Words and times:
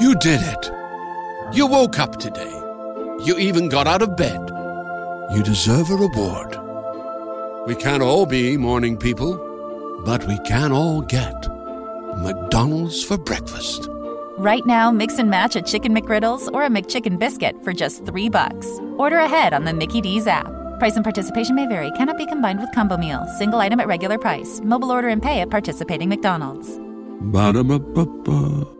You 0.00 0.14
did 0.14 0.40
it. 0.42 0.70
You 1.52 1.66
woke 1.66 1.98
up 1.98 2.18
today. 2.18 2.50
You 3.22 3.36
even 3.38 3.68
got 3.68 3.86
out 3.86 4.00
of 4.00 4.16
bed. 4.16 4.40
You 5.30 5.42
deserve 5.42 5.90
a 5.90 5.94
reward. 5.94 6.56
We 7.66 7.74
can't 7.74 8.02
all 8.02 8.24
be 8.24 8.56
morning 8.56 8.96
people, 8.96 9.36
but 10.06 10.26
we 10.26 10.38
can 10.38 10.72
all 10.72 11.02
get 11.02 11.48
McDonald's 12.16 13.04
for 13.04 13.18
breakfast. 13.18 13.88
Right 14.38 14.64
now, 14.64 14.90
mix 14.90 15.18
and 15.18 15.28
match 15.28 15.54
a 15.54 15.60
chicken 15.60 15.94
McGriddles 15.94 16.50
or 16.54 16.64
a 16.64 16.70
McChicken 16.70 17.18
biscuit 17.18 17.62
for 17.62 17.74
just 17.74 18.06
three 18.06 18.30
bucks. 18.30 18.66
Order 18.96 19.18
ahead 19.18 19.52
on 19.52 19.66
the 19.66 19.74
Mickey 19.74 20.00
D's 20.00 20.26
app. 20.26 20.50
Price 20.78 20.96
and 20.96 21.04
participation 21.04 21.54
may 21.54 21.66
vary. 21.66 21.90
Cannot 21.92 22.16
be 22.16 22.24
combined 22.24 22.58
with 22.58 22.72
combo 22.74 22.96
meal. 22.96 23.26
Single 23.36 23.60
item 23.60 23.80
at 23.80 23.86
regular 23.86 24.16
price. 24.16 24.62
Mobile 24.64 24.90
order 24.90 25.08
and 25.08 25.22
pay 25.22 25.42
at 25.42 25.50
participating 25.50 26.08
McDonald's. 26.08 26.78
Ba-da-ba-ba-ba. 27.20 28.79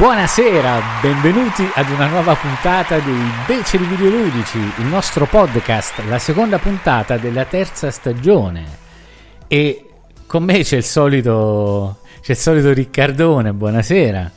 Buonasera, 0.00 0.80
benvenuti 1.02 1.62
ad 1.74 1.90
una 1.90 2.06
nuova 2.06 2.34
puntata 2.34 2.98
dei 3.00 3.20
Beceri 3.46 3.84
Videoludici, 3.84 4.56
il 4.56 4.86
nostro 4.86 5.26
podcast, 5.26 5.98
la 6.08 6.18
seconda 6.18 6.58
puntata 6.58 7.18
della 7.18 7.44
terza 7.44 7.90
stagione. 7.90 8.64
E 9.46 9.84
con 10.26 10.44
me 10.44 10.62
c'è 10.62 10.78
il 10.78 10.84
solito, 10.84 11.98
c'è 12.22 12.32
il 12.32 12.38
solito 12.38 12.72
Riccardone, 12.72 13.52
buonasera. 13.52 14.30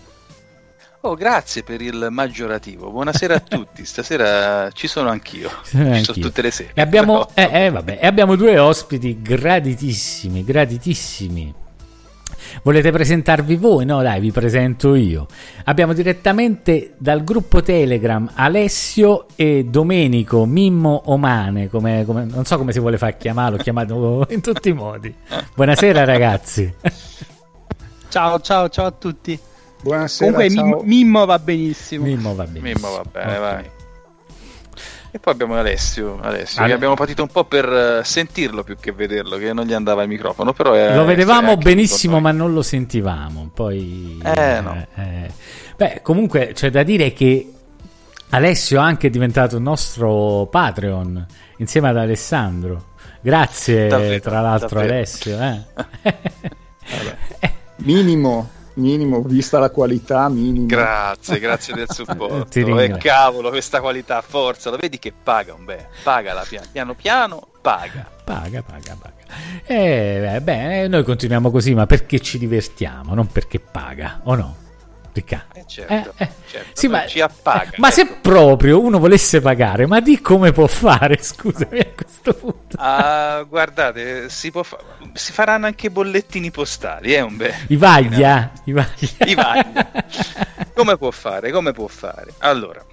Oh, 0.99 1.15
grazie 1.15 1.63
per 1.63 1.79
il 1.79 2.07
maggiorativo. 2.09 2.91
Buonasera 2.91 3.35
a 3.35 3.39
tutti. 3.47 3.85
Stasera 3.85 4.69
ci 4.71 4.87
sono 4.89 5.07
anch'io. 5.07 5.49
Ci 5.63 5.77
sono 5.77 5.93
anch'io. 5.93 6.03
sono 6.03 6.25
tutte 6.25 6.41
le 6.41 6.51
sere. 6.51 6.71
E 6.73 6.81
abbiamo, 6.81 7.29
eh, 7.33 7.49
eh, 7.49 7.69
vabbè, 7.69 7.99
e 8.01 8.05
abbiamo 8.05 8.35
due 8.35 8.59
ospiti 8.59 9.21
graditissimi, 9.21 10.43
graditissimi. 10.43 11.61
Volete 12.63 12.91
presentarvi 12.91 13.55
voi? 13.55 13.85
No, 13.85 14.01
dai, 14.01 14.19
vi 14.19 14.31
presento 14.31 14.95
io. 14.95 15.27
Abbiamo 15.65 15.93
direttamente 15.93 16.93
dal 16.97 17.23
gruppo 17.23 17.61
Telegram 17.61 18.29
Alessio 18.35 19.25
e 19.35 19.65
Domenico 19.65 20.45
Mimmo 20.45 21.03
Omane, 21.05 21.69
come, 21.69 22.03
come- 22.05 22.25
non 22.25 22.45
so 22.45 22.57
come 22.57 22.71
si 22.71 22.79
vuole 22.79 22.97
far 22.97 23.17
chiamarlo, 23.17 23.57
chiamato 23.57 24.25
in 24.31 24.41
tutti 24.41 24.69
i 24.69 24.73
modi. 24.73 25.13
Buonasera 25.55 26.03
ragazzi. 26.03 26.73
Ciao, 28.09 28.39
ciao, 28.39 28.69
ciao 28.69 28.85
a 28.85 28.91
tutti. 28.91 29.37
Buonasera, 29.81 30.31
Comunque 30.31 30.55
ciao. 30.55 30.81
Mimmo, 30.83 31.25
va 31.25 31.39
benissimo. 31.39 32.05
Mimmo 32.05 32.35
va 32.35 32.45
bene. 32.45 32.73
Mimmo, 32.73 32.89
va 32.91 33.03
bene, 33.11 33.33
Ok. 33.33 33.39
vai. 33.39 33.69
E 35.15 35.19
poi 35.19 35.31
abbiamo 35.33 35.55
Alessio, 35.55 36.17
Alessio 36.21 36.59
Ale- 36.61 36.69
che 36.69 36.73
abbiamo 36.75 36.95
patito 36.95 37.21
un 37.21 37.27
po' 37.27 37.43
per 37.43 37.71
eh, 37.71 38.03
sentirlo 38.03 38.63
più 38.63 38.77
che 38.79 38.91
vederlo, 38.91 39.37
che 39.37 39.53
non 39.53 39.65
gli 39.65 39.73
andava 39.73 40.01
il 40.01 40.07
microfono, 40.09 40.53
però 40.53 40.73
è- 40.73 40.95
Lo 40.95 41.05
vedevamo 41.05 41.55
benissimo, 41.55 42.19
ma 42.19 42.31
non 42.31 42.51
lo 42.51 42.63
sentivamo. 42.63 43.51
Poi, 43.53 44.19
Eh, 44.23 44.59
no. 44.61 44.87
eh. 44.95 45.31
Beh, 45.77 45.99
comunque 46.01 46.51
c'è 46.55 46.71
da 46.71 46.81
dire 46.81 47.13
che 47.13 47.47
Alessio 48.29 48.79
è 48.79 48.83
anche 48.83 49.11
diventato 49.11 49.57
un 49.57 49.63
nostro 49.63 50.47
Patreon 50.49 51.23
insieme 51.57 51.89
ad 51.89 51.97
Alessandro. 51.97 52.85
Grazie, 53.21 53.85
Davvero, 53.87 54.19
tra 54.19 54.41
l'altro, 54.41 54.79
davvero. 54.79 54.93
Alessio. 54.95 55.39
eh. 55.39 55.61
Minimo, 57.77 58.49
minimo, 58.75 59.21
vista 59.21 59.59
la 59.59 59.69
qualità, 59.69 60.27
minimo. 60.29 60.65
Grazie, 60.65 61.39
grazie 61.39 61.73
del 61.73 61.87
supporto. 61.91 62.59
E 62.59 62.63
ringrazio. 62.63 62.97
cavolo, 62.97 63.49
questa 63.49 63.81
qualità, 63.81 64.21
forza, 64.21 64.69
lo 64.69 64.77
vedi 64.77 64.99
che 64.99 65.11
paga 65.11 65.53
un 65.53 65.65
bene. 65.65 65.87
Paga 66.03 66.33
la 66.33 66.45
piano, 66.47 66.67
piano 66.71 66.93
piano, 66.93 67.47
paga. 67.61 68.09
Paga, 68.23 68.61
paga, 68.61 68.97
paga. 68.99 69.11
Eh, 69.65 70.39
beh, 70.41 70.87
noi 70.87 71.03
continuiamo 71.03 71.49
così, 71.51 71.73
ma 71.73 71.85
perché 71.85 72.19
ci 72.19 72.37
divertiamo, 72.37 73.13
non 73.13 73.27
perché 73.27 73.59
paga, 73.59 74.21
o 74.23 74.35
no? 74.35 74.55
Riccardo? 75.13 75.53
Eh, 75.59 75.63
certo, 75.67 76.13
Eh, 76.17 76.23
eh. 76.23 76.29
certo, 76.49 76.69
Sì, 76.73 76.87
ma, 76.87 77.05
ci 77.05 77.21
appaga. 77.21 77.71
ma 77.77 77.91
se 77.91 78.01
ecco. 78.01 78.15
proprio 78.21 78.81
uno 78.81 78.97
volesse 78.99 79.41
pagare, 79.41 79.85
ma 79.85 79.99
di 79.99 80.19
come 80.21 80.51
può 80.51 80.65
fare? 80.67 81.17
Scusami 81.21 81.79
a 81.79 81.87
questo 81.95 82.33
punto. 82.33 82.75
Ah, 82.77 83.43
guardate, 83.47 84.29
si, 84.29 84.49
può 84.49 84.63
fa- 84.63 84.79
si 85.13 85.31
faranno 85.31 85.67
anche 85.67 85.91
bollettini 85.91 86.49
postali, 86.49 87.11
è 87.13 87.21
un 87.21 87.37
bene. 87.37 87.65
I 87.67 87.75
vaglia, 87.75 88.51
i 88.65 88.71
vaglia. 88.71 89.09
I 89.25 89.35
vaglia. 89.35 89.91
Come 90.73 90.97
può 90.97 91.11
fare? 91.11 91.51
Come 91.51 91.71
può 91.73 91.87
fare? 91.87 92.33
Allora, 92.39 92.83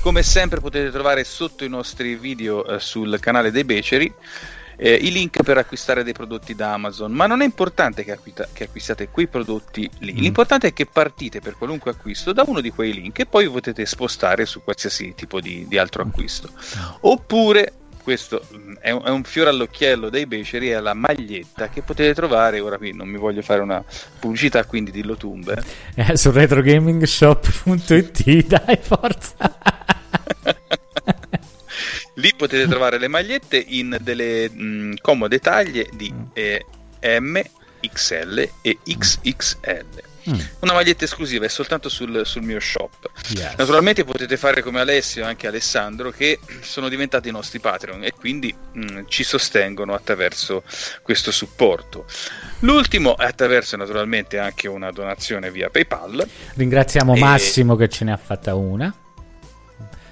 come 0.00 0.22
sempre 0.22 0.60
potete 0.60 0.90
trovare 0.92 1.24
sotto 1.24 1.64
i 1.64 1.68
nostri 1.68 2.14
video 2.14 2.64
eh, 2.64 2.78
sul 2.78 3.18
canale 3.18 3.50
dei 3.50 3.64
Beceri 3.64 4.12
eh, 4.76 4.94
i 4.94 5.10
link 5.10 5.42
per 5.42 5.58
acquistare 5.58 6.04
dei 6.04 6.12
prodotti 6.12 6.54
da 6.54 6.74
Amazon, 6.74 7.10
ma 7.12 7.26
non 7.26 7.40
è 7.42 7.44
importante 7.44 8.04
che, 8.04 8.12
acquita- 8.12 8.46
che 8.52 8.64
acquistiate 8.64 9.08
quei 9.08 9.26
prodotti 9.26 9.88
lì, 10.00 10.12
Mm. 10.12 10.18
l'importante 10.18 10.68
è 10.68 10.72
che 10.72 10.86
partite 10.86 11.40
per 11.40 11.56
qualunque 11.56 11.90
acquisto 11.90 12.32
da 12.32 12.44
uno 12.46 12.60
di 12.60 12.70
quei 12.70 12.92
link 12.92 13.18
e 13.20 13.26
poi 13.26 13.48
potete 13.48 13.84
spostare 13.86 14.44
su 14.46 14.62
qualsiasi 14.62 15.14
tipo 15.14 15.40
di, 15.40 15.66
di 15.68 15.78
altro 15.78 16.02
acquisto. 16.02 16.50
Oppure, 17.00 17.72
questo 18.02 18.46
mm, 18.54 18.74
è 18.80 18.90
un, 18.92 19.02
è 19.04 19.08
un 19.10 19.24
fiore 19.24 19.50
all'occhiello 19.50 20.08
dei 20.10 20.26
beceri, 20.26 20.68
è 20.68 20.78
la 20.80 20.94
maglietta 20.94 21.68
che 21.68 21.82
potete 21.82 22.14
trovare, 22.14 22.60
ora 22.60 22.76
qui 22.78 22.92
non 22.92 23.08
mi 23.08 23.18
voglio 23.18 23.42
fare 23.42 23.60
una 23.60 23.82
pubblicità, 24.18 24.64
quindi 24.64 24.90
dillo 24.92 25.16
tumbe. 25.16 25.60
Eh, 25.94 26.16
su 26.16 26.30
retrogamingshop.it, 26.30 28.46
dai, 28.46 28.78
forza. 28.80 29.34
Lì 32.16 32.32
potete 32.36 32.66
trovare 32.68 32.98
le 32.98 33.08
magliette 33.08 33.56
in 33.56 33.96
delle 34.00 34.50
mh, 34.50 34.96
comode 35.00 35.38
taglie 35.38 35.88
di 35.94 36.12
eh, 36.32 36.64
M, 37.00 37.40
XL 37.80 38.48
e 38.62 38.78
XXL. 38.84 40.14
Mm. 40.28 40.40
Una 40.60 40.72
maglietta 40.72 41.04
esclusiva 41.04 41.44
è 41.44 41.48
soltanto 41.48 41.88
sul, 41.88 42.22
sul 42.24 42.42
mio 42.42 42.58
shop. 42.58 43.10
Yes. 43.28 43.54
Naturalmente 43.56 44.02
potete 44.04 44.36
fare 44.36 44.60
come 44.60 44.80
Alessio 44.80 45.22
e 45.22 45.26
anche 45.26 45.46
Alessandro 45.46 46.10
che 46.10 46.40
sono 46.62 46.88
diventati 46.88 47.28
i 47.28 47.32
nostri 47.32 47.60
Patreon 47.60 48.02
e 48.02 48.12
quindi 48.12 48.52
mh, 48.52 48.80
mm, 48.80 48.98
ci 49.06 49.22
sostengono 49.22 49.94
attraverso 49.94 50.64
questo 51.02 51.30
supporto. 51.30 52.06
L'ultimo 52.60 53.16
è 53.16 53.24
attraverso 53.24 53.76
naturalmente 53.76 54.38
anche 54.38 54.66
una 54.66 54.90
donazione 54.90 55.50
via 55.50 55.70
PayPal. 55.70 56.28
Ringraziamo 56.54 57.14
e... 57.14 57.18
Massimo 57.20 57.76
che 57.76 57.88
ce 57.88 58.04
ne 58.04 58.12
ha 58.12 58.16
fatta 58.16 58.56
una. 58.56 58.92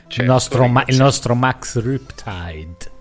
Certo, 0.07 0.21
il, 0.21 0.27
nostro 0.27 0.67
ma- 0.67 0.85
il 0.87 0.97
nostro 0.97 1.35
Max 1.35 1.81
Riptide. 1.81 2.93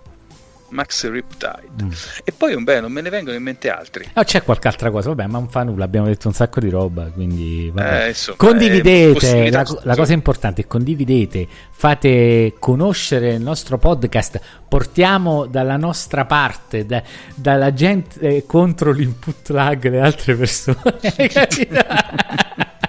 Max 0.74 1.08
Riptide. 1.08 1.84
Mm. 1.84 1.90
E 2.24 2.32
poi 2.32 2.54
un 2.54 2.64
beh, 2.64 2.80
non 2.80 2.90
me 2.90 3.00
ne 3.00 3.08
vengono 3.08 3.36
in 3.36 3.42
mente 3.42 3.70
altri. 3.70 4.10
Oh, 4.14 4.24
c'è 4.24 4.42
qualche 4.42 4.66
altra 4.66 4.90
cosa, 4.90 5.10
vabbè, 5.10 5.26
ma 5.26 5.38
non 5.38 5.48
fa 5.48 5.62
nulla, 5.62 5.84
abbiamo 5.84 6.06
detto 6.08 6.26
un 6.26 6.34
sacco 6.34 6.58
di 6.58 6.68
roba, 6.68 7.04
quindi 7.04 7.72
eh, 7.76 8.08
insomma, 8.08 8.36
condividete, 8.36 9.50
la, 9.50 9.64
la, 9.82 9.94
cosa 9.94 10.12
importante 10.12 10.62
è 10.62 10.66
condividete, 10.66 11.46
fate 11.70 12.54
conoscere 12.58 13.34
il 13.34 13.40
nostro 13.40 13.78
podcast, 13.78 14.40
portiamo 14.68 15.46
dalla 15.46 15.76
nostra 15.76 16.24
parte, 16.24 16.84
da, 16.84 17.00
dalla 17.34 17.72
gente 17.72 18.44
contro 18.44 18.90
l'input 18.90 19.48
lag 19.50 19.88
le 19.88 20.00
altre 20.00 20.34
persone. 20.34 20.76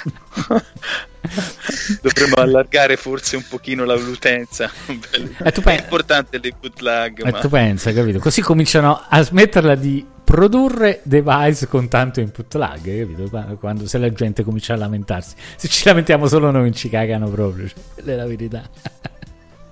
Dovremmo 2.00 2.36
allargare 2.36 2.96
forse 2.96 3.36
un 3.36 3.44
pochino 3.48 3.84
la 3.84 3.94
l'utenza. 3.94 4.70
Eh, 4.86 5.52
è 5.62 5.78
importante 5.78 6.38
l'input 6.38 6.80
lag. 6.80 7.24
Eh, 7.24 7.30
ma... 7.30 7.38
Tu 7.38 7.48
pensa, 7.48 7.92
capito? 7.92 8.18
Così 8.18 8.40
cominciano 8.40 9.04
a 9.08 9.22
smetterla 9.22 9.74
di 9.74 10.04
produrre 10.24 11.00
device 11.02 11.66
con 11.66 11.88
tanto 11.88 12.20
input 12.20 12.54
lag, 12.54 12.80
capito? 12.80 13.56
Quando, 13.58 13.86
se 13.86 13.98
la 13.98 14.12
gente 14.12 14.44
comincia 14.44 14.74
a 14.74 14.76
lamentarsi. 14.76 15.34
Se 15.56 15.68
ci 15.68 15.84
lamentiamo 15.86 16.26
solo 16.26 16.50
noi 16.50 16.72
ci 16.72 16.88
cagano 16.88 17.28
proprio, 17.28 17.68
cioè, 17.68 18.04
è 18.04 18.14
la 18.14 18.26
verità. 18.26 18.62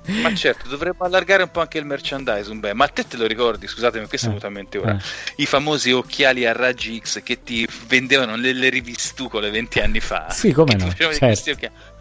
Ma 0.08 0.34
certo, 0.34 0.68
dovremmo 0.68 1.04
allargare 1.04 1.42
un 1.42 1.50
po' 1.50 1.60
anche 1.60 1.78
il 1.78 1.84
merchandising. 1.84 2.60
Beh, 2.60 2.74
ma 2.74 2.84
a 2.84 2.88
te 2.88 3.06
te 3.06 3.16
lo 3.16 3.26
ricordi? 3.26 3.66
Scusatemi, 3.66 4.06
questo 4.06 4.26
è 4.26 4.28
venuto 4.30 4.46
a 4.46 4.50
mente 4.50 4.78
ora. 4.78 4.96
Eh. 4.96 5.42
I 5.42 5.46
famosi 5.46 5.92
occhiali 5.92 6.46
a 6.46 6.52
raggi 6.52 6.98
X 6.98 7.22
che 7.22 7.42
ti 7.42 7.68
vendevano 7.86 8.36
nelle 8.36 8.68
rivistucole 8.68 9.50
20 9.50 9.80
anni 9.80 10.00
fa. 10.00 10.30
Sì, 10.30 10.52
come 10.52 10.74
no? 10.74 10.92
Certo. 10.94 11.96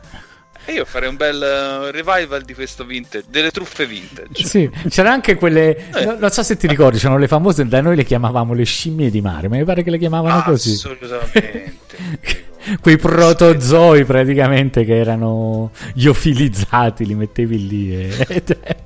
E 0.69 0.73
io 0.73 0.83
farei 0.83 1.07
un 1.07 1.15
bel 1.15 1.37
uh, 1.37 1.91
revival 1.91 2.41
di 2.41 2.53
questo 2.53 2.83
vintage, 2.83 3.23
delle 3.29 3.51
truffe 3.51 3.85
vintage. 3.85 4.43
Sì, 4.45 4.69
c'erano 4.89 5.13
anche 5.13 5.35
quelle, 5.35 5.91
eh. 5.93 6.03
no, 6.03 6.17
non 6.19 6.29
so 6.29 6.43
se 6.43 6.57
ti 6.57 6.67
ricordi, 6.67 6.97
c'erano 6.97 7.19
le 7.19 7.29
famose, 7.29 7.65
da 7.65 7.79
noi 7.79 7.95
le 7.95 8.03
chiamavamo 8.03 8.53
le 8.53 8.65
scimmie 8.65 9.09
di 9.09 9.21
mare, 9.21 9.47
ma 9.47 9.55
mi 9.55 9.63
pare 9.63 9.81
che 9.81 9.91
le 9.91 9.97
chiamavano 9.97 10.43
così. 10.43 10.73
Assolutamente. 10.73 11.75
Quei 12.81 12.97
protozoi 12.97 14.03
praticamente 14.05 14.83
che 14.83 14.97
erano 14.97 15.71
iofilizzati, 15.95 17.05
li 17.05 17.15
mettevi 17.15 17.67
lì 17.67 17.95
e... 17.95 18.43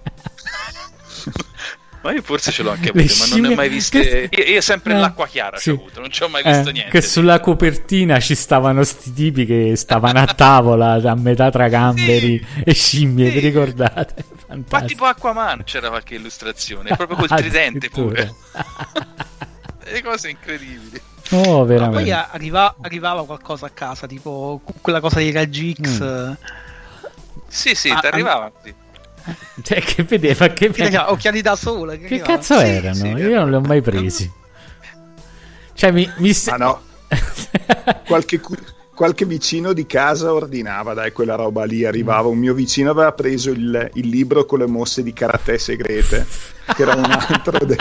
Ma 2.01 2.13
io 2.13 2.23
forse 2.23 2.51
ce 2.51 2.63
l'ho 2.63 2.71
anche 2.71 2.89
avuto, 2.89 3.13
ma 3.19 3.25
non 3.27 3.41
ne 3.41 3.47
ho 3.49 3.55
mai 3.55 3.69
viste. 3.69 4.27
Che... 4.29 4.41
Io, 4.41 4.53
io 4.53 4.61
sempre 4.61 4.93
eh, 4.93 4.97
l'acqua 4.97 5.27
chiara 5.27 5.57
sì. 5.57 5.69
avuto, 5.69 5.99
non 5.99 6.09
ci 6.09 6.23
ho 6.23 6.29
mai 6.29 6.41
visto 6.41 6.69
eh, 6.69 6.71
niente. 6.71 6.89
Che 6.89 7.01
sulla 7.01 7.39
copertina 7.39 8.19
ci 8.19 8.33
stavano 8.33 8.83
sti 8.83 9.13
tipi 9.13 9.45
che 9.45 9.75
stavano 9.75 10.19
a 10.19 10.25
tavola 10.25 10.93
a 10.93 11.15
metà 11.15 11.51
tra 11.51 11.67
gamberi 11.67 12.43
sì, 12.43 12.63
e 12.63 12.73
scimmie, 12.73 13.27
sì. 13.27 13.33
vi 13.33 13.39
ricordate? 13.39 14.15
Fantastico. 14.47 14.77
Ma 14.79 14.81
tipo 14.81 15.05
Aquaman 15.05 15.63
c'era 15.63 15.89
qualche 15.89 16.15
illustrazione, 16.15 16.95
proprio 16.95 17.17
col 17.17 17.29
tridente 17.37 17.89
pure. 17.89 18.33
Le 19.83 20.01
cose 20.03 20.29
incredibili. 20.29 21.01
Oh, 21.31 21.63
veramente. 21.63 22.01
poi 22.01 22.11
arriva, 22.11 22.75
arrivava 22.81 23.25
qualcosa 23.25 23.67
a 23.67 23.69
casa, 23.69 24.05
tipo 24.05 24.61
quella 24.81 24.99
cosa 24.99 25.17
dei 25.17 25.31
raggi 25.31 25.75
X. 25.79 26.03
Mm. 26.03 26.31
Sì, 27.47 27.75
sì, 27.75 27.89
ah, 27.89 27.99
ti 27.99 28.07
arrivava. 28.07 28.51
Sì. 28.63 28.73
Cioè, 29.61 29.81
che 29.81 30.03
vedeva 30.03 30.47
che, 30.47 30.71
che 30.71 30.97
occhiali 30.97 31.41
da 31.41 31.55
sole. 31.55 31.99
Che, 31.99 32.07
che 32.07 32.19
cazzo 32.21 32.57
sì, 32.57 32.65
erano? 32.65 32.95
Sì, 32.95 33.07
Io 33.07 33.39
non 33.39 33.49
li 33.49 33.55
ho 33.55 33.61
mai 33.61 33.81
presi. 33.81 34.31
Cioè, 35.73 35.91
mi. 35.91 36.09
mi... 36.17 36.31
Ah, 36.47 36.57
no. 36.57 36.81
qualche, 38.07 38.41
qualche, 38.93 39.25
vicino 39.25 39.73
di 39.73 39.85
casa 39.85 40.33
ordinava, 40.33 40.93
dai, 40.93 41.11
quella 41.11 41.35
roba 41.35 41.65
lì. 41.65 41.85
Arrivava 41.85 42.27
un 42.27 42.37
mio 42.37 42.53
vicino, 42.53 42.91
aveva 42.91 43.11
preso 43.11 43.51
il, 43.51 43.91
il 43.93 44.07
libro 44.07 44.45
con 44.45 44.59
le 44.59 44.67
mosse 44.67 45.03
di 45.03 45.13
karate 45.13 45.57
segrete, 45.57 46.25
che 46.75 46.81
era 46.81 46.95
un 46.95 47.05
altro, 47.09 47.65
de... 47.65 47.77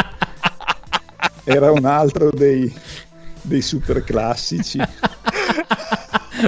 era 1.44 1.70
un 1.70 1.84
altro 1.84 2.30
dei, 2.30 2.72
dei 3.42 3.62
super 3.62 4.04
classici. 4.04 4.78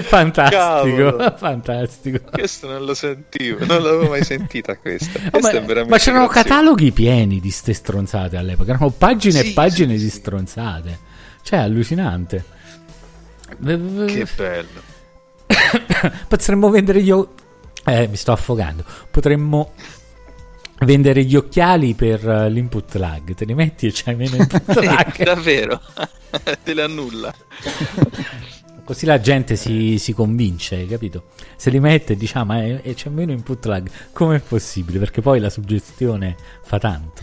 fantastico, 0.03 0.56
Cavolo. 0.56 1.35
fantastico. 1.37 2.19
Questo 2.31 2.69
non 2.69 2.85
lo 2.85 2.94
sentivo, 2.94 3.65
non 3.65 3.83
l'avevo 3.83 4.09
mai 4.09 4.25
sentita 4.25 4.77
questa. 4.77 5.19
Oh, 5.33 5.41
ma, 5.41 5.50
ma, 5.50 5.99
c'erano 5.99 6.27
grazioso. 6.27 6.29
cataloghi 6.29 6.93
pieni 6.93 7.41
di 7.41 7.50
ste 7.50 7.75
stronzate 7.75 8.37
all'epoca, 8.37 8.71
erano 8.71 8.91
pagine 8.91 9.41
sì, 9.41 9.50
e 9.50 9.53
pagine 9.53 9.97
sì, 9.97 10.05
di 10.05 10.11
stronzate. 10.11 10.99
Cioè, 11.43 11.59
allucinante. 11.59 12.44
Che 13.47 14.27
bello. 14.37 14.91
Potremmo 16.29 16.71
vendere 16.71 17.00
io 17.00 17.35
eh, 17.85 18.09
mi 18.09 18.17
sto 18.17 18.33
affogando. 18.33 18.85
Potremmo 19.11 19.73
vendere 20.84 21.25
gli 21.25 21.37
occhiali 21.37 21.94
per 21.94 22.25
l'input 22.50 22.94
lag. 22.94 23.34
Te 23.34 23.44
li 23.44 23.55
metti 23.55 23.87
e 23.87 23.90
c'hai 23.93 24.14
meno 24.14 24.37
input 24.37 24.75
lag. 24.82 25.17
Davvero? 25.23 25.81
Te 26.62 26.75
le 26.75 26.82
annulla. 26.82 27.34
Così 28.84 29.06
la 29.06 29.20
gente 29.20 29.55
si, 29.55 29.96
si, 29.99 30.12
convince, 30.12 30.87
capito? 30.87 31.26
Se 31.56 31.70
li 31.70 31.79
mette 31.79 32.14
e 32.14 32.17
dice, 32.17 32.43
ma 32.43 32.58
è, 32.58 32.81
è, 32.81 32.94
c'è 32.94 33.11
meno 33.11 33.31
input 33.31 33.64
lag, 33.67 33.88
com'è 34.12 34.40
possibile? 34.40 34.99
Perché 34.99 35.20
poi 35.20 35.38
la 35.38 35.50
suggestione 35.50 36.37
fa 36.64 36.79
tanto. 36.81 37.23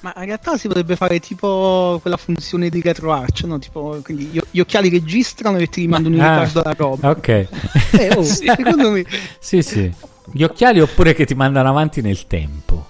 Ma 0.00 0.14
in 0.18 0.26
realtà 0.26 0.56
si 0.56 0.68
potrebbe 0.68 0.94
fare 0.94 1.18
tipo 1.18 1.98
quella 2.00 2.16
funzione 2.16 2.68
di 2.68 2.80
RetroArch, 2.80 3.42
no? 3.42 3.58
Tipo, 3.58 4.00
quindi 4.04 4.26
gli, 4.26 4.40
gli 4.48 4.60
occhiali 4.60 4.88
registrano 4.88 5.58
e 5.58 5.66
ti 5.66 5.80
rimandano 5.80 6.14
in 6.14 6.20
ah, 6.20 6.44
ritardo 6.44 6.62
la 6.62 6.74
roba. 6.76 7.10
Ok. 7.10 7.28
Eh, 7.28 8.14
oh, 8.14 8.22
sì. 8.22 8.46
secondo 8.46 8.90
me... 8.92 9.04
Sì, 9.40 9.62
sì. 9.62 9.92
Gli 10.32 10.42
occhiali 10.42 10.80
oppure 10.80 11.14
che 11.14 11.24
ti 11.24 11.34
mandano 11.34 11.68
avanti 11.68 12.00
nel 12.00 12.26
tempo. 12.26 12.86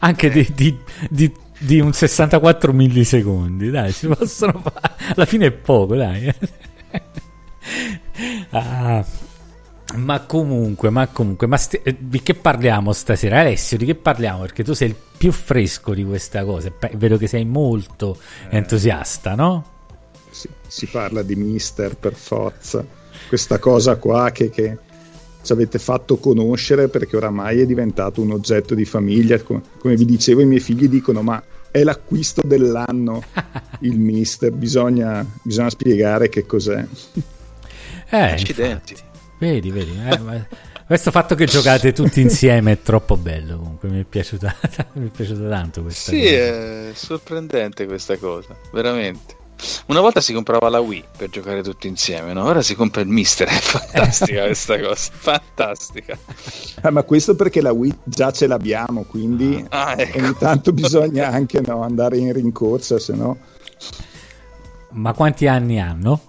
Anche 0.00 0.28
eh. 0.28 0.30
di, 0.30 0.52
di, 0.54 0.78
di 1.10 1.32
di 1.58 1.80
un 1.80 1.92
64 1.92 2.72
millisecondi, 2.72 3.70
dai, 3.70 3.92
si 3.92 4.06
possono 4.06 4.60
fare. 4.60 4.94
Alla 5.14 5.26
fine 5.26 5.46
è 5.46 5.50
poco, 5.50 5.96
dai. 5.96 6.32
ah, 8.50 9.04
ma 9.96 10.20
comunque, 10.20 10.90
ma 10.90 11.08
comunque, 11.08 11.46
ma 11.46 11.56
sti- 11.56 11.80
eh, 11.82 11.96
di 11.98 12.22
che 12.22 12.34
parliamo 12.34 12.92
stasera? 12.92 13.40
Alessio, 13.40 13.76
di 13.76 13.86
che 13.86 13.94
parliamo? 13.96 14.40
Perché 14.40 14.62
tu 14.62 14.72
sei 14.72 14.88
il 14.88 14.96
più 15.16 15.32
fresco 15.32 15.94
di 15.94 16.04
questa 16.04 16.44
cosa. 16.44 16.72
Vedo 16.94 17.16
che 17.16 17.26
sei 17.26 17.44
molto 17.44 18.16
eh, 18.50 18.56
entusiasta, 18.56 19.34
no? 19.34 19.76
Si, 20.30 20.48
si, 20.66 20.86
parla 20.86 21.22
di 21.22 21.34
Mister 21.34 21.96
per 21.96 22.14
forza. 22.14 22.84
Questa 23.26 23.58
cosa 23.58 23.96
qua 23.96 24.30
che, 24.30 24.48
che 24.50 24.78
ci 25.48 25.52
avete 25.54 25.78
fatto 25.78 26.18
conoscere 26.18 26.88
perché 26.88 27.16
oramai 27.16 27.60
è 27.60 27.66
diventato 27.66 28.20
un 28.20 28.32
oggetto 28.32 28.74
di 28.74 28.84
famiglia. 28.84 29.40
Come, 29.40 29.62
vi 29.82 30.04
dicevo, 30.04 30.42
i 30.42 30.46
miei 30.46 30.60
figli 30.60 30.88
dicono: 30.88 31.22
Ma 31.22 31.42
è 31.70 31.82
l'acquisto 31.82 32.42
dell'anno 32.44 33.22
il 33.80 33.98
Mister. 33.98 34.52
Bisogna, 34.52 35.24
bisogna 35.42 35.70
spiegare 35.70 36.28
che 36.28 36.44
cos'è. 36.44 36.84
Eh, 38.10 38.16
Accidenti. 38.18 38.92
Infatti. 38.92 39.16
Vedi, 39.38 39.70
vedi. 39.70 39.92
Eh, 39.92 40.46
questo 40.86 41.10
fatto 41.10 41.34
che 41.34 41.46
giocate 41.46 41.92
tutti 41.92 42.20
insieme 42.20 42.72
è 42.72 42.82
troppo 42.82 43.16
bello. 43.16 43.56
Comunque 43.56 43.88
mi 43.88 44.00
è 44.02 44.04
piaciuta, 44.04 44.54
mi 44.94 45.06
è 45.06 45.10
piaciuta 45.10 45.48
tanto 45.48 45.82
questa 45.82 46.10
sì, 46.10 46.18
cosa. 46.18 46.28
Sì, 46.28 46.34
è 46.34 46.90
sorprendente 46.92 47.86
questa 47.86 48.18
cosa, 48.18 48.54
veramente. 48.70 49.36
Una 49.86 50.00
volta 50.00 50.20
si 50.20 50.32
comprava 50.32 50.68
la 50.68 50.80
Wii 50.80 51.04
per 51.16 51.30
giocare 51.30 51.62
tutti 51.62 51.88
insieme, 51.88 52.32
no? 52.32 52.44
ora 52.44 52.62
si 52.62 52.74
compra 52.74 53.00
il 53.00 53.08
Mister. 53.08 53.48
È 53.48 53.52
fantastica 53.52 54.44
questa 54.44 54.78
cosa, 54.80 55.10
fantastica. 55.12 56.18
Eh, 56.82 56.90
ma 56.90 57.02
questo 57.02 57.34
perché 57.34 57.60
la 57.60 57.72
Wii 57.72 57.98
già 58.04 58.30
ce 58.30 58.46
l'abbiamo, 58.46 59.02
quindi 59.02 59.64
ah, 59.70 59.94
ecco. 59.96 60.18
ogni 60.18 60.36
tanto 60.38 60.72
bisogna 60.72 61.28
anche 61.28 61.60
no, 61.64 61.82
andare 61.82 62.18
in 62.18 62.32
rincorsa, 62.32 62.98
se 62.98 63.14
no. 63.14 63.36
Ma 64.90 65.12
quanti 65.12 65.46
anni 65.46 65.80
hanno? 65.80 66.20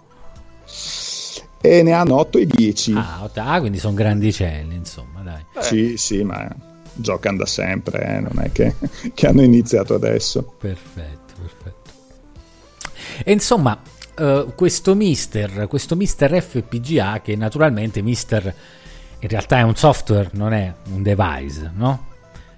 E 1.61 1.83
ne 1.83 1.91
hanno 1.91 2.15
8 2.15 2.37
e 2.39 2.45
10. 2.45 2.93
Ah, 2.93 3.29
ah, 3.33 3.59
quindi 3.59 3.79
sono 3.79 3.93
grandicelli, 3.93 4.75
insomma, 4.75 5.21
dai. 5.21 5.45
Eh. 5.55 5.61
Sì, 5.61 5.97
sì, 5.97 6.23
ma 6.23 6.47
giocano 6.93 7.37
da 7.37 7.45
sempre, 7.45 8.05
eh? 8.05 8.19
non 8.19 8.39
è 8.41 8.51
che, 8.51 8.75
che 9.13 9.27
hanno 9.27 9.41
iniziato 9.41 9.93
adesso. 9.93 10.43
Perfetto, 10.57 11.33
perfetto. 11.39 11.78
E 13.23 13.31
insomma, 13.31 13.79
uh, 14.17 14.53
questo 14.55 14.95
mister, 14.95 15.67
questo 15.67 15.95
mister 15.95 16.41
FPGA, 16.41 17.21
che 17.21 17.35
naturalmente 17.35 18.01
mister 18.01 18.53
in 19.19 19.27
realtà 19.27 19.57
è 19.57 19.61
un 19.61 19.75
software, 19.75 20.29
non 20.33 20.53
è 20.53 20.73
un 20.91 21.03
device, 21.03 21.71
no? 21.75 22.07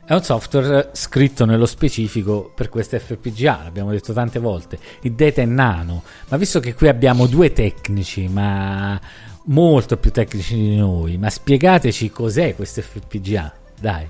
È 0.05 0.13
un 0.13 0.23
software 0.23 0.89
scritto 0.93 1.45
nello 1.45 1.65
specifico 1.65 2.51
per 2.53 2.69
queste 2.69 2.99
FPGA, 2.99 3.61
l'abbiamo 3.63 3.91
detto 3.91 4.13
tante 4.13 4.39
volte. 4.39 4.77
Il 5.01 5.13
Data 5.13 5.41
è 5.41 5.45
nano, 5.45 6.03
ma 6.27 6.37
visto 6.37 6.59
che 6.59 6.73
qui 6.73 6.87
abbiamo 6.87 7.27
due 7.27 7.53
tecnici, 7.53 8.27
ma 8.27 8.99
molto 9.45 9.97
più 9.97 10.11
tecnici 10.11 10.55
di 10.55 10.75
noi, 10.75 11.17
ma 11.17 11.29
spiegateci 11.29 12.11
cos'è 12.11 12.55
questo 12.55 12.81
FPGA, 12.81 13.53
dai. 13.79 14.07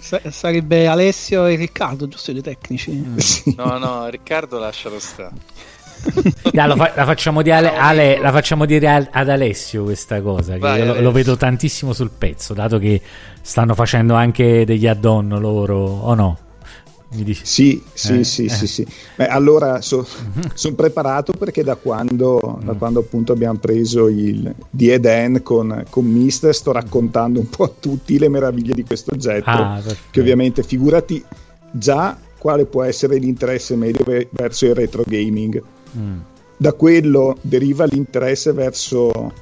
Sarebbe 0.00 0.86
Alessio 0.86 1.46
e 1.46 1.56
Riccardo, 1.56 2.08
giusto 2.08 2.30
i 2.30 2.42
tecnici? 2.42 2.90
Mm. 2.92 3.18
No, 3.56 3.78
no, 3.78 4.08
Riccardo 4.08 4.58
lascialo 4.58 4.98
stare. 4.98 5.32
Dai, 6.52 6.76
fa- 6.76 6.92
la, 6.94 7.04
facciamo 7.04 7.40
Ale- 7.40 7.76
Ale- 7.76 8.18
la, 8.18 8.32
facciamo 8.32 8.64
dire 8.64 9.08
ad 9.10 9.28
Alessio 9.28 9.84
questa 9.84 10.20
cosa. 10.22 10.58
Vai, 10.58 10.84
lo, 10.84 11.00
lo, 11.00 11.12
vedo 11.12 11.36
tantissimo 11.36 11.92
sul 11.92 12.10
pezzo, 12.16 12.54
dato 12.54 12.78
che 12.78 13.00
stanno 13.40 13.74
facendo 13.74 14.14
anche 14.14 14.64
degli 14.64 14.86
add-on 14.86 15.28
loro, 15.38 15.78
o 15.78 16.14
no? 16.14 16.38
Mi 17.12 17.24
dici? 17.24 17.44
Sì, 17.44 17.82
sì, 17.92 18.20
eh, 18.20 18.24
sì, 18.24 18.44
eh. 18.44 18.48
sì, 18.48 18.66
sì. 18.66 18.86
Beh, 19.16 19.26
allora 19.26 19.80
so, 19.80 20.06
sono 20.54 20.74
preparato 20.74 21.32
perché 21.32 21.64
da 21.64 21.74
quando, 21.74 22.58
mm. 22.60 22.64
da 22.64 22.74
quando, 22.74 23.00
appunto 23.00 23.32
abbiamo 23.32 23.58
preso 23.58 24.06
il 24.08 24.54
di 24.70 24.90
Eden 24.90 25.42
con, 25.42 25.84
con 25.90 26.04
Mister 26.04 26.54
sto 26.54 26.70
raccontando 26.70 27.40
un 27.40 27.48
po' 27.48 27.64
a 27.64 27.72
tutti 27.78 28.18
le 28.18 28.28
meraviglie 28.28 28.74
di 28.74 28.84
questo 28.84 29.12
oggetto. 29.12 29.50
Ah, 29.50 29.82
che 30.10 30.20
ovviamente 30.20 30.62
figurati 30.62 31.22
già 31.72 32.16
quale 32.38 32.64
può 32.64 32.84
essere 32.84 33.18
l'interesse 33.18 33.74
medio 33.74 34.04
verso 34.30 34.66
il 34.66 34.74
retro 34.74 35.02
gaming. 35.04 35.62
Mm. 35.98 36.18
Da 36.56 36.72
quello 36.74 37.38
deriva 37.40 37.86
l'interesse 37.86 38.52
verso 38.52 39.32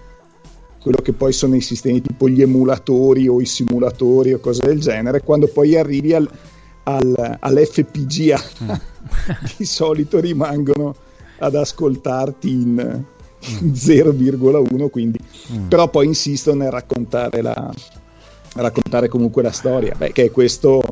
quello 0.81 0.99
che 1.03 1.13
poi 1.13 1.33
sono 1.33 1.55
i 1.55 1.61
sistemi 1.61 2.01
tipo 2.01 2.29
gli 2.29 2.41
emulatori 2.41 3.29
o 3.29 3.41
i 3.41 3.47
simulatori 3.47 4.33
o 4.33 4.39
cose 4.39 4.63
del 4.65 4.81
genere, 4.81 5.21
quando 5.23 5.49
poi 5.49 5.77
arrivi 5.77 6.15
al, 6.15 6.31
al, 6.89 7.37
all'FPGA 7.41 8.41
mm. 8.65 8.71
di 9.59 9.65
solito 9.65 10.21
rimangono 10.21 10.95
ad 11.39 11.55
ascoltarti 11.55 12.51
in, 12.51 13.05
in 13.61 13.71
0,1 13.73 14.91
quindi 14.91 15.19
mm. 15.53 15.69
però 15.69 15.89
poi 15.89 16.07
insisto 16.07 16.55
nel 16.55 16.71
raccontare, 16.71 17.43
la, 17.43 17.73
raccontare 18.55 19.09
comunque 19.09 19.43
la 19.43 19.53
storia 19.53 19.95
Beh, 19.97 20.13
che 20.13 20.25
è 20.25 20.31
questo 20.31 20.83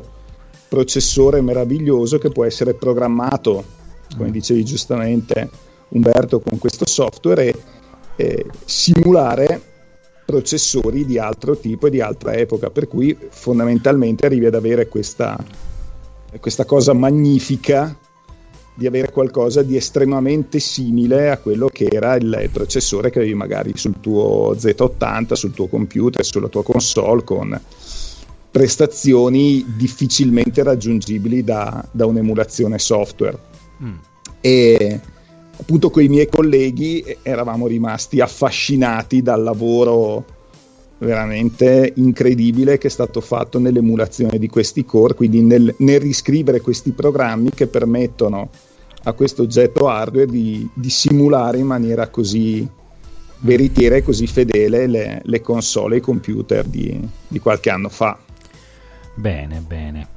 processore 0.69 1.41
meraviglioso 1.41 2.17
che 2.17 2.29
può 2.29 2.45
essere 2.45 2.73
programmato 2.73 3.63
come 4.15 4.29
mm. 4.29 4.31
dicevi 4.31 4.63
giustamente 4.63 5.49
Umberto 5.89 6.41
con 6.41 6.57
questo 6.57 6.85
software 6.85 7.45
e 7.45 7.55
eh, 8.17 8.45
simulare 8.65 9.61
processori 10.25 11.05
di 11.05 11.17
altro 11.17 11.57
tipo 11.57 11.87
e 11.87 11.89
di 11.89 12.01
altra 12.01 12.33
epoca 12.33 12.69
per 12.69 12.89
cui 12.89 13.17
fondamentalmente 13.29 14.25
arrivi 14.25 14.45
ad 14.45 14.55
avere 14.55 14.89
questa 14.89 15.37
questa 16.39 16.65
cosa 16.65 16.93
magnifica 16.93 17.95
di 18.73 18.85
avere 18.85 19.11
qualcosa 19.11 19.63
di 19.63 19.75
estremamente 19.75 20.59
simile 20.59 21.31
a 21.31 21.37
quello 21.39 21.67
che 21.67 21.87
era 21.89 22.15
il, 22.15 22.39
il, 22.43 22.49
processore 22.51 23.09
che 23.09 23.17
avevi 23.17 23.33
magari 23.33 23.71
sul 23.75 23.99
tuo 23.99 24.53
Z80, 24.53 25.33
sul 25.33 25.51
tuo 25.51 25.67
computer, 25.67 26.23
sulla 26.23 26.47
tua 26.47 26.63
console 26.63 27.23
con 27.23 27.59
prestazioni 28.51 29.65
difficilmente 29.75 30.61
raggiungibili 30.61 31.43
da, 31.43 31.83
da 31.91 32.05
un'emulazione 32.05 32.77
software. 32.77 33.37
Mm. 33.83 33.95
E 34.41 34.99
appunto 35.59 35.89
con 35.89 36.03
i 36.03 36.07
miei 36.07 36.29
colleghi 36.29 37.03
eravamo 37.23 37.65
rimasti 37.65 38.21
affascinati 38.21 39.23
dal 39.23 39.41
lavoro 39.41 40.23
veramente 40.99 41.93
incredibile 41.95 42.77
che 42.77 42.87
è 42.87 42.89
stato 42.89 43.21
fatto 43.21 43.59
nell'emulazione 43.59 44.37
di 44.39 44.47
questi 44.47 44.83
core, 44.85 45.13
quindi 45.13 45.41
nel, 45.41 45.73
nel 45.79 45.99
riscrivere 45.99 46.61
questi 46.61 46.91
programmi 46.91 47.51
che 47.51 47.67
permettono 47.67 48.49
a 49.03 49.13
questo 49.13 49.43
oggetto 49.43 49.87
hardware 49.87 50.25
di, 50.25 50.67
di 50.73 50.89
simulare 50.89 51.59
in 51.59 51.65
maniera 51.65 52.09
così 52.09 52.67
veritiera 53.39 53.95
e 53.95 54.03
così 54.03 54.25
fedele 54.25 54.87
le, 54.87 55.21
le 55.23 55.41
console 55.41 55.95
e 55.95 55.97
i 55.99 56.01
computer 56.01 56.65
di, 56.65 56.99
di 57.27 57.39
qualche 57.39 57.69
anno 57.69 57.89
fa. 57.89 58.17
Bene, 59.13 59.63
bene. 59.65 60.16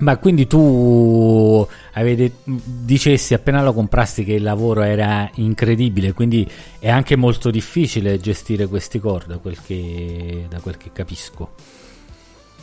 Ma 0.00 0.16
quindi 0.16 0.46
tu 0.46 1.66
avete, 1.92 2.32
dicessi 2.44 3.34
appena 3.34 3.62
lo 3.62 3.72
comprasti 3.72 4.24
che 4.24 4.32
il 4.32 4.42
lavoro 4.42 4.82
era 4.82 5.30
incredibile, 5.34 6.12
quindi 6.12 6.48
è 6.78 6.90
anche 6.90 7.14
molto 7.14 7.50
difficile 7.50 8.18
gestire 8.18 8.66
questi 8.66 8.98
core 8.98 9.26
da 9.28 9.38
quel 9.38 9.58
che, 9.64 10.46
da 10.48 10.60
quel 10.60 10.76
che 10.76 10.90
capisco, 10.92 11.54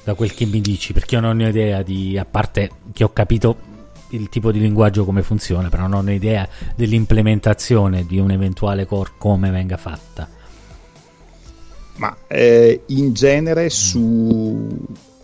da 0.03 0.15
quel 0.15 0.33
che 0.33 0.45
mi 0.45 0.59
dici, 0.59 0.91
perché 0.91 1.15
io 1.15 1.21
non 1.21 1.39
ho 1.39 1.47
idea 1.47 1.81
di, 1.81 2.17
a 2.17 2.25
parte 2.25 2.71
che 2.91 3.03
ho 3.03 3.13
capito 3.13 3.69
il 4.09 4.27
tipo 4.27 4.51
di 4.51 4.59
linguaggio 4.59 5.05
come 5.05 5.21
funziona, 5.21 5.69
però 5.69 5.87
non 5.87 6.07
ho 6.07 6.11
idea 6.11 6.47
dell'implementazione 6.75 8.05
di 8.05 8.17
un 8.17 8.31
eventuale 8.31 8.85
core 8.85 9.11
come 9.17 9.49
venga 9.49 9.77
fatta. 9.77 10.27
Ma 11.97 12.15
eh, 12.27 12.83
in 12.87 13.13
genere 13.13 13.69
su 13.69 14.67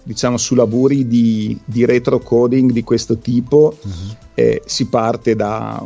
diciamo, 0.06 0.38
su 0.38 0.54
lavori 0.54 1.08
di, 1.08 1.58
di 1.66 1.84
retrocoding 1.84 2.72
di 2.72 2.84
questo 2.84 3.18
tipo 3.18 3.76
uh-huh. 3.82 4.16
eh, 4.36 4.62
si 4.66 4.86
parte 4.86 5.36
da 5.36 5.84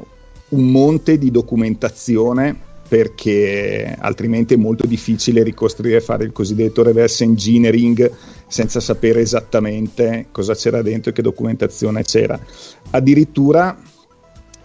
un 0.49 0.71
monte 0.71 1.17
di 1.17 1.31
documentazione 1.31 2.67
perché 2.89 3.95
altrimenti 3.97 4.55
è 4.55 4.57
molto 4.57 4.87
difficile 4.87 5.43
ricostruire 5.43 5.97
e 5.97 6.01
fare 6.01 6.25
il 6.25 6.31
cosiddetto 6.31 6.81
reverse 6.83 7.23
engineering 7.23 8.11
senza 8.47 8.79
sapere 8.79 9.21
esattamente 9.21 10.25
cosa 10.31 10.55
c'era 10.55 10.81
dentro 10.81 11.11
e 11.11 11.13
che 11.13 11.21
documentazione 11.21 12.01
c'era. 12.01 12.37
Addirittura, 12.89 13.77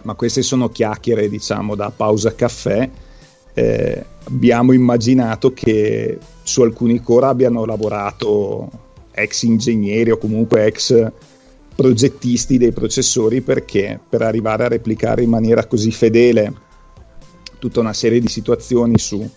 ma 0.01 0.15
queste 0.15 0.41
sono 0.41 0.69
chiacchiere 0.69 1.29
diciamo 1.29 1.75
da 1.75 1.91
pausa 1.95 2.33
caffè, 2.33 2.89
eh, 3.53 4.05
abbiamo 4.23 4.73
immaginato 4.73 5.53
che 5.53 6.17
su 6.41 6.63
alcuni 6.63 7.01
core 7.01 7.27
abbiano 7.27 7.63
lavorato 7.63 8.84
ex 9.15 9.43
ingegneri 9.43 10.11
o 10.11 10.17
comunque 10.17 10.65
ex 10.65 11.11
progettisti 11.75 12.57
dei 12.57 12.71
processori 12.71 13.41
perché 13.41 13.99
per 14.07 14.21
arrivare 14.21 14.65
a 14.65 14.69
replicare 14.69 15.23
in 15.23 15.29
maniera 15.29 15.65
così 15.65 15.91
fedele 15.91 16.53
tutta 17.59 17.79
una 17.79 17.93
serie 17.93 18.19
di 18.19 18.27
situazioni 18.27 18.97
su, 18.97 19.27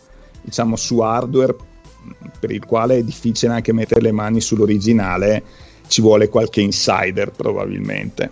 diciamo, 0.43 0.77
su 0.77 0.99
hardware 0.99 1.57
per 2.39 2.51
il 2.51 2.65
quale 2.65 2.99
è 2.99 3.03
difficile 3.03 3.53
anche 3.53 3.73
mettere 3.73 4.01
le 4.01 4.13
mani 4.13 4.41
sull'originale 4.41 5.43
ci 5.89 6.01
vuole 6.01 6.29
qualche 6.29 6.61
insider 6.61 7.31
probabilmente. 7.31 8.31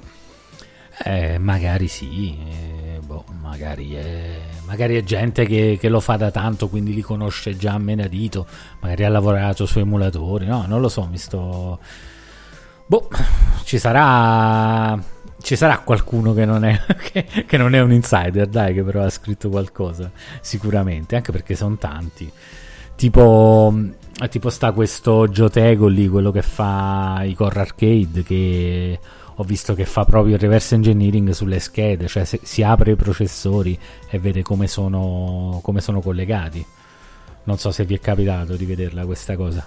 Eh, 1.04 1.38
magari 1.38 1.88
sì 1.88 2.36
eh, 2.38 3.00
boh, 3.00 3.24
magari 3.40 3.94
è 3.94 4.45
magari 4.66 4.96
è 4.96 5.02
gente 5.02 5.46
che, 5.46 5.78
che, 5.80 5.88
lo 5.88 6.00
fa 6.00 6.16
da 6.16 6.30
tanto, 6.30 6.68
quindi 6.68 6.92
li 6.92 7.00
conosce 7.00 7.56
già 7.56 7.72
a 7.72 7.78
menadito, 7.78 8.46
magari 8.80 9.04
ha 9.04 9.08
lavorato 9.08 9.64
su 9.64 9.78
emulatori, 9.78 10.46
no, 10.46 10.64
non 10.66 10.80
lo 10.80 10.88
so, 10.88 11.06
mi 11.10 11.18
sto... 11.18 11.78
Boh, 12.86 13.08
ci 13.64 13.78
sarà... 13.78 15.14
Ci 15.38 15.54
sarà 15.54 15.78
qualcuno 15.78 16.32
che 16.34 16.44
non, 16.44 16.64
è, 16.64 16.80
che, 17.12 17.24
che 17.46 17.56
non 17.56 17.74
è 17.74 17.80
un 17.80 17.92
insider, 17.92 18.48
dai, 18.48 18.74
che 18.74 18.82
però 18.82 19.04
ha 19.04 19.10
scritto 19.10 19.48
qualcosa, 19.48 20.10
sicuramente, 20.40 21.14
anche 21.14 21.30
perché 21.30 21.54
sono 21.54 21.76
tanti. 21.76 22.28
Tipo, 22.96 23.72
tipo 24.28 24.50
sta 24.50 24.72
questo 24.72 25.28
Jotego 25.28 25.86
lì, 25.86 26.08
quello 26.08 26.32
che 26.32 26.42
fa 26.42 27.22
i 27.22 27.34
core 27.34 27.60
arcade, 27.60 28.24
che 28.24 28.98
ho 29.38 29.44
visto 29.44 29.74
che 29.74 29.84
fa 29.84 30.04
proprio 30.04 30.34
il 30.34 30.40
reverse 30.40 30.74
engineering 30.74 31.30
sulle 31.30 31.60
schede, 31.60 32.06
cioè 32.06 32.24
si 32.24 32.62
apre 32.62 32.92
i 32.92 32.96
processori 32.96 33.78
e 34.08 34.18
vede 34.18 34.40
come 34.42 34.66
sono, 34.66 35.60
come 35.62 35.82
sono 35.82 36.00
collegati. 36.00 36.64
Non 37.44 37.58
so 37.58 37.70
se 37.70 37.84
vi 37.84 37.94
è 37.94 38.00
capitato 38.00 38.56
di 38.56 38.64
vederla 38.64 39.04
questa 39.04 39.36
cosa. 39.36 39.66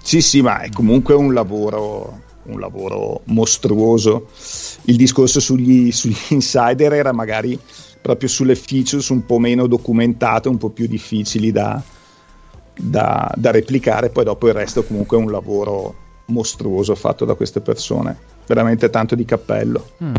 Sì, 0.00 0.20
sì, 0.20 0.42
ma 0.42 0.60
è 0.60 0.70
comunque 0.70 1.14
un 1.14 1.34
lavoro, 1.34 2.20
un 2.44 2.60
lavoro 2.60 3.22
mostruoso. 3.24 4.28
Il 4.82 4.96
discorso 4.96 5.40
sugli, 5.40 5.90
sugli 5.90 6.16
insider 6.30 6.92
era 6.92 7.12
magari 7.12 7.58
proprio 8.00 8.28
sulle 8.28 8.54
features 8.54 9.08
un 9.08 9.26
po' 9.26 9.38
meno 9.38 9.66
documentate, 9.66 10.48
un 10.48 10.58
po' 10.58 10.70
più 10.70 10.86
difficili 10.86 11.50
da, 11.50 11.82
da, 12.76 13.32
da 13.36 13.50
replicare, 13.50 14.10
poi 14.10 14.24
dopo 14.24 14.46
il 14.46 14.54
resto 14.54 14.84
comunque 14.84 15.18
è 15.18 15.20
un 15.20 15.32
lavoro 15.32 15.94
mostruoso 16.26 16.94
fatto 16.94 17.24
da 17.24 17.34
queste 17.34 17.60
persone 17.60 18.31
veramente 18.46 18.90
tanto 18.90 19.14
di 19.14 19.24
cappello. 19.24 19.90
Mm. 20.02 20.14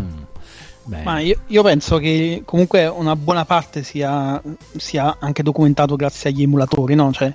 Ma 1.02 1.18
io, 1.20 1.38
io, 1.46 1.62
penso 1.62 1.96
che 1.96 2.42
comunque 2.44 2.86
una 2.86 3.16
buona 3.16 3.46
parte 3.46 3.82
sia, 3.82 4.40
sia, 4.76 5.16
anche 5.18 5.42
documentato 5.42 5.96
grazie 5.96 6.28
agli 6.28 6.42
emulatori, 6.42 6.94
no? 6.94 7.10
Cioè, 7.10 7.32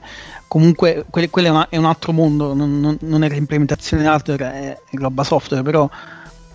comunque 0.48 1.06
quello, 1.10 1.28
quello 1.30 1.48
è, 1.48 1.52
una, 1.52 1.70
è, 1.70 1.78
un 1.78 1.86
altro 1.86 2.12
mondo, 2.12 2.54
non, 2.54 2.80
non, 2.80 2.98
non, 3.02 3.24
è 3.24 3.30
l'implementazione 3.30 4.06
hardware, 4.06 4.52
è, 4.52 4.80
è 4.92 4.98
roba 4.98 5.24
software, 5.24 5.64
però 5.64 5.90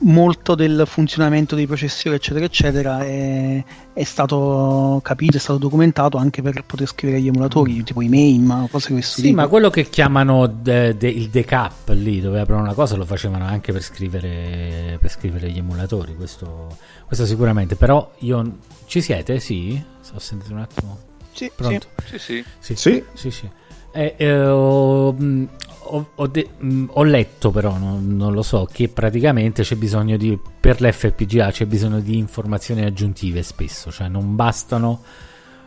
molto 0.05 0.55
del 0.55 0.85
funzionamento 0.87 1.55
dei 1.55 1.67
processori, 1.67 2.17
eccetera, 2.17 2.45
eccetera, 2.45 3.05
è, 3.05 3.65
è, 3.93 4.05
stato 4.05 5.01
capito, 5.03 5.37
è 5.37 5.41
stato 5.41 5.59
documentato 5.59 6.17
anche 6.17 6.43
per 6.43 6.65
poter 6.65 6.87
scrivere 6.87 7.21
gli 7.21 7.29
emulatori, 7.29 7.83
tipo 7.83 8.03
i 8.03 8.09
main, 8.09 8.45
ma 8.45 8.67
cose 8.71 8.89
di 8.89 8.95
questo 8.95 9.17
sì, 9.17 9.23
tipo. 9.23 9.37
ma 9.37 9.47
quello 9.49 9.71
che 9.71 9.89
chiamano 9.89 10.47
de, 10.47 10.97
de, 10.97 11.09
il 11.09 11.29
decap 11.29 11.89
lì, 11.91 12.21
dove 12.21 12.41
aprono 12.41 12.63
una 12.63 12.75
cosa, 12.75 12.97
lo 12.97 13.05
facevano 13.05 13.45
anche 13.45 13.73
per 13.73 13.83
scrivere, 13.83 14.99
per 15.01 15.11
scrivere 15.11 15.51
gli 15.51 15.59
emulatori, 15.59 16.15
questo, 16.15 16.77
questo 17.07 17.27
sicuramente. 17.27 17.77
Però 17.77 18.13
io... 18.19 18.73
Ci 18.87 19.01
siete? 19.01 19.41
Sì? 19.41 19.83
Ho 20.15 20.19
sentito 20.19 20.53
un 20.53 20.61
attimo. 20.61 20.99
Sì, 21.33 21.51
Pronto? 21.55 21.89
Sì, 22.05 22.19
sì. 22.19 22.45
sì. 22.59 22.77
sì. 22.77 23.05
sì, 23.15 23.31
sì. 23.31 23.51
Eh, 23.97 24.15
eh, 24.17 24.45
ho, 24.45 25.15
ho, 25.15 26.09
ho, 26.17 26.27
de- 26.27 26.49
mm, 26.65 26.87
ho, 26.95 27.05
letto 27.05 27.53
però, 27.53 27.79
non, 27.79 28.17
non, 28.17 28.33
lo 28.33 28.43
so, 28.43 28.69
che 28.71 28.89
praticamente 28.89 29.63
c'è 29.63 29.77
bisogno 29.77 30.17
di, 30.17 30.37
per 30.59 30.83
l'FPGA 30.83 31.53
c'è 31.53 31.65
bisogno 31.67 32.01
di 32.01 32.19
informazioni 32.19 32.85
aggiuntive 32.85 33.45
spesso, 33.45 33.93
cioè 33.93 34.09
non 34.09 34.35
bastano, 34.35 35.01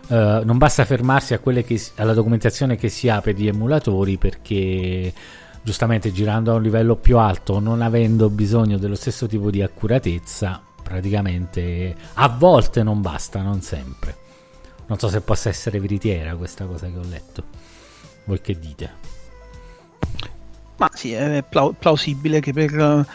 uh, 0.08 0.44
non 0.44 0.58
basta 0.58 0.84
fermarsi 0.84 1.36
a 1.36 1.40
che, 1.40 1.82
alla 1.96 2.14
documentazione 2.14 2.76
che 2.76 2.90
si 2.90 3.08
ha 3.08 3.22
per 3.22 3.36
gli 3.36 3.48
emulatori 3.48 4.18
perché 4.18 5.14
giustamente 5.62 6.12
girando 6.12 6.52
a 6.52 6.56
un 6.56 6.64
livello 6.64 6.98
più 6.98 7.18
alto, 7.18 7.60
non 7.60 7.82
avendo 7.82 8.30
bisogno 8.30 8.78
dello 8.78 8.96
stesso 8.96 9.26
tipo 9.26 9.50
di 9.50 9.62
accuratezza, 9.62 10.62
praticamente 10.84 11.96
a 12.16 12.28
volte 12.28 12.84
non 12.84 13.00
basta, 13.00 13.42
non 13.42 13.62
sempre. 13.62 14.16
Non 14.88 15.00
so 15.00 15.08
se 15.08 15.22
possa 15.22 15.48
essere 15.48 15.80
veritiera 15.80 16.36
questa 16.36 16.66
cosa 16.66 16.88
che 16.88 16.98
ho 16.98 17.08
letto. 17.08 17.67
Voi 18.28 18.42
che 18.42 18.60
dite? 18.60 19.06
Ma 20.78 20.92
sì, 20.94 21.14
è 21.14 21.44
plausibile 21.80 22.40
che 22.40 22.54
per, 22.54 23.06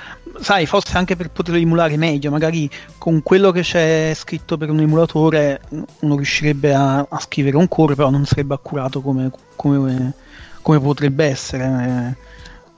sai, 0.40 0.66
forse 0.66 0.96
anche 0.96 1.14
per 1.14 1.30
poterlo 1.30 1.60
emulare 1.60 1.96
meglio, 1.96 2.30
magari 2.30 2.68
con 2.98 3.22
quello 3.22 3.52
che 3.52 3.60
c'è 3.60 4.12
scritto 4.16 4.56
per 4.56 4.70
un 4.70 4.80
emulatore 4.80 5.60
uno 6.00 6.16
riuscirebbe 6.16 6.74
a, 6.74 7.06
a 7.08 7.20
scrivere 7.20 7.56
un 7.56 7.68
core, 7.68 7.94
però 7.94 8.10
non 8.10 8.24
sarebbe 8.24 8.54
accurato 8.54 9.00
come, 9.00 9.30
come, 9.54 10.14
come 10.60 10.80
potrebbe 10.80 11.26
essere 11.26 12.16
eh, 12.16 12.16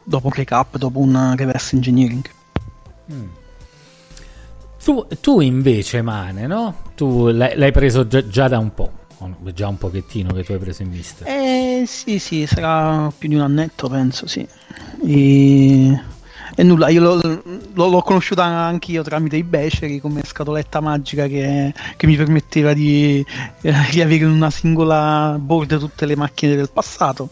dopo 0.03 0.27
un 0.27 0.33
recap, 0.35 0.77
dopo 0.77 0.99
un 0.99 1.35
reverse 1.35 1.77
engineering. 1.77 2.29
Mm. 3.11 3.29
Tu, 4.83 5.07
tu, 5.21 5.41
invece, 5.41 6.03
Mane, 6.03 6.47
no? 6.47 6.75
Tu 6.95 7.29
l'hai, 7.29 7.57
l'hai 7.57 7.73
preso 7.73 8.07
già, 8.07 8.27
già 8.29 8.49
da 8.49 8.59
un 8.59 8.75
po' 8.75 9.04
già 9.53 9.69
un 9.69 9.79
pochettino 9.79 10.33
che 10.33 10.45
tu 10.45 10.53
hai 10.53 10.59
preso 10.59 10.83
in 10.83 10.91
mister. 10.91 11.27
Eh 11.27 11.85
sì, 11.87 12.19
sì, 12.19 12.47
sarà 12.47 13.13
più 13.17 13.29
di 13.29 13.35
un 13.35 13.43
annetto, 13.43 13.89
penso, 13.89 14.27
sì. 14.27 14.47
E, 15.05 16.01
e 16.55 16.63
nulla, 16.63 16.89
io 16.89 17.01
l'ho, 17.01 17.43
l'ho, 17.73 18.03
conosciuta 18.03 18.45
anche 18.45 18.93
io 18.93 19.03
tramite 19.03 19.37
i 19.37 19.43
Beceri 19.43 20.01
come 20.01 20.23
scatoletta 20.25 20.81
magica 20.81 21.27
che, 21.27 21.73
che 21.97 22.07
mi 22.07 22.17
permetteva 22.17 22.73
di, 22.73 23.25
eh, 23.61 23.75
di, 23.91 24.01
avere 24.01 24.25
in 24.25 24.31
una 24.31 24.51
singola 24.51 25.37
board 25.39 25.79
tutte 25.79 26.07
le 26.07 26.17
macchine 26.17 26.57
del 26.57 26.71
passato. 26.73 27.29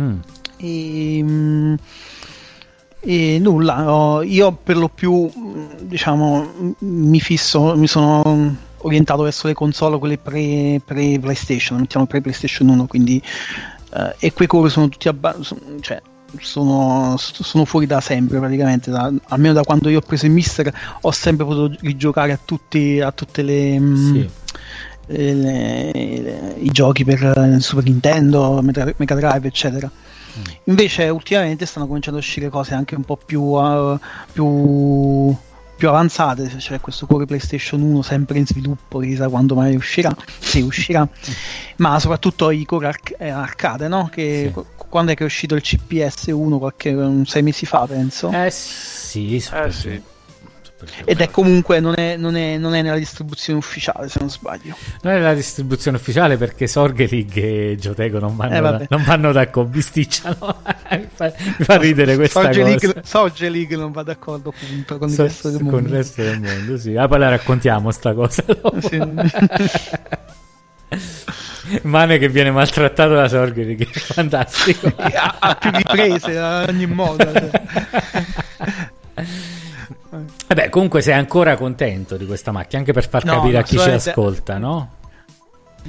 Mm. 0.00 0.18
E, 0.56 1.76
e 3.04 3.38
nulla, 3.40 4.20
io 4.24 4.52
per 4.52 4.76
lo 4.76 4.88
più, 4.88 5.28
diciamo, 5.80 6.76
mi 6.78 7.20
fisso, 7.20 7.76
mi 7.76 7.88
sono 7.88 8.56
orientato 8.82 9.22
verso 9.22 9.46
le 9.46 9.54
console, 9.54 9.98
quelle 9.98 10.18
pre, 10.18 10.80
pre 10.84 11.18
PlayStation, 11.18 11.80
mettiamo 11.80 12.06
pre 12.06 12.20
PlayStation 12.20 12.68
1, 12.68 12.86
quindi 12.86 13.22
uh, 13.90 14.12
e 14.18 14.32
quei 14.32 14.46
core 14.46 14.68
sono 14.68 14.88
tutti 14.88 15.08
abba- 15.08 15.36
cioè, 15.80 16.00
sono, 16.38 17.16
sono, 17.18 17.64
fuori 17.64 17.86
da 17.86 18.00
sempre 18.00 18.38
praticamente, 18.38 18.90
da, 18.90 19.12
almeno 19.28 19.54
da 19.54 19.62
quando 19.62 19.88
io 19.88 19.98
ho 19.98 20.02
preso 20.02 20.26
il 20.26 20.32
Mister 20.32 20.72
ho 21.00 21.10
sempre 21.10 21.44
potuto 21.44 21.76
rigiocare 21.80 22.32
a, 22.32 22.38
tutti, 22.42 23.00
a 23.00 23.12
tutte 23.12 23.42
le... 23.42 23.78
Mm, 23.78 24.12
sì. 24.12 24.30
Le, 25.04 25.34
le, 25.34 26.54
i 26.60 26.70
giochi 26.70 27.04
per 27.04 27.56
Super 27.58 27.84
Nintendo, 27.84 28.62
Mega, 28.62 28.94
Mega 28.96 29.14
Drive, 29.16 29.48
eccetera. 29.48 29.90
Mm. 29.90 30.42
Invece, 30.64 31.08
ultimamente 31.08 31.66
stanno 31.66 31.86
cominciando 31.86 32.18
a 32.18 32.22
uscire 32.22 32.48
cose 32.48 32.72
anche 32.72 32.94
un 32.94 33.02
po' 33.02 33.18
più, 33.18 33.42
uh, 33.42 33.98
più 34.32 35.36
più 35.82 35.90
avanzate, 35.90 36.44
c'è 36.46 36.58
cioè 36.58 36.80
questo 36.80 37.06
cuore 37.06 37.26
PlayStation 37.26 37.82
1 37.82 38.02
sempre 38.02 38.38
in 38.38 38.46
sviluppo, 38.46 39.00
chissà 39.00 39.28
quando 39.28 39.56
mai 39.56 39.74
uscirà, 39.74 40.14
se 40.38 40.60
uscirà, 40.60 41.08
ma 41.78 41.98
soprattutto 41.98 42.50
i 42.50 42.64
core 42.64 42.86
arc- 42.86 43.16
eh, 43.18 43.30
arcade, 43.30 43.88
no? 43.88 44.08
Che 44.08 44.52
sì. 44.54 44.62
quando 44.76 45.10
è 45.10 45.16
che 45.16 45.24
è 45.24 45.26
uscito 45.26 45.56
il 45.56 45.60
CPS 45.60 46.26
1? 46.26 46.58
Qualche, 46.60 46.90
un 46.90 47.26
sei 47.26 47.42
mesi 47.42 47.66
fa, 47.66 47.84
penso. 47.88 48.30
Eh 48.30 48.48
sì, 48.52 49.34
eh, 49.34 49.72
sì. 49.72 50.00
Ed 51.04 51.20
è 51.20 51.30
comunque 51.30 51.80
non 51.80 51.94
è, 51.96 52.16
non, 52.16 52.36
è, 52.36 52.58
non 52.58 52.74
è, 52.74 52.82
nella 52.82 52.96
distribuzione 52.96 53.58
ufficiale, 53.58 54.08
se 54.08 54.18
non 54.20 54.30
sbaglio. 54.30 54.76
Non 55.02 55.12
è 55.12 55.16
nella 55.16 55.34
distribuzione 55.34 55.96
ufficiale 55.96 56.36
perché 56.36 56.66
Sorgelig 56.66 57.36
e 57.36 57.76
Jotego 57.78 58.18
non 58.18 58.36
vanno, 58.36 58.56
eh, 58.56 58.60
da, 58.60 58.86
non 58.88 59.02
vanno 59.04 59.32
d'accordo, 59.32 59.70
bisticciano. 59.70 60.36
mi, 60.90 61.08
fa, 61.12 61.32
mi 61.36 61.64
fa 61.64 61.76
ridere 61.76 62.16
questa 62.16 62.42
Sorge 62.42 62.62
cosa. 62.62 63.02
Sorgelig 63.02 63.76
non 63.76 63.92
va 63.92 64.02
d'accordo 64.02 64.50
appunto 64.50 64.98
con, 64.98 65.08
so, 65.08 65.22
il 65.22 65.28
resto 65.28 65.50
del 65.50 65.64
con 65.64 65.84
il 65.84 65.90
resto 65.90 66.22
del 66.22 66.40
mondo, 66.40 66.78
sì. 66.78 66.96
Ah, 66.96 67.08
poi 67.08 67.18
la 67.18 67.28
raccontiamo 67.28 67.90
sta 67.90 68.14
cosa. 68.14 68.44
Sì. 68.82 68.98
Mane 71.82 72.18
che 72.18 72.28
viene 72.28 72.50
maltrattato 72.50 73.14
da 73.14 73.28
Sorgelig, 73.28 73.86
fantastico. 73.86 74.92
a, 74.96 75.36
a 75.38 75.54
più 75.54 75.70
riprese, 75.70 76.38
a 76.38 76.66
ogni 76.68 76.86
modo. 76.86 77.24
Vabbè, 80.46 80.68
comunque 80.68 81.00
sei 81.00 81.14
ancora 81.14 81.56
contento 81.56 82.16
di 82.16 82.26
questa 82.26 82.52
macchina, 82.52 82.80
anche 82.80 82.92
per 82.92 83.08
far 83.08 83.24
no, 83.24 83.34
capire 83.34 83.58
a 83.58 83.62
chi 83.62 83.78
ci 83.78 83.88
ascolta, 83.88 84.58
no? 84.58 85.00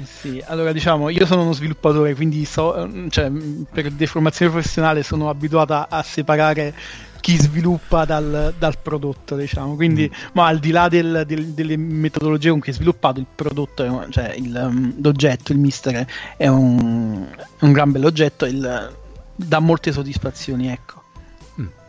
Sì, 0.02 0.42
allora 0.46 0.72
diciamo, 0.72 1.08
io 1.08 1.24
sono 1.26 1.42
uno 1.42 1.52
sviluppatore, 1.52 2.14
quindi 2.14 2.44
so, 2.44 2.88
cioè, 3.10 3.30
per 3.70 3.90
deformazione 3.90 4.50
professionale 4.50 5.02
sono 5.02 5.28
abituata 5.28 5.88
a 5.88 6.02
separare 6.02 6.74
chi 7.20 7.36
sviluppa 7.36 8.04
dal, 8.04 8.54
dal 8.58 8.78
prodotto, 8.78 9.36
diciamo. 9.36 9.76
Quindi, 9.76 10.10
mm. 10.12 10.28
ma 10.32 10.46
al 10.46 10.58
di 10.58 10.70
là 10.72 10.88
del, 10.88 11.24
del, 11.26 11.48
delle 11.48 11.76
metodologie 11.76 12.50
con 12.50 12.60
cui 12.60 12.72
è 12.72 12.74
sviluppato, 12.74 13.20
il 13.20 13.26
prodotto, 13.32 13.84
è, 13.84 14.10
cioè 14.10 14.34
il, 14.36 14.54
um, 14.54 14.94
l'oggetto, 15.00 15.52
il 15.52 15.58
mister, 15.58 16.06
è 16.36 16.48
un, 16.48 17.26
un 17.60 17.72
gran 17.72 17.92
bell'oggetto, 17.92 18.46
il, 18.46 18.94
dà 19.36 19.58
molte 19.60 19.92
soddisfazioni, 19.92 20.68
ecco. 20.68 21.02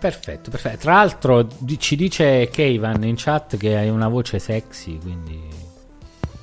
Perfetto, 0.05 0.51
perfetto. 0.51 0.77
Tra 0.81 0.93
l'altro 0.93 1.47
ci 1.79 1.95
dice 1.95 2.47
Keivan 2.51 3.03
in 3.05 3.15
chat 3.17 3.57
che 3.57 3.75
hai 3.75 3.89
una 3.89 4.07
voce 4.07 4.37
sexy, 4.37 4.99
quindi... 4.99 5.41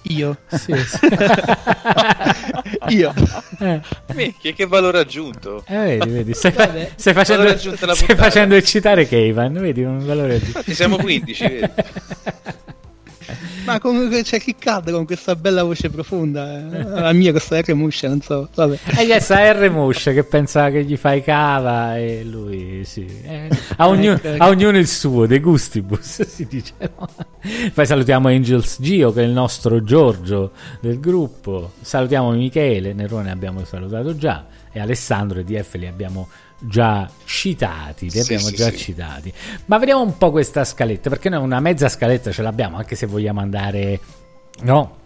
Io? 0.09 0.37
Sì, 0.49 0.75
sì. 0.85 1.07
Io? 2.97 3.15
Eh. 3.61 3.81
Che 4.41 4.67
valore 4.67 4.99
aggiunto. 4.99 5.63
Eh, 5.69 5.97
vedi, 5.99 6.11
vedi. 6.11 6.35
Stai, 6.35 6.51
fa- 6.51 6.71
stai 6.97 7.15
facendo, 7.15 7.57
stai 7.57 8.17
facendo 8.17 8.57
eccitare 8.57 9.07
Keivan, 9.07 9.53
vedi, 9.53 9.85
un 9.85 10.05
valore 10.05 10.35
aggiunto. 10.35 10.59
Infatti 10.59 10.75
siamo 10.75 10.97
15, 10.97 11.47
vedi. 11.47 11.71
Ma 13.65 13.79
comunque 13.79 14.23
c'è 14.23 14.41
chi 14.41 14.55
cade 14.59 14.93
con 14.93 15.05
questa 15.05 15.37
bella 15.37 15.63
voce 15.63 15.91
profonda. 15.91 16.59
Eh. 16.59 16.83
La 16.83 17.13
mia, 17.13 17.31
questa 17.31 17.61
R 17.61 17.75
Muscia, 17.75 18.09
non 18.09 18.21
so. 18.21 18.49
Vabbè. 18.55 18.79
E 18.99 19.07
gli 19.07 19.21
sta 19.21 19.51
R 19.53 19.71
Muscia 19.71 20.13
che 20.13 20.25
pensa 20.25 20.71
che 20.71 20.85
gli 20.85 20.97
fai 20.97 21.23
cava 21.23 21.97
e 21.97 22.25
lui 22.25 22.85
sì. 22.85 23.07
Eh, 23.23 23.49
a, 23.77 23.89
ognuno, 23.89 24.19
ecco, 24.21 24.43
a, 24.43 24.49
ognuno, 24.49 24.79
il 24.79 24.89
suo, 24.89 25.27
de 25.27 25.41
gustibus 25.41 26.23
si 26.27 26.47
dice. 26.47 26.73
No? 26.79 27.09
Poi 27.73 27.87
salutiamo 27.87 28.29
Angels 28.29 28.79
Gio 28.81 29.13
che 29.13 29.23
è 29.23 29.25
il 29.25 29.33
nostro 29.33 29.83
Giorgio 29.83 30.53
del 30.81 30.99
gruppo. 31.01 31.73
Salutiamo 31.81 32.31
Michele, 32.33 32.93
Nerone 32.93 33.31
abbiamo 33.31 33.65
salutato 33.65 34.17
già 34.17 34.47
e 34.73 34.81
Alessandro 34.81 35.39
e 35.39 35.45
DF 35.45 35.75
li 35.75 35.87
abbiamo 35.87 36.29
già 36.65 37.11
citati, 37.25 38.11
li 38.11 38.21
abbiamo 38.21 38.47
sì, 38.47 38.55
già 38.55 38.71
sì. 38.71 38.77
citati. 38.77 39.33
Ma 39.67 39.79
vediamo 39.79 40.03
un 40.03 40.17
po' 40.17 40.31
questa 40.31 40.65
scaletta, 40.65 41.09
perché 41.09 41.29
noi 41.29 41.43
una 41.43 41.61
mezza 41.61 41.89
scaletta 41.89 42.31
ce 42.31 42.43
l'abbiamo, 42.43 42.77
anche 42.77 42.95
se 42.95 43.07
vogliamo 43.07 43.41
andare, 43.41 44.01
no? 44.63 45.01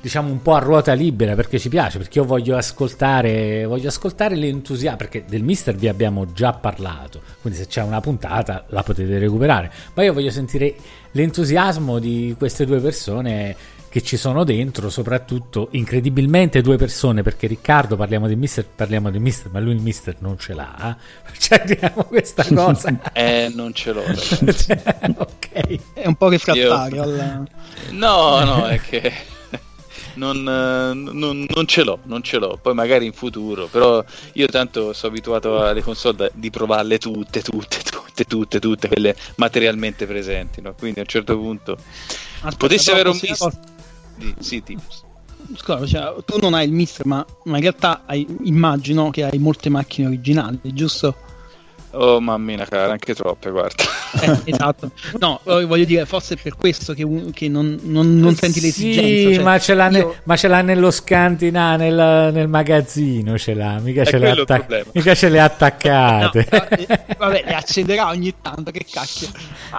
Diciamo 0.00 0.30
un 0.30 0.40
po' 0.42 0.54
a 0.54 0.60
ruota 0.60 0.92
libera 0.92 1.34
perché 1.34 1.58
ci 1.58 1.68
piace, 1.68 1.98
perché 1.98 2.18
io 2.20 2.24
voglio 2.24 2.56
ascoltare, 2.56 3.64
voglio 3.66 3.88
ascoltare 3.88 4.36
l'entusiasmo, 4.36 4.96
perché 4.96 5.24
del 5.28 5.42
mister 5.42 5.74
vi 5.74 5.88
abbiamo 5.88 6.32
già 6.32 6.52
parlato, 6.52 7.20
quindi 7.40 7.58
se 7.58 7.66
c'è 7.66 7.82
una 7.82 8.00
puntata 8.00 8.64
la 8.68 8.82
potete 8.84 9.18
recuperare, 9.18 9.72
ma 9.94 10.04
io 10.04 10.12
voglio 10.12 10.30
sentire 10.30 10.74
l'entusiasmo 11.10 11.98
di 11.98 12.34
queste 12.38 12.64
due 12.64 12.78
persone 12.78 13.56
che 13.92 14.02
ci 14.02 14.16
sono 14.16 14.42
dentro, 14.42 14.88
soprattutto 14.88 15.68
incredibilmente 15.72 16.62
due 16.62 16.78
persone, 16.78 17.20
perché 17.22 17.46
Riccardo 17.46 17.94
parliamo 17.94 18.26
di 18.26 18.34
mister, 18.36 18.64
parliamo 18.64 19.10
di 19.10 19.18
mister, 19.18 19.50
ma 19.52 19.60
lui 19.60 19.74
il 19.74 19.82
mister 19.82 20.16
non 20.20 20.38
ce 20.38 20.54
l'ha, 20.54 20.96
cioè 21.38 21.62
diciamo 21.66 22.04
questa 22.04 22.42
cosa. 22.54 22.98
eh, 23.12 23.52
non 23.54 23.74
ce 23.74 23.92
l'ho. 23.92 24.02
cioè, 24.16 24.82
ok. 25.14 25.92
È 25.92 26.06
un 26.06 26.14
po' 26.14 26.30
refrattario. 26.30 26.96
Io... 26.96 27.02
Alla... 27.02 27.44
No, 27.90 28.42
no, 28.44 28.66
è 28.66 28.80
che... 28.80 29.12
Non, 30.14 30.42
non, 30.42 31.46
non, 31.48 31.66
ce 31.66 31.84
l'ho, 31.84 31.98
non 32.04 32.22
ce 32.22 32.38
l'ho. 32.38 32.58
Poi 32.60 32.72
magari 32.72 33.04
in 33.04 33.12
futuro, 33.12 33.66
però 33.66 34.02
io 34.34 34.46
tanto 34.46 34.94
sono 34.94 35.12
abituato 35.12 35.62
alle 35.62 35.82
console 35.82 36.16
da, 36.16 36.30
di 36.32 36.50
provarle 36.50 36.98
tutte, 36.98 37.40
tutte, 37.42 37.78
tutte 37.78 38.02
tutte, 38.12 38.24
tutte, 38.24 38.60
tutte 38.60 38.88
quelle 38.88 39.16
materialmente 39.36 40.06
presenti. 40.06 40.60
No? 40.60 40.74
Quindi 40.74 41.00
a 41.00 41.02
un 41.02 41.08
certo 41.08 41.36
punto 41.36 41.72
Aspetta, 41.72 42.56
potessi 42.56 42.90
avere 42.90 43.08
un 43.08 43.18
posso 43.18 43.46
mister. 43.46 43.71
Tipo. 44.62 44.82
cosa? 44.88 45.10
Scusa, 45.54 45.86
cioè, 45.86 46.24
tu 46.24 46.38
non 46.38 46.54
hai 46.54 46.66
il 46.66 46.72
mister, 46.72 47.04
ma, 47.06 47.24
ma 47.44 47.56
in 47.56 47.62
realtà 47.62 48.02
hai- 48.06 48.26
immagino 48.44 49.10
che 49.10 49.24
hai 49.24 49.38
molte 49.38 49.68
macchine 49.68 50.06
originali, 50.06 50.58
giusto? 50.72 51.16
Oh 51.94 52.20
mammina 52.20 52.64
cara, 52.64 52.92
anche 52.92 53.14
troppe, 53.14 53.50
guarda. 53.50 53.84
Eh, 54.20 54.38
esatto. 54.52 54.90
No, 55.18 55.40
eh, 55.44 55.64
voglio 55.66 55.84
dire, 55.84 56.06
forse 56.06 56.34
è 56.34 56.36
per 56.40 56.56
questo 56.56 56.94
che, 56.94 57.02
un- 57.04 57.30
che 57.32 57.48
non, 57.48 57.78
non- 57.82 58.18
non 58.18 58.34
senti 58.34 58.60
l'esigenza. 58.60 59.06
Sì, 59.28 59.34
cioè, 59.34 59.42
ma, 59.44 59.58
ce 59.58 59.74
l'ha 59.74 59.88
ne- 59.88 59.98
io- 59.98 60.16
ma 60.24 60.36
ce 60.36 60.48
l'ha 60.48 60.62
nello 60.62 60.90
scantina, 60.90 61.76
nel, 61.76 62.30
nel 62.32 62.48
magazzino 62.48 63.36
ce 63.36 63.52
l'ha, 63.54 63.78
mica, 63.78 64.04
ce 64.04 64.12
le, 64.12 64.18
quello 64.18 64.34
il 64.34 64.40
atta- 64.40 64.56
problema. 64.58 64.84
mica 64.94 65.14
ce 65.14 65.28
le 65.28 65.40
ha 65.40 65.44
attaccate. 65.52 66.48
No, 66.50 66.66
però, 66.66 66.66
eh, 66.86 66.98
vabbè, 67.18 67.42
le 67.44 67.54
accenderà 67.54 68.08
ogni 68.08 68.34
tanto, 68.40 68.70
che 68.70 68.86
cacchio. 68.90 69.28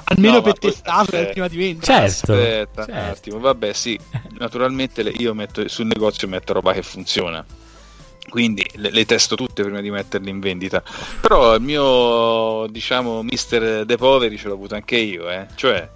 Almeno 0.03 0.35
No, 0.35 0.41
per 0.43 0.59
testarle 0.59 1.29
eh, 1.29 1.31
prima 1.31 1.47
di 1.47 1.57
vendere. 1.57 1.85
certo. 1.85 2.33
Aspetta 2.33 2.81
un 2.81 2.87
certo. 2.93 3.11
attimo, 3.11 3.39
vabbè, 3.39 3.73
sì, 3.73 3.99
naturalmente 4.37 5.01
le- 5.03 5.13
io 5.17 5.33
metto 5.33 5.67
sul 5.67 5.87
negozio 5.87 6.27
metto 6.27 6.53
roba 6.53 6.73
che 6.73 6.83
funziona. 6.83 7.43
Quindi 8.29 8.65
le, 8.75 8.89
le 8.89 9.05
testo 9.05 9.35
tutte 9.35 9.63
prima 9.63 9.81
di 9.81 9.91
metterle 9.91 10.29
in 10.29 10.39
vendita. 10.39 10.83
Però 11.21 11.55
il 11.55 11.61
mio, 11.61 12.67
diciamo, 12.67 13.21
mister 13.21 13.85
De 13.85 13.97
Poveri 13.97 14.37
ce 14.37 14.47
l'ho 14.47 14.53
avuto 14.53 14.75
anche 14.75 14.97
io, 14.97 15.29
eh. 15.29 15.47
Cioè 15.55 15.89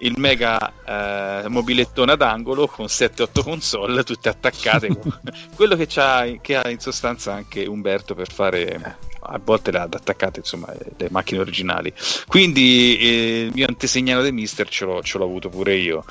il 0.00 0.14
mega 0.18 0.72
eh, 0.84 1.48
mobilettone 1.48 2.12
ad 2.12 2.22
angolo 2.22 2.66
con 2.66 2.86
7-8 2.86 3.42
console 3.42 4.04
tutte 4.04 4.28
attaccate. 4.28 4.88
Quello 5.54 5.76
che, 5.76 5.86
c'ha, 5.86 6.26
che 6.40 6.56
ha 6.56 6.68
in 6.68 6.80
sostanza 6.80 7.32
anche 7.32 7.66
Umberto 7.66 8.14
per 8.14 8.30
fare 8.30 8.98
a 9.28 9.40
volte 9.42 9.72
le 9.72 9.78
ha 9.78 9.88
attaccate 9.90 10.38
insomma 10.38 10.72
le 10.96 11.08
macchine 11.10 11.40
originali 11.40 11.92
quindi 12.28 12.96
eh, 12.96 13.40
il 13.46 13.52
mio 13.52 13.66
antesignano 13.66 14.22
del 14.22 14.32
mister 14.32 14.68
ce 14.68 14.84
l'ho, 14.84 15.02
ce 15.02 15.18
l'ho 15.18 15.24
avuto 15.24 15.48
pure 15.48 15.74
io 15.74 16.04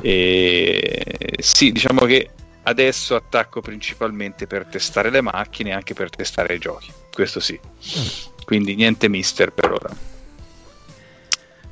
e 0.00 1.36
sì 1.40 1.72
diciamo 1.72 2.04
che 2.06 2.30
adesso 2.64 3.14
attacco 3.16 3.60
principalmente 3.60 4.46
per 4.46 4.66
testare 4.66 5.10
le 5.10 5.20
macchine 5.20 5.70
e 5.70 5.72
anche 5.72 5.94
per 5.94 6.10
testare 6.10 6.54
i 6.54 6.58
giochi 6.58 6.90
questo 7.12 7.40
sì 7.40 7.58
quindi 8.44 8.74
niente 8.74 9.08
mister 9.08 9.52
per 9.52 9.70
ora 9.72 9.90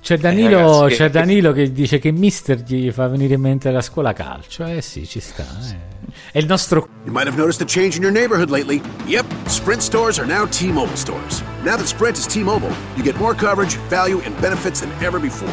C'è 0.02 0.16
Danilo, 0.16 0.80
ragazzi, 0.80 0.88
che- 0.88 0.96
c'è 0.96 1.10
Danilo 1.10 1.52
che 1.52 1.72
dice 1.72 1.98
che 1.98 2.10
Mister 2.10 2.58
gli 2.58 2.90
fa 2.90 3.06
venire 3.06 3.34
in 3.34 3.40
mente 3.42 3.70
la 3.70 3.82
scuola 3.82 4.14
calcio. 4.14 4.64
Eh 4.64 4.80
sì, 4.80 5.06
ci 5.06 5.20
sta. 5.20 5.44
eh. 5.44 5.98
È 6.32 6.38
il 6.38 6.46
nostro 6.46 6.88
You 7.04 7.12
might 7.12 7.28
have 7.28 7.36
noticed 7.36 7.60
a 7.60 7.66
change 7.70 7.96
in 7.98 8.02
your 8.02 8.10
neighborhood 8.12 8.48
lately. 8.48 8.80
Yep, 9.04 9.26
Sprint 9.46 9.82
stores 9.82 10.18
are 10.18 10.26
now 10.26 10.46
T 10.48 10.64
Mobile 10.72 10.96
stores. 10.96 11.42
Now 11.62 11.76
that 11.76 11.86
Sprint 11.86 12.16
is 12.16 12.24
T 12.26 12.38
Mobile, 12.42 12.72
you 12.96 13.02
get 13.04 13.14
more 13.18 13.34
coverage, 13.34 13.76
value, 13.90 14.20
and 14.24 14.34
benefits 14.40 14.80
than 14.80 14.90
ever 15.04 15.20
before. 15.20 15.52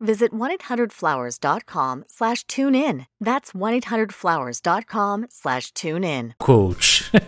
visit 0.00 0.32
1-800-Flowers.com 0.32 2.04
slash 2.06 2.44
tune 2.46 2.74
in. 2.74 3.06
That's 3.20 3.52
1-800-Flowers.com 3.52 5.26
slash 5.28 5.72
tune 5.72 6.04
in. 6.04 6.34
coach. 6.38 7.10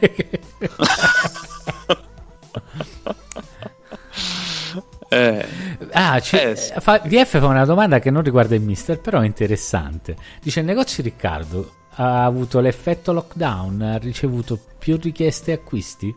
eh, 5.09 5.47
Ah, 5.93 6.21
ci- 6.21 6.37
Eh, 6.37 6.55
fa- 6.57 6.99
DF 6.99 7.39
fa 7.39 7.47
una 7.47 7.65
domanda 7.65 7.99
che 7.99 8.11
non 8.11 8.23
riguarda 8.23 8.55
il 8.55 8.63
mister, 8.63 9.01
però 9.01 9.21
è 9.21 9.27
interessante. 9.27 10.17
Dice: 10.41 10.61
Il 10.61 10.67
negozio 10.67 11.03
Riccardo 11.03 11.75
ha 11.95 12.25
avuto 12.25 12.61
l'effetto 12.61 13.13
lockdown, 13.13 13.83
ha 13.83 13.97
ricevuto 13.99 14.59
più 14.79 14.97
richieste 15.01 15.53
acquisti? 15.53 16.15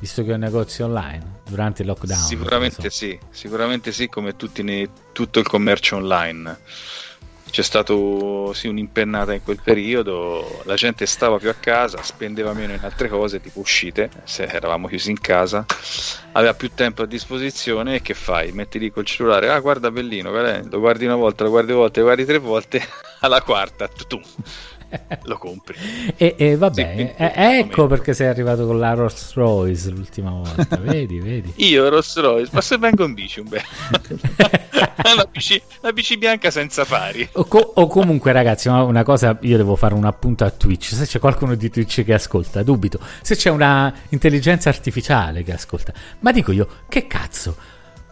Visto 0.00 0.22
che 0.22 0.30
è 0.32 0.34
un 0.34 0.40
negozio 0.40 0.86
online 0.86 1.40
durante 1.48 1.82
il 1.82 1.88
lockdown. 1.88 2.20
Sicuramente 2.20 2.82
non 2.82 2.90
so. 2.90 2.96
sì, 2.96 3.18
sicuramente 3.30 3.92
sì, 3.92 4.08
come 4.08 4.36
tutti 4.36 4.62
ne- 4.62 4.88
tutto 5.12 5.38
il 5.38 5.46
commercio 5.46 5.96
online. 5.96 6.58
C'è 7.54 7.62
stato 7.62 8.52
sì, 8.52 8.66
un'impennata 8.66 9.32
in 9.32 9.44
quel 9.44 9.60
periodo, 9.62 10.62
la 10.64 10.74
gente 10.74 11.06
stava 11.06 11.38
più 11.38 11.48
a 11.50 11.54
casa, 11.54 12.02
spendeva 12.02 12.52
meno 12.52 12.72
in 12.72 12.80
altre 12.82 13.08
cose, 13.08 13.40
tipo 13.40 13.60
uscite, 13.60 14.10
se 14.24 14.42
eravamo 14.42 14.88
chiusi 14.88 15.10
in 15.10 15.20
casa, 15.20 15.64
aveva 16.32 16.52
più 16.54 16.72
tempo 16.74 17.02
a 17.02 17.06
disposizione 17.06 17.94
e 17.94 18.02
che 18.02 18.14
fai? 18.14 18.50
Metti 18.50 18.80
lì 18.80 18.90
col 18.90 19.04
cellulare, 19.04 19.50
ah 19.50 19.60
guarda 19.60 19.92
bellino, 19.92 20.32
lo 20.32 20.80
guardi 20.80 21.04
una 21.04 21.14
volta, 21.14 21.44
lo 21.44 21.50
guardi 21.50 21.70
due 21.70 21.80
volte, 21.80 22.00
lo 22.00 22.06
guardi 22.06 22.24
tre 22.24 22.38
volte, 22.38 22.82
alla 23.20 23.40
quarta 23.40 23.86
tu, 23.86 24.20
lo 25.24 25.38
compri. 25.38 25.76
E, 26.16 26.34
e 26.36 26.50
Sì, 26.50 26.56
vabbè, 26.56 26.94
quindi, 26.94 27.12
eh, 27.16 27.58
ecco 27.58 27.86
perché 27.86 28.14
sei 28.14 28.28
arrivato 28.28 28.66
con 28.66 28.78
la 28.78 28.94
Rolls 28.94 29.32
Royce 29.34 29.90
l'ultima 29.90 30.30
volta. 30.30 30.76
vedi, 30.80 31.20
vedi. 31.20 31.52
Io 31.56 31.88
Rolls 31.88 32.16
Royce, 32.18 32.50
ma 32.52 32.60
se 32.60 32.78
vengo 32.78 33.04
in 33.04 33.14
bici 33.14 33.40
un 33.40 33.48
bel... 33.48 33.62
la, 35.16 35.28
bici, 35.30 35.60
la 35.80 35.92
bici 35.92 36.16
bianca 36.16 36.50
senza 36.50 36.84
fari. 36.84 37.28
O, 37.32 37.44
co- 37.44 37.72
o 37.74 37.86
comunque, 37.86 38.32
ragazzi, 38.32 38.68
una 38.68 39.02
cosa, 39.02 39.36
io 39.42 39.56
devo 39.56 39.76
fare 39.76 39.94
un 39.94 40.04
appunto 40.04 40.44
a 40.44 40.50
Twitch. 40.50 40.94
Se 40.94 41.06
c'è 41.06 41.18
qualcuno 41.18 41.54
di 41.54 41.70
Twitch 41.70 42.04
che 42.04 42.14
ascolta, 42.14 42.62
dubito. 42.62 42.98
Se 43.22 43.36
c'è 43.36 43.50
una 43.50 43.92
intelligenza 44.10 44.68
artificiale 44.68 45.42
che 45.42 45.52
ascolta, 45.52 45.92
ma 46.20 46.32
dico 46.32 46.52
io, 46.52 46.68
che 46.88 47.06
cazzo? 47.06 47.56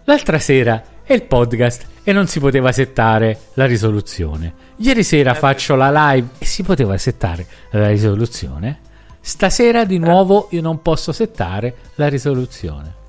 L'altra 0.04 0.38
sera 0.38 0.82
è 1.04 1.12
il 1.12 1.22
podcast 1.22 1.86
e 2.02 2.12
non 2.12 2.26
si 2.26 2.40
poteva 2.40 2.72
settare 2.72 3.38
la 3.54 3.66
risoluzione. 3.66 4.61
Ieri 4.76 5.02
sera 5.04 5.34
faccio 5.34 5.74
la 5.74 6.12
live 6.12 6.28
e 6.38 6.44
si 6.44 6.62
poteva 6.62 6.96
settare 6.96 7.46
la 7.70 7.88
risoluzione. 7.88 8.80
Stasera 9.20 9.84
di 9.84 9.98
nuovo 9.98 10.48
io 10.50 10.60
non 10.60 10.82
posso 10.82 11.12
settare 11.12 11.76
la 11.96 12.08
risoluzione. 12.08 13.00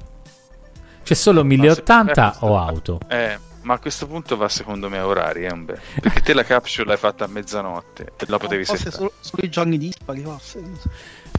C'è 1.03 1.15
solo 1.15 1.43
1080 1.43 2.37
o 2.41 2.57
auto. 2.57 2.99
Eh, 3.07 3.37
ma 3.63 3.75
a 3.75 3.79
questo 3.79 4.07
punto 4.07 4.37
va 4.37 4.47
secondo 4.49 4.89
me 4.89 4.99
a 4.99 5.07
orari, 5.07 5.45
eh, 5.45 5.51
Umbe. 5.51 5.79
Perché 5.99 6.21
te 6.21 6.33
la 6.33 6.43
capsule 6.43 6.87
l'hai 6.87 6.97
fatta 6.97 7.25
a 7.25 7.27
mezzanotte 7.27 8.11
e 8.17 8.25
la 8.27 8.37
potevi 8.37 8.65
forse 8.65 8.91
settare. 8.91 8.97
solo, 8.97 9.13
solo 9.19 9.43
i 9.43 9.49
giorni 9.49 9.77
dispari, 9.77 10.21
forse. 10.21 10.61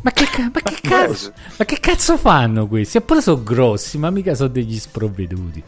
Ma 0.03 0.11
che, 0.11 0.27
ma 0.53 0.61
che 0.61 0.79
cazzo? 0.83 1.33
Ma 1.57 1.65
che 1.65 1.81
cazzo 1.81 2.17
fanno 2.17 2.67
questi? 2.67 2.97
Eppure 2.97 3.21
sono 3.21 3.43
grossi, 3.43 3.99
ma 3.99 4.11
mica 4.11 4.35
sono 4.35 4.49
degli 4.49 4.79
sprovveduti. 4.79 5.63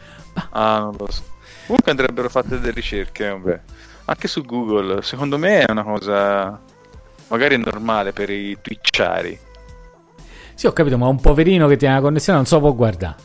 Ah, 0.50 0.78
non 0.78 0.94
lo 0.98 1.10
so. 1.10 1.22
Comunque 1.66 1.90
andrebbero 1.90 2.28
fatte 2.28 2.58
delle 2.58 2.72
ricerche, 2.72 3.24
eh, 3.24 3.30
Umbe. 3.30 3.62
Anche 4.08 4.28
su 4.28 4.42
Google, 4.42 5.02
secondo 5.02 5.36
me 5.36 5.64
è 5.64 5.70
una 5.70 5.82
cosa 5.82 6.60
magari 7.28 7.58
normale 7.58 8.12
per 8.12 8.30
i 8.30 8.56
twitchari. 8.60 9.38
Sì, 10.54 10.66
ho 10.66 10.72
capito, 10.72 10.96
ma 10.96 11.06
un 11.08 11.20
poverino 11.20 11.66
che 11.66 11.76
tiene 11.76 11.94
la 11.94 12.00
connessione 12.00 12.38
non 12.38 12.46
se 12.46 12.54
lo 12.54 12.60
può 12.60 12.72
guardare. 12.74 13.16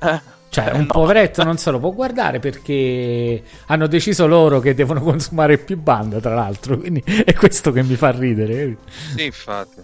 Eh, 0.00 0.20
Cioè, 0.48 0.68
eh, 0.68 0.72
un 0.72 0.80
no. 0.86 0.86
poveretto 0.92 1.44
non 1.44 1.56
se 1.58 1.70
lo 1.70 1.78
può 1.78 1.92
guardare 1.92 2.40
perché 2.40 3.42
hanno 3.66 3.86
deciso 3.86 4.26
loro 4.26 4.60
che 4.60 4.74
devono 4.74 5.00
consumare 5.00 5.58
più 5.58 5.76
banda, 5.78 6.18
tra 6.20 6.34
l'altro. 6.34 6.78
Quindi 6.78 7.02
è 7.24 7.34
questo 7.34 7.70
che 7.70 7.82
mi 7.82 7.94
fa 7.96 8.10
ridere. 8.10 8.78
Sì, 9.14 9.26
infatti. 9.26 9.80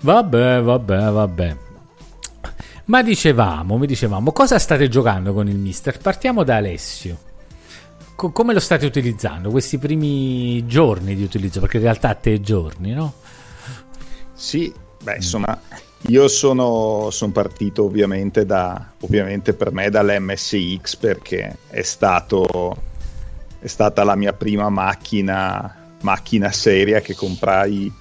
Vabbè, 0.00 0.60
vabbè, 0.60 1.10
vabbè. 1.10 1.56
Ma 2.84 3.02
dicevamo, 3.02 3.76
mi 3.76 3.86
dicevamo, 3.86 4.32
cosa 4.32 4.58
state 4.58 4.88
giocando 4.88 5.32
con 5.34 5.48
il 5.48 5.56
mister? 5.56 5.98
Partiamo 5.98 6.44
da 6.44 6.56
Alessio. 6.56 7.18
Co- 8.18 8.32
come 8.32 8.52
lo 8.52 8.58
state 8.58 8.84
utilizzando 8.84 9.48
questi 9.48 9.78
primi 9.78 10.66
giorni 10.66 11.14
di 11.14 11.22
utilizzo? 11.22 11.60
Perché 11.60 11.76
in 11.76 11.84
realtà 11.84 12.14
te 12.14 12.40
giorni, 12.40 12.90
no? 12.90 13.12
Sì, 14.34 14.74
beh, 15.00 15.14
insomma, 15.14 15.56
io 16.08 16.26
sono, 16.26 17.10
sono 17.10 17.30
partito 17.30 17.84
ovviamente 17.84 18.44
da, 18.44 18.90
ovviamente 19.02 19.52
per 19.52 19.70
me 19.70 19.88
dall'MSX 19.88 20.96
perché 20.96 21.58
è 21.68 21.82
stato, 21.82 22.76
è 23.60 23.68
stata 23.68 24.02
la 24.02 24.16
mia 24.16 24.32
prima 24.32 24.68
macchina, 24.68 25.94
macchina 26.00 26.50
seria 26.50 26.98
che 26.98 27.14
comprai 27.14 27.92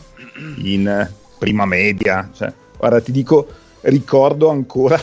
in 0.64 1.12
prima 1.38 1.68
media. 1.68 2.28
Cioè, 2.34 2.52
guarda, 2.76 3.02
ti 3.02 3.12
dico, 3.12 3.48
ricordo 3.82 4.50
ancora 4.50 5.00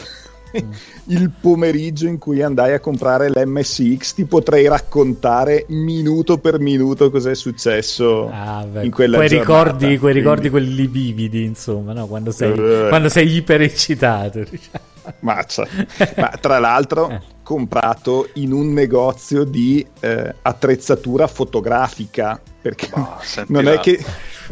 il 1.07 1.31
pomeriggio 1.41 2.07
in 2.07 2.19
cui 2.19 2.43
andai 2.43 2.73
a 2.75 2.81
comprare 2.81 3.31
l'MSX 3.31 4.15
ti 4.15 4.25
potrei 4.25 4.69
raccontare 4.69 5.65
minuto 5.69 6.39
per 6.39 6.59
minuto 6.61 7.11
cos'è 7.11 7.35
successo 7.35 8.29
Ah, 8.31 8.65
in 8.83 8.91
quella 8.91 9.17
quei 9.17 9.29
giornata. 9.29 9.63
ricordi, 9.63 9.99
quei 9.99 10.15
ricordi 10.15 10.51
quelli 10.51 10.87
vividi, 10.87 11.45
insomma, 11.45 11.93
no? 11.93 12.07
quando, 12.07 12.31
sei, 12.31 12.53
quando 12.89 13.09
sei 13.09 13.35
ipereccitato. 13.37 14.41
diciamo. 14.49 14.85
Mazza. 15.21 15.67
Ma 16.17 16.29
tra 16.41 16.59
l'altro 16.59 17.11
Eh. 17.11 17.21
comprato 17.43 18.29
in 18.35 18.53
un 18.53 18.73
negozio 18.73 19.45
di 19.45 19.85
eh, 20.01 20.35
attrezzatura 20.41 21.27
fotografica 21.27 22.41
perché 22.63 22.89
senti 23.21 23.53
non, 23.53 23.69
è 23.69 23.79
che, 23.81 24.03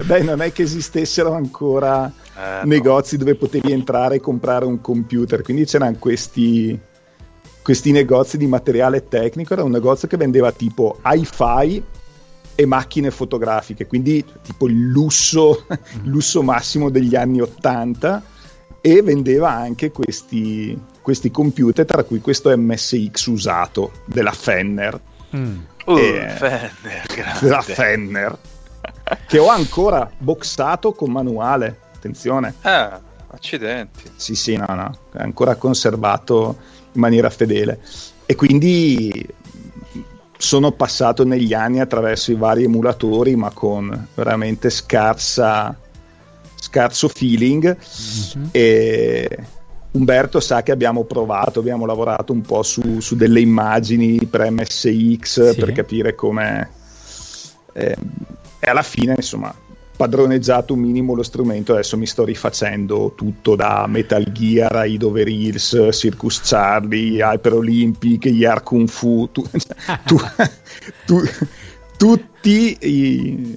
dai, 0.04 0.22
non 0.22 0.42
è 0.42 0.52
che 0.52 0.62
esistessero 0.64 1.32
ancora 1.32 2.12
Eh, 2.42 2.60
no. 2.62 2.68
negozi 2.68 3.16
dove 3.16 3.36
potevi 3.36 3.70
entrare 3.70 4.16
e 4.16 4.20
comprare 4.20 4.64
un 4.64 4.80
computer 4.80 5.42
quindi 5.42 5.64
c'erano 5.64 5.96
questi 5.98 6.76
questi 7.62 7.92
negozi 7.92 8.36
di 8.36 8.48
materiale 8.48 9.06
tecnico 9.06 9.52
era 9.52 9.62
un 9.62 9.70
negozio 9.70 10.08
che 10.08 10.16
vendeva 10.16 10.50
tipo 10.50 10.98
hi-fi 11.04 11.80
e 12.56 12.66
macchine 12.66 13.12
fotografiche 13.12 13.86
quindi 13.86 14.24
tipo 14.42 14.66
il 14.66 14.88
lusso, 14.88 15.66
il 16.02 16.10
lusso 16.10 16.42
massimo 16.42 16.90
degli 16.90 17.14
anni 17.14 17.40
80 17.40 18.22
e 18.80 19.00
vendeva 19.02 19.50
anche 19.50 19.92
questi, 19.92 20.76
questi 21.00 21.30
computer 21.30 21.84
tra 21.84 22.02
cui 22.02 22.20
questo 22.20 22.52
MSX 22.56 23.26
usato 23.26 23.92
della 24.06 24.32
Fenner 24.32 25.00
Mm. 25.34 25.58
Uh, 25.86 25.96
Eh, 25.96 26.28
Fender, 26.36 27.06
della 27.40 27.40
grande. 27.40 27.74
Fenner 27.74 28.38
che 29.26 29.38
ho 29.38 29.48
ancora 29.48 30.10
boxato 30.18 30.92
con 30.92 31.10
manuale 31.10 31.78
attenzione 32.06 32.54
Ah, 32.62 33.00
accidenti. 33.28 34.02
sì 34.16 34.34
sì 34.34 34.56
no 34.56 34.66
no 34.68 34.98
è 35.12 35.22
ancora 35.22 35.54
conservato 35.54 36.56
in 36.92 37.00
maniera 37.00 37.30
fedele 37.30 37.80
e 38.26 38.34
quindi 38.34 39.26
sono 40.36 40.72
passato 40.72 41.24
negli 41.24 41.54
anni 41.54 41.78
attraverso 41.78 42.32
i 42.32 42.34
vari 42.34 42.64
emulatori 42.64 43.36
ma 43.36 43.50
con 43.50 44.08
veramente 44.14 44.68
scarsa 44.70 45.78
scarso 46.56 47.08
feeling 47.08 47.76
e 48.50 49.38
Umberto 49.92 50.40
sa 50.40 50.62
che 50.62 50.72
abbiamo 50.72 51.04
provato, 51.04 51.60
abbiamo 51.60 51.84
lavorato 51.84 52.32
un 52.32 52.40
po' 52.40 52.62
su, 52.62 53.00
su 53.00 53.14
delle 53.14 53.40
immagini 53.40 54.24
per 54.26 54.50
MSX 54.50 55.50
Sì. 55.50 55.54
per 55.60 55.72
capire 55.72 56.14
come 56.14 56.70
eh, 57.74 57.96
e 58.58 58.70
alla 58.70 58.82
fine 58.82 59.14
insomma 59.16 59.54
padroneggiato 59.96 60.72
un 60.74 60.80
minimo 60.80 61.14
lo 61.14 61.22
strumento 61.22 61.72
adesso 61.72 61.96
mi 61.96 62.06
sto 62.06 62.24
rifacendo 62.24 63.12
tutto 63.14 63.54
da 63.54 63.84
Metal 63.86 64.24
Gear 64.32 64.74
a 64.76 64.84
Idover 64.86 65.28
Hills 65.28 65.88
Circus 65.92 66.40
Charlie 66.42 67.22
Hyper 67.22 67.52
Olympic 67.54 68.24
Yar 68.26 68.62
Kung 68.62 68.88
Fu 68.88 69.28
tu- 69.30 69.44
tu- 70.06 70.18
tu- 71.06 71.22
tutti 71.96 72.76
i- 72.80 73.56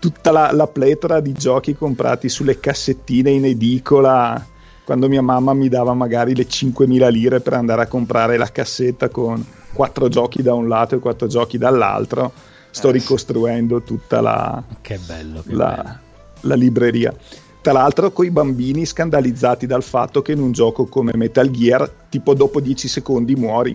tutta 0.00 0.32
la, 0.32 0.50
la 0.52 0.66
pletora 0.66 1.20
di 1.20 1.32
giochi 1.32 1.74
comprati 1.74 2.28
sulle 2.28 2.58
cassettine 2.58 3.30
in 3.30 3.44
edicola 3.44 4.44
quando 4.84 5.08
mia 5.08 5.22
mamma 5.22 5.54
mi 5.54 5.68
dava 5.68 5.94
magari 5.94 6.34
le 6.34 6.46
5.000 6.46 7.08
lire 7.10 7.40
per 7.40 7.54
andare 7.54 7.82
a 7.82 7.86
comprare 7.86 8.36
la 8.36 8.50
cassetta 8.50 9.08
con 9.08 9.42
quattro 9.72 10.08
giochi 10.08 10.42
da 10.42 10.54
un 10.54 10.68
lato 10.68 10.96
e 10.96 10.98
quattro 10.98 11.26
giochi 11.26 11.56
dall'altro 11.56 12.32
sto 12.74 12.88
Eh, 12.88 12.92
ricostruendo 12.92 13.82
tutta 13.82 14.20
la, 14.20 14.62
Che 14.80 14.98
bello, 14.98 15.42
che 15.42 15.48
bello. 15.50 15.58
la, 15.58 15.98
la 16.40 16.54
libreria. 16.56 17.14
Tra 17.60 17.72
l'altro, 17.72 18.10
con 18.10 18.24
i 18.26 18.30
bambini 18.30 18.84
scandalizzati 18.84 19.66
dal 19.66 19.84
fatto 19.84 20.22
che 20.22 20.32
in 20.32 20.40
un 20.40 20.50
gioco 20.52 20.86
come 20.86 21.12
Metal 21.14 21.48
Gear, 21.50 21.88
tipo 22.10 22.34
dopo 22.34 22.60
10 22.60 22.88
secondi 22.88 23.36
muori. 23.36 23.74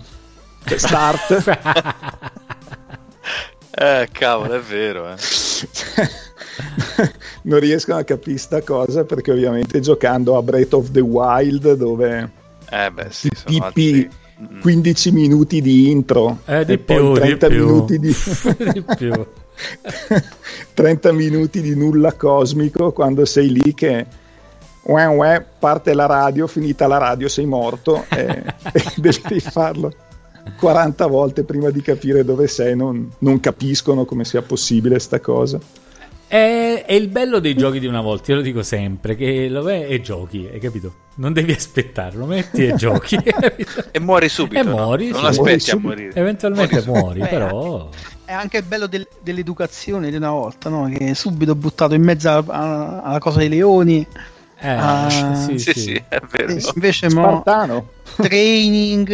Cioè, 0.65 0.77
start, 0.77 1.31
Eh, 3.71 4.09
cavolo, 4.11 4.55
è 4.55 4.59
vero, 4.59 5.09
eh. 5.09 5.15
non 7.43 7.59
riescono 7.59 7.99
a 7.99 8.03
capire 8.03 8.37
sta 8.37 8.61
cosa 8.61 9.05
perché, 9.05 9.31
ovviamente, 9.31 9.79
giocando 9.79 10.37
a 10.37 10.41
Breath 10.41 10.73
of 10.73 10.91
the 10.91 10.99
Wild, 10.99 11.73
dove 11.73 12.29
Eh, 12.69 12.91
beh, 12.91 13.07
sì, 13.09 13.29
sono 13.33 13.71
tipi 13.71 14.03
altri... 14.03 14.09
Mm. 14.41 14.61
15 14.61 15.11
minuti 15.11 15.61
di 15.61 15.91
intro 15.91 16.39
Eh, 16.45 16.63
di 16.63 16.73
e 16.73 16.77
poi 16.77 16.95
più, 16.97 17.13
di 17.13 17.19
30 17.19 17.47
più. 17.47 17.65
minuti 17.65 17.99
di. 17.99 18.15
Di 18.73 18.85
più. 18.95 19.11
30 20.73 21.11
minuti 21.11 21.61
di 21.61 21.75
nulla 21.75 22.13
cosmico 22.13 22.93
quando 22.93 23.25
sei 23.25 23.51
lì 23.51 23.73
che 23.73 24.05
uè, 24.83 25.05
uè, 25.05 25.45
parte 25.59 25.93
la 25.93 26.05
radio, 26.05 26.47
finita 26.47 26.87
la 26.87 26.97
radio 26.97 27.27
sei 27.27 27.45
morto 27.45 28.05
e, 28.09 28.25
e 28.71 28.83
devi 28.95 29.21
rifarlo 29.25 29.93
40 30.57 31.05
volte 31.07 31.43
prima 31.43 31.69
di 31.69 31.81
capire 31.81 32.23
dove 32.23 32.47
sei, 32.47 32.75
non, 32.75 33.11
non 33.19 33.39
capiscono 33.41 34.05
come 34.05 34.23
sia 34.23 34.41
possibile 34.41 34.97
sta 34.99 35.19
cosa. 35.19 35.59
È, 36.29 36.83
è 36.85 36.93
il 36.93 37.07
bello 37.07 37.39
dei 37.39 37.55
giochi 37.55 37.79
di 37.79 37.87
una 37.87 38.01
volta, 38.01 38.29
io 38.31 38.37
lo 38.37 38.43
dico 38.43 38.61
sempre, 38.61 39.15
che 39.15 39.49
lo 39.49 39.63
vai 39.63 39.85
e 39.87 39.99
giochi, 39.99 40.47
hai 40.51 40.59
capito? 40.59 40.93
Non 41.15 41.33
devi 41.33 41.51
aspettare, 41.53 42.15
lo 42.17 42.27
metti 42.27 42.67
e 42.67 42.75
giochi? 42.75 43.17
E 43.91 43.99
muori 43.99 44.29
subito. 44.29 44.59
E 44.59 44.63
no? 44.63 44.75
muori, 44.75 45.09
Non 45.09 45.21
sì. 45.21 45.25
aspetti 45.25 45.39
Muori 45.41 45.55
a 45.55 45.59
subito. 45.59 45.87
morire. 45.87 46.11
Eventualmente 46.13 46.83
Muori 46.85 46.99
muori, 47.01 47.19
Beh, 47.21 47.27
però... 47.27 47.89
È 48.25 48.31
anche 48.31 48.57
il 48.57 48.63
bello 48.63 48.85
del- 48.85 49.07
dell'educazione 49.23 50.11
di 50.11 50.15
una 50.17 50.29
volta, 50.29 50.69
no? 50.69 50.87
Che 50.87 50.97
è 50.99 51.13
subito 51.15 51.55
buttato 51.55 51.95
in 51.95 52.03
mezzo 52.03 52.29
alla, 52.29 53.01
alla- 53.03 53.17
cosa 53.19 53.39
dei 53.39 53.49
leoni. 53.49 54.05
Eh, 54.61 54.69
Ah, 54.69 55.09
sì, 55.09 55.57
Sì, 55.57 55.71
sì. 55.73 55.79
sì, 55.79 56.03
è 56.07 56.19
vero. 56.29 56.51
Invece 56.75 57.09
mo 57.11 57.39
Spartano. 57.41 57.87
training, 58.17 59.09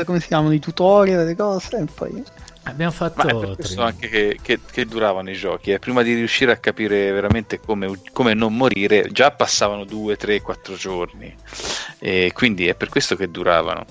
eh, 0.00 0.04
come 0.06 0.20
si 0.20 0.26
chiamano, 0.28 0.54
i 0.54 0.58
tutorial, 0.58 1.26
le 1.26 1.36
cose, 1.36 1.76
e 1.76 1.84
poi... 1.94 2.22
Abbiamo 2.68 2.92
Ma 2.98 3.10
fatto... 3.10 3.28
è 3.28 3.46
per 3.46 3.54
questo 3.54 3.74
tre. 3.76 3.84
anche 3.84 4.08
che, 4.08 4.38
che- 4.42 4.60
che 4.70 4.84
duravano 4.86 5.30
i 5.30 5.34
giochi. 5.34 5.70
eh. 5.70 5.78
Prima 5.78 6.02
di 6.02 6.14
riuscire 6.14 6.50
a 6.52 6.56
capire 6.56 7.12
veramente 7.12 7.60
come, 7.60 8.00
come 8.12 8.34
non 8.34 8.56
morire, 8.56 9.08
già 9.12 9.30
passavano 9.30 9.84
due, 9.84 10.16
tre, 10.16 10.40
quattro 10.40 10.74
giorni. 10.74 11.32
E 11.98 12.32
quindi 12.34 12.66
è 12.66 12.74
per 12.74 12.88
questo 12.88 13.14
che 13.14 13.30
duravano, 13.30 13.84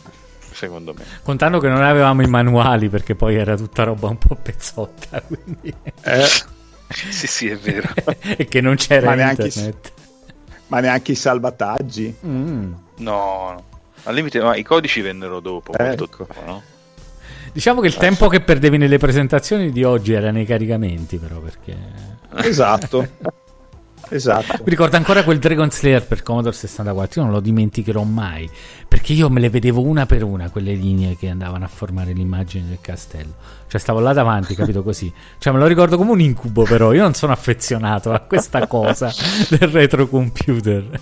secondo 0.51 0.93
me. 0.93 1.03
Contando 1.23 1.59
che 1.59 1.69
non 1.69 1.81
avevamo 1.83 2.21
i 2.21 2.27
manuali 2.27 2.89
perché 2.89 3.15
poi 3.15 3.35
era 3.35 3.55
tutta 3.55 3.83
roba 3.83 4.07
un 4.09 4.17
po' 4.17 4.35
pezzotta, 4.35 5.21
quindi... 5.25 5.73
Eh, 6.03 6.25
sì, 6.89 7.27
sì, 7.27 7.47
è 7.49 7.57
vero. 7.57 7.87
e 8.21 8.45
che 8.45 8.59
non 8.61 8.75
c'era 8.75 9.07
Ma 9.07 9.15
neanche- 9.15 9.43
internet. 9.45 9.91
ma 10.67 10.79
neanche 10.81 11.13
i 11.13 11.15
salvataggi. 11.15 12.13
Mm. 12.25 12.73
No, 12.97 13.51
no. 13.51 13.63
al 14.03 14.13
limite, 14.13 14.41
ma 14.41 14.55
i 14.57 14.63
codici 14.63 14.99
vennero 15.01 15.39
dopo, 15.39 15.73
molto 15.77 16.03
Ecco. 16.03 16.25
dopo, 16.27 16.41
no? 16.45 16.63
Diciamo 17.55 17.79
che 17.79 17.87
il 17.87 17.95
tempo 17.95 18.27
che 18.27 18.41
perdevi 18.41 18.75
nelle 18.75 18.97
presentazioni 18.97 19.71
di 19.71 19.85
oggi 19.85 20.11
era 20.11 20.29
nei 20.29 20.43
caricamenti, 20.43 21.15
però, 21.15 21.39
perché... 21.39 21.73
Esatto. 22.43 23.07
esatto. 24.09 24.57
Mi 24.57 24.69
ricordo 24.69 24.97
ancora 24.97 25.23
quel 25.23 25.39
Dragon 25.39 25.71
Slayer 25.71 26.05
per 26.05 26.21
Commodore 26.21 26.53
64, 26.53 27.21
io 27.21 27.25
non 27.25 27.33
lo 27.33 27.39
dimenticherò 27.39 28.03
mai, 28.03 28.49
perché 28.89 29.13
io 29.13 29.29
me 29.29 29.39
le 29.39 29.49
vedevo 29.49 29.79
una 29.79 30.05
per 30.05 30.23
una 30.23 30.49
quelle 30.49 30.73
linee 30.73 31.15
che 31.15 31.29
andavano 31.29 31.63
a 31.63 31.69
formare 31.69 32.11
l'immagine 32.11 32.67
del 32.67 32.79
castello. 32.81 33.35
Cioè 33.67 33.79
stavo 33.79 34.01
là 34.01 34.11
davanti, 34.11 34.53
capito 34.53 34.83
così. 34.83 35.09
Cioè 35.37 35.53
me 35.53 35.59
lo 35.59 35.67
ricordo 35.67 35.95
come 35.95 36.11
un 36.11 36.19
incubo 36.19 36.63
però, 36.63 36.91
io 36.91 37.03
non 37.03 37.13
sono 37.13 37.31
affezionato 37.31 38.11
a 38.11 38.19
questa 38.19 38.67
cosa 38.67 39.13
del 39.47 39.69
retrocomputer. 39.69 40.99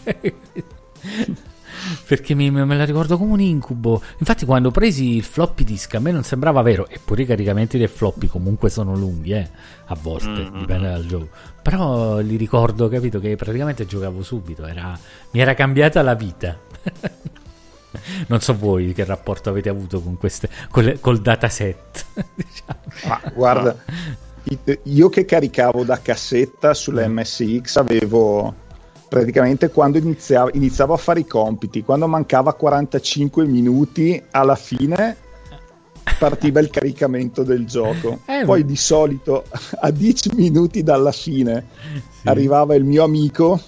Perché 2.08 2.34
mi- 2.36 2.52
me 2.52 2.76
la 2.76 2.86
ricordo 2.86 3.18
come 3.18 3.32
un 3.34 3.40
incubo. 3.42 4.02
Infatti, 4.20 4.46
quando 4.46 4.72
presi 4.72 5.16
il 5.16 5.24
floppy 5.24 5.64
disk, 5.64 5.96
a 5.96 6.00
me 6.00 6.12
non 6.12 6.24
sembrava 6.24 6.62
vero. 6.62 6.88
Eppure 6.88 7.24
i 7.24 7.26
caricamenti 7.26 7.78
del 7.78 7.90
floppy 7.90 8.28
comunque 8.28 8.70
sono 8.70 8.96
lunghi, 8.96 9.32
eh. 9.32 9.50
A 9.86 9.98
volte, 10.02 10.28
Mm-hmm. 10.30 10.58
dipende 10.60 10.90
dal 10.90 11.06
gioco. 11.06 11.28
Però 11.62 12.20
li 12.20 12.36
ricordo, 12.36 12.90
capito, 12.90 13.20
che 13.20 13.36
praticamente 13.36 13.86
giocavo 13.86 14.22
subito. 14.24 14.66
Era, 14.66 14.98
mi 15.32 15.40
era 15.40 15.54
cambiata 15.54 16.02
la 16.02 16.16
vita. 16.16 16.58
non 18.28 18.40
so 18.42 18.56
voi 18.58 18.94
che 18.94 19.06
rapporto 19.06 19.50
avete 19.50 19.70
avuto 19.70 20.02
con 20.02 20.18
queste, 20.18 20.50
col, 20.72 20.98
col 21.00 21.20
dataset. 21.22 22.06
diciamo. 22.36 22.80
Ma 23.08 23.22
guarda, 23.34 23.76
io 24.84 25.10
che 25.10 25.26
caricavo 25.26 25.84
da 25.84 26.00
cassetta 26.02 26.74
sull'MSX 26.74 27.78
avevo 27.78 28.54
praticamente 29.14 29.70
quando 29.70 30.00
iniziavo, 30.00 30.50
iniziavo 30.54 30.92
a 30.94 30.98
fare 30.98 31.20
i 31.20 31.28
compiti, 31.28 31.84
quando 31.84 32.08
mancava 32.08 32.54
45 32.54 33.46
minuti 33.46 34.20
alla 34.32 34.56
fine 34.56 35.16
partiva 36.18 36.60
il 36.60 36.72
caricamento 36.72 37.44
del 37.44 37.66
gioco. 37.68 38.22
Eh, 38.26 38.44
Poi 38.44 38.66
di 38.66 38.76
solito 38.76 39.44
a 39.82 39.92
10 39.92 40.32
minuti 40.34 40.82
dalla 40.82 41.12
fine 41.12 41.66
Sì. 42.22 42.28
arrivava 42.28 42.74
il 42.74 42.84
mio 42.86 43.04
amico 43.04 43.60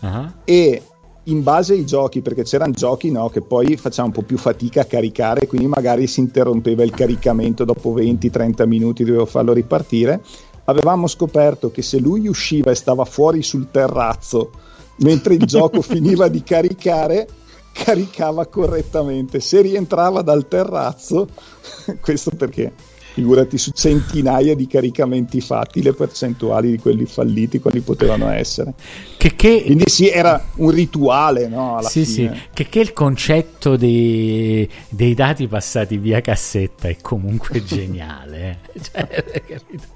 Ah. 0.00 0.32
e 0.44 0.82
in 1.24 1.42
base 1.42 1.74
ai 1.74 1.84
giochi, 1.84 2.22
perché 2.22 2.44
c'erano 2.44 2.72
giochi 2.72 3.10
no, 3.10 3.28
che 3.28 3.42
poi 3.42 3.76
facciamo 3.76 4.08
un 4.08 4.14
po' 4.14 4.22
più 4.22 4.38
fatica 4.38 4.82
a 4.82 4.84
caricare, 4.84 5.46
quindi 5.46 5.66
magari 5.66 6.06
si 6.06 6.20
interrompeva 6.20 6.84
il 6.84 6.92
caricamento 6.92 7.64
dopo 7.64 7.92
20-30 7.92 8.64
minuti, 8.66 9.04
dovevo 9.04 9.26
farlo 9.26 9.52
ripartire. 9.52 10.22
Avevamo 10.64 11.06
scoperto 11.06 11.70
che 11.70 11.82
se 11.82 11.98
lui 11.98 12.28
usciva 12.28 12.70
e 12.70 12.74
stava 12.74 13.04
fuori 13.04 13.42
sul 13.42 13.70
terrazzo 13.70 14.50
mentre 14.98 15.34
il 15.34 15.44
gioco 15.44 15.80
finiva 15.82 16.28
di 16.28 16.42
caricare, 16.42 17.26
caricava 17.72 18.46
correttamente. 18.46 19.40
Se 19.40 19.60
rientrava 19.60 20.22
dal 20.22 20.48
terrazzo, 20.48 21.28
questo 22.00 22.30
perché 22.30 22.72
figurati 23.16 23.56
su 23.56 23.70
centinaia 23.70 24.54
di 24.54 24.66
caricamenti 24.66 25.40
fatti, 25.40 25.82
le 25.82 25.94
percentuali 25.94 26.72
di 26.72 26.78
quelli 26.78 27.06
falliti, 27.06 27.60
quali 27.60 27.80
potevano 27.80 28.30
essere. 28.30 28.74
Che, 29.16 29.34
che... 29.34 29.62
Quindi 29.64 29.84
sì, 29.86 30.10
era 30.10 30.50
un 30.56 30.70
rituale, 30.70 31.48
no? 31.48 31.78
Alla 31.78 31.88
sì, 31.88 32.04
fine. 32.04 32.34
sì, 32.34 32.40
che, 32.52 32.68
che 32.68 32.80
il 32.80 32.92
concetto 32.92 33.76
dei, 33.76 34.68
dei 34.90 35.14
dati 35.14 35.48
passati 35.48 35.96
via 35.96 36.20
cassetta 36.20 36.88
è 36.88 36.98
comunque 37.00 37.62
geniale. 37.64 38.58
eh. 38.74 38.80
Cioè, 38.82 39.24
capito? 39.46 39.94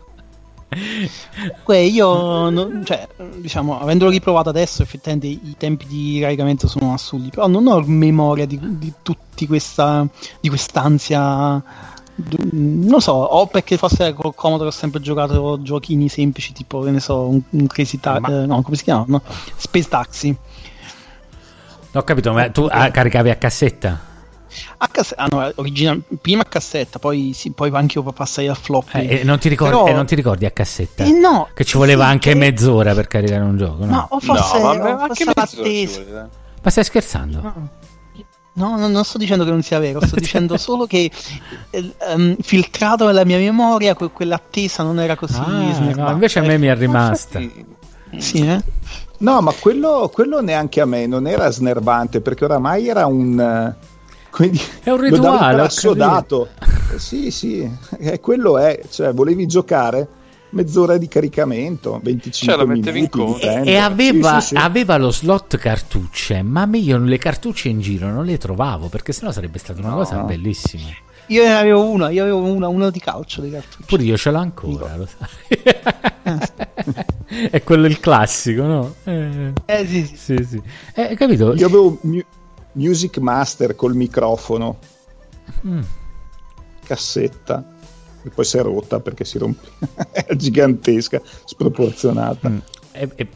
Comunque 0.70 1.80
io, 1.82 2.48
non- 2.48 2.82
cioè, 2.84 3.08
diciamo, 3.36 3.80
avendolo 3.80 4.10
riprovato 4.10 4.48
adesso, 4.48 4.82
effettivamente 4.82 5.26
i 5.26 5.54
tempi 5.58 5.86
di 5.86 6.18
caricamento 6.20 6.68
sono 6.68 6.92
assurdi, 6.92 7.30
però 7.30 7.48
non 7.48 7.66
ho 7.66 7.82
memoria 7.86 8.46
di, 8.46 8.58
di 8.78 8.92
tutti 9.02 9.46
questa, 9.46 10.06
di 10.40 10.48
quest'ansia. 10.48 11.62
Non 12.52 13.00
so, 13.00 13.12
o 13.12 13.46
perché 13.46 13.78
forse 13.78 14.12
con 14.12 14.34
Commodore 14.34 14.68
ho 14.68 14.72
sempre 14.72 15.00
giocato 15.00 15.60
giochini 15.62 16.08
semplici, 16.08 16.52
tipo, 16.52 16.80
che 16.80 16.90
ne 16.90 17.00
so, 17.00 17.28
un, 17.28 17.40
un 17.48 17.66
Crazy 17.66 17.98
Taxi, 17.98 18.46
no, 18.46 18.60
come 18.62 18.76
si 18.76 18.84
chiama? 18.84 19.04
No? 19.08 19.22
Space 19.56 19.88
Taxi. 19.88 20.36
Ho 21.92 22.02
capito, 22.02 22.32
ma 22.32 22.48
tu 22.50 22.66
ah, 22.70 22.90
caricavi 22.90 23.30
a 23.30 23.36
cassetta? 23.36 24.08
A 24.78 24.88
casse- 24.88 25.14
ah, 25.16 25.26
no, 25.30 25.52
original- 25.56 26.02
prima 26.20 26.42
a 26.42 26.44
cassetta, 26.44 26.98
poi, 26.98 27.32
sì, 27.34 27.50
poi 27.50 27.70
anche 27.74 27.98
io 27.98 28.04
passai 28.12 28.48
al 28.48 28.56
floppy. 28.56 29.06
Eh, 29.06 29.20
e, 29.20 29.24
non 29.24 29.38
ti 29.38 29.48
ricordi, 29.48 29.74
Però- 29.74 29.86
e 29.88 29.92
non 29.92 30.06
ti 30.06 30.14
ricordi 30.14 30.46
a 30.46 30.50
cassetta? 30.50 31.04
Eh, 31.04 31.12
no, 31.12 31.48
Che 31.54 31.64
ci 31.64 31.76
voleva 31.76 32.04
sì, 32.04 32.10
anche 32.10 32.32
che- 32.32 32.38
mezz'ora 32.38 32.94
per 32.94 33.06
caricare 33.06 33.42
un 33.42 33.56
gioco, 33.56 33.84
no? 33.84 33.90
No, 33.92 34.06
o 34.10 34.20
forse, 34.20 34.58
no, 34.58 34.64
o 34.64 34.66
vabbè, 34.74 34.92
ma 34.94 35.06
forse 35.06 35.24
l'attesa. 35.24 36.28
Ma 36.62 36.70
stai 36.70 36.84
scherzando? 36.84 37.40
No. 37.40 37.68
No, 38.52 38.76
no, 38.76 38.88
non 38.88 39.04
sto 39.04 39.16
dicendo 39.16 39.44
che 39.44 39.50
non 39.50 39.62
sia 39.62 39.78
vero, 39.78 40.04
sto 40.04 40.16
dicendo 40.16 40.56
solo 40.58 40.84
che 40.86 41.10
ehm, 41.70 42.36
filtrato 42.40 43.06
nella 43.06 43.24
mia 43.24 43.38
memoria 43.38 43.94
que- 43.94 44.10
quell'attesa 44.10 44.82
non 44.82 44.98
era 44.98 45.16
così 45.16 45.38
Ah, 45.38 45.78
no, 45.94 46.10
invece 46.10 46.40
a 46.40 46.42
me 46.42 46.58
mi 46.58 46.66
è 46.66 46.74
rimasta. 46.76 47.38
Infatti, 47.38 47.64
Sì, 48.18 48.44
eh? 48.46 48.60
No, 49.18 49.40
ma 49.40 49.52
quello, 49.52 50.10
quello 50.12 50.40
neanche 50.40 50.80
a 50.80 50.84
me 50.84 51.06
non 51.06 51.26
era 51.26 51.48
snervante 51.50 52.20
perché 52.20 52.44
oramai 52.44 52.88
era 52.88 53.06
un. 53.06 53.74
Dire, 54.38 54.64
È 54.82 54.90
un 54.90 55.00
rituale, 55.00 55.62
assodato. 55.62 56.48
Sì, 56.96 57.30
sì, 57.30 57.68
eh, 57.98 58.20
quello 58.20 58.58
è. 58.58 58.80
Cioè, 58.88 59.12
volevi 59.12 59.46
giocare 59.46 60.06
mezz'ora 60.52 60.96
di 60.96 61.06
caricamento, 61.06 62.00
25 62.02 62.32
Cioè, 62.32 62.56
lo 62.56 62.66
mettevi 62.66 62.98
in 63.00 63.08
minuti. 63.12 63.32
conto. 63.32 63.46
dipende. 63.46 63.70
E 63.70 63.76
aveva, 63.76 64.40
Sì, 64.40 64.48
sì, 64.48 64.54
sì. 64.56 64.62
aveva 64.62 64.96
lo 64.96 65.10
slot 65.10 65.56
cartucce, 65.58 66.42
ma 66.42 66.66
me 66.66 66.78
io 66.78 66.98
le 66.98 67.18
cartucce 67.18 67.68
in 67.68 67.80
giro 67.80 68.08
non 68.10 68.24
le 68.24 68.36
trovavo 68.38 68.88
perché 68.88 69.12
sennò 69.12 69.30
sarebbe 69.30 69.58
stata 69.58 69.78
una 69.80 69.90
No. 69.90 69.96
cosa 69.96 70.16
bellissima. 70.22 70.88
Io 71.28 71.44
ne 71.44 71.54
avevo 71.56 71.88
una, 71.88 72.10
io 72.10 72.22
avevo 72.22 72.42
una, 72.42 72.66
una 72.66 72.90
di 72.90 72.98
calcio 72.98 73.40
di 73.42 73.50
cartucce. 73.50 73.84
Pure 73.86 74.02
io 74.02 74.16
ce 74.16 74.30
l'ho 74.32 74.38
ancora, 74.38 74.96
lo 74.96 75.06
sai. 75.06 75.62
È 77.50 77.62
quello 77.62 77.86
il 77.86 78.00
classico, 78.00 78.62
no? 78.64 78.94
Eh, 79.04 79.52
Eh 79.64 79.86
sì, 79.86 80.04
sì. 80.06 80.16
sì, 80.16 80.44
sì. 80.48 80.62
Eh, 80.94 81.14
capito? 81.14 81.54
Io 81.54 81.66
avevo 81.66 81.98
Music 82.72 83.18
Master 83.18 83.74
col 83.76 83.94
microfono, 83.94 84.78
Mm. 85.66 85.80
cassetta, 86.84 87.64
e 88.22 88.28
poi 88.30 88.44
si 88.44 88.58
è 88.58 88.62
rotta 88.62 89.00
perché 89.00 89.24
si 89.24 89.38
rompe. 89.38 89.68
è 90.12 90.34
gigantesca, 90.36 91.20
sproporzionata. 91.44 92.48
Mm. 92.48 92.58
E- 92.92 93.10
e- 93.14 93.28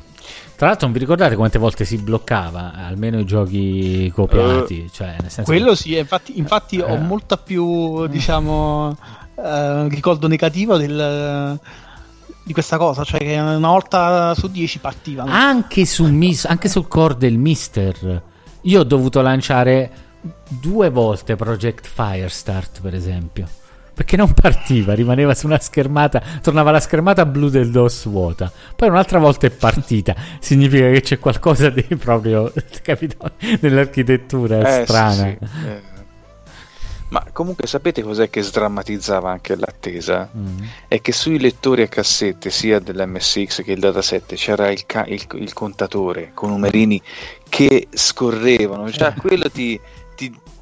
tra 0.56 0.68
l'altro 0.68 0.86
non 0.86 0.92
vi 0.94 1.00
ricordate 1.00 1.34
quante 1.36 1.58
volte 1.58 1.84
si 1.84 1.96
bloccava, 1.98 2.72
almeno 2.74 3.18
i 3.18 3.24
giochi 3.26 4.10
copiati? 4.14 4.88
cioè, 4.92 5.16
nel 5.20 5.30
senso 5.30 5.42
Quello 5.50 5.74
sì, 5.74 5.96
infatti, 5.98 6.38
infatti 6.38 6.78
ho 6.80 6.94
Eh. 6.94 6.98
molta 6.98 7.36
più, 7.36 8.06
diciamo, 8.06 8.96
eh, 9.34 9.88
ricordo 9.88 10.28
negativo 10.28 10.76
del- 10.76 11.58
di 12.44 12.52
questa 12.52 12.76
cosa, 12.76 13.02
cioè 13.04 13.18
che 13.20 13.36
una 13.38 13.58
volta 13.58 14.34
su 14.34 14.48
10 14.48 14.78
partivano. 14.78 15.30
anche, 15.32 15.84
sul 15.86 16.12
mis- 16.12 16.44
anche 16.44 16.68
sul 16.68 16.86
core 16.86 17.16
del 17.16 17.36
Mister 17.38 18.22
io 18.64 18.80
ho 18.80 18.84
dovuto 18.84 19.20
lanciare 19.22 19.90
due 20.48 20.90
volte 20.90 21.36
Project 21.36 21.86
Firestart 21.86 22.80
per 22.80 22.94
esempio. 22.94 23.46
Perché 23.94 24.16
non 24.16 24.32
partiva 24.32 24.92
rimaneva 24.92 25.34
su 25.36 25.46
una 25.46 25.60
schermata 25.60 26.20
tornava 26.42 26.72
la 26.72 26.80
schermata 26.80 27.24
blu 27.24 27.48
del 27.48 27.70
DOS 27.70 28.08
vuota. 28.08 28.50
Poi 28.74 28.88
un'altra 28.88 29.20
volta 29.20 29.46
è 29.46 29.50
partita. 29.50 30.16
Significa 30.40 30.90
che 30.90 31.00
c'è 31.00 31.18
qualcosa 31.20 31.70
di 31.70 31.82
proprio 31.96 32.52
capito? 32.82 33.30
Nell'architettura 33.60 34.80
Eh, 34.80 34.82
strana. 34.84 35.12
sì, 35.14 35.38
sì, 35.40 35.66
eh. 35.68 35.82
Ma 37.14 37.24
comunque 37.32 37.68
sapete 37.68 38.02
cos'è 38.02 38.28
che 38.28 38.42
sdrammatizzava 38.42 39.30
anche 39.30 39.54
l'attesa? 39.54 40.28
Mm. 40.36 40.58
È 40.88 41.00
che 41.00 41.12
sui 41.12 41.38
lettori 41.38 41.82
a 41.82 41.86
cassette, 41.86 42.50
sia 42.50 42.80
dell'MSX 42.80 43.62
che 43.62 43.70
il 43.70 43.78
dataset, 43.78 44.34
c'era 44.34 44.68
il, 44.68 44.84
ca- 44.84 45.06
il- 45.06 45.24
il 45.34 45.52
contatore 45.52 46.32
con 46.34 46.48
numerini 46.50 47.00
che 47.48 47.86
scorrevano. 47.92 48.90
Già 48.90 49.14
quello 49.14 49.48
ti, 49.48 49.80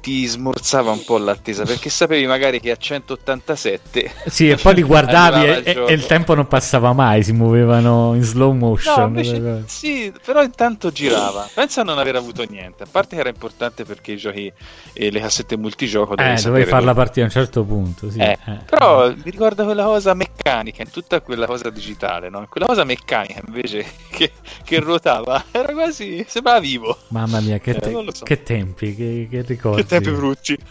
ti- 0.03 0.25
smorzava 0.25 0.91
un 0.91 1.01
po' 1.05 1.17
l'attesa 1.17 1.63
perché 1.63 1.89
sapevi 1.89 2.27
magari 2.27 2.59
che 2.59 2.71
a 2.71 2.75
187 2.75 4.11
Sì, 4.27 4.49
e 4.49 4.57
poi 4.57 4.75
li 4.75 4.81
guardavi 4.83 5.45
e, 5.45 5.61
e- 5.63 5.83
e 5.87 5.93
il 5.93 6.05
tempo 6.05 6.35
non 6.35 6.45
passava 6.47 6.91
mai, 6.91 7.23
si 7.23 7.31
muovevano 7.31 8.13
in 8.15 8.23
slow 8.23 8.51
motion. 8.51 8.99
No, 8.99 9.07
invece, 9.19 9.63
sì, 9.67 10.11
però 10.25 10.43
intanto 10.43 10.91
girava. 10.91 11.47
Pensa 11.53 11.81
a 11.81 11.83
non 11.85 11.97
aver 11.99 12.15
avuto 12.17 12.43
niente. 12.47 12.83
A 12.83 12.87
parte 12.89 13.15
che 13.15 13.21
era 13.21 13.29
importante 13.29 13.85
perché 13.85 14.11
i 14.11 14.17
giochi 14.17 14.51
e 14.91 15.09
le 15.09 15.19
cassette 15.21 15.55
multigioco 15.57 16.17
eh, 16.17 16.35
dovevi 16.41 16.65
farla 16.65 16.93
partire 16.93 17.21
a 17.21 17.25
un 17.25 17.31
certo 17.31 17.63
punto. 17.63 18.11
Sì. 18.11 18.19
Eh, 18.19 18.37
Eh. 18.45 18.57
Però 18.65 19.07
mi 19.09 19.21
ricorda 19.23 19.63
quella 19.63 19.85
cosa 19.85 20.13
meccanica 20.13 20.81
in 20.81 20.91
tutta 20.91 21.21
quella 21.21 21.45
cosa 21.45 21.69
digitale, 21.69 22.29
no? 22.29 22.45
Quella 22.49 22.65
cosa 22.65 22.83
meccanica 22.83 23.41
invece 23.47 23.85
che, 24.11 24.31
che 24.65 24.79
ruotava 24.79 25.45
era 25.51 25.71
quasi 25.71 26.25
sembrava 26.27 26.59
vivo. 26.59 26.97
Mamma 27.09 27.39
mia, 27.39 27.57
che, 27.59 27.71
Eh, 27.71 27.79
te- 27.79 28.05
so. 28.11 28.23
che 28.25 28.43
tempi, 28.43 28.95
che, 28.95 29.27
che 29.29 29.41
ricordi. 29.43 29.85
Tempi 29.99 30.11
brutti. 30.11 30.57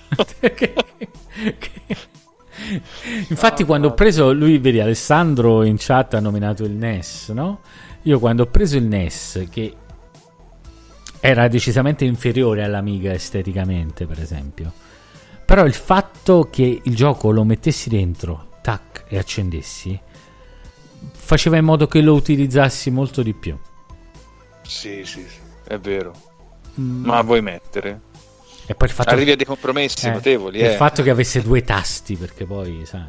Infatti, 3.28 3.64
quando 3.64 3.88
ho 3.88 3.94
preso 3.94 4.32
lui, 4.32 4.58
vedi, 4.58 4.80
Alessandro 4.80 5.64
in 5.64 5.76
chat 5.78 6.14
ha 6.14 6.20
nominato 6.20 6.64
il 6.64 6.72
NES, 6.72 7.30
no? 7.30 7.60
Io 8.02 8.18
quando 8.18 8.44
ho 8.44 8.46
preso 8.46 8.76
il 8.76 8.84
NES, 8.84 9.46
che 9.50 9.74
era 11.20 11.48
decisamente 11.48 12.04
inferiore 12.04 12.64
all'Amiga 12.64 13.12
esteticamente, 13.12 14.06
per 14.06 14.20
esempio, 14.20 14.72
però 15.44 15.64
il 15.64 15.74
fatto 15.74 16.48
che 16.50 16.80
il 16.82 16.96
gioco 16.96 17.30
lo 17.30 17.44
mettessi 17.44 17.88
dentro, 17.88 18.58
tac, 18.60 19.04
e 19.08 19.18
accendessi, 19.18 19.98
faceva 21.12 21.58
in 21.58 21.64
modo 21.64 21.86
che 21.86 22.00
lo 22.00 22.14
utilizzassi 22.14 22.90
molto 22.90 23.22
di 23.22 23.34
più. 23.34 23.56
Sì, 24.62 25.04
sì, 25.04 25.24
sì, 25.28 25.38
è 25.64 25.78
vero. 25.78 26.12
Mm. 26.80 27.04
Ma 27.04 27.20
vuoi 27.22 27.42
mettere? 27.42 28.10
E 28.66 28.74
poi 28.74 28.88
il 28.88 28.94
fatto 28.94 29.10
Arrivi 29.10 29.32
a 29.32 29.36
dei 29.36 29.46
compromessi 29.46 30.06
Eh, 30.06 30.10
notevoli, 30.10 30.58
Il 30.58 30.66
eh. 30.66 30.70
fatto 30.70 31.02
che 31.02 31.10
avesse 31.10 31.42
due 31.42 31.62
tasti, 31.62 32.16
perché 32.16 32.44
poi, 32.44 32.84
sai, 32.84 33.04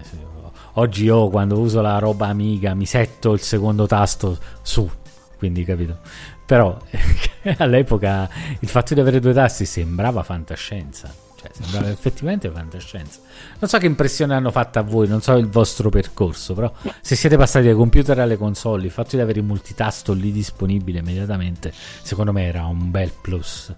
oggi 0.73 1.03
io 1.03 1.29
quando 1.29 1.59
uso 1.59 1.81
la 1.81 1.99
roba 1.99 2.27
amiga 2.27 2.73
mi 2.73 2.85
setto 2.85 3.33
il 3.33 3.41
secondo 3.41 3.85
tasto 3.85 4.37
su, 4.61 4.89
quindi 5.37 5.63
capito. 5.63 5.99
Però 6.45 6.77
all'epoca 7.57 8.29
il 8.59 8.67
fatto 8.67 8.93
di 8.93 8.99
avere 8.99 9.19
due 9.19 9.33
tasti 9.33 9.65
sembrava 9.65 10.23
fantascienza, 10.23 11.13
cioè 11.39 11.49
sembrava 11.53 11.89
effettivamente 11.89 12.49
fantascienza. 12.49 13.19
Non 13.59 13.69
so 13.69 13.77
che 13.77 13.85
impressione 13.85 14.33
hanno 14.33 14.51
fatto 14.51 14.79
a 14.79 14.81
voi, 14.81 15.07
non 15.07 15.21
so 15.21 15.33
il 15.37 15.47
vostro 15.47 15.89
percorso, 15.89 16.53
però 16.53 16.71
se 16.99 17.15
siete 17.15 17.37
passati 17.37 17.65
dai 17.65 17.75
computer 17.75 18.19
alle 18.19 18.37
console, 18.37 18.85
il 18.85 18.91
fatto 18.91 19.15
di 19.15 19.21
avere 19.21 19.39
il 19.39 19.45
multitasto 19.45 20.13
lì 20.13 20.31
disponibile 20.31 20.99
immediatamente, 20.99 21.71
secondo 22.01 22.31
me 22.33 22.43
era 22.45 22.65
un 22.65 22.91
bel 22.91 23.11
plus. 23.21 23.73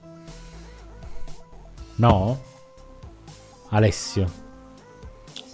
No? 1.95 2.39
Alessio. 3.69 4.29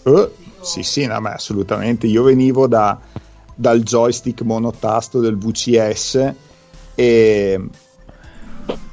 Eh, 0.03 0.31
sì, 0.61 0.83
sì, 0.83 1.05
no, 1.05 1.19
ma 1.19 1.33
assolutamente. 1.33 2.07
Io 2.07 2.23
venivo 2.23 2.67
da- 2.67 2.99
dal 3.55 3.81
joystick 3.81 4.41
monotasto 4.41 5.19
del 5.19 5.37
VCS 5.37 6.33
e 6.95 7.69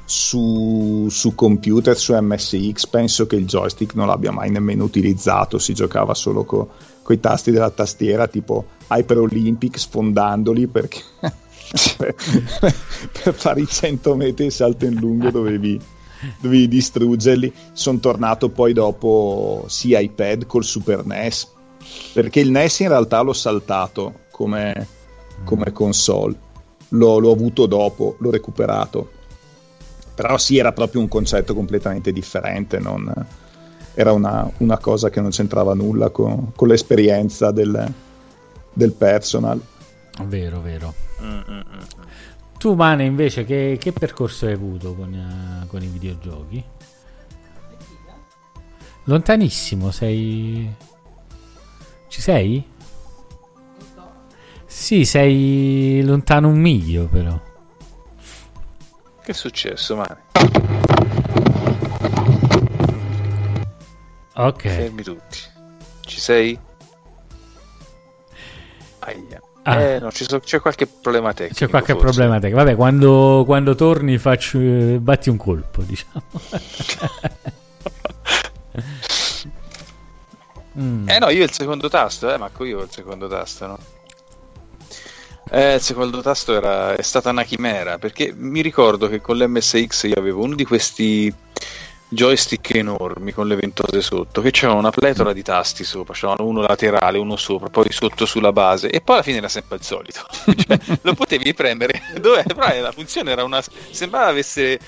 su, 0.04 1.06
su 1.10 1.34
computer, 1.34 1.94
su 1.94 2.14
MSX, 2.14 2.86
penso 2.86 3.26
che 3.26 3.36
il 3.36 3.44
joystick 3.44 3.94
non 3.94 4.06
l'abbia 4.06 4.30
mai 4.30 4.50
nemmeno 4.50 4.84
utilizzato, 4.84 5.58
si 5.58 5.74
giocava 5.74 6.14
solo 6.14 6.44
con 6.44 6.66
i 7.08 7.20
tasti 7.20 7.50
della 7.50 7.70
tastiera 7.70 8.26
tipo 8.26 8.64
Hyper 8.88 9.18
Olympic 9.18 9.78
sfondandoli 9.78 10.66
perché 10.66 11.00
per, 11.98 12.14
fare 13.34 13.60
i 13.60 13.66
100 13.66 14.14
metri 14.14 14.46
il 14.46 14.52
salto 14.52 14.86
in 14.86 14.94
lungo 14.94 15.30
dovevi, 15.30 15.78
dovevi 16.40 16.68
distruggerli. 16.68 17.52
Sono 17.72 17.98
tornato 17.98 18.48
poi 18.48 18.72
dopo 18.72 19.64
sia 19.68 20.00
iPad 20.00 20.46
col 20.46 20.64
Super 20.64 21.04
NES 21.04 21.56
perché 22.12 22.40
il 22.40 22.50
NES 22.50 22.80
in 22.80 22.88
realtà 22.88 23.20
l'ho 23.20 23.32
saltato 23.32 24.20
come, 24.30 24.86
come 25.44 25.72
console, 25.72 26.34
l'ho, 26.90 27.18
l'ho 27.18 27.32
avuto 27.32 27.66
dopo, 27.66 28.16
l'ho 28.18 28.30
recuperato 28.30 29.10
Però 30.14 30.36
sì, 30.38 30.58
era 30.58 30.72
proprio 30.72 31.00
un 31.00 31.08
concetto 31.08 31.54
completamente 31.54 32.12
differente, 32.12 32.78
non... 32.78 33.12
era 33.94 34.12
una, 34.12 34.50
una, 34.58 34.78
cosa 34.78 35.10
che 35.10 35.20
non 35.20 35.30
c'entrava 35.30 35.74
nulla 35.74 36.10
con, 36.10 36.52
con 36.54 36.68
l'esperienza 36.68 37.50
del, 37.50 37.92
del 38.72 38.92
personal. 38.92 39.60
Vero, 40.24 40.60
vero. 40.60 40.94
Mm-mm. 41.22 41.62
Tu, 42.58 42.74
Mane, 42.74 43.04
invece, 43.04 43.44
che, 43.44 43.76
che 43.78 43.92
percorso 43.92 44.46
hai 44.46 44.52
avuto 44.52 44.92
con, 44.94 45.12
uh, 45.12 45.66
con, 45.68 45.80
i 45.80 45.86
videogiochi? 45.86 46.62
Lontanissimo, 49.04 49.92
sei. 49.92 50.74
Ci 52.08 52.20
sei? 52.20 52.68
Sì, 54.66 55.04
sei 55.04 56.02
lontano 56.02 56.48
un 56.48 56.58
miglio, 56.58 57.06
però. 57.06 57.40
Che 59.22 59.30
è 59.30 59.34
successo, 59.34 59.94
Mane? 59.94 60.22
Ok. 64.34 64.62
Fermi 64.62 65.02
tutti. 65.04 65.38
Ci 66.00 66.18
sei? 66.18 66.58
Aia. 68.98 69.47
Ah. 69.68 69.82
Eh, 69.82 69.98
no, 69.98 70.08
so, 70.10 70.40
c'è 70.40 70.60
qualche 70.60 70.86
problema 70.86 71.34
tecnico. 71.34 71.54
C'è 71.54 71.68
qualche 71.68 71.92
forse. 71.92 72.06
problema 72.06 72.40
tecnico. 72.40 72.56
Vabbè, 72.56 72.74
quando, 72.74 73.42
quando 73.44 73.74
torni 73.74 74.16
faccio, 74.16 74.58
eh, 74.58 74.96
batti 74.98 75.28
un 75.28 75.36
colpo, 75.36 75.82
diciamo. 75.82 76.22
mm. 80.80 81.08
Eh 81.10 81.18
no, 81.18 81.28
io 81.28 81.44
il 81.44 81.52
secondo 81.52 81.90
tasto, 81.90 82.32
eh, 82.32 82.38
Marco, 82.38 82.64
io 82.64 82.78
ho 82.78 82.84
il 82.84 82.90
secondo 82.90 83.28
tasto, 83.28 83.66
no? 83.66 83.78
Eh, 85.50 85.74
il 85.74 85.82
secondo 85.82 86.22
tasto 86.22 86.56
era, 86.56 86.94
è 86.94 87.02
stata 87.02 87.28
una 87.28 87.42
chimera, 87.42 87.98
perché 87.98 88.32
mi 88.34 88.62
ricordo 88.62 89.06
che 89.06 89.20
con 89.20 89.36
l'MSX 89.36 90.04
io 90.04 90.16
avevo 90.16 90.44
uno 90.44 90.54
di 90.54 90.64
questi 90.64 91.30
joystick 92.10 92.74
enormi 92.74 93.32
con 93.32 93.46
le 93.46 93.56
ventose 93.56 94.00
sotto 94.00 94.40
che 94.40 94.50
c'erano 94.50 94.78
una 94.78 94.90
pletora 94.90 95.32
di 95.32 95.42
tasti 95.42 95.84
sopra 95.84 96.14
c'erano 96.14 96.46
uno 96.46 96.62
laterale, 96.62 97.18
uno 97.18 97.36
sopra 97.36 97.68
poi 97.68 97.90
sotto 97.90 98.24
sulla 98.24 98.52
base 98.52 98.88
e 98.88 99.00
poi 99.00 99.16
alla 99.16 99.24
fine 99.24 99.38
era 99.38 99.48
sempre 99.48 99.76
il 99.76 99.82
solito. 99.82 100.26
Cioè, 100.68 100.78
lo 101.02 101.14
potevi 101.14 101.54
prendere 101.54 102.02
dov'è? 102.20 102.42
Però 102.44 102.80
la 102.80 102.92
funzione 102.92 103.30
era 103.30 103.44
una 103.44 103.62
sembrava 103.90 104.28
avesse 104.28 104.78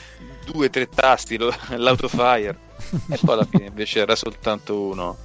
due 0.44 0.66
o 0.66 0.70
tre 0.70 0.88
tasti 0.88 1.36
lo, 1.36 1.54
l'autofire. 1.76 2.68
E 3.08 3.18
poi 3.22 3.34
alla 3.34 3.46
fine 3.48 3.66
invece 3.66 4.00
era 4.00 4.16
soltanto 4.16 4.80
uno. 4.80 5.16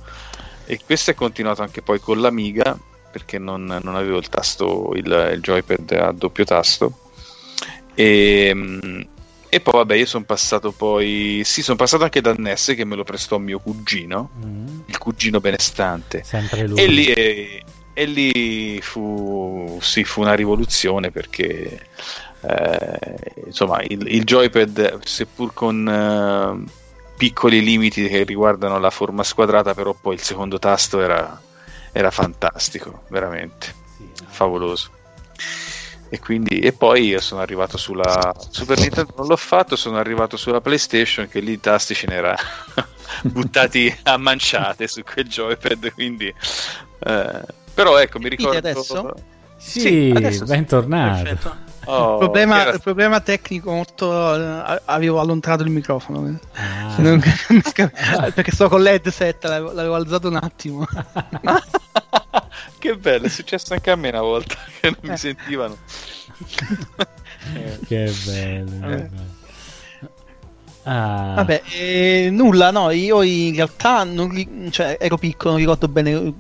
E 0.66 0.80
questo 0.84 1.12
è 1.12 1.14
continuato 1.14 1.62
anche 1.62 1.82
poi 1.82 2.00
con 2.00 2.20
l'Amiga 2.20 2.78
perché 3.12 3.38
non, 3.38 3.64
non 3.82 3.96
avevo 3.96 4.18
il 4.18 4.28
tasto 4.28 4.91
il, 4.96 5.32
il 5.34 5.39
joypad 5.41 5.91
a 5.91 6.12
doppio 6.12 6.43
tasto. 6.43 7.00
E 7.93 9.08
e 9.56 9.62
poi 9.62 9.74
vabbè, 9.76 9.95
io 9.95 10.06
sono 10.06 10.26
passato 10.26 10.74
poi. 10.74 11.41
Sì, 11.45 11.64
sono 11.64 11.78
passato 11.78 12.03
anche 12.03 12.20
da 12.20 12.34
NES 12.34 12.74
che 12.76 12.84
me 12.84 12.97
lo 12.97 13.06
prestò 13.06 13.38
mio 13.38 13.60
cugino, 13.60 14.32
mm. 14.45 14.80
il 14.88 14.97
cugino 14.97 15.39
benestante. 15.39 16.24
Sempre 16.26 16.68
lui. 16.68 16.78
E 16.78 16.88
lì, 16.88 17.06
e, 17.06 17.64
e 17.93 18.06
lì 18.06 18.82
fu, 18.82 19.78
sì, 19.82 20.03
fu 20.03 20.20
una 20.20 20.34
rivoluzione 20.34 21.10
perché 21.10 21.88
eh, 22.41 22.99
insomma 23.45 23.82
il, 23.84 24.06
il, 24.08 24.26
joypad, 24.26 24.99
seppur 25.06 25.53
con 25.53 25.88
eh, 25.88 26.72
piccoli 27.16 27.64
limiti 27.64 28.10
che 28.10 28.24
riguardano 28.24 28.78
la 28.78 28.89
forma 28.89 29.24
squadrata, 29.24 29.74
però 29.74 29.93
poi 29.93 30.16
il 30.16 30.22
secondo 30.22 30.60
tasto 30.60 30.99
era, 30.99 31.41
era 31.93 32.12
fantastico, 32.12 33.03
veramente 33.08 33.74
sì, 33.95 34.10
favoloso. 34.28 34.89
E, 36.10 36.20
quindi, 36.20 36.60
e 36.60 36.72
poi 36.72 37.08
io 37.08 37.20
sono 37.20 37.41
arrivato 37.41 37.78
sulla 37.78 38.34
Super 38.49 38.80
Nintendo, 38.80 39.14
non 39.18 39.28
l'ho 39.28 39.38
fatto, 39.38 39.76
sono 39.76 39.97
arrivato 39.97 40.38
sulla 40.38 40.62
PlayStation 40.62 41.28
che 41.28 41.39
lì 41.39 41.53
i 41.53 41.60
tasti 41.60 41.95
ce 41.95 42.08
n'era 42.08 42.36
buttati 43.24 43.93
a 44.03 44.18
manciate 44.18 44.88
su 44.88 45.03
quel 45.03 45.28
joypad. 45.28 45.93
Quindi, 45.93 46.28
eh, 46.28 47.41
però 47.74 47.97
ecco, 47.97 48.20
mi 48.20 48.30
ricordo. 48.30 48.58
adesso? 48.58 49.14
Sì, 49.58 49.80
sì 49.80 50.14
adesso 50.16 50.45
bentornato. 50.45 51.64
Oh, 51.86 52.14
il, 52.14 52.18
problema, 52.20 52.62
era... 52.62 52.78
problema, 52.80 53.20
tecnico 53.20 53.72
molto 53.72 54.08
uh, 54.08 54.80
avevo 54.86 55.20
allontanato 55.20 55.64
il 55.64 55.70
microfono 55.70 56.40
ah. 56.54 56.96
non, 56.98 57.22
perché 58.34 58.52
sto 58.52 58.70
con 58.70 58.82
l'headset 58.82 59.44
l'avevo, 59.44 59.72
l'avevo 59.72 59.96
alzato 59.96 60.28
un 60.28 60.36
attimo 60.36 60.88
che 62.86 62.98
bello, 62.98 63.26
è 63.26 63.30
successo 63.30 63.74
anche 63.74 63.90
a 63.90 63.96
me 63.96 64.10
una 64.10 64.22
volta 64.22 64.56
che 64.80 64.90
non 64.90 65.00
mi 65.02 65.14
eh. 65.14 65.18
sentivano. 65.18 65.78
che 67.88 68.14
bello. 68.26 68.88
Eh. 68.90 69.10
Ah. 70.88 71.34
Vabbè, 71.36 71.64
eh, 71.80 72.30
nulla, 72.32 72.70
no, 72.70 72.92
io 72.92 73.24
in 73.24 73.56
realtà 73.56 74.04
non, 74.04 74.32
cioè, 74.70 74.98
ero 75.00 75.18
piccolo, 75.18 75.52
non 75.52 75.60
ricordo 75.60 75.88
bene 75.88 76.12
eh, 76.12 76.34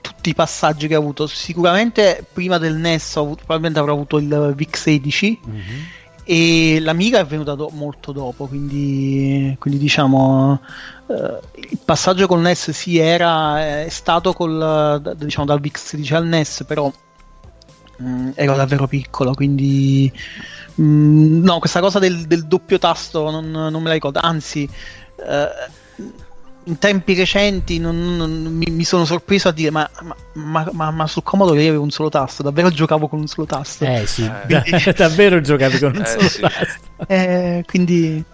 tutti 0.00 0.30
i 0.30 0.34
passaggi 0.34 0.88
che 0.88 0.96
ho 0.96 1.00
avuto. 1.00 1.28
Sicuramente 1.28 2.24
prima 2.32 2.58
del 2.58 2.74
NES 2.74 3.14
ho 3.14 3.22
avuto, 3.22 3.44
probabilmente 3.44 3.78
avrò 3.78 3.92
avuto 3.92 4.18
il 4.18 4.54
VIC-16 4.56 5.38
mm-hmm. 5.48 5.82
e 6.24 6.80
l'Amiga 6.80 7.20
è 7.20 7.24
venuta 7.24 7.54
do- 7.54 7.70
molto 7.72 8.10
dopo, 8.10 8.46
quindi, 8.46 9.56
quindi 9.58 9.78
diciamo 9.78 10.60
Uh, 11.06 11.38
il 11.54 11.78
passaggio 11.84 12.26
col 12.26 12.40
NES 12.40 12.72
sì 12.72 12.98
era 12.98 13.84
è 13.84 13.88
stato 13.90 14.32
col, 14.32 15.14
diciamo, 15.16 15.46
dal 15.46 15.60
VIX16 15.60 16.14
al 16.14 16.26
NES 16.26 16.64
però 16.66 16.92
um, 17.98 18.32
ero 18.34 18.54
davvero 18.54 18.86
piccolo 18.86 19.32
quindi 19.34 20.12
um, 20.76 21.40
no 21.42 21.58
questa 21.58 21.80
cosa 21.80 21.98
del, 21.98 22.26
del 22.26 22.46
doppio 22.46 22.78
tasto 22.78 23.30
non, 23.30 23.50
non, 23.50 23.82
me 23.82 23.88
la 23.88 23.94
ricordo. 23.94 24.20
Anzi 24.22 24.68
uh, 25.16 26.04
in 26.68 26.78
tempi 26.78 27.14
recenti 27.14 27.78
non, 27.78 28.16
non, 28.16 28.30
mi, 28.30 28.66
mi, 28.70 28.84
sono 28.84 29.04
sorpreso 29.04 29.48
a 29.48 29.52
dire 29.52 29.70
ma, 29.70 29.88
ma, 30.32 30.68
ma, 30.72 30.90
ma 30.90 31.06
sul 31.06 31.22
Comodo 31.22 31.54
io 31.54 31.68
avevo 31.68 31.82
un 31.82 31.90
solo 31.90 32.08
tasto 32.08 32.42
davvero 32.42 32.70
giocavo 32.70 33.08
con 33.08 33.20
un 33.20 33.26
solo 33.28 33.46
tasto. 33.46 33.84
Eh 33.84 34.04
sì. 34.06 34.28
Quindi... 34.46 34.92
davvero 34.96 35.40
giocavi 35.40 35.78
con 35.78 35.94
un 35.94 36.02
eh, 36.02 36.06
solo 36.06 36.28
sì. 36.28 36.40
tasto. 36.40 36.84
Eh, 37.06 37.64
quindi 37.66 38.24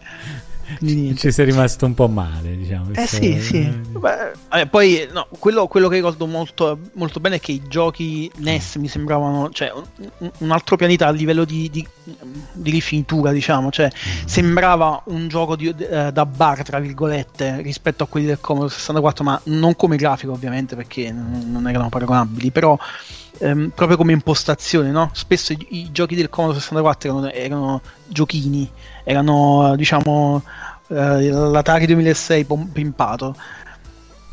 ci 0.81 1.31
sei 1.31 1.45
rimasto 1.45 1.87
un 1.87 1.95
po' 1.95 2.09
male, 2.09 2.57
diciamo. 2.57 2.91
Eh 2.93 3.07
sì, 3.07 3.41
sì. 3.41 3.61
Beh, 3.63 4.33
eh, 4.53 4.67
poi 4.67 5.09
no, 5.13 5.27
quello, 5.39 5.67
quello, 5.67 5.89
che 5.89 5.97
ricordo 5.97 6.27
molto, 6.27 6.79
molto, 6.95 7.21
bene 7.21 7.37
è 7.37 7.41
che 7.41 7.53
i 7.53 7.63
giochi 7.69 8.31
NES 8.37 8.77
mi 8.77 8.89
sembravano 8.89 9.51
cioè, 9.51 9.73
un, 10.19 10.31
un 10.39 10.51
altro 10.51 10.77
pianeta 10.77 11.07
a 11.07 11.11
livello 11.11 11.45
di, 11.45 11.69
di, 11.71 11.87
di 12.53 12.71
rifinitura, 12.71 13.33
diciamo. 13.33 13.71
Cioè, 13.71 13.87
mm. 13.87 14.27
sembrava 14.27 15.03
un 15.07 15.29
gioco 15.29 15.57
di, 15.57 15.67
uh, 15.69 16.11
da 16.11 16.27
bar, 16.27 16.63
tra 16.63 16.79
virgolette, 16.79 17.61
rispetto 17.63 18.05
a 18.05 18.07
quelli 18.07 18.27
del 18.27 18.41
Commodore 18.41 18.73
64, 18.73 19.25
ma 19.25 19.41
non 19.45 19.77
come 19.77 19.97
grafico, 19.97 20.33
ovviamente, 20.33 20.77
perché 20.77 21.11
non, 21.11 21.45
non 21.47 21.69
erano 21.69 21.89
paragonabili, 21.89 22.51
però 22.51 22.79
ehm, 23.39 23.73
proprio 23.75 23.97
come 23.97 24.13
impostazione, 24.13 24.91
no? 24.91 25.11
Spesso 25.13 25.53
i, 25.53 25.67
i, 25.71 25.93
giochi 25.93 26.15
del 26.15 26.29
Commodore 26.29 26.61
64 26.61 27.09
erano, 27.09 27.31
erano 27.31 27.81
giochini, 28.07 28.71
erano 29.05 29.75
diciamo 29.77 30.43
eh, 30.89 31.31
l'Atari 31.31 31.87
2006 31.87 32.47
pimpato. 32.73 33.35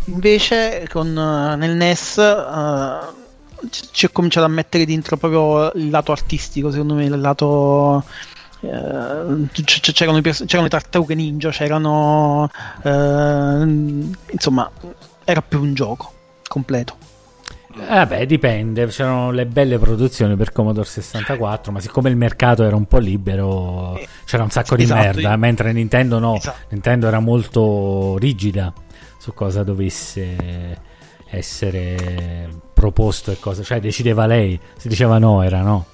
Invece 0.06 0.88
con, 0.90 1.08
uh, 1.16 1.56
nel 1.56 1.76
NES 1.76 2.16
uh, 2.18 3.68
ci 3.92 4.06
ho 4.06 4.10
cominciato 4.12 4.46
a 4.46 4.50
mettere 4.50 4.86
dentro 4.86 5.18
proprio 5.18 5.72
il 5.74 5.90
lato 5.90 6.12
artistico, 6.12 6.72
secondo 6.72 6.96
me, 6.96 7.06
il 7.06 7.20
lato 7.20 8.04
Uh, 8.62 9.48
c'erano, 9.54 10.18
i 10.18 10.22
le 10.22 10.68
tartarughe 10.68 11.16
ninja, 11.16 11.50
c'erano 11.50 12.50
uh, 12.84 13.62
insomma, 14.32 14.70
era 15.24 15.42
più 15.42 15.62
un 15.62 15.74
gioco 15.74 16.12
completo. 16.46 16.98
Vabbè, 17.76 18.26
dipende, 18.26 18.88
c'erano 18.88 19.30
le 19.30 19.46
belle 19.46 19.78
produzioni 19.78 20.36
per 20.36 20.52
Commodore 20.52 20.88
64, 20.88 21.72
ma 21.72 21.80
siccome 21.80 22.10
il 22.10 22.16
mercato 22.16 22.64
era 22.64 22.76
un 22.76 22.86
po' 22.86 22.98
libero, 22.98 23.96
eh, 23.96 24.08
c'era 24.26 24.42
un 24.42 24.50
sacco 24.50 24.76
di 24.76 24.84
esatto, 24.84 25.00
merda, 25.00 25.32
io... 25.32 25.38
mentre 25.38 25.72
Nintendo 25.72 26.18
no, 26.18 26.36
esatto. 26.36 26.58
Nintendo 26.70 27.08
era 27.08 27.20
molto 27.20 28.18
rigida 28.18 28.74
su 29.20 29.34
cosa 29.34 29.64
dovesse 29.64 30.88
essere 31.28 32.50
proposto 32.74 33.32
e 33.32 33.40
cosa, 33.40 33.62
cioè 33.62 33.80
decideva 33.80 34.26
lei, 34.26 34.60
si 34.78 34.88
diceva 34.88 35.20
no, 35.20 35.44
era 35.44 35.62
no. 35.62 35.86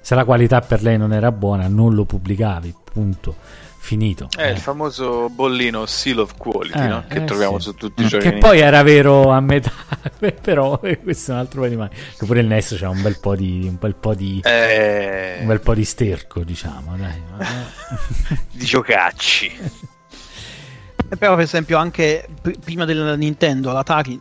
Se 0.00 0.16
la 0.16 0.24
qualità 0.24 0.60
per 0.60 0.82
lei 0.82 0.98
non 0.98 1.12
era 1.12 1.30
buona, 1.30 1.68
non 1.68 1.94
lo 1.94 2.04
pubblicavi, 2.06 2.74
punto 2.92 3.36
finito. 3.80 4.28
È 4.36 4.42
eh. 4.42 4.50
il 4.50 4.58
famoso 4.58 5.28
bollino 5.30 5.86
Seal 5.86 6.18
of 6.18 6.36
Quality 6.36 6.78
eh, 6.78 6.86
no? 6.86 7.04
che 7.08 7.18
eh, 7.18 7.24
troviamo 7.24 7.58
sì. 7.58 7.64
su 7.64 7.74
tutti 7.74 8.02
i 8.02 8.06
giochi. 8.06 8.30
Che 8.30 8.38
poi 8.38 8.60
era 8.60 8.82
vero 8.82 9.30
a 9.30 9.40
metà, 9.40 9.72
però 10.40 10.78
questo 10.78 11.32
è 11.32 11.34
un 11.34 11.40
altro 11.40 11.62
po' 11.62 11.68
di 11.68 11.76
mani. 11.76 11.90
Che 12.16 12.26
pure 12.26 12.40
il 12.40 12.46
NES 12.46 12.76
c'ha 12.78 12.88
un 12.88 13.02
bel 13.02 13.18
po' 13.18 13.34
di 13.34 13.66
un 13.66 13.76
bel 13.78 13.94
po' 13.94 14.14
di 14.14 14.40
eh. 14.44 15.38
un 15.40 15.46
bel 15.46 15.60
po' 15.60 15.74
di 15.74 15.84
sterco, 15.84 16.44
diciamo, 16.44 16.96
dai. 16.96 17.22
di 18.52 18.64
giocacci. 18.64 19.88
Però 21.18 21.34
per 21.34 21.44
esempio 21.44 21.76
anche 21.76 22.28
prima 22.64 22.84
del 22.84 23.18
Nintendo, 23.18 23.72
l'Atari 23.72 24.20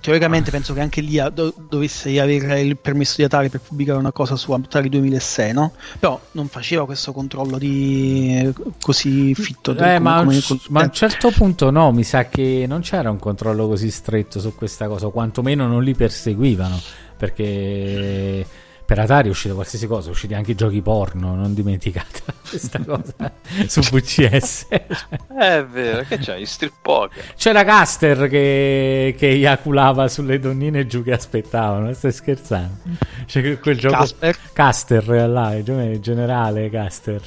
teoricamente 0.00 0.50
penso 0.50 0.72
che 0.72 0.80
anche 0.80 1.00
lì 1.00 1.20
do- 1.32 1.54
dovesse 1.68 2.18
avere 2.18 2.60
il 2.62 2.76
permesso 2.76 3.14
di 3.18 3.24
Atari 3.24 3.50
per 3.50 3.60
pubblicare 3.60 3.98
una 3.98 4.10
cosa 4.10 4.34
su 4.36 4.52
Atari 4.52 4.88
2006, 4.88 5.52
no? 5.52 5.72
Però 5.98 6.20
non 6.32 6.48
faceva 6.48 6.86
questo 6.86 7.12
controllo 7.12 7.58
di 7.58 8.52
così 8.80 9.34
fitto. 9.34 9.72
Eh, 9.72 9.76
come- 9.76 9.98
ma, 9.98 10.16
a 10.16 10.20
un, 10.20 10.40
come- 10.46 10.60
ma 10.70 10.80
a 10.80 10.84
un 10.84 10.92
certo 10.92 11.30
punto 11.30 11.70
no, 11.70 11.92
mi 11.92 12.04
sa 12.04 12.24
che 12.26 12.64
non 12.66 12.80
c'era 12.80 13.10
un 13.10 13.18
controllo 13.18 13.68
così 13.68 13.90
stretto 13.90 14.40
su 14.40 14.54
questa 14.54 14.88
cosa, 14.88 15.06
o 15.06 15.10
quantomeno 15.10 15.66
non 15.66 15.82
li 15.82 15.94
perseguivano, 15.94 16.80
perché 17.16 18.46
per 18.92 19.00
Atari 19.00 19.28
è 19.28 19.30
uscita 19.30 19.54
qualsiasi 19.54 19.86
cosa, 19.86 20.02
sono 20.02 20.12
usciti 20.12 20.34
anche 20.34 20.50
i 20.50 20.54
giochi 20.54 20.82
porno, 20.82 21.34
non 21.34 21.54
dimenticate 21.54 22.20
questa 22.46 22.78
cosa 22.84 23.32
su 23.66 23.80
VCS. 23.80 24.66
È 25.34 25.64
vero, 25.64 26.02
che 26.06 26.18
c'hai? 26.18 26.44
Strip 26.44 26.74
poker. 26.82 27.32
C'era 27.34 27.64
Caster 27.64 28.28
che, 28.28 29.14
che 29.16 29.28
eiaculava 29.28 30.08
sulle 30.08 30.38
donnine 30.38 30.86
giù 30.86 31.02
che 31.02 31.12
aspettavano, 31.12 31.90
stai 31.94 32.12
scherzando? 32.12 32.80
C'è 33.24 33.58
quel- 33.58 33.78
gioco 33.78 33.96
Casper? 33.96 34.38
Caster 34.52 35.08
là, 35.26 35.54
il 35.54 35.98
generale 36.00 36.68
Caster. 36.68 37.22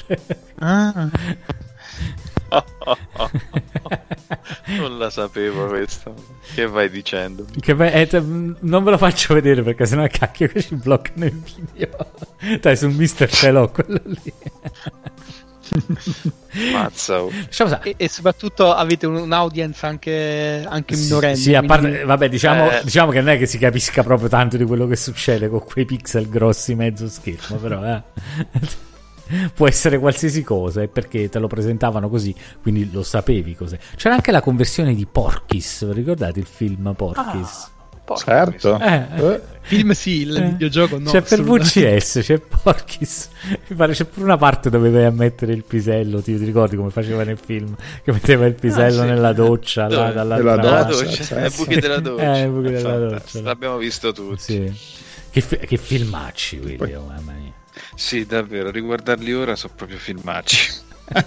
Ah, 0.59 1.09
non 4.77 4.97
la 4.97 5.09
sapevo 5.09 5.67
questa. 5.67 6.11
Che 6.53 6.65
vai 6.67 6.89
dicendo? 6.89 7.45
Che 7.59 7.75
be- 7.75 7.91
eh, 7.93 8.07
te- 8.07 8.19
non 8.21 8.83
ve 8.83 8.91
lo 8.91 8.97
faccio 8.97 9.33
vedere 9.33 9.61
perché 9.63 9.85
sennò 9.85 10.05
cacchio 10.07 10.47
che 10.47 10.61
ci 10.61 10.75
bloccano 10.75 11.25
il 11.25 11.41
video. 11.41 11.89
Dai, 12.61 12.75
sul 12.77 12.91
Mister 12.91 13.29
ce 13.29 13.51
l'ho 13.51 13.69
quello 13.69 13.99
lì. 14.03 14.33
Mazza. 16.71 17.23
oh. 17.23 17.31
E, 17.83 17.95
e 17.97 18.07
soprattutto 18.07 18.73
avete 18.73 19.07
un- 19.07 19.15
un'audience 19.15 19.85
anche, 19.85 20.63
anche 20.67 20.95
minorenne. 20.95 21.35
Sì, 21.35 21.53
a 21.55 21.63
parte, 21.63 21.87
quindi- 21.87 22.05
vabbè, 22.05 22.29
diciamo, 22.29 22.69
Eh. 22.71 22.81
diciamo 22.83 23.11
che 23.11 23.19
non 23.19 23.29
è 23.29 23.37
che 23.37 23.45
si 23.45 23.57
capisca 23.57 24.03
proprio 24.03 24.29
tanto 24.29 24.57
di 24.57 24.63
quello 24.65 24.87
che 24.87 24.95
succede 24.95 25.49
con 25.49 25.63
quei 25.63 25.85
pixel 25.85 26.29
grossi 26.29 26.75
mezzo 26.75 27.07
schermo, 27.09 27.57
però 27.57 27.83
eh. 27.83 28.01
può 29.53 29.67
essere 29.67 29.97
qualsiasi 29.99 30.43
cosa, 30.43 30.81
è 30.81 30.87
perché 30.87 31.29
te 31.29 31.39
lo 31.39 31.47
presentavano 31.47 32.09
così, 32.09 32.33
quindi 32.61 32.91
lo 32.91 33.03
sapevi 33.03 33.55
cos'è. 33.55 33.77
C'era 33.95 34.15
anche 34.15 34.31
la 34.31 34.41
conversione 34.41 34.93
di 34.93 35.05
Porkis, 35.05 35.85
vi 35.85 35.93
ricordate 35.93 36.39
il 36.39 36.47
film 36.47 36.93
Porkis? 36.95 37.71
Porca 38.05 38.23
Certo. 38.23 38.79
Eh, 38.79 39.05
Eh, 39.15 39.41
Film 39.61 39.91
sì, 39.93 40.21
il 40.21 40.35
Eh. 40.37 40.41
videogioco 40.49 40.99
no. 40.99 41.09
c'è 41.09 41.23
per. 41.23 41.41
VCS, 41.41 42.19
c'è 42.21 42.37
Porkis. 42.37 43.29
Mi 43.67 43.75
pare 43.75 43.93
c'è 43.93 44.05
pure 44.05 44.25
una 44.25 44.37
parte 44.37 44.69
dove 44.69 44.91
vai 44.91 45.05
a 45.05 45.09
mettere 45.09 45.53
il 45.53 45.63
pisello. 45.63 46.21
Ti, 46.21 46.37
ti 46.37 46.45
ricordi 46.45 46.75
come 46.75 46.91
faceva 46.91 47.23
nel 47.23 47.39
film? 47.43 47.75
Che 48.03 48.11
metteva 48.11 48.45
il 48.45 48.53
pisello 48.53 49.01
sì. 49.01 49.07
nella 49.07 49.33
doccia 49.33 49.87
là, 49.89 50.09
Nella 50.09 50.35
Della 50.35 50.55
parte. 50.59 50.91
doccia, 50.91 51.03
doccia, 51.05 51.23
certo. 51.23 51.35
è 51.35 51.57
buchi 51.57 51.79
della 51.79 51.99
doccia. 51.99 52.37
Eh, 52.37 52.47
buchi 52.47 52.71
della 52.73 52.97
doccia. 52.99 53.41
L'abbiamo 53.41 53.77
visto 53.77 54.11
tutti. 54.11 54.39
Sì. 54.39 54.73
Che, 55.31 55.41
fi- 55.41 55.57
che 55.57 55.77
filmacci 55.77 56.59
quelli, 56.59 56.93
mamma 56.93 57.31
mia. 57.31 57.44
Davvero, 58.25 58.69
riguardarli 58.71 59.33
ora 59.33 59.55
sono 59.55 59.73
proprio 59.75 59.97
filmacci. 59.97 60.73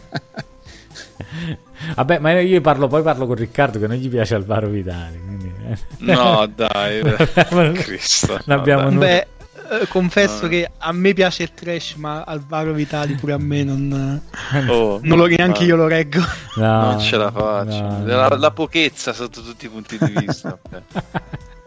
Vabbè, 1.94 2.18
ma 2.18 2.40
io 2.40 2.60
parlo, 2.60 2.88
poi 2.88 3.02
parlo 3.02 3.26
con 3.26 3.36
Riccardo 3.36 3.78
che 3.78 3.86
non 3.86 3.96
gli 3.96 4.08
piace 4.08 4.34
Alvaro 4.34 4.68
Vitali. 4.68 5.18
Quindi, 5.18 5.52
eh. 5.70 5.78
No, 5.98 6.50
dai, 6.54 7.00
Cristo. 7.74 8.38
No, 8.46 8.58
dai. 8.58 8.94
Beh, 8.96 9.26
eh, 9.70 9.86
confesso 9.88 10.42
No. 10.44 10.48
che 10.48 10.70
a 10.78 10.92
me 10.92 11.12
piace 11.12 11.44
il 11.44 11.52
trash, 11.54 11.94
ma 11.94 12.22
Alvaro 12.24 12.72
Vitali 12.72 13.14
pure 13.14 13.34
a 13.34 13.38
me 13.38 13.62
non, 13.64 14.20
Oh, 14.68 14.98
non 15.02 15.18
lo, 15.18 15.26
neanche 15.26 15.64
io 15.64 15.76
lo 15.76 15.86
reggo. 15.86 16.20
No, 16.56 16.80
non 16.90 17.00
ce 17.00 17.16
la 17.16 17.30
faccio. 17.30 17.80
no, 17.82 18.04
la, 18.04 18.28
la 18.36 18.50
pochezza 18.50 19.12
sotto 19.12 19.40
tutti 19.42 19.66
i 19.66 19.68
punti 19.68 19.98
di 19.98 20.12
vista. 20.24 20.58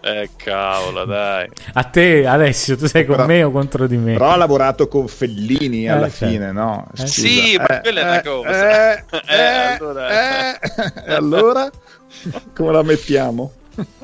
Eh, 0.02 0.30
cavolo, 0.36 1.06
dai. 1.06 1.47
A 1.74 1.84
te, 1.84 2.26
Alessio, 2.26 2.76
tu 2.78 2.88
sei 2.88 3.06
con 3.06 3.16
Però- 3.16 3.28
me 3.28 3.43
o 3.43 3.52
contro 3.52 3.88
di 3.88 3.97
me? 3.97 4.14
Però 4.14 4.32
ha 4.32 4.36
lavorato 4.36 4.88
con 4.88 5.08
Fellini 5.08 5.88
alla 5.89 6.08
Eh, 6.08 6.12
certo. 6.12 6.26
fine, 6.34 6.52
no? 6.52 6.88
Eh, 6.93 6.97
Scusa. 6.97 7.08
sì, 7.14 7.58
ma 7.58 7.80
quella 7.82 7.99
è 8.02 8.04
una 8.04 8.22
cosa. 8.22 8.91
Eh, 8.95 9.04
Eh, 9.28 9.36
eh, 9.36 9.76
allora- 9.78 10.10
eh, 10.54 10.60
e 11.08 11.14
allora? 11.14 11.70
Come 12.56 12.72
la 12.72 12.84
mettiamo? 12.84 13.52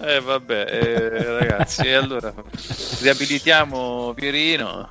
Eh, 0.01 0.21
vabbè, 0.21 0.65
eh, 0.69 1.39
ragazzi, 1.39 1.89
allora 1.89 2.33
riabilitiamo 3.01 4.13
Pierino. 4.15 4.89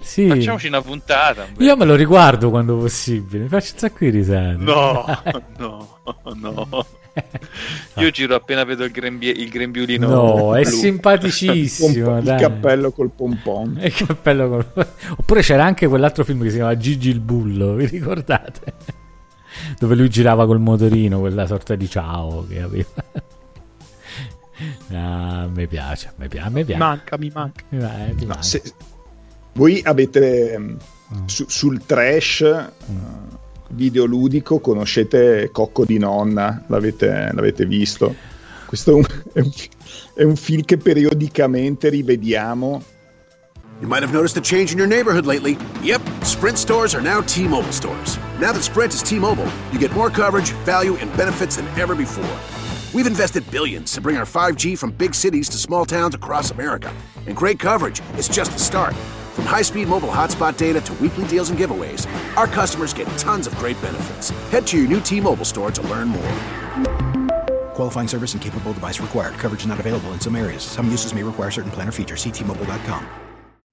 Sì. 0.00 0.28
Facciamoci 0.28 0.68
una 0.68 0.80
puntata. 0.82 1.46
Io 1.58 1.76
me 1.76 1.84
lo 1.84 1.94
riguardo 1.94 2.50
quando 2.50 2.76
possibile, 2.76 3.42
mi 3.44 3.48
faccio 3.48 3.72
un 3.74 3.78
sacco 3.78 3.96
di 4.00 4.10
risate. 4.10 4.56
No, 4.58 5.04
no, 5.58 5.88
no. 6.34 6.86
Io 7.96 8.10
giro 8.10 8.34
appena 8.34 8.64
vedo 8.64 8.84
il, 8.84 8.90
grembie- 8.90 9.32
il 9.32 9.48
grembiulino. 9.48 10.08
No, 10.08 10.54
è 10.56 10.62
blu. 10.62 10.70
simpaticissimo. 10.70 12.18
il 12.18 12.24
dai. 12.24 12.38
cappello 12.40 12.90
col 12.92 13.10
pompon. 13.10 13.78
Il 13.82 13.92
cappello 13.94 14.48
col- 14.48 14.86
Oppure 15.16 15.40
c'era 15.42 15.64
anche 15.64 15.86
quell'altro 15.88 16.24
film 16.24 16.42
che 16.42 16.48
si 16.50 16.56
chiamava 16.56 16.76
Gigi 16.76 17.10
il 17.10 17.20
Bullo, 17.20 17.74
vi 17.74 17.86
ricordate? 17.86 18.74
Dove 19.78 19.94
lui 19.96 20.08
girava 20.08 20.46
col 20.46 20.60
motorino, 20.60 21.18
quella 21.20 21.46
sorta 21.46 21.74
di 21.74 21.88
ciao 21.88 22.46
che 22.48 22.60
aveva. 22.62 22.86
Ah, 24.92 25.42
a 25.42 25.46
me 25.48 25.66
piace, 25.66 26.08
a 26.08 26.12
me 26.16 26.26
piace, 26.28 26.50
Mi 26.50 26.64
piace. 26.64 26.80
manca, 26.80 27.16
mi 27.16 27.30
manca. 27.32 27.62
Eh, 27.70 28.14
ti 28.16 28.22
No, 28.24 28.28
manca. 28.28 28.42
se- 28.42 28.62
voi 29.52 29.80
avete 29.84 30.52
ehm, 30.52 30.76
Mm. 31.14 31.24
su- 31.26 31.46
sul 31.48 31.86
trash 31.86 32.40
eh, 32.42 32.64
videoludico 33.68 34.60
conoscete 34.60 35.50
Cocco 35.52 35.84
di 35.84 35.98
nonna, 35.98 36.64
l'avete, 36.66 37.30
l'avete 37.32 37.66
visto? 37.66 38.14
Questo 38.66 38.90
è 38.90 38.94
un, 38.94 39.04
è 39.32 39.40
un 39.40 39.50
è 40.18 40.24
un 40.24 40.34
film 40.34 40.64
che 40.64 40.76
periodicamente 40.78 41.88
rivediamo. 41.88 42.82
You 43.80 43.86
might 43.86 44.02
have 44.02 44.12
noticed 44.12 44.36
a 44.36 44.40
change 44.40 44.72
in 44.72 44.78
your 44.78 44.88
neighborhood 44.88 45.26
lately. 45.26 45.56
Yep, 45.80 46.02
Sprint 46.24 46.58
stores 46.58 46.92
are 46.92 47.00
now 47.00 47.20
T 47.22 47.46
Mobile 47.46 47.70
stores. 47.70 48.18
Now 48.40 48.50
that 48.52 48.62
Sprint 48.62 48.92
is 48.92 49.00
T 49.00 49.20
Mobile, 49.20 49.48
you 49.70 49.78
get 49.78 49.92
more 49.92 50.10
coverage, 50.10 50.50
value, 50.64 50.96
and 50.96 51.16
benefits 51.16 51.54
than 51.54 51.68
ever 51.78 51.94
before. 51.94 52.28
We've 52.92 53.06
invested 53.06 53.48
billions 53.52 53.92
to 53.92 54.00
bring 54.00 54.16
our 54.16 54.24
5G 54.24 54.76
from 54.76 54.90
big 54.90 55.14
cities 55.14 55.48
to 55.50 55.56
small 55.56 55.84
towns 55.84 56.16
across 56.16 56.50
America. 56.50 56.92
And 57.28 57.36
great 57.36 57.60
coverage 57.60 58.02
is 58.16 58.28
just 58.28 58.50
the 58.50 58.58
start. 58.58 58.94
From 59.38 59.46
high 59.46 59.62
speed 59.62 59.86
mobile 59.86 60.08
hotspot 60.08 60.56
data 60.56 60.80
to 60.80 60.92
weekly 60.94 61.24
deals 61.28 61.50
and 61.50 61.56
giveaways, 61.56 62.08
our 62.36 62.48
customers 62.48 62.92
get 62.92 63.06
tons 63.16 63.46
of 63.46 63.54
great 63.54 63.80
benefits. 63.80 64.30
Head 64.50 64.66
to 64.66 64.78
your 64.78 64.88
new 64.88 65.00
T 65.00 65.20
Mobile 65.20 65.44
store 65.44 65.70
to 65.70 65.82
learn 65.82 66.08
more. 66.08 66.32
Qualifying 67.74 68.08
service 68.08 68.32
and 68.32 68.42
capable 68.42 68.72
device 68.72 68.98
required. 68.98 69.34
Coverage 69.34 69.64
not 69.64 69.78
available 69.78 70.12
in 70.12 70.20
some 70.20 70.34
areas. 70.34 70.64
Some 70.64 70.90
uses 70.90 71.14
may 71.14 71.22
require 71.22 71.52
certain 71.52 71.70
plan 71.70 71.88
or 71.88 71.92
features. 71.92 72.24
Ctmobile.com. 72.24 73.27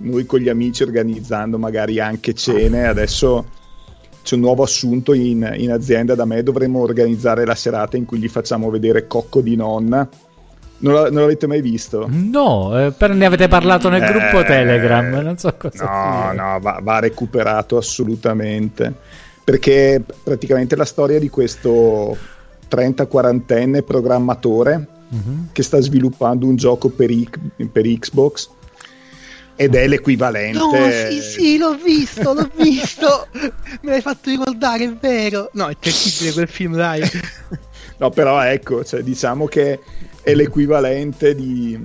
Noi 0.00 0.26
con 0.26 0.40
gli 0.40 0.48
amici 0.48 0.82
organizzando 0.82 1.58
magari 1.58 2.00
anche 2.00 2.34
cene, 2.34 2.86
adesso 2.86 3.44
c'è 4.22 4.34
un 4.34 4.40
nuovo 4.40 4.62
assunto 4.62 5.12
in, 5.12 5.52
in 5.56 5.70
azienda 5.70 6.14
da 6.14 6.24
me, 6.24 6.42
dovremmo 6.42 6.80
organizzare 6.80 7.44
la 7.44 7.54
serata 7.54 7.96
in 7.96 8.04
cui 8.04 8.18
gli 8.18 8.28
facciamo 8.28 8.70
vedere 8.70 9.06
Cocco 9.06 9.40
di 9.40 9.54
nonna. 9.56 10.08
Non, 10.78 10.92
la- 10.94 11.10
non 11.10 11.20
l'avete 11.22 11.46
mai 11.46 11.60
visto? 11.60 12.06
No, 12.10 12.78
eh, 12.86 12.90
però 12.92 13.14
ne 13.14 13.24
avete 13.26 13.48
parlato 13.48 13.88
nel 13.88 14.02
Eh, 14.02 14.06
gruppo 14.12 14.42
Telegram, 14.42 15.08
non 15.22 15.38
so 15.38 15.54
cosa 15.56 15.84
No, 15.84 16.30
dire. 16.32 16.42
no, 16.42 16.58
va, 16.60 16.80
va 16.82 16.98
recuperato 16.98 17.76
assolutamente. 17.76 18.92
Perché 19.44 20.02
praticamente 20.22 20.74
la 20.74 20.84
storia 20.86 21.18
di 21.18 21.28
questo 21.28 22.16
30-40enne 22.68 23.82
programmatore 23.82 24.86
Mhm. 25.10 25.48
che 25.52 25.62
sta 25.62 25.80
sviluppando 25.80 26.46
un 26.46 26.56
gioco 26.56 26.88
per, 26.88 27.10
X- 27.12 27.38
per 27.70 27.84
Xbox 27.86 28.48
ed 29.56 29.74
è 29.74 29.86
l'equivalente. 29.86 30.58
No, 30.58 30.70
sì, 31.10 31.20
sì, 31.20 31.58
l'ho 31.58 31.74
visto, 31.76 32.32
l'ho 32.32 32.50
visto. 32.56 33.28
Me 33.82 33.90
l'hai 33.92 34.00
fatto 34.00 34.30
ricordare, 34.30 34.84
è 34.84 34.92
vero. 34.94 35.50
No, 35.54 35.68
è 35.68 35.76
terribile 35.78 36.32
quel 36.32 36.48
film, 36.48 36.74
dai. 36.76 37.02
No, 37.96 38.10
però 38.10 38.42
ecco, 38.42 38.84
cioè, 38.84 39.02
diciamo 39.02 39.46
che 39.46 39.78
è 40.20 40.34
l'equivalente 40.34 41.32
di, 41.32 41.80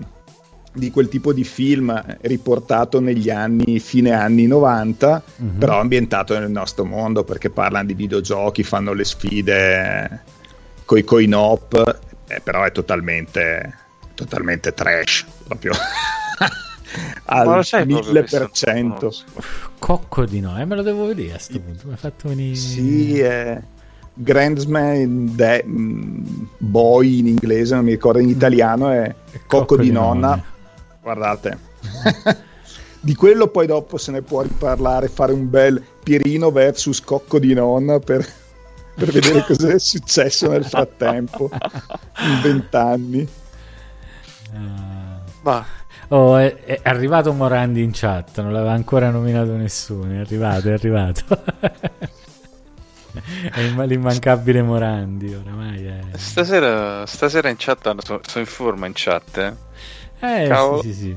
di 0.73 0.89
quel 0.89 1.07
tipo 1.07 1.31
di 1.33 1.43
film 1.43 2.03
riportato 2.21 2.99
negli 2.99 3.29
anni, 3.29 3.79
fine 3.79 4.11
anni 4.13 4.47
90, 4.47 5.21
Mhm. 5.37 5.57
però 5.59 5.79
ambientato 5.79 6.37
nel 6.37 6.49
nostro 6.49 6.83
mondo 6.83 7.23
perché 7.23 7.51
parlano 7.51 7.85
di 7.85 7.93
videogiochi, 7.93 8.63
fanno 8.63 8.93
le 8.93 9.03
sfide 9.05 10.23
coi 10.83 11.03
coin 11.03 11.35
op, 11.35 11.99
eh, 12.27 12.39
però 12.39 12.63
è 12.63 12.71
totalmente, 12.71 13.71
totalmente 14.15 14.73
trash, 14.73 15.25
proprio 15.47 15.73
al 17.25 17.63
proprio 17.63 18.01
che 18.01 18.37
1000%. 18.37 19.23
Cocco 19.79 20.25
di 20.25 20.39
no, 20.39 20.59
eh, 20.59 20.65
me 20.65 20.75
lo 20.75 20.81
devo 20.81 21.05
vedere 21.05 21.33
a 21.33 21.39
sto 21.39 21.59
punto. 21.59 21.87
Mi 21.87 21.93
ha 21.93 21.97
fatto 21.97 22.29
venire. 22.29 22.55
Sì, 22.55 23.19
è 23.19 23.61
Grandsman 24.13 25.35
de- 25.35 25.63
mm, 25.65 26.23
Boy 26.57 27.19
in 27.19 27.27
inglese, 27.27 27.75
non 27.75 27.85
mi 27.85 27.91
ricordo 27.91 28.19
in 28.19 28.29
italiano, 28.29 28.89
è 28.89 29.15
Cocco, 29.47 29.77
di, 29.77 29.91
nonna. 29.91 30.41
Guardate. 31.01 31.57
di 32.99 33.15
quello 33.15 33.47
poi 33.47 33.65
dopo 33.65 33.97
se 33.97 34.11
ne 34.11 34.21
può 34.21 34.41
riparlare, 34.41 35.07
fare 35.07 35.31
un 35.31 35.49
bel 35.49 35.81
Pierino 36.03 36.51
versus 36.51 37.01
Cocco 37.01 37.39
di 37.39 37.53
nonna 37.53 37.99
per, 37.99 38.27
per 38.95 39.11
vedere 39.11 39.45
cosa 39.45 39.69
è 39.69 39.79
successo 39.79 40.49
nel 40.49 40.65
frattempo, 40.65 41.49
in 41.51 42.41
vent'anni. 42.41 43.27
Ma 45.41 45.65
Oh, 46.11 46.37
è, 46.37 46.55
è 46.55 46.79
arrivato 46.83 47.31
Morandi 47.33 47.83
in 47.83 47.91
chat, 47.93 48.41
non 48.41 48.51
l'aveva 48.51 48.71
ancora 48.71 49.09
nominato 49.11 49.55
nessuno. 49.55 50.11
È 50.13 50.17
arrivato, 50.17 50.69
è 50.69 50.73
arrivato. 50.73 51.21
è 53.51 53.59
il- 53.59 53.83
l'immancabile 53.85 54.61
Morandi, 54.63 55.33
oramai 55.33 55.85
è. 55.85 55.99
stasera, 56.17 57.05
stasera 57.05 57.49
in 57.49 57.55
chat 57.57 57.83
sono, 58.03 58.19
sono 58.25 58.43
in 58.43 58.49
forma 58.49 58.87
in 58.87 58.93
chat. 58.95 59.37
Eh. 60.19 60.43
Eh, 60.43 60.47
Ciao. 60.47 60.81
sì, 60.81 60.93
sì, 60.93 60.99
sì. 60.99 61.15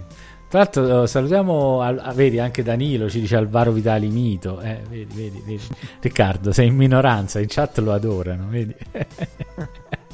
Tra 0.49 0.59
l'altro, 0.61 1.03
eh, 1.03 1.07
salutiamo, 1.07 1.81
al- 1.81 1.99
ah, 2.05 2.13
vedi, 2.13 2.39
anche 2.39 2.63
Danilo 2.63 3.09
ci 3.09 3.21
dice 3.21 3.37
Alvaro 3.37 3.73
Vitali 3.73 4.09
mito. 4.09 4.61
Eh, 4.61 4.83
vedi, 4.89 5.15
vedi, 5.15 5.43
vedi. 5.47 5.67
Riccardo, 6.01 6.53
sei 6.53 6.67
in 6.67 6.77
minoranza, 6.77 7.41
in 7.41 7.47
chat 7.49 7.79
lo 7.79 7.95
adorano, 7.95 8.47
vedi? 8.51 8.75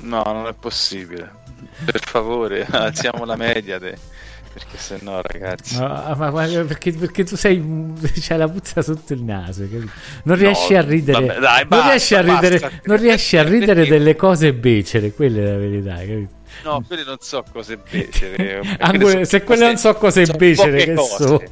No, 0.03 0.23
non 0.25 0.47
è 0.47 0.55
possibile. 0.55 1.29
Per 1.85 2.01
favore, 2.01 2.65
alziamo 2.71 3.25
la 3.25 3.35
media. 3.35 3.81
de- 3.81 3.99
Perché 4.59 4.77
se 4.79 4.99
no, 5.03 5.21
ragazzi. 5.23 5.79
No, 5.79 5.87
ma, 6.17 6.31
ma 6.31 6.47
perché, 6.65 6.93
perché 6.93 7.25
tu 7.25 7.37
sei 7.37 7.63
c'hai 8.21 8.39
la 8.39 8.49
puzza 8.49 8.83
sotto 8.83 9.13
il 9.13 9.23
naso, 9.23 9.63
capito? 9.71 9.91
Non 10.25 10.37
riesci 10.37 10.75
a 10.75 10.83
ridere, 10.83 11.27
vabbè, 11.27 11.39
dai, 11.41 11.59
non 11.61 11.69
basta, 11.69 11.89
riesci 11.91 12.15
a 12.17 12.21
ridere, 12.21 12.59
basta. 12.59 12.81
non 12.85 12.97
riesci 12.97 13.37
a 13.37 13.43
ridere 13.45 13.87
delle 13.87 14.17
cose 14.17 14.53
becere, 14.55 15.13
quella 15.13 15.39
è 15.41 15.45
la 15.53 15.57
verità, 15.59 15.95
capito? 15.99 16.37
No, 16.65 16.83
quelle 16.85 17.05
non 17.05 17.19
so 17.21 17.45
cose 17.53 17.77
becere. 17.77 18.61
Ah, 18.81 18.89
Quelle 18.89 18.99
quelle- 18.99 19.11
sono 19.13 19.25
se 19.25 19.43
quelle 19.45 19.61
cose- 19.61 19.67
non 19.73 19.77
so 19.77 19.95
cose 19.95 20.25
sono 20.27 20.39
becere, 20.39 20.71
poche 20.73 20.85
che 20.85 20.95
cose. 20.95 21.27
so, 21.27 21.43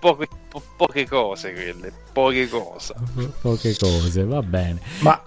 Poche, 0.00 0.28
po- 0.48 0.62
poche 0.76 1.06
cose 1.06 1.52
quelle, 1.52 1.92
poche 2.12 2.48
cose. 2.48 2.94
Poche 3.40 3.76
cose, 3.78 4.24
va 4.24 4.42
bene. 4.42 4.80
Ma 5.00 5.22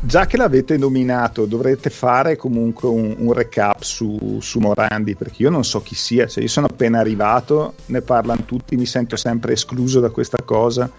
già 0.00 0.26
che 0.26 0.36
l'avete 0.36 0.76
nominato, 0.76 1.46
dovrete 1.46 1.90
fare 1.90 2.36
comunque 2.36 2.88
un, 2.88 3.14
un 3.18 3.32
recap 3.32 3.82
su, 3.82 4.38
su 4.40 4.58
Morandi, 4.58 5.14
perché 5.14 5.42
io 5.42 5.50
non 5.50 5.64
so 5.64 5.82
chi 5.82 5.94
sia, 5.94 6.26
cioè 6.26 6.42
io 6.42 6.48
sono 6.48 6.66
appena 6.66 6.98
arrivato, 6.98 7.74
ne 7.86 8.00
parlano 8.00 8.44
tutti, 8.44 8.76
mi 8.76 8.86
sento 8.86 9.16
sempre 9.16 9.52
escluso 9.52 10.00
da 10.00 10.10
questa 10.10 10.42
cosa. 10.44 10.90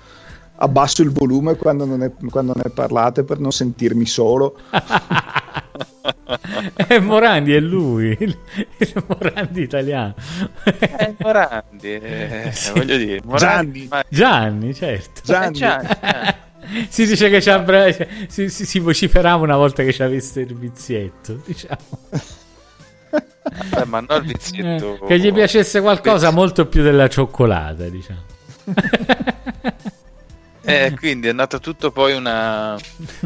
Abbasso 0.63 1.01
il 1.01 1.09
volume 1.11 1.55
quando, 1.55 1.85
non 1.85 1.99
ne, 1.99 2.13
quando 2.29 2.53
ne 2.55 2.69
parlate 2.69 3.23
per 3.23 3.39
non 3.39 3.51
sentirmi 3.51 4.05
solo. 4.05 4.55
È 6.75 6.99
Morandi, 7.01 7.53
è 7.53 7.59
lui, 7.59 8.15
il, 8.19 8.37
il 8.77 9.03
Morandi 9.07 9.61
italiano. 9.63 10.13
Eh, 10.63 11.15
Morandi, 11.17 11.93
eh, 11.93 12.49
Sì. 12.53 12.71
voglio 12.73 12.95
dire, 12.97 13.21
Morandi, 13.23 13.79
Gianni. 13.79 13.87
ma- 13.89 14.03
Gianni, 14.07 14.73
certo. 14.75 15.21
Gianni. 15.23 15.47
Eh, 15.47 15.59
Gianni, 15.59 15.87
Gianni. 15.87 16.35
Si 16.89 17.05
dice 17.05 17.29
che 17.29 17.39
c'ha 17.41 17.59
bra- 17.59 17.91
si, 17.91 18.49
si, 18.49 18.65
si 18.65 18.79
vociferava 18.79 19.43
una 19.43 19.57
volta 19.57 19.83
che 19.83 19.91
c'aveva 19.91 20.15
il 20.15 20.21
servizietto, 20.21 21.41
diciamo. 21.45 21.99
Vabbè, 23.69 23.85
ma 23.85 23.99
no 23.99 24.15
il 24.15 24.25
vizietto. 24.25 24.99
Eh, 25.01 25.07
che 25.07 25.19
gli 25.19 25.33
piacesse 25.33 25.81
qualcosa 25.81 26.27
Viz- 26.27 26.37
molto 26.37 26.67
più 26.67 26.81
della 26.83 27.07
cioccolata, 27.07 27.89
diciamo. 27.89 28.23
Eh, 30.63 30.93
quindi 30.95 31.27
è 31.27 31.33
nata 31.33 31.57
tutto 31.57 31.91
poi 31.91 32.13
una 32.13 32.77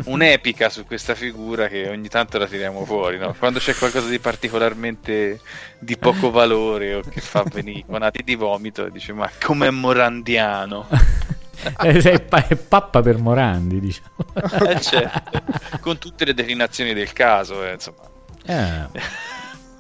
un'epica 0.06 0.70
su 0.70 0.86
questa 0.86 1.16
figura 1.16 1.68
che 1.68 1.90
ogni 1.90 2.08
tanto 2.08 2.38
la 2.38 2.48
tiriamo 2.48 2.86
fuori, 2.86 3.18
no? 3.18 3.36
Quando 3.38 3.60
c'è 3.60 3.76
qualcosa 3.76 4.08
di 4.08 4.20
particolarmente 4.20 5.42
di 5.78 5.98
poco 5.98 6.32
valore 6.32 6.96
o 6.96 7.02
che 7.02 7.20
fa 7.20 7.44
venire 7.44 7.84
conati 7.86 8.24
di 8.24 8.36
vomito, 8.36 8.88
dice 8.88 9.12
ma 9.12 9.30
com'è 9.44 9.70
morandiano? 9.70 10.88
Eh, 11.82 11.98
è, 12.00 12.22
pa- 12.22 12.48
è 12.48 12.56
pappa 12.56 13.02
per 13.02 13.18
Morandi, 13.18 13.80
diciamo. 13.80 14.70
Eh, 14.70 14.82
certo, 14.82 15.42
con 15.80 15.98
tutte 15.98 16.26
le 16.26 16.34
declinazioni 16.34 16.94
del 16.94 17.12
caso, 17.14 17.64
eh, 17.64 17.74
insomma. 17.74 18.04
Eh. 18.46 18.88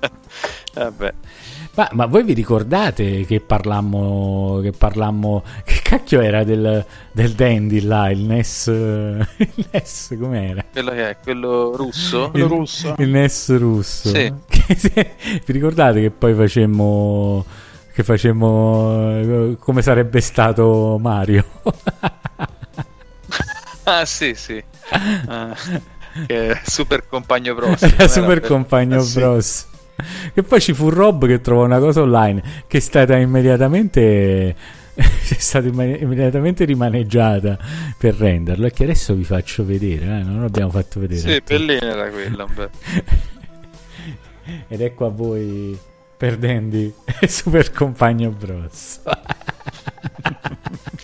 Vabbè. 0.73 1.13
Ma, 1.75 1.89
ma 1.91 2.05
voi 2.05 2.23
vi 2.23 2.33
ricordate 2.33 3.25
che 3.25 3.41
parlammo, 3.41 4.59
che 4.61 4.71
parlammo, 4.71 5.43
che 5.65 5.79
cacchio 5.83 6.21
era 6.21 6.45
del, 6.45 6.85
del 7.11 7.31
Dandy 7.33 7.81
là, 7.81 8.09
il 8.09 8.21
NES, 8.21 8.67
il 8.67 9.67
NES 9.71 10.15
com'era? 10.17 10.63
Quello 10.71 10.91
che 10.91 11.09
è, 11.09 11.17
quello 11.21 11.75
russo? 11.75 12.29
Quello 12.31 12.47
russo. 12.47 12.95
Il 12.97 13.09
NES 13.09 13.57
russo. 13.57 14.07
Sì. 14.07 14.33
Che 14.47 14.75
se- 14.75 15.15
vi 15.45 15.51
ricordate 15.51 15.99
che 15.99 16.11
poi 16.11 16.33
facemmo, 16.33 17.43
che 17.95 18.03
facemmo 18.03 19.09
eh, 19.21 19.55
come 19.57 19.81
sarebbe 19.81 20.19
stato 20.19 20.97
Mario? 20.99 21.45
Ah, 23.87 24.03
sì, 24.03 24.33
sì. 24.33 24.63
Ah, 25.27 25.55
super 26.63 27.07
compagno 27.07 27.53
bros. 27.53 27.83
Era 27.85 28.07
super 28.07 28.41
compagno 28.41 28.99
sì. 29.01 29.19
Bros. 29.19 29.67
Che 30.33 30.41
poi 30.41 30.59
ci 30.59 30.73
fu 30.73 30.89
Rob 30.89 31.27
che 31.27 31.39
trovò 31.39 31.65
una 31.65 31.77
cosa 31.77 32.01
online 32.01 32.63
che 32.65 32.77
è 32.77 32.81
stata 32.81 33.15
immediatamente 33.15 34.55
è 34.95 35.03
stata 35.37 35.67
imme- 35.67 35.97
immediatamente 35.97 36.65
rimaneggiata 36.65 37.59
per 37.95 38.15
renderlo 38.15 38.65
e 38.65 38.71
che 38.71 38.85
adesso 38.85 39.13
vi 39.13 39.23
faccio 39.23 39.63
vedere, 39.63 40.05
eh, 40.05 40.23
non 40.23 40.41
l'abbiamo 40.41 40.71
fatto 40.71 40.99
vedere. 40.99 41.19
Sì, 41.19 41.41
bellina 41.45 41.85
era 41.85 42.09
quella. 42.09 42.47
Ed 44.67 44.81
ecco 44.81 45.05
a 45.05 45.09
voi 45.09 45.77
perdendo 46.25 46.91
Super 47.27 47.71
Compagno 47.71 48.31
Bros. 48.31 48.99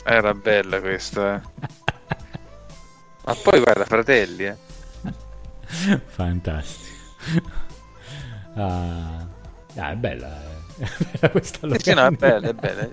Era 0.04 0.34
bella 0.34 0.80
questa. 0.80 1.36
eh. 1.36 1.42
Ma 3.26 3.36
poi 3.36 3.60
guarda, 3.60 3.86
fratelli, 3.86 4.46
eh. 4.46 4.56
Fantastico. 6.08 6.90
Ah, 8.56 9.28
ah, 9.76 9.92
è 9.92 9.96
bella, 9.96 10.42
eh. 10.78 10.84
è 10.90 11.18
bella 11.20 11.30
questa 11.30 11.68
Eh 11.68 11.80
sì, 11.80 11.94
no, 11.94 12.02
è 12.02 12.10
locanda. 12.10 12.18
bella, 12.18 12.50
è 12.50 12.54
bella. 12.54 12.90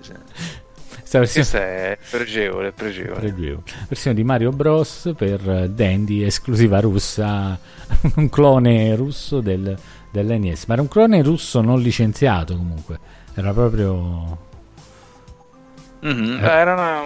Questa 0.99 1.17
versione, 1.19 1.47
Questa 1.47 1.59
è 1.59 1.97
pregevole, 2.11 2.67
è 2.67 2.71
pregevole. 2.71 3.19
pregevole. 3.19 3.63
versione 3.87 4.15
di 4.15 4.23
Mario 4.23 4.51
Bros 4.51 5.11
per 5.17 5.49
eh, 5.49 5.69
Dandy 5.71 6.23
esclusiva 6.23 6.79
russa, 6.79 7.57
un 8.17 8.29
clone 8.29 8.95
russo 8.95 9.41
del, 9.41 9.75
dell'NES, 10.11 10.65
ma 10.65 10.73
era 10.73 10.81
un 10.81 10.87
clone 10.87 11.21
russo 11.23 11.61
non 11.61 11.81
licenziato 11.81 12.55
comunque, 12.55 12.99
era 13.33 13.51
proprio... 13.53 14.47
Mhm, 16.01 16.39
Eh. 16.41 16.47
Era 16.47 16.73
una, 16.73 17.01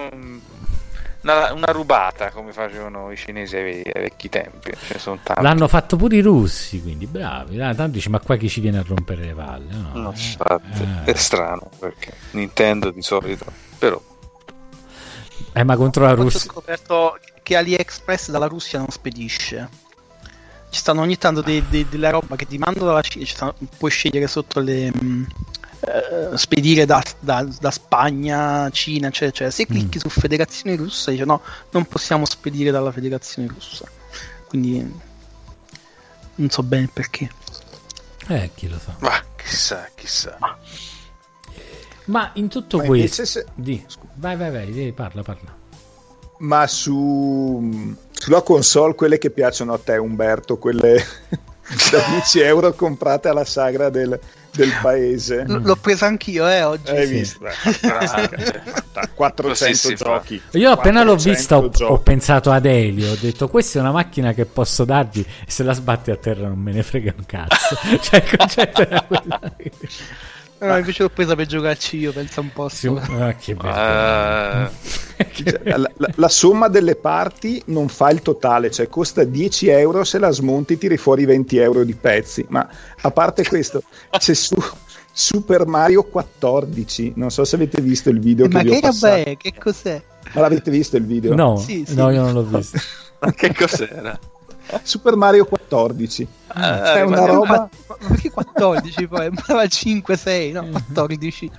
una, 1.22 1.52
una 1.52 1.72
rubata 1.72 2.30
come 2.30 2.52
facevano 2.52 3.10
i 3.10 3.16
cinesi 3.16 3.56
ai, 3.56 3.82
ai 3.92 4.02
vecchi 4.02 4.28
tempi. 4.28 4.70
L'hanno 5.40 5.66
fatto 5.68 5.96
pure 5.96 6.16
i 6.16 6.20
russi, 6.20 6.80
quindi 6.80 7.06
bravi. 7.06 7.60
Ah, 7.60 7.74
tanto 7.74 7.92
dici, 7.92 8.08
ma 8.08 8.20
qua 8.20 8.36
chi 8.36 8.48
ci 8.48 8.60
viene 8.60 8.78
a 8.78 8.84
rompere 8.86 9.24
le 9.24 9.32
palle? 9.34 9.72
No, 9.74 9.90
No, 9.94 10.12
eh. 10.12 10.58
Eh. 11.04 11.12
è 11.12 11.14
strano 11.16 11.68
perché 11.78 12.12
Nintendo 12.32 12.90
di 12.90 13.02
solito, 13.02 13.46
però 13.78 14.00
Eh, 15.52 15.64
ma 15.64 15.76
contro 15.76 16.04
la 16.04 16.12
Oggi 16.12 16.20
ho 16.20 16.24
Russia... 16.24 16.40
scoperto 16.40 17.18
che 17.42 17.56
AliExpress 17.56 18.30
dalla 18.30 18.46
Russia 18.46 18.78
non 18.78 18.88
spedisce. 18.90 19.68
Ci 20.74 20.80
stanno 20.80 21.02
ogni 21.02 21.16
tanto 21.16 21.40
de- 21.40 21.62
de- 21.68 21.86
della 21.88 22.10
roba 22.10 22.34
che 22.34 22.48
ti 22.48 22.58
mando 22.58 22.84
dalla 22.84 23.00
Cina, 23.00 23.24
ci 23.24 23.32
stanno- 23.32 23.54
puoi 23.78 23.92
scegliere 23.92 24.26
sotto 24.26 24.58
le... 24.58 24.90
mh, 24.90 25.26
eh, 26.32 26.36
spedire 26.36 26.84
da, 26.84 27.00
da- 27.20 27.46
da 27.60 27.70
Spagna, 27.70 28.68
Cina, 28.70 29.06
eccetera, 29.06 29.28
eccetera. 29.30 29.50
Se 29.52 29.66
clicchi 29.66 30.00
su 30.00 30.08
Federazione 30.08 30.74
Russa 30.74 31.12
dice 31.12 31.24
no, 31.24 31.42
non 31.70 31.84
possiamo 31.84 32.26
spedire 32.26 32.72
dalla 32.72 32.90
Federazione 32.90 33.46
Russa. 33.46 33.88
Quindi 34.48 34.92
non 36.34 36.50
so 36.50 36.62
bene 36.64 36.82
il 36.82 36.90
perché. 36.92 37.30
Eh, 38.26 38.50
chi 38.56 38.68
lo 38.68 38.78
sa. 38.80 38.96
ma 38.98 39.22
chissà, 39.36 39.88
chissà. 39.94 40.36
Ma 42.06 42.30
in 42.34 42.48
tutto 42.48 42.78
Ma 42.78 42.84
questo... 42.84 43.24
se- 43.24 43.46
Di. 43.54 43.80
Vai, 44.14 44.36
vai, 44.36 44.50
vai, 44.50 44.92
parla, 44.92 45.22
parla. 45.22 45.54
Ma 46.38 46.66
su, 46.66 47.96
sulla 48.12 48.42
console, 48.42 48.94
quelle 48.94 49.18
che 49.18 49.30
piacciono 49.30 49.72
a 49.72 49.78
te, 49.78 49.96
Umberto, 49.96 50.56
quelle 50.58 51.04
da 51.90 52.04
10 52.10 52.40
euro 52.40 52.72
comprate 52.74 53.28
alla 53.28 53.44
sagra 53.44 53.88
del, 53.88 54.18
del 54.52 54.70
paese. 54.82 55.44
L- 55.46 55.62
l'ho 55.62 55.76
presa 55.76 56.06
anch'io, 56.06 56.48
eh, 56.48 56.62
oggi. 56.62 56.90
Hai 56.90 57.06
sì. 57.06 57.12
visto? 57.14 57.38
Beh, 57.40 57.50
fantastica. 57.52 59.08
400 59.14 59.48
Così 59.48 59.74
si 59.74 59.96
fa. 59.96 60.04
giochi. 60.04 60.42
Io 60.52 60.70
appena 60.70 61.02
l'ho 61.02 61.16
400 61.16 61.60
vista 61.62 61.84
ho, 61.86 61.92
ho 61.92 61.98
pensato 62.00 62.50
ad 62.50 62.66
Elio, 62.66 63.12
ho 63.12 63.16
detto 63.18 63.48
questa 63.48 63.78
è 63.78 63.82
una 63.82 63.92
macchina 63.92 64.32
che 64.32 64.44
posso 64.44 64.84
dargli 64.84 65.20
e 65.20 65.50
se 65.50 65.62
la 65.62 65.72
sbatti 65.72 66.10
a 66.10 66.16
terra 66.16 66.48
non 66.48 66.58
me 66.58 66.72
ne 66.72 66.82
frega 66.82 67.14
un 67.16 67.24
cazzo. 67.26 67.76
cioè 68.00 68.22
il 68.22 68.36
concetto 68.36 68.80
era 68.82 69.02
quello. 69.02 69.40
No, 70.66 70.76
invece 70.78 71.02
l'ho 71.02 71.08
presa 71.10 71.34
per 71.36 71.46
giocarci 71.46 71.96
io, 71.98 72.12
pensa 72.12 72.40
un 72.40 72.52
po'. 72.52 72.68
Sì, 72.68 72.86
ah, 72.88 73.34
che 73.34 73.54
bello. 73.54 74.70
Eh, 75.16 75.32
Cioè, 75.32 75.60
la, 75.64 75.90
la- 75.96 76.10
la 76.14 76.28
somma 76.28 76.68
delle 76.68 76.96
parti 76.96 77.62
non 77.66 77.88
fa 77.88 78.10
il 78.10 78.22
totale, 78.22 78.70
cioè 78.70 78.88
costa 78.88 79.24
10 79.24 79.68
euro, 79.68 80.04
se 80.04 80.18
la 80.18 80.30
smonti 80.30 80.76
tiri 80.78 80.96
fuori 80.96 81.24
20 81.24 81.56
euro 81.58 81.84
di 81.84 81.94
pezzi. 81.94 82.44
Ma 82.48 82.68
a 83.00 83.10
parte 83.10 83.44
questo, 83.46 83.82
c'è 84.10 84.34
su 84.34 84.56
Super 85.12 85.66
Mario 85.66 86.02
14. 86.04 87.12
Non 87.16 87.30
so 87.30 87.44
se 87.44 87.54
avete 87.56 87.80
visto 87.80 88.10
il 88.10 88.20
video 88.20 88.46
Eh, 88.46 88.48
che 88.48 88.54
ma 88.54 88.62
che 88.62 88.80
roba 88.80 89.16
è? 89.16 89.36
Che 89.36 89.54
cos'è? 89.58 90.02
Ma 90.32 90.40
l'avete 90.40 90.70
visto 90.70 90.96
il 90.96 91.04
video? 91.04 91.34
No, 91.34 91.56
Sì, 91.56 91.84
sì. 91.86 91.94
no, 91.94 92.10
io 92.10 92.22
non 92.22 92.32
l'ho 92.32 92.44
visto. 92.44 92.78
ma 93.20 93.32
che 93.32 93.54
cos'era? 93.54 94.18
Super 94.82 95.16
Mario 95.16 95.44
14. 95.44 96.26
Ah, 96.48 96.94
è 96.94 97.00
una 97.02 97.16
rimaniamo- 97.16 97.32
roba. 97.32 97.56
Ma 97.56 97.68
ma 97.86 98.08
perché 98.08 98.30
14 98.30 99.06
poi? 99.08 99.30
Ma 99.48 99.66
5, 99.66 100.16
6, 100.16 100.52
no, 100.52 100.68
14. 100.70 101.50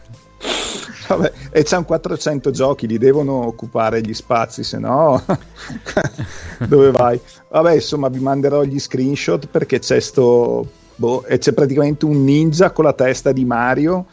Vabbè, 1.07 1.31
e 1.51 1.63
c'hanno 1.63 1.85
400 1.85 2.49
giochi, 2.51 2.87
li 2.87 2.97
devono 2.97 3.45
occupare 3.45 4.01
gli 4.01 4.13
spazi, 4.13 4.63
se 4.63 4.79
no 4.79 5.23
dove 6.67 6.91
vai? 6.91 7.19
Vabbè, 7.49 7.73
insomma, 7.75 8.09
vi 8.09 8.19
manderò 8.19 8.63
gli 8.63 8.79
screenshot 8.79 9.45
perché 9.47 9.79
c'è 9.79 9.99
sto 9.99 10.67
boh, 10.95 11.23
e 11.25 11.37
c'è 11.37 11.53
praticamente 11.53 12.05
un 12.05 12.23
ninja 12.23 12.71
con 12.71 12.85
la 12.85 12.93
testa 12.93 13.31
di 13.31 13.45
Mario 13.45 14.05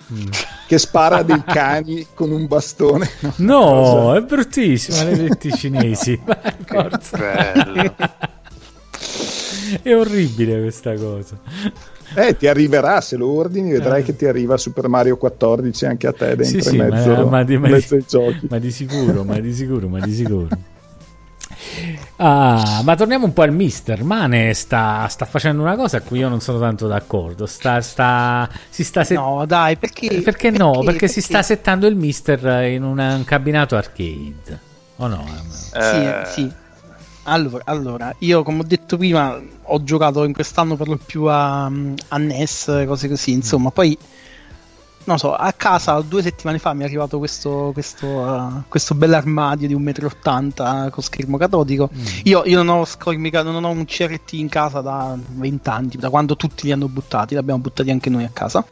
che 0.66 0.78
spara 0.78 1.16
a 1.18 1.22
dei 1.22 1.42
cani 1.44 2.06
con 2.14 2.30
un 2.30 2.46
bastone. 2.46 3.08
No, 3.36 3.60
Cosa? 3.60 4.16
è 4.18 4.20
bruttissimo, 4.22 4.96
maledetti 4.98 5.50
cinesi. 5.52 6.20
Forza. 6.66 7.16
bello. 7.16 7.94
È 9.82 9.94
orribile 9.94 10.60
questa 10.60 10.94
cosa. 10.94 11.38
Eh, 12.14 12.36
ti 12.36 12.46
arriverà 12.46 13.00
se 13.00 13.16
lo 13.16 13.28
ordini, 13.32 13.70
vedrai 13.72 14.02
che 14.02 14.14
ti 14.14 14.26
arriva 14.26 14.56
Super 14.58 14.88
Mario 14.88 15.16
14 15.16 15.86
anche 15.86 16.06
a 16.06 16.12
te 16.12 16.36
dentro 16.36 16.44
Sì, 16.44 16.68
sì, 16.68 16.76
in 16.76 16.86
mezzo, 16.88 17.10
ma, 17.14 17.24
ma 17.24 17.42
di, 17.44 17.56
ma 17.56 17.66
di- 17.68 17.72
mezzo 17.72 17.94
ai 17.94 18.04
giochi. 18.06 18.46
ma 18.50 18.58
di 18.58 18.70
sicuro, 18.70 19.24
ma 19.24 19.38
di 19.40 19.54
sicuro, 19.54 19.88
ma 19.88 20.00
di 20.00 20.12
sicuro. 20.12 20.48
Ah, 22.16 22.82
ma 22.84 22.94
torniamo 22.96 23.24
un 23.24 23.32
po' 23.32 23.42
al 23.42 23.52
mister. 23.52 24.04
Mane 24.04 24.52
sta, 24.54 25.06
sta 25.08 25.24
facendo 25.24 25.62
una 25.62 25.74
cosa 25.76 25.98
a 25.98 26.00
cui 26.02 26.18
io 26.18 26.28
non 26.28 26.40
sono 26.40 26.58
tanto 26.58 26.86
d'accordo. 26.86 27.46
Sta, 27.46 27.80
sta, 27.80 28.48
si 28.68 28.84
sta 28.84 29.04
set- 29.04 29.16
No, 29.16 29.44
dai, 29.46 29.76
perché? 29.76 30.20
perché 30.22 30.50
no? 30.50 30.82
Perché, 30.84 31.08
si 31.08 31.20
sta 31.20 31.42
settando 31.42 31.86
il 31.86 31.96
mister 31.96 32.64
in 32.64 32.82
un, 32.82 32.98
un 32.98 33.24
cabinato 33.24 33.76
arcade. 33.76 34.60
O 34.96 35.06
no? 35.08 35.24
Eh, 35.74 36.22
Sì, 36.24 36.32
sì. 36.32 36.52
Allora, 37.24 37.62
allora, 37.66 38.14
io 38.18 38.42
come 38.42 38.60
ho 38.60 38.64
detto 38.64 38.96
prima, 38.96 39.40
ho 39.62 39.84
giocato 39.84 40.24
in 40.24 40.32
quest'anno 40.32 40.74
per 40.74 40.88
lo 40.88 40.96
più 40.96 41.24
a, 41.24 41.66
a 41.66 42.16
NES, 42.18 42.84
cose 42.86 43.08
così, 43.08 43.30
insomma, 43.30 43.70
poi 43.70 43.96
non 45.04 45.18
so, 45.18 45.34
a 45.34 45.52
casa 45.52 46.00
due 46.00 46.22
settimane 46.22 46.58
fa 46.58 46.72
mi 46.74 46.82
è 46.82 46.84
arrivato 46.84 47.18
questo, 47.18 47.70
questo, 47.72 48.06
uh, 48.06 48.62
questo 48.68 48.94
bell'armadio 48.94 49.66
di 49.66 49.74
1,80 49.74 50.86
m 50.86 50.90
con 50.90 51.02
schermo 51.02 51.36
catodico. 51.36 51.90
Io, 52.24 52.42
io 52.44 52.62
non 52.62 52.78
ho 52.78 52.84
schermi 52.84 53.30
non 53.30 53.64
ho 53.64 53.70
un 53.70 53.84
CRT 53.84 54.32
in 54.34 54.48
casa 54.48 54.80
da 54.80 55.16
20 55.16 55.68
anni, 55.68 55.90
da 55.96 56.10
quando 56.10 56.36
tutti 56.36 56.66
li 56.66 56.72
hanno 56.72 56.88
buttati, 56.88 57.34
li 57.34 57.40
abbiamo 57.40 57.60
buttati 57.60 57.90
anche 57.90 58.10
noi 58.10 58.24
a 58.24 58.30
casa. 58.32 58.64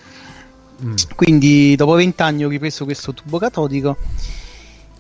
Quindi 1.15 1.77
dopo 1.77 1.93
20 1.93 2.23
anni 2.23 2.45
ho 2.45 2.49
ripreso 2.49 2.85
questo 2.85 3.13
tubo 3.13 3.39
catodico 3.39 3.97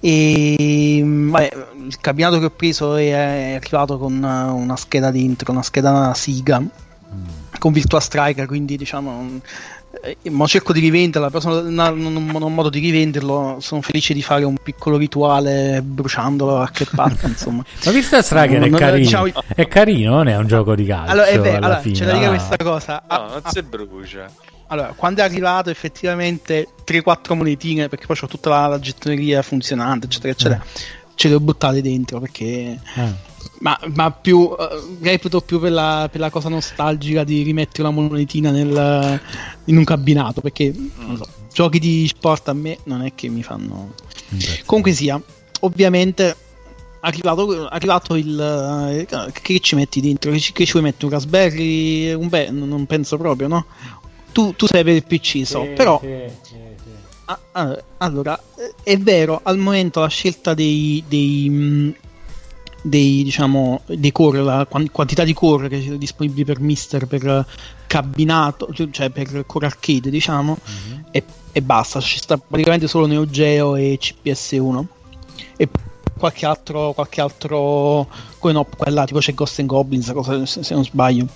e 0.00 1.00
mm, 1.02 1.30
vabbè, 1.30 1.50
il 1.86 2.00
cabinato 2.00 2.38
che 2.38 2.46
ho 2.46 2.50
preso 2.50 2.96
è, 2.96 3.12
arrivato 3.54 3.98
con 3.98 4.22
uh, 4.22 4.56
una 4.56 4.76
scheda 4.76 5.10
dentro, 5.10 5.52
una 5.52 5.62
scheda 5.62 6.12
Siga 6.14 6.62
con 7.58 7.72
Virtua 7.72 8.00
Striker, 8.00 8.46
quindi 8.46 8.76
diciamo 8.76 9.22
mm, 9.22 9.36
eh, 10.02 10.16
cerco 10.46 10.72
di 10.72 10.80
rivenderla, 10.80 11.30
però 11.30 11.62
non, 11.62 12.42
ho 12.42 12.48
modo 12.48 12.70
di 12.70 12.78
rivenderlo, 12.78 13.58
sono 13.60 13.82
felice 13.82 14.14
di 14.14 14.22
fare 14.22 14.44
un 14.44 14.56
piccolo 14.62 14.96
rituale 14.96 15.82
bruciandolo 15.82 16.58
a 16.58 16.70
che 16.70 16.86
parte, 16.94 17.26
insomma. 17.28 17.64
Ma 17.84 17.90
visto 17.90 18.20
Striker 18.22 18.62
è 18.62 18.70
carino. 18.70 18.96
diciamo- 18.96 19.42
È 19.54 19.68
carino, 19.68 20.14
non 20.14 20.28
è 20.28 20.36
un 20.36 20.46
gioco 20.46 20.74
di 20.74 20.86
calcio. 20.86 21.12
Allora, 21.12 21.26
è 21.26 21.38
vero, 21.38 21.56
alla 21.56 21.66
allora, 21.66 21.80
fine. 21.80 21.94
c'è 21.94 22.04
da 22.06 22.12
dire 22.12 22.28
questa 22.28 22.56
cosa. 22.56 23.02
No, 23.08 23.14
Ah, 23.14 23.26
non 23.28 23.40
ah, 23.42 23.50
si 23.50 23.62
brucia. 23.62 24.30
Allora, 24.72 24.92
quando 24.96 25.20
è 25.20 25.24
arrivato 25.24 25.68
effettivamente 25.68 26.68
3-4 26.86 27.34
monetine, 27.34 27.88
perché 27.88 28.06
poi 28.06 28.16
ho 28.20 28.26
tutta 28.28 28.50
la, 28.50 28.66
la 28.68 28.78
gettoneria 28.78 29.42
funzionante, 29.42 30.06
eccetera, 30.06 30.32
eccetera, 30.32 30.64
ce 31.14 31.28
le 31.28 31.34
ho 31.34 31.40
buttate 31.40 31.82
dentro 31.82 32.20
perché... 32.20 32.80
Ah. 32.94 33.28
Ma, 33.60 33.78
ma 33.94 34.10
più 34.10 34.54
eh, 34.58 34.96
reputo 35.02 35.42
più 35.42 35.60
per 35.60 35.70
la, 35.70 36.08
per 36.10 36.18
la 36.18 36.30
cosa 36.30 36.48
nostalgica 36.48 37.24
di 37.24 37.42
rimettere 37.42 37.86
una 37.86 37.90
monetina 37.90 38.50
nel, 38.50 39.20
in 39.64 39.76
un 39.76 39.84
cabinato 39.84 40.40
perché 40.40 40.74
non 40.96 41.18
so, 41.18 41.26
giochi 41.52 41.78
di 41.78 42.06
sport 42.08 42.48
a 42.48 42.54
me 42.54 42.78
non 42.84 43.02
è 43.02 43.12
che 43.14 43.28
mi 43.28 43.42
fanno 43.42 43.92
comunque 44.64 44.92
sia 44.92 45.20
ovviamente 45.60 46.34
arrivato, 47.00 47.66
arrivato 47.66 48.14
il 48.14 49.06
eh, 49.08 49.30
che 49.32 49.60
ci 49.60 49.74
metti 49.74 50.00
dentro? 50.00 50.30
Che 50.30 50.38
ci, 50.38 50.52
che 50.52 50.64
ci 50.64 50.72
vuoi 50.72 50.84
mettere? 50.84 51.06
Un 51.06 51.12
raspberry? 51.12 52.12
Un 52.14 52.28
beh 52.28 52.50
non 52.50 52.86
penso 52.86 53.18
proprio 53.18 53.48
no 53.48 53.66
tu, 54.32 54.54
tu 54.56 54.66
sei 54.66 54.84
per 54.84 54.94
il 54.94 55.04
pc 55.04 55.46
so 55.46 55.66
però 55.74 56.00
Ah, 57.26 57.38
ah, 57.52 57.82
allora, 57.98 58.36
è 58.82 58.96
vero, 58.98 59.38
al 59.44 59.56
momento 59.56 60.00
la 60.00 60.08
scelta 60.08 60.52
dei, 60.52 61.04
dei, 61.06 61.48
mh, 61.48 61.94
dei, 62.82 63.22
diciamo, 63.22 63.82
dei 63.86 64.10
core, 64.10 64.42
la 64.42 64.66
quan- 64.68 64.90
quantità 64.90 65.22
di 65.22 65.32
core 65.32 65.68
che 65.68 65.80
sono 65.80 65.94
disponibili 65.96 66.44
per 66.44 66.58
Mister, 66.58 67.06
per 67.06 67.46
cabinato, 67.86 68.70
cioè 68.90 69.10
per 69.10 69.44
core 69.46 69.66
arcade, 69.66 70.10
diciamo, 70.10 70.58
e, 71.12 71.22
e 71.52 71.62
basta. 71.62 72.00
Ci 72.00 72.18
sta 72.18 72.36
praticamente 72.36 72.88
solo 72.88 73.06
Neo 73.06 73.26
Geo 73.26 73.76
e 73.76 73.96
CPS1 74.00 74.84
e 75.56 75.68
qualche 76.20 76.46
altro, 76.46 76.92
qualche 76.92 77.20
altro, 77.20 78.06
come 78.38 78.52
no, 78.52 78.64
quella 78.76 79.04
tipo 79.04 79.18
c'è 79.18 79.34
Ghost 79.34 79.58
and 79.58 79.68
Goblins, 79.68 80.12
cosa, 80.12 80.46
se, 80.46 80.62
se 80.62 80.74
non 80.74 80.84
sbaglio. 80.84 81.26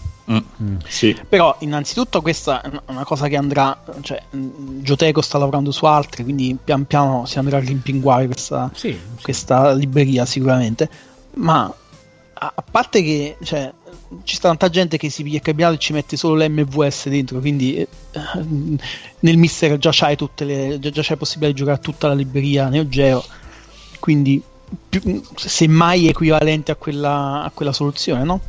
Sì. 0.87 1.15
Però 1.29 1.55
innanzitutto 1.61 2.23
questa 2.23 2.63
è 2.63 2.71
una- 2.87 3.05
cosa 3.05 3.27
che 3.29 3.37
andrà, 3.37 3.83
cioè 4.03 4.23
Gioteco 4.31 5.21
sta 5.21 5.37
lavorando 5.39 5.71
su 5.71 5.85
altre, 5.87 6.23
quindi 6.23 6.57
pian 6.63 6.87
piano 6.87 7.27
si 7.27 7.39
andrà 7.39 7.57
a 7.57 7.61
rimpinguare 7.61 8.27
questa, 8.27 8.71
Sì, 8.75 8.97
questa 9.21 9.73
libreria 9.73 10.25
sicuramente. 10.25 10.89
Ma 11.35 11.65
a, 12.37 12.53
a 12.55 12.65
parte 12.71 13.03
che 13.03 13.37
cioè, 13.43 13.71
ci 14.23 14.37
sta 14.37 14.49
tanta 14.49 14.71
gente 14.71 14.97
che 14.97 15.11
si 15.11 15.23
piglia 15.23 15.37
il 15.37 15.43
cabinato 15.43 15.75
e 15.75 15.79
ci 15.79 15.93
mette 15.93 16.17
solo 16.17 16.43
l'MVS 16.43 17.09
dentro, 17.09 17.41
quindi 17.41 17.77
eh, 17.77 17.89
nel 19.21 19.37
mister 19.37 19.77
già 19.77 19.91
c'hai 19.93 20.17
tutte 20.17 20.45
le. 20.45 20.79
già, 20.81 20.89
già 20.91 21.03
c'è 21.03 21.17
possibilità 21.17 21.53
di 21.53 21.59
giocare 21.59 21.77
a 21.77 21.81
tutta 21.83 22.09
la 22.09 22.15
libreria 22.15 22.69
Neo 22.69 22.89
Geo. 22.89 23.23
Quindi 24.01 24.43
più, 24.89 25.23
semmai 25.37 26.09
equivalente 26.09 26.73
a 26.73 26.77
quella, 26.77 27.43
a 27.43 27.51
quella 27.53 27.73
soluzione, 27.73 28.25
no? 28.25 28.41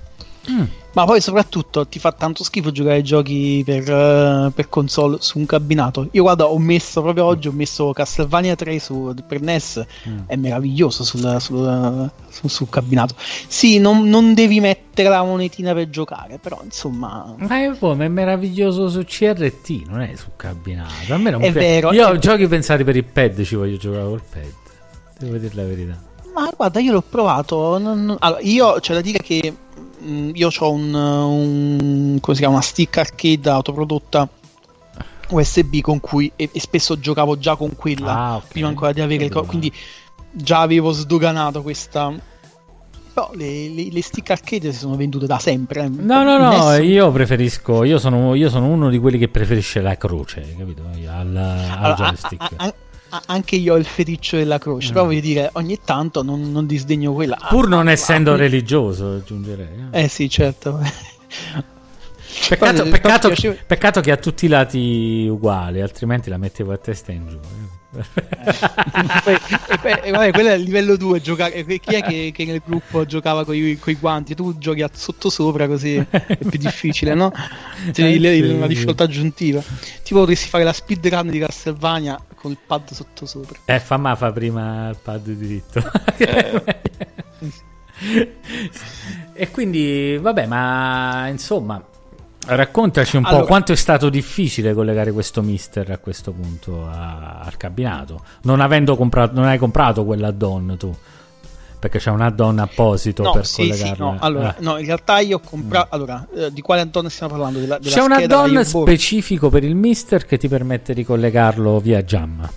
Ma 0.94 1.04
poi 1.06 1.20
soprattutto 1.20 1.88
ti 1.88 1.98
fa 2.00 2.12
tanto 2.14 2.44
schifo 2.44 2.72
giocare 2.72 3.02
giochi 3.02 3.64
per, 3.66 3.90
eh, 3.90 4.52
per 4.54 4.70
console 4.70 5.18
su 5.20 5.40
un 5.40 5.46
cabinato. 5.46 6.08
Io 6.12 6.22
guarda, 6.22 6.46
ho 6.46 6.58
messo 6.58 7.02
proprio 7.02 7.26
oggi, 7.26 7.48
ho 7.50 7.52
messo 7.52 7.92
Castlevania 7.92 8.56
3 8.56 8.80
su, 8.80 9.14
per 9.28 9.42
NES, 9.42 9.84
è 10.28 10.36
meraviglioso 10.38 11.04
sul, 11.04 11.38
sul, 11.40 12.10
sul- 12.30 12.50
sul 12.50 12.70
cabinato. 12.70 13.16
Sì, 13.18 13.80
non, 13.80 14.08
non 14.08 14.34
devi 14.34 14.60
mettere 14.62 15.10
la 15.10 15.24
monetina 15.24 15.74
per 15.74 15.90
giocare, 15.90 16.38
però 16.38 16.62
insomma... 16.64 17.34
Ma 17.40 17.58
è, 17.62 17.76
ma 17.82 18.04
è 18.06 18.08
meraviglioso 18.08 18.88
su 18.88 19.04
CRT, 19.04 19.88
non 19.88 20.00
è 20.02 20.16
su 20.16 20.30
cabinato. 20.38 21.14
A 21.14 21.18
me 21.18 21.32
non 21.32 21.42
È 21.42 21.52
pi- 21.52 21.60
vero, 21.60 21.92
Io 21.92 22.08
ho 22.08 22.18
giochi 22.20 22.48
pensati 22.48 22.86
per 22.86 22.96
il 22.96 23.04
pad, 23.04 23.42
ci 23.44 23.56
voglio 23.56 23.76
giocare 23.78 24.04
col 24.06 24.22
pad. 24.32 24.54
Devo 25.20 25.38
dire 25.38 25.54
la 25.56 25.64
verità. 25.64 26.02
Ma 26.34 26.50
guarda, 26.56 26.80
io 26.80 26.92
l'ho 26.92 27.02
provato. 27.02 27.78
non- 27.78 28.16
Allora, 28.20 28.42
io 28.42 28.80
c'è 28.80 28.94
da 28.94 29.02
dire 29.02 29.20
che 29.20 29.54
mh, 30.00 30.32
io 30.34 30.50
ho 30.58 30.72
un, 30.72 30.94
un- 30.94 32.18
come 32.20 32.36
si 32.36 32.42
chiama, 32.42 32.56
una 32.56 32.64
stick 32.64 32.98
arcade 32.98 33.50
autoprodotta 33.50 34.28
USB 35.30 35.80
con 35.82 36.00
cui 36.00 36.32
e, 36.36 36.50
e 36.52 36.60
spesso 36.60 37.00
giocavo 37.00 37.38
già 37.38 37.56
con 37.56 37.76
quella 37.76 38.14
Ah, 38.16 38.36
ok. 38.36 38.48
prima 38.50 38.68
ancora 38.68 38.92
di 38.92 39.02
avere 39.02 39.26
il 39.26 39.32
co- 39.32 39.44
quindi 39.44 39.72
già 40.32 40.60
avevo 40.60 40.92
sdoganato 40.92 41.62
questa. 41.62 42.14
Però 43.14 43.32
le, 43.34 43.70
le- 43.70 43.88
le 43.92 44.02
stick 44.02 44.30
arcade 44.32 44.74
si 44.74 44.80
sono 44.80 44.98
vendute 44.98 45.26
da 45.26 45.40
sempre. 45.40 45.86
eh. 45.86 45.88
No, 45.88 46.24
no, 46.24 46.38
no, 46.38 46.50
NES 46.72 46.84
io 46.86 47.10
preferisco. 47.12 47.86
Io 47.86 47.98
sono, 47.98 48.36
io 48.36 48.50
sono 48.50 48.68
uno 48.68 48.90
di 48.90 48.98
quelli 49.00 49.18
che 49.18 49.30
preferisce 49.30 49.80
la 49.80 49.96
croce, 49.96 50.54
capito? 50.58 50.82
Al, 50.84 51.08
al 51.08 51.38
Allora, 51.82 51.96
joystick. 51.96 52.42
a- 52.42 52.52
a- 52.58 52.74
anche 53.26 53.56
io 53.56 53.74
ho 53.74 53.78
il 53.78 53.86
feticcio 53.86 54.38
della 54.38 54.58
croce, 54.58 54.92
però 54.92 55.06
voglio 55.06 55.20
dire, 55.22 55.50
ogni 55.54 55.80
tanto 55.84 56.24
non, 56.24 56.52
non 56.52 56.66
disdegno 56.66 57.14
quella. 57.14 57.38
Pur 57.50 57.68
non 57.68 57.88
Ah, 57.88 57.92
essendo 57.92 58.34
ah, 58.34 58.38
religioso, 58.38 59.14
aggiungerei. 59.16 59.68
eh. 59.92 60.04
Eh 60.04 60.08
sì, 60.08 60.30
certo. 60.30 60.80
Peccato, 62.50 62.84
peccato- 62.84 63.32
peccato 63.66 64.02
che 64.02 64.12
ha 64.12 64.18
tutti 64.18 64.46
i 64.46 64.50
lati 64.50 65.26
uguali, 65.30 65.82
altrimenti 65.82 66.30
la 66.30 66.38
mettevo 66.38 66.74
a 66.74 66.78
testa 66.78 67.12
in 67.12 67.28
giù. 67.30 67.40
Poi- 69.24 69.38
e 69.70 69.78
poi- 69.80 70.00
e 70.04 70.12
vabbè, 70.12 70.32
quello 70.32 70.50
è 70.50 70.54
il 70.54 70.64
livello 70.64 70.96
2 70.98 71.22
giocare 71.22 71.64
chi 71.66 71.96
è 71.96 72.04
che, 72.04 72.32
che 72.34 72.46
nel 72.46 72.62
gruppo 72.66 73.06
giocava 73.06 73.46
con 73.46 73.56
i 73.56 73.78
guanti 74.00 74.36
tu 74.36 74.58
giochi 74.58 74.82
a 74.82 74.90
sottosopra 74.92 75.68
così 75.68 75.96
è 75.96 76.38
più 76.38 76.58
difficile 76.60 77.14
no? 77.14 77.32
C'è 77.92 78.04
Eh, 78.06 78.20
le- 78.20 78.34
sì, 78.36 78.42
una 78.42 78.62
sì. 78.64 78.68
difficoltà 78.68 79.04
aggiuntiva 79.06 79.64
tipo 80.04 80.20
potresti 80.20 80.50
fare 80.50 80.64
la 80.64 80.74
speedrun 80.74 81.30
di 81.30 81.40
Castlevania 81.40 82.20
con 82.36 82.52
il 82.52 82.58
pad 82.66 82.92
sottosopra 82.92 83.60
Eh, 83.66 83.80
fa 83.80 83.98
ma 83.98 84.16
fa 84.16 84.32
prima 84.32 84.90
il 84.90 84.98
pad 85.02 85.28
diritto. 85.30 85.82
e 89.34 89.52
quindi, 89.52 90.18
vabbè, 90.22 90.46
ma 90.46 91.28
insomma, 91.30 91.84
raccontaci 92.46 93.16
un 93.18 93.24
po' 93.24 93.30
Allora- 93.30 93.46
quanto 93.46 93.72
è 93.72 93.76
stato 93.76 94.10
difficile 94.10 94.74
collegare 94.74 95.12
questo 95.12 95.42
mister 95.42 95.90
a 95.92 95.98
questo 95.98 96.32
punto 96.32 96.88
a- 96.88 97.40
al 97.44 97.58
cabinato. 97.58 98.22
Non 98.44 98.60
avendo 98.60 98.96
comprato, 98.96 99.34
non 99.36 99.46
hai 99.46 99.58
comprato 99.58 100.06
quell'add-on 100.06 100.76
tu. 100.78 100.96
Perché 101.78 102.00
c'è 102.00 102.10
un 102.10 102.22
add-on 102.22 102.58
apposito 102.58 103.22
no 103.22 103.32
per 103.32 103.46
sì 103.46 103.64
sì 103.66 103.70
collegarlo. 103.70 104.06
no 104.12 104.18
allora 104.20 104.56
Eh. 104.58 104.62
no 104.64 104.78
in 104.80 104.86
realtà 104.86 105.20
io 105.20 105.36
ho 105.38 105.40
comprato 105.40 105.94
allora 105.94 106.26
eh, 106.36 106.52
di 106.52 106.62
quale 106.62 106.82
add-on 106.82 107.10
stiamo 107.12 107.34
parlando 107.34 107.60
della, 107.60 107.78
della 107.78 107.94
C'è 107.96 108.02
un 108.02 108.12
add-on 108.12 108.64
specifico 108.66 109.50
per 109.50 109.64
il 109.64 109.76
mister 109.76 110.26
che 110.26 110.38
ti 110.40 110.48
permette 110.48 110.96
di 110.96 111.04
collegarlo 111.06 111.80
via 111.80 112.02
Jamma. 112.02 112.50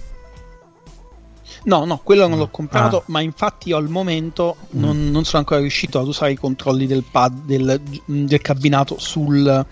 No, 1.69 1.85
no, 1.85 2.01
quello 2.03 2.27
non 2.27 2.39
l'ho 2.39 2.49
comprato, 2.49 3.01
Ah. 3.01 3.03
ma 3.09 3.21
infatti 3.21 3.69
io 3.69 3.77
al 3.77 3.89
momento 3.91 4.57
non, 4.71 5.11
non 5.11 5.25
sono 5.25 5.41
ancora 5.41 5.61
riuscito 5.61 5.99
ad 6.01 6.07
usare 6.07 6.33
i 6.33 6.37
controlli 6.37 6.87
del 6.87 7.05
pad 7.09 7.43
del, 7.45 7.79
del 8.07 8.41
cabinato 8.41 8.97
sul, 8.99 9.67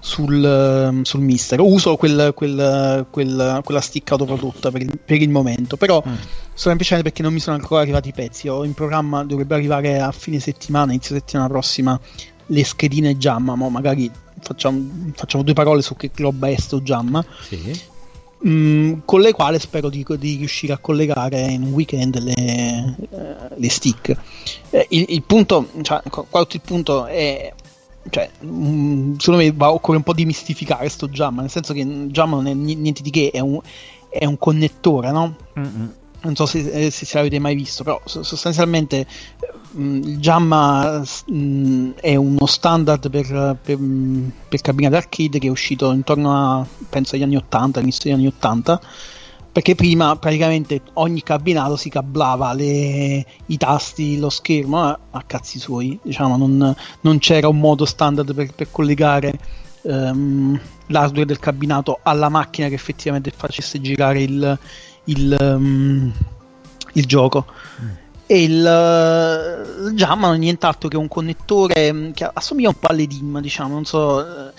sul, 0.00 0.44
ehm, 0.44 1.02
sul 1.02 1.20
mister. 1.20 1.60
Uso 1.60 1.94
quel, 1.96 2.32
quel, 2.34 3.06
quel- 3.10 3.60
quella 3.64 3.80
stick 3.80 4.10
autoprodotta 4.10 4.72
per 4.72 4.82
il, 4.82 4.98
per 4.98 5.22
il 5.22 5.30
momento, 5.30 5.76
però 5.76 6.02
semplicemente 6.52 7.08
perché 7.08 7.22
non 7.22 7.32
mi 7.32 7.38
sono 7.40 7.54
ancora 7.56 7.80
arrivati 7.80 8.08
i 8.08 8.12
pezzi. 8.12 8.48
Ho 8.48 8.64
in 8.64 8.74
programma, 8.74 9.22
dovrebbe 9.24 9.54
arrivare 9.54 10.00
a 10.00 10.10
fine 10.10 10.40
settimana, 10.40 10.90
inizio 10.90 11.14
settimana 11.14 11.48
prossima, 11.48 11.98
le 12.46 12.64
schedine 12.64 13.16
Jamma, 13.16 13.54
ma 13.54 13.68
magari 13.68 14.10
facciamo, 14.40 15.12
facciamo 15.14 15.44
due 15.44 15.54
parole 15.54 15.80
su 15.82 15.94
che 15.94 16.10
roba 16.16 16.48
è 16.48 16.56
sto 16.58 16.80
Jamma. 16.80 17.24
Sì. 17.42 17.94
Mm, 18.46 18.98
con 19.06 19.20
le 19.20 19.32
quali 19.32 19.58
spero 19.58 19.88
di, 19.88 20.04
di 20.18 20.36
riuscire 20.36 20.74
a 20.74 20.78
collegare 20.78 21.40
in 21.40 21.62
un 21.62 21.72
weekend 21.72 22.18
le, 22.18 22.34
eh, 22.34 23.54
le 23.54 23.70
stick. 23.70 24.14
Eh, 24.70 24.86
il, 24.90 25.06
il 25.08 25.22
punto, 25.22 25.68
cioè, 25.82 26.02
il 26.04 26.60
punto 26.60 27.06
è. 27.06 27.52
Cioè, 28.08 28.30
mm, 28.44 29.16
secondo 29.16 29.42
me 29.42 29.52
va, 29.52 29.72
occorre 29.72 29.96
un 29.96 30.02
po' 30.02 30.12
dimistificare 30.12 30.88
sto 30.88 31.08
Jamma, 31.08 31.40
nel 31.40 31.50
senso 31.50 31.72
che 31.72 31.84
Jamma 31.84 32.36
non 32.36 32.46
è 32.46 32.54
ni- 32.54 32.76
niente 32.76 33.02
di 33.02 33.10
che, 33.10 33.30
è 33.32 33.40
un, 33.40 33.58
è 34.08 34.24
un 34.26 34.38
connettore, 34.38 35.10
no? 35.10 35.34
Non 36.26 36.34
so 36.36 36.46
se, 36.46 36.58
eh, 36.70 36.90
se, 36.90 37.06
se 37.06 37.16
l'avete 37.16 37.38
mai 37.38 37.54
visto, 37.54 37.82
però 37.84 38.00
so- 38.04 38.22
sostanzialmente 38.22 39.06
mh, 39.72 39.96
il 40.04 40.18
Jamma 40.18 41.02
mh, 41.26 41.90
è 42.00 42.14
uno 42.16 42.46
standard 42.46 43.08
per, 43.10 43.56
per, 43.62 43.78
mh, 43.78 44.32
per 44.48 44.60
cabinate 44.60 44.96
arcade 44.96 45.38
che 45.38 45.46
è 45.46 45.50
uscito 45.50 45.92
intorno 45.92 46.34
a 46.34 46.66
penso 46.90 47.14
agli 47.14 47.22
anni 47.22 47.36
80, 47.36 47.78
all'inizio 47.78 48.10
degli 48.10 48.18
anni 48.18 48.26
80 48.28 48.80
perché 49.52 49.74
prima 49.74 50.14
praticamente 50.16 50.82
ogni 50.94 51.22
cabinato 51.22 51.76
si 51.76 51.88
cablava 51.88 52.52
le- 52.52 53.24
i 53.46 53.56
tasti, 53.56 54.18
lo 54.18 54.28
schermo 54.28 54.82
a, 54.82 54.98
a 55.12 55.22
cazzi 55.22 55.58
suoi, 55.58 55.98
diciamo 56.02 56.36
non, 56.36 56.74
non 57.00 57.18
c'era 57.18 57.48
un 57.48 57.58
modo 57.58 57.86
standard 57.86 58.34
per, 58.34 58.52
per 58.52 58.70
collegare 58.70 59.32
ehm, 59.82 60.60
l'hardware 60.88 61.24
del 61.24 61.38
cabinato 61.38 62.00
alla 62.02 62.28
macchina 62.28 62.68
che 62.68 62.74
effettivamente 62.74 63.32
facesse 63.34 63.80
girare 63.80 64.22
il, 64.22 64.58
il, 65.06 65.36
ehm, 65.38 66.12
il 66.92 67.04
gioco. 67.06 67.46
E 68.28 68.42
il, 68.42 68.50
il 68.50 69.92
Jamma 69.94 70.26
non 70.26 70.36
è 70.36 70.38
nient'altro 70.38 70.88
che 70.88 70.96
un 70.96 71.06
connettore 71.08 71.92
mm, 71.92 72.10
che 72.10 72.28
assomiglia 72.32 72.68
un 72.68 72.78
po' 72.78 72.88
alle 72.88 73.06
DIM, 73.06 73.40
diciamo, 73.40 73.74
non 73.74 73.84
so, 73.84 74.20
eh, 74.20 74.50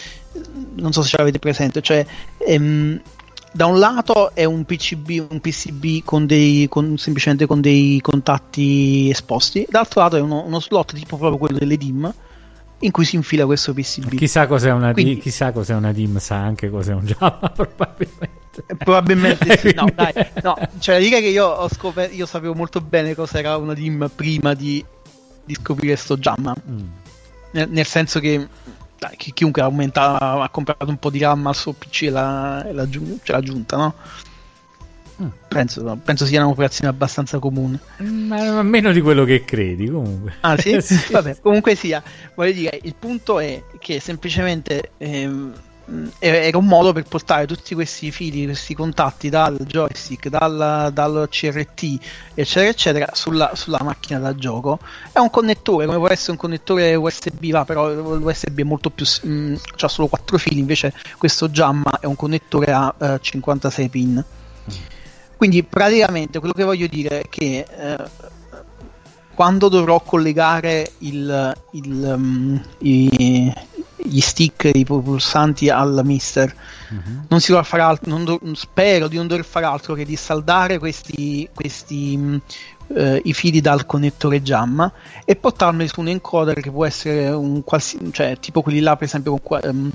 non 0.75 0.93
so 0.93 1.01
se 1.01 1.09
ce 1.09 1.17
l'avete 1.17 1.39
presente, 1.39 1.81
cioè 1.81 2.05
ehm, 2.37 3.01
da 3.51 3.65
un 3.65 3.77
lato 3.79 4.33
è 4.33 4.45
un 4.45 4.63
PCB, 4.63 5.25
un 5.31 5.41
PCB 5.41 6.03
con 6.05 6.25
dei, 6.25 6.67
con- 6.69 6.97
semplicemente 6.97 7.45
con 7.45 7.59
dei 7.59 7.99
contatti 8.01 9.09
esposti, 9.09 9.65
dall'altro 9.69 10.01
lato 10.01 10.15
è 10.15 10.21
uno, 10.21 10.45
uno 10.45 10.61
slot 10.61 10.93
tipo 10.93 11.17
proprio 11.17 11.37
quello 11.37 11.57
delle 11.57 11.75
DIM 11.75 12.13
in 12.81 12.91
cui 12.91 13.03
si 13.03 13.15
infila 13.17 13.45
questo 13.45 13.73
PCB. 13.73 14.15
Chissà 14.15 14.47
cos'è 14.47 14.71
una, 14.71 14.93
di- 14.93 15.03
Quindi- 15.03 15.19
chissà 15.19 15.51
cos'è 15.51 15.73
una 15.73 15.91
DIM, 15.91 16.19
sa 16.19 16.35
anche 16.37 16.69
cos'è 16.69 16.93
un 16.93 17.03
Jamma, 17.03 17.51
probabilmente. 17.53 18.45
Probabilmente 18.77 19.57
sì, 19.59 19.73
no, 19.73 19.87
dai, 19.93 20.13
no, 20.43 20.55
cioè 20.79 20.95
da 20.95 21.01
dire 21.01 21.19
che 21.21 21.27
io 21.27 21.45
ho 21.45 21.69
scoperto, 21.69 22.15
io 22.15 22.25
sapevo 22.25 22.53
molto 22.53 22.81
bene 22.81 23.13
cos'era 23.15 23.57
una 23.57 23.73
DIM 23.73 24.09
prima 24.15 24.53
di, 24.53 24.83
di 25.45 25.53
scoprire 25.53 25.95
sto 25.95 26.17
Jamma, 26.17 26.53
Mm. 26.69 26.79
nel, 27.51 27.69
nel 27.69 27.85
senso 27.85 28.19
che, 28.19 28.47
dai, 28.97 29.15
chi- 29.15 29.33
chiunque 29.33 29.61
ha, 29.61 29.65
aumentato, 29.65 30.23
ha 30.41 30.49
comprato 30.49 30.87
un 30.87 30.97
po' 30.97 31.09
di 31.09 31.19
RAM 31.19 31.45
al 31.47 31.55
suo 31.55 31.73
PC 31.73 32.03
e 32.03 32.09
l'ha, 32.09 32.65
e 32.65 32.73
l'ha 32.73 32.89
giu- 32.89 33.19
ce 33.23 33.31
l'ha 33.31 33.37
aggiunta, 33.37 33.77
no? 33.77 33.93
Mm. 35.21 35.27
Penso, 35.47 35.99
penso 36.03 36.25
sia 36.25 36.45
un'operazione 36.45 36.89
abbastanza 36.89 37.39
comune. 37.39 37.79
Ma 37.97 38.51
ma 38.51 38.61
meno 38.61 38.91
di 38.91 39.01
quello 39.01 39.23
che 39.23 39.43
credi, 39.45 39.89
comunque. 39.89 40.35
Ah 40.41 40.55
sì? 40.57 40.79
Sì. 40.79 40.95
Vabbè, 41.11 41.39
comunque 41.41 41.73
sia, 41.73 42.03
voglio 42.35 42.51
dire, 42.51 42.79
il 42.83 42.93
punto 42.97 43.39
è 43.39 43.63
che 43.79 43.99
semplicemente 43.99 44.91
ehm, 44.97 45.53
era 46.19 46.57
un 46.57 46.65
modo 46.65 46.91
per 46.91 47.03
portare 47.03 47.45
tutti 47.45 47.73
questi 47.73 48.11
fili, 48.11 48.45
questi 48.45 48.73
contatti 48.73 49.29
dal 49.29 49.57
joystick, 49.65 50.27
dal, 50.27 50.89
dal 50.93 51.27
CRT, 51.29 51.97
eccetera, 52.33 52.69
eccetera, 52.69 53.09
sulla, 53.13 53.51
sulla 53.55 53.79
macchina 53.81 54.19
da 54.19 54.35
gioco. 54.35 54.79
È 55.11 55.19
un 55.19 55.29
connettore, 55.29 55.85
come 55.85 55.97
può 55.97 56.09
essere 56.09 56.31
un 56.31 56.37
connettore 56.37 56.95
USB, 56.95 57.51
va, 57.51 57.63
però 57.63 57.89
l'USB 57.89 58.59
è 58.59 58.63
molto 58.63 58.89
più... 58.89 59.05
ha 59.05 59.87
solo 59.87 60.07
4 60.07 60.37
fili, 60.37 60.59
invece 60.59 60.93
questo 61.17 61.47
Jamma 61.49 61.99
è 62.01 62.05
un 62.05 62.15
connettore 62.15 62.71
a 62.73 62.93
eh, 62.99 63.19
56 63.21 63.89
pin. 63.89 64.25
Quindi 65.37 65.63
praticamente 65.63 66.39
quello 66.39 66.53
che 66.53 66.63
voglio 66.63 66.87
dire 66.87 67.21
è 67.21 67.29
che 67.29 67.65
eh, 67.69 67.97
quando 69.37 69.69
dovrò 69.69 69.99
collegare 70.01 70.93
il, 70.99 71.53
il, 71.73 72.13
um, 72.15 72.59
i- 72.79 73.53
gli 73.97 74.19
stick, 74.19 74.71
i 74.73 74.83
pulsanti 74.83 75.69
al 75.69 76.01
mister, 76.03 76.51
non 77.27 77.39
si 77.39 77.51
dovrà 77.51 77.63
fare 77.63 77.83
altro, 77.83 78.09
non 78.09 78.23
do- 78.23 78.39
spero 78.53 79.07
di 79.07 79.15
non 79.15 79.27
dover 79.27 79.45
fare 79.45 79.67
altro 79.67 79.93
che 79.93 80.05
di 80.05 80.15
saldare 80.15 80.79
questi, 80.79 81.47
questi 81.53 82.41
eh, 82.95 83.21
i 83.25 83.33
fili 83.33 83.61
dal 83.61 83.85
connettore 83.85 84.41
JAMMA 84.41 84.91
e 85.23 85.35
portarmeli 85.35 85.87
su 85.87 85.99
un 85.99 86.07
encoder 86.07 86.59
che 86.59 86.71
può 86.71 86.85
essere 86.85 87.29
un 87.29 87.63
qualsi- 87.63 87.99
cioè 88.11 88.37
tipo 88.39 88.63
quelli 88.63 88.79
là 88.79 88.95
per 88.95 89.05
esempio 89.07 89.37
con, 89.37 89.59
ehm, 89.61 89.91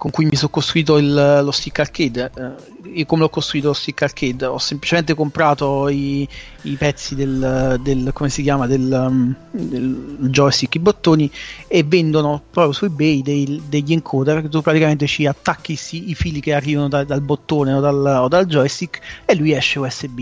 con 0.00 0.10
cui 0.10 0.24
mi 0.24 0.34
sono 0.34 0.48
costruito 0.48 0.96
il- 0.96 1.40
lo 1.44 1.50
stick 1.50 1.78
arcade 1.80 2.30
Eh, 2.34 2.90
io 3.00 3.04
come 3.04 3.20
l'ho 3.20 3.28
costruito 3.28 3.66
lo 3.68 3.72
stick 3.74 4.00
arcade? 4.00 4.46
Ho 4.46 4.56
semplicemente 4.56 5.12
comprato 5.14 5.88
i, 5.90 6.26
i 6.62 6.74
pezzi 6.76 7.14
del, 7.14 7.78
del- 7.82 8.10
come 8.14 8.30
si 8.30 8.40
chiama 8.42 8.66
del, 8.66 8.90
um, 8.90 9.34
del 9.50 10.16
joystick 10.30 10.74
i 10.76 10.78
bottoni 10.78 11.30
e 11.68 11.82
vendono 11.82 12.42
proprio 12.50 12.72
su 12.72 12.86
ebay 12.86 13.20
dei- 13.20 13.60
degli 13.68 13.92
encoder 13.92 14.40
che 14.40 14.48
tu 14.48 14.62
praticamente 14.62 15.06
ci 15.06 15.26
attacchi 15.26 15.78
i 15.90 16.14
fili 16.14 16.40
che 16.40 16.54
arrivano 16.54 16.88
da- 16.88 17.04
dal 17.04 17.20
bottone 17.20 17.74
o 17.74 17.80
dal, 17.80 18.06
o 18.22 18.28
dal 18.28 18.46
joystick 18.46 19.00
e 19.26 19.34
lui 19.34 19.52
esce 19.52 19.78
USB 19.78 20.20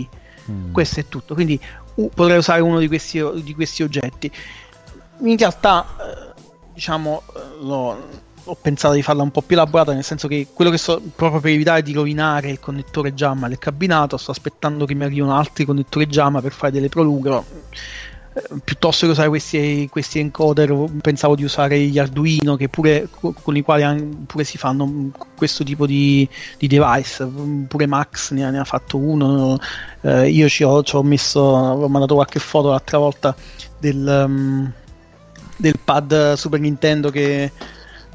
questo 0.73 0.99
è 0.99 1.05
tutto. 1.07 1.35
Quindi 1.35 1.57
u- 1.95 2.09
potrei 2.13 2.37
usare 2.37 2.59
uno 2.61 2.79
di 2.79 2.87
questi, 2.87 3.23
di 3.43 3.53
questi 3.53 3.83
oggetti. 3.83 4.29
In 5.21 5.37
realtà 5.37 5.85
eh, 5.85 6.33
diciamo 6.73 7.21
eh, 7.35 7.39
l'ho- 7.61 8.27
ho 8.49 8.57
pensato 8.59 8.95
di 8.95 9.01
farla 9.01 9.23
un 9.23 9.31
po' 9.31 9.41
più 9.41 9.55
elaborata 9.55 9.93
nel 9.93 10.03
senso 10.03 10.27
che 10.27 10.47
quello 10.53 10.71
che 10.71 10.77
sto 10.77 11.01
proprio 11.15 11.39
per 11.39 11.51
evitare 11.51 11.81
di 11.81 11.93
rovinare 11.93 12.49
il 12.49 12.59
connettore 12.59 13.13
JAMA 13.13 13.47
del 13.47 13.59
cabinato 13.59 14.17
sto 14.17 14.31
aspettando 14.31 14.85
che 14.85 14.95
mi 14.95 15.03
arrivino 15.03 15.35
altri 15.35 15.65
connettori 15.65 16.07
JAMA 16.07 16.41
per 16.41 16.51
fare 16.51 16.71
delle 16.71 16.89
prolunghe 16.89 17.43
eh, 18.33 18.43
piuttosto 18.63 19.05
che 19.05 19.11
usare 19.11 19.27
questi, 19.27 19.87
questi 19.89 20.19
encoder 20.19 20.73
pensavo 21.01 21.35
di 21.35 21.43
usare 21.43 21.79
gli 21.79 21.97
Arduino 21.97 22.55
che 22.55 22.69
pure 22.69 23.07
co- 23.09 23.33
con 23.33 23.55
i 23.55 23.61
quali 23.61 24.23
pure 24.25 24.43
si 24.43 24.57
fanno 24.57 25.11
questo 25.35 25.63
tipo 25.63 25.85
di, 25.85 26.27
di 26.57 26.67
device. 26.67 27.25
Pure 27.67 27.87
Max 27.87 28.31
ne 28.31 28.45
ha, 28.45 28.49
ne 28.49 28.59
ha 28.59 28.63
fatto 28.63 28.97
uno 28.97 29.57
eh, 30.01 30.29
io 30.29 30.47
ci 30.47 30.63
ho, 30.63 30.83
ci 30.83 30.95
ho 30.95 31.03
messo 31.03 31.39
ho 31.39 31.87
mandato 31.87 32.15
qualche 32.15 32.39
foto 32.39 32.69
l'altra 32.69 32.97
volta 32.97 33.35
del, 33.79 34.25
um, 34.27 34.71
del 35.57 35.79
pad 35.83 36.33
Super 36.33 36.59
Nintendo 36.59 37.09
che, 37.09 37.51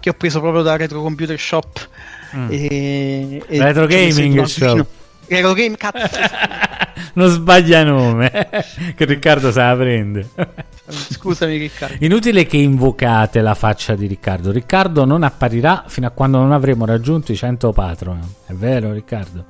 che 0.05 0.11
ho 0.11 0.13
preso 0.13 0.39
proprio 0.41 0.61
da 0.61 0.77
Retro 0.77 1.01
Computer 1.01 1.39
Shop 1.41 1.89
Mm. 2.37 2.49
e, 2.51 3.43
e 3.47 3.63
Retro 3.63 3.87
Gaming. 3.87 4.43
Shop. 4.43 4.85
Retro 5.29 5.53
Game 5.55 5.77
cazzo 5.77 6.19
non 7.15 7.29
sbaglia 7.29 7.85
nome 7.85 8.29
che 8.97 9.05
Riccardo 9.05 9.53
sa 9.53 9.69
la 9.71 9.77
prende 9.77 10.29
Scusami 10.87 11.57
Riccardo. 11.57 12.05
Inutile 12.05 12.45
che 12.45 12.57
invocate 12.59 13.41
la 13.41 13.55
faccia 13.55 13.95
di 13.95 14.07
Riccardo. 14.07 14.51
Riccardo 14.51 15.07
non 15.07 15.23
apparirà 15.23 15.85
fino 15.87 16.07
a 16.09 16.11
quando 16.11 16.39
non 16.39 16.53
avremo 16.53 16.85
raggiunto 16.85 17.33
i 17.33 17.37
100 17.37 17.73
patron. 17.73 18.21
È 18.47 18.53
vero, 18.53 18.93
Riccardo? 18.93 19.45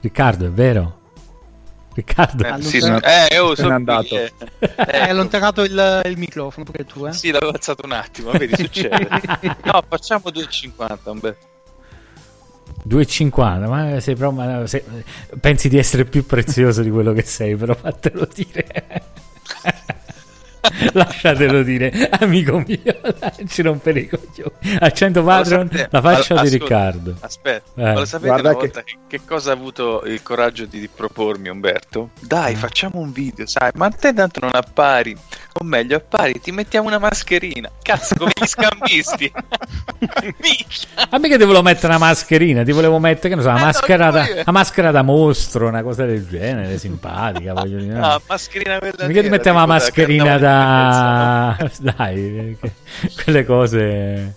Riccardo, 0.00 0.46
è 0.46 0.50
vero? 0.50 0.97
Riccardo, 1.98 2.44
Eh, 2.46 2.62
sì, 2.62 2.78
sono- 2.80 3.00
eh, 3.02 3.26
Se 3.30 3.56
sono 3.56 3.74
andato. 3.74 4.06
qui, 4.08 4.16
eh. 4.18 4.32
Hai 4.60 4.70
Ecco. 4.86 5.10
allontanato 5.10 5.62
il, 5.64 6.02
il 6.04 6.16
microfono 6.16 6.64
pure 6.64 6.84
tu, 6.84 7.04
eh? 7.06 7.12
Sì, 7.12 7.32
l'avevo 7.32 7.50
alzato 7.50 7.84
un 7.84 7.90
attimo, 7.92 8.30
vedi, 8.30 8.54
succede. 8.54 9.08
No, 9.64 9.82
facciamo 9.88 10.22
2,50, 10.30 10.98
Umberto. 11.10 11.46
2,50. 12.88 13.66
Ma 13.68 13.98
sei 13.98 14.14
proprio. 14.14 14.44
ma 14.60 14.66
sei- 14.68 14.84
pensi 15.40 15.68
di 15.68 15.76
essere 15.76 16.04
più 16.04 16.24
prezioso 16.24 16.82
di 16.82 16.90
quello 16.90 17.12
che 17.12 17.22
sei, 17.22 17.56
però 17.56 17.74
fatelo 17.74 18.28
dire. 18.32 19.02
Lasciatelo 20.92 21.62
dire, 21.62 22.08
amico 22.18 22.62
mio, 22.66 22.78
ci 23.48 23.62
rompere 23.62 24.00
i 24.00 24.08
coglioni. 24.08 24.76
A 24.80 24.90
100 24.90 25.22
Ma 25.22 25.36
lo 25.36 25.42
patron, 25.42 25.68
sapete- 25.70 25.88
la 25.90 26.00
faccia 26.00 26.34
ma- 26.34 26.40
di 26.42 26.46
ascolta, 26.48 26.64
Riccardo. 26.64 27.14
Aspetta, 27.20 27.70
Eh. 27.76 27.82
ma 27.82 27.92
lo 27.94 28.04
sapete 28.04 28.28
Guarda 28.28 28.48
una 28.50 28.58
che- 28.58 28.64
volta 28.66 28.82
che... 28.82 28.96
che 29.06 29.20
cosa 29.26 29.50
ha 29.50 29.54
avuto 29.54 30.02
il 30.06 30.22
coraggio 30.22 30.64
di, 30.66 30.88
propormi 30.94 31.48
Umberto? 31.48 32.10
Dai, 32.20 32.52
Eh. 32.52 32.56
facciamo 32.56 32.98
un 33.00 33.12
video, 33.12 33.46
sai, 33.46 33.70
ma 33.74 33.88
te 33.90 34.12
tanto 34.12 34.40
non 34.40 34.50
appari, 34.54 35.16
o 35.60 35.64
meglio 35.64 35.96
appari, 35.96 36.40
ti 36.40 36.50
mettiamo 36.52 36.88
una 36.88 36.98
mascherina. 36.98 37.70
Cazzo, 37.82 38.14
come 38.16 38.32
gli 38.38 38.46
scambisti. 38.46 39.32
A 41.10 41.18
me 41.18 41.28
che 41.28 41.38
ti 41.38 41.44
volevo 41.44 41.62
mettere 41.62 41.86
una 41.88 41.98
mascherina, 41.98 42.62
ti 42.62 42.72
volevo 42.72 42.98
mettere, 42.98 43.30
che 43.30 43.34
ne 43.36 43.42
so, 43.42 43.48
una 43.48 43.56
Eh, 43.56 43.60
no, 43.60 43.66
maschera, 43.66 44.10
da, 44.10 44.26
io- 44.26 44.32
una 44.34 44.44
maschera 44.46 44.90
da 44.90 45.02
mostro, 45.02 45.66
una 45.68 45.82
cosa 45.82 46.04
del 46.04 46.26
genere, 46.28 46.78
simpatica, 46.78 47.52
voglio 47.52 47.78
dire. 47.78 47.98
Ah, 47.98 48.20
mascherina 48.26 48.78
quella 48.78 49.06
Mica 49.06 49.22
ti 49.22 49.28
mettiamo 49.28 49.58
da 49.60 49.66
mascherina 49.66 50.24
carnavale 50.24 50.46
da... 50.48 51.70
Dai, 51.96 52.56
che- 52.60 52.72
quelle 53.22 53.44
cose... 53.44 54.34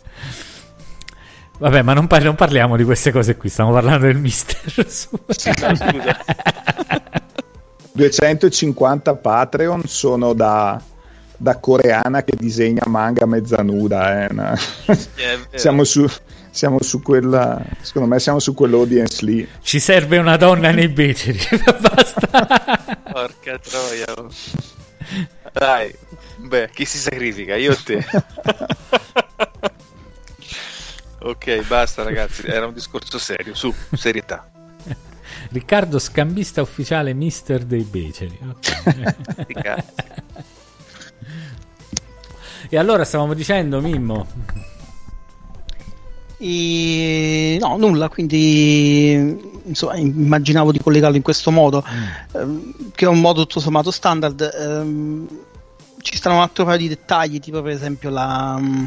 Vabbè, 1.58 1.84
ma 1.84 1.94
non, 1.94 2.08
par- 2.08 2.24
non 2.24 2.34
parliamo 2.36 2.76
di 2.76 2.84
queste 2.84 3.12
cose 3.12 3.36
qui, 3.38 3.50
stiamo 3.50 3.72
parlando 3.72 4.08
del 4.08 4.18
mister. 4.18 4.60
Sì, 4.88 5.52
no, 5.60 5.76
scusa. 5.76 6.18
250 7.94 9.16
Patreon 9.16 9.84
sono 9.86 10.34
da, 10.34 10.82
da 11.38 11.58
coreana 11.58 12.24
che 12.24 12.34
disegna 12.36 12.82
manga 12.88 13.26
mezza 13.26 13.62
nuda. 13.62 14.26
eh, 14.26 14.28
vero. 14.34 15.38
siamo, 15.54 15.84
su, 15.84 16.08
siamo 16.50 16.82
su 16.82 17.02
quella, 17.02 17.62
secondo 17.82 18.08
me 18.08 18.20
siamo 18.20 18.40
su 18.40 18.54
quell'audience 18.56 19.24
lì. 19.26 19.48
Ci 19.62 19.80
serve 19.80 20.18
una 20.18 20.38
donna 20.38 20.72
nei 20.72 20.88
beceri, 20.88 21.40
basta. 21.80 22.28
Porca 23.12 23.60
troia. 23.60 24.16
Dai, 25.52 25.94
beh, 26.38 26.70
chi 26.74 26.86
si 26.86 26.98
sacrifica? 26.98 27.56
Io 27.56 27.74
o 27.74 27.78
te? 27.84 28.06
ok, 31.20 31.66
basta 31.68 32.04
ragazzi, 32.04 32.46
era 32.48 32.68
un 32.68 32.74
discorso 32.74 33.18
serio, 33.18 33.54
su, 33.54 33.74
serietà. 33.94 34.50
Riccardo 35.52 36.00
scambista 36.00 36.62
ufficiale 36.62 37.14
mister 37.14 37.64
dei 37.64 37.84
beceri. 37.84 38.38
ok. 38.42 39.16
Sti 39.42 39.54
cazzi. 39.54 39.94
e 42.70 42.78
allora 42.78 43.04
stavamo 43.04 43.34
dicendo, 43.34 43.82
Mimmo, 43.82 44.28
E... 46.38 47.58
No, 47.60 47.78
nulla, 47.78 48.10
quindi 48.10 49.51
insomma, 49.66 49.96
immaginavo 49.96 50.72
di 50.72 50.80
collegarlo 50.80 51.16
in 51.16 51.24
questo 51.24 51.52
modo, 51.52 51.84
ehm, 52.34 52.92
che 52.94 53.06
è 53.06 53.08
un 53.08 53.20
modo 53.20 53.42
tutto 53.42 53.60
sommato 53.60 53.92
standard. 53.92 54.42
ehm, 54.42 55.28
ci 56.02 56.16
stanno 56.16 56.38
un 56.38 56.42
altro 56.42 56.66
paio 56.66 56.78
di 56.78 56.88
dettagli, 56.88 57.40
tipo 57.40 57.62
per 57.62 57.72
esempio 57.72 58.10
la... 58.10 58.58
mm, 58.60 58.86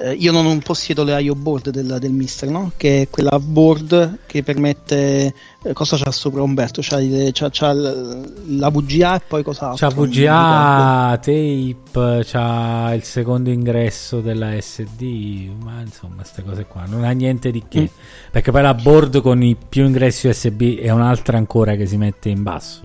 eh, 0.00 0.12
io 0.12 0.30
non, 0.30 0.60
possiedo 0.60 1.02
le 1.02 1.20
IO 1.20 1.34
board 1.34 1.70
del, 1.70 1.96
del 1.98 2.12
Mister, 2.12 2.48
no? 2.48 2.70
che 2.76 3.02
è 3.02 3.08
quella 3.10 3.36
board 3.40 4.18
che 4.26 4.44
permette... 4.44 5.34
eh, 5.64 5.72
cosa 5.72 5.96
c'ha 5.96 6.12
sopra 6.12 6.40
Umberto? 6.40 6.80
C'ha, 6.84 7.00
c'ha- 7.32 7.50
c'ha 7.50 7.72
la 7.72 8.70
VGA 8.70 9.16
e 9.16 9.20
poi 9.26 9.42
cosa 9.42 9.72
c'ha 9.74 9.88
VGA, 9.88 11.18
tape, 11.20 12.24
c'ha 12.24 12.94
il 12.94 13.02
secondo 13.02 13.50
ingresso 13.50 14.20
della 14.20 14.58
SD, 14.60 15.50
ma 15.60 15.80
insomma, 15.80 16.16
queste 16.16 16.44
cose 16.44 16.64
qua, 16.66 16.84
non 16.86 17.02
ha 17.02 17.10
niente 17.10 17.50
di 17.50 17.64
che. 17.68 17.80
Mm. 17.80 17.86
Perché 18.30 18.52
poi 18.52 18.62
la 18.62 18.74
board 18.74 19.20
con 19.20 19.42
i 19.42 19.56
più 19.56 19.84
ingressi 19.84 20.28
USB 20.28 20.78
è 20.78 20.90
un'altra 20.90 21.38
ancora 21.38 21.74
che 21.74 21.86
si 21.86 21.96
mette 21.96 22.28
in 22.28 22.44
basso. 22.44 22.82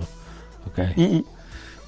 Ok? 0.65 0.93
Mm-mm. 0.97 1.23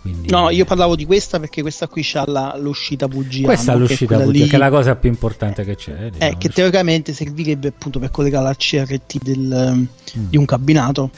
Quindi... 0.05 0.29
No, 0.29 0.51
io 0.51 0.65
parlavo 0.65 0.95
di 0.95 1.03
questa 1.05 1.39
perché 1.39 1.61
questa 1.61 1.87
qui 1.87 2.01
c'ha 2.03 2.25
la- 2.27 2.55
l'uscita 2.59 3.07
VGA. 3.07 3.45
Questa 3.45 3.73
è 3.73 3.75
l'uscita 3.75 4.23
lì- 4.25 4.45
che 4.47 4.55
è 4.55 4.59
la 4.59 4.69
cosa 4.69 4.95
più 4.95 5.09
importante 5.09 5.63
che 5.63 5.75
c'è. 5.75 5.95
Eh, 5.99 6.09
diciamo. 6.11 6.37
che 6.37 6.49
teoricamente 6.49 7.11
servirebbe 7.13 7.69
appunto 7.69 7.97
per 7.97 8.11
collegare 8.11 8.47
al 8.47 8.55
CRT 8.55 9.17
del, 9.23 9.73
Mm. 9.75 10.25
di 10.29 10.37
un 10.37 10.45
cabinato. 10.45 11.09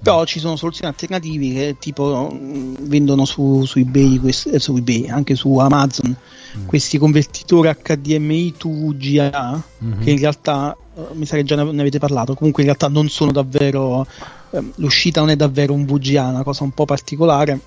Però 0.00 0.24
ci 0.26 0.38
sono 0.38 0.54
soluzioni 0.54 0.88
alternative 0.90 1.54
che 1.54 1.76
tipo 1.80 2.28
mh, 2.30 2.76
vendono 2.86 3.24
su, 3.24 3.64
su 3.64 3.78
eBay, 3.80 4.18
quest- 4.18 4.54
eh, 4.54 4.60
su 4.60 4.76
eBay, 4.76 5.08
anche 5.08 5.34
su 5.34 5.56
Amazon, 5.56 6.14
Mm. 6.58 6.66
questi 6.66 6.98
convertitori 6.98 7.68
HDMI 7.68 8.54
to 8.56 8.68
VGA 8.70 9.60
Mhm. 9.78 10.04
che 10.04 10.10
in 10.12 10.18
realtà, 10.18 10.76
eh, 10.96 11.00
mi 11.14 11.26
sa 11.26 11.34
che 11.34 11.42
già 11.44 11.56
ne 11.60 11.80
avete 11.80 11.98
parlato, 11.98 12.34
comunque 12.34 12.62
in 12.62 12.68
realtà 12.68 12.86
non 12.88 13.08
sono 13.08 13.32
davvero, 13.32 14.06
ehm, 14.52 14.72
l'uscita 14.76 15.18
non 15.20 15.30
è 15.30 15.36
davvero 15.36 15.72
un 15.72 15.84
VGA, 15.84 16.26
è 16.28 16.30
una 16.30 16.42
cosa 16.44 16.62
un 16.62 16.70
po' 16.70 16.84
particolare. 16.84 17.58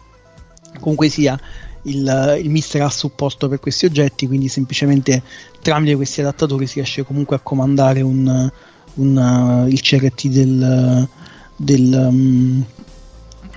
Comunque 0.80 1.09
sia, 1.09 1.39
il, 1.84 2.39
il 2.41 2.49
mister 2.49 2.82
ha 2.82 2.89
supporto 2.89 3.47
per 3.47 3.59
questi 3.59 3.86
oggetti, 3.86 4.28
quindi 4.28 4.47
semplicemente 4.47 5.22
tramite 5.61 5.95
questi 5.95 6.22
adattatori 6.22 6.67
si 6.67 6.76
riesce 6.76 7.03
comunque 7.03 7.36
a 7.36 7.39
comandare 7.39 8.01
un, 8.01 8.49
un, 8.95 9.17
uh, 9.17 9.67
il 9.67 9.82
CRT 9.82 10.28
del, 10.28 11.07
del, 11.55 12.07
um, 12.09 12.65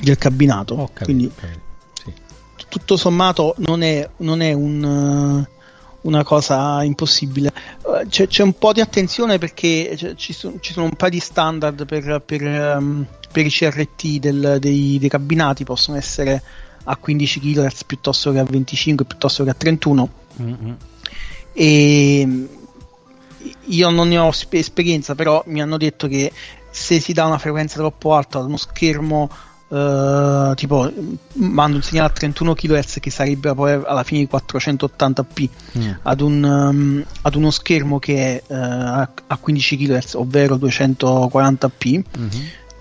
del 0.01 0.19
cabinato. 0.19 0.75
Ho 0.75 0.91
capito, 0.93 1.05
quindi 1.05 1.31
capito. 1.35 1.61
Sì. 2.05 2.13
tutto 2.69 2.97
sommato 2.97 3.55
non 3.59 3.83
è, 3.83 4.09
non 4.19 4.41
è 4.41 4.53
un, 4.53 4.83
uh, 4.83 6.09
una 6.09 6.25
cosa 6.25 6.83
impossibile. 6.83 7.53
Uh, 7.83 8.07
C'è, 8.09 8.27
c'è 8.29 8.43
un 8.43 8.55
po' 8.55 8.73
di 8.73 8.81
attenzione 8.81 9.39
perché 9.39 10.15
ci, 10.17 10.33
sono, 10.33 10.57
ci 10.61 10.73
sono 10.73 10.87
un 10.87 10.95
paio 10.95 11.11
di 11.11 11.21
standard 11.21 11.87
per, 11.87 12.23
per, 12.25 12.43
um, 12.43 13.05
per 13.31 13.47
i 13.47 13.51
CRT 13.51 14.19
del- 14.19 14.57
dei, 14.61 14.99
dei 14.99 15.09
cabinati, 15.09 15.65
possono 15.65 15.97
essere 15.97 16.43
a 16.85 16.97
15 16.97 17.41
kHz 17.41 17.85
piuttosto 17.85 18.33
che 18.33 18.39
a 18.39 18.45
25 18.45 19.05
piuttosto 19.05 19.45
che 19.45 19.51
a 19.51 19.55
31 19.55 20.09
Mm-mm. 20.43 20.77
e 21.53 22.49
io 23.67 23.91
non 23.91 24.09
ne 24.09 24.19
ho 24.19 24.31
spe- 24.33 24.59
esperienza 24.59 25.15
però 25.15 25.43
mi 25.47 25.61
hanno 25.61 25.77
detto 25.77 26.09
che 26.09 26.33
se 26.71 27.01
si 27.01 27.13
dà 27.13 27.27
una 27.27 27.39
frequenza 27.39 27.77
troppo 27.79 28.15
alta 28.15 28.39
ad 28.39 28.47
uno 28.47 28.57
schermo 28.57 29.29
eh, 29.69 30.53
tipo 30.55 30.91
mando 31.35 31.77
un 31.77 31.83
segnale 31.83 32.09
a 32.09 32.13
31 32.13 32.55
kHz 32.55 32.99
che 33.01 33.11
sarebbe 33.11 33.55
poi 33.55 33.73
alla 33.85 34.03
fine 34.05 34.21
di 34.21 34.29
480p 34.33 35.49
Mm. 35.79 35.91
ad, 36.03 36.21
un, 36.21 36.43
um, 36.45 37.05
ad 37.23 37.35
uno 37.35 37.51
schermo 37.51 37.99
che 37.99 38.15
è 38.17 38.43
eh, 38.47 38.55
a 38.55 39.11
a 39.27 39.37
15 39.39 39.77
kHz 39.79 40.15
ovvero 40.15 40.57
240p 40.57 42.03
Mhm. 42.19 42.31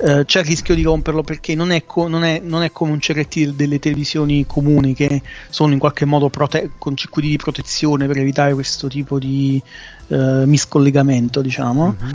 Eh, 0.03 0.25
c'è 0.25 0.39
il 0.39 0.45
rischio 0.45 0.73
di 0.75 0.81
romperlo 0.81 1.21
perché 1.23 1.53
non 1.55 1.71
è, 1.71 1.85
co- 1.85 2.07
non 2.07 2.23
è- 2.23 2.39
non 2.43 2.63
è 2.63 2.71
come 2.71 2.91
un 2.91 2.99
CRT 2.99 3.49
delle 3.49 3.79
televisioni 3.79 4.45
comuni 4.45 4.93
che 4.93 5.21
sono 5.49 5.73
in 5.73 5.79
qualche 5.79 6.05
modo 6.05 6.29
prote- 6.29 6.71
con 6.77 6.95
circuiti 6.95 7.29
di 7.29 7.37
protezione 7.37 8.07
per 8.07 8.17
evitare 8.17 8.53
questo 8.53 8.87
tipo 8.87 9.19
di 9.19 9.61
eh, 10.07 10.43
miscollegamento, 10.45 11.41
diciamo. 11.41 11.95
Mhm. 11.99 12.11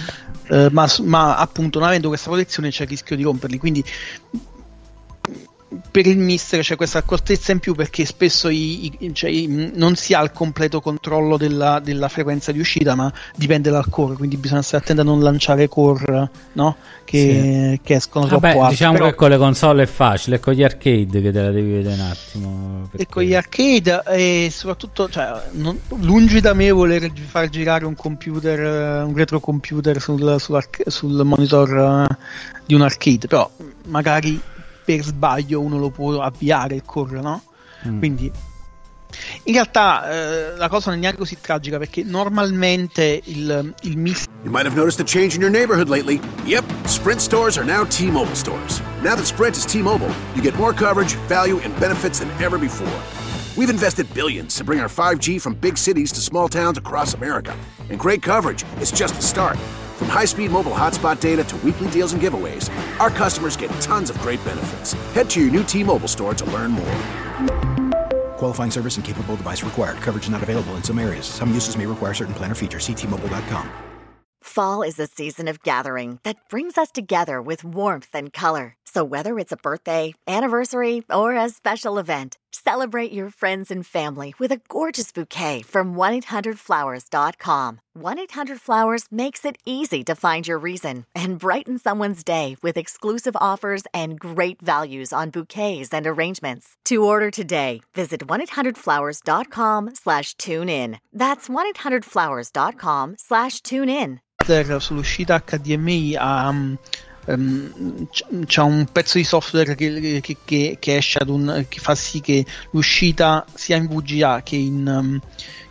Eh, 0.48 0.68
ma, 0.70 0.86
ma 1.02 1.36
appunto 1.36 1.78
non 1.78 1.88
avendo 1.88 2.08
questa 2.08 2.28
protezione 2.28 2.70
c'è 2.70 2.82
il 2.84 2.88
rischio 2.90 3.16
di 3.16 3.22
romperli. 3.22 3.58
Quindi 3.58 3.84
per 5.90 6.06
il 6.06 6.16
mister 6.18 6.60
c'è 6.62 6.76
questa 6.76 6.98
accortezza 6.98 7.50
in 7.50 7.58
più 7.58 7.74
perché 7.74 8.04
spesso 8.04 8.48
i- 8.48 8.92
i- 9.00 9.14
cioè, 9.14 9.30
i- 9.30 9.72
non 9.74 9.96
si 9.96 10.14
ha 10.14 10.22
il 10.22 10.30
completo 10.30 10.80
controllo 10.80 11.36
della, 11.36 11.80
della 11.80 12.08
frequenza 12.08 12.52
di 12.52 12.60
uscita, 12.60 12.94
ma 12.94 13.12
dipende 13.34 13.70
dal 13.70 13.88
core, 13.90 14.14
quindi 14.14 14.36
bisogna 14.36 14.62
stare 14.62 14.84
attenti 14.84 15.00
a 15.02 15.04
non 15.04 15.20
lanciare 15.20 15.68
core 15.68 16.30
no? 16.52 16.76
che, 17.04 17.80
che 17.82 17.94
escono 17.94 18.26
troppo 18.26 18.46
Vabbè, 18.46 18.58
alti. 18.58 18.70
diciamo 18.70 18.92
Però- 18.94 19.06
che 19.06 19.14
con 19.16 19.28
le 19.30 19.36
console 19.38 19.82
è 19.82 19.86
facile, 19.86 20.36
è 20.36 20.40
con 20.40 20.52
gli 20.54 20.62
arcade 20.62 21.20
che 21.20 21.32
te 21.32 21.42
la 21.42 21.50
devi 21.50 21.72
vedere 21.72 21.94
un 21.94 22.00
attimo. 22.00 22.82
e 22.84 22.88
perché- 22.96 23.06
con 23.12 23.22
gli 23.24 23.34
arcade 23.34 24.02
e 24.06 24.48
soprattutto 24.52 25.08
cioè, 25.08 25.32
non- 25.52 25.80
lungi 26.00 26.40
da 26.40 26.54
me 26.54 26.70
voler 26.70 27.10
far 27.26 27.48
girare 27.48 27.84
un 27.84 27.94
computer 27.96 29.04
un 29.04 29.14
retrocomputer 29.16 30.00
sul, 30.00 30.36
sull'arc- 30.38 30.88
sul 30.88 31.22
monitor 31.24 32.06
eh, 32.08 32.16
di 32.64 32.74
un 32.74 32.82
arcade 32.82 33.26
però 33.26 33.48
magari 33.86 34.40
per 34.86 35.02
sbaglio 35.02 35.60
uno 35.60 35.78
lo 35.78 35.90
può 35.90 36.18
avviare 36.20 36.76
il 36.76 36.82
core 36.84 37.20
no? 37.20 37.42
Mm. 37.86 37.98
quindi 37.98 38.32
in 39.44 39.52
realtà 39.52 40.10
eh, 40.10 40.56
la 40.56 40.68
cosa 40.68 40.90
non 40.90 40.98
è 40.98 41.02
neanche 41.02 41.18
così 41.18 41.38
tragica 41.40 41.78
perché 41.78 42.02
normalmente 42.02 43.20
il, 43.24 43.74
il 43.82 43.98
mister 43.98 44.32
You 44.44 44.50
might 44.50 44.66
have 44.66 44.76
noticed 44.76 45.00
a 45.00 45.04
change 45.04 45.34
in 45.34 45.40
your 45.40 45.50
neighborhood 45.50 45.88
lately. 45.88 46.20
Yep, 46.44 46.64
Sprint 46.86 47.20
stores 47.20 47.56
are 47.56 47.64
now 47.64 47.84
T-Mobile 47.84 48.34
stores. 48.34 48.80
Now 49.02 49.14
that 49.14 49.26
Sprint 49.26 49.56
is 49.56 49.64
T-Mobile, 49.64 50.10
you 50.34 50.42
get 50.42 50.56
more 50.56 50.72
coverage, 50.72 51.14
value, 51.28 51.58
and 51.60 51.78
benefits 51.80 52.18
than 52.20 52.30
ever 52.42 52.58
before. 52.58 53.00
We've 53.56 53.70
invested 53.70 54.12
billions 54.12 54.54
to 54.56 54.64
bring 54.64 54.80
our 54.80 54.88
5G 54.88 55.40
from 55.40 55.54
big 55.54 55.78
cities 55.78 56.12
to 56.12 56.20
small 56.20 56.48
towns 56.48 56.76
across 56.76 57.14
America. 57.14 57.56
And 57.88 57.98
great 57.98 58.22
coverage 58.22 58.64
is 58.80 58.92
just 58.92 59.14
the 59.14 59.22
start. 59.22 59.56
From 59.96 60.08
high-speed 60.08 60.50
mobile 60.50 60.72
hotspot 60.72 61.20
data 61.20 61.42
to 61.44 61.56
weekly 61.58 61.88
deals 61.88 62.12
and 62.12 62.20
giveaways, 62.20 62.70
our 63.00 63.08
customers 63.08 63.56
get 63.56 63.70
tons 63.80 64.10
of 64.10 64.18
great 64.18 64.44
benefits. 64.44 64.92
Head 65.14 65.30
to 65.30 65.40
your 65.40 65.50
new 65.50 65.64
T-Mobile 65.64 66.06
store 66.06 66.34
to 66.34 66.44
learn 66.50 66.72
more. 66.72 66.96
Qualifying 68.36 68.70
service 68.70 68.96
and 68.96 69.04
capable 69.04 69.36
device 69.36 69.62
required. 69.62 69.96
Coverage 69.98 70.28
not 70.28 70.42
available 70.42 70.74
in 70.74 70.82
some 70.82 70.98
areas. 70.98 71.24
Some 71.24 71.50
uses 71.50 71.78
may 71.78 71.86
require 71.86 72.12
certain 72.12 72.34
plan 72.34 72.52
or 72.52 72.54
features. 72.54 72.84
See 72.84 72.94
T-Mobile.com. 72.94 73.70
Fall 74.42 74.82
is 74.82 75.00
a 75.00 75.06
season 75.06 75.48
of 75.48 75.62
gathering 75.62 76.18
that 76.22 76.36
brings 76.48 76.76
us 76.78 76.90
together 76.90 77.40
with 77.40 77.64
warmth 77.64 78.10
and 78.12 78.32
color. 78.32 78.76
So 78.84 79.02
whether 79.02 79.38
it's 79.38 79.52
a 79.52 79.56
birthday, 79.56 80.14
anniversary, 80.28 81.02
or 81.10 81.34
a 81.34 81.48
special 81.48 81.98
event, 81.98 82.36
celebrate 82.64 83.12
your 83.12 83.30
friends 83.30 83.70
and 83.70 83.86
family 83.86 84.34
with 84.38 84.52
a 84.52 84.60
gorgeous 84.68 85.12
bouquet 85.12 85.62
from 85.62 85.94
1-800-Flowers.com. 85.94 87.80
1-800-Flowers 87.98 89.06
makes 89.10 89.44
it 89.44 89.56
easy 89.64 90.04
to 90.04 90.14
find 90.14 90.46
your 90.46 90.58
reason 90.58 91.04
and 91.14 91.38
brighten 91.38 91.78
someone's 91.78 92.22
day 92.22 92.56
with 92.62 92.76
exclusive 92.76 93.36
offers 93.40 93.84
and 93.94 94.18
great 94.20 94.60
values 94.60 95.12
on 95.12 95.30
bouquets 95.30 95.92
and 95.92 96.06
arrangements. 96.06 96.76
To 96.86 97.04
order 97.04 97.30
today, 97.30 97.80
visit 97.94 98.26
1-800-Flowers.com 98.26 99.94
slash 99.94 100.34
tune 100.34 100.68
in. 100.68 100.98
That's 101.12 101.48
1-800-Flowers.com 101.48 103.16
slash 103.18 103.60
tune 103.62 103.88
in. 103.88 104.20
sull'uscita 104.44 105.40
HDMI 105.40 106.16
ha, 106.16 106.48
um, 106.48 106.78
c'è 107.26 108.62
un 108.62 108.86
pezzo 108.92 109.18
di 109.18 109.24
software 109.24 109.74
che, 109.74 110.20
che, 110.20 110.36
che, 110.44 110.76
che 110.78 110.96
esce 110.96 111.18
ad 111.18 111.28
un, 111.28 111.64
che 111.68 111.80
fa 111.80 111.96
sì 111.96 112.20
che 112.20 112.46
l'uscita 112.70 113.44
sia 113.52 113.76
in 113.76 113.88
VGA 113.88 114.42
che 114.44 114.54
in, 114.54 114.86
um, 114.86 115.20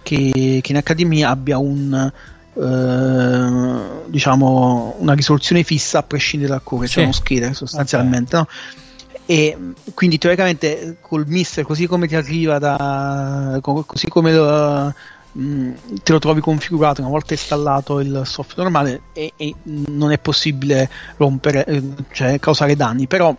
che, 0.03 0.62
in 0.62 0.82
HDMI 0.84 1.24
abbia 1.24 1.58
un 1.58 2.12
uh, 2.53 4.10
diciamo 4.10 4.95
una 4.99 5.14
risoluzione 5.14 5.64
fissa 5.64 5.99
a 5.99 6.03
prescindere 6.03 6.51
dal 6.51 6.64
colore, 6.64 6.88
sì. 6.88 6.93
cioè 6.95 7.03
uno 7.03 7.14
scaler 7.14 7.56
sostanzialmente. 7.56 8.36
Okay. 8.36 8.47
No? 8.47 8.84
e 9.28 9.58
quindi 9.95 10.20
teoricamente 10.20 10.97
col 11.01 11.26
mister 11.26 11.64
così 11.64 11.88
come 11.88 12.08
ti 12.08 12.16
arriva 12.16 12.60
da 12.60 13.58
così 13.62 14.08
come 14.08 14.32
lo, 14.32 14.93
Mm, 15.38 15.71
te 16.01 16.13
lo 16.13 16.19
trovi 16.19 16.39
configurato 16.39 17.01
una 17.01 17.09
volta 17.09 17.33
installato 17.33 17.99
il 17.99 18.21
software 18.23 18.69
normale 18.69 19.01
e, 19.11 19.33
e 19.36 19.53
non 19.63 20.11
è 20.11 20.17
possibile 20.17 20.89
rompere, 21.17 21.65
eh, 21.65 21.83
cioè 22.11 22.39
causare 22.39 22.75
danni, 22.77 23.05
però 23.05 23.36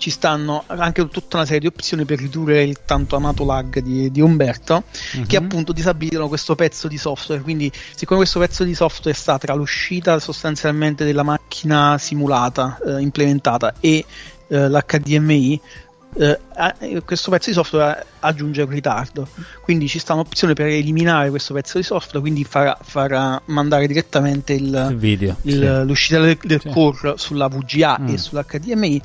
ci 0.00 0.10
stanno 0.10 0.64
anche 0.66 1.06
tutta 1.08 1.36
una 1.36 1.44
serie 1.44 1.60
di 1.60 1.66
opzioni 1.66 2.06
per 2.06 2.18
ridurre 2.18 2.62
il 2.62 2.78
tanto 2.86 3.16
amato 3.16 3.44
lag 3.44 3.80
di, 3.80 4.10
di 4.10 4.20
Umberto 4.22 4.84
uh-huh. 5.14 5.26
che 5.26 5.36
appunto 5.36 5.72
disabilitano 5.72 6.26
questo 6.26 6.54
pezzo 6.54 6.88
di 6.88 6.96
software 6.96 7.42
quindi 7.42 7.70
siccome 7.94 8.20
questo 8.20 8.38
pezzo 8.38 8.64
di 8.64 8.74
software 8.74 9.14
sta 9.14 9.36
tra 9.36 9.52
l'uscita 9.52 10.18
sostanzialmente 10.18 11.04
della 11.04 11.22
macchina 11.22 11.98
simulata 11.98 12.78
eh, 12.82 13.00
implementata 13.02 13.74
e 13.78 14.02
eh, 14.48 14.68
l'HDMI 14.68 15.60
eh, 16.16 17.02
questo 17.04 17.30
pezzo 17.30 17.50
di 17.50 17.54
software 17.54 18.04
aggiunge 18.20 18.62
un 18.62 18.70
ritardo 18.70 19.28
quindi 19.62 19.86
ci 19.86 19.98
sta 19.98 20.14
un'opzione 20.14 20.54
per 20.54 20.66
eliminare 20.66 21.30
questo 21.30 21.54
pezzo 21.54 21.78
di 21.78 21.84
software 21.84 22.20
quindi 22.20 22.44
farà, 22.44 22.76
farà 22.82 23.40
mandare 23.46 23.86
direttamente 23.86 24.52
il, 24.54 24.88
il 24.90 24.96
video 24.96 25.36
il, 25.42 25.52
sì. 25.52 25.86
l'uscita 25.86 26.20
del, 26.20 26.36
del 26.42 26.60
sì. 26.60 26.68
core 26.70 27.14
sulla 27.16 27.48
VGA 27.48 27.98
mm. 28.00 28.08
e 28.08 28.18
sull'HDMI 28.18 29.02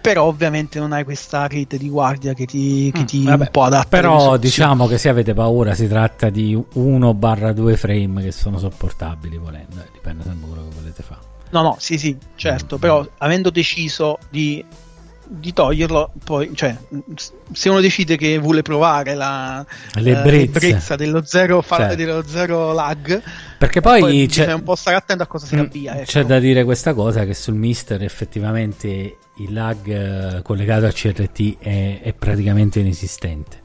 però 0.00 0.24
ovviamente 0.24 0.78
non 0.78 0.92
hai 0.92 1.04
questa 1.04 1.46
rete 1.46 1.76
di 1.76 1.88
guardia 1.88 2.32
che 2.32 2.46
ti, 2.46 2.90
che 2.92 3.00
mm, 3.00 3.04
ti 3.04 3.24
vabbè, 3.24 3.44
un 3.44 3.50
po' 3.50 3.62
adatta 3.64 3.88
però 3.88 4.36
diciamo 4.38 4.86
che 4.86 4.98
se 4.98 5.08
avete 5.10 5.34
paura 5.34 5.74
si 5.74 5.86
tratta 5.88 6.30
di 6.30 6.56
1-2 6.56 7.74
frame 7.74 8.22
che 8.22 8.32
sono 8.32 8.58
sopportabili 8.58 9.36
volendo 9.36 9.76
eh, 9.76 9.88
dipende 9.92 10.22
sempre 10.22 10.48
da 10.48 10.54
quello 10.54 10.68
che 10.68 10.74
volete 10.74 11.02
fare 11.02 11.20
no 11.50 11.62
no 11.62 11.76
sì 11.78 11.98
sì 11.98 12.16
certo 12.34 12.76
mm. 12.76 12.78
però 12.78 13.06
avendo 13.18 13.50
deciso 13.50 14.18
di 14.30 14.64
di 15.28 15.52
toglierlo, 15.52 16.12
poi, 16.24 16.50
cioè, 16.54 16.76
se 17.52 17.68
uno 17.68 17.80
decide 17.80 18.16
che 18.16 18.38
vuole 18.38 18.62
provare 18.62 19.14
la, 19.14 19.64
l'ebbrezza, 19.94 20.94
eh, 20.94 20.96
dello, 20.96 21.24
zero 21.24 21.62
certo. 21.66 21.94
dello 21.94 22.22
zero 22.26 22.72
lag, 22.72 23.22
perché 23.58 23.80
poi, 23.80 24.00
poi 24.00 24.26
c'è 24.28 24.52
un 24.52 24.62
po' 24.62 24.74
stare 24.74 24.96
attento 24.96 25.22
a 25.22 25.26
cosa 25.26 25.46
si 25.46 25.56
avvia. 25.56 25.96
Ecco. 25.96 26.04
C'è 26.04 26.24
da 26.24 26.38
dire 26.38 26.64
questa 26.64 26.94
cosa: 26.94 27.24
che 27.24 27.34
sul 27.34 27.54
Mister 27.54 28.02
effettivamente 28.02 29.18
il 29.38 29.52
lag 29.52 29.86
eh, 29.86 30.42
collegato 30.42 30.86
a 30.86 30.92
CRT 30.92 31.58
è, 31.58 32.00
è 32.02 32.12
praticamente 32.12 32.80
inesistente. 32.80 33.64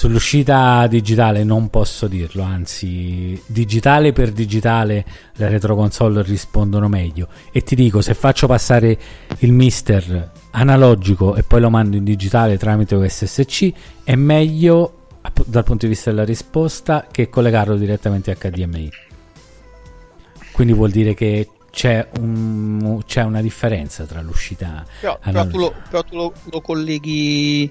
Sull'uscita 0.00 0.86
digitale 0.86 1.44
non 1.44 1.68
posso 1.68 2.08
dirlo, 2.08 2.42
anzi, 2.42 3.38
digitale 3.44 4.14
per 4.14 4.32
digitale 4.32 5.04
le 5.34 5.48
retro 5.50 5.76
console 5.76 6.22
rispondono 6.22 6.88
meglio. 6.88 7.28
E 7.52 7.60
ti 7.60 7.74
dico, 7.74 8.00
se 8.00 8.14
faccio 8.14 8.46
passare 8.46 8.98
il 9.40 9.52
mister 9.52 10.30
analogico 10.52 11.36
e 11.36 11.42
poi 11.42 11.60
lo 11.60 11.68
mando 11.68 11.98
in 11.98 12.04
digitale 12.04 12.56
tramite 12.56 12.94
OSSC, 12.94 13.72
è 14.02 14.14
meglio 14.14 15.08
dal 15.44 15.64
punto 15.64 15.84
di 15.84 15.92
vista 15.92 16.08
della 16.08 16.24
risposta 16.24 17.06
che 17.10 17.28
collegarlo 17.28 17.76
direttamente 17.76 18.30
a 18.30 18.36
HDMI. 18.40 18.90
Quindi 20.52 20.72
vuol 20.72 20.92
dire 20.92 21.12
che 21.12 21.46
c'è, 21.70 22.08
un, 22.20 23.02
c'è 23.04 23.22
una 23.22 23.42
differenza 23.42 24.04
tra 24.04 24.22
l'uscita 24.22 24.82
però, 24.98 25.18
però 25.22 25.46
tu, 25.46 25.58
lo, 25.58 25.74
però 25.90 26.02
tu 26.02 26.16
lo, 26.16 26.32
lo 26.50 26.60
colleghi 26.62 27.70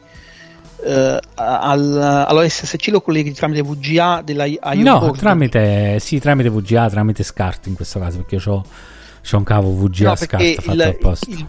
Uh, 0.81 1.17
al, 1.35 2.25
all'OSSC 2.27 2.87
lo 2.87 3.01
colleghi 3.01 3.33
tramite 3.33 3.61
VGA 3.61 4.21
della 4.23 4.45
IO 4.45 4.59
No, 4.75 5.11
tramite, 5.11 5.99
sì, 5.99 6.19
tramite 6.19 6.49
VGA, 6.49 6.89
tramite 6.89 7.21
SCART 7.21 7.67
in 7.67 7.75
questo 7.75 7.99
caso, 7.99 8.23
perché 8.23 8.49
ho 8.49 8.63
un 9.31 9.43
cavo 9.43 9.75
VGA 9.75 10.09
no, 10.09 10.15
SCART 10.15 10.61
fatto 10.61 10.71
il, 10.71 10.81
apposta. 10.81 11.29
Il, 11.29 11.47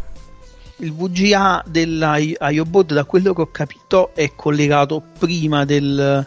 il 0.79 0.93
VGA 0.93 1.63
della 1.67 2.17
IOBOD, 2.19 2.93
da 2.93 3.05
quello 3.05 3.33
che 3.33 3.41
ho 3.41 3.51
capito, 3.51 4.11
è 4.15 4.33
collegato 4.35 5.03
prima 5.19 5.65
del 5.65 6.27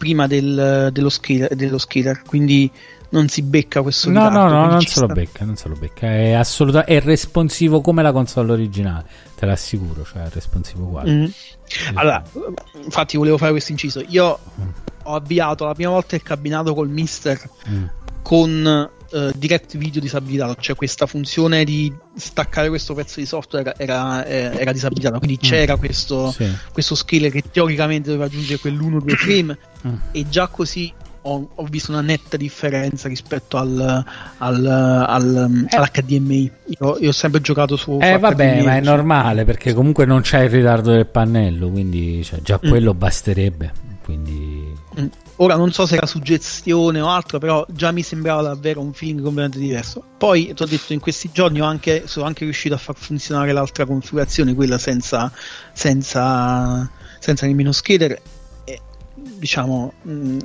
prima 0.00 0.26
del, 0.26 0.88
dello, 0.92 1.10
scaler, 1.10 1.54
dello 1.54 1.76
scaler, 1.76 2.22
quindi 2.26 2.70
non 3.10 3.28
si 3.28 3.42
becca 3.42 3.82
questo 3.82 4.10
no 4.10 4.28
ritardo, 4.28 4.54
no 4.54 4.60
no 4.60 4.70
non 4.70 4.80
se, 4.82 5.06
becca, 5.06 5.44
non 5.44 5.56
se, 5.56 5.68
lo 5.68 5.74
becca, 5.74 6.06
è 6.06 6.32
assolutamente 6.32 6.96
è 6.96 7.00
responsivo 7.00 7.80
come 7.80 8.02
la 8.02 8.12
console 8.12 8.52
originale 8.52 9.04
te 9.36 9.46
l'assicuro 9.46 10.04
cioè 10.04 10.24
è 10.24 10.28
responsivo 10.30 10.84
uguale 10.84 11.12
mm. 11.12 11.24
allora 11.94 12.22
infatti 12.84 13.16
volevo 13.16 13.36
fare 13.36 13.50
questo 13.50 13.72
inciso 13.72 14.04
io 14.06 14.38
mm. 14.60 14.68
ho 15.04 15.14
avviato 15.14 15.64
la 15.64 15.74
prima 15.74 15.90
volta 15.90 16.14
il 16.14 16.22
cabinato 16.22 16.72
col 16.72 16.88
mister 16.88 17.40
mm. 17.68 17.84
con 18.22 18.90
uh, 19.10 19.30
direct 19.34 19.76
video 19.76 20.00
disabilitato 20.00 20.54
cioè 20.60 20.76
questa 20.76 21.06
funzione 21.06 21.64
di 21.64 21.92
staccare 22.14 22.68
questo 22.68 22.94
pezzo 22.94 23.18
di 23.18 23.26
software 23.26 23.74
era, 23.76 24.24
era, 24.24 24.54
era 24.56 24.72
disabilitata 24.72 25.18
quindi 25.18 25.38
mm. 25.44 25.48
c'era 25.48 25.76
questo, 25.76 26.30
sì. 26.30 26.48
questo 26.72 26.94
scaler 26.94 27.32
che 27.32 27.42
teoricamente 27.50 28.10
doveva 28.10 28.26
aggiungere 28.26 28.60
quell'1-2 28.60 29.14
frame 29.16 29.58
mm. 29.84 29.94
e 30.12 30.28
già 30.28 30.46
così 30.46 30.92
ho, 31.22 31.48
ho, 31.54 31.64
visto 31.64 31.90
una 31.90 32.00
netta 32.00 32.36
differenza 32.36 33.08
rispetto 33.08 33.56
al, 33.58 34.04
al, 34.38 34.66
al 34.66 35.66
eh. 35.68 35.76
all'HDMI. 35.76 36.50
Io, 36.78 36.98
io, 36.98 37.08
ho 37.08 37.12
sempre 37.12 37.40
giocato 37.40 37.76
su. 37.76 37.98
Eh, 38.00 38.18
vabbè, 38.18 38.54
HDMI, 38.54 38.64
ma 38.64 38.76
è 38.76 38.80
normale 38.80 39.44
perché 39.44 39.74
comunque 39.74 40.06
non 40.06 40.22
c'è 40.22 40.44
il 40.44 40.50
ritardo 40.50 40.92
del 40.92 41.06
pannello, 41.06 41.68
quindi 41.70 42.22
cioè, 42.24 42.40
già 42.40 42.58
mm. 42.64 42.68
quello 42.68 42.94
basterebbe. 42.94 43.88
Quindi... 44.02 44.74
Mm. 44.98 45.06
Ora 45.36 45.56
non 45.56 45.72
so 45.72 45.86
se 45.86 45.96
era 45.96 46.04
suggestione 46.04 47.00
o 47.00 47.08
altro, 47.08 47.38
però 47.38 47.64
già 47.70 47.92
mi 47.92 48.02
sembrava 48.02 48.42
davvero 48.42 48.80
un 48.80 48.92
feeling 48.92 49.22
completamente 49.22 49.58
diverso. 49.58 50.04
Poi 50.18 50.52
ti 50.54 50.62
ho 50.62 50.66
detto, 50.66 50.92
in 50.92 51.00
questi 51.00 51.30
giorni 51.32 51.60
anche, 51.60 52.02
sono 52.06 52.26
anche 52.26 52.44
riuscito 52.44 52.74
a 52.74 52.78
far 52.78 52.94
funzionare 52.94 53.52
l'altra 53.52 53.86
configurazione, 53.86 54.54
quella 54.54 54.76
senza, 54.76 55.32
senza, 55.72 56.90
senza 57.18 57.46
nemmeno 57.46 57.72
scheller. 57.72 58.20
E, 58.64 58.80
diciamo, 59.14 59.94
mh, 60.02 60.12
mm, 60.12 60.38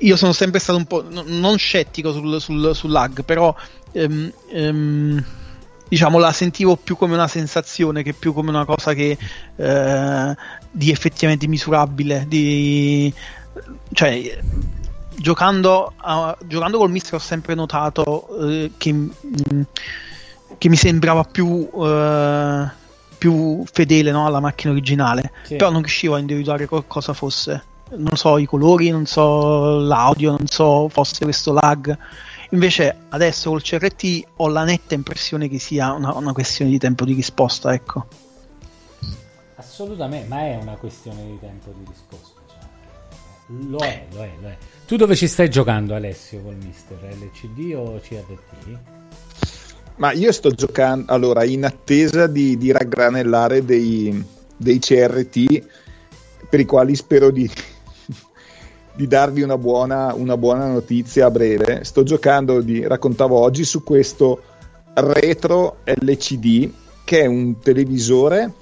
io 0.00 0.16
sono 0.16 0.32
sempre 0.32 0.60
stato 0.60 0.78
un 0.78 0.84
po' 0.84 1.04
non 1.08 1.56
scettico 1.56 2.12
sul, 2.12 2.40
sul, 2.40 2.74
sul 2.74 2.90
lag, 2.90 3.24
però 3.24 3.54
ehm, 3.92 4.32
ehm, 4.50 5.24
diciamo 5.88 6.18
la 6.18 6.32
sentivo 6.32 6.76
più 6.76 6.96
come 6.96 7.14
una 7.14 7.28
sensazione 7.28 8.02
che 8.02 8.12
più 8.12 8.32
come 8.32 8.50
una 8.50 8.64
cosa 8.64 8.92
che 8.92 9.16
eh, 9.56 10.36
di 10.70 10.90
effettivamente 10.90 11.46
misurabile. 11.46 12.24
Di, 12.28 13.12
cioè, 13.92 14.38
giocando, 15.14 15.92
a, 15.96 16.36
giocando 16.44 16.78
col 16.78 16.90
mister 16.90 17.14
ho 17.14 17.18
sempre 17.18 17.54
notato 17.54 18.28
eh, 18.46 18.72
che, 18.76 18.92
mh, 18.92 19.12
mm, 19.52 19.62
che, 20.58 20.68
mi 20.68 20.76
sembrava 20.76 21.24
più. 21.24 21.68
Eh, 21.72 22.84
più 23.18 23.64
fedele 23.72 24.10
no, 24.10 24.26
alla 24.26 24.40
macchina 24.40 24.74
originale, 24.74 25.32
sì. 25.44 25.56
però 25.56 25.70
non 25.70 25.80
riuscivo 25.80 26.16
a 26.16 26.18
individuare 26.18 26.66
cosa 26.66 27.14
fosse 27.14 27.64
non 27.90 28.16
so 28.16 28.38
i 28.38 28.46
colori, 28.46 28.90
non 28.90 29.06
so 29.06 29.78
l'audio, 29.78 30.30
non 30.30 30.46
so 30.46 30.88
fosse 30.88 31.24
questo 31.24 31.52
lag. 31.52 31.96
Invece 32.50 32.96
adesso 33.08 33.50
col 33.50 33.62
CRT 33.62 34.22
ho 34.36 34.48
la 34.48 34.64
netta 34.64 34.94
impressione 34.94 35.48
che 35.48 35.58
sia 35.58 35.92
una, 35.92 36.14
una 36.14 36.32
questione 36.32 36.70
di 36.70 36.78
tempo 36.78 37.04
di 37.04 37.12
risposta, 37.12 37.72
ecco. 37.72 38.06
Assolutamente, 39.56 40.28
ma 40.28 40.40
è 40.40 40.58
una 40.60 40.76
questione 40.76 41.24
di 41.24 41.38
tempo 41.38 41.72
di 41.76 41.84
risposta. 41.88 42.40
Cioè, 42.46 42.58
lo 43.68 43.78
è, 43.78 44.06
lo 44.12 44.22
è, 44.22 44.32
lo 44.40 44.48
è. 44.48 44.56
Tu 44.86 44.96
dove 44.96 45.16
ci 45.16 45.26
stai 45.26 45.50
giocando 45.50 45.94
Alessio 45.94 46.42
col 46.42 46.56
Mister? 46.56 46.98
LCD 47.02 47.74
o 47.74 48.00
CRT? 48.00 48.78
Ma 49.96 50.12
io 50.12 50.30
sto 50.30 50.50
giocando, 50.50 51.10
allora, 51.12 51.44
in 51.44 51.64
attesa 51.64 52.26
di, 52.26 52.56
di 52.58 52.70
raggranellare 52.70 53.64
dei, 53.64 54.24
dei 54.56 54.78
CRT 54.78 55.66
per 56.48 56.60
i 56.60 56.64
quali 56.64 56.94
spero 56.94 57.30
di, 57.30 57.50
di 58.96 59.06
darvi 59.06 59.42
una 59.42 59.58
buona, 59.58 60.14
una 60.14 60.36
buona, 60.36 60.66
notizia 60.66 61.26
a 61.26 61.30
breve. 61.30 61.84
Sto 61.84 62.02
giocando, 62.02 62.60
di, 62.60 62.86
raccontavo 62.86 63.38
oggi, 63.38 63.64
su 63.64 63.84
questo 63.84 64.42
retro 64.94 65.78
LCD 65.84 66.72
che 67.04 67.20
è 67.20 67.26
un 67.26 67.60
televisore 67.60 68.52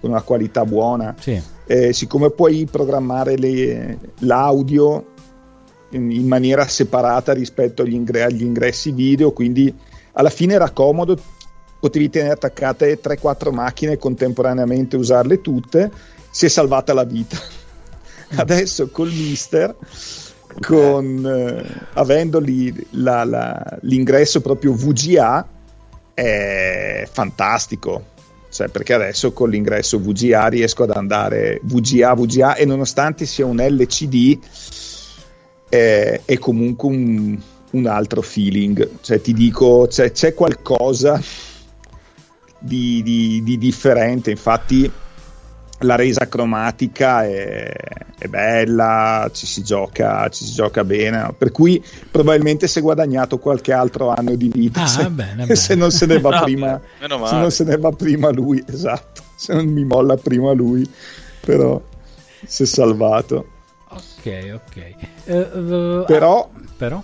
con 0.00 0.10
una 0.10 0.22
qualità 0.22 0.64
buona. 0.64 1.14
Sì. 1.18 1.40
E 1.64 1.92
siccome 1.92 2.30
puoi 2.30 2.66
programmare 2.70 3.36
le, 3.36 3.98
l'audio 4.20 5.06
in, 5.90 6.10
in, 6.10 6.26
maniera 6.26 6.66
separata 6.66 7.32
rispetto 7.32 7.82
agli, 7.82 7.94
ingre- 7.94 8.24
agli 8.24 8.42
ingressi 8.42 8.90
video, 8.92 9.32
quindi 9.32 9.74
alla 10.12 10.30
fine 10.30 10.54
era 10.54 10.70
comodo, 10.70 11.18
potevi 11.80 12.10
tenere 12.10 12.34
attaccate 12.34 13.00
3-4 13.00 13.52
macchine 13.52 13.96
contemporaneamente, 13.96 14.96
usarle 14.96 15.40
tutte, 15.40 15.90
si 16.30 16.46
è 16.46 16.48
salvata 16.48 16.92
la 16.92 17.04
vita. 17.04 17.38
adesso 18.36 18.88
col 18.88 19.10
mister 19.10 19.74
con 20.60 21.24
eh, 21.24 21.86
avendoli 21.94 22.86
la, 22.90 23.24
la, 23.24 23.78
l'ingresso 23.82 24.40
proprio 24.40 24.72
VGA 24.72 25.46
è 26.14 27.08
fantastico. 27.10 28.10
Cioè 28.50 28.68
perché 28.68 28.92
adesso 28.92 29.32
con 29.32 29.48
l'ingresso 29.48 29.98
VGA 29.98 30.48
riesco 30.48 30.82
ad 30.82 30.90
andare 30.90 31.58
VGA 31.62 32.12
VGA 32.12 32.54
e 32.56 32.66
nonostante 32.66 33.24
sia 33.24 33.46
un 33.46 33.56
LCD 33.56 34.38
è, 35.70 36.20
è 36.22 36.38
comunque 36.38 36.88
un, 36.88 37.38
un, 37.70 37.86
altro 37.86 38.20
feeling. 38.20 39.00
Cioè 39.00 39.22
ti 39.22 39.32
dico 39.32 39.86
c'è, 39.88 40.12
c'è 40.12 40.34
qualcosa 40.34 41.18
di, 42.58 43.02
di, 43.02 43.42
di 43.42 43.56
differente. 43.56 44.30
Infatti 44.30 44.90
la 45.82 45.96
resa 45.96 46.28
cromatica 46.28 47.24
è, 47.24 47.72
è, 48.18 48.26
bella, 48.26 49.30
ci 49.32 49.46
si, 49.46 49.62
gioca, 49.62 50.28
ci 50.28 50.44
si 50.44 50.52
gioca 50.52 50.84
bene, 50.84 51.34
per 51.36 51.52
cui 51.52 51.82
probabilmente 52.10 52.66
si 52.66 52.78
è 52.78 52.82
guadagnato 52.82 53.38
qualche 53.38 53.72
altro 53.72 54.10
anno 54.10 54.34
di 54.34 54.48
vita 54.48 54.82
ah, 54.82 54.86
se, 54.86 55.08
bene, 55.10 55.42
bene. 55.46 55.54
se, 55.54 55.74
non 55.74 55.90
se 55.90 56.06
ne 56.06 56.20
va 56.20 56.40
prima, 56.42 56.80
se 56.98 57.06
non 57.06 57.50
se 57.50 57.64
ne 57.64 57.76
va 57.76 57.90
prima 57.90 58.30
lui, 58.30 58.62
esatto, 58.66 59.22
se 59.34 59.54
non 59.54 59.66
mi 59.66 59.84
molla 59.84 60.16
prima 60.16 60.52
lui, 60.52 60.88
però 61.40 61.80
si 62.44 62.62
è 62.62 62.66
salvato. 62.66 63.46
Ok, 63.88 64.54
ok. 64.54 64.94
Uh, 65.24 65.34
uh, 65.34 66.04
però, 66.06 66.50
ah, 66.52 66.60
però? 66.76 67.02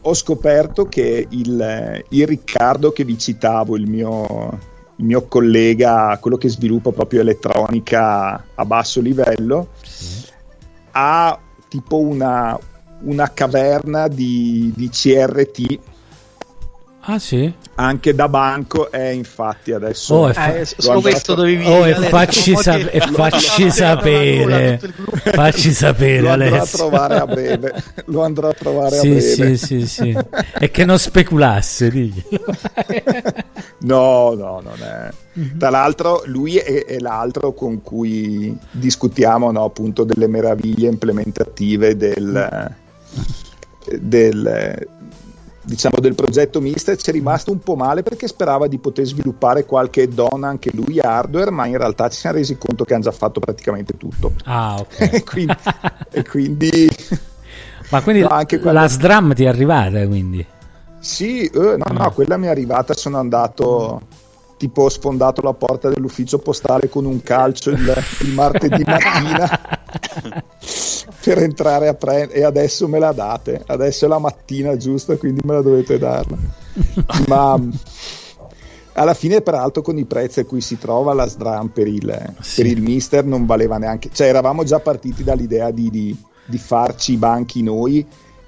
ho 0.00 0.14
scoperto 0.14 0.86
che 0.86 1.26
il, 1.30 2.04
il 2.08 2.26
Riccardo 2.26 2.92
che 2.92 3.04
vi 3.04 3.18
citavo, 3.18 3.76
il 3.76 3.88
mio 3.88 4.74
il 4.96 5.04
mio 5.04 5.26
collega, 5.26 6.18
quello 6.20 6.36
che 6.36 6.48
sviluppa 6.48 6.90
proprio 6.90 7.20
elettronica 7.20 8.46
a 8.54 8.64
basso 8.64 9.00
livello, 9.00 9.68
sì. 9.82 10.24
ha 10.92 11.38
tipo 11.68 11.98
una, 11.98 12.58
una 13.02 13.32
caverna 13.32 14.08
di, 14.08 14.72
di 14.74 14.88
CRT 14.88 15.78
Ah 17.08 17.20
sì? 17.20 17.52
Anche 17.76 18.16
da 18.16 18.28
banco 18.28 18.90
è 18.90 19.10
infatti 19.10 19.70
adesso... 19.70 20.14
Oh, 20.14 20.32
fa- 20.32 20.56
eh, 20.56 20.64
solo 20.64 21.00
questo 21.00 21.34
dovevi 21.34 21.64
oh, 21.64 21.86
e 21.86 21.94
facci, 21.94 22.56
sa- 22.56 22.74
e 22.74 22.98
facci 23.12 23.70
sapere. 23.70 24.80
facci 25.22 25.70
sapere 25.72 26.20
Lo 26.20 26.30
andrò 26.30 26.46
Alessio. 26.56 26.86
a 26.86 26.88
trovare 26.88 27.18
a 27.18 27.26
breve. 27.26 27.74
Lo 28.06 28.24
andrò 28.24 28.48
a 28.48 28.52
trovare 28.54 28.96
sì, 28.96 29.06
a 29.06 29.10
breve. 29.10 29.56
Sì, 29.56 29.56
sì, 29.56 29.86
sì. 29.86 30.18
e 30.58 30.70
che 30.72 30.84
non 30.84 30.98
speculasse, 30.98 31.90
diglielo. 31.90 32.44
no, 33.82 34.34
no, 34.34 34.60
non 34.60 34.82
è... 34.82 35.08
Mhm. 35.34 35.58
Tra 35.58 35.70
l'altro 35.70 36.22
lui 36.24 36.56
è, 36.56 36.86
è 36.86 36.98
l'altro 36.98 37.52
con 37.52 37.82
cui 37.82 38.56
discutiamo 38.72 39.52
no, 39.52 39.62
appunto 39.62 40.02
delle 40.02 40.26
meraviglie 40.26 40.88
implementative 40.88 41.96
del... 41.96 42.74
del 44.00 44.88
diciamo, 45.66 45.98
del 46.00 46.14
progetto 46.14 46.60
Mister 46.60 46.96
ci 46.96 47.10
è 47.10 47.12
rimasto 47.12 47.50
un 47.50 47.58
po' 47.58 47.74
male 47.74 48.02
perché 48.02 48.28
sperava 48.28 48.68
di 48.68 48.78
poter 48.78 49.04
sviluppare 49.04 49.66
qualche 49.66 50.08
donna 50.08 50.48
anche 50.48 50.70
lui 50.72 51.00
hardware, 51.00 51.50
ma 51.50 51.66
in 51.66 51.76
realtà 51.76 52.08
ci 52.08 52.20
siamo 52.20 52.36
resi 52.36 52.56
conto 52.56 52.84
che 52.84 52.94
hanno 52.94 53.02
già 53.02 53.10
fatto 53.10 53.40
praticamente 53.40 53.96
tutto. 53.96 54.32
Ah, 54.44 54.76
ok. 54.80 55.12
e 55.12 55.24
quindi, 55.24 55.56
e 56.10 56.24
quindi 56.24 56.88
ma 57.90 58.00
quindi 58.00 58.22
no, 58.26 58.28
anche 58.28 58.60
quando... 58.60 58.80
la 58.80 58.88
SDRAM 58.88 59.34
ti 59.34 59.44
è 59.44 59.48
arrivata 59.48 60.06
quindi? 60.06 60.46
Sì, 60.98 61.44
eh, 61.46 61.76
no, 61.76 61.92
no, 61.92 62.10
quella 62.12 62.36
mi 62.36 62.46
è 62.46 62.50
arrivata, 62.50 62.94
sono 62.94 63.18
andato 63.18 64.00
tipo 64.56 64.82
ho 64.84 64.88
sfondato 64.88 65.42
la 65.42 65.52
porta 65.52 65.90
dell'ufficio 65.90 66.38
postale 66.38 66.88
con 66.88 67.04
un 67.04 67.20
calcio 67.20 67.68
il, 67.68 68.04
il 68.22 68.32
martedì 68.32 68.82
mattina 68.86 69.60
per 71.26 71.42
entrare 71.42 71.88
a 71.88 71.94
prendere 71.94 72.38
e 72.38 72.44
adesso 72.44 72.86
me 72.86 73.00
la 73.00 73.10
date 73.10 73.60
adesso 73.66 74.04
è 74.04 74.08
la 74.08 74.20
mattina 74.20 74.76
giusta 74.76 75.16
quindi 75.16 75.40
me 75.44 75.54
la 75.54 75.60
dovete 75.60 75.98
darla 75.98 76.36
ma 77.26 77.60
alla 78.92 79.12
fine 79.12 79.40
peraltro 79.40 79.82
con 79.82 79.98
i 79.98 80.04
prezzi 80.04 80.38
a 80.38 80.44
cui 80.44 80.60
si 80.60 80.78
trova 80.78 81.14
la 81.14 81.26
SDRAM 81.26 81.68
per 81.68 81.88
il, 81.88 82.34
sì. 82.40 82.62
per 82.62 82.70
il 82.70 82.80
mister 82.80 83.24
non 83.24 83.44
valeva 83.44 83.76
neanche 83.76 84.10
cioè 84.12 84.28
eravamo 84.28 84.62
già 84.62 84.78
partiti 84.78 85.24
dall'idea 85.24 85.72
di, 85.72 85.90
di, 85.90 86.16
di 86.44 86.58
farci 86.58 87.14
i 87.14 87.16
banchi 87.16 87.64
noi 87.64 88.06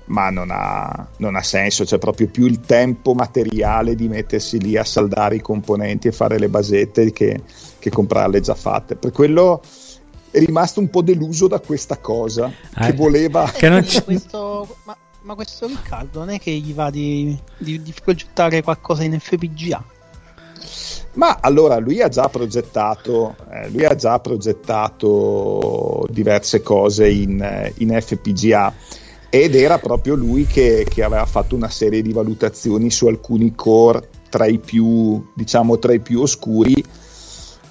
ma 0.08 0.30
non 0.30 0.48
ha, 0.50 1.08
non 1.18 1.36
ha 1.36 1.42
senso, 1.42 1.84
c'è 1.84 1.98
proprio 1.98 2.28
più 2.28 2.46
il 2.46 2.60
tempo 2.60 3.12
materiale 3.12 3.94
di 3.94 4.08
mettersi 4.08 4.58
lì 4.58 4.74
a 4.78 4.84
saldare 4.84 5.36
i 5.36 5.42
componenti 5.42 6.08
e 6.08 6.12
fare 6.12 6.38
le 6.38 6.48
basette 6.48 7.12
che, 7.12 7.42
che 7.78 7.90
comprarle 7.90 8.40
già 8.40 8.54
fatte. 8.54 8.96
Per 8.96 9.12
quello 9.12 9.60
è 10.30 10.38
rimasto 10.38 10.80
un 10.80 10.90
po' 10.90 11.02
deluso 11.02 11.46
da 11.48 11.60
questa 11.60 11.98
cosa 11.98 12.52
ah, 12.74 12.86
che 12.86 12.92
voleva... 12.92 13.50
Che 13.50 13.68
non 13.68 13.82
c- 13.82 14.04
questo, 14.04 14.76
ma, 14.84 14.96
ma, 15.22 15.34
questo 15.34 15.66
Riccardo 15.66 16.20
non 16.20 16.30
è 16.30 16.38
che 16.38 16.50
gli 16.50 16.74
va 16.74 16.90
di, 16.90 17.36
di, 17.56 17.82
di 17.82 17.94
progettare 18.02 18.62
qualcosa 18.62 19.04
in 19.04 19.18
FPGA? 19.18 19.84
Ma 21.14 21.38
allora 21.40 21.78
lui 21.78 22.00
ha 22.00 22.08
già 22.08 22.28
progettato, 22.28 23.34
eh, 23.50 23.70
lui 23.70 23.84
ha 23.84 23.94
già 23.94 24.20
progettato 24.20 26.06
diverse 26.10 26.62
cose 26.62 27.08
in, 27.08 27.72
in 27.78 27.98
FPGA 28.00 28.72
ed 29.30 29.54
era 29.54 29.78
proprio 29.78 30.14
lui 30.14 30.46
che, 30.46 30.86
che, 30.88 31.02
aveva 31.02 31.26
fatto 31.26 31.54
una 31.54 31.68
serie 31.68 32.02
di 32.02 32.12
valutazioni 32.12 32.90
su 32.90 33.06
alcuni 33.06 33.54
core 33.54 34.08
tra 34.30 34.46
i 34.46 34.58
più, 34.58 35.26
diciamo, 35.34 35.78
tra 35.78 35.92
i 35.92 36.00
più 36.00 36.20
oscuri 36.20 36.82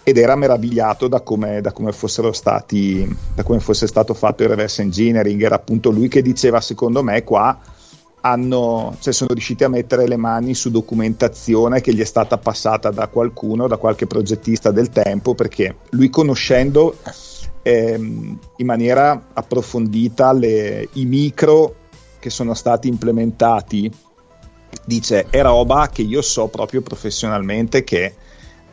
ed 0.07 0.17
era 0.17 0.37
meravigliato 0.37 1.09
da 1.09 1.19
come, 1.19 1.59
da 1.59 1.73
come 1.73 1.91
fossero 1.91 2.31
stati, 2.31 3.05
da 3.35 3.43
come 3.43 3.59
fosse 3.59 3.87
stato 3.87 4.13
fatto 4.13 4.41
il 4.41 4.47
reverse 4.47 4.81
engineering. 4.81 5.43
Era 5.43 5.55
appunto 5.55 5.89
lui 5.89 6.07
che 6.07 6.21
diceva, 6.21 6.61
secondo 6.61 7.03
me, 7.03 7.25
qua 7.25 7.59
hanno, 8.21 8.95
cioè 9.01 9.11
sono 9.11 9.33
riusciti 9.33 9.65
a 9.65 9.67
mettere 9.67 10.07
le 10.07 10.15
mani 10.15 10.53
su 10.53 10.71
documentazione 10.71 11.81
che 11.81 11.93
gli 11.93 11.99
è 11.99 12.05
stata 12.05 12.37
passata 12.37 12.89
da 12.89 13.09
qualcuno, 13.09 13.67
da 13.67 13.75
qualche 13.75 14.07
progettista 14.07 14.71
del 14.71 14.91
tempo, 14.91 15.35
perché 15.35 15.75
lui 15.89 16.09
conoscendo 16.09 16.95
ehm, 17.61 18.39
in 18.55 18.65
maniera 18.65 19.27
approfondita 19.33 20.31
le, 20.31 20.87
i 20.93 21.03
micro 21.03 21.75
che 22.19 22.29
sono 22.29 22.53
stati 22.53 22.87
implementati, 22.87 23.91
dice 24.85 25.25
è 25.29 25.41
roba 25.41 25.89
che 25.91 26.03
io 26.03 26.21
so 26.21 26.47
proprio 26.47 26.81
professionalmente 26.81 27.83
che 27.83 28.13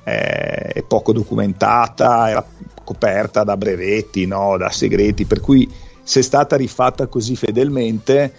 eh, 0.04 0.72
è 0.72 0.82
poco 0.82 1.12
documentata, 1.12 2.28
era 2.30 2.46
coperta 2.84 3.42
da 3.42 3.56
brevetti, 3.56 4.26
no? 4.26 4.56
da 4.56 4.70
segreti, 4.70 5.24
per 5.24 5.40
cui 5.40 5.68
se 6.02 6.20
è 6.20 6.22
stata 6.22 6.56
rifatta 6.56 7.06
così 7.06 7.34
fedelmente 7.34 8.32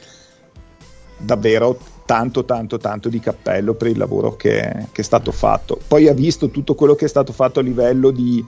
davvero 1.18 1.78
tanto 2.06 2.46
tanto 2.46 2.78
tanto 2.78 3.10
di 3.10 3.20
cappello 3.20 3.74
per 3.74 3.88
il 3.88 3.98
lavoro 3.98 4.36
che, 4.36 4.88
che, 4.92 5.02
è 5.02 5.04
stato 5.04 5.32
fatto 5.32 5.80
poi 5.88 6.08
ha 6.08 6.14
visto 6.14 6.50
tutto 6.50 6.76
quello 6.76 6.94
che 6.94 7.06
è 7.06 7.08
stato 7.08 7.34
fatto 7.34 7.60
a 7.60 7.64
livello 7.64 8.12
di, 8.12 8.46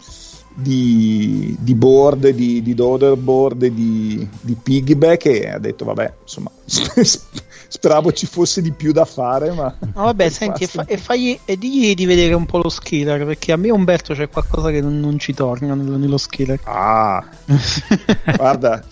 di, 0.60 1.56
di 1.60 1.76
board 1.76 2.30
di, 2.30 2.64
di 2.64 2.74
board 2.74 3.68
di, 3.68 4.28
di 4.42 4.56
piggyback 4.56 5.26
e 5.26 5.50
ha 5.52 5.60
detto 5.60 5.86
vabbè 5.86 6.14
insomma 6.24 6.50
speravo 6.66 8.12
ci 8.12 8.26
fosse 8.26 8.64
di 8.64 8.72
più 8.72 8.92
da 8.92 9.06
fare 9.06 9.52
ma 9.52 9.78
no, 9.80 9.92
vabbè 10.06 10.30
senti 10.30 10.64
e, 10.64 10.68
fa, 10.68 10.86
e, 10.86 10.98
fagli, 10.98 11.38
e 11.46 11.60
digli 11.60 11.94
di 11.94 12.06
vedere 12.08 12.34
un 12.34 12.48
po' 12.48 12.58
lo 12.58 12.70
skiller 12.70 13.24
perché 13.24 13.52
a 13.52 13.56
me 13.56 13.70
Umberto 13.70 14.16
c'è 14.16 14.30
qualcosa 14.30 14.72
che 14.72 14.82
non, 14.82 15.00
non 15.00 15.20
ci 15.20 15.36
torna 15.36 15.76
nello, 15.76 15.96
nello 15.96 16.18
skiller 16.18 16.60
ah 16.64 17.24
guarda 18.36 18.84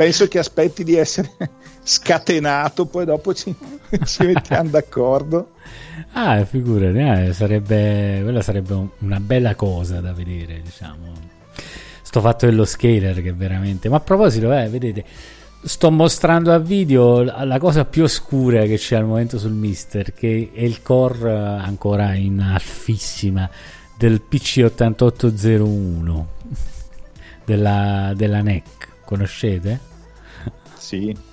penso 0.00 0.28
che 0.28 0.38
aspetti 0.38 0.82
di 0.82 0.96
essere 0.96 1.30
scatenato, 1.84 2.86
poi 2.86 3.04
dopo 3.04 3.34
ci, 3.34 3.54
ci 4.06 4.24
mettiamo 4.24 4.70
d'accordo. 4.70 5.50
Ah, 6.12 6.42
figurati, 6.46 6.96
eh, 6.98 7.34
sarebbe, 7.34 8.20
quella 8.22 8.40
sarebbe 8.40 8.88
una 9.00 9.20
bella 9.20 9.54
cosa 9.54 10.00
da 10.00 10.14
vedere, 10.14 10.62
diciamo. 10.62 11.12
Sto 12.00 12.20
fatto 12.22 12.46
dello 12.46 12.64
scaler 12.64 13.20
che 13.20 13.34
veramente... 13.34 13.90
Ma 13.90 13.96
a 13.96 14.00
proposito, 14.00 14.50
eh, 14.54 14.70
vedete, 14.70 15.04
sto 15.62 15.90
mostrando 15.90 16.50
a 16.50 16.58
video 16.58 17.22
la 17.22 17.58
cosa 17.58 17.84
più 17.84 18.04
oscura 18.04 18.62
che 18.62 18.78
c'è 18.78 18.96
al 18.96 19.04
momento 19.04 19.38
sul 19.38 19.52
Mister, 19.52 20.14
che 20.14 20.50
è 20.54 20.62
il 20.62 20.80
core 20.80 21.30
ancora 21.30 22.14
in 22.14 22.40
alfissima 22.40 23.50
del 23.98 24.22
PC8801 24.30 26.24
della, 27.44 28.14
della 28.16 28.40
NEC. 28.40 28.88
Conoscete? 29.04 29.88
Sì 30.96 31.28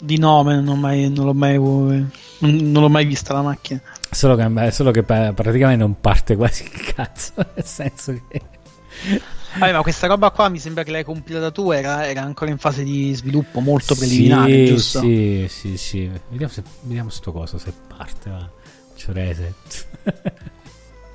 di 0.00 0.18
nome 0.18 0.60
non, 0.60 0.80
mai, 0.80 1.10
non, 1.10 1.26
l'ho 1.26 1.34
mai, 1.34 1.56
non, 1.58 2.72
l'ho 2.72 2.88
mai 2.88 3.04
vista 3.04 3.34
la 3.34 3.42
macchina. 3.42 3.80
Solo 4.10 4.34
che, 4.34 4.70
solo 4.72 4.90
che 4.90 5.02
praticamente 5.02 5.76
non 5.76 6.00
parte 6.00 6.36
quasi 6.36 6.64
il 6.64 6.92
cazzo, 6.94 7.34
nel 7.54 7.64
senso 7.64 8.18
che... 8.28 8.40
Vabbè, 9.58 9.72
ma 9.72 9.82
questa 9.82 10.06
roba 10.06 10.30
qua 10.30 10.48
mi 10.48 10.58
sembra 10.58 10.84
che 10.84 10.90
l'hai 10.90 11.04
compilata 11.04 11.50
tu, 11.50 11.70
era, 11.70 12.06
era 12.08 12.22
ancora 12.22 12.50
in 12.50 12.58
fase 12.58 12.82
di 12.82 13.12
sviluppo 13.14 13.60
molto 13.60 13.94
preliminare, 13.94 14.52
sì, 14.52 14.64
giusto? 14.66 15.00
Sì, 15.00 15.46
sì, 15.48 15.76
sì. 15.76 16.10
Vediamo, 16.28 16.52
se, 16.52 16.62
vediamo 16.82 17.10
sto 17.10 17.32
coso 17.32 17.58
se 17.58 17.72
parte, 17.86 18.30
va. 18.30 18.48
C'ho 18.96 19.12
reset. 19.12 19.86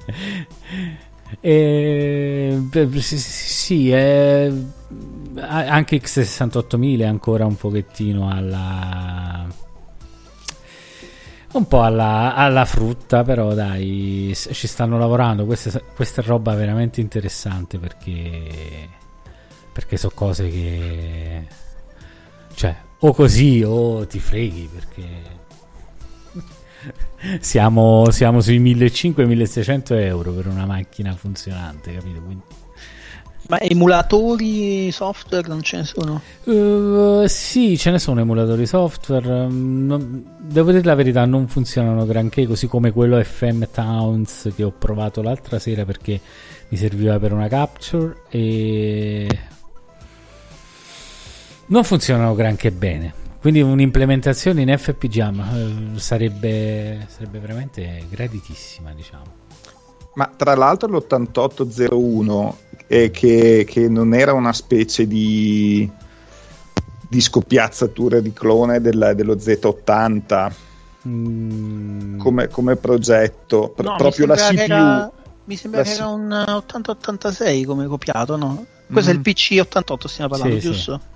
E, 1.42 2.62
sì, 3.00 3.18
sì 3.18 3.90
è, 3.92 4.52
anche 5.40 5.98
X68000 5.98 7.00
è 7.00 7.06
ancora 7.06 7.46
un 7.46 7.56
pochettino 7.56 8.30
alla 8.30 9.48
un 11.58 11.68
po' 11.68 11.84
alla, 11.84 12.36
alla, 12.36 12.66
frutta, 12.66 13.24
però 13.24 13.54
dai, 13.54 14.34
ci 14.36 14.68
stanno 14.68 14.98
lavorando. 14.98 15.46
Questa, 15.46 15.80
questa 15.80 16.22
è 16.22 16.26
roba 16.26 16.54
veramente 16.54 17.02
interessante 17.02 17.78
perché, 17.78 18.90
perché 19.72 19.98
sono 19.98 20.12
cose 20.14 20.50
che, 20.50 21.48
cioè, 22.54 22.76
o 23.00 23.14
così 23.14 23.64
o 23.66 24.06
ti 24.06 24.20
freghi 24.20 24.70
perché 24.74 25.08
siamo, 27.40 28.10
siamo 28.12 28.42
sui 28.42 28.60
1500-1600 28.60 30.00
euro 30.00 30.32
per 30.32 30.48
una 30.48 30.66
macchina 30.66 31.16
funzionante, 31.16 31.94
capito? 31.94 32.22
Quindi... 32.22 32.44
Ma 33.48 33.60
emulatori 33.60 34.92
software 34.92 35.48
non 35.48 35.62
ce 35.62 35.78
ne 35.78 35.84
sono? 35.84 36.22
Uh, 36.46 37.28
sì, 37.28 37.78
ce 37.78 37.92
ne 37.92 38.00
sono 38.00 38.20
emulatori 38.20 38.66
software. 38.66 39.48
Mm, 39.48 39.94
devo 40.40 40.72
dire 40.72 40.84
la 40.84 40.96
verità, 40.96 41.26
non 41.26 41.48
funzionano 41.48 42.06
granché, 42.06 42.48
così 42.48 42.68
come 42.68 42.92
quello 42.92 43.24
FM 43.24 43.66
Towns 43.72 44.52
che 44.56 44.64
ho 44.64 44.72
provato 44.72 45.22
l'altra 45.22 45.60
sera 45.60 45.86
perché 45.86 46.20
mi 46.70 46.78
serviva 46.78 47.20
per 47.20 47.34
una 47.34 47.48
capture 47.48 48.24
e 48.30 49.28
non 51.68 51.84
funzionano 51.84 52.34
granché 52.34 52.72
bene. 52.72 53.24
Quindi 53.40 53.62
un'implementazione 53.62 54.64
in 54.64 54.76
FPGA 54.76 55.32
eh, 55.54 56.00
sarebbe, 56.00 57.06
sarebbe 57.08 57.38
veramente 57.38 58.04
graditissima, 58.10 58.92
diciamo. 58.92 59.44
Ma 60.16 60.32
tra 60.36 60.56
l'altro 60.56 60.90
l'8801, 60.90 62.54
eh, 62.88 63.12
che, 63.12 63.66
che, 63.68 63.90
non 63.90 64.14
era 64.14 64.34
una 64.34 64.54
specie 64.54 65.08
di, 65.08 65.90
di 67.08 67.22
scoppiazzatura 67.22 68.20
di 68.20 68.34
clone 68.34 68.82
del, 68.82 69.14
dello 69.16 69.36
Z80 69.36 70.52
mm. 71.08 72.18
come, 72.20 72.48
come, 72.48 72.76
progetto, 72.76 73.74
pr- 73.76 73.86
no, 73.86 73.96
proprio 73.96 74.26
la 74.28 74.36
CPU. 74.36 74.60
Era, 74.60 75.12
mi 75.46 75.56
sembra 75.56 75.84
che 75.84 75.92
era 75.92 76.08
un 76.08 76.32
8086 76.32 77.64
come 77.64 77.88
copiato, 77.88 78.36
no? 78.36 78.66
Questo 78.92 79.12
mm. 79.12 79.14
è 79.14 79.18
il 79.18 79.22
PC 79.22 79.58
88, 79.60 80.08
stiamo 80.08 80.30
parlando, 80.30 80.60
sì, 80.60 80.62
giusto? 80.62 81.00
Sì. 81.00 81.14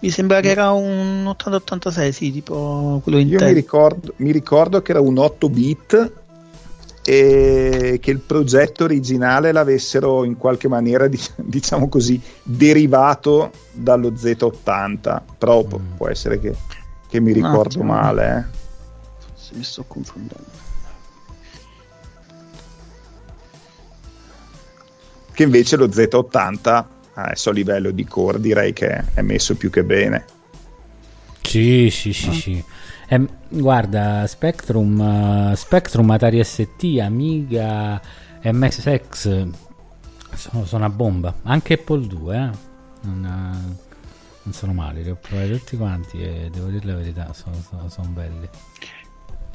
Mi 0.00 0.10
sembra 0.10 0.40
che 0.40 0.50
era 0.50 0.72
un 0.72 1.24
8086, 1.26 2.12
sì, 2.12 2.32
tipo 2.32 3.00
quello 3.02 3.18
in 3.18 3.28
Io 3.28 3.38
mi 3.38 3.52
ricordo, 3.52 4.12
mi 4.16 4.32
ricordo, 4.32 4.82
che 4.82 4.90
era 4.90 5.00
un 5.00 5.18
8 5.18 5.48
bit 5.48 6.12
e 7.08 8.00
che 8.02 8.10
il 8.10 8.18
progetto 8.18 8.84
originale 8.84 9.50
l'avessero 9.50 10.24
in 10.24 10.36
qualche 10.36 10.68
maniera, 10.68 11.08
diciamo 11.36 11.88
così, 11.88 12.20
derivato 12.42 13.50
dallo 13.72 14.10
Z80. 14.10 15.22
Però 15.38 15.64
mm. 15.64 15.96
può 15.96 16.08
essere 16.08 16.38
che, 16.38 16.54
che 17.08 17.18
mi 17.18 17.32
ricordo 17.32 17.82
male. 17.82 18.52
Eh. 18.52 19.56
Mi 19.56 19.64
sto 19.64 19.84
confondendo. 19.88 20.66
Che 25.32 25.42
invece 25.42 25.76
lo 25.76 25.86
Z80 25.86 26.84
adesso 27.14 27.48
a 27.48 27.52
livello 27.54 27.90
di 27.90 28.04
core 28.04 28.38
direi 28.38 28.74
che 28.74 29.02
è 29.14 29.22
messo 29.22 29.54
più 29.54 29.70
che 29.70 29.82
bene. 29.82 30.26
Sì, 31.40 31.88
sì, 31.90 32.12
sì, 32.12 32.28
ah. 32.28 32.32
sì. 32.34 32.64
Eh, 33.10 33.26
guarda, 33.48 34.26
Spectrum, 34.26 35.50
uh, 35.50 35.54
Spectrum, 35.54 36.10
Atari 36.10 36.44
ST, 36.44 36.98
Amiga, 37.00 38.00
MSX 38.42 39.46
sono, 40.34 40.64
sono 40.64 40.84
a 40.84 40.90
bomba. 40.90 41.34
Anche 41.42 41.74
Apple 41.74 42.06
2, 42.06 42.36
eh? 42.36 42.50
non, 43.02 43.24
uh, 43.24 43.76
non, 44.42 44.52
sono 44.52 44.72
male, 44.72 45.02
li 45.02 45.10
ho 45.10 45.16
provati 45.20 45.50
tutti 45.50 45.76
quanti 45.76 46.22
e 46.22 46.50
devo 46.52 46.68
dire 46.68 46.86
la 46.86 46.94
verità, 46.94 47.32
sono, 47.32 47.56
sono, 47.66 47.88
sono 47.88 48.08
belli. 48.08 48.48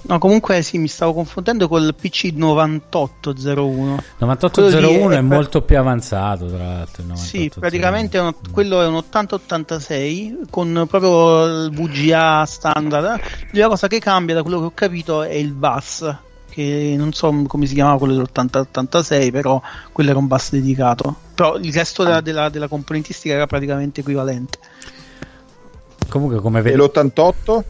No, 0.06 0.18
comunque 0.18 0.62
sì, 0.64 0.78
mi 0.80 0.90
stavo 0.90 1.14
confondendo 1.14 1.70
col 1.70 1.96
PC 1.96 2.32
9801. 2.34 4.04
9801 4.18 5.12
è, 5.12 5.18
è 5.18 5.22
molto 5.22 5.62
più 5.62 5.78
avanzato, 5.78 6.48
tra 6.48 6.58
l'altro. 6.58 7.16
Sì, 7.16 7.50
praticamente 7.58 8.18
è 8.18 8.22
uno, 8.22 8.36
quello 8.52 8.82
è 8.82 8.88
un 8.88 8.96
8086 8.96 10.40
con 10.50 10.86
proprio 10.90 11.46
il 11.46 11.72
VGA 11.72 12.44
standard. 12.46 13.20
La 13.52 13.68
cosa 13.70 13.88
che 13.88 14.00
cambia, 14.00 14.36
da 14.36 14.42
quello 14.42 14.60
che 14.60 14.66
ho 14.66 14.72
capito, 14.74 15.24
è 15.24 15.36
il 15.36 15.54
bus. 15.54 16.16
Che 16.50 16.94
non 16.98 17.14
so 17.14 17.32
come 17.48 17.66
si 17.66 17.74
chiamava 17.74 17.98
quello 17.98 18.16
dell'8086, 18.16 19.32
però 19.32 19.62
quello 19.92 20.10
era 20.10 20.20
un 20.20 20.28
bus 20.28 20.52
dedicato. 20.52 21.16
Però 21.34 21.56
il 21.58 21.74
resto 21.74 22.04
della, 22.04 22.20
della, 22.20 22.50
della 22.50 22.68
componentistica 22.68 23.34
era 23.34 23.48
praticamente 23.48 24.02
equivalente. 24.02 24.60
Comunque, 26.10 26.40
come 26.42 26.62
vedi. 26.62 26.76
E 26.76 26.78
l'88? 26.78 27.64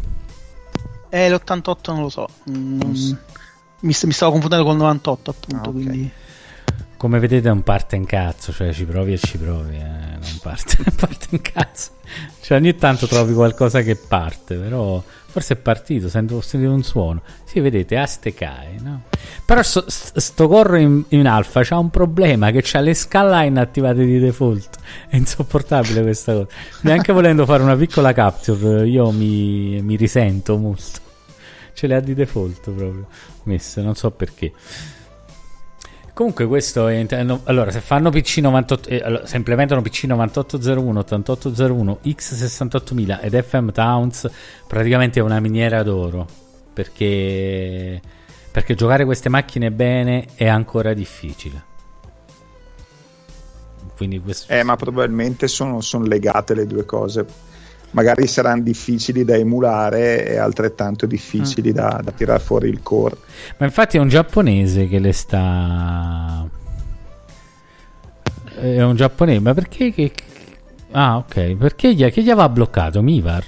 Eh, 1.15 1.29
l'88 1.29 1.75
non 1.91 2.01
lo 2.01 2.09
so. 2.09 2.27
Mm, 2.49 2.79
mi, 2.81 3.93
mi 4.03 4.11
stavo 4.11 4.31
confondendo 4.31 4.65
con 4.65 4.73
il 4.73 4.81
98 4.81 5.29
appunto, 5.29 5.63
Ah, 5.63 5.67
ok. 5.69 5.71
quindi... 5.73 6.11
Come 6.97 7.19
vedete 7.19 7.49
non 7.49 7.61
parte 7.63 7.97
in 7.97 8.05
cazzo, 8.05 8.51
cioè 8.53 8.71
ci 8.73 8.85
provi 8.85 9.13
e 9.13 9.17
ci 9.19 9.37
provi, 9.37 9.75
eh, 9.75 9.79
non 9.81 10.37
parte, 10.41 10.77
parte 10.97 11.27
in 11.31 11.41
cazzo. 11.41 11.91
Cioè 12.41 12.57
ogni 12.57 12.75
tanto 12.75 13.05
trovi 13.07 13.33
qualcosa 13.33 13.81
che 13.81 13.95
parte, 13.97 14.55
però 14.55 15.03
forse 15.25 15.55
è 15.55 15.57
partito, 15.57 16.07
sento, 16.09 16.39
sentito 16.41 16.71
un 16.71 16.81
suono. 16.81 17.21
Sì, 17.43 17.59
vedete, 17.59 17.97
aste 17.97 18.33
cae, 18.33 18.77
no? 18.81 19.01
Però 19.45 19.61
sto, 19.61 19.83
st- 19.87 20.17
sto 20.17 20.47
corro 20.47 20.77
in, 20.77 21.03
in 21.09 21.27
alfa 21.27 21.61
c'ha 21.63 21.77
un 21.77 21.89
problema 21.89 22.51
che 22.51 22.61
c'ha 22.63 22.79
le 22.79 22.93
skyline 22.93 23.59
attivate 23.59 24.05
di 24.05 24.17
default. 24.19 24.77
È 25.09 25.17
insopportabile 25.17 26.01
questa 26.01 26.33
cosa. 26.33 26.47
Neanche 26.83 27.11
volendo 27.11 27.45
fare 27.45 27.61
una 27.63 27.75
piccola 27.75 28.13
capture, 28.13 28.87
io 28.87 29.11
mi, 29.11 29.81
mi 29.81 29.95
risento 29.97 30.57
molto. 30.57 31.01
Ce 31.73 31.87
le 31.87 31.95
ha 31.95 31.99
di 31.99 32.13
default 32.13 32.71
proprio 32.71 33.07
messe, 33.43 33.81
non 33.81 33.95
so 33.95 34.11
perché. 34.11 34.51
Comunque 36.13 36.45
questo 36.45 36.87
è 36.87 37.23
no, 37.23 37.41
allora 37.45 37.71
se 37.71 37.79
fanno 37.81 38.11
PC 38.11 38.37
98 38.37 38.89
eh, 38.89 39.01
allora, 39.03 39.25
se 39.25 39.35
implementano 39.35 39.81
PC 39.81 40.03
9801, 40.03 40.99
8801, 40.99 41.99
X68000 42.05 43.19
ed 43.19 43.41
FM 43.41 43.71
Towns 43.71 44.29
praticamente 44.67 45.19
è 45.19 45.23
una 45.23 45.39
miniera 45.39 45.81
d'oro 45.81 46.27
perché 46.71 47.99
perché 48.51 48.75
giocare 48.75 49.05
queste 49.05 49.29
macchine 49.29 49.71
bene 49.71 50.27
è 50.35 50.47
ancora 50.47 50.93
difficile. 50.93 51.71
Quindi 53.95 54.19
questo 54.19 54.53
Eh, 54.53 54.61
ma 54.61 54.75
probabilmente 54.75 55.47
sono, 55.47 55.81
sono 55.81 56.05
legate 56.05 56.53
le 56.53 56.67
due 56.67 56.85
cose. 56.85 57.25
Magari 57.93 58.25
saranno 58.27 58.63
difficili 58.63 59.23
da 59.23 59.35
emulare 59.35 60.27
e 60.27 60.37
altrettanto 60.37 61.05
difficili 61.05 61.69
Mm. 61.69 61.73
da, 61.73 61.99
da 62.03 62.11
tirar 62.11 62.41
fuori 62.41 62.67
il 62.69 62.81
core. 62.83 63.17
Ma 63.57 63.65
infatti 63.65 63.97
è 63.97 63.99
un 63.99 64.07
giapponese 64.09 64.87
che 64.87 64.99
le 64.99 65.13
sta. 65.13 66.47
È 68.55 68.81
un 68.81 68.95
giapponese, 68.95 69.39
ma 69.39 69.53
perché? 69.53 69.91
Che... 69.93 70.11
Ah, 70.91 71.17
ok. 71.17 71.55
Perché 71.55 71.93
gli, 71.93 72.09
che 72.11 72.21
gli 72.23 72.29
aveva 72.29 72.49
bloccato? 72.49 73.01
Mivar? 73.01 73.43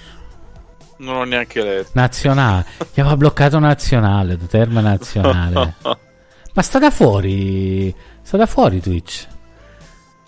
Non 0.98 1.16
ho 1.16 1.24
neanche 1.24 1.64
letto. 1.64 1.90
Nazionale. 1.94 2.66
Gli 2.94 3.00
aveva 3.00 3.18
bloccato 3.18 3.60
nazionale, 3.60 4.38
terma 4.48 4.82
nazionale. 4.82 5.76
ma 6.54 6.62
sta 6.62 6.80
da 6.80 6.92
fuori. 6.92 7.94
Sta 8.22 8.38
da 8.38 8.46
fuori 8.46 8.80
Twitch. 8.80 9.28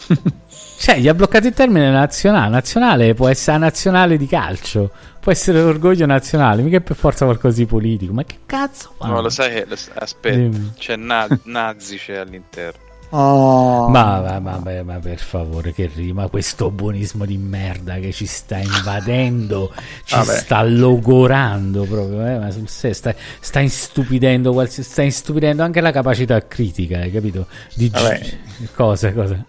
Cioè, 0.78 1.00
gli 1.00 1.08
ha 1.08 1.14
bloccato 1.14 1.48
il 1.48 1.54
termine 1.54 1.90
nazionale. 1.90 2.50
Nazionale 2.50 3.14
può 3.14 3.28
essere 3.28 3.58
nazionale 3.58 4.16
di 4.18 4.28
calcio. 4.28 4.92
Può 5.20 5.32
essere 5.32 5.62
l'orgoglio 5.62 6.06
nazionale, 6.06 6.62
mica 6.62 6.78
è 6.78 6.82
per 6.82 6.96
forza 6.96 7.26
qualcosa 7.26 7.58
di 7.58 7.66
politico. 7.66 8.14
Ma 8.14 8.24
che 8.24 8.38
cazzo 8.46 8.94
fa? 8.98 9.08
No, 9.08 9.20
lo 9.22 9.30
sai 9.30 9.52
che. 9.54 9.66
lo 9.68 9.76
aspetta, 9.96 10.38
Dimmi. 10.38 10.74
c'è 10.78 10.96
na- 10.96 11.28
Nazi 11.44 11.98
c'è 11.98 12.16
all'interno. 12.18 12.86
Oh. 13.10 13.88
Ma, 13.88 14.20
ma, 14.22 14.40
ma, 14.40 14.60
ma- 14.62 14.84
ma 14.84 15.00
per 15.00 15.20
favore, 15.20 15.72
che 15.72 15.90
rima 15.94 16.28
questo 16.28 16.70
buonismo 16.72 17.24
di 17.26 17.38
merda 17.38 17.96
che 18.00 18.12
ci 18.12 18.26
sta 18.26 18.58
invadendo, 18.58 19.72
ci 20.04 20.16
Vabbè. 20.16 20.36
sta 20.36 20.64
logorando 20.64 21.84
proprio. 21.84 22.26
Eh? 22.28 22.38
Ma 22.38 22.52
sul 22.52 22.68
serio, 22.68 22.96
sta, 22.96 23.16
sta 23.40 23.60
istupidendo 23.62 24.52
qualsiasi, 24.52 24.90
sta 24.90 25.04
istupidendo 25.04 25.64
anche 25.64 25.80
la 25.80 25.92
capacità 25.92 26.46
critica, 26.46 27.00
hai 27.00 27.12
capito? 27.12 27.48
Di 27.76 27.90
gi- 27.90 28.38
cosa, 28.76 29.14
cosa? 29.14 29.46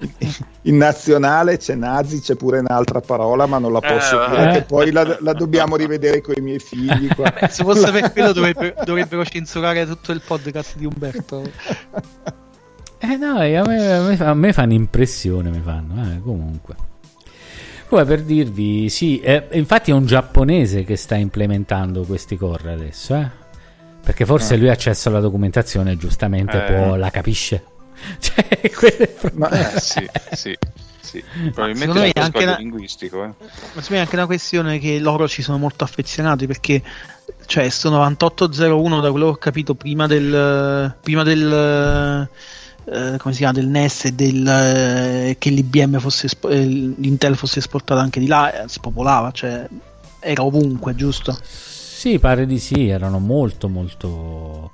In 0.62 0.76
nazionale 0.76 1.56
c'è 1.56 1.74
nazi, 1.74 2.20
c'è 2.20 2.36
pure 2.36 2.60
un'altra 2.60 3.00
parola, 3.00 3.46
ma 3.46 3.58
non 3.58 3.72
la 3.72 3.80
posso 3.80 4.22
Eh, 4.24 4.28
dire, 4.30 4.52
che 4.52 4.62
poi 4.62 4.92
la, 4.92 5.16
la 5.20 5.32
dobbiamo 5.32 5.74
rivedere 5.74 6.20
con 6.20 6.34
i 6.36 6.40
miei 6.40 6.60
figli. 6.60 7.08
Qua. 7.12 7.32
Beh, 7.40 7.48
se 7.48 7.64
fosse 7.64 7.90
per 7.90 8.12
quello 8.12 8.32
dovrebbero, 8.32 8.74
dovrebbero 8.84 9.24
censurare 9.24 9.84
tutto 9.84 10.12
il 10.12 10.22
podcast 10.24 10.76
di 10.76 10.84
Umberto. 10.84 11.42
Eh 13.00 13.16
no, 13.16 13.40
eh, 13.42 13.56
a 13.56 13.62
me, 13.64 13.92
a 13.92 14.02
me 14.02 14.16
a 14.18 14.34
me 14.34 14.52
fanno 14.52 14.72
impressione, 14.72 15.50
mi 15.50 15.60
fanno, 15.64 16.02
eh, 16.12 16.20
comunque. 16.20 16.74
Come 17.88 18.04
per 18.04 18.22
dirvi, 18.22 18.88
sì, 18.90 19.20
eh, 19.20 19.46
infatti 19.52 19.90
è 19.92 19.94
un 19.94 20.04
giapponese 20.04 20.84
che 20.84 20.96
sta 20.96 21.14
implementando 21.14 22.02
questi 22.02 22.36
core 22.36 22.72
adesso, 22.72 23.14
eh? 23.14 23.28
Perché 24.02 24.24
forse 24.26 24.56
lui 24.56 24.68
ha 24.68 24.72
accesso 24.72 25.08
alla 25.08 25.20
documentazione, 25.20 25.96
giustamente 25.96 26.64
Eh. 26.64 26.72
può, 26.72 26.96
la 26.96 27.10
capisce. 27.10 27.64
Cioè, 28.20 28.70
quello 28.74 28.96
è 28.98 29.10
il 29.22 29.30
Ma-. 29.34 29.48
Eh, 29.50 29.80
sì, 29.80 30.08
sì, 30.32 30.56
sì. 31.00 31.22
Probabilmente 31.52 32.12
è 32.12 32.18
un 32.18 32.24
anche 32.24 32.44
la- 32.44 32.56
linguistico. 32.56 33.24
Eh. 33.24 33.26
Ma 33.26 33.34
secondo 33.46 33.86
me 33.90 33.96
è 33.96 34.00
anche 34.00 34.16
una 34.16 34.26
questione 34.26 34.78
che 34.78 34.98
loro 34.98 35.26
ci 35.26 35.42
sono 35.42 35.58
molto 35.58 35.84
affezionati 35.84 36.46
perché 36.46 36.82
cioè 37.46 37.68
sto 37.70 37.88
9801 37.90 39.00
da 39.00 39.10
quello 39.10 39.26
che 39.26 39.30
ho 39.32 39.36
capito 39.36 39.74
prima 39.74 40.06
del 40.06 40.94
prima 41.02 41.22
del 41.22 42.28
eh, 42.90 43.16
come 43.18 43.34
si 43.34 43.40
chiama 43.40 43.52
del 43.52 43.68
NES 43.68 44.06
e 44.06 44.12
del 44.12 44.46
eh, 44.46 45.36
che 45.38 45.50
l'IBM 45.50 45.98
fosse 45.98 46.26
espo- 46.26 46.48
eh, 46.48 46.64
l'Intel 46.64 47.36
fosse 47.36 47.58
esportato 47.58 48.00
anche 48.00 48.20
di 48.20 48.26
là 48.26 48.62
eh, 48.62 48.68
spopolava 48.68 49.30
cioè 49.30 49.66
era 50.20 50.42
ovunque 50.42 50.94
giusto? 50.94 51.36
Sì, 51.42 52.18
pare 52.18 52.46
di 52.46 52.58
sì, 52.58 52.88
erano 52.88 53.18
molto 53.18 53.68
molto... 53.68 54.72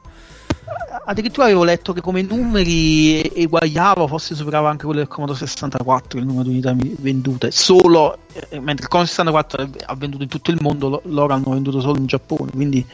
addirittura 1.06 1.46
avevo 1.46 1.64
letto 1.64 1.92
che 1.92 2.00
come 2.00 2.22
numeri 2.22 3.20
eguagliava 3.20 4.06
forse 4.06 4.34
superava 4.34 4.70
anche 4.70 4.84
quello 4.84 5.00
del 5.00 5.08
Commodore 5.08 5.38
64 5.38 6.18
il 6.18 6.26
numero 6.26 6.44
di 6.44 6.50
unità 6.50 6.74
vendute. 6.98 7.50
Solo 7.50 8.18
eh, 8.32 8.60
mentre 8.60 8.84
il 8.84 8.88
Commodore 8.88 9.06
64 9.06 9.68
ha 9.86 9.94
venduto 9.96 10.22
in 10.22 10.28
tutto 10.28 10.50
il 10.50 10.58
mondo 10.60 10.88
lo- 10.88 11.02
loro 11.06 11.34
hanno 11.34 11.50
venduto 11.50 11.80
solo 11.80 11.98
in 11.98 12.06
Giappone 12.06 12.50
quindi 12.52 12.86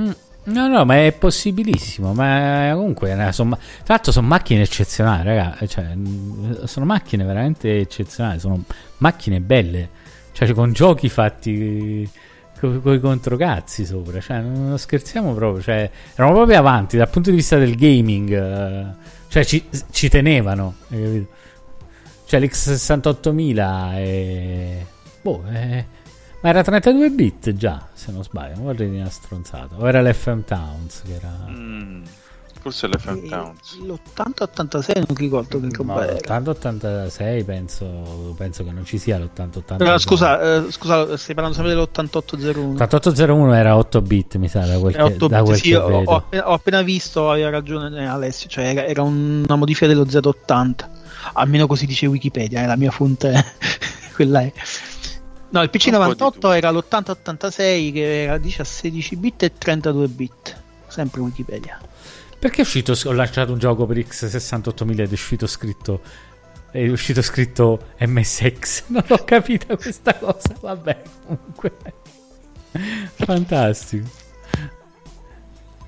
Mm, 0.00 0.10
No, 0.50 0.66
no, 0.68 0.84
ma 0.84 1.04
è 1.04 1.12
possibilissimo. 1.12 2.12
Ma 2.12 2.70
comunque, 2.74 3.12
eh, 3.12 3.32
sono, 3.32 3.56
tra 3.56 3.94
l'altro, 3.94 4.12
sono 4.12 4.26
macchine 4.26 4.62
eccezionali, 4.62 5.24
raga. 5.24 5.56
Cioè, 5.66 5.94
mm, 5.94 6.64
sono 6.64 6.84
macchine 6.86 7.24
veramente 7.24 7.78
eccezionali. 7.78 8.38
Sono 8.40 8.64
macchine 8.98 9.40
belle, 9.40 9.88
cioè, 10.32 10.52
con 10.52 10.72
giochi 10.72 11.08
fatti 11.08 12.08
con 12.60 12.92
i 12.92 13.00
controcazzi 13.00 13.86
sopra. 13.86 14.20
Cioè, 14.20 14.40
non 14.40 14.78
scherziamo 14.78 15.32
proprio. 15.34 15.62
Cioè, 15.62 15.90
erano 16.14 16.34
proprio 16.34 16.58
avanti 16.58 16.96
dal 16.96 17.08
punto 17.08 17.30
di 17.30 17.36
vista 17.36 17.56
del 17.56 17.76
gaming. 17.76 18.30
eh, 18.32 18.86
cioè, 19.28 19.44
ci, 19.44 19.64
ci 19.90 20.08
tenevano. 20.08 20.74
Cioè, 20.88 22.40
l'X68000 22.40 23.92
è. 23.94 24.84
Boh, 25.22 25.44
è. 25.44 25.84
Ma 26.42 26.48
era 26.48 26.62
32 26.62 27.10
bit 27.10 27.54
già, 27.54 27.86
se 27.92 28.12
non 28.12 28.22
sbaglio, 28.24 28.54
non 28.54 28.64
vorrei 28.64 28.88
dire 28.88 29.02
una 29.02 29.10
stronzata. 29.10 29.76
O 29.76 29.86
era 29.86 30.00
l'FM 30.00 30.40
Towns 30.46 31.02
che 31.04 31.14
era... 31.14 31.36
Mm, 31.50 32.02
forse 32.60 32.88
l'FM 32.88 33.28
Towns. 33.28 33.78
l'80-86 33.80 35.02
non 35.06 35.16
ricordo 35.16 35.60
che 35.60 35.82
No, 35.82 36.00
era 36.00 36.38
l'80-86 36.38 37.44
penso, 37.44 38.34
penso 38.38 38.64
che 38.64 38.70
non 38.70 38.86
ci 38.86 38.96
sia 38.96 39.18
l'80-86. 39.18 39.76
Però, 39.76 39.98
scusa, 39.98 40.40
eh, 40.40 40.70
scusa, 40.72 41.14
stai 41.18 41.34
parlando 41.34 41.58
sempre 41.58 41.74
dell'8801 41.74 42.74
l'8801 42.74 43.54
era 43.54 43.76
8 43.76 44.00
bit, 44.00 44.36
mi 44.36 44.48
sa, 44.48 44.64
da 44.64 44.78
quel 44.78 44.94
che, 44.94 45.02
8 45.02 45.28
da 45.28 45.36
bit, 45.36 45.46
quel 45.46 45.56
sì, 45.58 45.68
che 45.68 45.76
ho, 45.76 45.86
vedo. 45.88 46.10
ho 46.10 46.16
appena, 46.16 46.48
ho 46.48 46.52
appena 46.54 46.80
visto, 46.80 47.30
aveva 47.30 47.50
ragione 47.50 48.00
eh, 48.00 48.06
Alessio, 48.06 48.48
cioè 48.48 48.64
era, 48.64 48.86
era 48.86 49.02
una 49.02 49.56
modifica 49.56 49.86
dello 49.86 50.04
Z80, 50.04 50.88
almeno 51.34 51.66
così 51.66 51.84
dice 51.84 52.06
Wikipedia, 52.06 52.62
è 52.62 52.66
la 52.66 52.76
mia 52.76 52.90
fonte, 52.90 53.44
quella 54.16 54.40
è. 54.40 54.52
No, 55.50 55.62
il 55.62 55.70
Un 55.72 55.78
po' 55.78 55.78
di 55.78 55.96
PC98 56.14 56.16
tutto. 56.32 56.52
era 56.52 56.70
l'8086 56.70 57.92
che 57.92 58.22
era 58.22 58.38
16 58.64 59.16
bit 59.16 59.42
e 59.44 59.52
32 59.58 60.06
bit, 60.08 60.62
sempre 60.88 61.20
Wikipedia. 61.20 61.78
Perché 62.38 62.58
è 62.58 62.60
uscito, 62.60 62.94
ho 63.04 63.12
lanciato 63.12 63.52
un 63.52 63.58
gioco 63.58 63.84
per 63.86 63.98
X68000 63.98 64.90
ed 65.00 65.10
è 65.10 65.12
uscito 65.12 65.46
scritto... 65.46 66.00
È 66.70 66.86
uscito 66.88 67.20
scritto 67.20 67.86
MSX. 67.98 68.84
Non 68.94 69.04
ho 69.08 69.24
capito 69.24 69.76
questa 69.76 70.14
cosa. 70.14 70.54
Vabbè, 70.60 71.02
comunque... 71.26 71.72
Fantastico. 73.14 74.08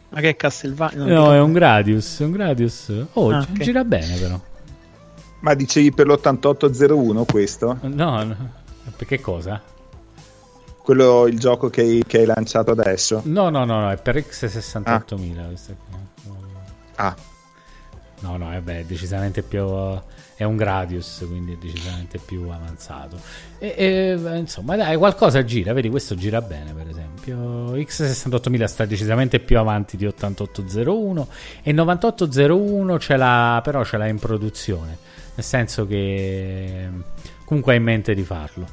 Ma 0.09 0.21
che 0.21 0.31
è 0.31 0.37
Castlevania? 0.37 1.05
No, 1.05 1.33
è 1.33 1.39
un 1.41 1.53
Gradius. 1.53 2.21
È 2.21 2.25
un 2.25 2.33
Gradius. 2.33 2.93
Oh, 3.13 3.31
Ah, 3.31 3.41
gi- 3.41 3.53
ok. 3.53 3.59
gira 3.65 3.85
bene 3.85 4.17
però. 4.19 4.41
Ma 5.41 5.55
dicevi 5.55 5.93
per 5.93 6.07
l'8801 6.09 7.25
questo? 7.25 7.79
No, 7.83 8.25
no. 8.25 8.53
Perché 8.97 9.21
cosa? 9.21 9.61
Quello 10.83 11.27
il 11.27 11.39
gioco 11.39 11.71
che 11.71 11.81
hai, 11.83 12.05
che 12.07 12.19
hai 12.19 12.27
lanciato 12.27 12.73
adesso? 12.73 13.23
No, 13.25 13.51
no, 13.51 13.65
no, 13.65 13.81
no, 13.81 13.91
è 13.91 13.97
per 13.97 14.17
X68000. 14.17 15.47
questa 15.47 15.75
qua. 15.89 16.01
Ah, 16.97 17.17
No, 18.23 18.37
no, 18.37 18.47
vabbè, 18.51 18.81
è 18.81 18.85
decisamente 18.85 19.43
più. 19.43 19.61
È 20.35 20.45
un 20.45 20.57
Gradius, 20.57 21.25
quindi 21.29 21.53
è 21.53 21.57
decisamente 21.57 22.19
più 22.19 22.49
avanzato. 22.51 23.17
E, 23.59 23.75
e, 23.77 24.39
insomma, 24.39 24.77
dai, 24.77 24.97
qualcosa 24.97 25.45
gira. 25.45 25.73
Vedi, 25.73 25.89
questo 25.91 26.15
gira 26.15 26.41
bene, 26.41 26.73
per 26.73 26.89
esempio. 26.89 27.75
X68000 27.75 28.65
sta 28.65 28.85
decisamente 28.85 29.41
più 29.41 29.59
avanti 29.59 29.97
di 29.97 30.07
8801 30.07 31.29
e 31.63 31.73
9801 31.73 32.99
ce 32.99 33.17
l'ha, 33.17 33.61
però 33.63 33.85
ce 33.85 33.97
l'ha 33.97 34.07
in 34.07 34.19
produzione. 34.19 34.99
Nel 35.35 35.45
senso 35.45 35.87
che 35.87 36.89
comunque 37.45 37.75
ha 37.75 37.77
in 37.77 37.83
mente 37.83 38.15
di 38.15 38.23
farlo. 38.23 38.67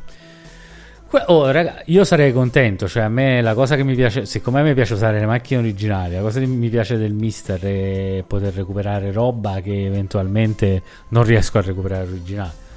Oh, 1.28 1.50
raga, 1.50 1.82
io 1.86 2.04
sarei 2.04 2.32
contento. 2.32 2.88
Cioè, 2.88 3.04
a 3.04 3.10
me 3.10 3.42
la 3.42 3.56
cosa 3.56 3.76
che 3.76 3.84
mi 3.84 3.96
piace, 3.96 4.26
siccome 4.26 4.60
a 4.60 4.64
me 4.64 4.76
piace 4.76 4.94
usare 4.94 5.20
le 5.20 5.26
macchine 5.26 5.60
originali, 5.60 6.14
la 6.14 6.22
cosa 6.22 6.40
che 6.40 6.46
mi 6.46 6.70
piace 6.70 6.98
del 6.98 7.14
Mister 7.14 7.60
è 7.60 8.24
poter 8.28 8.54
recuperare 8.54 9.12
roba 9.12 9.60
che 9.62 9.86
eventualmente 9.86 10.84
non 11.10 11.24
riesco 11.24 11.58
a 11.58 11.62
recuperare 11.62 12.04
originale. 12.04 12.68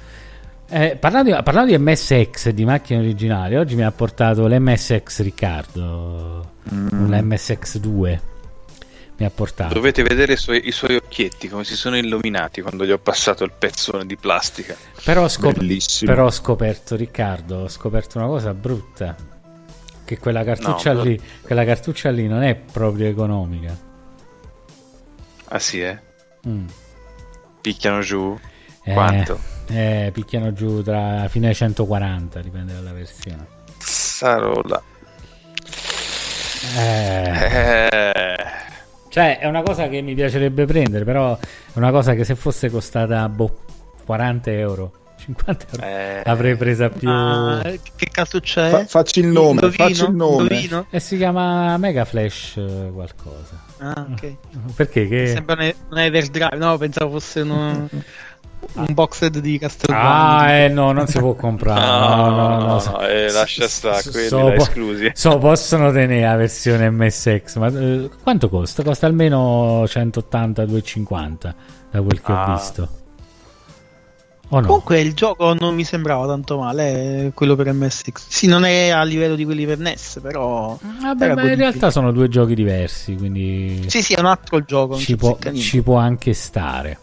Eh, 0.67 0.97
parlando, 0.99 1.35
di, 1.35 1.43
parlando 1.43 1.75
di 1.75 1.77
MSX 1.77 2.49
di 2.49 2.65
macchine 2.65 2.99
originali, 2.99 3.55
oggi 3.55 3.75
mi 3.75 3.83
ha 3.83 3.91
portato 3.91 4.47
l'MSX 4.47 5.21
Riccardo, 5.21 6.53
un 6.71 7.19
MSX 7.21 7.77
2. 7.77 8.21
Mi 9.17 9.25
ha 9.25 9.29
portato. 9.29 9.73
Dovete 9.73 10.01
vedere 10.03 10.33
i 10.33 10.37
suoi, 10.37 10.67
i 10.67 10.71
suoi 10.71 10.95
occhietti 10.95 11.47
come 11.47 11.63
si 11.63 11.75
sono 11.75 11.97
illuminati 11.97 12.61
quando 12.61 12.83
gli 12.85 12.91
ho 12.91 12.97
passato 12.97 13.43
il 13.43 13.51
pezzone 13.57 14.05
di 14.05 14.17
plastica. 14.17 14.75
Però 15.03 15.23
ho, 15.23 15.27
scop- 15.27 16.05
però 16.05 16.25
ho 16.25 16.31
scoperto, 16.31 16.95
Riccardo, 16.95 17.57
ho 17.59 17.67
scoperto 17.69 18.17
una 18.17 18.27
cosa 18.27 18.53
brutta. 18.53 19.15
Che 20.05 20.17
quella 20.19 20.43
cartuccia, 20.43 20.93
No, 20.93 21.03
lì, 21.03 21.21
quella 21.41 21.63
cartuccia 21.63 22.09
lì 22.09 22.27
non 22.27 22.41
è 22.43 22.55
proprio 22.55 23.07
economica. 23.07 23.77
Ah 25.45 25.59
sì, 25.59 25.81
eh? 25.81 25.99
Mm. 26.47 26.67
Picchiano 27.61 28.01
giù. 28.01 28.37
Eh, 28.83 28.93
Quanto? 28.93 29.39
Eh, 29.67 30.09
picchiano 30.11 30.51
giù 30.51 30.81
tra 30.81 31.27
fino 31.29 31.47
ai 31.47 31.55
140, 31.55 32.41
dipende 32.41 32.73
dalla 32.73 32.91
versione. 32.91 33.47
Sarola. 33.77 34.81
Eh, 36.75 37.29
Eh, 37.29 38.35
cioè, 39.13 39.37
è 39.37 39.45
una 39.45 39.61
cosa 39.61 39.87
che 39.89 40.01
mi 40.01 40.15
piacerebbe 40.15 40.65
prendere, 40.65 41.05
però 41.05 41.37
è 41.37 41.77
una 41.77 41.91
cosa 41.91 42.15
che 42.15 42.23
se 42.23 42.33
fosse 42.33 42.71
costata 42.71 43.29
boh, 43.29 43.59
40 44.07 44.49
euro, 44.49 44.91
50 45.19 45.65
euro, 45.73 45.85
eh, 45.85 46.21
l'avrei 46.25 46.55
presa 46.55 46.89
più... 46.89 47.07
Che 47.95 48.07
cartuccia 48.11 48.65
è? 48.65 48.69
Fa- 48.71 48.85
facci 48.87 49.19
il 49.19 49.27
nome, 49.27 49.51
Indovino? 49.51 49.83
facci 49.87 50.03
il 50.03 50.15
nome. 50.15 50.85
E 50.89 50.99
si 50.99 51.17
chiama 51.17 51.77
Mega 51.77 52.05
Flash 52.05 52.57
eh, 52.57 52.89
qualcosa. 52.91 53.63
Ah, 53.77 54.07
ok. 54.11 54.35
Perché? 54.75 55.07
Che... 55.07 55.27
Sembra 55.27 55.57
un 55.59 55.73
un 55.91 55.99
Everdrive, 55.99 56.57
no? 56.57 56.75
Pensavo 56.79 57.11
fosse 57.11 57.41
uno- 57.41 57.87
un 58.73 58.93
boxed 58.93 59.37
di 59.39 59.57
Castlevania. 59.57 60.37
Ah, 60.37 60.49
eh, 60.51 60.67
no, 60.69 60.91
non 60.91 61.07
si 61.07 61.19
può 61.19 61.33
comprare. 61.35 61.81
No, 62.23 62.29
no, 62.29 62.65
no. 62.65 62.79
so- 62.79 62.99
eh, 63.01 63.31
lascia 63.31 63.67
stare, 63.67 64.01
so- 64.01 64.11
quelli 64.11 64.27
so- 64.27 64.51
esclusi. 64.51 65.11
So, 65.13 65.37
possono 65.37 65.91
tenere 65.91 66.21
la 66.27 66.35
versione 66.35 66.89
MSX, 66.89 67.55
ma 67.57 67.67
eh, 67.67 68.09
quanto 68.21 68.49
costa? 68.49 68.83
Costa 68.83 69.05
almeno 69.05 69.83
180-250 69.85 71.53
da 71.91 72.01
quel 72.01 72.21
che 72.21 72.31
ho 72.31 72.35
Ah. 72.35 72.53
visto. 72.55 72.87
O 74.49 74.59
no? 74.59 74.67
Comunque 74.67 74.99
il 74.99 75.13
gioco 75.13 75.53
non 75.53 75.73
mi 75.73 75.83
sembrava 75.83 76.27
tanto 76.27 76.59
male, 76.59 77.25
eh, 77.25 77.31
quello 77.33 77.55
per 77.55 77.71
MSX. 77.73 78.25
Sì, 78.27 78.45
non 78.45 78.65
è 78.65 78.89
a 78.89 79.01
livello 79.03 79.33
di 79.35 79.45
quelli 79.45 79.65
per 79.65 79.79
NES, 79.79 80.19
però... 80.21 80.77
Vabbè, 81.01 81.33
ma 81.33 81.49
in 81.49 81.55
realtà 81.55 81.89
sono 81.89 82.11
due 82.11 82.27
giochi 82.29 82.53
diversi, 82.53 83.15
quindi 83.15 83.83
Sì, 83.87 84.03
sì, 84.03 84.13
è 84.13 84.19
un 84.19 84.27
altro 84.27 84.63
gioco. 84.63 84.95
ci, 84.97 85.15
può, 85.15 85.37
ci 85.55 85.81
può 85.81 85.95
anche 85.97 86.33
stare. 86.33 86.99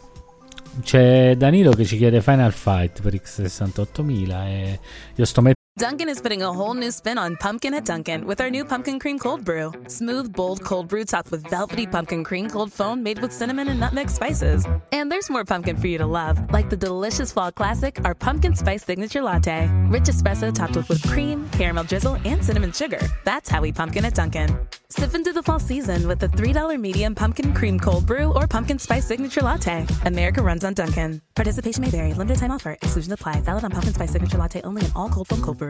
C'è 0.82 1.36
Danilo 1.36 1.72
che 1.72 1.84
ci 1.84 1.96
chiede 1.96 2.22
Final 2.22 2.52
Fight 2.52 3.02
per 3.02 3.14
X68000 3.14 4.46
e 4.46 4.80
io 5.14 5.24
sto 5.24 5.40
mettendo 5.40 5.59
Dunkin' 5.80 6.10
is 6.10 6.20
putting 6.20 6.42
a 6.42 6.52
whole 6.52 6.74
new 6.74 6.90
spin 6.90 7.16
on 7.16 7.36
pumpkin 7.36 7.72
at 7.72 7.86
Dunkin' 7.86 8.26
with 8.26 8.42
our 8.42 8.50
new 8.50 8.66
pumpkin 8.66 8.98
cream 8.98 9.18
cold 9.18 9.46
brew. 9.46 9.72
Smooth, 9.86 10.30
bold 10.30 10.62
cold 10.62 10.88
brew 10.88 11.06
topped 11.06 11.30
with 11.30 11.42
velvety 11.48 11.86
pumpkin 11.86 12.22
cream 12.22 12.50
cold 12.50 12.70
foam 12.70 13.02
made 13.02 13.18
with 13.18 13.32
cinnamon 13.32 13.68
and 13.68 13.80
nutmeg 13.80 14.10
spices. 14.10 14.66
And 14.92 15.10
there's 15.10 15.30
more 15.30 15.46
pumpkin 15.46 15.78
for 15.78 15.86
you 15.86 15.96
to 15.96 16.04
love, 16.04 16.52
like 16.52 16.68
the 16.68 16.76
delicious 16.76 17.32
fall 17.32 17.50
classic, 17.50 17.98
our 18.04 18.14
pumpkin 18.14 18.54
spice 18.54 18.84
signature 18.84 19.22
latte. 19.22 19.70
Rich 19.88 20.04
espresso 20.04 20.54
topped 20.54 20.76
with 20.76 20.86
whipped 20.90 21.08
cream, 21.08 21.48
caramel 21.52 21.84
drizzle, 21.84 22.18
and 22.26 22.44
cinnamon 22.44 22.72
sugar. 22.72 23.00
That's 23.24 23.48
how 23.48 23.62
we 23.62 23.72
pumpkin 23.72 24.04
at 24.04 24.14
Dunkin'. 24.14 24.54
Sip 24.90 25.14
into 25.14 25.32
the 25.32 25.42
fall 25.42 25.60
season 25.60 26.06
with 26.06 26.18
the 26.18 26.28
$3 26.28 26.78
medium 26.78 27.14
pumpkin 27.14 27.54
cream 27.54 27.78
cold 27.78 28.04
brew 28.04 28.34
or 28.34 28.46
pumpkin 28.46 28.78
spice 28.78 29.06
signature 29.06 29.40
latte. 29.40 29.86
America 30.04 30.42
runs 30.42 30.62
on 30.62 30.74
Dunkin'. 30.74 31.22
Participation 31.34 31.82
may 31.82 31.90
vary. 31.90 32.12
Limited 32.12 32.38
time 32.38 32.50
offer. 32.50 32.72
Exclusions 32.72 33.12
apply. 33.12 33.40
Valid 33.40 33.64
on 33.64 33.70
pumpkin 33.70 33.94
spice 33.94 34.10
signature 34.10 34.36
latte 34.36 34.60
only 34.62 34.84
in 34.84 34.90
all 34.94 35.08
cold 35.08 35.28
foam 35.28 35.40
cold 35.40 35.56
brew. 35.56 35.69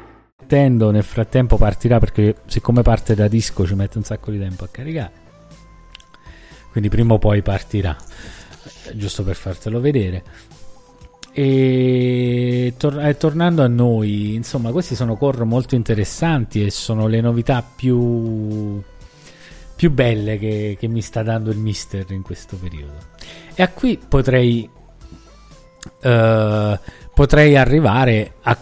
nel 0.49 1.03
frattempo 1.03 1.57
partirà 1.57 1.99
perché 1.99 2.35
siccome 2.47 2.81
parte 2.81 3.15
da 3.15 3.27
disco 3.27 3.65
ci 3.65 3.75
mette 3.75 3.97
un 3.97 4.03
sacco 4.03 4.31
di 4.31 4.39
tempo 4.39 4.63
a 4.63 4.67
caricare. 4.69 5.11
Quindi 6.71 6.89
prima 6.89 7.13
o 7.13 7.19
poi 7.19 7.41
partirà, 7.41 7.95
giusto 8.93 9.23
per 9.23 9.35
fartelo 9.35 9.79
vedere. 9.79 10.23
E 11.33 12.73
tor- 12.77 13.05
eh, 13.05 13.15
tornando 13.15 13.63
a 13.63 13.67
noi, 13.67 14.35
insomma, 14.35 14.71
questi 14.71 14.95
sono 14.95 15.15
core 15.15 15.43
molto 15.45 15.75
interessanti 15.75 16.65
e 16.65 16.71
sono 16.71 17.07
le 17.07 17.21
novità 17.21 17.63
più, 17.63 18.81
più 19.75 19.91
belle 19.91 20.37
che, 20.37 20.75
che 20.77 20.87
mi 20.87 21.01
sta 21.01 21.23
dando 21.23 21.51
il 21.51 21.57
mister 21.57 22.05
in 22.11 22.21
questo 22.21 22.57
periodo. 22.57 22.97
E 23.53 23.63
a 23.63 23.69
qui 23.69 23.97
potrei, 24.05 24.69
eh, 26.01 26.79
potrei 27.13 27.55
arrivare 27.57 28.33
a, 28.41 28.57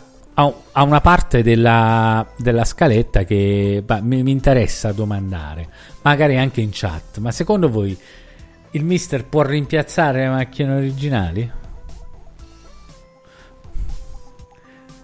a- 0.72 0.84
una 0.84 1.02
parte 1.02 1.44
della, 1.44 2.26
della 2.38 2.64
scaletta 2.64 3.24
che 3.24 3.82
bah, 3.86 4.02
mi, 4.02 4.24
mi 4.24 4.32
interessa 4.32 4.92
domandare, 4.92 5.70
magari 6.02 6.38
anche 6.38 6.62
in 6.62 6.70
chat. 6.72 7.18
Ma 7.18 7.32
secondo 7.32 7.70
voi 7.70 7.98
il 8.72 8.84
mister 8.86 9.26
può 9.26 9.42
rimpiazzare 9.42 10.22
le 10.22 10.30
macchine 10.30 10.74
originali? 10.74 11.52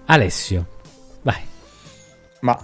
Alessio, 0.05 0.67
vai. 1.23 1.41
Ma 2.41 2.57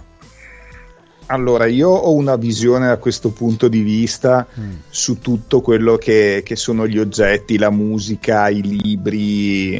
allora 1.32 1.64
io 1.66 1.88
ho 1.88 2.12
una 2.12 2.36
visione 2.36 2.88
da 2.88 2.98
questo 2.98 3.30
punto 3.30 3.68
di 3.68 3.80
vista 3.80 4.46
su 4.90 5.18
tutto 5.18 5.62
quello 5.62 5.96
che, 5.96 6.42
che 6.44 6.56
sono 6.56 6.86
gli 6.86 6.98
oggetti, 6.98 7.56
la 7.56 7.70
musica, 7.70 8.48
i 8.50 8.60
libri. 8.62 9.78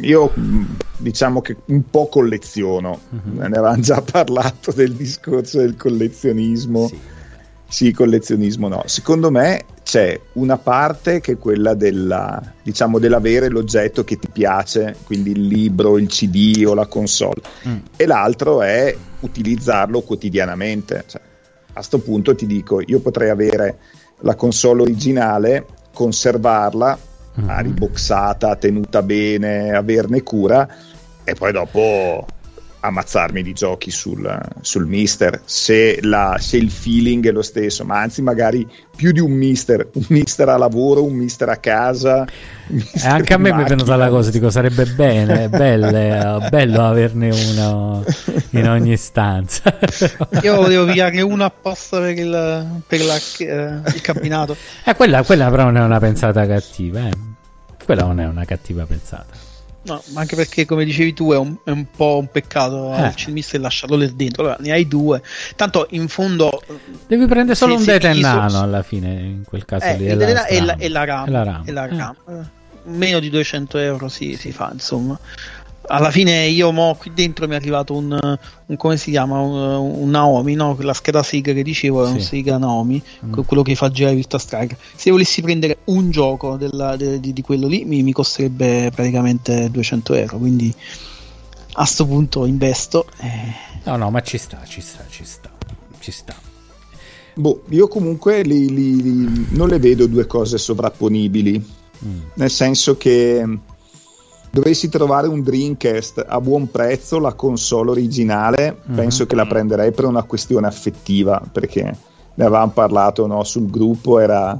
Io 0.00 0.30
mh, 0.34 0.76
diciamo 0.96 1.42
che 1.42 1.56
un 1.66 1.82
po' 1.90 2.08
colleziono, 2.08 3.00
ne 3.10 3.44
avevamo 3.44 3.80
già 3.82 4.00
parlato 4.00 4.72
del 4.72 4.92
discorso 4.94 5.58
del 5.58 5.76
collezionismo. 5.76 6.88
Sì, 6.88 6.98
collezionismo 7.92 8.68
no. 8.68 8.82
Secondo 8.86 9.30
me 9.30 9.64
c'è 9.82 10.18
una 10.34 10.56
parte 10.56 11.20
che 11.20 11.32
è 11.32 11.38
quella 11.38 11.74
della, 11.74 12.40
diciamo, 12.62 12.98
dell'avere 12.98 13.48
l'oggetto 13.48 14.04
che 14.04 14.18
ti 14.18 14.28
piace, 14.32 14.96
quindi 15.04 15.32
il 15.32 15.46
libro, 15.46 15.98
il 15.98 16.06
CD 16.08 16.64
o 16.66 16.74
la 16.74 16.86
console, 16.86 17.42
e 17.96 18.06
l'altro 18.06 18.62
è 18.62 18.94
utilizzarlo 19.20 20.00
quotidianamente. 20.02 21.04
Cioè, 21.06 21.20
a 21.74 21.82
sto 21.82 21.98
punto 21.98 22.34
ti 22.34 22.46
dico, 22.46 22.80
io 22.80 23.00
potrei 23.00 23.30
avere 23.30 23.78
la 24.20 24.36
console 24.36 24.82
originale, 24.82 25.66
conservarla, 25.92 26.98
ah, 27.46 27.60
riboxata, 27.60 28.56
tenuta 28.56 29.02
bene, 29.02 29.72
averne 29.72 30.22
cura, 30.22 30.68
e 31.24 31.34
poi 31.34 31.52
dopo 31.52 32.26
ammazzarmi 32.86 33.42
di 33.42 33.52
giochi 33.52 33.90
sul, 33.90 34.38
sul 34.60 34.86
mister 34.86 35.40
se, 35.44 35.98
la- 36.02 36.36
se 36.38 36.56
il 36.56 36.70
feeling 36.70 37.26
è 37.26 37.30
lo 37.32 37.42
stesso 37.42 37.84
ma 37.84 38.00
anzi 38.00 38.22
magari 38.22 38.68
più 38.94 39.10
di 39.12 39.20
un 39.20 39.32
mister 39.32 39.88
un 39.94 40.04
mister 40.08 40.48
a 40.48 40.56
lavoro 40.56 41.02
un 41.04 41.14
mister 41.14 41.48
a 41.48 41.56
casa 41.56 42.26
mister 42.68 43.10
anche 43.10 43.34
a 43.34 43.38
me 43.38 43.52
mi 43.52 43.62
è 43.62 43.66
venuta 43.66 43.92
macchina. 43.92 43.96
la 43.96 44.08
cosa, 44.10 44.30
dico 44.30 44.50
sarebbe 44.50 44.84
bene, 44.86 45.48
belle- 45.48 46.46
bello 46.50 46.86
averne 46.86 47.30
uno 47.30 48.04
in 48.50 48.68
ogni 48.68 48.96
stanza. 48.96 49.78
Io 50.42 50.54
volevo 50.56 50.84
pigliarne 50.86 51.20
uno 51.22 51.44
apposta 51.44 51.98
per 52.00 52.18
il, 52.18 52.82
per 52.86 53.04
la- 53.04 53.16
eh, 53.38 53.80
il 53.94 54.00
cabinato. 54.00 54.56
Eh, 54.84 54.94
quella, 54.94 55.22
quella 55.22 55.50
però 55.50 55.64
non 55.64 55.76
è 55.78 55.82
una 55.82 55.98
pensata 55.98 56.46
cattiva, 56.46 57.00
eh. 57.08 57.12
Quella 57.84 58.02
non 58.04 58.20
è 58.20 58.26
una 58.26 58.44
cattiva 58.44 58.84
pensata. 58.86 59.43
No, 59.84 60.02
ma 60.12 60.20
anche 60.22 60.34
perché, 60.36 60.64
come 60.64 60.84
dicevi 60.84 61.12
tu, 61.12 61.32
è 61.32 61.36
un, 61.36 61.56
è 61.62 61.70
un 61.70 61.86
po' 61.94 62.16
un 62.18 62.28
peccato 62.30 62.92
Eh. 62.94 63.02
al 63.02 63.14
cinemista 63.14 63.56
e 63.56 63.60
lasciarlo 63.60 63.96
lì 63.96 64.14
dentro. 64.14 64.42
Allora, 64.44 64.56
ne 64.60 64.72
hai 64.72 64.88
due. 64.88 65.22
Tanto, 65.56 65.86
in 65.90 66.08
fondo, 66.08 66.62
Devi 67.06 67.26
prendere 67.26 67.54
solo 67.54 67.78
Sì, 67.78 67.90
un 67.90 68.00
so- 68.00 68.20
Nano 68.20 68.60
alla 68.60 68.82
fine, 68.82 69.12
in 69.12 69.42
quel 69.46 69.64
caso 69.64 69.84
eh, 69.86 69.96
lì. 69.98 70.06
è 70.06 70.14
la 70.14 70.46
e, 70.46 70.88
la, 70.88 71.04
RAM. 71.04 71.30
la 71.30 71.42
RAM. 71.42 71.64
È 71.66 71.70
la 71.70 71.86
RAM. 71.86 71.96
la 71.96 72.14
Eh. 72.26 72.32
RAM. 72.32 72.40
Eh, 72.42 72.62
Meno 72.86 73.18
di 73.18 73.30
200 73.30 73.78
euro 73.78 74.08
si, 74.08 74.36
si 74.36 74.52
fa, 74.52 74.70
insomma. 74.72 75.18
Alla 75.86 76.10
fine 76.10 76.46
io 76.46 76.72
mo 76.72 76.94
qui 76.98 77.12
dentro 77.14 77.46
mi 77.46 77.52
è 77.52 77.56
arrivato 77.56 77.94
un, 77.94 78.18
un 78.66 78.76
come 78.76 78.96
si 78.96 79.10
chiama 79.10 79.38
un, 79.40 80.00
un 80.02 80.10
Naomi 80.10 80.54
no? 80.54 80.76
la 80.80 80.94
scheda 80.94 81.22
Sega 81.22 81.52
che 81.52 81.62
dicevo 81.62 82.04
è 82.06 82.08
un 82.08 82.20
Sì. 82.20 82.26
Sega 82.26 82.56
Naomi 82.58 83.02
Mm. 83.26 83.32
que- 83.32 83.44
quello 83.44 83.62
che 83.62 83.74
fa 83.74 83.90
girare 83.90 84.14
Vista 84.14 84.38
Strike 84.38 84.76
se 84.94 85.10
volessi 85.10 85.42
prendere 85.42 85.78
un 85.84 86.10
gioco 86.10 86.56
della- 86.56 86.96
de- 86.96 87.20
di, 87.20 87.32
di 87.32 87.42
quello 87.42 87.66
lì 87.66 87.84
mi, 87.84 88.02
mi 88.02 88.12
costerebbe 88.12 88.90
praticamente 88.94 89.70
200 89.70 90.14
euro 90.14 90.38
quindi 90.38 90.74
a 91.76 91.84
sto 91.84 92.06
punto 92.06 92.46
investo 92.46 93.06
eh, 93.20 93.72
No, 93.84 93.96
no, 93.96 94.10
ma 94.10 94.22
ci 94.22 94.38
sta, 94.38 94.62
ci 94.66 94.80
sta, 94.80 95.04
ci 95.10 95.24
sta. 95.26 95.50
Ci 95.98 96.10
sta. 96.10 96.34
Boh, 97.34 97.64
io 97.70 97.86
comunque 97.88 98.40
li- 98.42 98.72
li- 98.72 99.02
li- 99.02 99.46
non 99.50 99.68
le 99.68 99.78
vedo 99.78 100.06
due 100.06 100.26
cose 100.26 100.56
sovrapponibili. 100.56 101.62
Mm. 102.04 102.18
Nel 102.34 102.50
senso 102.50 102.96
che 102.96 103.44
dovessi 104.54 104.88
trovare 104.88 105.26
un 105.26 105.42
Dreamcast 105.42 106.24
a 106.26 106.40
buon 106.40 106.70
prezzo, 106.70 107.18
la 107.18 107.32
console 107.32 107.90
originale, 107.90 108.76
Mhm. 108.86 108.94
penso 108.94 109.26
che 109.26 109.34
la 109.34 109.46
prenderei 109.46 109.90
per 109.90 110.04
una 110.04 110.22
questione 110.22 110.68
affettiva, 110.68 111.42
perché 111.50 111.82
ne 112.34 112.44
avevamo 112.44 112.70
parlato 112.70 113.26
no, 113.26 113.42
sul 113.42 113.68
gruppo, 113.68 114.20
era 114.20 114.58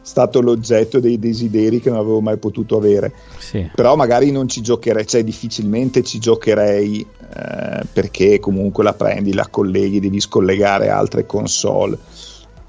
stato 0.00 0.40
l'oggetto 0.40 1.00
dei 1.00 1.18
desideri 1.18 1.80
che 1.80 1.90
non 1.90 1.98
avevo 1.98 2.20
mai 2.20 2.36
potuto 2.36 2.76
avere. 2.76 3.12
Sì. 3.38 3.68
Però 3.74 3.96
magari 3.96 4.30
non 4.30 4.48
ci 4.48 4.60
giocherei, 4.60 5.06
cioè 5.06 5.24
difficilmente 5.24 6.02
ci 6.04 6.20
giocherei 6.20 7.04
eh, 7.34 7.84
perché 7.92 8.38
comunque 8.38 8.84
la 8.84 8.94
prendi, 8.94 9.32
la 9.32 9.48
colleghi, 9.48 9.98
devi 10.00 10.20
scollegare 10.20 10.88
altre 10.88 11.26
console. 11.26 11.98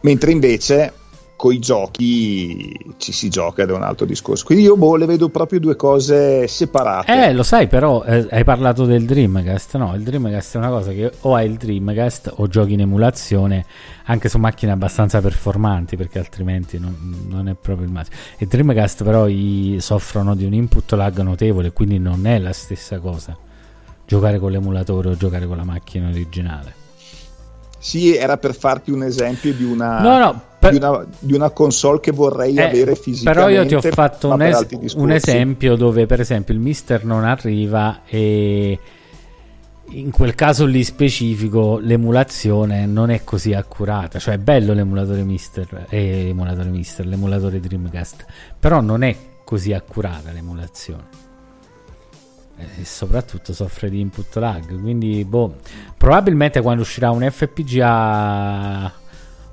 Mentre 0.02 0.32
invece 0.32 0.94
coi 1.44 1.60
giochi 1.60 2.74
ci 2.95 3.11
si 3.11 3.28
gioca 3.28 3.64
ed 3.64 3.70
è 3.70 3.74
un 3.74 3.84
altro 3.84 4.06
discorso. 4.06 4.45
Quindi 4.45 4.64
io 4.64 4.78
boh, 4.78 4.95
le 4.95 5.06
vedo 5.06 5.28
proprio 5.28 5.60
due 5.60 5.76
cose 5.76 6.48
separate. 6.48 7.11
Eh, 7.11 7.34
lo 7.34 7.44
sai, 7.44 7.68
però 7.68 8.02
eh, 8.06 8.26
hai 8.32 8.45
parlato 8.45 8.86
del 8.86 9.03
Dreamcast. 9.03 9.76
No, 9.76 9.94
il 9.94 10.03
Dreamcast 10.03 10.56
è 10.56 10.57
una 10.57 10.70
cosa 10.70 10.94
che 10.94 11.11
o 11.20 11.36
hai 11.36 11.49
il 11.49 11.57
Dreamcast 11.57 12.32
o 12.38 12.48
giochi 12.48 12.72
in 12.72 12.80
emulazione 12.80 13.65
anche 14.06 14.30
su 14.30 14.38
macchine 14.38 14.72
abbastanza 14.72 15.20
performanti, 15.20 15.98
perché 15.98 16.18
altrimenti 16.18 16.80
non, 16.80 17.26
non 17.28 17.49
è 17.49 17.56
proprio 17.56 17.88
il 17.88 17.91
massimo. 17.91 18.15
Il 18.38 18.48
Dreamcast, 18.48 19.03
però, 19.03 19.28
i- 19.28 19.80
soffrono 19.82 20.36
di 20.36 20.45
un 20.45 20.53
input 20.53 20.90
lag 20.94 21.20
notevole, 21.20 21.74
quindi 21.74 21.99
non 21.99 22.26
è 22.26 22.40
la 22.40 22.53
stessa 22.53 22.99
cosa 22.99 23.38
giocare 24.06 24.40
con 24.40 24.49
l'emulatore 24.49 25.10
o 25.10 25.18
giocare 25.18 25.45
con 25.45 25.57
la 25.57 25.65
macchina 25.65 26.07
originale. 26.07 26.74
Sì, 27.80 28.15
era 28.15 28.38
per 28.38 28.56
farti 28.56 28.91
un 28.91 29.03
esempio 29.03 29.53
di 29.53 29.65
una, 29.65 29.99
No, 29.99 30.18
no, 30.18 30.41
per- 30.64 30.72
di 30.72 30.77
una, 30.77 31.06
di 31.19 31.34
una 31.34 31.49
console 31.52 31.99
che 31.99 32.11
vorrei 32.11 32.56
Eh, 32.56 32.64
avere 32.64 32.95
fisicamente. 32.95 33.49
Però 33.49 33.49
io 33.49 33.65
ti 33.68 33.76
ho 33.76 33.91
fatto 33.91 34.31
un, 34.31 34.41
es- 34.41 34.94
un 34.95 35.11
esempio 35.11 35.76
dove, 35.76 36.06
per 36.06 36.19
esempio, 36.19 36.53
il 36.53 36.60
mister 36.60 37.06
non 37.06 37.23
arriva 37.23 38.02
e 38.06 38.80
in 39.85 40.11
quel 40.11 40.34
caso 40.34 40.65
lì 40.65 40.84
specifico 40.84 41.77
l'emulazione 41.77 42.85
non 42.85 43.10
è 43.10 43.23
così 43.23 43.53
accurata. 43.53 44.18
Cioè, 44.18 44.35
è 44.35 44.38
bello 44.40 44.73
l'emulatore 44.73 45.23
mister, 45.23 45.85
eh, 45.90 46.30
emulatore 46.30 46.69
mister, 46.69 47.06
l'emulatore 47.06 47.60
Dreamcast, 47.60 48.26
però 48.60 48.81
non 48.81 49.03
è 49.03 49.15
così 49.44 49.73
accurata 49.73 50.31
l'emulazione. 50.31 51.22
E 52.56 52.85
soprattutto 52.85 53.52
soffre 53.52 53.90
di 53.90 53.99
input 53.99 54.35
lag. 54.38 54.80
Quindi, 54.80 55.26
boh, 55.26 55.56
probabilmente 55.98 56.61
quando 56.61 56.84
uscirà 56.84 57.11
un 57.11 57.27
FPGA 57.30 58.91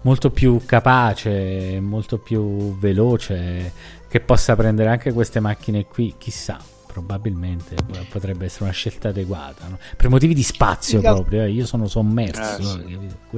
molto 0.02 0.30
più 0.30 0.60
capace, 0.66 1.78
molto 1.80 2.18
più 2.18 2.76
veloce, 2.78 3.72
che 4.08 4.20
possa 4.20 4.56
prendere 4.56 4.88
anche 4.90 5.12
queste 5.12 5.40
macchine 5.40 5.86
qui, 5.86 6.14
chissà. 6.18 6.58
Probabilmente 6.90 7.76
potrebbe 8.10 8.46
essere 8.46 8.64
una 8.64 8.72
scelta 8.72 9.10
adeguata 9.10 9.68
no? 9.68 9.78
per 9.96 10.08
motivi 10.08 10.34
di 10.34 10.42
spazio 10.42 10.98
In 10.98 11.04
proprio. 11.04 11.42
eh, 11.44 11.50
Io 11.52 11.64
sono 11.64 11.86
sommerso, 11.86 12.58
Eh, 12.58 12.84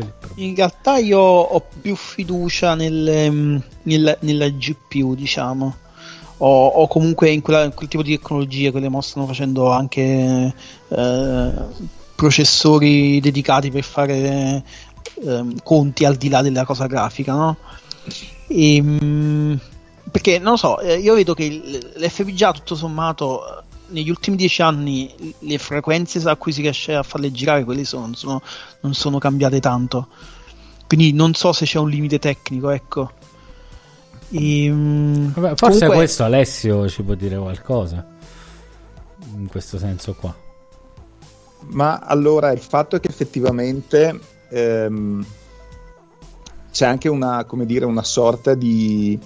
sì. 0.00 0.02
in 0.36 0.54
realtà 0.54 0.96
io 0.96 1.18
ho 1.20 1.62
più 1.82 1.94
fiducia 1.94 2.74
nel, 2.74 3.30
mm, 3.30 3.56
nella, 3.82 4.16
nella 4.20 4.48
GPU 4.48 5.14
diciamo 5.14 5.76
o, 6.38 6.66
o 6.66 6.86
comunque 6.88 7.28
in, 7.28 7.42
quella- 7.42 7.64
in 7.64 7.74
quel 7.74 7.88
tipo 7.90 8.02
di 8.02 8.16
tecnologie 8.16 8.72
che 8.72 8.80
le 8.80 8.88
mo 8.88 9.02
stanno 9.02 9.26
facendo 9.26 9.70
anche 9.70 10.54
eh, 10.88 11.52
processori 12.14 13.20
dedicati 13.20 13.70
per 13.70 13.82
fare 13.84 14.62
ehm, 15.24 15.62
conti 15.62 16.04
al 16.04 16.16
di 16.16 16.28
là 16.28 16.42
della 16.42 16.64
cosa 16.64 16.86
grafica 16.86 17.32
no? 17.34 17.56
E, 18.48 18.80
mm, 18.82 19.54
perché 20.10 20.38
non 20.38 20.52
lo 20.52 20.56
so 20.56 20.80
eh, 20.80 20.98
io 20.98 21.14
vedo 21.14 21.34
che 21.34 21.44
il- 21.44 21.92
l'FPGA 21.96 22.52
tutto 22.52 22.74
sommato 22.74 23.40
eh, 23.60 23.62
negli 23.88 24.10
ultimi 24.10 24.36
dieci 24.36 24.62
anni 24.62 25.34
le 25.40 25.58
frequenze 25.58 26.18
a 26.28 26.36
cui 26.36 26.52
si 26.52 26.60
riesce 26.62 26.94
a 26.94 27.02
farle 27.02 27.30
girare 27.32 27.64
quelle 27.64 27.84
sono, 27.84 28.02
non 28.06 28.14
sono, 28.14 28.42
non 28.80 28.94
sono 28.94 29.18
cambiate 29.18 29.60
tanto 29.60 30.08
quindi 30.86 31.12
non 31.12 31.32
so 31.34 31.52
se 31.52 31.64
c'è 31.64 31.78
un 31.78 31.88
limite 31.88 32.18
tecnico 32.18 32.70
ecco 32.70 33.10
Ehm, 34.34 35.32
Vabbè, 35.34 35.48
forse 35.56 35.78
comunque- 35.80 35.96
questo 35.96 36.24
Alessio 36.24 36.88
ci 36.88 37.02
può 37.02 37.14
dire 37.14 37.36
qualcosa 37.36 38.06
in 39.36 39.46
questo 39.48 39.76
senso 39.78 40.14
qua. 40.14 40.34
Ma 41.68 41.98
allora 41.98 42.50
il 42.50 42.58
fatto 42.60 42.96
è 42.96 43.00
che 43.00 43.08
effettivamente 43.08 44.18
ehm, 44.52 45.24
c'è 46.70 46.86
anche 46.86 47.08
una, 47.08 47.46
dire, 47.64 47.84
una 47.84 48.02
sorta 48.02 48.54
di, 48.54 49.18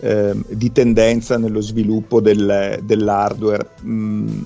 ehm, 0.00 0.44
di 0.48 0.72
tendenza 0.72 1.38
nello 1.38 1.60
sviluppo 1.60 2.20
del- 2.20 2.80
dell'hardware, 2.82 3.70
mh, 3.82 4.42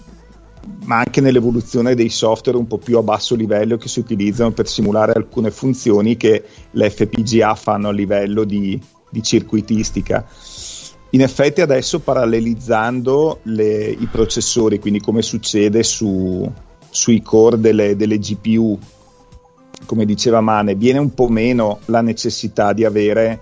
ma 0.85 0.99
anche 0.99 1.21
nell'evoluzione 1.21 1.95
dei 1.95 2.09
software 2.09 2.59
un 2.59 2.67
po' 2.67 2.79
più 2.79 2.97
a 2.97 3.03
basso 3.03 3.35
livello 3.35 3.77
che 3.77 3.89
si 3.89 3.99
utilizzano 3.99 4.53
per 4.53 4.69
simulare 4.69 5.13
alcune 5.13 5.51
funzioni 5.51 6.17
che 6.17 6.45
le 6.71 6.91
FPGA 6.91 7.55
fanno 7.55 7.89
a 7.89 7.93
livello 7.93 8.45
di, 8.45 8.81
di 9.11 9.23
circuitistica. 9.23 10.25
In 11.11 11.21
effetti 11.21 11.61
adesso 11.61 11.99
parallelizzando 11.99 13.41
le- 13.45 13.91
i 13.91 14.09
processori, 14.11 14.79
quindi 14.79 15.01
come 15.01 15.21
succede 15.21 15.83
su, 15.83 16.51
sui 16.89 17.21
core 17.21 17.61
delle, 17.61 17.97
delle 17.97 18.19
GPU, 18.19 18.79
come 19.87 20.05
diceva 20.05 20.41
Mane, 20.41 20.75
viene 20.75 20.99
un 20.99 21.15
po' 21.15 21.29
meno 21.29 21.81
la 21.87 22.01
necessità 22.01 22.73
di 22.73 22.85
avere 22.85 23.41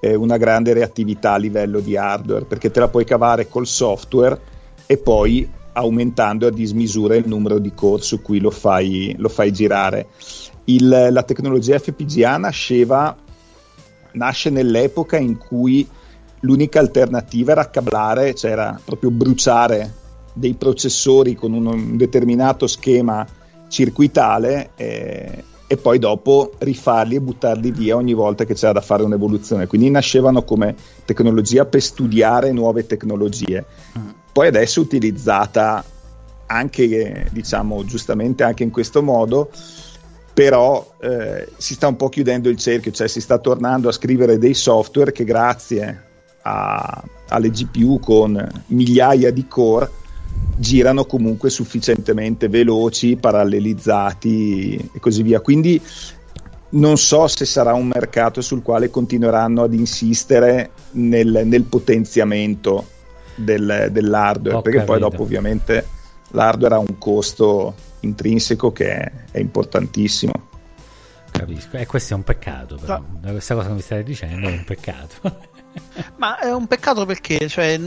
eh, 0.00 0.14
una 0.14 0.36
grande 0.36 0.72
reattività 0.72 1.32
a 1.32 1.38
livello 1.38 1.80
di 1.80 1.96
hardware, 1.96 2.44
perché 2.44 2.70
te 2.70 2.80
la 2.80 2.88
puoi 2.88 3.04
cavare 3.04 3.48
col 3.48 3.66
software 3.66 4.40
e 4.86 4.96
poi 4.96 5.48
aumentando 5.72 6.46
a 6.46 6.50
dismisura 6.50 7.14
il 7.14 7.28
numero 7.28 7.58
di 7.58 7.72
core 7.74 8.02
su 8.02 8.20
cui 8.20 8.40
lo 8.40 8.50
fai, 8.50 9.14
lo 9.18 9.28
fai 9.28 9.52
girare. 9.52 10.08
Il- 10.64 11.08
la 11.10 11.22
tecnologia 11.22 11.78
FPGA 11.78 12.36
nasceva, 12.36 13.16
nasce 14.12 14.50
nell'epoca 14.50 15.16
in 15.16 15.38
cui 15.38 15.86
l'unica 16.40 16.80
alternativa 16.80 17.52
era 17.52 17.70
cablare, 17.70 18.34
cioè 18.34 18.50
era 18.50 18.78
proprio 18.84 19.10
bruciare 19.10 19.94
dei 20.32 20.54
processori 20.54 21.34
con 21.34 21.52
un, 21.52 21.66
un 21.66 21.96
determinato 21.96 22.66
schema 22.66 23.26
circuitale 23.68 24.70
eh, 24.76 25.44
e 25.70 25.76
poi 25.76 25.98
dopo 25.98 26.52
rifarli 26.58 27.16
e 27.16 27.20
buttarli 27.20 27.70
via 27.70 27.94
ogni 27.94 28.14
volta 28.14 28.46
che 28.46 28.54
c'era 28.54 28.72
da 28.72 28.80
fare 28.80 29.02
un'evoluzione. 29.02 29.66
Quindi 29.66 29.90
nascevano 29.90 30.42
come 30.42 30.74
tecnologia 31.04 31.66
per 31.66 31.82
studiare 31.82 32.50
nuove 32.52 32.86
tecnologie. 32.86 33.64
Poi 34.32 34.46
adesso 34.46 34.80
è 34.80 34.82
utilizzata 34.82 35.84
anche, 36.46 37.28
diciamo, 37.30 37.84
giustamente 37.84 38.44
anche 38.44 38.62
in 38.62 38.70
questo 38.70 39.02
modo, 39.02 39.50
però 40.32 40.94
eh, 41.00 41.48
si 41.58 41.74
sta 41.74 41.86
un 41.86 41.96
po' 41.96 42.08
chiudendo 42.08 42.48
il 42.48 42.56
cerchio, 42.56 42.90
cioè 42.90 43.06
si 43.06 43.20
sta 43.20 43.36
tornando 43.38 43.90
a 43.90 43.92
scrivere 43.92 44.38
dei 44.38 44.54
software 44.54 45.12
che 45.12 45.24
grazie 45.24 46.04
a- 46.42 47.02
alle 47.28 47.50
GPU 47.50 48.00
con 48.00 48.64
migliaia 48.68 49.30
di 49.30 49.46
core 49.46 49.90
girano 50.58 51.04
comunque 51.04 51.50
sufficientemente 51.50 52.48
veloci, 52.48 53.16
parallelizzati 53.16 54.90
e 54.92 55.00
così 55.00 55.22
via. 55.22 55.40
Quindi 55.40 55.80
non 56.70 56.98
so 56.98 57.26
se 57.28 57.44
sarà 57.44 57.72
un 57.72 57.86
mercato 57.86 58.40
sul 58.40 58.62
quale 58.62 58.90
continueranno 58.90 59.62
ad 59.62 59.72
insistere 59.72 60.70
nel, 60.92 61.42
nel 61.44 61.62
potenziamento 61.62 62.86
del- 63.36 63.88
dell'hardware, 63.90 64.56
Ho 64.56 64.62
perché 64.62 64.80
poi 64.82 64.98
capito. 64.98 65.08
dopo 65.10 65.22
ovviamente 65.22 65.86
l'hardware 66.32 66.74
ha 66.74 66.78
un 66.78 66.98
costo 66.98 67.74
intrinseco 68.00 68.72
che 68.72 68.94
è, 68.94 69.12
è 69.30 69.38
importantissimo. 69.38 70.32
Capisco. 71.30 71.76
E 71.76 71.86
questo 71.86 72.14
è 72.14 72.16
un 72.16 72.24
peccato, 72.24 72.76
però. 72.76 73.02
Da 73.20 73.30
questa 73.30 73.54
cosa 73.54 73.68
che 73.68 73.74
mi 73.74 73.80
stai 73.80 74.02
dicendo 74.02 74.48
è 74.48 74.52
un 74.52 74.64
peccato. 74.64 75.16
Ma 76.16 76.38
è 76.38 76.52
un 76.52 76.66
peccato 76.66 77.04
perché 77.06 77.48
cioè, 77.48 77.80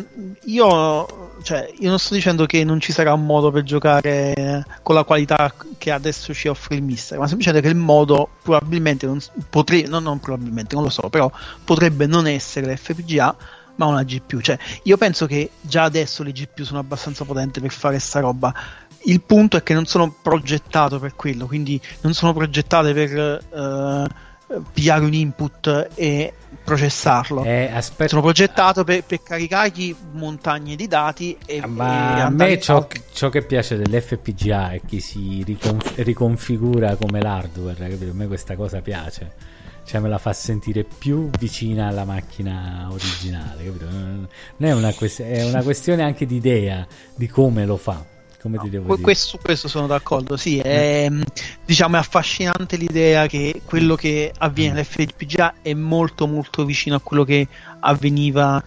io, 0.43 1.38
cioè, 1.43 1.72
io 1.80 1.89
non 1.89 1.99
sto 1.99 2.13
dicendo 2.13 2.45
che 2.45 2.63
non 2.63 2.80
ci 2.80 2.91
sarà 2.91 3.13
un 3.13 3.26
modo 3.26 3.51
per 3.51 3.63
giocare 3.63 4.65
con 4.84 4.95
la 4.95 5.03
qualità 5.03 5.53
che 5.77 5.91
adesso 5.91 6.34
ci 6.34 6.47
offre 6.47 6.76
il 6.76 6.84
mister, 6.84 7.18
ma 7.18 7.27
semplicemente 7.27 7.68
che 7.68 7.73
il 7.73 7.80
modo 7.80 8.30
probabilmente 8.41 9.05
non 9.05 9.19
potrebbe, 9.49 9.88
no, 9.88 9.99
non 9.99 10.19
probabilmente, 10.19 10.76
non 10.76 10.84
lo 10.84 10.89
so, 10.89 11.09
però 11.09 11.31
potrebbe 11.63 12.05
non 12.05 12.27
essere 12.27 12.73
l'FPGA, 12.73 13.35
ma 13.76 13.85
una 13.85 14.03
GPU. 14.03 14.41
Cioè, 14.41 14.57
io 14.84 14.97
penso 14.97 15.26
che 15.26 15.51
già 15.61 15.84
adesso 15.84 16.23
le 16.23 16.31
GPU 16.31 16.63
sono 16.63 16.80
abbastanza 16.80 17.26
potenti 17.26 17.59
per 17.59 17.72
fare 17.72 17.99
sta 17.99 18.19
roba. 18.19 18.53
Il 19.03 19.22
punto 19.22 19.57
è 19.57 19.63
che 19.63 19.73
non 19.73 19.85
sono 19.85 20.13
progettate 20.22 20.99
per 20.99 21.15
quello, 21.15 21.47
quindi 21.47 21.81
non 22.01 22.13
sono 22.13 22.34
progettate 22.34 22.93
per 22.93 23.43
uh, 23.49 24.30
pigliare 24.73 25.03
un 25.03 25.14
input 25.14 25.90
e 25.95 26.34
processarlo. 26.64 27.44
Eh, 27.44 27.69
aspetta. 27.72 28.10
Sono 28.10 28.22
progettate 28.22 28.84
per, 28.84 29.03
per 29.03 29.23
caricargli 29.23 29.95
montagne 30.11 30.76
di 30.76 30.88
dati 30.88 31.38
e, 31.45 31.65
Ma 31.65 32.18
e 32.18 32.22
a 32.22 32.30
me 32.30 32.60
ciò, 32.60 32.88
ciò 33.14 33.30
che 33.30 33.44
piace 33.44 33.78
dell'FPGA 33.78 34.72
è 34.72 34.82
che 34.86 34.99
si 34.99 35.44
riconf- 35.45 35.98
riconfigura 35.98 36.95
come 36.95 37.22
l'hardware, 37.22 37.90
capito? 37.90 38.11
A 38.11 38.14
me 38.14 38.28
questa 38.28 38.56
cosa 38.56 38.82
piace. 38.82 39.49
Cioè 39.84 39.99
me 39.99 40.10
la 40.10 40.19
fa 40.19 40.32
sentire 40.32 40.84
più 40.86 41.30
vicina 41.38 41.88
alla 41.88 42.06
macchina 42.06 42.88
originale, 42.90 43.65
capito? 43.65 43.90
Non 43.90 44.28
è 44.57 44.72
una, 44.72 44.94
quest- 44.94 45.23
è 45.23 45.44
una 45.44 45.64
questione 45.64 46.03
anche 46.03 46.26
di 46.26 46.36
idea 46.36 46.86
di 47.15 47.28
come 47.28 47.65
lo 47.65 47.78
fa. 47.78 48.10
Come 48.41 48.57
ti 48.57 48.69
devo 48.69 48.88
dire? 48.95 49.01
questo, 49.01 49.38
questo 49.41 49.68
sono 49.68 49.85
d'accordo, 49.85 50.35
sì, 50.35 50.57
è, 50.57 51.07
diciamo, 51.63 51.95
è 51.95 51.99
affascinante 51.99 52.76
l'idea 52.76 53.27
che 53.27 53.61
quello 53.63 53.95
che 53.95 54.34
avviene 54.35 54.73
nell'FPGA 54.73 55.55
è 55.61 55.73
molto 55.76 56.26
molto 56.26 56.65
vicino 56.65 56.95
a 56.95 57.01
quello 57.01 57.23
che 57.23 57.47
avveniva 57.81 58.61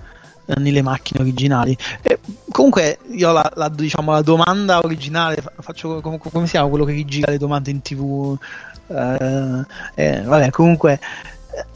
eh, 0.46 0.60
nelle 0.60 0.80
macchine 0.80 1.22
originali. 1.22 1.76
E, 2.02 2.20
comunque 2.51 2.98
io 3.10 3.32
la, 3.32 3.51
la- 3.56 3.68
diciamo, 3.68 4.12
la 4.12 4.22
domanda 4.22 4.78
originale, 4.78 5.42
fa- 5.42 5.52
faccio 5.59 6.01
come, 6.01 6.18
come 6.18 6.44
si 6.44 6.52
chiama 6.52 6.68
quello 6.68 6.84
che 6.84 6.92
rigira 6.92 7.32
le 7.32 7.38
domande 7.38 7.72
in 7.72 7.82
tv? 7.82 8.38
Eh, 8.86 9.64
eh, 9.94 10.22
vabbè, 10.22 10.51
comunque 10.51 11.01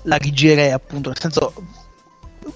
la 0.02 0.16
rigirerei 0.16 0.70
appunto, 0.70 1.08
nel 1.08 1.18
senso 1.18 1.52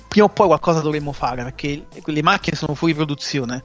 prima 0.06 0.26
o 0.26 0.28
poi 0.28 0.46
qualcosa 0.46 0.80
dovremmo 0.80 1.12
fare 1.12 1.42
perché 1.42 1.86
le 2.04 2.22
macchine 2.22 2.56
sono 2.56 2.74
fuori 2.74 2.94
produzione 2.94 3.62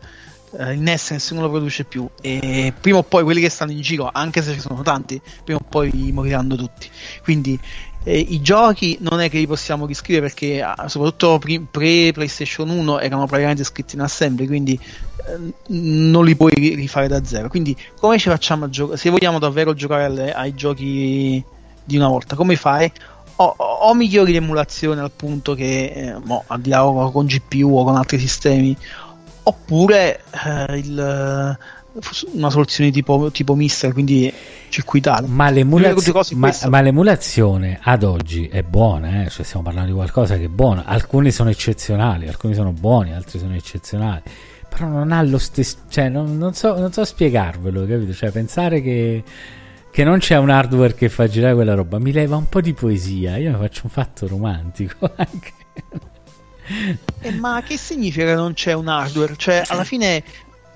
eh, 0.51 0.73
in 0.73 0.83
NES 0.83 1.11
nessuno 1.11 1.41
lo 1.41 1.49
produce 1.49 1.83
più. 1.83 2.07
E 2.21 2.73
prima 2.79 2.99
o 2.99 3.03
poi 3.03 3.23
quelli 3.23 3.41
che 3.41 3.49
stanno 3.49 3.71
in 3.71 3.81
giro 3.81 4.09
anche 4.11 4.41
se 4.41 4.53
ci 4.53 4.59
sono 4.59 4.81
tanti 4.81 5.21
prima 5.43 5.59
o 5.61 5.65
poi 5.67 6.11
moriranno 6.13 6.55
tutti. 6.55 6.89
Quindi 7.23 7.59
eh, 8.03 8.17
i 8.17 8.41
giochi 8.41 8.97
non 9.01 9.19
è 9.19 9.29
che 9.29 9.37
li 9.37 9.47
possiamo 9.47 9.85
riscrivere 9.85 10.27
perché 10.27 10.61
ah, 10.61 10.87
soprattutto 10.87 11.39
pre, 11.39 12.11
PlayStation 12.13 12.69
1 12.69 12.99
erano 12.99 13.25
praticamente 13.25 13.65
scritti 13.65 13.95
in 13.95 14.01
assembly 14.01 14.47
quindi 14.47 14.79
eh, 15.27 15.53
non 15.67 16.23
li 16.23 16.35
puoi 16.35 16.51
ri- 16.53 16.75
rifare 16.75 17.07
da 17.07 17.23
zero. 17.25 17.49
Quindi 17.49 17.75
come 17.99 18.17
ci 18.17 18.29
facciamo 18.29 18.65
a 18.65 18.69
giocare 18.69 18.97
se 18.97 19.09
vogliamo 19.09 19.39
davvero 19.39 19.73
giocare 19.73 20.05
alle- 20.05 20.33
ai 20.33 20.53
giochi 20.55 21.43
di 21.83 21.97
una 21.97 22.07
volta 22.07 22.35
come 22.35 22.55
fai? 22.55 22.91
O, 23.39 23.53
o 23.57 23.93
migliori 23.93 24.31
l'emulazione 24.31 24.99
al 24.99 25.11
punto 25.11 25.53
che 25.53 25.91
eh, 25.93 26.15
mo, 26.23 26.43
al 26.47 26.59
di 26.59 26.69
là 26.69 26.81
con 27.11 27.25
GPU 27.25 27.77
o 27.77 27.83
con 27.83 27.95
altri 27.95 28.17
sistemi 28.17 28.75
oppure 29.47 30.21
eh, 30.45 30.77
il, 30.77 31.57
una 32.33 32.49
soluzione 32.49 32.91
tipo, 32.91 33.31
tipo 33.31 33.55
Mister 33.55 33.93
quindi 33.93 34.31
circuitale 34.69 35.27
Ma, 35.27 35.49
ma- 36.31 36.53
ma 36.67 36.81
l'emulazione 36.81 37.79
ad 37.81 38.03
oggi 38.03 38.47
è 38.47 38.61
buona, 38.63 39.23
eh? 39.23 39.29
cioè 39.29 39.45
stiamo 39.45 39.63
parlando 39.63 39.89
di 39.89 39.95
qualcosa 39.95 40.35
che 40.35 40.45
è 40.45 40.49
buono. 40.49 40.83
Alcuni 40.85 41.31
sono 41.31 41.49
eccezionali, 41.49 42.27
alcuni 42.27 42.53
sono 42.53 42.71
buoni, 42.71 43.13
altri 43.13 43.39
sono 43.39 43.55
eccezionali. 43.55 44.21
Però 44.69 44.85
non 44.85 45.11
ha 45.13 45.21
lo 45.23 45.37
stesso, 45.37 45.77
cioè 45.87 46.09
non, 46.09 46.37
non 46.37 46.53
so, 46.53 46.77
non 46.77 46.91
so 46.91 47.05
spiegarvelo, 47.05 47.85
capito? 47.85 48.13
Cioè 48.13 48.31
pensare 48.31 48.81
che, 48.81 49.23
che 49.89 50.03
non 50.03 50.19
c'è 50.19 50.37
un 50.37 50.49
hardware 50.49 50.93
che 50.93 51.07
fa 51.07 51.27
girare 51.27 51.55
quella 51.55 51.73
roba 51.73 51.99
mi 51.99 52.11
leva 52.11 52.35
un 52.35 52.49
po' 52.49 52.59
di 52.59 52.73
poesia. 52.73 53.37
Io 53.37 53.51
mi 53.51 53.57
faccio 53.57 53.81
un 53.85 53.91
fatto 53.91 54.27
romantico 54.27 55.09
anche. 55.15 55.53
Eh, 57.21 57.31
ma 57.31 57.61
che 57.65 57.77
significa 57.77 58.25
che 58.25 58.33
non 58.35 58.53
c'è 58.53 58.73
un 58.73 58.87
hardware? 58.87 59.35
Cioè, 59.37 59.63
alla 59.67 59.83
fine 59.83 60.23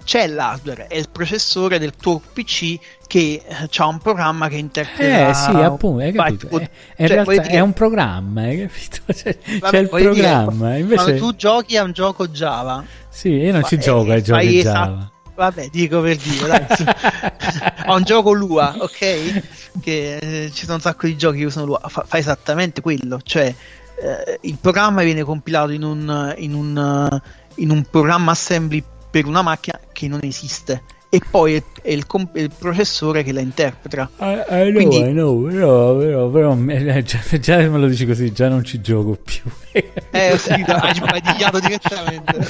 c'è 0.03 0.25
l'hardware, 0.27 0.87
è 0.87 0.95
il 0.97 1.09
processore 1.11 1.77
del 1.77 1.95
tuo 1.95 2.19
PC 2.33 2.77
che 3.07 3.43
ha 3.77 3.87
un 3.87 3.99
programma 3.99 4.47
che 4.47 4.55
interpreta. 4.55 5.29
Eh 5.29 5.33
sì, 5.33 5.49
appunto, 5.51 6.01
hai 6.03 6.11
capito? 6.11 6.47
byte. 6.47 6.63
Eh, 6.63 6.65
in 6.65 6.69
Cioè, 6.95 7.07
realtà 7.07 7.23
voglio 7.23 7.41
dire- 7.41 7.53
è 7.53 7.59
un 7.59 7.73
programma, 7.73 8.41
hai 8.41 8.57
capito? 8.67 8.97
C'è, 9.13 9.37
Vabbè, 9.59 9.69
c'è 9.71 9.77
il 9.79 9.87
voglio 9.89 10.13
dire, 10.13 10.27
programma. 10.27 10.75
invece... 10.77 11.03
Quando 11.03 11.19
tu 11.19 11.35
giochi 11.35 11.77
a 11.77 11.83
un 11.83 11.91
gioco 11.91 12.27
Java, 12.29 12.83
Sì, 13.09 13.29
io 13.29 13.51
non 13.51 13.63
ci 13.65 13.77
gioco 13.77 14.09
eh, 14.11 14.13
ai 14.15 14.23
giochi 14.23 14.45
fai 14.45 14.59
esa- 14.59 14.71
Java. 14.73 15.11
Vabbè, 15.33 15.69
dico 15.69 16.01
per 16.01 16.15
dire, 16.17 16.47
dai. 16.47 16.65
Ho 17.87 17.95
un 17.95 18.03
gioco 18.03 18.31
Lua, 18.31 18.75
ok? 18.77 19.41
Che 19.81 20.17
eh, 20.17 20.51
ci 20.53 20.63
sono 20.65 20.75
un 20.75 20.81
sacco 20.81 21.07
di 21.07 21.15
giochi 21.17 21.39
che 21.39 21.45
usano 21.45 21.65
Lua. 21.65 21.81
Fa, 21.87 22.03
fa 22.07 22.17
esattamente 22.17 22.81
quello, 22.81 23.19
cioè 23.23 23.53
eh, 24.01 24.39
il 24.41 24.57
programma 24.59 25.03
viene 25.03 25.23
compilato 25.23 25.71
in 25.71 25.83
un, 25.83 26.33
in, 26.37 26.53
un, 26.53 27.09
eh, 27.11 27.21
in 27.55 27.69
un 27.69 27.83
programma 27.89 28.31
assembly 28.31 28.83
per 29.09 29.25
una 29.25 29.41
macchina 29.41 29.79
che 29.91 30.07
non 30.07 30.19
esiste. 30.23 30.83
E 31.13 31.21
poi 31.29 31.55
è, 31.55 31.63
è 31.81 31.91
il, 31.91 32.07
com- 32.07 32.31
è 32.31 32.39
il 32.39 32.51
processore 32.57 33.21
che 33.21 33.33
la 33.33 33.41
interpreta. 33.41 34.09
I, 34.19 34.43
I 34.47 34.71
know, 34.71 34.71
Quindi- 34.71 34.97
I 34.97 35.11
know, 35.11 35.43
però, 35.45 35.97
però, 35.97 36.29
però 36.29 36.57
eh, 36.69 37.03
già, 37.03 37.19
già 37.37 37.57
me 37.57 37.77
lo 37.77 37.87
dici 37.87 38.05
così, 38.05 38.31
già 38.31 38.47
non 38.47 38.63
ci 38.63 38.79
gioco 38.79 39.17
più. 39.21 39.43
Eh 39.71 40.37
sì, 40.37 40.51
hai 40.65 40.95
sbadigliato 40.95 41.59
direttamente. 41.59 42.47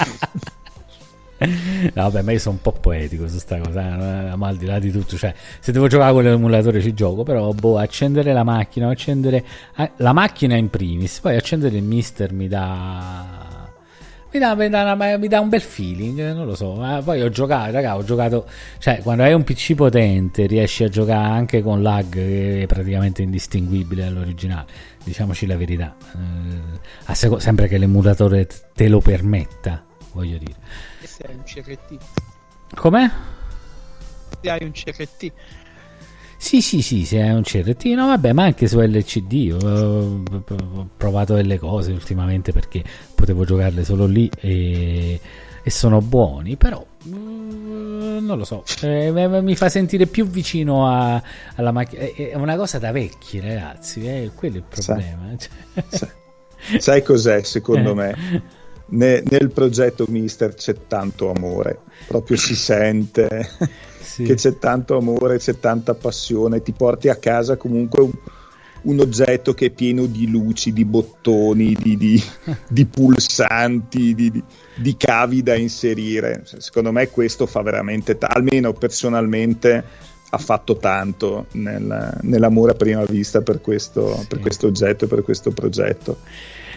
Vabbè, 1.93 2.21
ma 2.21 2.31
io 2.31 2.39
sono 2.39 2.55
un 2.55 2.61
po' 2.61 2.71
poetico 2.79 3.27
su 3.27 3.39
sta 3.39 3.57
cosa, 3.59 4.31
eh, 4.31 4.35
ma 4.35 4.47
al 4.47 4.57
di 4.57 4.65
là 4.65 4.77
di 4.77 4.91
tutto, 4.91 5.17
cioè, 5.17 5.33
se 5.59 5.71
devo 5.71 5.87
giocare 5.87 6.13
con 6.13 6.23
l'emulatore 6.23 6.81
ci 6.81 6.93
gioco, 6.93 7.23
però, 7.23 7.51
boh, 7.51 7.77
accendere 7.79 8.31
la 8.31 8.43
macchina, 8.43 8.89
accendere 8.89 9.43
eh, 9.75 9.91
la 9.97 10.13
macchina 10.13 10.55
in 10.55 10.69
primis, 10.69 11.19
poi 11.19 11.35
accendere 11.35 11.77
il 11.77 11.83
mister 11.83 12.31
mi 12.31 12.47
dà... 12.47 13.49
Mi 14.33 14.39
dà, 14.39 14.55
mi, 14.55 14.69
dà 14.69 14.93
una- 14.93 15.17
mi 15.17 15.27
dà 15.27 15.41
un 15.41 15.49
bel 15.49 15.59
feeling, 15.59 16.31
non 16.33 16.45
lo 16.45 16.55
so. 16.55 16.75
eh, 16.85 17.01
poi 17.03 17.21
ho 17.21 17.27
giocato, 17.27 17.69
raga, 17.73 17.97
ho 17.97 18.03
giocato. 18.05 18.45
Cioè, 18.77 19.01
quando 19.03 19.23
hai 19.23 19.33
un 19.33 19.43
PC 19.43 19.75
potente, 19.75 20.45
riesci 20.45 20.85
a 20.85 20.87
giocare 20.87 21.27
anche 21.27 21.61
con 21.61 21.81
lag 21.81 22.07
che 22.07 22.61
è 22.61 22.65
praticamente 22.65 23.21
indistinguibile 23.23 24.05
dall'originale. 24.05 24.67
Diciamoci 25.03 25.45
la 25.47 25.57
verità. 25.57 25.93
Eh, 27.09 27.13
seco- 27.13 27.39
sempre 27.39 27.67
che 27.67 27.77
l'emulatore 27.77 28.47
te 28.73 28.87
lo 28.87 28.99
permetta, 29.01 29.83
voglio 30.13 30.37
dire. 30.37 30.55
E 31.01 31.07
se 31.07 31.23
hai 31.27 31.35
un 31.35 31.43
CRT. 31.43 31.97
Com'è? 32.75 33.09
Se 34.41 34.49
hai 34.49 34.63
un 34.63 34.71
CRT. 34.71 35.31
Sì, 36.37 36.59
sì, 36.61 36.81
sì, 36.81 37.05
se 37.05 37.19
è 37.19 37.31
un 37.33 37.43
CRT, 37.43 37.83
no, 37.93 38.07
vabbè, 38.07 38.33
ma 38.33 38.43
anche 38.45 38.67
su 38.67 38.79
LCD. 38.79 39.33
Eh, 39.61 39.63
ho 39.63 40.87
provato 40.97 41.35
delle 41.35 41.59
cose 41.59 41.91
ultimamente 41.91 42.51
perché 42.51 42.83
potevo 43.13 43.45
giocarle 43.45 43.83
solo 43.83 44.07
lì 44.07 44.27
e, 44.39 45.19
e 45.61 45.69
sono 45.69 46.01
buoni, 46.01 46.55
però 46.55 46.83
mm, 47.07 48.25
non 48.25 48.37
lo 48.39 48.43
so, 48.43 48.63
eh, 48.81 49.11
mi- 49.41 49.55
fa 49.55 49.69
sentire 49.69 50.07
più 50.07 50.25
vicino 50.25 50.87
a- 50.87 51.21
alla 51.55 51.71
macchina. 51.71 52.01
È 52.01 52.29
è 52.31 52.35
una 52.35 52.55
cosa 52.55 52.79
da 52.79 52.91
vecchi, 52.91 53.39
ragazzi, 53.39 54.03
eh, 54.07 54.31
quello 54.33 54.55
è 54.55 54.57
il 54.57 54.63
problema. 54.67 55.35
cioè. 55.37 55.83
Sai- 55.89 56.79
Sai 56.79 57.03
cos'è 57.03 57.43
secondo 57.43 57.91
Eh. 57.91 57.93
me? 57.93 58.15
Ne- 58.93 59.23
nel 59.29 59.51
progetto 59.51 60.05
Mister 60.09 60.53
c'è 60.53 60.75
tanto 60.87 61.31
amore, 61.31 61.79
proprio 62.07 62.35
si 62.37 62.55
sente 62.55 63.49
Sì. 64.01 64.23
che 64.23 64.33
c'è 64.35 64.57
tanto 64.57 64.97
amore, 64.97 65.37
c'è 65.37 65.57
tanta 65.59 65.93
passione, 65.93 66.61
ti 66.61 66.73
porti 66.73 67.07
a 67.07 67.15
casa 67.15 67.55
comunque 67.55 68.01
un, 68.03 68.11
un 68.83 68.99
oggetto 68.99 69.53
che 69.53 69.67
è 69.67 69.69
pieno 69.69 70.05
di 70.07 70.27
luci, 70.29 70.73
di 70.73 70.83
bottoni, 70.83 71.73
di, 71.81 71.95
di- 71.95 72.23
di 72.67 72.85
pulsanti, 72.85 74.13
di, 74.13 74.43
di- 74.75 74.97
cavi 74.97 75.41
da 75.43 75.55
inserire. 75.55 76.43
Secondo 76.57 76.91
me 76.91 77.07
questo 77.09 77.45
fa 77.45 77.61
veramente, 77.61 78.17
ta- 78.17 78.27
almeno 78.27 78.73
personalmente, 78.73 79.83
ha 80.31 80.37
fatto 80.37 80.77
tanto 80.77 81.45
nel- 81.53 82.17
nell'amore 82.23 82.71
a 82.71 82.75
prima 82.75 83.05
vista 83.05 83.41
per 83.41 83.61
questo, 83.61 84.17
Sì. 84.17 84.27
per 84.27 84.39
questo 84.39 84.67
oggetto 84.67 85.05
e 85.05 85.07
per 85.07 85.21
questo 85.23 85.51
progetto. 85.51 86.17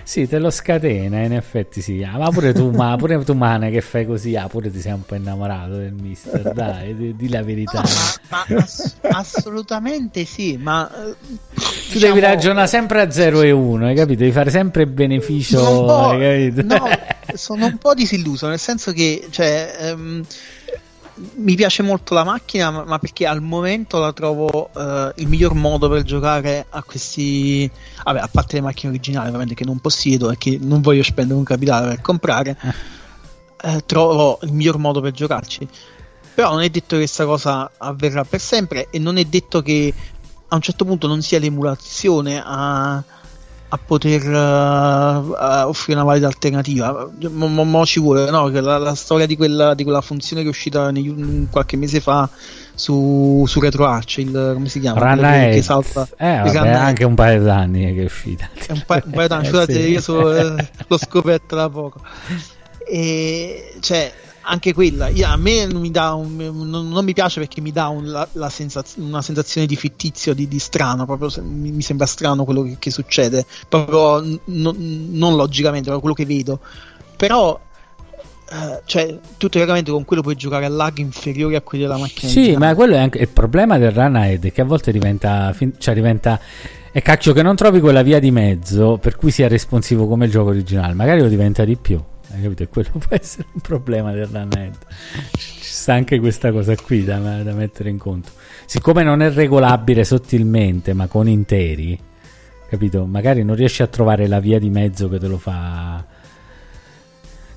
Sì, 0.04 0.28
te 0.28 0.38
lo 0.38 0.50
scatena, 0.50 1.22
in 1.22 1.32
effetti 1.32 1.80
sì. 1.80 2.02
Ah, 2.02 2.18
ma 2.18 2.28
pure 2.28 2.52
tu, 2.52 2.70
ma 2.70 2.94
pure 2.96 3.24
tu, 3.24 3.32
Mane, 3.32 3.70
che 3.70 3.80
fai 3.80 4.06
così, 4.06 4.36
ah, 4.36 4.46
pure 4.48 4.70
ti 4.70 4.80
sei 4.80 4.92
un 4.92 5.04
po' 5.04 5.14
innamorato 5.14 5.76
del 5.76 5.92
mister, 5.92 6.52
dai, 6.52 6.94
di, 6.94 7.16
di 7.16 7.28
la 7.30 7.42
verità. 7.42 7.80
No, 7.80 7.88
ma, 8.28 8.44
ma 8.48 8.60
ass- 8.60 8.96
assolutamente 9.00 10.26
sì, 10.26 10.58
ma 10.58 10.90
eh, 10.94 11.14
Tu 11.90 11.98
devi 11.98 12.20
ragionare 12.20 12.66
sempre 12.66 13.00
a 13.00 13.10
0 13.10 13.40
e 13.40 13.50
1, 13.50 13.86
hai 13.86 13.94
capito? 13.94 14.18
Devi 14.20 14.32
fare 14.32 14.50
sempre 14.50 14.86
beneficio, 14.86 16.12
no, 16.62 16.88
sono 17.34 17.66
un 17.66 17.78
po' 17.78 17.94
disilluso, 17.94 18.46
nel 18.46 18.58
senso 18.58 18.92
che 18.92 19.26
cioè, 19.30 19.74
ehm, 19.80 20.22
mi 21.36 21.54
piace 21.54 21.82
molto 21.82 22.14
la 22.14 22.24
macchina, 22.24 22.70
ma, 22.70 22.98
perché 22.98 23.26
al 23.26 23.40
momento 23.40 23.98
la 23.98 24.12
trovo 24.12 24.70
eh, 24.74 25.12
il 25.16 25.28
miglior 25.28 25.54
modo 25.54 25.88
per 25.88 26.02
giocare 26.02 26.66
a 26.68 26.82
questi. 26.82 27.70
Vabbè, 28.02 28.18
a 28.20 28.28
parte 28.28 28.56
le 28.56 28.62
macchine 28.62 28.92
originali, 28.92 29.26
ovviamente 29.26 29.54
che 29.54 29.64
non 29.64 29.78
possiedo 29.78 30.30
e 30.30 30.38
che 30.38 30.58
non 30.60 30.80
voglio 30.80 31.02
spendere 31.02 31.38
un 31.38 31.44
capitale 31.44 31.88
per 31.88 32.00
comprare, 32.00 32.56
eh, 33.62 33.82
trovo 33.86 34.38
il 34.42 34.52
miglior 34.52 34.78
modo 34.78 35.00
per 35.00 35.12
giocarci. 35.12 35.68
Però 36.34 36.50
non 36.50 36.62
è 36.62 36.68
detto 36.68 36.96
che 36.96 37.02
questa 37.02 37.24
cosa 37.24 37.70
avverrà 37.78 38.24
per 38.24 38.40
sempre 38.40 38.88
e 38.90 38.98
non 38.98 39.16
è 39.18 39.24
detto 39.24 39.62
che 39.62 39.94
a 40.48 40.54
un 40.56 40.60
certo 40.60 40.84
punto 40.84 41.06
non 41.06 41.22
sia 41.22 41.38
l'emulazione 41.38 42.42
a, 42.44 43.02
a 43.68 43.78
poter 43.78 44.26
uh, 44.28 45.68
offrire 45.68 45.98
una 45.98 46.04
valida 46.04 46.26
alternativa. 46.26 47.08
Mo, 47.30 47.46
mo, 47.48 47.64
mo 47.64 47.84
ci 47.84 47.98
vuole, 47.98 48.30
no? 48.30 48.48
La, 48.48 48.78
la, 48.78 48.94
storia 48.94 49.26
di 49.26 49.36
quella, 49.36 49.74
di 49.74 49.82
quella 49.82 50.00
funzione 50.00 50.42
che 50.42 50.48
è 50.48 50.50
uscita 50.50 50.90
negli, 50.90 51.48
qualche 51.50 51.76
mese 51.76 52.00
fa 52.00 52.28
su, 52.74 53.44
su 53.46 53.60
RetroArch, 53.60 54.18
il, 54.18 54.50
come 54.54 54.68
si 54.68 54.80
chiama? 54.80 55.00
Run 55.00 55.50
che, 55.50 55.62
salta, 55.62 56.08
eh, 56.16 56.40
vabbè, 56.44 56.68
anche 56.68 57.04
un 57.04 57.14
paio 57.14 57.42
d'anni 57.42 57.94
che 57.94 58.02
è 58.02 58.04
uscita. 58.04 58.48
È 58.54 58.72
un, 58.72 58.82
pa- 58.86 59.02
un 59.04 59.10
paio 59.12 59.28
d'anni, 59.28 59.46
scusate, 59.48 59.72
eh, 59.72 59.82
sì. 59.82 59.90
io 59.90 60.00
so, 60.00 60.34
eh, 60.34 60.68
l'ho 60.86 60.98
scoperto 60.98 61.56
da 61.56 61.68
poco. 61.68 62.00
E 62.86 63.74
cioè, 63.80 64.12
anche 64.44 64.72
quella 64.72 65.08
io, 65.08 65.26
a 65.26 65.36
me 65.36 65.66
non 65.66 65.80
mi, 65.80 65.90
un, 65.94 66.68
non, 66.68 66.88
non 66.88 67.04
mi, 67.04 67.12
piace 67.12 67.40
perché 67.40 67.60
mi 67.60 67.72
dà 67.72 67.88
un, 67.88 68.10
la, 68.10 68.26
la 68.32 68.48
sensaz- 68.48 68.96
una 68.98 69.22
sensazione 69.22 69.66
di 69.66 69.76
fittizio, 69.76 70.34
di, 70.34 70.46
di 70.46 70.58
strano, 70.58 71.06
proprio 71.06 71.28
se, 71.28 71.40
mi, 71.40 71.70
mi, 71.70 71.82
sembra 71.82 72.06
strano 72.06 72.44
quello 72.44 72.62
che, 72.62 72.76
che 72.78 72.90
succede, 72.90 73.44
proprio 73.68 74.20
n- 74.20 75.10
non 75.12 75.36
logicamente, 75.36 75.90
ma 75.90 75.98
quello 75.98 76.14
che 76.14 76.26
vedo. 76.26 76.60
Però 77.16 77.60
Uh, 78.46 78.78
cioè, 78.84 79.18
tu 79.38 79.48
teoricamente 79.48 79.90
con 79.90 80.04
quello 80.04 80.20
puoi 80.20 80.36
giocare 80.36 80.66
a 80.66 80.68
lag 80.68 80.98
inferiori 80.98 81.56
a 81.56 81.62
quelli 81.62 81.84
della 81.84 81.96
macchina. 81.96 82.30
Sì, 82.30 82.54
ma 82.56 82.74
quello 82.74 82.94
è 82.94 82.98
anche 82.98 83.18
il 83.18 83.28
problema 83.28 83.78
del 83.78 83.90
run 83.90 84.16
ahead 84.16 84.52
che 84.52 84.60
a 84.60 84.64
volte 84.64 84.92
diventa, 84.92 85.50
fin- 85.54 85.72
cioè 85.78 85.94
diventa 85.94 86.38
è 86.92 87.00
cacchio 87.00 87.32
che 87.32 87.42
non 87.42 87.56
trovi 87.56 87.80
quella 87.80 88.02
via 88.02 88.20
di 88.20 88.30
mezzo 88.30 88.98
per 88.98 89.16
cui 89.16 89.30
sia 89.30 89.48
responsivo 89.48 90.06
come 90.06 90.26
il 90.26 90.30
gioco 90.30 90.50
originale, 90.50 90.92
magari 90.92 91.22
lo 91.22 91.28
diventa 91.28 91.64
di 91.64 91.76
più. 91.76 92.00
Hai 92.34 92.42
capito? 92.42 92.64
E 92.64 92.68
quello 92.68 92.90
può 92.98 93.16
essere 93.16 93.46
un 93.52 93.60
problema 93.60 94.12
del 94.12 94.26
run 94.26 94.72
Ci 95.36 95.62
sta 95.62 95.94
anche 95.94 96.18
questa 96.18 96.50
cosa 96.50 96.74
qui 96.74 97.04
da, 97.04 97.18
da 97.42 97.52
mettere 97.52 97.90
in 97.90 97.98
conto. 97.98 98.30
Siccome 98.66 99.02
non 99.02 99.22
è 99.22 99.30
regolabile 99.30 100.04
sottilmente, 100.04 100.92
ma 100.94 101.06
con 101.06 101.28
interi, 101.28 101.98
capito? 102.68 103.06
Magari 103.06 103.44
non 103.44 103.54
riesci 103.54 103.82
a 103.82 103.86
trovare 103.86 104.26
la 104.26 104.40
via 104.40 104.58
di 104.58 104.70
mezzo 104.70 105.08
che 105.08 105.18
te 105.18 105.28
lo 105.28 105.38
fa 105.38 106.04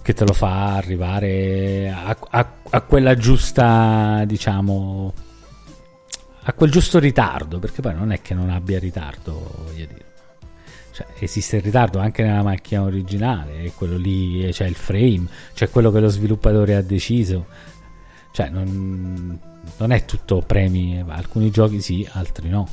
che 0.07 0.13
te 0.13 0.23
lo 0.23 0.31
fa 0.31 0.75
arrivare 0.75 1.89
a, 1.93 2.17
a, 2.29 2.53
a, 2.69 2.81
quella 2.83 3.15
giusta, 3.15 4.23
diciamo, 4.25 5.13
a 6.43 6.53
quel 6.53 6.71
giusto 6.71 6.97
ritardo, 6.97 7.59
perché 7.59 7.81
poi 7.81 7.93
non 7.93 8.13
è 8.13 8.21
che 8.21 8.33
non 8.33 8.49
abbia 8.49 8.79
ritardo, 8.79 9.65
voglio 9.65 9.85
dire. 9.85 10.06
Cioè, 10.97 11.05
esiste 11.19 11.57
il 11.57 11.61
ritardo 11.61 11.99
anche 11.99 12.23
nella 12.23 12.41
macchina 12.41 12.81
originale, 12.81 13.61
e 13.61 13.73
quello 13.75 13.97
lì 13.97 14.49
c'è 14.51 14.65
il 14.65 14.73
frame, 14.73 15.27
c'è 15.53 15.69
quello 15.69 15.91
che 15.91 15.99
lo 15.99 16.07
sviluppatore 16.07 16.73
ha 16.73 16.81
deciso. 16.81 17.45
Cioè, 18.31 18.49
non, 18.49 19.39
non 19.77 19.91
è 19.91 20.05
tutto 20.05 20.41
premi, 20.41 21.03
alcuni 21.07 21.51
giochi 21.51 21.81
sì, 21.81 22.07
altri 22.13 22.49
no. 22.49 22.67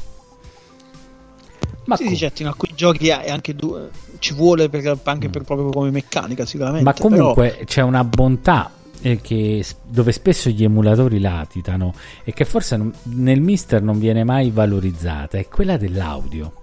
Ma 1.84 1.96
sì, 1.96 2.04
com- 2.04 2.14
certo, 2.14 2.40
in 2.40 2.48
alcuni 2.48 2.72
giochi 2.74 3.08
è 3.08 3.28
anche 3.28 3.54
du- 3.54 3.90
ci 4.20 4.32
vuole 4.32 4.70
per, 4.70 4.98
anche 5.02 5.28
per, 5.28 5.42
proprio 5.42 5.68
come 5.68 5.90
meccanica, 5.90 6.46
sicuramente. 6.46 6.82
Ma 6.82 6.94
comunque 6.94 7.50
però... 7.50 7.64
c'è 7.64 7.82
una 7.82 8.04
bontà 8.04 8.72
eh, 9.02 9.20
che, 9.20 9.62
dove 9.82 10.12
spesso 10.12 10.48
gli 10.48 10.64
emulatori 10.64 11.20
latitano 11.20 11.92
e 12.24 12.32
che 12.32 12.46
forse 12.46 12.78
non, 12.78 12.90
nel 13.02 13.42
Mister 13.42 13.82
non 13.82 13.98
viene 13.98 14.24
mai 14.24 14.48
valorizzata, 14.48 15.36
è 15.36 15.46
quella 15.46 15.76
dell'audio. 15.76 16.62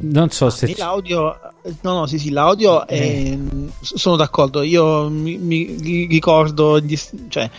Non 0.00 0.30
so 0.30 0.46
ah, 0.46 0.50
se. 0.50 0.74
L'audio, 0.76 1.38
no, 1.80 1.92
no, 1.92 2.06
sì, 2.06 2.18
sì, 2.18 2.30
l'audio 2.30 2.86
eh. 2.86 3.32
è, 3.32 3.38
sono 3.80 4.16
d'accordo. 4.16 4.62
Io 4.62 5.08
mi, 5.08 5.36
mi 5.36 6.06
ricordo, 6.06 6.80
cioè, 7.28 7.50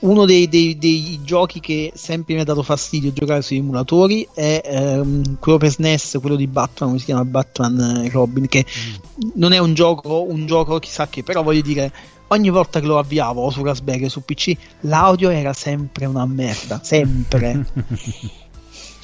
uno 0.00 0.24
dei, 0.24 0.48
dei, 0.48 0.78
dei, 0.78 1.20
giochi 1.22 1.60
che 1.60 1.92
sempre 1.94 2.34
mi 2.34 2.40
ha 2.40 2.44
dato 2.44 2.62
fastidio 2.62 3.12
giocare 3.12 3.42
sui 3.42 3.58
emulatori 3.58 4.26
è 4.32 4.62
ehm, 4.64 5.38
quello 5.38 5.58
per 5.58 5.70
SNES, 5.70 6.18
quello 6.20 6.36
di 6.36 6.46
Batman, 6.46 6.90
come 6.90 6.98
si 6.98 7.06
chiama 7.06 7.24
Batman 7.24 8.08
Robin, 8.10 8.46
che 8.46 8.64
mm. 8.64 9.30
non 9.34 9.52
è 9.52 9.58
un 9.58 9.74
gioco, 9.74 10.22
un 10.22 10.46
gioco 10.46 10.78
chissà 10.78 11.08
che, 11.08 11.22
però 11.22 11.42
voglio 11.42 11.62
dire, 11.62 11.92
ogni 12.28 12.50
volta 12.50 12.80
che 12.80 12.86
lo 12.86 12.98
avviavo 12.98 13.50
su 13.50 13.62
Raspberry 13.62 14.04
o 14.04 14.08
su 14.08 14.24
PC, 14.24 14.56
l'audio 14.80 15.30
era 15.30 15.52
sempre 15.52 16.06
una 16.06 16.26
merda, 16.26 16.80
sempre. 16.82 17.66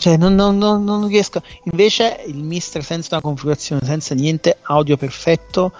cioè 0.00 0.16
non, 0.16 0.34
non, 0.34 0.56
non, 0.56 0.82
non, 0.82 1.06
riesco. 1.08 1.42
Invece 1.64 2.22
il 2.26 2.42
Mister 2.42 2.82
senza 2.82 3.08
una 3.12 3.20
configurazione, 3.20 3.82
senza 3.84 4.14
niente, 4.14 4.56
audio 4.62 4.96
perfetto, 4.96 5.72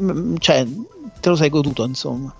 mm, 0.00 0.36
cioè 0.38 0.64
te 1.20 1.28
lo 1.28 1.34
sei 1.34 1.50
goduto 1.50 1.84
insomma. 1.84 2.32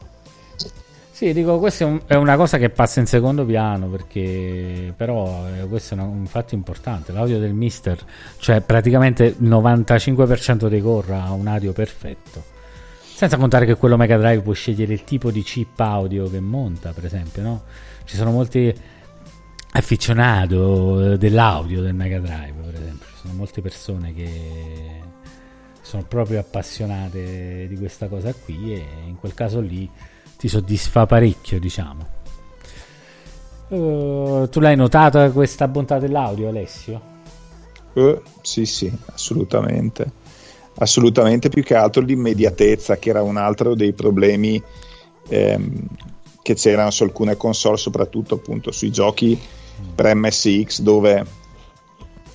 Sì, 1.10 1.32
dico, 1.32 1.58
questa 1.58 1.84
è, 1.84 1.88
un, 1.88 2.00
è, 2.06 2.14
una 2.14 2.36
cosa 2.36 2.58
che 2.58 2.70
passa 2.70 3.00
in 3.00 3.06
secondo 3.06 3.44
piano 3.44 3.88
perché 3.88 4.92
però 4.96 5.48
eh, 5.48 5.66
questo 5.66 5.94
è 5.94 5.98
un, 5.98 6.18
un, 6.18 6.26
fatto 6.26 6.54
importante. 6.54 7.10
L'audio 7.10 7.40
del 7.40 7.54
Mister, 7.54 7.98
cioè 8.38 8.60
praticamente 8.60 9.24
il 9.24 9.48
95% 9.48 10.68
dei 10.68 10.80
core 10.80 11.14
ha 11.14 11.32
un 11.32 11.48
audio 11.48 11.72
perfetto. 11.72 12.44
Senza 13.02 13.36
contare 13.36 13.66
che 13.66 13.74
quello 13.74 13.96
Mega 13.96 14.16
Drive 14.16 14.42
può 14.42 14.52
scegliere 14.52 14.92
il 14.92 15.02
tipo 15.02 15.32
di 15.32 15.42
chip 15.42 15.80
audio 15.80 16.30
che 16.30 16.38
monta, 16.38 16.92
per 16.92 17.04
esempio, 17.04 17.42
no? 17.42 17.62
Ci 18.04 18.14
sono 18.14 18.30
molti 18.30 18.72
afficionato 19.78 21.12
eh, 21.12 21.18
dell'audio 21.18 21.82
del 21.82 21.94
Mega 21.94 22.18
Drive, 22.18 22.60
per 22.64 22.74
esempio. 22.74 23.06
Ci 23.06 23.20
sono 23.20 23.34
molte 23.34 23.60
persone 23.60 24.14
che 24.14 25.00
sono 25.82 26.02
proprio 26.02 26.40
appassionate 26.40 27.66
di 27.68 27.76
questa 27.76 28.08
cosa 28.08 28.34
qui 28.34 28.74
e 28.74 28.84
in 29.06 29.16
quel 29.18 29.34
caso 29.34 29.60
lì 29.60 29.88
ti 30.36 30.48
soddisfa 30.48 31.06
parecchio, 31.06 31.58
diciamo. 31.60 32.14
Uh, 33.68 34.48
tu 34.48 34.60
l'hai 34.60 34.76
notata 34.76 35.30
questa 35.30 35.66
bontà 35.68 35.98
dell'audio, 35.98 36.48
Alessio? 36.48 37.00
Uh, 37.94 38.20
sì, 38.42 38.66
sì, 38.66 38.92
assolutamente. 39.12 40.24
Assolutamente 40.78 41.48
più 41.48 41.62
che 41.62 41.74
altro 41.74 42.02
l'immediatezza, 42.02 42.96
che 42.96 43.10
era 43.10 43.22
un 43.22 43.36
altro 43.36 43.74
dei 43.74 43.92
problemi 43.92 44.62
ehm, 45.28 45.86
che 46.42 46.54
c'erano 46.54 46.90
su 46.90 47.02
alcune 47.02 47.36
console, 47.36 47.76
soprattutto 47.76 48.34
appunto 48.34 48.70
sui 48.70 48.90
giochi 48.90 49.38
per 49.94 50.14
MSX, 50.14 50.80
dove 50.80 51.24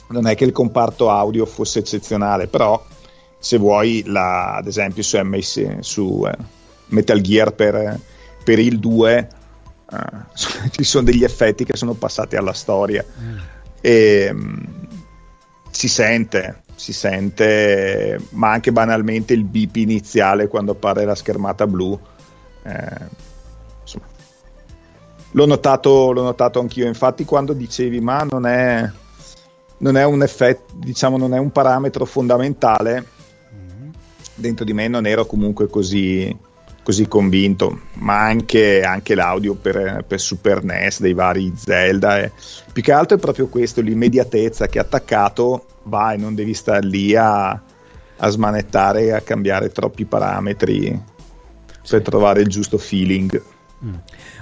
non 0.07 0.27
è 0.27 0.35
che 0.35 0.43
il 0.43 0.51
comparto 0.51 1.09
audio 1.09 1.45
fosse 1.45 1.79
eccezionale, 1.79 2.47
però 2.47 2.83
se 3.37 3.57
vuoi, 3.57 4.03
la, 4.05 4.55
ad 4.55 4.67
esempio 4.67 5.01
su, 5.01 5.17
MS, 5.17 5.79
su 5.79 6.23
eh, 6.27 6.37
Metal 6.87 7.19
Gear 7.21 7.53
per, 7.53 7.99
per 8.43 8.59
il 8.59 8.79
2 8.79 9.29
uh, 9.89 9.95
eh, 9.95 10.69
ci 10.71 10.83
sono 10.83 11.05
degli 11.05 11.23
effetti 11.23 11.63
che 11.63 11.75
sono 11.75 11.93
passati 11.93 12.35
alla 12.35 12.53
storia 12.53 13.03
mm. 13.03 13.37
e 13.81 14.29
um, 14.31 14.87
si 15.69 15.87
sente 15.87 16.63
si 16.75 16.93
sente 16.93 18.19
ma 18.31 18.51
anche 18.51 18.71
banalmente 18.71 19.33
il 19.33 19.43
beep 19.43 19.75
iniziale 19.75 20.47
quando 20.47 20.71
appare 20.71 21.05
la 21.05 21.15
schermata 21.15 21.67
blu 21.67 21.97
eh, 22.63 23.29
l'ho 25.31 25.45
notato, 25.45 26.11
l'ho 26.11 26.23
notato 26.23 26.59
anch'io 26.59 26.87
infatti 26.87 27.25
quando 27.25 27.53
dicevi 27.53 27.99
ma 27.99 28.25
non 28.29 28.45
è 28.45 28.89
non 29.77 29.97
è 29.97 30.03
un 30.03 30.21
effetto 30.21 30.73
diciamo 30.75 31.17
non 31.17 31.33
è 31.33 31.39
un 31.39 31.51
parametro 31.51 32.05
fondamentale 32.05 33.05
mm. 33.53 33.89
dentro 34.35 34.65
di 34.65 34.73
me 34.73 34.87
non 34.87 35.05
ero 35.05 35.25
comunque 35.25 35.67
così 35.67 36.49
così 36.83 37.07
convinto, 37.07 37.81
ma 37.95 38.21
anche, 38.21 38.81
anche 38.81 39.15
l'audio 39.15 39.55
per, 39.55 40.03
per, 40.07 40.19
Super 40.19 40.63
NES 40.63 40.99
dei 40.99 41.13
vari 41.13 41.53
Zelda. 41.55 42.19
E, 42.19 42.31
più 42.73 42.81
che 42.81 42.91
altro 42.91 43.17
è 43.17 43.19
proprio 43.19 43.47
questo, 43.47 43.81
l'immediatezza 43.81 44.67
che 44.67 44.79
attaccato 44.79 45.65
vai, 45.83 46.17
non 46.17 46.35
devi 46.35 46.53
stare 46.53 46.85
lì 46.85 47.15
a, 47.15 47.49
a 47.51 48.29
smanettare 48.29 49.03
e 49.03 49.11
a 49.11 49.21
cambiare 49.21 49.69
troppi 49.69 50.05
parametri 50.05 50.99
sì. 51.81 51.95
per 51.95 52.01
trovare 52.01 52.41
il 52.41 52.47
giusto 52.47 52.77
feeling. 52.77 53.41
Mm. 53.83 53.95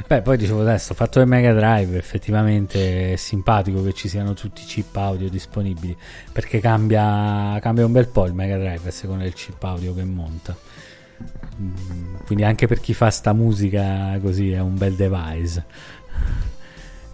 Beh, 0.05 0.21
poi 0.21 0.37
dicevo 0.37 0.61
adesso, 0.61 0.93
fatto 0.93 1.19
del 1.19 1.27
Mega 1.27 1.53
Drive, 1.53 1.97
effettivamente 1.97 3.13
è 3.13 3.15
simpatico 3.15 3.81
che 3.83 3.93
ci 3.93 4.09
siano 4.09 4.33
tutti 4.33 4.63
i 4.63 4.65
chip 4.65 4.95
audio 4.97 5.29
disponibili 5.29 5.95
perché 6.31 6.59
cambia, 6.59 7.57
cambia 7.61 7.85
un 7.85 7.91
bel 7.93 8.07
po' 8.07 8.25
il 8.25 8.33
Mega 8.33 8.57
Drive 8.57 8.89
a 8.89 8.91
seconda 8.91 9.23
del 9.23 9.33
chip 9.33 9.63
audio 9.63 9.93
che 9.93 10.03
monta. 10.03 10.55
Mm, 11.61 12.15
quindi 12.25 12.43
anche 12.43 12.67
per 12.67 12.79
chi 12.79 12.93
fa 12.93 13.09
sta 13.09 13.33
musica 13.33 14.17
così 14.21 14.51
è 14.51 14.59
un 14.59 14.77
bel 14.77 14.93
device 14.93 15.65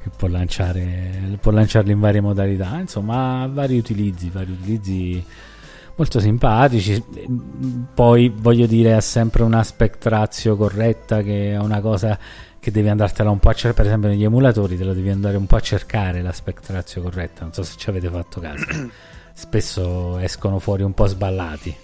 che 0.04 0.10
può 0.16 0.28
lanciare 0.28 1.38
può 1.42 1.52
lanciarli 1.52 1.92
in 1.92 2.00
varie 2.00 2.22
modalità 2.22 2.78
insomma 2.78 3.50
vari 3.52 3.80
utilizzi 3.80 4.30
vari 4.30 4.52
utilizzi 4.52 5.26
molto 5.96 6.20
simpatici 6.20 7.04
poi 7.94 8.30
voglio 8.36 8.66
dire 8.66 8.94
ha 8.94 9.02
sempre 9.02 9.44
una 9.44 9.64
spectrazio 9.64 10.56
corretta 10.58 11.22
che 11.22 11.54
è 11.54 11.58
una 11.58 11.80
cosa 11.80 12.18
che 12.60 12.72
devi 12.72 12.90
andartela 12.90 13.30
un 13.30 13.40
po' 13.40 13.50
a 13.50 13.54
cercare 13.54 13.76
per 13.76 13.86
esempio 13.86 14.10
negli 14.10 14.24
emulatori 14.24 14.78
te 14.78 14.84
la 14.84 14.94
devi 14.94 15.10
andare 15.10 15.38
un 15.38 15.46
po' 15.46 15.56
a 15.56 15.62
cercare 15.62 16.22
la 16.22 16.34
spectrazio 16.34 17.02
corretta 17.02 17.44
non 17.44 17.54
so 17.54 17.64
se 17.64 17.76
ci 17.78 17.90
avete 17.90 18.10
fatto 18.10 18.42
caso 18.42 18.66
spesso 19.34 20.18
escono 20.20 20.60
fuori 20.60 20.84
un 20.84 20.94
po' 20.94 21.06
sballati 21.06 21.84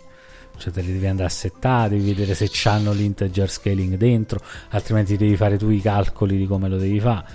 cioè 0.57 0.71
te 0.71 0.81
li 0.81 0.93
devi 0.93 1.07
andare 1.07 1.27
a 1.27 1.31
settare, 1.31 1.89
devi 1.89 2.13
vedere 2.13 2.35
se 2.35 2.51
hanno 2.69 2.91
l'integer 2.91 3.49
scaling 3.49 3.95
dentro, 3.95 4.39
altrimenti 4.69 5.17
devi 5.17 5.35
fare 5.35 5.57
tu 5.57 5.69
i 5.69 5.81
calcoli 5.81 6.37
di 6.37 6.45
come 6.45 6.69
lo 6.69 6.77
devi 6.77 6.99
fare. 6.99 7.25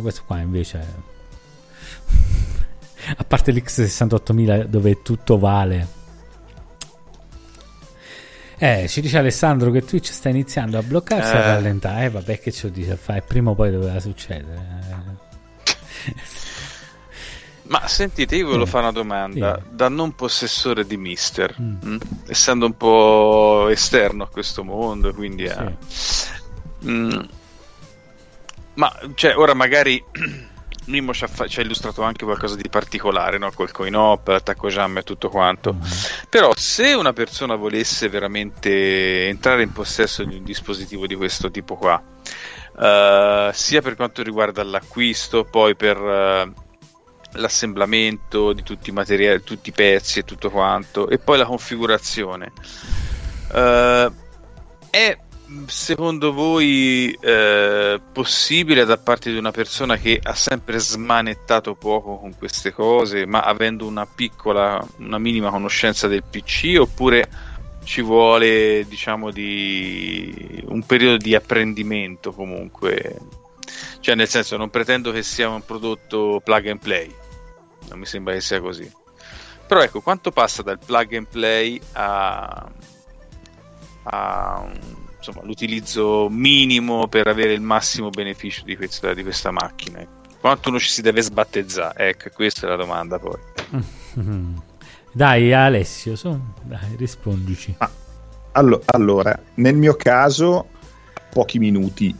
Questo 0.00 0.22
qua 0.24 0.38
invece 0.38 1.12
A 3.16 3.24
parte 3.24 3.52
l'X68000 3.52 4.64
dove 4.64 5.02
tutto 5.02 5.38
vale. 5.38 6.02
Eh, 8.64 8.88
ci 8.88 9.02
dice 9.02 9.18
Alessandro 9.18 9.70
che 9.70 9.84
Twitch 9.84 10.10
sta 10.10 10.30
iniziando 10.30 10.78
a 10.78 10.82
bloccarsi 10.82 11.34
e 11.34 11.36
Eh. 11.36 11.38
a 11.38 11.44
rallentare. 11.54 12.04
Eh, 12.06 12.08
vabbè, 12.10 12.38
che 12.40 12.50
ci 12.50 12.70
dice 12.70 12.92
a 12.92 12.96
fare? 12.96 13.20
Prima 13.20 13.50
o 13.50 13.54
poi 13.54 13.70
doveva 13.70 14.00
succedere. 14.00 14.58
Eh. 15.66 15.74
Ma 17.68 17.86
sentite, 17.86 18.36
io 18.36 18.46
volevo 18.46 18.64
fare 18.66 18.84
una 18.84 18.92
domanda 18.92 19.60
da 19.70 19.88
non 19.90 20.14
possessore 20.14 20.86
di 20.86 20.96
Mister, 20.96 21.54
mm, 21.60 21.96
essendo 22.28 22.64
un 22.66 22.74
po' 22.76 23.68
esterno 23.68 24.22
a 24.24 24.28
questo 24.28 24.64
mondo, 24.64 25.12
quindi 25.12 25.46
a- 25.48 25.70
Mm, 26.86 27.18
ma 28.74 28.92
cioè, 29.14 29.36
ora 29.36 29.54
magari 29.54 30.02
Mimo 30.86 31.14
ci 31.14 31.24
ha, 31.24 31.46
ci 31.46 31.60
ha 31.60 31.62
illustrato 31.62 32.02
anche 32.02 32.24
qualcosa 32.24 32.56
di 32.56 32.68
particolare, 32.68 33.38
no? 33.38 33.50
col 33.52 33.70
coin 33.70 33.94
op, 33.94 34.28
l'attacco 34.28 34.68
jam 34.68 34.98
e 34.98 35.02
tutto 35.02 35.28
quanto. 35.28 35.76
Però 36.28 36.52
se 36.54 36.92
una 36.92 37.12
persona 37.12 37.54
volesse 37.54 38.08
veramente 38.08 39.28
entrare 39.28 39.62
in 39.62 39.72
possesso 39.72 40.24
di 40.24 40.36
un 40.36 40.44
dispositivo 40.44 41.06
di 41.06 41.14
questo 41.14 41.50
tipo 41.50 41.76
qua, 41.76 42.02
eh, 42.78 43.50
sia 43.52 43.80
per 43.80 43.96
quanto 43.96 44.22
riguarda 44.22 44.62
l'acquisto, 44.62 45.44
poi 45.44 45.74
per 45.74 45.96
eh, 45.96 46.52
l'assemblamento 47.32 48.52
di 48.52 48.62
tutti 48.62 48.90
i 48.90 48.92
materiali, 48.92 49.42
tutti 49.42 49.70
i 49.70 49.72
pezzi 49.72 50.18
e 50.20 50.24
tutto 50.24 50.50
quanto, 50.50 51.08
e 51.08 51.18
poi 51.18 51.38
la 51.38 51.46
configurazione, 51.46 52.52
eh, 53.52 54.12
è 54.90 55.18
secondo 55.66 56.32
voi 56.32 57.16
eh, 57.20 58.00
possibile 58.12 58.84
da 58.84 58.96
parte 58.96 59.30
di 59.30 59.38
una 59.38 59.50
persona 59.50 59.96
che 59.96 60.20
ha 60.22 60.34
sempre 60.34 60.78
smanettato 60.78 61.74
poco 61.74 62.18
con 62.18 62.36
queste 62.36 62.72
cose, 62.72 63.26
ma 63.26 63.40
avendo 63.40 63.86
una 63.86 64.06
piccola, 64.06 64.84
una 64.98 65.18
minima 65.18 65.50
conoscenza 65.50 66.08
del 66.08 66.24
PC, 66.24 66.76
oppure 66.78 67.28
ci 67.84 68.00
vuole, 68.00 68.84
diciamo, 68.88 69.30
di 69.30 70.62
un 70.66 70.84
periodo 70.84 71.16
di 71.18 71.34
apprendimento 71.34 72.32
comunque? 72.32 73.18
Cioè, 74.00 74.14
nel 74.14 74.28
senso, 74.28 74.56
non 74.56 74.70
pretendo 74.70 75.12
che 75.12 75.22
sia 75.22 75.48
un 75.48 75.64
prodotto 75.64 76.40
plug 76.44 76.68
and 76.68 76.80
play, 76.80 77.14
non 77.88 77.98
mi 77.98 78.06
sembra 78.06 78.34
che 78.34 78.40
sia 78.40 78.60
così. 78.60 78.90
Però 79.66 79.80
ecco, 79.80 80.00
quanto 80.00 80.30
passa 80.30 80.62
dal 80.62 80.78
plug 80.78 81.14
and 81.14 81.26
play 81.26 81.80
a, 81.92 82.70
a 84.04 84.70
insomma, 85.24 85.46
l'utilizzo 85.46 86.28
minimo 86.30 87.06
per 87.08 87.28
avere 87.28 87.52
il 87.54 87.60
massimo 87.62 88.10
beneficio 88.10 88.62
di 88.64 88.76
questa, 88.76 89.14
di 89.14 89.22
questa 89.22 89.50
macchina? 89.50 90.06
Quanto 90.38 90.68
uno 90.68 90.78
ci 90.78 90.90
si 90.90 91.00
deve 91.00 91.22
sbattezzare? 91.22 92.08
Ecco, 92.10 92.28
questa 92.34 92.66
è 92.66 92.70
la 92.70 92.76
domanda 92.76 93.18
poi. 93.18 93.38
Dai, 95.12 95.52
Alessio, 95.52 96.16
su, 96.16 96.36
dai, 96.62 96.96
rispondici. 96.96 97.76
Allo- 98.52 98.82
allora, 98.86 99.38
nel 99.54 99.76
mio 99.76 99.94
caso, 99.94 100.68
pochi 101.30 101.58
minuti. 101.60 102.14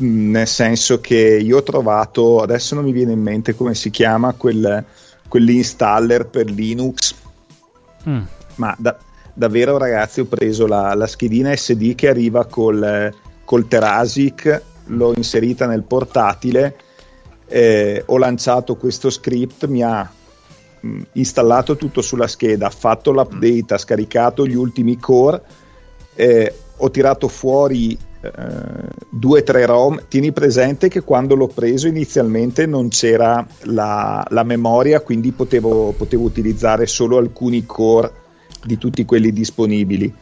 Mm, 0.00 0.30
Nel 0.30 0.46
senso 0.46 1.00
che 1.00 1.16
io 1.42 1.58
ho 1.58 1.62
trovato, 1.64 2.40
adesso 2.40 2.74
non 2.76 2.84
mi 2.84 2.92
viene 2.92 3.12
in 3.12 3.20
mente 3.20 3.54
come 3.56 3.74
si 3.74 3.90
chiama, 3.90 4.32
quel, 4.32 4.84
quell'installer 5.28 6.26
per 6.28 6.48
Linux, 6.50 7.14
Mm. 8.08 8.22
ma 8.56 8.74
da- 8.78 8.96
davvero 9.34 9.78
ragazzi 9.78 10.20
ho 10.20 10.26
preso 10.26 10.66
la, 10.66 10.94
la 10.94 11.06
schedina 11.06 11.54
SD 11.54 11.94
che 11.94 12.08
arriva 12.08 12.46
col, 12.46 13.12
col 13.44 13.68
Terasic, 13.68 14.62
l'ho 14.86 15.12
inserita 15.14 15.66
nel 15.66 15.82
portatile, 15.82 16.76
eh, 17.46 18.02
ho 18.06 18.18
lanciato 18.18 18.76
questo 18.76 19.10
script, 19.10 19.66
mi 19.66 19.82
ha 19.82 20.10
mh, 20.80 21.00
installato 21.12 21.76
tutto 21.76 22.02
sulla 22.02 22.26
scheda, 22.26 22.70
fatto 22.70 23.12
l'update, 23.12 23.74
ha 23.74 23.78
scaricato 23.78 24.46
gli 24.46 24.54
ultimi 24.54 24.98
core, 24.98 25.42
eh, 26.14 26.54
ho 26.76 26.90
tirato 26.90 27.28
fuori 27.28 27.96
eh, 28.20 28.30
due 29.08 29.40
o 29.40 29.42
tre 29.42 29.66
ROM. 29.66 30.02
Tieni 30.08 30.32
presente 30.32 30.88
che 30.88 31.02
quando 31.02 31.34
l'ho 31.34 31.48
preso 31.48 31.86
inizialmente 31.86 32.66
non 32.66 32.88
c'era 32.88 33.46
la, 33.64 34.24
la 34.30 34.42
memoria, 34.42 35.00
quindi 35.00 35.32
potevo, 35.32 35.92
potevo 35.92 36.24
utilizzare 36.24 36.86
solo 36.86 37.18
alcuni 37.18 37.64
core 37.64 38.20
di 38.64 38.78
tutti 38.78 39.04
quelli 39.04 39.32
disponibili. 39.32 40.14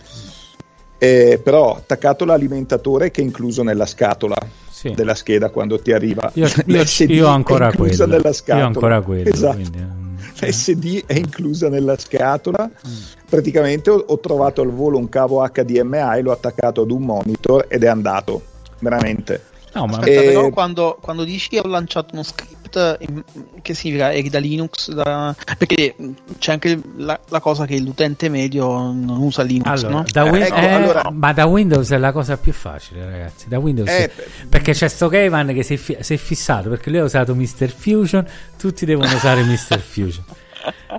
Eh, 1.02 1.40
però 1.42 1.70
ho 1.70 1.76
attaccato 1.76 2.24
l'alimentatore 2.26 3.10
che 3.10 3.22
è 3.22 3.24
incluso 3.24 3.62
nella 3.62 3.86
scatola 3.86 4.36
Sì. 4.70 4.92
della 4.92 5.14
scheda 5.14 5.48
quando 5.48 5.80
ti 5.80 5.92
arriva 5.92 6.30
Io, 6.34 6.46
io- 6.46 6.52
l'SD 6.82 7.10
io 7.10 7.26
ho 7.26 7.30
è 7.30 7.34
ancora 7.34 7.66
inclusa 7.66 8.04
quello. 8.04 8.18
nella 8.18 8.32
scatola 8.34 8.58
Io 8.58 8.64
ho 8.64 8.66
ancora 8.66 9.00
quello. 9.00 9.30
Esatto. 9.30 9.54
quindi, 9.56 9.78
mm. 9.80 10.16
l'SD 10.46 11.02
è 11.06 11.14
inclusa 11.14 11.68
nella 11.70 11.96
scatola. 11.98 12.70
Mm. 12.86 12.92
Praticamente 13.30 13.88
ho, 13.90 13.96
ho 14.08 14.18
trovato 14.18 14.60
al 14.60 14.70
volo 14.72 14.98
un 14.98 15.08
cavo 15.08 15.42
HDMI, 15.46 16.20
l'ho 16.22 16.32
attaccato 16.32 16.82
ad 16.82 16.90
un 16.90 17.02
monitor 17.02 17.64
ed 17.68 17.82
è 17.84 17.86
andato. 17.88 18.42
Veramente. 18.80 19.44
No, 19.74 19.86
ma 19.86 19.98
Aspetta, 19.98 20.20
Eh, 20.20 20.24
però 20.26 20.50
quando, 20.50 20.98
quando 21.00 21.24
dici 21.24 21.56
ho 21.56 21.66
lanciato 21.66 22.12
uno 22.14 22.22
script, 22.24 22.59
in- 23.00 23.22
che 23.62 23.74
significa? 23.74 24.10
Da 24.30 24.38
Linux? 24.38 24.92
Da... 24.92 25.34
Perché 25.58 25.94
c'è 26.38 26.52
anche 26.52 26.80
la, 26.96 27.18
la 27.28 27.40
cosa 27.40 27.66
che 27.66 27.78
l'utente 27.80 28.28
medio 28.28 28.68
non 28.92 29.18
usa 29.20 29.42
Linux, 29.42 29.66
Allora, 29.82 29.88
no? 29.90 30.04
da 30.10 30.22
Win- 30.24 30.42
ecco, 30.42 30.54
eh, 30.54 30.68
allora- 30.72 31.10
ma 31.12 31.32
da 31.32 31.46
Windows 31.46 31.90
è 31.90 31.98
la 31.98 32.12
cosa 32.12 32.36
più 32.36 32.52
facile, 32.52 33.04
ragazzi. 33.04 33.48
Da 33.48 33.58
Windows 33.58 33.88
Eh, 33.88 34.10
perché 34.48 34.72
c'è 34.72 34.88
sto 34.88 35.08
Kevin 35.08 35.52
che 35.54 35.62
si 35.62 35.74
è, 35.74 35.76
fi- 35.76 35.96
si 36.00 36.14
è 36.14 36.16
fissato 36.16 36.68
perché 36.68 36.90
lui 36.90 36.98
ha 37.00 37.04
usato 37.04 37.34
Mr. 37.34 37.68
Fusion, 37.74 38.26
tutti 38.58 38.84
devono 38.84 39.12
usare 39.14 39.42
Mr. 39.42 39.78
Fusion. 39.80 40.24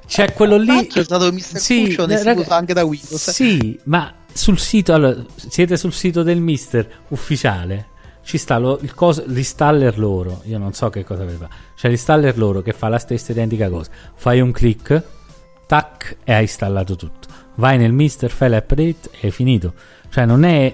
C'è 0.07 0.33
quello 0.33 0.57
lì. 0.57 0.73
Infatti 0.75 0.97
ho 0.99 1.01
usato 1.01 1.31
Mr. 1.31 1.59
Fusion 1.59 2.11
e 2.11 2.17
si 2.17 2.23
raga- 2.23 2.41
usa 2.41 2.55
anche 2.55 2.73
da 2.73 2.83
Windows. 2.83 3.29
Sì, 3.29 3.79
ma 3.83 4.11
sul 4.33 4.57
sito, 4.57 4.93
allora, 4.93 5.15
siete 5.35 5.77
sul 5.77 5.93
sito 5.93 6.23
del 6.23 6.39
Mister 6.39 6.87
ufficiale. 7.09 7.87
Ci 8.23 8.37
sta 8.37 8.57
lo- 8.57 8.79
cos- 8.95 9.25
l'installer 9.25 9.97
loro. 9.97 10.41
Io 10.45 10.57
non 10.57 10.73
so 10.73 10.89
che 10.89 11.03
cosa 11.03 11.23
aveva. 11.23 11.47
C'è 11.75 11.87
l'installer 11.87 12.37
loro 12.37 12.61
che 12.61 12.73
fa 12.73 12.87
la 12.87 12.99
stessa 12.99 13.31
identica 13.31 13.69
cosa. 13.69 13.89
Fai 14.15 14.39
un 14.41 14.51
click, 14.51 15.03
tac, 15.65 16.17
e 16.23 16.33
hai 16.33 16.43
installato 16.43 16.95
tutto. 16.95 17.27
Vai 17.55 17.77
nel 17.77 17.91
Mister, 17.91 18.29
fai 18.31 18.49
l'update 18.49 19.09
e 19.19 19.27
è 19.27 19.29
finito. 19.29 19.73
Cioè, 20.09 20.25
non 20.25 20.43
è. 20.43 20.73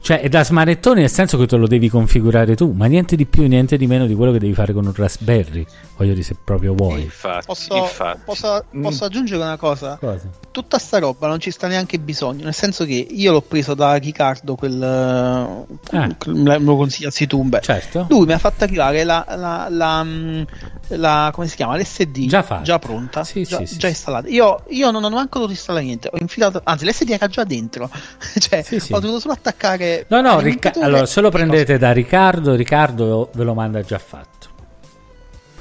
Cioè, 0.00 0.20
è 0.20 0.28
da 0.28 0.44
smanettone 0.44 1.00
nel 1.00 1.10
senso 1.10 1.36
che 1.36 1.46
te 1.46 1.56
lo 1.56 1.66
devi 1.66 1.88
configurare 1.88 2.54
tu, 2.54 2.72
ma 2.72 2.86
niente 2.86 3.16
di 3.16 3.26
più, 3.26 3.46
niente 3.48 3.76
di 3.76 3.86
meno 3.86 4.06
di 4.06 4.14
quello 4.14 4.30
che 4.32 4.38
devi 4.38 4.54
fare 4.54 4.72
con 4.72 4.86
un 4.86 4.92
Raspberry. 4.94 5.66
Voglio 5.96 6.12
dire, 6.12 6.22
se 6.24 6.36
proprio 6.42 6.74
vuoi. 6.74 7.02
Infatti, 7.02 7.46
Posso, 7.46 7.74
infatti. 7.76 8.20
posso- 8.24 8.64
posso 8.82 9.04
aggiungere 9.04 9.42
una 9.42 9.56
cosa? 9.56 9.96
Cosa? 9.98 10.28
Tutta 10.50 10.78
sta 10.78 10.98
roba 10.98 11.26
non 11.26 11.40
ci 11.40 11.50
sta 11.50 11.66
neanche 11.66 11.98
bisogno, 11.98 12.44
nel 12.44 12.54
senso 12.54 12.84
che 12.84 12.94
io 13.10 13.32
l'ho 13.32 13.40
preso 13.42 13.74
da 13.74 13.94
Riccardo, 13.96 14.54
quel, 14.54 14.82
Ah. 14.82 16.14
quel- 16.18 16.34
me 16.34 16.58
lo 16.58 16.76
consigliassi 16.76 17.26
tu, 17.26 17.42
beh. 17.42 17.60
Certo. 17.62 18.06
Lui 18.08 18.26
mi 18.26 18.32
ha 18.32 18.38
fatto 18.38 18.64
arrivare 18.64 19.04
la, 19.04 19.24
la, 19.36 19.66
la, 19.70 20.04
mm, 20.04 20.42
la- 20.88 21.30
come 21.32 21.46
si 21.48 21.56
chiama? 21.56 21.76
L'SD 21.76 22.26
Già 22.26 22.42
fatta. 22.42 22.78
pronta, 22.78 23.24
Sì, 23.24 23.42
già, 23.44 23.58
sì, 23.64 23.74
già 23.76 23.86
sì. 23.88 23.92
installata. 23.94 24.28
Io, 24.28 24.62
io 24.68 24.90
non 24.90 25.02
ho 25.04 25.10
manco 25.10 25.38
dovuto 25.38 25.52
installare 25.52 25.84
niente, 25.84 26.08
ho 26.12 26.18
infilato, 26.18 26.60
anzi 26.64 26.84
l'SD 26.86 27.10
era 27.10 27.26
già 27.26 27.44
dentro, 27.44 27.90
cioè 28.38 28.62
Sì, 28.62 28.78
sì. 28.80 28.92
ho 28.92 29.00
dovuto 29.00 29.20
solo 29.20 29.32
attaccare. 29.34 29.85
No, 30.08 30.20
no, 30.20 30.40
Ricca- 30.40 30.72
allora 30.80 31.06
se 31.06 31.20
lo 31.20 31.30
prendete 31.30 31.78
da 31.78 31.92
Riccardo, 31.92 32.54
Riccardo 32.54 33.30
ve 33.34 33.44
lo 33.44 33.54
manda 33.54 33.82
già 33.82 33.98
fatto. 33.98 34.48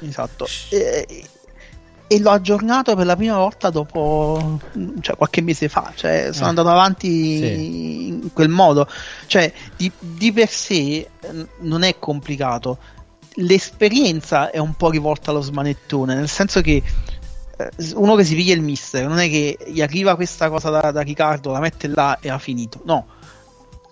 Esatto. 0.01 0.45
E, 0.69 1.23
e 2.07 2.19
l'ho 2.19 2.29
aggiornato 2.29 2.95
per 2.95 3.05
la 3.05 3.15
prima 3.15 3.37
volta 3.37 3.69
dopo 3.69 4.59
cioè, 5.01 5.15
qualche 5.15 5.41
mese 5.41 5.69
fa. 5.69 5.91
Cioè, 5.95 6.29
sono 6.31 6.45
Eh. 6.45 6.49
andato 6.49 6.69
avanti 6.69 7.37
Sì. 7.37 8.07
in 8.07 8.29
quel 8.33 8.49
modo. 8.49 8.87
Cioè, 9.25 9.51
di, 9.75 9.91
di 9.99 10.31
per 10.31 10.49
sé 10.49 11.09
non 11.59 11.83
è 11.83 11.97
complicato. 11.97 12.77
L'esperienza 13.35 14.49
è 14.51 14.59
un 14.59 14.73
po' 14.75 14.89
rivolta 14.89 15.31
allo 15.31 15.41
smanettone, 15.41 16.15
nel 16.15 16.29
senso 16.29 16.61
che 16.61 16.81
eh, 17.57 17.69
uno 17.95 18.15
che 18.15 18.23
si 18.23 18.35
piglia 18.35 18.53
il 18.53 18.61
mister 18.61 19.07
non 19.07 19.19
è 19.19 19.27
che 19.29 19.57
gli 19.67 19.81
arriva 19.81 20.15
questa 20.15 20.49
cosa 20.49 20.69
da, 20.69 20.91
da 20.91 21.01
Riccardo, 21.01 21.51
la 21.51 21.59
mette 21.59 21.87
là 21.87 22.17
e 22.21 22.29
ha 22.29 22.37
finito. 22.37 22.81
No. 22.85 23.07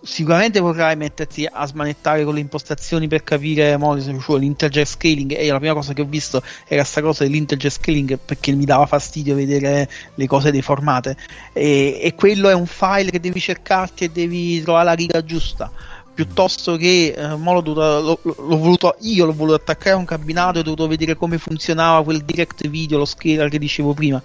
Sicuramente 0.04 0.60
potrai 0.60 0.96
metterti 0.98 1.48
a 1.50 1.66
smanettare 1.66 2.26
con 2.26 2.34
le 2.34 2.42
impostazioni 2.42 3.08
per 3.08 3.24
capire 3.24 3.78
mo, 3.78 3.98
se 4.00 4.16
cioè, 4.20 4.40
l'integer 4.40 4.86
scaling. 4.86 5.34
E 5.38 5.48
la 5.48 5.60
prima 5.60 5.74
cosa 5.74 5.94
che 5.94 6.02
ho 6.02 6.06
visto 6.06 6.42
era 6.68 6.82
questa 6.82 7.02
cosa 7.02 7.24
dell'integer 7.24 7.72
scaling 7.72 8.20
perché 8.24 8.52
mi 8.52 8.66
dava 8.66 8.86
fastidio 8.86 9.36
vedere 9.36 9.90
le 10.14 10.28
cose 10.28 10.52
deformate. 10.52 11.16
E, 11.54 12.00
e 12.02 12.14
quello 12.16 12.50
è 12.50 12.54
un 12.54 12.66
file 12.66 13.10
che 13.10 13.20
devi 13.20 13.40
cercarti 13.40 14.04
e 14.04 14.10
devi 14.10 14.62
trovare 14.62 14.86
la 14.86 14.94
riga 14.94 15.24
giusta. 15.24 15.72
Piuttosto 16.14 16.76
che 16.76 17.16
eh, 17.18 17.28
l'ho, 17.28 17.62
dovuto, 17.62 18.00
l'ho, 18.02 18.20
l'ho, 18.24 18.58
voluto 18.58 18.96
io 19.00 19.26
l'ho 19.26 19.34
voluto 19.34 19.56
attaccare 19.56 19.96
a 19.96 19.98
un 19.98 20.06
cabinato 20.06 20.58
e 20.58 20.62
ho 20.62 20.64
dovuto 20.64 20.88
vedere 20.88 21.16
come 21.16 21.40
funzionava 21.40 22.04
quel 22.04 22.24
direct 22.24 22.68
video 22.68 23.00
lo 23.00 23.06
scaler 23.06 23.50
che 23.50 23.58
dicevo 23.58 23.94
prima. 23.94 24.22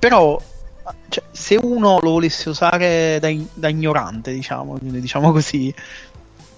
Però 0.00 0.40
cioè, 1.08 1.22
se 1.30 1.58
uno 1.60 1.98
lo 2.00 2.10
volesse 2.10 2.48
usare 2.48 3.18
da, 3.20 3.30
da 3.54 3.68
ignorante, 3.68 4.32
diciamo, 4.32 4.78
diciamo, 4.80 5.32
così, 5.32 5.72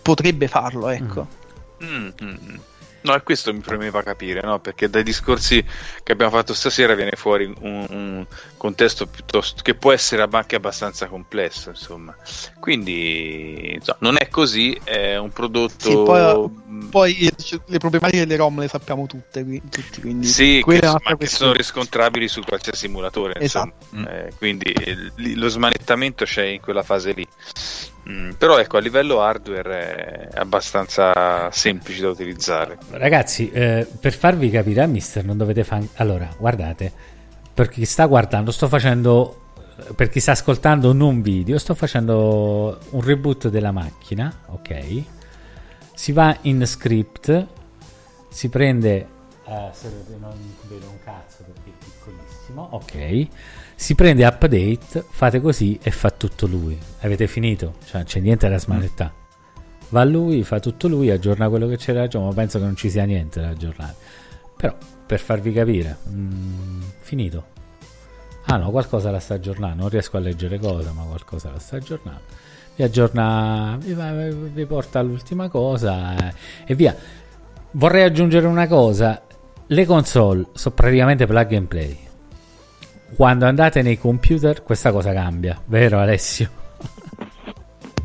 potrebbe 0.01 0.49
farlo, 0.49 0.89
ecco. 0.89 1.27
Mm. 1.83 2.09
Mm-hmm. 2.23 2.57
No, 3.05 3.15
e 3.15 3.23
questo 3.23 3.53
mi 3.53 3.61
premeva 3.61 4.03
capire, 4.03 4.41
no? 4.41 4.61
perché 4.61 4.89
dai 4.89 5.03
discorsi 5.03 5.63
che 6.03 6.13
abbiamo 6.13 6.31
fatto 6.31 6.55
stasera 6.55 6.95
viene 6.95 7.13
fuori 7.17 7.45
un, 7.45 7.87
un 7.91 8.27
contesto 8.57 9.07
piuttosto 9.07 9.61
che 9.63 9.75
può 9.75 9.93
essere 9.93 10.27
anche 10.31 10.57
abbastanza 10.57 11.07
complesso, 11.07 11.69
insomma. 11.69 12.17
Quindi 12.59 13.75
insomma, 13.75 13.99
non 14.01 14.17
è 14.19 14.29
così, 14.29 14.79
è 14.83 15.19
un 15.19 15.29
prodotto... 15.29 15.85
Sì, 15.85 15.93
poi, 15.93 16.51
poi, 16.91 17.31
le 17.67 17.79
problematiche 17.79 18.25
delle 18.25 18.37
ROM 18.37 18.61
le 18.61 18.69
sappiamo 18.69 19.05
tutte, 19.05 19.45
tutti, 19.69 20.01
quindi... 20.01 20.27
Sì, 20.27 20.63
che, 20.67 20.81
ma 20.81 21.17
che 21.19 21.27
sono 21.27 21.53
riscontrabili 21.53 22.27
su 22.27 22.41
qualsiasi 22.41 22.87
emulatore, 22.87 23.39
esatto. 23.39 23.85
eh, 24.09 24.33
quindi 24.39 24.73
lo 25.35 25.49
smanettamento 25.49 26.25
c'è 26.25 26.45
in 26.45 26.61
quella 26.63 26.83
fase 26.83 27.13
lì. 27.13 27.29
Mm, 28.09 28.33
però 28.33 28.59
ecco, 28.59 28.77
a 28.77 28.81
livello 28.81 29.23
hardware 29.23 30.29
è 30.29 30.39
abbastanza 30.39 31.51
semplice 31.51 32.03
da 32.03 32.11
utilizzare. 32.11 32.79
Ragazzi, 32.91 33.51
eh, 33.51 33.87
per 33.99 34.13
farvi 34.13 34.51
capire 34.51 34.83
a 34.83 34.87
Mister 34.87 35.25
non 35.25 35.39
dovete 35.39 35.65
fare... 35.65 35.89
Allora, 35.95 36.29
guardate, 36.39 36.93
per 37.55 37.69
chi 37.69 37.85
sta 37.85 38.07
guardando, 38.07 38.51
sto 38.51 38.69
facendo... 38.69 39.41
Per 39.97 40.09
chi 40.09 40.21
sta 40.21 40.33
ascoltando 40.33 40.93
non 40.93 41.21
video, 41.21 41.59
sto 41.59 41.75
facendo 41.75 42.79
un 42.91 43.01
reboot 43.01 43.49
della 43.49 43.73
macchina, 43.73 44.33
ok? 44.47 45.03
Si 45.95 46.13
va 46.13 46.37
in 46.43 46.65
script, 46.67 47.47
si 48.29 48.49
prende... 48.49 49.09
Uh, 49.45 49.69
se 49.73 49.89
non 50.21 50.33
vedo 50.69 50.89
un 50.89 50.99
cazzo 51.05 51.43
perché 51.45 51.71
è 51.71 51.85
piccolissimo, 51.85 52.69
ok? 52.71 53.29
Si 53.77 53.95
prende 53.95 54.25
update, 54.25 55.05
fate 55.09 55.41
così 55.41 55.79
e 55.83 55.91
fa 55.91 56.11
tutto 56.11 56.47
lui. 56.47 56.79
Avete 57.01 57.27
finito? 57.27 57.75
Cioè, 57.85 58.05
c'è 58.05 58.21
niente 58.21 58.49
da 58.49 58.59
smanettare. 58.59 59.23
Va 59.89 60.05
lui, 60.05 60.43
fa 60.43 60.61
tutto 60.61 60.89
lui, 60.89 61.11
aggiorna 61.11 61.49
quello 61.49 61.67
che 61.67 61.77
c'era 61.77 62.07
già, 62.07 62.19
ma 62.19 62.33
penso 62.33 62.59
che 62.59 62.65
non 62.65 62.77
ci 62.77 62.91
sia 62.91 63.05
niente 63.05 63.41
da 63.41 63.49
aggiornare. 63.49 63.95
Però, 64.57 64.75
per 65.07 65.21
farvi 65.21 65.53
capire, 65.53 65.97
mm, 66.09 66.81
finito. 67.01 67.53
Ah 68.47 68.57
no, 68.57 68.71
qualcosa 68.71 69.11
la 69.11 69.21
sta 69.21 69.35
aggiornando, 69.35 69.83
non 69.83 69.89
riesco 69.89 70.17
a 70.17 70.21
leggere 70.21 70.59
cosa, 70.59 70.93
ma 70.93 71.03
qualcosa 71.03 71.51
la 71.51 71.59
sta 71.59 71.77
aggiornando. 71.77 72.23
Vi 72.77 72.83
aggiorna, 72.83 73.79
vi, 73.81 73.95
vi 74.53 74.67
porta 74.67 74.99
all'ultima 74.99 75.49
cosa 75.49 76.29
eh, 76.29 76.35
e 76.67 76.75
via. 76.75 76.97
Vorrei 77.73 78.03
aggiungere 78.05 78.47
una 78.47 78.67
cosa, 78.67 79.23
le 79.67 79.87
console 79.87 80.47
sono 80.53 80.75
praticamente 80.75 81.27
plug 81.27 81.53
and 81.53 81.67
play 81.67 82.04
quando 83.15 83.47
andate 83.47 83.83
nei 83.83 83.99
computer 83.99 84.63
questa 84.63 84.93
cosa 84.93 85.13
cambia, 85.13 85.61
vero 85.67 85.99
Alessio? 85.99 86.63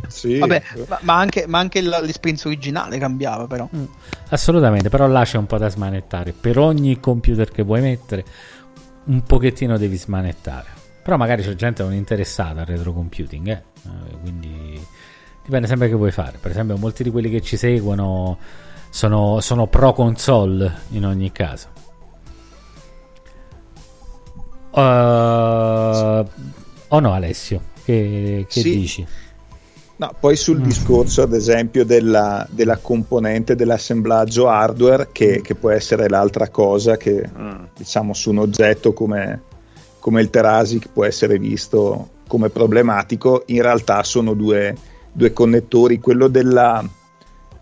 Sì. 0.10 0.40
Vabbè, 0.40 0.64
ma, 0.88 1.00
ma, 1.02 1.18
anche, 1.18 1.46
ma 1.48 1.60
anche 1.60 1.82
l'esperienza 1.82 2.48
originale 2.48 2.98
cambiava 2.98 3.48
però. 3.48 3.70
Mm. 3.74 3.86
Assolutamente, 4.30 4.90
però 4.90 5.08
là 5.08 5.24
c'è 5.24 5.38
un 5.38 5.46
po' 5.46 5.58
da 5.58 5.70
smanettare. 5.70 6.34
Per 6.34 6.58
ogni 6.58 7.00
computer 7.00 7.50
che 7.52 7.64
vuoi 7.64 7.82
mettere, 7.82 8.26
un 9.06 9.24
pochettino 9.24 9.78
devi 9.78 9.98
smanettare. 9.98 10.68
Però 11.04 11.16
magari 11.16 11.44
c'è 11.44 11.56
gente 11.56 11.84
non 11.84 11.94
interessata 11.94 12.62
al 12.62 12.66
retro 12.66 12.92
computing, 12.92 13.48
eh? 13.48 13.52
eh? 13.52 14.18
quindi 14.22 14.86
dipende 15.44 15.68
sempre 15.68 15.88
che 15.88 15.96
vuoi 15.96 16.12
fare. 16.12 16.38
Per 16.40 16.52
esempio, 16.52 16.78
molti 16.78 17.04
di 17.04 17.12
quelli 17.12 17.30
che 17.30 17.42
ci 17.42 17.56
seguono 17.56 18.38
sono, 18.90 19.40
sono 19.40 19.68
pro 19.68 19.94
console 19.94 20.82
in 20.90 21.06
ogni 21.06 21.32
caso. 21.32 21.79
O 26.88 27.00
no, 27.00 27.14
Alessio? 27.14 27.62
Che, 27.84 28.46
che 28.48 28.62
sì. 28.62 28.80
dici? 28.80 29.08
No, 30.00 30.16
poi 30.18 30.38
sul 30.38 30.60
mm. 30.60 30.64
discorso, 30.64 31.22
ad 31.24 31.34
esempio, 31.34 31.84
della, 31.84 32.48
della, 32.50 32.78
componente 32.78 33.56
dell'assemblaggio 33.56 34.48
hardware, 34.48 35.10
che, 35.12 35.40
mm. 35.40 35.42
che, 35.42 35.56
può 35.56 35.72
essere 35.72 36.08
l'altra 36.08 36.48
cosa 36.48 36.96
che, 36.96 37.28
mm. 37.28 37.64
diciamo, 37.76 38.14
su 38.14 38.30
un 38.30 38.38
oggetto 38.38 38.94
come, 38.94 39.42
come 40.00 40.22
il 40.22 40.30
Terasic 40.30 40.88
può 40.94 41.04
essere 41.04 41.38
visto 41.38 42.12
come 42.28 42.50
problematico, 42.50 43.44
in 43.48 43.62
realtà 43.62 44.04
sono 44.04 44.36
due, 44.36 44.74
due 45.12 45.34
connettori. 45.34 46.00
Quello 46.00 46.30
della, 46.30 46.88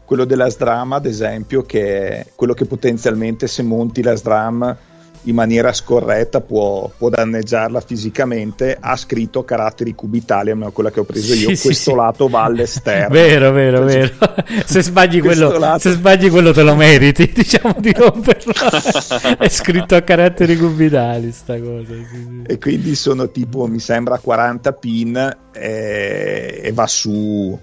quello 0.06 0.26
della 0.26 0.48
SDRAM, 0.48 0.94
ad 0.94 1.07
esempio, 1.07 1.64
che 1.64 2.10
è 2.10 2.26
quello 2.35 2.53
che 2.53 2.65
potenzialmente 2.65 3.48
se 3.48 3.64
monti 3.64 4.03
la 4.03 4.15
SDRAM 4.15 4.77
in 5.23 5.35
maniera 5.35 5.73
scorretta 5.73 6.41
può, 6.41 6.89
può, 6.98 7.10
danneggiarla 7.10 7.81
fisicamente, 7.81 8.77
ha 8.80 8.95
scritto 8.95 9.44
caratteri 9.44 9.94
cubitali, 9.94 10.52
almeno 10.52 10.72
quella 10.72 10.91
che 10.91 10.99
ho 10.99 11.03
preso 11.03 11.34
io, 11.34 11.56
sì, 11.56 11.61
questo 11.61 11.91
sì, 11.91 11.95
lato 11.95 12.26
sì. 12.26 12.31
va 12.31 12.44
all'esterno. 12.44 13.14
Vero, 13.18 13.52
vero, 13.52 13.84
vero. 13.84 14.14
se, 14.65 14.81
sbagli 14.81 15.19
quello, 15.19 15.57
lato... 15.57 15.80
se 15.80 15.91
sbagli 15.91 16.30
quello 16.30 16.53
te 16.53 16.64
lo 16.64 16.76
meriti, 16.76 17.31
diciamo 17.34 17.76
di 17.80 17.91
romperlo. 17.91 18.53
È 19.38 19.49
scritto 19.49 19.95
a 19.95 20.02
caratteri 20.02 20.56
cubitali 20.57 21.31
sta 21.31 21.60
cosa. 21.60 21.94
E 22.45 22.57
quindi 22.57 22.95
sono 22.95 23.30
tipo, 23.30 23.65
mi 23.68 23.80
sembra, 23.80 24.19
40 24.19 24.73
pin 24.73 25.38
e, 25.52 26.61
e 26.64 26.72
va 26.72 26.88
su 26.88 27.57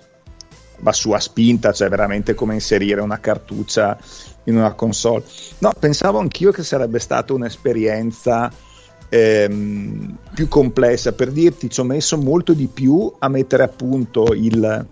va 0.79 0.93
su 0.93 1.13
a 1.13 1.19
spinta, 1.19 1.73
cioè 1.73 1.89
veramente 1.89 2.35
come 2.35 2.55
inserire 2.55 3.01
una 3.01 3.19
cartuccia 3.19 3.97
in 4.45 4.57
una 4.57 4.73
console. 4.73 5.25
No, 5.59 5.73
pensavo 5.79 6.19
anch'io 6.19 6.51
che 6.51 6.63
sarebbe 6.63 6.99
stata 6.99 7.33
un'esperienza 7.33 8.51
ehm, 9.09 10.19
più 10.35 10.49
complessa. 10.49 11.13
Per 11.13 11.31
dirti, 11.31 11.71
ci 11.71 11.81
ho 11.81 11.85
messo 11.85 12.17
molto 12.17 12.53
di 12.53 12.67
più 12.67 13.13
a 13.19 13.29
mettere 13.29 13.63
a 13.63 13.69
punto 13.69 14.33
il, 14.33 14.87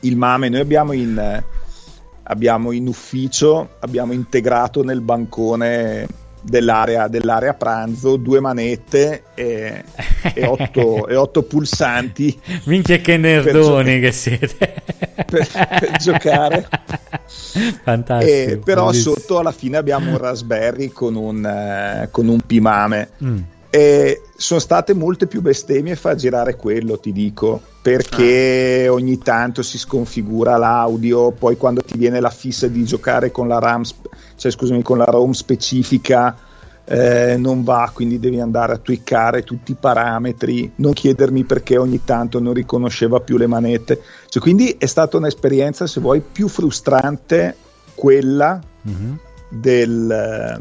il 0.00 0.16
MAME. 0.16 0.48
Noi 0.48 0.60
abbiamo 0.60 0.92
in, 0.92 1.42
abbiamo 2.22 2.72
in 2.72 2.86
ufficio, 2.86 3.70
abbiamo 3.80 4.12
integrato 4.12 4.82
nel 4.82 5.00
bancone 5.00 6.06
dell'area, 6.42 7.08
dell'area 7.08 7.54
pranzo, 7.54 8.16
due 8.16 8.40
manette 8.40 9.24
e, 9.34 9.84
e, 10.34 10.46
otto, 10.46 11.06
e 11.06 11.16
otto 11.16 11.42
pulsanti. 11.42 12.38
Minchia 12.64 12.98
che 12.98 13.16
nerdoni 13.16 13.94
gio- 13.94 14.00
che 14.00 14.12
siete. 14.12 14.74
Per, 15.26 15.48
per 15.48 15.96
giocare. 15.98 16.68
Fantastico. 17.82 18.52
E, 18.52 18.60
però 18.64 18.86
bellissimo. 18.86 19.14
sotto 19.14 19.38
alla 19.38 19.52
fine 19.52 19.76
abbiamo 19.76 20.10
un 20.10 20.18
Raspberry 20.18 20.88
con 20.88 21.14
un, 21.14 22.04
uh, 22.04 22.10
con 22.10 22.28
un 22.28 22.40
Pimame. 22.40 23.08
Mm. 23.22 23.38
E 23.70 24.22
sono 24.34 24.58
state 24.58 24.94
molte 24.94 25.28
più 25.28 25.40
bestemmie 25.40 25.94
far 25.94 26.16
girare 26.16 26.56
quello, 26.56 26.98
ti 26.98 27.12
dico, 27.12 27.60
perché 27.80 28.86
ah. 28.88 28.92
ogni 28.92 29.18
tanto 29.18 29.62
si 29.62 29.78
sconfigura 29.78 30.56
l'audio, 30.56 31.30
poi 31.30 31.56
quando 31.56 31.80
ti 31.80 31.96
viene 31.96 32.18
la 32.18 32.30
fissa 32.30 32.66
di 32.66 32.84
giocare 32.84 33.30
con 33.30 33.46
la 33.46 33.60
RAM, 33.60 33.84
cioè 34.36 34.50
scusami, 34.50 34.82
con 34.82 34.98
la 34.98 35.04
ROM 35.04 35.30
specifica, 35.30 36.36
eh, 36.84 37.36
non 37.36 37.62
va, 37.62 37.88
quindi 37.94 38.18
devi 38.18 38.40
andare 38.40 38.72
a 38.72 38.78
tweakare 38.78 39.44
tutti 39.44 39.70
i 39.70 39.76
parametri, 39.78 40.72
non 40.76 40.92
chiedermi 40.92 41.44
perché 41.44 41.76
ogni 41.76 42.02
tanto 42.04 42.40
non 42.40 42.52
riconosceva 42.52 43.20
più 43.20 43.36
le 43.36 43.46
manette. 43.46 44.02
Cioè, 44.28 44.42
quindi 44.42 44.74
è 44.76 44.86
stata 44.86 45.16
un'esperienza, 45.16 45.86
se 45.86 46.00
vuoi, 46.00 46.20
più 46.20 46.48
frustrante 46.48 47.54
quella 47.94 48.60
mm-hmm. 48.88 49.12
del, 49.50 50.60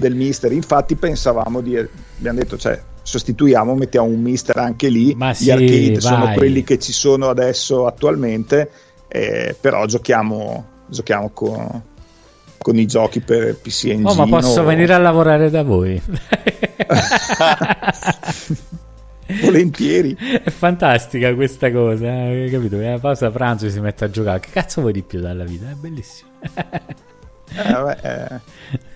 del 0.00 0.16
mister. 0.16 0.50
Infatti 0.50 0.96
pensavamo 0.96 1.60
di, 1.60 1.76
abbiamo 1.76 2.38
detto, 2.38 2.58
cioè, 2.58 2.82
sostituiamo, 3.02 3.74
mettiamo 3.74 4.08
un 4.08 4.20
mister 4.20 4.56
anche 4.56 4.88
lì, 4.88 5.14
Ma 5.14 5.30
gli 5.30 5.34
sì, 5.34 5.50
arcade 5.50 5.90
vai. 5.92 6.00
sono 6.00 6.32
quelli 6.32 6.64
che 6.64 6.78
ci 6.78 6.92
sono 6.92 7.28
adesso 7.28 7.86
attualmente, 7.86 8.70
eh, 9.06 9.54
però 9.60 9.86
giochiamo, 9.86 10.66
giochiamo 10.88 11.30
con, 11.30 11.82
con 12.58 12.76
i 12.76 12.86
giochi 12.86 13.20
per 13.20 13.56
PC 13.56 13.84
Engine. 13.84 14.10
Oh, 14.10 14.14
ma 14.14 14.26
posso 14.26 14.64
venire 14.64 14.94
a 14.94 14.98
lavorare 14.98 15.50
da 15.50 15.62
voi? 15.62 16.02
Volentieri. 19.42 20.16
È 20.42 20.50
fantastica 20.50 21.32
questa 21.34 21.70
cosa, 21.70 22.06
eh? 22.30 22.48
capito? 22.50 22.76
Nella 22.76 22.98
pausa 22.98 23.30
pranzo 23.30 23.70
si 23.70 23.78
mette 23.80 24.04
a 24.04 24.10
giocare. 24.10 24.40
Che 24.40 24.50
cazzo 24.50 24.80
vuoi 24.80 24.92
di 24.92 25.02
più 25.02 25.20
dalla 25.20 25.44
vita? 25.44 25.70
È 25.70 25.74
bellissimo. 25.74 26.30
eh, 26.42 27.72
vabbè, 27.72 28.00
eh. 28.02 28.78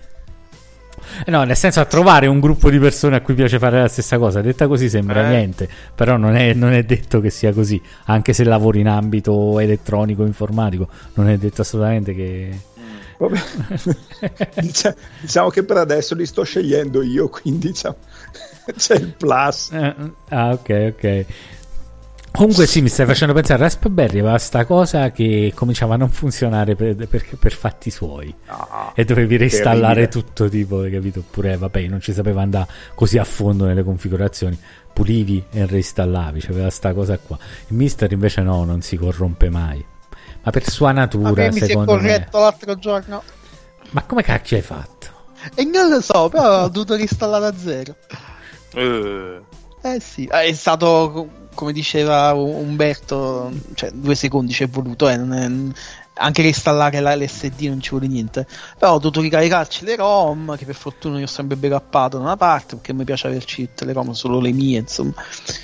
Eh 1.25 1.31
No, 1.31 1.43
nel 1.43 1.55
senso 1.55 1.79
a 1.79 1.85
trovare 1.85 2.27
un 2.27 2.39
gruppo 2.39 2.69
di 2.69 2.79
persone 2.79 3.15
a 3.15 3.21
cui 3.21 3.33
piace 3.33 3.59
fare 3.59 3.79
la 3.81 3.87
stessa 3.87 4.17
cosa. 4.17 4.41
Detta 4.41 4.67
così 4.67 4.89
sembra 4.89 5.25
Eh. 5.25 5.29
niente, 5.29 5.69
però 5.93 6.17
non 6.17 6.35
è, 6.35 6.53
non 6.53 6.73
è 6.73 6.83
detto 6.83 7.19
che 7.21 7.29
sia 7.29 7.51
così. 7.53 7.81
Anche 8.05 8.33
se 8.33 8.43
lavori 8.43 8.79
in 8.81 8.87
ambito 8.87 9.59
elettronico, 9.59 10.23
informatico, 10.25 10.87
non 11.15 11.29
è 11.29 11.37
detto 11.37 11.61
assolutamente 11.61 12.13
che... 12.15 12.49
Vabbè. 13.17 13.39
Dicia- 14.59 14.93
diciamo 15.21 15.49
che 15.49 15.63
per 15.63 15.77
adesso 15.77 16.15
li 16.15 16.25
sto 16.25 16.43
scegliendo 16.43 17.01
io, 17.01 17.29
quindi 17.29 17.67
diciamo, 17.67 17.95
c'è 18.75 18.95
il 18.95 19.13
plus. 19.17 19.71
Eh, 19.71 19.95
ah, 20.29 20.49
ok, 20.51 20.93
ok. 20.97 21.25
Comunque 22.35 22.65
sì, 22.67 22.81
mi 22.81 22.89
stai 22.89 23.05
facendo 23.05 23.33
pensare, 23.33 23.61
Raspberry 23.61 24.19
aveva 24.19 24.37
sta 24.37 24.65
cosa 24.65 25.11
che 25.11 25.51
cominciava 25.55 25.93
a 25.93 25.97
non 25.97 26.09
funzionare 26.09 26.75
per, 26.75 26.95
per- 27.07 27.25
per 27.39 27.53
fatti 27.53 27.89
suoi. 27.89 28.33
No, 28.47 28.91
E 28.95 29.05
dovevi 29.05 29.37
reinstallare 29.37 30.07
tutto, 30.07 30.49
tipo, 30.49 30.79
hai 30.81 30.91
capito? 30.91 31.19
Oppure, 31.19 31.55
vabbè, 31.57 31.87
non 31.87 32.01
ci 32.01 32.13
sapeva 32.13 32.41
andare 32.41 32.67
così 32.95 33.17
a 33.17 33.23
fondo 33.23 33.65
nelle 33.65 33.83
configurazioni. 33.83 34.57
Pulivi 34.93 35.43
e 35.51 35.65
reinstallavi, 35.65 36.39
c'aveva 36.41 36.69
sta 36.69 36.93
cosa 36.93 37.17
qua. 37.17 37.37
Il 37.67 37.75
Mister 37.75 38.11
invece 38.11 38.41
no, 38.41 38.63
non 38.63 38.81
si 38.81 38.97
corrompe 38.97 39.49
mai. 39.49 39.83
Ma 40.43 40.51
per 40.51 40.69
sua 40.69 40.91
natura, 40.91 41.31
me 41.43 41.47
mi 41.51 41.53
si 41.57 41.63
è 41.63 41.67
secondo 41.67 41.93
me. 41.95 41.99
corretto 42.01 42.39
l'altro 42.39 42.77
giorno. 42.77 43.23
Ma 43.91 44.03
come 44.03 44.23
cacchio 44.23 44.57
hai 44.57 44.63
fatto? 44.63 45.07
E 45.55 45.63
non 45.65 45.89
lo 45.89 46.01
so, 46.01 46.29
però 46.29 46.63
ho 46.63 46.69
dovuto 46.69 46.95
reinstallare 46.95 47.51
da 47.51 47.57
zero. 47.57 47.95
Eh, 48.73 49.41
Eh 49.81 49.99
sì, 49.99 50.25
è 50.25 50.51
stato 50.53 51.29
come 51.55 51.73
diceva 51.73 52.33
Umberto, 52.33 53.51
cioè 53.73 53.89
due 53.91 54.13
secondi 54.15 54.53
ci 54.53 54.63
è 54.63 54.67
voluto, 54.67 55.09
eh, 55.09 55.15
è- 55.15 55.51
anche 56.17 56.41
reinstallare 56.43 57.01
la- 57.01 57.13
l'SD 57.15 57.63
non 57.63 57.81
ci 57.81 57.89
vuole 57.89 58.07
niente. 58.07 58.47
Però 58.77 58.93
ho 58.93 58.99
dovuto 58.99 59.19
ricaricarci 59.19 59.83
le 59.83 59.97
ROM, 59.97 60.55
che 60.55 60.63
per 60.63 60.75
fortuna 60.75 61.17
io 61.17 61.25
ho 61.25 61.27
sempre 61.27 61.57
backupato 61.57 62.17
da 62.17 62.23
una 62.23 62.37
parte, 62.37 62.75
perché 62.75 62.93
mi 62.93 63.03
piace 63.03 63.27
averci 63.27 63.65
tutte 63.67 63.83
le 63.83 63.91
ROM, 63.91 64.11
solo 64.11 64.39
le 64.39 64.53
mie, 64.53 64.79
insomma. 64.79 65.11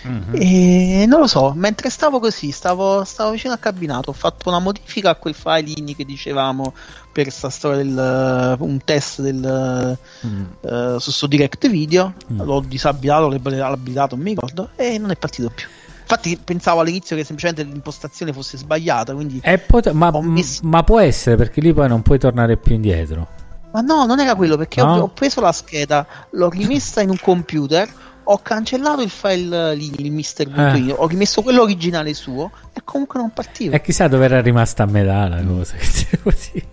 Mhm. 0.04 0.32
E 0.34 1.06
non 1.08 1.22
lo 1.22 1.28
so, 1.28 1.54
mentre 1.56 1.90
stavo 1.90 2.20
così, 2.20 2.52
stavo, 2.52 3.06
stavo 3.06 3.32
vicino 3.32 3.54
al 3.54 3.60
cabinato, 3.60 4.10
ho 4.10 4.14
fatto 4.14 4.50
una 4.50 4.60
modifica 4.60 5.12
a 5.12 5.16
quel 5.16 5.36
file 5.36 5.72
INI 5.74 5.96
che 5.96 6.04
dicevamo 6.04 6.74
per 7.14 7.32
sta 7.32 7.50
storia 7.50 7.78
del 7.78 8.58
un 8.60 8.80
test 8.84 9.22
del 9.22 9.98
Mm. 10.26 10.44
eh, 10.62 10.96
su 11.00 11.12
sto 11.12 11.28
direct 11.28 11.70
video, 11.70 12.14
Mm. 12.32 12.42
l'ho 12.42 12.60
disabilitato, 12.60 13.30
l'ho 13.30 13.36
abilitato, 13.36 14.16
non 14.16 14.24
mi 14.26 14.32
ricordo, 14.32 14.70
e 14.76 14.98
non 14.98 15.12
è 15.12 15.16
partito 15.16 15.50
più. 15.50 15.66
Infatti 16.12 16.38
pensavo 16.44 16.82
all'inizio 16.82 17.16
che 17.16 17.24
semplicemente 17.24 17.64
l'impostazione 17.64 18.34
fosse 18.34 18.58
sbagliata, 18.58 19.14
quindi... 19.14 19.40
Pot- 19.66 19.92
ma, 19.92 20.12
messo- 20.22 20.60
ma 20.64 20.84
può 20.84 21.00
essere 21.00 21.38
perché 21.38 21.62
lì 21.62 21.74
poi 21.74 21.88
non 21.88 22.02
puoi 22.02 22.20
tornare 22.20 22.58
più 22.58 22.76
indietro. 22.76 23.28
Ma 23.72 23.80
no, 23.80 24.06
non 24.06 24.20
era 24.20 24.36
quello, 24.36 24.58
perché 24.58 24.82
No? 24.82 24.94
ho, 24.94 25.00
ho 25.04 25.08
preso 25.08 25.40
la 25.40 25.54
scheda, 25.54 26.06
l'ho 26.32 26.50
rimessa 26.50 27.00
in 27.02 27.10
un 27.12 27.18
computer, 27.22 27.90
ho 28.24 28.40
cancellato 28.42 29.02
il 29.02 29.10
file 29.10 29.76
lì, 29.76 29.92
il 29.98 30.12
Mister.io, 30.12 30.96
Eh. 30.96 30.96
ho 30.98 31.08
rimesso 31.08 31.42
quello 31.42 31.62
originale 31.64 32.14
suo, 32.14 32.52
e 32.74 32.82
comunque 32.84 33.20
non 33.20 33.32
partiva. 33.32 33.76
E 33.76 33.82
chissà 33.82 34.08
dove 34.08 34.26
era 34.26 34.42
rimasta 34.42 34.84
a 34.84 34.86
metà 34.86 35.28
la 35.28 35.44
cosa. 35.44 35.76
così. 36.24 36.64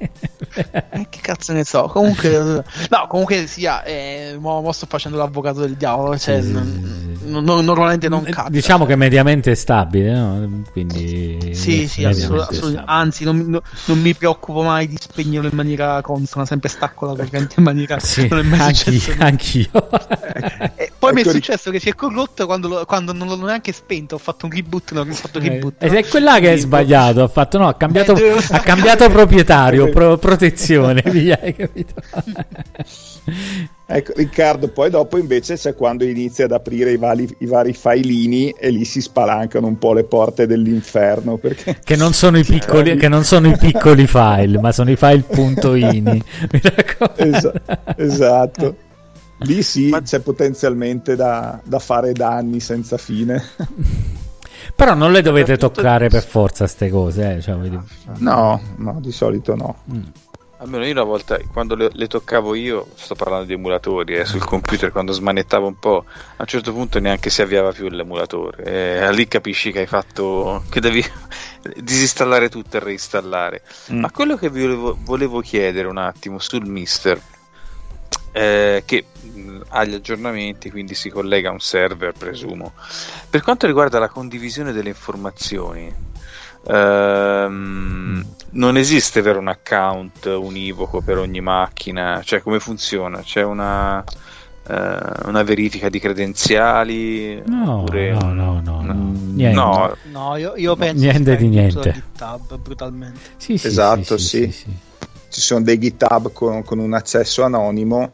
Eh, 0.54 1.06
che 1.08 1.18
cazzo 1.20 1.52
ne 1.52 1.64
so, 1.64 1.84
comunque... 1.84 2.28
eh, 2.34 2.40
no, 2.90 3.06
comunque 3.08 3.46
sia, 3.46 3.82
eh, 3.84 4.36
mo, 4.38 4.60
mo 4.60 4.72
sto 4.72 4.86
facendo 4.88 5.16
l'avvocato 5.18 5.60
del 5.60 5.74
diavolo, 5.74 6.16
cioè... 6.18 6.40
Sì, 6.42 6.52
non- 6.52 7.16
sì, 7.18 7.24
sì. 7.24 7.30
non- 7.30 7.44
normalmente 7.64 8.08
non 8.08 8.24
Eh, 8.26 8.30
cazzo. 8.30 8.50
Diciamo 8.50 8.84
che 8.86 8.96
mediamente 8.96 9.50
è 9.52 9.54
stabile, 9.54 10.12
no? 10.12 10.62
Quindi 10.72 11.54
Sì, 11.54 11.86
sì, 11.88 12.02
mediamente 12.02 12.06
assolut- 12.24 12.40
è 12.50 12.54
assolut- 12.54 12.72
stabile. 12.72 12.82
anzi, 12.86 13.24
non, 13.24 13.36
non- 13.46 13.60
non 13.86 14.00
mi 14.00 14.14
preoccupo 14.14 14.62
mai 14.62 14.86
di 14.88 14.96
spegnerlo 14.98 15.48
in 15.48 15.56
maniera 15.56 16.00
consona, 16.02 16.44
sempre 16.46 16.68
stacco 16.68 17.06
la 17.06 17.14
corrente 17.14 17.54
in 17.58 17.64
maniera. 17.64 17.98
Sì, 17.98 18.26
non 18.28 18.38
è 18.40 18.42
mai 18.42 18.60
anch'io, 18.60 19.14
anch'io. 19.18 19.70
E 20.76 20.92
poi 20.98 21.12
mi 21.12 21.18
è 21.18 21.22
Ecco, 21.22 21.30
successo 21.32 21.70
che 21.70 21.78
si 21.80 21.88
è 21.88 21.94
corrotto 21.94 22.46
quando, 22.46 22.68
lo- 22.68 22.84
quando 22.84 23.12
non 23.12 23.28
l'ho 23.28 23.36
neanche 23.36 23.72
spento. 23.72 24.16
Ho 24.16 24.18
fatto 24.18 24.46
un 24.46 24.52
reboot, 24.52 24.92
non 24.92 25.08
ho 25.08 25.12
fatto 25.14 25.38
reboot. 25.38 25.74
Eh, 25.82 25.86
Ed 25.86 25.94
è 25.94 26.06
quella 26.06 26.32
che 26.34 26.38
è 26.38 26.42
Quindi- 26.42 26.60
sbagliato. 26.60 27.22
Ha 27.22 27.28
fatto 27.28 27.58
no, 27.58 27.68
ha 27.68 27.74
cambiato, 27.74 28.16
Eh, 28.16 28.34
ha 28.50 28.60
cambiato 28.60 29.08
proprietario, 29.08 29.88
pro- 29.90 30.16
protezione. 30.18 31.02
Via, 31.10 31.38
hai 31.42 31.54
capito? 31.54 31.94
Ecco, 33.90 34.12
Riccardo, 34.16 34.68
poi 34.68 34.90
dopo 34.90 35.16
invece 35.16 35.56
c'è 35.56 35.74
quando 35.74 36.04
inizi 36.04 36.42
ad 36.42 36.52
aprire 36.52 36.92
i 36.92 36.98
vari, 36.98 37.26
i 37.38 37.46
vari 37.46 37.72
filini 37.72 38.50
e 38.50 38.68
lì 38.68 38.84
si 38.84 39.00
spalancano 39.00 39.66
un 39.66 39.78
po' 39.78 39.94
le 39.94 40.04
porte 40.04 40.46
dell'inferno 40.46 41.38
perché 41.38 41.78
Che 41.82 41.96
non 41.96 42.12
sono 42.12 42.38
i 42.38 42.44
piccoli, 42.44 42.96
che 42.98 43.08
non 43.08 43.24
sono 43.24 43.48
i 43.48 43.56
piccoli 43.56 44.06
file, 44.06 44.58
ma 44.60 44.72
sono 44.72 44.90
i 44.90 44.96
file.ini. 44.96 46.02
Mi 46.52 46.60
raccomando. 46.62 47.36
Esa- 47.36 47.52
esatto. 47.96 48.76
Lì 49.38 49.62
sì 49.62 49.94
c'è 50.04 50.20
potenzialmente 50.20 51.14
da, 51.14 51.60
da 51.62 51.78
fare 51.78 52.12
danni 52.12 52.60
senza 52.60 52.96
fine. 52.96 53.42
Però 54.74 54.94
non 54.94 55.12
le 55.12 55.22
dovete 55.22 55.56
toccare 55.56 56.08
per 56.08 56.22
forza 56.22 56.66
ste 56.66 56.90
cose, 56.90 57.36
eh, 57.36 57.40
cioè, 57.40 57.56
vedi- 57.56 57.78
No, 58.18 58.60
no, 58.76 58.98
di 59.00 59.12
solito 59.12 59.54
no. 59.54 59.82
Mm. 59.92 60.02
almeno 60.58 60.84
io 60.84 60.92
una 60.92 61.04
volta, 61.04 61.38
quando 61.52 61.74
le, 61.74 61.90
le 61.92 62.06
toccavo 62.06 62.54
io, 62.54 62.86
sto 62.94 63.14
parlando 63.14 63.46
di 63.46 63.54
emulatori, 63.54 64.14
eh, 64.14 64.24
sul 64.24 64.44
computer, 64.44 64.92
quando 64.92 65.12
smanettavo 65.12 65.66
un 65.66 65.78
po', 65.78 66.04
a 66.06 66.40
un 66.40 66.46
certo 66.46 66.72
punto 66.72 66.98
neanche 67.00 67.30
si 67.30 67.42
avviava 67.42 67.72
più 67.72 67.88
l'emulatore. 67.88 68.64
E 68.64 69.12
lì 69.12 69.26
capisci 69.26 69.72
che 69.72 69.80
hai 69.80 69.86
fatto, 69.86 70.62
che 70.68 70.80
devi 70.80 71.02
disinstallare 71.80 72.48
tutto 72.48 72.76
e 72.76 72.80
reinstallare. 72.80 73.62
Mm. 73.92 74.00
Ma 74.00 74.10
quello 74.10 74.36
che 74.36 74.50
vi 74.50 74.62
volevo, 74.62 74.98
volevo 75.00 75.40
chiedere 75.40 75.88
un 75.88 75.98
attimo 75.98 76.38
sul 76.38 76.66
Mister, 76.66 77.20
eh, 78.38 78.82
che 78.86 79.04
mh, 79.20 79.60
ha 79.68 79.84
gli 79.84 79.94
aggiornamenti, 79.94 80.70
quindi 80.70 80.94
si 80.94 81.10
collega 81.10 81.48
a 81.48 81.52
un 81.52 81.60
server, 81.60 82.12
presumo. 82.16 82.72
Per 83.28 83.42
quanto 83.42 83.66
riguarda 83.66 83.98
la 83.98 84.08
condivisione 84.08 84.70
delle 84.72 84.90
informazioni, 84.90 85.92
ehm, 86.66 88.24
non 88.50 88.76
esiste 88.76 89.20
vero 89.22 89.40
un 89.40 89.48
account 89.48 90.24
univoco 90.26 91.00
per 91.00 91.18
ogni 91.18 91.40
macchina, 91.40 92.20
cioè 92.24 92.40
come 92.40 92.60
funziona? 92.60 93.20
C'è 93.22 93.42
una, 93.42 94.04
eh, 94.68 94.98
una 95.24 95.42
verifica 95.42 95.88
di 95.88 95.98
credenziali? 95.98 97.42
No, 97.44 97.80
oppure- 97.80 98.12
no, 98.12 98.32
no, 98.32 98.60
no, 98.62 98.80
no. 98.82 98.94
Niente. 98.94 99.56
no, 99.56 99.96
No, 100.12 100.36
io, 100.36 100.54
io 100.56 100.76
penso 100.76 101.02
Niente 101.04 101.32
che 101.32 101.42
di 101.42 101.48
niente. 101.48 101.92
GitHub, 101.92 102.56
brutalmente. 102.56 103.18
Sì, 103.36 103.58
sì, 103.58 103.66
Esatto, 103.66 104.16
sì, 104.16 104.24
sì. 104.24 104.42
sì, 104.44 104.52
sì. 104.52 104.76
Ci 105.30 105.40
sono 105.42 105.62
dei 105.62 105.78
GitHub 105.78 106.32
con, 106.32 106.62
con 106.64 106.78
un 106.78 106.94
accesso 106.94 107.42
anonimo 107.42 108.10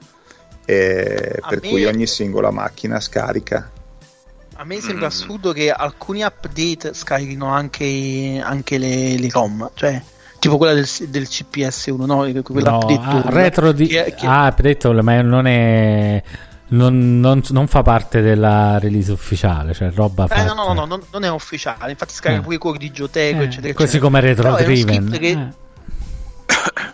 eh, 0.64 1.40
per 1.48 1.60
me- 1.62 1.68
cui 1.68 1.84
ogni 1.84 2.06
singola 2.06 2.50
macchina 2.50 3.00
scarica. 3.00 3.70
A 4.56 4.64
me 4.64 4.80
sembra 4.80 5.06
Mm. 5.06 5.08
assurdo 5.08 5.52
che 5.52 5.70
alcuni 5.70 6.22
update 6.22 6.94
scarichino 6.94 7.46
anche, 7.48 8.40
anche 8.42 8.78
le, 8.78 9.18
le 9.18 9.28
ROM, 9.30 9.70
cioè 9.74 10.00
tipo 10.38 10.56
quella 10.58 10.74
del, 10.74 10.86
del 11.08 11.22
CPS1, 11.24 11.96
no? 11.96 12.24
No, 12.24 12.42
Quell'update 12.42 13.00
ah, 13.00 13.22
retro 13.30 13.72
di... 13.72 13.86
che- 13.86 14.14
che- 14.16 14.26
Ah, 14.26 14.46
update 14.46 15.02
ma 15.02 15.20
non 15.22 15.46
è... 15.46 16.22
Non, 16.66 17.20
non- 17.20 17.42
non 17.50 17.66
fa 17.66 17.82
parte 17.82 18.20
della 18.20 18.78
release 18.78 19.10
ufficiale, 19.12 19.74
cioè 19.74 19.90
roba 19.92 20.24
Eh, 20.24 20.28
fatta... 20.28 20.44
no, 20.54 20.66
no, 20.66 20.72
no, 20.72 20.84
non, 20.86 21.02
non 21.10 21.24
è 21.24 21.30
ufficiale, 21.30 21.90
infatti 21.90 22.14
scarica 22.14 22.40
Eh. 22.40 22.44
pure 22.44 22.54
i 22.56 22.58
cuori 22.58 22.78
di 22.78 22.90
Gioteco, 22.90 23.40
Eh, 23.40 23.44
eccetera, 23.44 23.74
così 23.74 23.96
eccetera. 23.98 24.04
come 24.04 24.20
retro 24.20 24.54
driven. 24.54 25.08
script 25.08 25.18
che- 25.18 25.48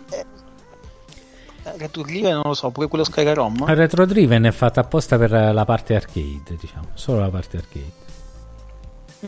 Retro 1.77 2.03
Driven 2.03 2.33
non 2.33 2.41
lo 2.45 2.53
so, 2.53 2.69
pure 2.71 2.87
quello 2.87 3.03
scarica 3.03 3.33
ROM. 3.33 3.65
Il 3.67 3.75
retro 3.75 4.05
driven 4.05 4.43
è 4.43 4.51
fatta 4.51 4.81
apposta 4.81 5.17
per 5.17 5.31
la 5.31 5.65
parte 5.65 5.95
arcade, 5.95 6.57
diciamo, 6.59 6.87
solo 6.93 7.19
la 7.19 7.29
parte 7.29 7.57
arcade. 7.57 7.91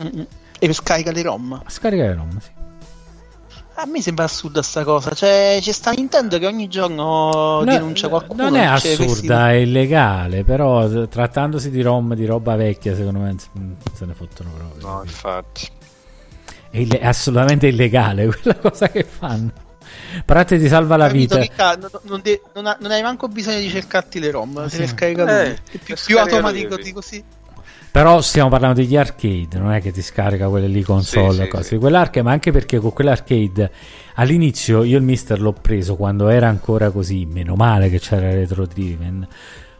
Mm, 0.00 0.18
mm. 0.20 0.22
E 0.58 0.72
scarica 0.72 1.10
le 1.10 1.22
ROM. 1.22 1.62
Scarica 1.66 2.02
le 2.04 2.14
ROM, 2.14 2.38
sì. 2.38 2.50
A 3.76 3.86
me 3.86 4.00
sembra 4.00 4.24
assurda 4.24 4.62
sta 4.62 4.84
cosa. 4.84 5.10
Cioè, 5.10 5.58
c'è 5.60 5.72
sta 5.72 5.90
Nintendo 5.90 6.38
che 6.38 6.46
ogni 6.46 6.68
giorno 6.68 7.60
No, 7.60 7.64
denuncia 7.64 8.08
qualcuno. 8.08 8.44
non 8.44 8.54
è 8.56 8.68
questi- 8.70 9.02
assurda, 9.02 9.50
è 9.50 9.54
illegale, 9.54 10.44
però 10.44 11.06
trattandosi 11.06 11.70
di 11.70 11.82
ROM, 11.82 12.14
di 12.14 12.24
roba 12.24 12.54
vecchia, 12.54 12.94
secondo 12.94 13.18
me 13.18 13.34
mm, 13.58 13.72
se 13.92 14.04
ne 14.06 14.14
fottono 14.14 14.50
proprio. 14.56 14.86
no, 14.88 15.02
infatti. 15.02 15.66
È, 16.70 16.78
ille- 16.78 16.98
è 17.00 17.06
assolutamente 17.06 17.66
illegale 17.66 18.26
quella 18.34 18.56
cosa 18.58 18.88
che 18.88 19.02
fanno. 19.02 19.50
Parate 20.24 20.58
ti 20.58 20.68
salva 20.68 20.96
la 20.96 21.08
vita. 21.08 21.38
Ricca? 21.38 21.76
non, 21.76 21.90
non 22.02 22.20
de- 22.22 22.40
non 22.54 22.66
ha- 22.66 22.76
non 22.80 22.90
hai 22.90 23.02
manco 23.02 23.28
bisogno 23.28 23.58
di 23.60 23.68
cercarti 23.68 24.18
le 24.20 24.30
ROM, 24.30 24.66
Sì. 24.68 24.76
te 24.76 24.82
le 24.82 24.88
scarica 24.88 25.22
lui. 25.24 25.32
Eh, 25.32 25.54
È 25.72 25.78
più, 25.82 25.94
più 26.06 26.18
automatico 26.18 26.76
di 26.76 26.92
così. 26.92 27.24
Però 27.90 28.20
stiamo 28.22 28.48
parlando 28.48 28.80
degli 28.80 28.96
arcade, 28.96 29.56
non 29.56 29.70
è 29.70 29.80
che 29.80 29.92
ti 29.92 30.02
scarica 30.02 30.48
quelle 30.48 30.66
lì 30.66 30.82
console 30.82 31.32
sì, 31.34 31.40
e 31.42 31.48
cose. 31.48 31.62
sì. 31.62 31.76
Quell'arcade, 31.76 32.22
ma 32.22 32.32
anche 32.32 32.50
perché 32.50 32.80
con 32.80 32.92
quell'arcade 32.92 33.70
all'inizio 34.14 34.82
io 34.82 34.96
il 34.98 35.04
Mister 35.04 35.40
l'ho 35.40 35.52
preso 35.52 35.94
quando 35.94 36.28
era 36.28 36.48
ancora 36.48 36.90
così, 36.90 37.24
meno 37.24 37.54
male 37.54 37.88
che 37.90 38.00
c'era 38.00 38.30
retro 38.30 38.66
driven. 38.66 39.26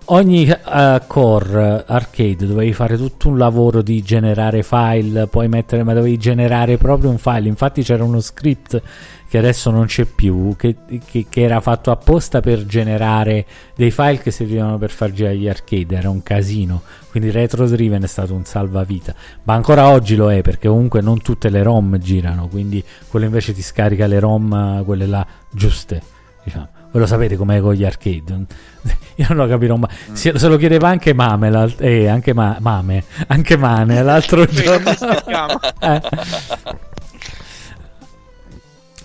Ogni 0.07 0.49
uh, 0.49 1.01
core 1.07 1.85
arcade 1.87 2.47
dovevi 2.47 2.73
fare 2.73 2.97
tutto 2.97 3.29
un 3.29 3.39
lavoro 3.39 3.83
di 3.83 4.03
generare 4.03 4.63
file, 4.63 5.27
poi 5.27 5.49
mettere, 5.49 5.83
ma 5.83 5.95
dovevi 5.95 6.17
generare 6.19 6.77
proprio 6.77 7.11
un 7.11 7.19
file. 7.19 7.49
Infatti 7.49 7.83
c'era 7.83 8.05
uno 8.05 8.21
script 8.21 8.83
che 9.29 9.39
adesso 9.39 9.71
non 9.71 9.87
c'è 9.87 10.05
più, 10.05 10.55
che, 10.57 10.77
che, 11.05 11.27
che, 11.29 11.43
era 11.43 11.61
fatto 11.61 11.91
apposta 11.91 12.41
per 12.41 12.67
generare 12.67 13.45
dei 13.75 13.91
file 13.91 14.19
che 14.19 14.31
servivano 14.31 14.79
per 14.79 14.91
far 14.91 15.11
girare 15.11 15.37
gli 15.37 15.49
arcade, 15.49 15.97
era 15.97 16.09
un 16.09 16.23
casino, 16.23 16.83
quindi 17.11 17.33
Retro 17.33 17.67
Driven 17.67 18.03
è 18.03 18.07
stato 18.07 18.33
un 18.33 18.45
salvavita, 18.45 19.13
ma 19.43 19.55
ancora 19.55 19.89
oggi 19.89 20.15
lo 20.15 20.31
è 20.31 20.41
perché 20.41 20.69
comunque 20.69 21.01
non 21.01 21.21
tutte 21.21 21.49
le 21.49 21.65
ROM 21.65 21.99
girano, 21.99 22.47
quindi 22.47 22.85
quello 23.09 23.27
invece 23.27 23.53
ti 23.53 23.63
scarica 23.63 24.07
le 24.07 24.21
ROM, 24.21 24.85
quelle 24.85 25.07
là 25.07 25.27
giuste, 25.51 26.01
diciamo. 26.45 26.83
Voi 26.95 27.03
lo 27.03 27.09
sapete 27.09 27.35
com'è 27.35 27.61
con 27.61 27.75
gli 27.75 27.85
arcade? 27.85 28.47
Io 29.17 29.27
non 29.31 29.39
lo 29.39 29.47
capirò 29.49 29.75
mai. 29.75 29.91
Mm. 30.11 30.15
Se, 30.15 30.39
se, 30.39 30.47
lo 30.47 30.57
chiedeva 30.57 30.87
anche 30.87 31.13
Mame, 31.13 31.75
eh, 31.79 32.07
anche 32.07 32.33
ma, 32.33 32.57
Mame, 32.61 33.03
anche 33.27 33.57
Mane 33.57 34.01
l'altro 34.01 34.47
giorno. 34.47 34.91
eh. 35.81 36.03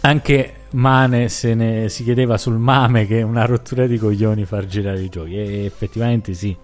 Anche 0.01 0.53
Mane 0.69 1.29
se 1.29 1.55
ne 1.55 1.89
si 1.89 2.03
chiedeva 2.03 2.37
sul 2.37 2.59
Mame 2.59 3.07
che 3.07 3.21
è 3.21 3.23
una 3.23 3.45
rottura 3.45 3.87
di 3.87 3.97
coglioni 3.97 4.45
far 4.45 4.67
girare 4.67 5.01
i 5.01 5.09
giochi. 5.09 5.37
E 5.37 5.65
effettivamente 5.65 6.35
sì, 6.35 6.55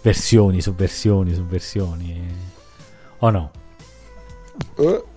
versioni 0.00 0.62
su 0.62 0.74
versioni 0.74 1.34
su 1.34 1.44
versioni. 1.44 2.34
O 3.18 3.28
no? 3.28 3.50
Uh 4.76 5.10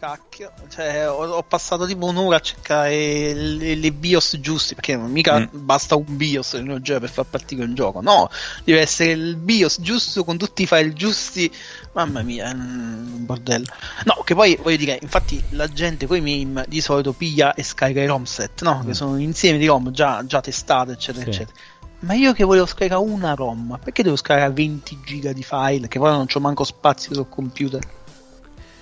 cacchio, 0.00 0.50
cioè, 0.70 1.10
ho, 1.10 1.26
ho, 1.26 1.42
passato 1.42 1.84
tipo 1.84 2.06
un'ora 2.06 2.36
a 2.36 2.40
cercare 2.40 3.34
le, 3.34 3.74
le 3.74 3.92
BIOS 3.92 4.38
giusti, 4.40 4.74
perché 4.74 4.96
mica 4.96 5.40
mm. 5.40 5.48
basta 5.50 5.94
un 5.94 6.16
BIOS 6.16 6.54
nel 6.54 6.80
gioco 6.80 7.00
per 7.00 7.10
far 7.10 7.26
partire 7.26 7.64
un 7.64 7.74
gioco, 7.74 8.00
no, 8.00 8.30
deve 8.64 8.80
essere 8.80 9.10
il 9.10 9.36
BIOS 9.36 9.82
giusto 9.82 10.24
con 10.24 10.38
tutti 10.38 10.62
i 10.62 10.66
file 10.66 10.94
giusti, 10.94 11.52
mamma 11.92 12.22
mia, 12.22 12.48
è 12.48 12.54
un 12.54 13.26
bordello. 13.26 13.66
No, 14.04 14.22
che 14.24 14.34
poi 14.34 14.58
voglio 14.62 14.78
dire, 14.78 14.98
infatti 15.02 15.42
la 15.50 15.68
gente 15.68 16.06
con 16.06 16.16
i 16.16 16.22
meme 16.22 16.64
di 16.66 16.80
solito 16.80 17.12
piglia 17.12 17.52
e 17.52 17.62
scarica 17.62 18.00
i 18.00 18.06
ROM 18.06 18.24
set, 18.24 18.62
no, 18.62 18.80
mm. 18.82 18.86
che 18.86 18.94
sono 18.94 19.18
insieme 19.18 19.58
di 19.58 19.66
ROM 19.66 19.90
già, 19.90 20.24
già 20.24 20.40
testate, 20.40 20.92
eccetera, 20.92 21.24
sì. 21.24 21.30
eccetera. 21.30 21.58
Ma 22.00 22.14
io 22.14 22.32
che 22.32 22.44
volevo 22.44 22.64
scaricare 22.64 23.02
una 23.02 23.34
ROM, 23.34 23.78
perché 23.84 24.02
devo 24.02 24.16
scaricare 24.16 24.50
20 24.50 25.00
giga 25.04 25.34
di 25.34 25.42
file? 25.42 25.88
Che 25.88 25.98
poi 25.98 26.10
non 26.10 26.24
c'ho 26.24 26.40
manco 26.40 26.64
spazio 26.64 27.12
sul 27.12 27.28
computer. 27.28 27.82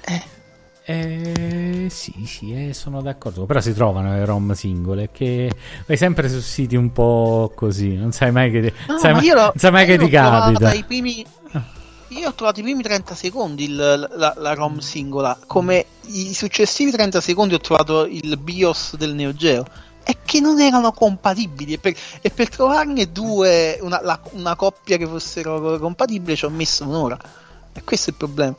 Eh. 0.05 0.36
Eh, 0.90 1.89
sì, 1.90 2.24
sì, 2.24 2.69
eh, 2.69 2.73
sono 2.73 3.02
d'accordo. 3.02 3.44
Però 3.44 3.60
si 3.60 3.74
trovano 3.74 4.15
le 4.15 4.24
ROM 4.24 4.52
singole 4.55 5.10
che 5.12 5.52
vai 5.85 5.98
sempre 5.98 6.31
su 6.31 6.40
siti 6.40 6.77
un 6.77 6.93
po' 6.93 7.52
così. 7.55 7.94
Non 7.94 8.12
sai 8.12 8.32
mai 8.32 8.51
che, 8.51 8.73
no, 8.86 8.97
sai 8.97 9.12
mai, 9.12 9.28
non 9.28 9.52
sai 9.55 9.70
mai 9.70 9.85
che 9.85 9.98
ti 9.98 10.09
capita. 10.09 10.73
Primi, 10.86 11.23
io 12.09 12.28
ho 12.28 12.32
trovato 12.32 12.60
i 12.60 12.62
primi 12.62 12.81
30 12.81 13.15
secondi 13.15 13.65
il, 13.65 13.77
la, 13.77 14.32
la, 14.35 14.55
ROM 14.55 14.78
singola. 14.78 15.39
Come 15.47 15.85
i 16.06 16.32
successivi 16.32 16.90
30 16.90 17.20
secondi 17.20 17.52
ho 17.52 17.60
trovato 17.60 18.06
il 18.06 18.39
BIOS 18.39 18.97
del 18.97 19.12
Neo 19.12 19.35
Geo. 19.35 19.66
E 20.02 20.16
che 20.24 20.40
non 20.40 20.59
erano 20.59 20.93
compatibili. 20.93 21.74
E 21.74 21.78
per, 21.78 21.94
e 22.23 22.31
per 22.31 22.48
trovarne 22.48 23.12
due, 23.12 23.78
una, 23.82 24.01
la, 24.02 24.19
una 24.31 24.56
coppia 24.56 24.97
che 24.97 25.06
fossero 25.06 25.78
compatibili, 25.78 26.35
ci 26.35 26.47
ho 26.47 26.51
messo 26.51 26.85
un'ora. 26.85 27.19
E 27.74 27.85
questo 27.85 28.09
è 28.09 28.12
il 28.15 28.19
problema. 28.19 28.56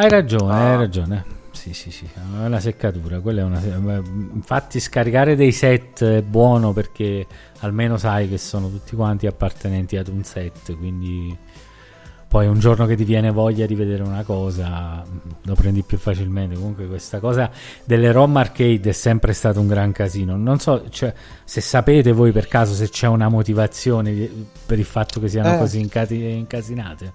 Hai 0.00 0.08
ragione, 0.08 0.52
ah. 0.52 0.70
hai 0.70 0.76
ragione. 0.76 1.24
Sì, 1.50 1.74
sì, 1.74 1.90
sì, 1.90 2.04
è 2.04 2.46
una 2.46 2.60
seccatura. 2.60 3.18
Quella 3.18 3.40
è 3.40 3.44
una... 3.44 3.60
Infatti, 4.32 4.78
scaricare 4.78 5.34
dei 5.34 5.50
set 5.50 6.04
è 6.04 6.22
buono 6.22 6.72
perché 6.72 7.26
almeno 7.58 7.96
sai 7.96 8.28
che 8.28 8.38
sono 8.38 8.70
tutti 8.70 8.94
quanti 8.94 9.26
appartenenti 9.26 9.96
ad 9.96 10.06
un 10.06 10.22
set. 10.22 10.76
Quindi, 10.76 11.36
poi 12.28 12.46
un 12.46 12.60
giorno 12.60 12.86
che 12.86 12.94
ti 12.94 13.02
viene 13.02 13.32
voglia 13.32 13.66
di 13.66 13.74
vedere 13.74 14.04
una 14.04 14.22
cosa, 14.22 15.02
lo 15.42 15.54
prendi 15.56 15.82
più 15.82 15.98
facilmente. 15.98 16.54
Comunque, 16.54 16.86
questa 16.86 17.18
cosa 17.18 17.50
delle 17.82 18.12
ROM 18.12 18.36
arcade 18.36 18.90
è 18.90 18.92
sempre 18.92 19.32
stato 19.32 19.58
un 19.58 19.66
gran 19.66 19.90
casino. 19.90 20.36
Non 20.36 20.60
so 20.60 20.88
cioè, 20.90 21.12
se 21.42 21.60
sapete 21.60 22.12
voi 22.12 22.30
per 22.30 22.46
caso 22.46 22.72
se 22.72 22.88
c'è 22.88 23.08
una 23.08 23.28
motivazione 23.28 24.12
per 24.64 24.78
il 24.78 24.84
fatto 24.84 25.18
che 25.18 25.26
siano 25.26 25.54
eh. 25.54 25.58
così 25.58 25.80
incasinate. 25.80 27.14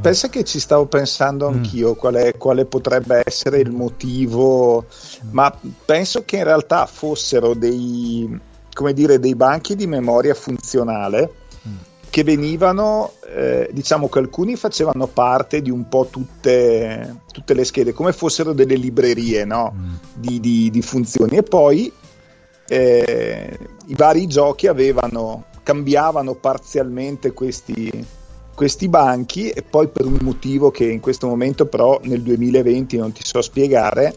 Pensa 0.00 0.28
che 0.28 0.44
ci 0.44 0.60
stavo 0.60 0.86
pensando 0.86 1.48
mm. 1.48 1.54
anch'io 1.54 1.90
mm. 1.90 1.94
quale, 1.94 2.36
quale, 2.36 2.64
potrebbe 2.64 3.22
essere 3.24 3.60
il 3.60 3.70
motivo, 3.70 4.82
mm. 4.82 5.28
ma 5.30 5.56
penso 5.84 6.24
che 6.24 6.36
in 6.36 6.44
realtà 6.44 6.86
fossero 6.86 7.54
dei, 7.54 8.38
come 8.72 8.92
dire, 8.92 9.18
dei 9.18 9.34
banchi 9.34 9.74
di 9.74 9.86
memoria 9.86 10.34
funzionale 10.34 11.32
mm. 11.66 11.74
che 12.10 12.24
venivano, 12.24 13.12
eh, 13.34 13.68
diciamo 13.72 14.08
che 14.08 14.18
alcuni 14.18 14.56
facevano 14.56 15.06
parte 15.06 15.62
di 15.62 15.70
un 15.70 15.88
po' 15.88 16.08
tutte, 16.10 17.22
tutte 17.32 17.54
le 17.54 17.64
schede, 17.64 17.92
come 17.92 18.12
fossero 18.12 18.52
delle 18.52 18.76
librerie 18.76 19.44
no? 19.44 19.74
Mm. 19.74 19.94
di, 20.14 20.40
di, 20.40 20.70
di, 20.70 20.82
funzioni, 20.82 21.36
e 21.36 21.42
poi 21.42 21.92
eh, 22.68 23.58
i 23.86 23.94
vari 23.94 24.26
giochi 24.26 24.66
avevano, 24.66 25.44
cambiavano 25.62 26.34
parzialmente 26.34 27.32
questi 27.32 28.15
questi 28.56 28.88
banchi 28.88 29.50
e 29.50 29.62
poi 29.62 29.88
per 29.88 30.06
un 30.06 30.16
motivo 30.22 30.70
che 30.70 30.90
in 30.90 30.98
questo 30.98 31.28
momento 31.28 31.66
però 31.66 32.00
nel 32.04 32.22
2020 32.22 32.96
non 32.96 33.12
ti 33.12 33.20
so 33.22 33.42
spiegare 33.42 34.16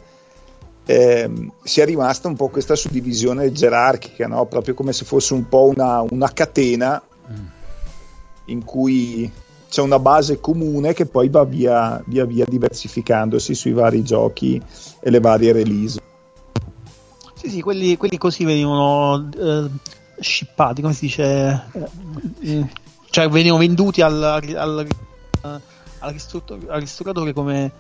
ehm, 0.86 1.52
sia 1.62 1.84
rimasta 1.84 2.30
un 2.30 2.38
po' 2.38 2.48
questa 2.48 2.74
suddivisione 2.74 3.52
gerarchica 3.52 4.28
no? 4.28 4.46
proprio 4.46 4.76
come 4.76 4.94
se 4.94 5.04
fosse 5.04 5.34
un 5.34 5.50
po' 5.50 5.66
una, 5.76 6.06
una 6.10 6.32
catena 6.32 7.02
mm. 7.30 7.46
in 8.46 8.64
cui 8.64 9.30
c'è 9.70 9.82
una 9.82 10.00
base 10.00 10.40
comune 10.40 10.94
che 10.94 11.06
poi 11.06 11.28
va 11.28 11.44
via, 11.44 12.02
via 12.06 12.24
via 12.24 12.46
diversificandosi 12.48 13.54
sui 13.54 13.74
vari 13.74 14.04
giochi 14.04 14.60
e 15.02 15.10
le 15.10 15.20
varie 15.20 15.52
release 15.52 16.00
sì 17.34 17.50
sì 17.50 17.60
quelli, 17.60 17.98
quelli 17.98 18.18
così 18.18 18.46
venivano 18.46 19.30
eh, 19.38 19.70
shippati 20.18 20.82
come 20.82 20.94
si 20.94 21.08
dice 21.08 21.62
eh, 22.40 22.88
cioè 23.10 23.28
venivano 23.28 23.60
venduti 23.60 24.02
al, 24.02 24.22
al, 24.22 24.56
al, 24.56 25.62
al 26.02 26.80
ristoratore 26.80 27.34
come 27.34 27.72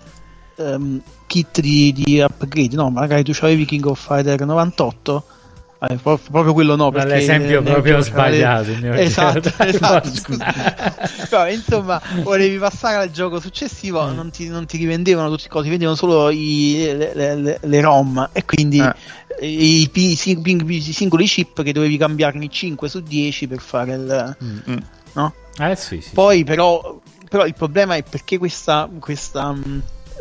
um, 0.55 1.01
kit 1.27 1.59
di, 1.59 1.93
di, 1.93 2.19
upgrade. 2.19 2.75
No, 2.75 2.89
magari 2.89 3.23
tu 3.23 3.33
avevi 3.41 3.65
King 3.65 3.85
of 3.85 3.99
Fighter 3.99 4.43
98. 4.45 5.23
Eh, 5.81 5.95
proprio 5.95 6.51
quello 6.51 6.75
no, 6.75 6.91
perché 6.91 7.15
l'esempio 7.15 7.61
proprio 7.61 8.01
sbagliato. 8.01 8.71
Esatto, 8.95 9.49
esatto. 9.59 10.09
Però, 11.29 11.47
insomma, 11.47 12.01
volevi 12.21 12.57
passare 12.57 12.97
al 12.97 13.11
gioco 13.11 13.39
successivo, 13.39 14.05
mm. 14.05 14.13
non, 14.13 14.29
ti, 14.29 14.49
non, 14.49 14.65
ti, 14.65 14.75
rivendevano 14.75 15.29
tutti 15.29 15.45
i 15.45 15.49
cosi, 15.49 15.69
vendevano 15.69 15.95
solo 15.95 16.29
i, 16.31 16.83
le, 16.97 17.13
le, 17.35 17.59
le, 17.61 17.81
ROM 17.81 18.29
e 18.33 18.43
quindi 18.43 18.81
ah. 18.81 18.93
i, 19.39 19.89
i, 19.93 20.11
i, 20.11 20.15
singoli 20.17 21.25
chip 21.25 21.63
che 21.63 21.71
dovevi 21.71 21.95
cambiarne 21.95 22.49
5 22.49 22.89
su 22.89 22.99
10 22.99 23.47
per 23.47 23.59
fare 23.59 23.93
il. 23.93 24.37
Mm 24.43 24.77
no? 25.19 25.33
Eh 25.59 25.75
sì, 25.75 26.01
sì. 26.01 26.11
Poi 26.13 26.43
però, 26.43 26.99
però 27.29 27.45
il 27.45 27.53
problema 27.53 27.95
è 27.95 28.03
perché 28.03 28.37
questa, 28.37 28.89
questa, 28.99 29.55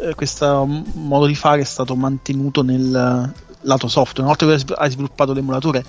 eh, 0.00 0.14
questo 0.14 0.66
modo 0.94 1.26
di 1.26 1.34
fare 1.34 1.60
è 1.60 1.64
stato 1.64 1.94
mantenuto 1.94 2.62
nel 2.62 3.32
lato 3.62 3.88
software. 3.88 4.28
Una 4.28 4.36
volta 4.36 4.46
che 4.46 4.74
hai 4.74 4.90
sviluppato 4.90 5.32
l'emulatore, 5.32 5.84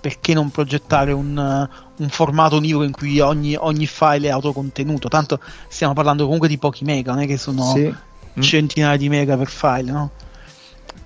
perché 0.00 0.32
non 0.32 0.50
progettare 0.50 1.12
un, 1.12 1.68
un 1.96 2.08
formato 2.08 2.56
univoco 2.56 2.84
in 2.84 2.92
cui 2.92 3.20
ogni, 3.20 3.54
ogni, 3.54 3.86
file 3.86 4.28
è 4.28 4.30
autocontenuto? 4.30 5.08
Tanto 5.08 5.40
stiamo 5.68 5.92
parlando 5.92 6.24
comunque 6.24 6.48
di 6.48 6.58
pochi 6.58 6.84
mega, 6.84 7.12
non 7.12 7.22
è 7.22 7.26
che 7.26 7.36
sono 7.36 7.72
sì. 7.72 7.94
Mm. 8.38 8.40
centinaia 8.40 8.96
di 8.96 9.08
mega 9.08 9.36
per 9.36 9.48
file, 9.48 9.90
no? 9.90 10.10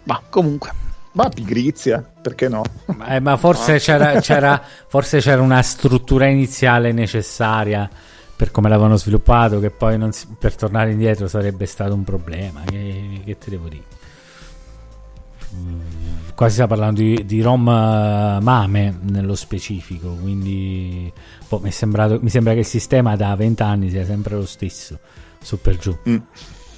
Ma 0.04 0.20
comunque. 0.28 0.82
Ma 1.14 1.28
pigrizia, 1.28 2.04
perché 2.20 2.48
no? 2.48 2.64
Eh, 3.08 3.20
ma 3.20 3.36
forse, 3.36 3.78
c'era, 3.78 4.18
c'era, 4.20 4.60
forse 4.88 5.20
c'era 5.20 5.40
una 5.40 5.62
struttura 5.62 6.26
iniziale 6.26 6.90
necessaria 6.90 7.88
per 8.36 8.50
come 8.50 8.68
l'avevano 8.68 8.96
sviluppato, 8.96 9.60
che 9.60 9.70
poi 9.70 9.96
si, 10.12 10.26
per 10.36 10.56
tornare 10.56 10.90
indietro 10.90 11.28
sarebbe 11.28 11.66
stato 11.66 11.94
un 11.94 12.02
problema. 12.02 12.62
Che, 12.64 13.20
che 13.24 13.38
te 13.38 13.50
devo 13.50 13.68
dire? 13.68 13.84
Mm, 15.54 15.80
qua 16.34 16.48
si 16.48 16.54
sta 16.54 16.66
parlando 16.66 17.00
di, 17.00 17.24
di 17.24 17.40
ROM 17.40 17.64
uh, 17.64 18.42
MAME 18.42 18.98
nello 19.02 19.36
specifico, 19.36 20.08
quindi 20.20 21.12
boh, 21.48 21.60
mi, 21.60 21.70
sembrato, 21.70 22.18
mi, 22.20 22.28
sembra 22.28 22.54
che 22.54 22.60
il 22.60 22.66
sistema 22.66 23.14
da 23.14 23.36
20 23.36 23.62
anni 23.62 23.88
sia 23.88 24.04
sempre 24.04 24.34
lo 24.34 24.46
stesso, 24.46 24.98
su 25.40 25.60
per 25.60 25.78
giù. 25.78 25.96
Mm 26.08 26.16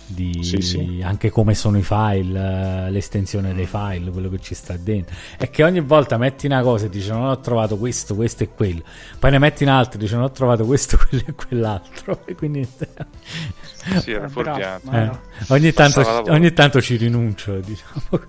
di 0.06 0.42
sì, 0.42 0.60
sì. 0.60 1.00
anche 1.02 1.30
come 1.30 1.54
sono 1.54 1.78
i 1.78 1.82
file, 1.82 2.90
l'estensione 2.90 3.52
dei 3.54 3.66
file, 3.66 4.10
quello 4.10 4.28
che 4.28 4.38
ci 4.40 4.54
sta 4.54 4.76
dentro. 4.76 5.14
E 5.38 5.50
che 5.50 5.64
ogni 5.64 5.80
volta 5.80 6.16
metti 6.16 6.46
una 6.46 6.62
cosa 6.62 6.86
e 6.86 6.88
dici 6.88 7.10
non 7.10 7.24
ho 7.24 7.40
trovato 7.40 7.76
questo, 7.76 8.14
questo 8.14 8.44
e 8.44 8.48
quello. 8.48 8.82
Poi 9.18 9.30
ne 9.30 9.38
metti 9.38 9.64
un 9.64 9.70
altro 9.70 9.98
e 9.98 10.02
dici 10.02 10.14
non 10.14 10.22
ho 10.22 10.30
trovato 10.30 10.64
questo, 10.64 10.96
quello 11.08 11.24
e 11.26 11.32
quell'altro. 11.32 12.20
E 12.24 12.34
quindi 12.34 12.66
sì, 14.00 14.12
era 14.12 14.28
fuorviato. 14.28 14.90
Eh. 14.90 15.10
Ogni, 15.48 15.72
tanto, 15.72 16.24
ogni 16.30 16.52
tanto 16.52 16.80
ci 16.80 16.96
rinuncio, 16.96 17.58
diciamo, 17.60 18.24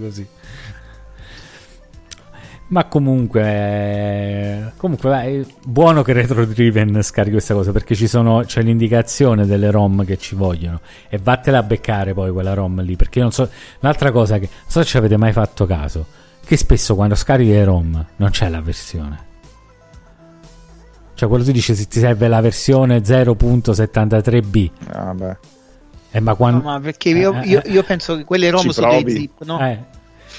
così. 0.00 0.26
Ma 2.68 2.84
comunque, 2.86 4.72
comunque 4.76 5.08
vai, 5.08 5.46
buono 5.64 6.02
che 6.02 6.12
Retro 6.12 6.44
Driven 6.44 7.00
scarichi 7.00 7.34
questa 7.34 7.54
cosa 7.54 7.70
perché 7.70 7.94
ci 7.94 8.08
sono, 8.08 8.42
c'è 8.44 8.60
l'indicazione 8.60 9.46
delle 9.46 9.70
ROM 9.70 10.04
che 10.04 10.18
ci 10.18 10.34
vogliono 10.34 10.80
e 11.08 11.18
vattela 11.18 11.58
a 11.58 11.62
beccare 11.62 12.12
poi 12.12 12.32
quella 12.32 12.54
ROM 12.54 12.82
lì 12.82 12.96
perché 12.96 13.18
io 13.18 13.24
non 13.26 13.32
so, 13.32 13.48
un'altra 13.80 14.10
cosa 14.10 14.38
che 14.38 14.48
non 14.50 14.64
so 14.70 14.80
se 14.82 14.86
ci 14.86 14.96
avete 14.96 15.16
mai 15.16 15.32
fatto 15.32 15.64
caso, 15.64 16.06
che 16.44 16.56
spesso 16.56 16.96
quando 16.96 17.14
scarichi 17.14 17.50
le 17.50 17.64
ROM 17.64 18.06
non 18.16 18.30
c'è 18.30 18.48
la 18.48 18.60
versione. 18.60 19.24
Cioè 21.14 21.28
quello 21.28 21.44
tu 21.44 21.52
dici 21.52 21.72
se 21.74 21.86
ti 21.86 22.00
serve 22.00 22.26
la 22.26 22.40
versione 22.40 22.98
0.73b. 22.98 24.70
Ah, 24.88 25.14
beh. 25.14 25.36
Eh, 26.10 26.20
ma 26.20 26.34
quando... 26.34 26.58
No, 26.62 26.70
ma 26.72 26.80
perché 26.80 27.10
io, 27.10 27.32
Eh, 27.32 27.38
eh, 27.42 27.46
io- 27.48 27.62
eh. 27.62 27.70
io 27.70 27.82
penso 27.84 28.16
che 28.16 28.24
quelle 28.24 28.50
ROM 28.50 28.68
sono 28.70 28.90
dei 29.00 29.08
zip, 29.10 29.44
no? 29.44 29.60
Eh. 29.60 29.78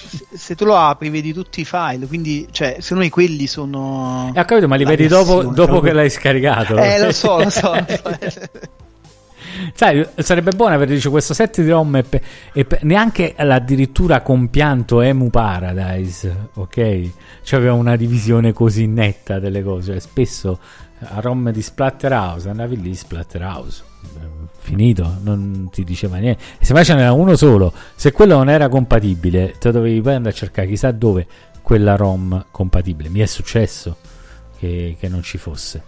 Se- 0.08 0.26
Se 0.38 0.56
tu 0.56 0.66
lo 0.66 0.76
apri, 0.76 1.10
vedi 1.10 1.34
tutti 1.34 1.62
i 1.62 1.66
file, 1.66 2.06
quindi, 2.08 2.48
cioè, 2.52 2.78
secondo 2.80 3.04
me 3.04 3.10
quelli 3.10 3.48
sono. 3.48 4.32
Eh, 4.36 4.40
ho 4.40 4.46
capito, 4.46 4.68
ma 4.68 4.76
li 4.76 4.86
vedi 4.86 5.08
dopo, 5.08 5.44
dopo 5.44 5.54
proprio. 5.54 5.82
che 5.82 5.92
l'hai 5.94 6.10
scaricato. 6.10 6.78
Eh, 6.78 7.00
lo 7.04 7.12
so, 7.12 7.40
lo 7.44 7.50
so. 7.50 7.74
lo 7.74 7.86
so. 8.30 8.42
Sai, 9.74 10.06
sarebbe 10.18 10.52
buono 10.52 10.76
avere 10.76 10.94
dice, 10.94 11.10
questo 11.10 11.34
set 11.34 11.62
di 11.64 11.70
ROM 11.70 11.96
e, 11.96 12.04
pe- 12.04 12.22
e 12.54 12.66
pe- 12.66 12.80
neanche 12.84 13.34
addirittura 13.36 14.22
compianto 14.22 15.02
Emu 15.02 15.30
Paradise, 15.32 16.50
ok? 16.54 17.10
Cioè 17.44 17.60
aveva 17.60 17.74
una 17.74 17.96
divisione 17.96 18.54
così 18.54 18.86
netta 18.86 19.40
delle 19.40 19.64
cose. 19.64 19.94
Cioè, 19.94 20.00
spesso 20.00 20.60
a 21.00 21.20
ROM 21.20 21.52
di 21.52 21.62
Splatterhouse 21.62 22.50
andavi 22.50 22.82
lì 22.82 22.96
Splatterhouse. 22.96 23.84
Finito, 24.60 25.18
non 25.22 25.70
ti 25.72 25.84
diceva 25.84 26.18
niente. 26.18 26.44
Se 26.60 26.74
mai 26.74 26.84
ce 26.84 26.96
n'era 26.96 27.14
uno 27.14 27.36
solo, 27.36 27.72
se 27.96 28.12
quello 28.12 28.36
non 28.36 28.50
era 28.50 28.68
compatibile, 28.68 29.56
te 29.60 29.72
dovevi 29.72 30.02
poi 30.02 30.16
andare 30.16 30.36
a 30.36 30.38
cercare 30.38 30.68
chissà 30.68 30.92
dove 30.92 31.26
quella 31.62 31.96
ROM 31.96 32.46
compatibile. 32.52 33.10
Mi 33.10 33.20
è 33.20 33.26
successo 33.26 33.98
che, 34.58 34.98
che 35.00 35.08
non 35.08 35.22
ci 35.22 35.38
fosse. 35.38 35.84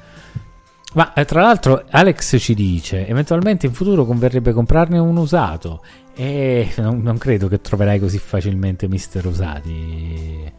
Ma 0.94 1.14
eh, 1.14 1.26
tra 1.26 1.41
l'altro 1.41 1.84
Alex 1.90 2.38
ci 2.40 2.53
dice, 2.53 3.06
eventualmente 3.06 3.65
in 3.65 3.73
futuro 3.73 4.06
converrebbe 4.06 4.53
comprarne 4.53 4.98
un 4.98 5.18
usato 5.18 5.84
e 6.15 6.72
non, 6.77 7.02
non 7.02 7.18
credo 7.18 7.48
che 7.48 7.61
troverai 7.61 7.99
così 7.99 8.18
facilmente 8.18 8.88
mister 8.88 9.26
usati. 9.26 10.52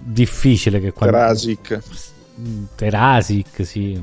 Difficile 0.00 0.80
che 0.80 0.92
quando... 0.92 1.16
Terasic. 1.16 1.80
Terasic, 2.74 3.64
sì. 3.66 4.00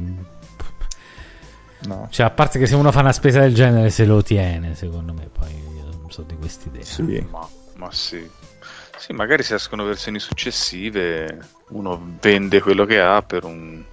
No. 1.87 2.07
Cioè, 2.09 2.25
a 2.25 2.29
parte 2.31 2.57
che 2.59 2.65
se 2.65 2.75
uno 2.75 2.91
fa 2.91 3.01
una 3.01 3.11
spesa 3.13 3.39
del 3.41 3.53
genere 3.53 3.89
se 3.89 4.05
lo 4.05 4.23
tiene, 4.23 4.75
secondo 4.75 5.13
me, 5.13 5.29
poi 5.31 5.51
io 5.51 5.83
non 6.01 6.09
so 6.09 6.23
di 6.23 6.35
quest'idea. 6.35 6.83
Sì. 6.83 7.25
Ma, 7.29 7.47
ma 7.75 7.91
sì. 7.91 8.27
Sì, 8.97 9.13
magari 9.13 9.43
se 9.43 9.55
escono 9.55 9.83
versioni 9.83 10.19
successive, 10.19 11.37
uno 11.69 12.17
vende 12.21 12.59
quello 12.61 12.85
che 12.85 12.99
ha 12.99 13.21
per 13.21 13.43
un... 13.43 13.83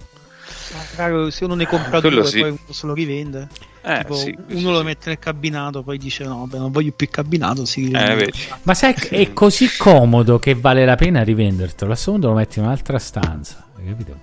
Raga, 0.95 1.29
se 1.29 1.43
uno 1.45 1.53
ne 1.53 1.67
compra 1.67 1.99
Quello 1.99 2.21
due, 2.21 2.29
sì. 2.29 2.39
poi 2.39 2.49
uno 2.49 2.59
se 2.71 2.87
lo 2.87 2.93
rivende. 2.93 3.47
Eh, 3.83 3.97
Tipo, 3.99 4.15
sì, 4.15 4.35
uno 4.35 4.57
sì, 4.57 4.63
lo 4.63 4.77
sì. 4.79 4.83
mette 4.85 5.09
nel 5.09 5.19
cabinato, 5.19 5.83
poi 5.83 5.97
dice: 5.99 6.23
No, 6.23 6.47
beh, 6.47 6.57
non 6.57 6.71
voglio 6.71 6.93
più 6.93 7.05
il 7.05 7.11
cabinato. 7.11 7.65
Si 7.65 7.91
Eh, 7.91 8.09
rivende. 8.09 8.31
Ma 8.63 8.73
sai, 8.73 8.93
è 8.93 9.33
così 9.33 9.67
comodo 9.77 10.39
che 10.39 10.55
vale 10.55 10.83
la 10.85 10.95
pena 10.95 11.21
rivendertelo. 11.21 11.91
A 11.91 11.95
secondo 11.95 12.29
lo 12.29 12.33
metti 12.35 12.57
in 12.57 12.65
un'altra 12.65 12.97
stanza. 12.97 13.67
Capito? 13.85 14.17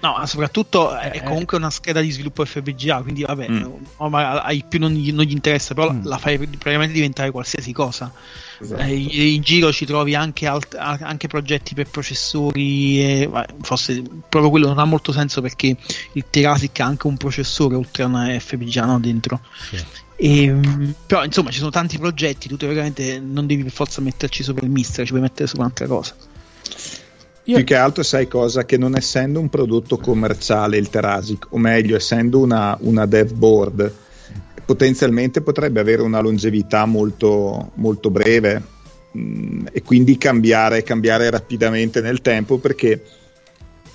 No, 0.00 0.14
ma 0.16 0.26
soprattutto 0.26 0.96
è 0.96 1.10
Eh. 1.14 1.22
comunque 1.24 1.56
una 1.56 1.70
scheda 1.70 2.00
di 2.00 2.10
sviluppo 2.10 2.44
FPGA, 2.44 3.02
quindi 3.02 3.22
vabbè, 3.24 3.48
Mm. 3.48 3.56
no, 3.60 4.08
ma 4.08 4.42
ai 4.42 4.64
più 4.68 4.78
non 4.78 4.92
gli, 4.92 5.12
non 5.12 5.24
gli 5.24 5.32
interessa, 5.32 5.74
però 5.74 5.92
Mm. 5.92 6.04
la 6.04 6.18
fai 6.18 6.38
praticamente 6.38 6.92
diventare 6.94 7.30
qualsiasi 7.32 7.72
cosa. 7.72 8.12
Esatto. 8.60 8.80
Eh, 8.82 8.94
in, 9.34 9.42
giro 9.42 9.72
ci 9.72 9.86
trovi 9.86 10.14
anche, 10.14 10.46
alt- 10.46 10.74
anche 10.76 11.26
progetti 11.26 11.74
per 11.74 11.88
processori, 11.88 13.00
e, 13.00 13.30
forse 13.62 14.02
proprio 14.28 14.50
quello 14.50 14.68
non 14.68 14.78
ha 14.78 14.84
molto 14.84 15.10
senso 15.12 15.40
perché 15.40 15.76
il 16.12 16.24
Terasic 16.30 16.78
ha 16.80 16.84
anche 16.84 17.06
un 17.06 17.16
processore 17.16 17.74
oltre 17.74 18.04
a 18.04 18.06
una 18.06 18.38
FPGA 18.38 18.84
no, 18.84 19.00
dentro. 19.00 19.40
Sì. 19.70 19.84
E, 20.20 20.50
mm, 20.52 20.90
però 21.06 21.24
insomma 21.24 21.50
ci 21.50 21.58
sono 21.58 21.70
tanti 21.70 21.98
progetti, 21.98 22.48
tu 22.48 22.56
veramente 22.56 23.20
non 23.20 23.46
devi 23.46 23.62
per 23.62 23.72
forza 23.72 24.00
metterci 24.00 24.42
sopra 24.42 24.64
il 24.64 24.70
mister, 24.72 25.04
ci 25.04 25.10
puoi 25.10 25.22
mettere 25.22 25.46
sopra 25.46 25.62
un'altra 25.62 25.86
cosa. 25.86 26.14
Io- 27.48 27.56
Più 27.56 27.64
che 27.64 27.76
altro 27.76 28.02
sai 28.02 28.28
cosa? 28.28 28.66
Che 28.66 28.76
non 28.76 28.94
essendo 28.94 29.40
un 29.40 29.48
prodotto 29.48 29.96
commerciale 29.96 30.76
il 30.76 30.90
Terasic, 30.90 31.46
o 31.50 31.56
meglio 31.56 31.96
essendo 31.96 32.40
una, 32.40 32.76
una 32.80 33.06
dev 33.06 33.32
board, 33.32 33.90
potenzialmente 34.66 35.40
potrebbe 35.40 35.80
avere 35.80 36.02
una 36.02 36.20
longevità 36.20 36.84
molto, 36.84 37.70
molto 37.76 38.10
breve 38.10 38.62
mm, 39.16 39.68
e 39.72 39.82
quindi 39.82 40.18
cambiare, 40.18 40.82
cambiare 40.82 41.30
rapidamente 41.30 42.02
nel 42.02 42.20
tempo 42.20 42.58
perché 42.58 43.02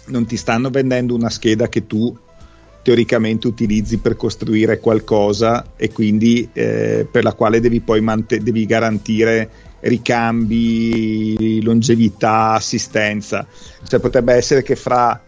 non 0.05 0.25
ti 0.25 0.35
stanno 0.35 0.71
vendendo 0.71 1.13
una 1.13 1.29
scheda 1.29 1.69
che 1.69 1.85
tu 1.85 2.17
teoricamente 2.81 3.45
utilizzi 3.45 3.99
per 3.99 4.15
costruire 4.15 4.79
qualcosa 4.79 5.73
e 5.77 5.91
quindi 5.91 6.49
eh, 6.53 7.07
per 7.09 7.23
la 7.23 7.33
quale 7.33 7.59
devi 7.59 7.81
poi 7.81 8.01
mante- 8.01 8.41
devi 8.41 8.65
garantire 8.65 9.49
ricambi, 9.83 11.61
longevità, 11.61 12.51
assistenza. 12.51 13.45
Cioè 13.87 13.99
potrebbe 13.99 14.33
essere 14.33 14.63
che 14.63 14.75
fra 14.75 15.19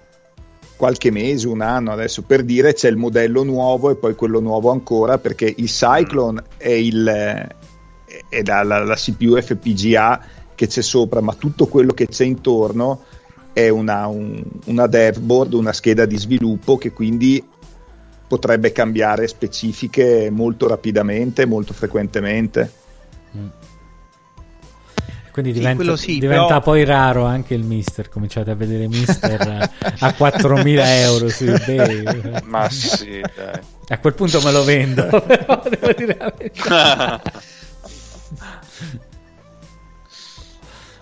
qualche 0.75 1.09
mese, 1.11 1.47
un 1.47 1.61
anno 1.61 1.91
adesso 1.91 2.21
per 2.23 2.43
dire 2.43 2.73
c'è 2.73 2.89
il 2.89 2.97
modello 2.97 3.43
nuovo 3.43 3.89
e 3.91 3.95
poi 3.95 4.13
quello 4.13 4.39
nuovo 4.41 4.71
ancora 4.71 5.17
perché 5.17 5.53
il 5.55 5.67
Cyclone 5.67 6.43
è, 6.57 6.69
il, 6.69 7.05
è 8.29 8.41
la, 8.43 8.63
la- 8.63 8.83
la 8.83 8.95
CPU 8.95 9.39
FPGA 9.41 10.21
che 10.53 10.67
c'è 10.67 10.81
sopra 10.81 11.21
ma 11.21 11.33
tutto 11.33 11.67
quello 11.67 11.93
che 11.93 12.07
c'è 12.07 12.25
intorno 12.25 13.03
è 13.53 13.69
una, 13.69 14.07
un- 14.07 14.43
una 14.65 14.87
dev 14.87 15.17
board, 15.19 15.53
una 15.53 15.71
scheda 15.71 16.05
di 16.05 16.17
sviluppo 16.17 16.77
che 16.77 16.91
quindi 16.91 17.41
potrebbe 18.27 18.71
cambiare 18.73 19.27
specifiche 19.27 20.29
molto 20.29 20.67
rapidamente, 20.67 21.45
molto 21.45 21.73
frequentemente. 21.73 22.69
Quindi 25.35 25.51
Sì, 25.51 25.59
diventa, 25.59 25.83
quello 25.83 25.95
sì, 25.97 26.17
diventa 26.17 26.45
però- 26.45 26.61
poi 26.61 26.85
raro 26.85 27.25
anche 27.25 27.55
il 27.55 27.63
mister. 27.65 28.07
Cominciate 28.07 28.51
a 28.51 28.55
vedere 28.55 28.87
mister 28.87 29.41
a, 29.41 29.69
a 29.99 30.15
4.000 30.17 30.81
euro 30.85 31.27
su 31.27 31.43
eBay. 31.43 32.39
Ma 32.45 32.69
sì, 32.69 33.19
dai. 33.35 33.59
A 33.89 33.99
quel 33.99 34.13
punto 34.13 34.41
me 34.41 34.51
lo 34.53 34.63
vendo. 34.63 35.05
però 35.27 35.61
devo 35.69 35.91
dire 35.91 36.15
la 36.17 36.33
verità. 36.37 37.21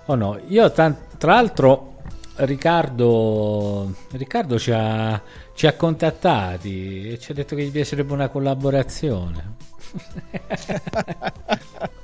Oh 0.06 0.16
no, 0.16 0.40
io 0.48 0.72
tra 0.72 0.96
l'altro 1.20 1.98
Riccardo, 2.38 3.94
Riccardo 4.14 4.58
ci, 4.58 4.72
ha, 4.72 5.22
ci 5.54 5.68
ha 5.68 5.74
contattati 5.74 7.12
e 7.12 7.20
ci 7.20 7.30
ha 7.30 7.36
detto 7.36 7.56
che 7.56 7.66
gli 7.66 7.72
piacerebbe 7.72 8.14
una 8.14 8.30
collaborazione. 8.30 9.52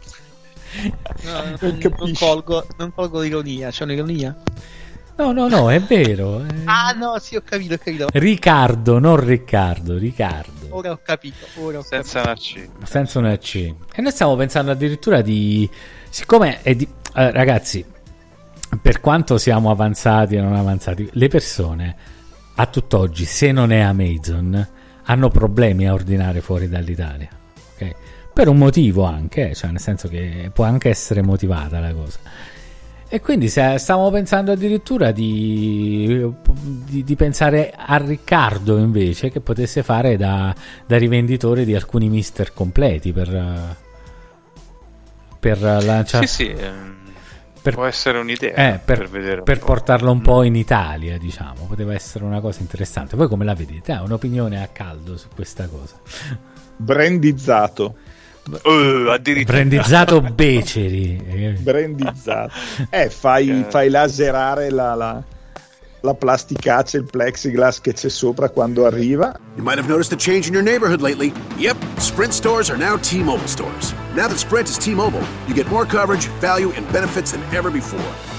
No, 1.24 1.44
non, 1.44 1.78
capisci. 1.78 1.90
non 1.98 2.14
colgo, 2.14 2.66
non 2.78 2.94
colgo 2.94 3.20
l'ironia, 3.22 3.70
c'è 3.72 3.84
un'ironia? 3.84 4.36
No, 5.18 5.32
no, 5.34 5.50
no, 5.50 5.70
è 5.70 5.82
vero. 5.82 6.42
eh. 6.46 6.46
Ah 6.66 6.92
no, 6.92 7.20
sì, 7.20 7.36
ho 7.36 7.42
capito, 7.44 7.74
ho 7.74 7.78
capito. 7.78 8.08
Riccardo, 8.14 9.00
non 9.00 9.18
Riccardo, 9.18 9.98
Riccardo. 9.98 10.68
Ora 10.70 10.92
ho 10.92 11.00
capito, 11.04 11.46
ora 11.56 11.80
ho 11.80 11.82
Senza 11.82 12.22
una 12.22 12.36
C. 12.36 12.68
Senza 12.84 13.20
una 13.20 13.38
C. 13.38 13.56
E 13.94 14.02
noi 14.02 14.12
stiamo 14.12 14.36
pensando 14.38 14.72
addirittura 14.72 15.22
di... 15.22 15.70
Siccome 16.10 16.62
è 16.62 16.74
di... 16.74 16.88
eh, 17.16 17.32
ragazzi, 17.32 17.84
per 18.82 19.02
quanto 19.02 19.38
siamo 19.38 19.72
avanzati 19.72 20.36
e 20.36 20.42
non 20.42 20.56
avanzati, 20.56 21.10
le 21.14 21.28
persone 21.28 21.96
a 22.56 22.66
tutt'oggi, 22.68 23.26
se 23.26 23.52
non 23.52 23.72
è 23.72 23.80
Amazon, 23.80 24.68
hanno 25.04 25.30
problemi 25.30 25.88
a 25.88 25.94
ordinare 25.94 26.40
fuori 26.40 26.70
dall'Italia. 26.70 27.30
Per 28.40 28.48
un 28.48 28.56
motivo 28.56 29.04
anche, 29.04 29.50
eh, 29.50 29.54
cioè 29.54 29.70
nel 29.70 29.82
senso 29.82 30.08
che 30.08 30.50
può 30.54 30.64
anche 30.64 30.88
essere 30.88 31.22
motivata 31.22 31.82
la 31.82 31.94
cosa. 31.94 32.20
E 33.10 33.20
quindi 33.20 33.50
se- 33.50 33.78
stavamo 33.78 34.10
pensando 34.12 34.54
addirittura 34.54 35.12
di, 35.12 36.26
di- 36.86 37.04
di 37.04 37.16
pensare 37.18 37.74
a 37.76 37.98
Riccardo 37.98 38.78
invece 38.78 39.30
che 39.30 39.42
potesse 39.42 39.84
fare 39.84 40.16
da, 40.16 40.56
da 40.88 40.98
rivenditore 40.98 41.66
di 41.66 41.76
alcuni 41.76 42.08
mister 42.08 42.54
completi 42.54 43.12
per, 43.12 43.76
per 45.38 45.60
lanciare 45.62 46.26
Sì, 46.26 46.46
sì, 46.46 46.50
ehm, 46.50 46.96
per- 47.62 47.74
può 47.74 47.84
essere 47.84 48.20
un'idea 48.20 48.54
eh, 48.54 48.80
per, 48.80 49.00
per, 49.00 49.10
vedere 49.10 49.38
un 49.40 49.44
per 49.44 49.60
po'. 49.60 49.66
portarlo 49.66 50.12
un 50.14 50.22
po' 50.22 50.44
in 50.44 50.56
Italia, 50.56 51.18
diciamo. 51.18 51.66
Poteva 51.68 51.94
essere 51.94 52.24
una 52.24 52.40
cosa 52.40 52.62
interessante. 52.62 53.18
Voi 53.18 53.28
come 53.28 53.44
la 53.44 53.54
vedete? 53.54 53.92
Ha 53.92 54.02
un'opinione 54.02 54.64
a 54.64 54.68
caldo 54.68 55.18
su 55.18 55.28
questa 55.36 55.68
cosa? 55.68 56.00
Brandizzato. 56.78 57.96
Uh. 58.64 59.44
Brandizzato 59.46 60.22
Beceri. 60.34 61.56
Brandizzato. 61.60 62.52
Eh, 62.90 63.10
fai, 63.10 63.66
fai 63.70 63.90
laserare 63.90 64.70
la, 64.70 64.96
la, 64.96 65.24
la 66.02 66.14
plasticaccia, 66.14 66.98
il 66.98 67.06
plexiglass 67.06 67.80
che 67.82 67.94
c'è 67.94 68.10
sopra 68.10 68.50
quando 68.50 68.86
arriva. 68.86 69.38
You 69.56 69.64
might 69.64 69.78
have 69.78 69.88
noticed 69.88 70.12
a 70.14 70.16
change 70.16 70.48
in 70.48 70.54
your 70.54 70.64
neighborhood 70.64 71.02
lately. 71.02 71.32
Yep, 71.58 71.78
Sprint 71.98 72.34
stores 72.34 72.70
are 72.70 72.78
now 72.78 72.98
T-Mobile 72.98 73.48
stores. 73.48 73.94
Now 74.16 74.28
that 74.28 74.38
Sprint 74.38 74.70
is 74.70 74.78
T-Mobile, 74.78 75.24
you 75.48 75.54
get 75.54 75.68
more 75.70 75.86
coverage, 75.86 76.28
value, 76.40 76.72
and 76.76 76.90
benefits 76.92 77.32
than 77.32 77.42
ever 77.54 77.70
before. 77.70 78.39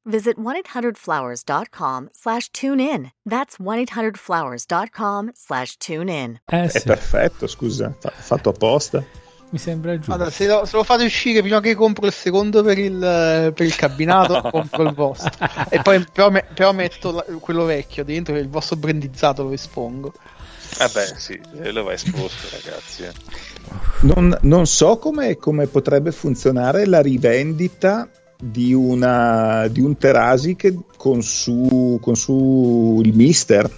visit 0.03 0.37
1-800-Flowers.com 0.37 2.09
slash 2.13 2.49
tune 2.51 2.79
in. 2.79 3.11
That's 3.25 3.57
1-800-Flowers.com 3.59 5.31
slash 5.33 5.77
tune 5.77 6.09
in. 6.09 6.39
Eh, 6.45 6.63
È 6.63 6.67
sì, 6.69 6.81
perfetto, 6.83 7.47
scusa, 7.47 7.93
fa- 7.99 8.11
fatto 8.15 8.49
apposta. 8.49 9.03
mi 9.49 9.57
sembra 9.57 9.95
giusto. 9.95 10.13
Allora, 10.13 10.29
se 10.29 10.47
lo, 10.47 10.65
se 10.65 10.75
lo 10.77 10.83
fate 10.83 11.03
uscire 11.03 11.41
prima 11.41 11.59
che 11.59 11.75
compro 11.75 12.05
il 12.05 12.13
secondo 12.13 12.63
per 12.63 12.77
il, 12.79 12.97
per 13.53 13.65
il 13.65 13.75
cabinato, 13.75 14.41
compro 14.49 14.83
il 14.83 14.93
vostro. 14.93 15.29
E 15.69 15.81
poi 15.81 16.05
però, 16.11 16.29
me- 16.29 16.45
però 16.53 16.71
metto 16.71 17.11
la- 17.11 17.25
quello 17.39 17.65
vecchio 17.65 18.03
dentro 18.03 18.35
e 18.35 18.39
il 18.39 18.49
vostro 18.49 18.77
brandizzato 18.77 19.43
lo 19.43 19.51
espongo. 19.51 20.13
Vabbè, 20.77 21.05
sì, 21.17 21.37
eh, 21.61 21.71
lo 21.73 21.83
va 21.83 21.91
esposto, 21.93 22.47
ragazzi. 22.49 23.03
eh. 23.03 23.11
Non, 24.03 24.35
non 24.43 24.65
so 24.65 24.97
come, 24.97 25.35
come 25.35 25.67
potrebbe 25.67 26.13
funzionare 26.13 26.85
la 26.85 27.01
rivendita 27.01 28.09
di, 28.43 28.73
una, 28.73 29.67
di 29.67 29.81
un 29.81 29.95
Terasic 29.97 30.73
con 30.97 31.21
su, 31.21 31.99
con 32.01 32.15
su 32.15 32.99
il 33.03 33.13
Mister 33.13 33.69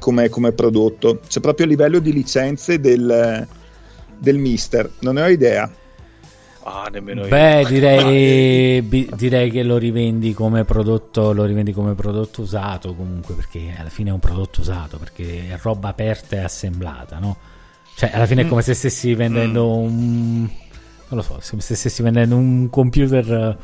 come, 0.00 0.30
come 0.30 0.52
prodotto. 0.52 1.20
C'è 1.28 1.40
proprio 1.40 1.66
a 1.66 1.68
livello 1.68 1.98
di 1.98 2.12
licenze 2.12 2.80
del, 2.80 3.46
del 4.18 4.38
Mister, 4.38 4.90
non 5.00 5.14
ne 5.14 5.22
ho 5.22 5.28
idea. 5.28 5.70
Ah, 6.62 6.88
nemmeno 6.90 7.22
io. 7.22 7.28
Beh, 7.28 7.64
direi, 7.68 8.82
bi- 8.82 9.08
direi 9.14 9.50
che 9.50 9.62
lo 9.62 9.76
rivendi 9.76 10.32
come 10.32 10.64
prodotto, 10.64 11.32
lo 11.32 11.44
rivendi 11.44 11.72
come 11.72 11.94
prodotto 11.94 12.40
usato 12.40 12.94
comunque, 12.94 13.34
perché 13.34 13.74
alla 13.78 13.90
fine 13.90 14.08
è 14.10 14.12
un 14.12 14.20
prodotto 14.20 14.62
usato, 14.62 14.96
perché 14.98 15.50
è 15.50 15.58
roba 15.60 15.88
aperta 15.90 16.36
e 16.36 16.40
assemblata, 16.40 17.18
no? 17.18 17.36
Cioè, 17.94 18.10
alla 18.14 18.26
fine 18.26 18.42
è 18.42 18.46
come 18.46 18.62
se 18.62 18.72
stessi 18.72 19.14
vendendo 19.14 19.76
un... 19.76 20.40
non 20.40 21.18
lo 21.18 21.20
so, 21.20 21.38
se 21.40 21.60
se 21.60 21.74
stessi 21.74 22.02
vendendo 22.02 22.34
un 22.36 22.70
computer 22.70 23.58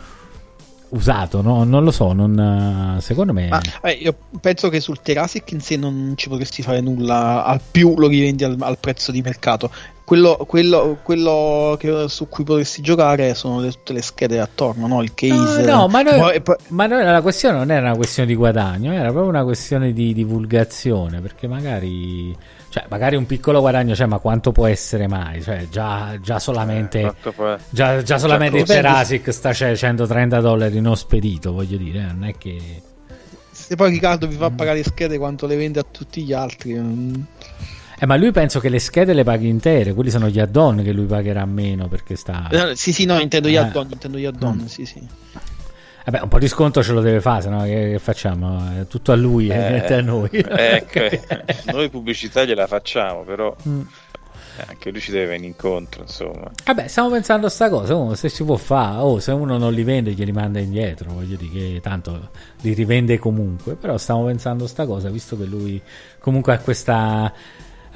usato, 0.90 1.42
no? 1.42 1.64
Non 1.64 1.82
lo 1.84 1.90
so, 1.90 2.12
non, 2.12 2.98
secondo 3.00 3.32
me... 3.32 3.48
Ma 3.48 3.60
vabbè, 3.82 3.96
io 4.00 4.14
penso 4.40 4.68
che 4.68 4.80
sul 4.80 5.00
Terasic 5.00 5.50
in 5.52 5.60
sé 5.60 5.76
non 5.76 6.12
ci 6.16 6.28
potresti 6.28 6.62
fare 6.62 6.80
nulla, 6.80 7.44
al 7.44 7.60
più 7.70 7.94
lo 7.96 8.06
rivendi 8.08 8.44
al, 8.44 8.56
al 8.60 8.78
prezzo 8.78 9.10
di 9.12 9.20
mercato. 9.22 9.70
Quello, 10.04 10.36
quello- 10.46 10.98
quello 11.02 11.74
che- 11.80 12.04
su 12.08 12.28
cui 12.28 12.44
potresti 12.44 12.80
giocare 12.80 13.34
sono 13.34 13.58
le- 13.60 13.72
tutte 13.72 13.92
le 13.92 14.02
schede 14.02 14.38
attorno, 14.38 14.86
no? 14.86 15.02
il 15.02 15.12
case. 15.14 15.64
No, 15.64 15.78
no, 15.78 15.88
ma, 15.88 16.02
noi- 16.02 16.40
poi- 16.40 16.54
ma 16.68 16.86
noi- 16.86 17.02
la 17.04 17.22
questione 17.22 17.58
non 17.58 17.70
era 17.72 17.86
una 17.88 17.96
questione 17.96 18.28
di 18.28 18.36
guadagno, 18.36 18.92
era 18.92 19.08
proprio 19.10 19.26
una 19.28 19.42
questione 19.42 19.92
di 19.92 20.14
divulgazione, 20.14 21.20
perché 21.20 21.48
magari, 21.48 22.36
cioè, 22.68 22.84
magari 22.88 23.16
un 23.16 23.26
piccolo 23.26 23.60
guadagno 23.60 23.94
c'è, 23.94 24.06
ma 24.06 24.18
quanto 24.18 24.52
può 24.52 24.66
essere 24.66 25.06
mai? 25.08 25.42
Cioè, 25.42 25.68
già, 25.70 26.18
già 26.20 26.38
solamente, 26.38 27.00
Quanto 27.00 27.32
poi- 27.32 27.56
già, 27.70 28.02
già 28.02 28.18
solamente 28.18 28.58
il 28.58 28.64
Terasic 28.64 29.32
sta 29.32 29.52
cioè, 29.52 29.74
130 29.76 30.40
dollari 30.40 30.80
non 30.80 30.96
spedito, 30.96 31.52
voglio 31.52 31.76
dire, 31.76 32.00
eh, 32.00 32.12
non 32.12 32.24
è 32.24 32.34
che... 32.36 32.82
se 33.50 33.74
poi 33.76 33.90
Riccardo 33.90 34.26
vi 34.26 34.36
fa 34.36 34.50
pagare 34.50 34.78
le 34.78 34.84
schede 34.84 35.16
quanto 35.18 35.46
le 35.46 35.56
vende 35.56 35.80
a 35.80 35.86
tutti 35.90 36.22
gli 36.22 36.32
altri. 36.32 36.74
mm. 36.74 37.14
Eh, 37.98 38.04
ma 38.04 38.16
lui 38.16 38.30
penso 38.30 38.60
che 38.60 38.68
le 38.68 38.78
schede 38.78 39.14
le 39.14 39.24
paghi 39.24 39.48
intere, 39.48 39.94
quelli 39.94 40.10
sono 40.10 40.28
gli 40.28 40.38
add-on 40.38 40.82
che 40.82 40.92
lui 40.92 41.06
pagherà 41.06 41.46
meno 41.46 41.88
perché 41.88 42.14
sta... 42.14 42.46
Eh, 42.50 42.76
Sì, 42.76 42.92
sì, 42.92 43.06
no, 43.06 43.18
intendo 43.18 43.48
gli 43.48 43.54
Eh. 43.54 43.58
add-on, 43.58 43.88
intendo 43.90 44.18
gli 44.18 44.26
add-on, 44.26 44.56
Mm. 44.62 44.66
sì, 44.66 44.84
sì. 44.84 45.00
Vabbè, 46.06 46.20
un 46.22 46.28
po' 46.28 46.38
di 46.38 46.48
sconto 46.48 46.82
ce 46.82 46.92
lo 46.92 47.00
deve 47.00 47.20
fare, 47.20 47.42
se 47.42 47.48
no 47.48 47.62
che, 47.64 47.90
che 47.92 47.98
facciamo? 47.98 48.80
È 48.80 48.86
tutto 48.86 49.12
a 49.12 49.16
lui 49.16 49.48
e 49.48 49.54
Eh, 49.54 49.68
niente 49.70 49.94
a 49.94 50.00
noi. 50.00 50.30
ecco, 50.32 51.00
noi 51.72 51.88
pubblicità 51.90 52.44
gliela 52.44 52.66
facciamo, 52.66 53.22
però 53.22 53.54
Mm. 53.68 53.80
anche 54.68 54.90
lui 54.90 55.00
ci 55.00 55.10
deve 55.10 55.26
venire 55.26 55.48
incontro, 55.48 56.02
insomma. 56.02 56.50
Vabbè, 56.64 56.86
stiamo 56.88 57.10
pensando 57.10 57.46
a 57.46 57.50
sta 57.50 57.68
cosa. 57.68 57.94
oh, 57.96 58.14
se 58.14 58.28
si 58.28 58.44
può 58.44 58.56
fare, 58.56 58.98
oh, 59.00 59.18
se 59.18 59.32
uno 59.32 59.58
non 59.58 59.72
li 59.74 59.82
vende, 59.82 60.12
glieli 60.12 60.32
manda 60.32 60.60
indietro. 60.60 61.10
Voglio 61.12 61.36
dire 61.36 61.50
che 61.74 61.80
tanto 61.82 62.30
li 62.62 62.72
rivende 62.72 63.18
comunque. 63.18 63.74
Però 63.74 63.98
stiamo 63.98 64.24
pensando 64.24 64.64
a 64.64 64.68
sta 64.68 64.86
cosa, 64.86 65.10
visto 65.10 65.36
che 65.36 65.44
lui 65.44 65.82
comunque 66.20 66.54
ha 66.54 66.58
questa. 66.58 67.32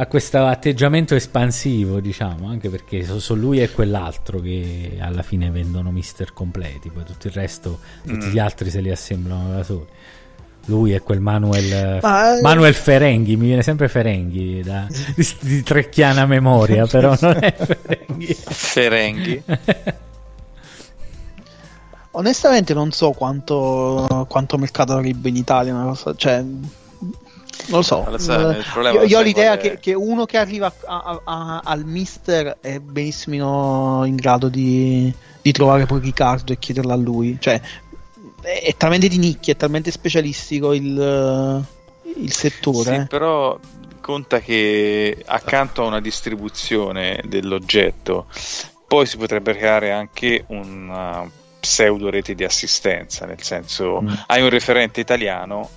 Ha 0.00 0.06
questo 0.06 0.46
atteggiamento 0.46 1.14
espansivo, 1.14 2.00
diciamo, 2.00 2.48
anche 2.48 2.70
perché 2.70 3.04
so- 3.04 3.20
sono 3.20 3.38
lui 3.42 3.60
e 3.60 3.70
quell'altro 3.70 4.40
che 4.40 4.96
alla 4.98 5.20
fine 5.22 5.50
vendono 5.50 5.90
mister 5.90 6.32
completi, 6.32 6.88
poi 6.88 7.04
tutto 7.04 7.26
il 7.26 7.34
resto, 7.34 7.80
tutti 8.06 8.26
Mm. 8.26 8.30
gli 8.30 8.38
altri 8.38 8.70
se 8.70 8.80
li 8.80 8.90
assemblano 8.90 9.50
da 9.52 9.62
soli. 9.62 9.84
Lui 10.66 10.94
e 10.94 11.00
quel 11.00 11.20
Manuel, 11.20 11.98
Ma, 12.00 12.38
eh, 12.38 12.40
Manuel 12.40 12.72
Ferenghi, 12.72 13.36
mi 13.36 13.46
viene 13.48 13.62
sempre 13.62 13.88
Ferenghi 13.88 14.62
da, 14.62 14.86
di, 15.14 15.28
di 15.40 15.62
trecchiana 15.62 16.24
memoria, 16.24 16.86
però 16.86 17.14
non 17.20 17.36
è 17.38 17.54
Ferenghi. 17.54 18.34
Ferenghi. 18.34 19.42
Onestamente 22.12 22.72
non 22.74 22.90
so 22.90 23.10
quanto, 23.12 24.26
quanto 24.28 24.56
mercato 24.56 24.94
avrebbe 24.94 25.28
in 25.28 25.36
Italia 25.36 25.74
una 25.74 25.84
cosa, 25.84 26.14
cioè 26.16 26.42
non 27.66 27.78
lo 27.78 27.82
so. 27.82 28.00
Eh, 28.06 28.62
problema 28.72 29.00
io, 29.00 29.02
io 29.04 29.18
ho 29.18 29.22
l'idea 29.22 29.56
che, 29.56 29.78
che 29.78 29.94
uno 29.94 30.24
che 30.26 30.38
arriva 30.38 30.72
a- 30.86 31.02
a- 31.02 31.20
a- 31.24 31.60
al 31.64 31.84
mister 31.84 32.58
è 32.60 32.78
benissimo 32.78 34.04
in 34.04 34.16
grado 34.16 34.48
di, 34.48 35.12
di 35.40 35.52
trovare 35.52 35.86
poi 35.86 36.00
Riccardo 36.00 36.52
e 36.52 36.58
chiederlo 36.58 36.92
a 36.92 36.96
lui. 36.96 37.36
Cioè, 37.40 37.60
è, 38.42 38.62
è 38.64 38.74
talmente 38.76 39.08
di 39.08 39.18
nicchia, 39.18 39.52
è 39.52 39.56
talmente 39.56 39.90
specialistico 39.90 40.72
il, 40.72 41.64
il 42.16 42.32
settore. 42.32 42.94
Sì, 42.94 43.00
eh. 43.00 43.06
però 43.06 43.58
conta 44.00 44.40
che 44.40 45.22
accanto 45.26 45.82
a 45.82 45.86
una 45.86 46.00
distribuzione 46.00 47.22
dell'oggetto 47.26 48.26
poi 48.86 49.06
si 49.06 49.16
potrebbe 49.18 49.54
creare 49.54 49.92
anche 49.92 50.44
una 50.48 51.30
pseudo 51.60 52.08
rete 52.10 52.34
di 52.34 52.42
assistenza, 52.42 53.26
nel 53.26 53.40
senso 53.42 54.00
Mm. 54.02 54.08
hai 54.26 54.42
un 54.42 54.48
referente 54.48 54.98
italiano 55.00 55.68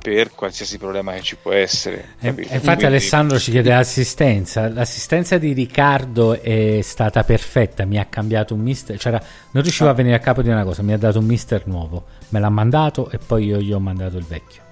per 0.00 0.32
qualsiasi 0.34 0.78
problema 0.78 1.12
che 1.12 1.22
ci 1.22 1.36
può 1.36 1.52
essere. 1.52 2.14
E- 2.20 2.28
capito? 2.28 2.48
e 2.48 2.54
infatti 2.54 2.60
Quindi- 2.64 2.84
Alessandro 2.84 3.38
ci 3.38 3.50
chiede 3.50 3.74
assistenza. 3.74 4.68
L'assistenza 4.68 5.38
di 5.38 5.52
Riccardo 5.52 6.40
è 6.40 6.80
stata 6.82 7.24
perfetta, 7.24 7.84
mi 7.84 7.98
ha 7.98 8.06
cambiato 8.06 8.54
un 8.54 8.60
mister, 8.60 8.96
c'era, 8.96 9.20
non 9.50 9.62
riuscivo 9.62 9.90
a 9.90 9.92
venire 9.92 10.14
a 10.14 10.20
capo 10.20 10.42
di 10.42 10.48
una 10.48 10.64
cosa, 10.64 10.82
mi 10.82 10.92
ha 10.92 10.98
dato 10.98 11.18
un 11.18 11.26
mister 11.26 11.66
nuovo, 11.66 12.04
me 12.28 12.40
l'ha 12.40 12.50
mandato 12.50 13.10
e 13.10 13.18
poi 13.18 13.46
io 13.46 13.60
gli 13.60 13.72
ho 13.72 13.80
mandato 13.80 14.16
il 14.16 14.24
vecchio. 14.24 14.62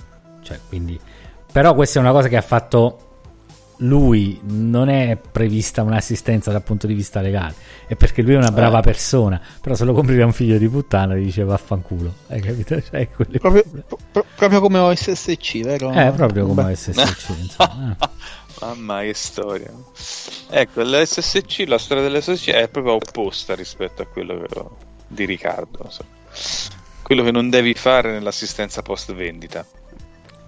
Cioè, 0.42 0.58
quindi... 0.68 0.98
Però 1.52 1.74
questa 1.74 1.98
è 1.98 2.02
una 2.02 2.12
cosa 2.12 2.28
che 2.28 2.36
ha 2.36 2.42
fatto 2.42 3.05
lui, 3.78 4.40
non 4.44 4.88
è 4.88 5.16
prevista 5.16 5.82
un'assistenza 5.82 6.50
dal 6.50 6.62
punto 6.62 6.86
di 6.86 6.94
vista 6.94 7.20
legale, 7.20 7.54
è 7.86 7.94
perché 7.94 8.22
lui 8.22 8.34
è 8.34 8.36
una 8.36 8.50
brava 8.50 8.78
Eh. 8.78 8.82
persona, 8.82 9.40
però 9.60 9.74
se 9.74 9.84
lo 9.84 9.92
compri 9.92 10.16
da 10.16 10.24
un 10.24 10.32
figlio 10.32 10.56
di 10.58 10.68
puttana 10.68 11.14
ti 11.14 11.20
dice 11.20 11.44
vaffanculo, 11.44 12.12
hai 12.28 12.40
capito? 12.40 12.80
Cioè, 12.82 13.08
quelli- 13.10 13.38
Proprio, 13.38 13.64
pro- 14.10 14.24
proprio 14.34 14.60
come 14.60 14.78
OSSC, 14.78 15.60
vero? 15.62 15.90
Eh, 15.92 16.10
proprio 16.12 16.46
come 16.46 16.62
Beh. 16.64 16.74
SSC, 16.76 17.28
insomma. 17.38 17.96
eh. 18.00 18.08
Mamma 18.60 19.02
che 19.02 19.12
storia. 19.14 19.70
Ecco, 20.48 20.80
l'SSC, 20.82 21.64
la 21.66 21.76
storia 21.76 22.02
dell'SSC 22.02 22.48
è 22.50 22.68
proprio 22.68 22.94
opposta 22.94 23.54
rispetto 23.54 24.00
a 24.02 24.06
quello 24.06 24.38
che- 24.40 24.64
di 25.08 25.24
Riccardo. 25.26 25.80
insomma. 25.84 26.08
Quello 27.02 27.22
che 27.22 27.30
non 27.30 27.50
devi 27.50 27.74
fare 27.74 28.10
nell'assistenza 28.12 28.80
post 28.82 29.12
vendita. 29.14 29.64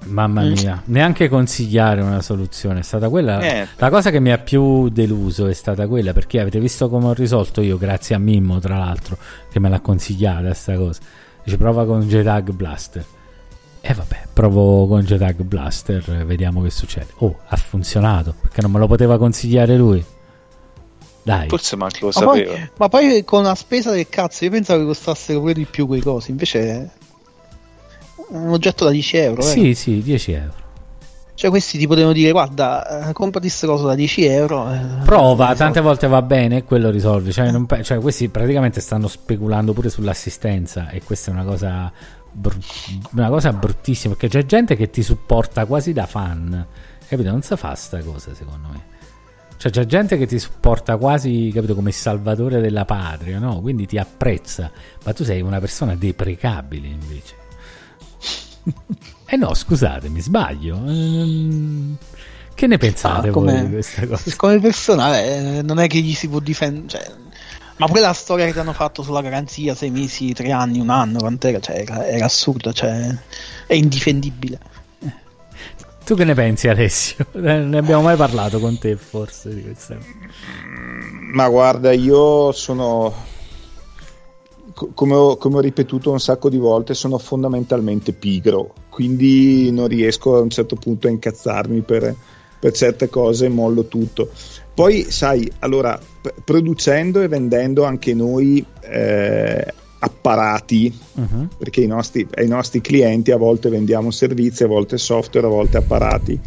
Mamma 0.04 0.42
Mm. 0.42 0.52
mia, 0.52 0.82
neanche 0.86 1.28
consigliare 1.28 2.00
una 2.00 2.22
soluzione. 2.22 2.80
È 2.80 2.82
stata 2.82 3.08
quella. 3.08 3.38
Niente. 3.38 3.70
La 3.76 3.90
cosa 3.90 4.10
che 4.10 4.20
mi 4.20 4.30
ha 4.32 4.38
più 4.38 4.88
deluso 4.88 5.46
è 5.46 5.52
stata 5.52 5.86
quella 5.86 6.12
perché 6.12 6.40
avete 6.40 6.60
visto 6.60 6.88
come 6.88 7.06
ho 7.08 7.12
risolto 7.12 7.60
io, 7.60 7.76
grazie 7.76 8.14
a 8.14 8.18
Mimmo, 8.18 8.58
tra 8.58 8.78
l'altro, 8.78 9.18
che 9.50 9.58
me 9.60 9.68
l'ha 9.68 9.80
consigliata 9.80 10.54
sta 10.54 10.76
cosa. 10.76 11.00
Dice 11.44 11.56
prova 11.56 11.84
con 11.84 12.02
JTAG 12.02 12.52
Blaster. 12.52 13.04
E 13.80 13.94
vabbè, 13.94 14.22
provo 14.32 14.86
con 14.86 15.00
JTAG 15.02 15.42
Blaster, 15.42 16.02
eh, 16.20 16.24
vediamo 16.24 16.62
che 16.62 16.70
succede. 16.70 17.08
Oh, 17.18 17.38
ha 17.46 17.56
funzionato 17.56 18.34
perché 18.40 18.60
non 18.62 18.70
me 18.70 18.78
lo 18.78 18.86
poteva 18.86 19.18
consigliare 19.18 19.76
lui. 19.76 20.04
Dai, 21.22 21.48
Forse 21.48 21.76
manco 21.76 22.06
lo 22.06 22.12
Ma 22.14 22.20
poi, 22.24 22.44
sapeva. 22.46 22.68
ma 22.78 22.88
poi 22.88 23.24
con 23.24 23.40
una 23.40 23.54
spesa 23.54 23.90
del 23.90 24.08
cazzo, 24.08 24.44
io 24.44 24.50
pensavo 24.50 24.80
che 24.80 24.86
costassero 24.86 25.40
pure 25.40 25.52
di 25.52 25.66
più 25.66 25.86
quei 25.86 26.00
cosi, 26.00 26.30
invece 26.30 26.90
un 28.28 28.48
oggetto 28.50 28.84
da 28.84 28.90
10 28.90 29.16
euro. 29.16 29.42
Sì, 29.42 29.62
vero? 29.62 29.74
sì, 29.74 30.02
10 30.02 30.32
euro. 30.32 30.66
Cioè 31.34 31.50
questi 31.50 31.78
ti 31.78 31.86
potevano 31.86 32.12
dire 32.12 32.32
guarda, 32.32 33.08
eh, 33.08 33.12
comprati 33.12 33.46
questa 33.46 33.68
cosa 33.68 33.86
da 33.86 33.94
10 33.94 34.24
euro. 34.24 34.72
eh, 34.72 34.80
Prova, 35.04 35.52
eh, 35.52 35.54
tante 35.54 35.80
volte 35.80 36.08
va 36.08 36.20
bene 36.20 36.56
e 36.56 36.64
quello 36.64 36.90
risolve. 36.90 37.30
Cioè, 37.30 37.52
non 37.52 37.66
cioè, 37.82 37.98
questi 38.00 38.28
praticamente 38.28 38.80
stanno 38.80 39.06
speculando 39.06 39.72
pure 39.72 39.88
sull'assistenza 39.88 40.88
e 40.90 41.00
questa 41.04 41.30
è 41.30 41.34
una 41.34 41.44
cosa, 41.44 41.92
bru- 42.32 42.58
una 43.12 43.28
cosa 43.28 43.52
bruttissima 43.52 44.14
perché 44.14 44.36
c'è 44.36 44.46
gente 44.46 44.74
che 44.74 44.90
ti 44.90 45.02
supporta 45.04 45.64
quasi 45.66 45.92
da 45.92 46.06
fan. 46.06 46.66
Capito? 47.06 47.30
Non 47.30 47.42
si 47.42 47.54
fa 47.56 47.72
sta 47.76 48.00
cosa 48.02 48.34
secondo 48.34 48.68
me. 48.72 48.96
Cioè 49.58 49.70
c'è 49.70 49.86
gente 49.86 50.18
che 50.18 50.26
ti 50.26 50.40
supporta 50.40 50.96
quasi, 50.96 51.52
capito, 51.54 51.76
come 51.76 51.92
salvatore 51.92 52.60
della 52.60 52.84
patria, 52.84 53.38
no? 53.38 53.60
Quindi 53.60 53.86
ti 53.86 53.96
apprezza, 53.96 54.70
ma 55.04 55.12
tu 55.12 55.22
sei 55.22 55.40
una 55.40 55.60
persona 55.60 55.94
deprecabile 55.94 56.88
invece. 56.88 57.46
Eh 59.26 59.36
no, 59.36 59.54
scusate, 59.54 60.08
mi 60.08 60.20
sbaglio. 60.20 60.76
Ehm, 60.86 61.96
Che 62.54 62.66
ne 62.66 62.78
pensate 62.78 63.28
Ah, 63.28 63.30
voi 63.30 63.30
come- 63.30 63.64
di 63.66 63.72
questa 63.72 64.06
cosa? 64.06 64.22
Come 64.36 64.58
personale, 64.60 65.58
eh, 65.58 65.62
non 65.62 65.78
è 65.78 65.86
che 65.86 66.00
gli 66.00 66.14
si 66.14 66.28
può 66.28 66.40
difendere. 66.40 66.88
cioè, 66.88 67.14
ma 67.76 67.86
pure 67.86 68.00
la 68.00 68.12
storia 68.12 68.44
che 68.46 68.52
ti 68.52 68.58
hanno 68.58 68.72
fatto 68.72 69.02
sulla 69.02 69.20
garanzia, 69.20 69.74
sei 69.74 69.90
mesi, 69.90 70.32
tre 70.32 70.50
anni, 70.50 70.80
un 70.80 70.90
anno, 70.90 71.18
quant'era? 71.18 71.60
Cioè, 71.60 71.76
era, 71.78 72.04
era 72.06 72.24
assurda, 72.24 72.72
cioè, 72.72 73.16
è 73.66 73.74
indifendibile. 73.74 74.58
Tu 76.04 76.14
che 76.16 76.24
ne 76.24 76.34
pensi 76.34 76.68
Alessio? 76.68 77.26
Eh, 77.34 77.58
Ne 77.58 77.78
abbiamo 77.78 78.00
mai 78.02 78.16
parlato 78.16 78.58
con 78.60 78.78
te 78.78 78.96
forse 78.96 79.54
di 79.54 79.62
questa 79.62 79.96
Ma 81.32 81.46
guarda, 81.50 81.92
io 81.92 82.50
sono, 82.52 83.14
come 84.94 85.14
ho, 85.14 85.36
come 85.36 85.56
ho 85.56 85.60
ripetuto 85.60 86.10
un 86.10 86.20
sacco 86.20 86.48
di 86.48 86.58
volte, 86.58 86.94
sono 86.94 87.18
fondamentalmente 87.18 88.12
pigro, 88.12 88.74
quindi 88.88 89.70
non 89.72 89.88
riesco 89.88 90.36
a 90.36 90.40
un 90.40 90.50
certo 90.50 90.76
punto 90.76 91.06
a 91.06 91.10
incazzarmi 91.10 91.80
per, 91.80 92.14
per 92.58 92.72
certe 92.72 93.08
cose 93.08 93.46
e 93.46 93.48
mollo 93.48 93.86
tutto. 93.86 94.30
Poi, 94.74 95.04
sai, 95.10 95.50
allora, 95.60 95.98
p- 95.98 96.32
producendo 96.44 97.20
e 97.20 97.28
vendendo 97.28 97.84
anche 97.84 98.14
noi 98.14 98.64
eh, 98.82 99.74
apparati, 100.00 100.96
Mhm. 101.14 101.48
perché 101.58 101.80
ai 101.80 101.88
nostri, 101.88 102.26
ai 102.34 102.46
nostri 102.46 102.80
clienti 102.80 103.32
a 103.32 103.36
volte 103.36 103.68
vendiamo 103.68 104.12
servizi, 104.12 104.62
a 104.62 104.68
volte 104.68 104.96
software, 104.96 105.46
a 105.46 105.50
volte 105.50 105.78
apparati. 105.78 106.38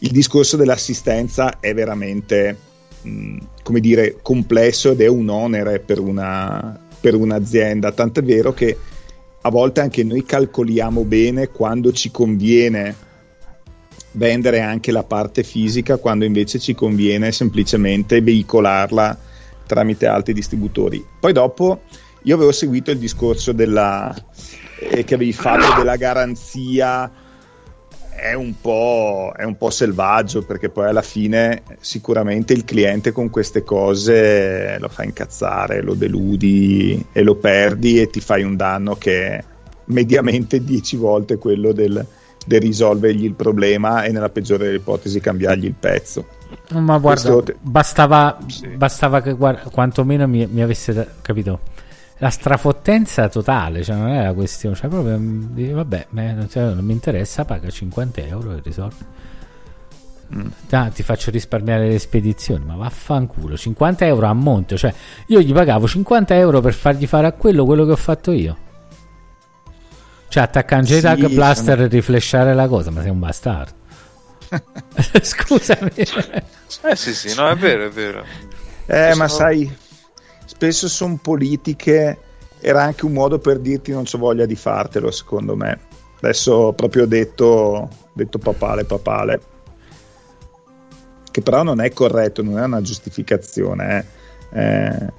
Il 0.00 0.10
discorso 0.10 0.56
dell'assistenza 0.56 1.60
è 1.60 1.74
veramente, 1.74 2.56
mh, 3.02 3.36
come 3.62 3.80
dire, 3.80 4.16
complesso 4.22 4.92
ed 4.92 5.02
è 5.02 5.06
un 5.06 5.28
onere 5.28 5.80
per, 5.80 5.98
una, 6.00 6.78
per 7.00 7.14
un'azienda, 7.14 7.92
tant'è 7.92 8.22
vero 8.22 8.52
che 8.52 8.76
a 9.40 9.50
volte 9.50 9.80
anche 9.80 10.02
noi 10.04 10.24
calcoliamo 10.24 11.04
bene 11.04 11.48
quando 11.48 11.92
ci 11.92 12.10
conviene 12.10 13.06
vendere 14.12 14.60
anche 14.60 14.90
la 14.90 15.04
parte 15.04 15.42
fisica, 15.42 15.96
quando 15.98 16.24
invece 16.24 16.58
ci 16.58 16.74
conviene 16.74 17.30
semplicemente 17.30 18.20
veicolarla 18.20 19.18
tramite 19.66 20.06
altri 20.06 20.32
distributori. 20.32 21.04
Poi 21.20 21.32
dopo 21.32 21.82
io 22.22 22.34
avevo 22.34 22.52
seguito 22.52 22.90
il 22.90 22.98
discorso 22.98 23.52
della, 23.52 24.14
eh, 24.80 25.04
che 25.04 25.14
avevi 25.14 25.32
fatto 25.32 25.76
della 25.76 25.96
garanzia 25.96 27.10
è 28.18 28.34
un, 28.34 28.60
po', 28.60 29.32
è 29.36 29.44
un 29.44 29.56
po' 29.56 29.70
selvaggio 29.70 30.42
perché 30.42 30.68
poi 30.68 30.88
alla 30.88 31.02
fine 31.02 31.62
sicuramente 31.78 32.52
il 32.52 32.64
cliente 32.64 33.12
con 33.12 33.30
queste 33.30 33.62
cose 33.62 34.76
lo 34.80 34.88
fa 34.88 35.04
incazzare, 35.04 35.80
lo 35.80 35.94
deludi 35.94 37.06
e 37.12 37.22
lo 37.22 37.36
perdi 37.36 38.00
e 38.00 38.10
ti 38.10 38.20
fai 38.20 38.42
un 38.42 38.56
danno 38.56 38.96
che 38.96 39.26
è 39.28 39.44
mediamente 39.86 40.62
10 40.64 40.96
volte 40.96 41.38
quello 41.38 41.72
del, 41.72 42.04
del 42.44 42.60
risolvergli 42.60 43.24
il 43.24 43.34
problema 43.34 44.02
e 44.02 44.10
nella 44.10 44.30
peggiore 44.30 44.64
delle 44.64 44.78
ipotesi 44.78 45.20
cambiargli 45.20 45.66
il 45.66 45.74
pezzo. 45.78 46.26
Ma 46.72 46.98
guarda, 46.98 47.42
te- 47.42 47.56
bastava, 47.60 48.38
Sì. 48.46 48.66
bastava 48.68 49.20
che 49.20 49.32
guarda, 49.34 49.70
quantomeno 49.70 50.26
mi, 50.26 50.46
mi 50.50 50.62
avesse 50.62 51.14
capito 51.22 51.60
la 52.18 52.30
strafottenza 52.30 53.28
totale, 53.28 53.82
cioè 53.84 53.96
non 53.96 54.08
è 54.08 54.22
la 54.24 54.32
questione, 54.32 54.74
cioè 54.74 54.88
proprio 54.88 55.16
mm, 55.18 55.70
vabbè, 55.72 56.06
non, 56.10 56.48
cioè, 56.50 56.62
non 56.74 56.84
mi 56.84 56.92
interessa, 56.92 57.44
paga 57.44 57.70
50 57.70 58.20
euro 58.22 58.52
e 58.56 58.60
risolve. 58.62 59.16
Ah, 60.70 60.90
ti 60.90 61.02
faccio 61.02 61.30
risparmiare 61.30 61.88
le 61.88 61.98
spedizioni, 61.98 62.62
ma 62.64 62.74
vaffanculo, 62.76 63.56
50 63.56 64.04
euro 64.04 64.26
a 64.26 64.32
monte, 64.34 64.76
cioè 64.76 64.92
io 65.28 65.40
gli 65.40 65.52
pagavo 65.54 65.86
50 65.88 66.34
euro 66.36 66.60
per 66.60 66.74
fargli 66.74 67.06
fare 67.06 67.26
a 67.26 67.32
quello 67.32 67.64
quello 67.64 67.86
che 67.86 67.92
ho 67.92 67.96
fatto 67.96 68.32
io. 68.32 68.56
Cioè 70.28 70.42
attaccare 70.42 70.82
un 70.82 70.86
Sì, 70.86 70.96
JTAG 70.98 71.28
Blaster 71.28 71.74
sono- 71.76 71.86
e 71.86 71.88
riflesciare 71.88 72.52
la 72.54 72.68
cosa, 72.68 72.90
ma 72.90 73.00
sei 73.00 73.10
un 73.10 73.18
bastardo. 73.20 73.72
Scusami. 75.22 75.90
Eh 75.94 76.96
sì, 76.96 77.14
sì, 77.14 77.34
no, 77.34 77.48
è 77.48 77.56
vero, 77.56 77.86
è 77.86 77.90
vero. 77.90 78.24
Eh, 78.84 79.14
ma 79.14 79.28
Sono- 79.28 79.48
sai, 79.48 79.76
spesso 80.58 80.88
sono 80.88 81.16
politiche, 81.22 82.18
era 82.58 82.82
anche 82.82 83.06
un 83.06 83.12
modo 83.12 83.38
per 83.38 83.60
dirti 83.60 83.92
non 83.92 84.02
c'ho 84.02 84.18
voglia 84.18 84.44
di 84.44 84.56
fartelo, 84.56 85.08
secondo 85.12 85.54
me. 85.54 85.78
Adesso 86.20 86.52
ho 86.52 86.72
proprio 86.72 87.06
detto, 87.06 87.88
detto 88.12 88.38
papale, 88.38 88.84
papale. 88.84 89.40
Che 91.30 91.42
però 91.42 91.62
non 91.62 91.80
è 91.80 91.92
corretto, 91.92 92.42
non 92.42 92.58
è 92.58 92.64
una 92.64 92.80
giustificazione, 92.80 94.04
eh. 94.50 94.60
Eh, 94.60 95.12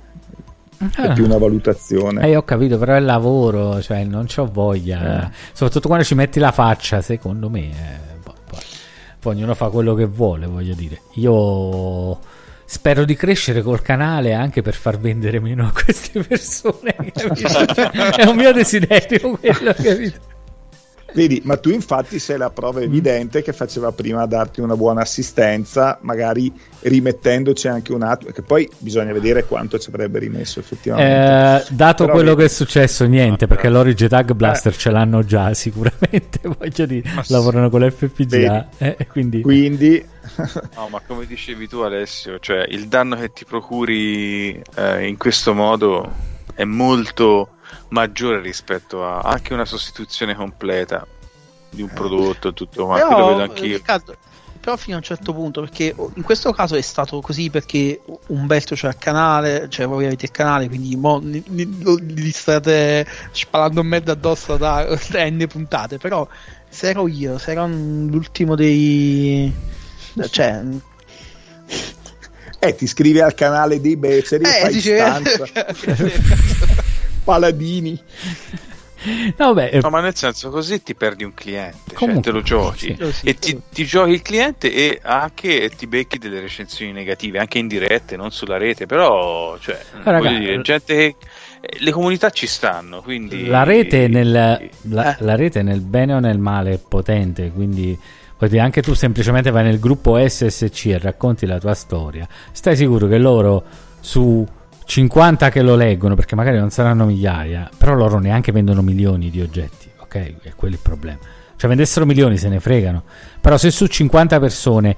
è 0.78 1.14
più 1.14 1.24
una 1.24 1.38
valutazione. 1.38 2.28
Eh, 2.28 2.36
ho 2.36 2.44
capito, 2.44 2.78
però 2.78 2.96
è 2.96 3.00
lavoro, 3.00 3.82
cioè 3.82 4.04
non 4.04 4.26
c'ho 4.26 4.46
voglia. 4.52 5.28
Eh. 5.28 5.32
Soprattutto 5.54 5.88
quando 5.88 6.04
ci 6.04 6.16
metti 6.16 6.40
la 6.40 6.52
faccia, 6.52 7.00
secondo 7.00 7.50
me. 7.50 7.70
eh, 7.70 8.18
poi, 8.22 8.34
poi- 8.46 8.60
poi 9.20 9.36
ognuno 9.36 9.56
fa 9.56 9.70
quello 9.70 9.94
che 9.94 10.06
vuole, 10.06 10.48
voglio 10.48 10.74
dire. 10.74 11.02
Io 11.14 12.20
spero 12.70 13.04
di 13.04 13.16
crescere 13.16 13.64
col 13.64 13.82
canale 13.82 14.34
anche 14.34 14.62
per 14.62 14.76
far 14.76 15.00
vendere 15.00 15.40
meno 15.40 15.66
a 15.66 15.72
queste 15.72 16.24
persone. 16.24 16.96
capito? 17.12 17.92
è 17.92 18.28
un 18.28 18.36
mio 18.36 18.54
desiderio 18.54 19.40
quello, 19.40 19.74
capito? 19.74 20.20
Vedi, 21.14 21.42
ma 21.46 21.58
tu 21.58 21.70
infatti 21.70 22.20
sei 22.20 22.38
la 22.38 22.50
Mm. 22.50 22.54
prova 22.54 22.82
evidente 22.82 23.42
che 23.42 23.52
faceva 23.54 23.92
prima 23.92 24.26
darti 24.26 24.62
una 24.62 24.76
buona 24.76 25.02
assistenza, 25.02 25.98
magari 26.02 26.52
rimettendoci 26.82 27.68
anche 27.68 27.94
un 27.94 28.04
attimo, 28.04 28.32
che 28.32 28.42
poi 28.42 28.70
bisogna 28.78 29.12
vedere 29.14 29.46
quanto 29.46 29.80
ci 29.80 29.90
avrebbe 29.90 30.20
rimesso 30.20 30.60
effettivamente. 30.60 31.66
Eh, 31.72 31.76
dato 31.76 32.04
Però 32.06 32.16
quello 32.16 32.36
vedi- 32.36 32.42
che 32.42 32.46
è 32.46 32.54
successo, 32.56 33.06
niente, 33.06 33.46
Ah, 33.46 33.48
perché 33.48 33.64
certo. 33.64 33.78
loro 33.78 33.90
i 33.90 33.94
JTAG 33.96 34.34
Blaster 34.34 34.76
ce 34.76 34.92
l'hanno 34.92 35.24
già 35.24 35.52
sicuramente. 35.56 36.40
Voglio 36.44 36.86
dire, 36.86 37.12
Ma 37.16 37.24
sì. 37.24 37.32
lavorano 37.34 37.70
con 37.70 37.82
l'FPGA. 37.86 38.70
eh, 38.78 39.08
quindi, 39.10 39.42
Quindi, 39.42 40.06
No, 40.76 40.88
ma 40.90 41.02
come 41.06 41.26
dicevi 41.26 41.68
tu 41.68 41.80
Alessio, 41.80 42.38
cioè 42.40 42.64
il 42.70 42.88
danno 42.88 43.16
che 43.16 43.32
ti 43.34 43.46
procuri 43.46 44.62
eh, 44.76 45.08
in 45.08 45.18
questo 45.18 45.54
modo 45.56 46.12
è 46.54 46.64
molto 46.66 47.50
maggiore 47.90 48.42
rispetto 48.42 49.06
a 49.06 49.20
anche 49.20 49.54
una 49.54 49.66
sostituzione 49.66 50.36
completa 50.36 51.06
di 51.70 51.82
un 51.82 51.90
prodotto, 51.90 52.54
tutto 52.54 52.86
quanto, 52.86 53.08
Però, 53.08 53.20
lo 53.20 53.28
vedo 53.28 53.42
anch'io. 53.44 53.78
Riccardo, 53.78 54.16
però 54.60 54.76
fino 54.76 54.96
a 54.96 54.98
un 55.00 55.06
certo 55.06 55.34
punto, 55.34 55.62
perché 55.62 55.96
in 56.16 56.24
questo 56.24 56.52
caso 56.52 56.76
è 56.76 56.82
stato 56.82 57.22
così 57.22 57.50
perché 57.50 58.02
Umberto 58.28 58.76
c'è 58.76 58.88
il 58.88 58.98
canale, 58.98 59.68
cioè 59.70 59.88
voi 59.88 60.06
avete 60.06 60.26
il 60.26 60.32
canale, 60.32 60.68
quindi 60.68 60.96
mo 60.96 61.20
li, 61.20 61.44
li- 61.48 62.32
state 62.32 63.08
spalando 63.32 63.84
merda 63.84 64.12
addosso 64.12 64.58
da 64.58 64.86
N 65.30 65.46
puntate, 65.48 65.98
però 65.98 66.28
se 66.68 66.90
ero 66.90 67.08
io, 67.08 67.38
se 67.38 67.52
ero 67.52 67.68
l'ultimo 67.68 68.56
dei... 68.56 69.52
cioè... 70.30 70.62
eh, 72.60 72.76
ti 72.76 72.84
iscrivi 72.84 73.22
al 73.22 73.34
canale 73.34 73.80
dei 73.80 73.96
beceri 73.96 74.44
e 74.44 74.48
Eh, 74.48 74.60
fai 74.60 74.74
dice... 74.74 74.98
Paladini. 77.24 78.02
no, 79.38 79.54
beh, 79.54 79.70
eh, 79.70 79.80
No, 79.82 79.90
ma 79.90 80.02
nel 80.02 80.16
senso 80.16 80.50
così 80.50 80.84
ti 80.84 80.94
perdi 80.94 81.24
un 81.24 81.34
cliente, 81.34 81.78
cioè 81.88 81.98
Comunque, 81.98 82.22
te 82.24 82.32
lo 82.32 82.42
giochi 82.42 82.98
sì. 83.00 83.12
Sì, 83.14 83.26
e 83.28 83.34
ti, 83.36 83.62
ti 83.72 83.86
giochi 83.86 84.12
il 84.12 84.22
cliente 84.22 84.74
e 84.74 85.00
anche 85.02 85.70
ti 85.78 85.88
becchi 85.88 86.18
delle 86.18 86.42
recensioni 86.42 86.92
negative, 86.92 87.40
anche 87.40 87.60
indirette, 87.60 88.18
non 88.18 88.32
sulla 88.32 88.58
rete, 88.58 88.86
però 88.86 89.58
cioè, 89.60 89.80
raga, 90.04 90.18
voglio 90.18 90.40
dire, 90.40 90.62
gente 90.62 90.96
che 90.96 91.16
eh, 91.62 91.78
le 91.80 91.92
comunità 91.92 92.30
ci 92.30 92.46
stanno, 92.48 93.02
quindi 93.02 93.46
la 93.46 93.64
rete, 93.64 94.08
nel, 94.08 94.32
la, 94.32 94.60
Eh. 94.60 95.24
la 95.24 95.36
rete 95.36 95.62
nel 95.62 95.80
bene 95.82 96.14
o 96.16 96.20
nel 96.20 96.40
male 96.40 96.74
è 96.74 96.80
potente, 96.86 97.52
quindi 97.52 97.98
anche 98.58 98.82
tu 98.82 98.94
semplicemente 98.94 99.52
vai 99.52 99.64
nel 99.64 99.80
gruppo 99.80 100.18
SSC 100.18 100.86
e 100.88 100.98
racconti 100.98 101.46
la 101.46 101.60
tua 101.60 101.74
storia. 101.74 102.28
Stai 102.52 102.76
sicuro 102.78 103.08
che 103.08 103.18
loro 103.18 103.64
su 104.00 104.46
50 104.90 105.50
che 105.50 105.62
lo 105.62 105.76
leggono, 105.76 106.16
perché 106.16 106.34
magari 106.34 106.58
non 106.58 106.72
saranno 106.72 107.06
migliaia, 107.06 107.70
però 107.78 107.94
loro 107.94 108.18
neanche 108.18 108.52
vendono 108.52 108.82
milioni 108.82 109.30
di 109.30 109.40
oggetti, 109.40 109.88
ok? 110.00 110.42
È 110.42 110.54
quello 110.56 110.74
il 110.74 110.80
problema. 110.82 111.20
Cioè 111.56 111.70
vendessero 111.70 112.08
milioni 112.08 112.38
se 112.38 112.50
ne 112.50 112.60
fregano, 112.60 113.04
però 113.40 113.56
se 113.58 113.70
su 113.70 113.86
50 113.86 114.40
persone 114.40 114.96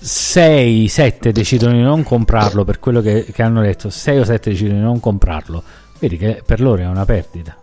6, 0.00 0.88
7 0.88 1.30
decidono 1.30 1.74
di 1.74 1.82
non 1.82 2.02
comprarlo 2.04 2.64
per 2.64 2.78
quello 2.78 3.02
che, 3.02 3.26
che 3.30 3.42
hanno 3.42 3.60
detto, 3.60 3.90
6 3.90 4.18
o 4.18 4.24
7 4.24 4.48
decidono 4.50 4.78
di 4.78 4.82
non 4.84 4.98
comprarlo, 4.98 5.62
vedi 5.98 6.16
che 6.16 6.42
per 6.46 6.62
loro 6.62 6.80
è 6.80 6.86
una 6.86 7.04
perdita. 7.04 7.54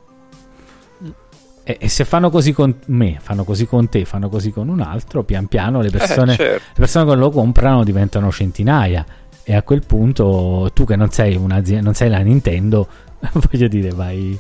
E, 1.63 1.77
e 1.79 1.89
se 1.89 2.05
fanno 2.05 2.29
così 2.29 2.53
con 2.53 2.75
me, 2.87 3.17
fanno 3.19 3.43
così 3.43 3.65
con 3.65 3.89
te, 3.89 4.05
fanno 4.05 4.29
così 4.29 4.51
con 4.51 4.69
un 4.69 4.81
altro, 4.81 5.23
pian 5.23 5.47
piano 5.47 5.81
le 5.81 5.89
persone, 5.89 6.33
Eh, 6.33 6.35
certo. 6.35 6.63
le 6.67 6.73
persone 6.75 7.09
che 7.09 7.15
lo 7.17 7.31
comprano 7.31 7.83
diventano 7.83 8.31
centinaia. 8.31 9.03
E 9.49 9.55
a 9.55 9.63
quel 9.63 9.83
punto 9.83 10.69
tu 10.75 10.85
che 10.85 10.95
non 10.95 11.09
sei, 11.09 11.39
non 11.39 11.95
sei 11.95 12.07
la 12.07 12.19
Nintendo, 12.19 12.87
voglio 13.49 13.67
dire, 13.67 13.89
vai, 13.89 14.37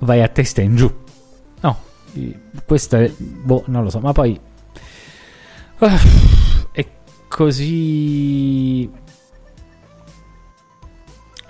vai 0.00 0.20
a 0.20 0.28
testa 0.28 0.60
in 0.60 0.76
giù. 0.76 0.92
No, 1.62 1.78
questo 2.66 2.96
è, 2.96 3.10
boh, 3.16 3.64
non 3.68 3.84
lo 3.84 3.88
so, 3.88 4.00
ma 4.00 4.12
poi 4.12 4.38
ah, 5.78 5.98
è 6.72 6.86
così... 7.26 8.90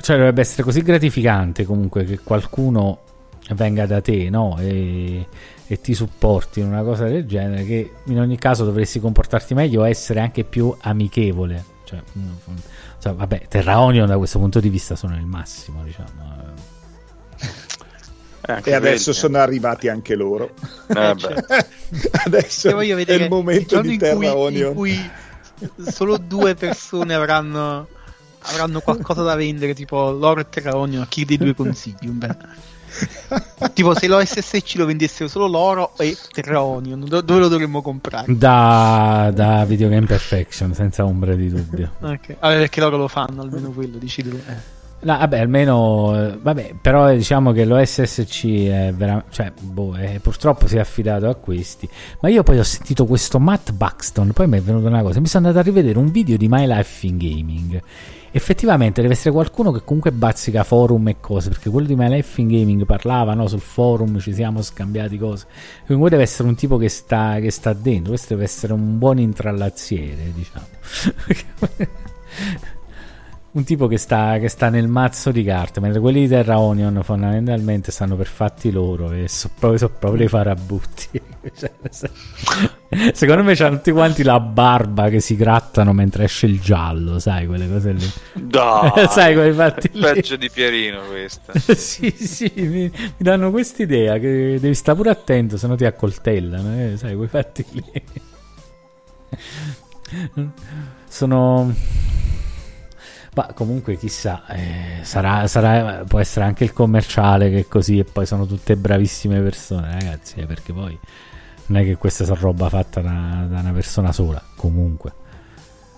Cioè 0.01 0.17
dovrebbe 0.17 0.43
essere 0.43 0.63
così 0.63 0.81
gratificante 0.81 1.65
comunque 1.65 2.05
che 2.05 2.21
qualcuno 2.21 3.01
venga 3.57 3.85
da 3.85 4.01
te, 4.01 4.31
no? 4.31 4.57
E, 4.61 5.27
e 5.67 5.81
ti 5.81 5.95
supporti 5.95 6.61
in 6.61 6.67
una 6.67 6.83
cosa 6.83 7.05
del 7.07 7.27
genere 7.27 7.65
che 7.65 7.91
in 8.05 8.21
ogni 8.21 8.37
caso 8.37 8.65
dovresti 8.65 9.01
comportarti 9.01 9.55
meglio 9.55 9.83
o 9.83 9.89
essere 9.89 10.21
anche 10.21 10.45
più 10.45 10.75
amichevole. 10.81 11.65
Cioè, 11.85 12.03
mm, 12.19 12.33
cioè, 12.99 13.15
vabbè, 13.15 13.47
Terra 13.49 13.81
Onion 13.81 14.07
da 14.09 14.17
questo 14.17 14.39
punto 14.39 14.61
di 14.61 14.69
vista 14.69 14.97
sono 14.97 15.17
il 15.17 15.27
massimo, 15.27 15.83
diciamo. 15.83 16.09
Eh, 18.47 18.53
anche 18.53 18.71
E 18.71 18.75
adesso 18.75 19.05
quelli, 19.05 19.19
sono 19.19 19.39
arrivati 19.39 19.89
anche 19.89 20.15
loro. 20.15 20.51
eh. 20.89 20.95
Vabbè. 20.95 21.45
adesso 22.25 22.69
Io 22.69 22.75
voglio 22.75 22.95
è 22.95 22.97
vedere 22.97 23.25
il 23.25 23.31
momento 23.31 23.67
giorno 23.77 23.89
di 23.89 23.95
in 23.95 23.99
Terra 23.99 24.17
cui, 24.17 24.27
in 24.27 24.33
Onion. 24.33 24.75
cui 24.75 25.11
solo 25.91 26.19
due 26.19 26.55
persone 26.55 27.15
avranno, 27.15 27.89
avranno 28.41 28.81
qualcosa 28.81 29.23
da 29.23 29.35
vendere, 29.35 29.75
tipo 29.75 30.11
l'oro 30.11 30.41
e 30.41 30.49
Terra 30.49 30.77
Onion, 30.77 31.03
a 31.03 31.07
chi 31.07 31.25
dei 31.25 31.39
due 31.39 31.55
consigli? 31.55 32.09
Beh. 32.09 32.37
tipo 33.73 33.95
se 33.95 34.07
l'OSSC 34.07 34.75
lo 34.77 34.87
vendessero 34.87 35.29
solo 35.29 35.47
l'oro 35.47 35.93
e 35.99 36.17
Terra 36.33 36.63
Onion, 36.63 37.05
do- 37.07 37.21
dove 37.21 37.41
lo 37.41 37.49
dovremmo 37.49 37.83
comprare? 37.83 38.33
Da, 38.35 39.31
da 39.35 39.65
Video 39.65 39.89
Game 39.89 40.07
Perfection, 40.07 40.75
senza 40.75 41.05
ombra 41.05 41.35
di 41.35 41.49
dubbio. 41.49 41.93
Ok. 42.15 42.37
Vabbè, 42.39 42.57
perché 42.59 42.81
loro 42.81 42.97
lo 42.97 43.09
fanno, 43.09 43.43
almeno 43.43 43.71
quello, 43.71 43.99
dici 43.99 44.23
tu. 44.23 44.31
Eh. 44.31 44.83
No, 45.01 45.19
vabbè, 45.19 45.39
almeno, 45.39 46.19
eh, 46.19 46.39
vabbè, 46.41 46.77
però 46.81 47.11
eh, 47.11 47.17
diciamo 47.17 47.53
che 47.53 47.65
l'OSSC 47.65 48.45
è 48.45 48.93
veramente, 48.95 49.27
cioè, 49.31 49.53
boh, 49.59 49.97
eh, 49.97 50.19
purtroppo 50.21 50.67
si 50.67 50.77
è 50.77 50.81
affidato 50.81 51.29
a 51.29 51.35
questi. 51.35 51.89
Ma 52.21 52.31
io 52.31 52.43
poi 52.43 52.59
ho 52.59 52.63
sentito 52.63 53.05
questo 53.05 53.39
Matt 53.39 53.73
Buxton, 53.73 54.33
poi 54.33 54.47
mi 54.49 54.59
è 54.59 54.63
venuta 54.63 54.89
una 54.89 55.03
cosa, 55.03 55.21
mi 55.21 55.27
sono 55.27 55.47
andato 55.47 55.67
a 55.67 55.71
rivedere 55.71 55.99
un 55.99 56.11
video 56.11 56.39
di 56.39 56.49
My 56.49 56.67
Life 56.67 57.07
in 57.07 57.19
Gaming. 57.19 57.83
Effettivamente 58.37 59.01
deve 59.01 59.15
essere 59.15 59.31
qualcuno 59.31 59.71
che 59.71 59.85
comunque 59.85 60.11
bazzica 60.11 60.65
forum 60.65 61.07
e 61.07 61.21
cose, 61.21 61.51
perché 61.51 61.71
quello 61.71 61.87
di 61.87 61.95
My 61.95 62.09
Life 62.09 62.41
in 62.41 62.49
Gaming 62.49 62.85
parlava, 62.85 63.33
no, 63.33 63.47
sul 63.47 63.61
forum 63.61 64.19
ci 64.19 64.35
siamo 64.35 64.61
scambiati 64.61 65.17
cose. 65.19 65.47
Comunque 65.87 66.11
deve 66.11 66.25
essere 66.25 66.49
un 66.49 66.57
tipo 66.57 66.77
che 66.77 66.89
sta, 66.89 67.39
che 67.39 67.53
sta 67.53 67.73
dentro, 67.73 68.09
questo 68.09 68.35
deve 68.35 68.43
essere 68.43 68.73
un 68.73 68.99
buon 68.99 69.21
intrallazziere, 69.21 70.33
diciamo. 70.35 70.67
un 73.55 73.63
tipo 73.63 73.87
che 73.87 73.99
sta, 73.99 74.39
che 74.39 74.49
sta 74.49 74.69
nel 74.69 74.89
mazzo 74.89 75.31
di 75.31 75.45
carte, 75.45 75.79
mentre 75.79 76.01
quelli 76.01 76.23
di 76.23 76.29
Terra 76.29 76.59
Onion 76.59 77.01
fondamentalmente 77.05 77.93
stanno 77.93 78.17
per 78.17 78.27
fatti 78.27 78.73
loro 78.73 79.13
e 79.13 79.29
so 79.29 79.49
proprio, 79.57 79.79
so 79.79 79.89
proprio 79.91 80.21
dei 80.21 80.29
farabutti. 80.29 81.21
Se- 81.53 82.11
Secondo 83.13 83.45
me 83.45 83.55
c'hanno 83.55 83.77
tutti 83.77 83.93
quanti 83.93 84.25
la 84.25 84.41
barba 84.41 85.09
che 85.09 85.21
si 85.21 85.37
grattano 85.37 85.93
mentre 85.93 86.25
esce 86.25 86.47
il 86.47 86.61
giallo, 86.61 87.21
sai, 87.21 87.47
quelle 87.47 87.69
cose 87.69 87.93
lì. 87.93 88.11
Dai, 88.33 89.07
sai, 89.09 89.35
quei 89.35 89.53
fatti 89.53 89.89
lì. 89.93 90.01
peggio 90.01 90.35
di 90.35 90.51
Pierino 90.51 91.03
questa. 91.09 91.53
sì, 91.75 92.11
sì, 92.11 92.51
mi, 92.57 92.91
mi 92.91 93.13
danno 93.19 93.53
quest'idea 93.53 94.19
che 94.19 94.59
devi 94.61 94.75
stare 94.75 94.97
pure 94.97 95.11
attento, 95.11 95.57
se 95.57 95.69
no 95.69 95.77
ti 95.77 95.85
accoltellano, 95.85 96.77
eh, 96.77 96.97
sai, 96.97 97.15
quei 97.15 97.29
fatti 97.29 97.65
lì. 97.71 97.85
Sono... 101.09 101.73
Ma 103.35 103.49
comunque 103.53 103.97
chissà, 103.97 104.45
eh, 104.49 104.99
sarà, 105.03 105.47
sarà- 105.49 106.05
può 106.07 106.21
essere 106.21 106.45
anche 106.45 106.63
il 106.63 106.73
commerciale 106.73 107.51
che 107.51 107.59
è 107.61 107.67
così 107.69 107.99
e 107.99 108.05
poi 108.05 108.27
sono 108.27 108.47
tutte 108.47 108.77
bravissime 108.77 109.41
persone, 109.41 109.91
ragazzi, 109.93 110.39
eh, 110.39 110.47
perché 110.47 110.73
poi 110.73 110.97
non 111.67 111.81
è 111.81 111.85
che 111.85 111.97
questa 111.97 112.25
sia 112.25 112.37
roba 112.39 112.69
fatta 112.69 113.01
da, 113.01 113.45
da 113.49 113.59
una 113.61 113.73
persona 113.73 114.13
sola, 114.13 114.41
comunque. 114.57 115.13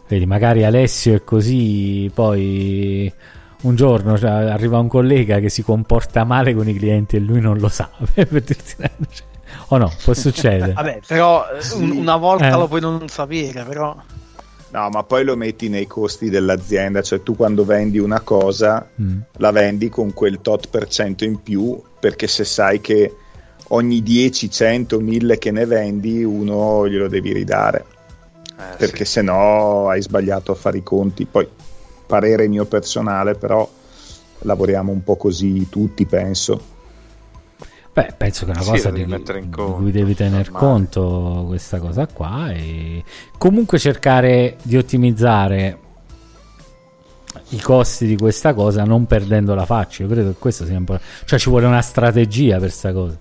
Vedi, 0.08 0.24
magari 0.24 0.64
Alessio 0.64 1.14
è 1.14 1.24
così, 1.24 2.10
poi 2.14 3.12
un 3.62 3.74
giorno 3.74 4.16
cioè, 4.16 4.30
arriva 4.30 4.78
un 4.78 4.88
collega 4.88 5.38
che 5.38 5.48
si 5.50 5.62
comporta 5.62 6.24
male 6.24 6.54
con 6.54 6.68
i 6.68 6.74
clienti 6.74 7.16
e 7.16 7.18
lui 7.18 7.40
non 7.40 7.58
lo 7.58 7.68
sa, 7.68 7.90
per 8.14 8.28
dirti 8.28 8.76
cioè, 8.78 8.90
o 9.68 9.76
no, 9.76 9.92
può 10.04 10.14
succedere. 10.14 10.72
Vabbè, 10.72 11.00
però 11.06 11.44
eh, 11.50 11.74
un- 11.74 11.90
una 11.98 12.16
volta 12.16 12.46
Eh. 12.48 12.50
lo 12.52 12.66
puoi 12.66 12.80
non 12.80 13.06
sapere, 13.08 13.62
però... 13.64 13.94
No, 14.76 14.90
ma 14.90 15.04
poi 15.04 15.24
lo 15.24 15.36
metti 15.36 15.70
nei 15.70 15.86
costi 15.86 16.28
dell'azienda, 16.28 17.00
cioè 17.00 17.22
tu 17.22 17.34
quando 17.34 17.64
vendi 17.64 17.98
una 17.98 18.20
cosa 18.20 18.86
Mm. 19.00 19.20
la 19.38 19.50
vendi 19.50 19.88
con 19.88 20.12
quel 20.12 20.40
tot 20.42 20.68
per 20.68 20.86
cento 20.86 21.24
in 21.24 21.40
più, 21.42 21.80
perché 21.98 22.26
se 22.26 22.44
sai 22.44 22.82
che 22.82 23.10
ogni 23.68 24.02
10, 24.02 24.50
100, 24.50 25.00
1000 25.00 25.38
che 25.38 25.50
ne 25.50 25.64
vendi, 25.64 26.22
uno 26.22 26.86
glielo 26.86 27.08
devi 27.08 27.32
ridare, 27.32 27.86
Eh, 28.58 28.76
perché 28.76 29.06
sì. 29.06 29.12
se 29.12 29.22
no 29.22 29.88
hai 29.88 30.02
sbagliato 30.02 30.52
a 30.52 30.54
fare 30.54 30.76
i 30.76 30.82
conti. 30.82 31.24
Poi, 31.24 31.48
parere 32.06 32.46
mio 32.46 32.66
personale, 32.66 33.34
però 33.34 33.66
lavoriamo 34.40 34.92
un 34.92 35.02
po' 35.02 35.16
così 35.16 35.68
tutti, 35.70 36.04
penso. 36.04 36.74
Beh, 37.96 38.12
penso 38.14 38.44
che 38.44 38.50
è 38.52 38.54
una 38.54 38.62
Sì, 38.62 38.70
cosa 38.72 38.90
di, 38.90 39.06
di 39.06 39.64
cui 39.64 39.90
devi 39.90 40.14
tener 40.14 40.50
normale. 40.50 40.66
conto 40.66 41.44
questa 41.46 41.78
cosa 41.78 42.06
qua 42.06 42.52
e 42.52 43.02
comunque 43.38 43.78
cercare 43.78 44.58
di 44.62 44.76
ottimizzare 44.76 45.78
i 47.50 47.60
costi 47.60 48.06
di 48.06 48.16
questa 48.16 48.52
cosa 48.52 48.84
non 48.84 49.06
perdendo 49.06 49.54
la 49.54 49.64
faccia. 49.64 50.02
Io 50.02 50.10
credo 50.10 50.28
che 50.32 50.36
questo 50.38 50.66
sia 50.66 50.76
importante. 50.76 51.24
Cioè 51.24 51.38
ci 51.38 51.48
vuole 51.48 51.64
una 51.64 51.80
strategia 51.80 52.52
per 52.58 52.68
questa 52.68 52.92
cosa. 52.92 53.16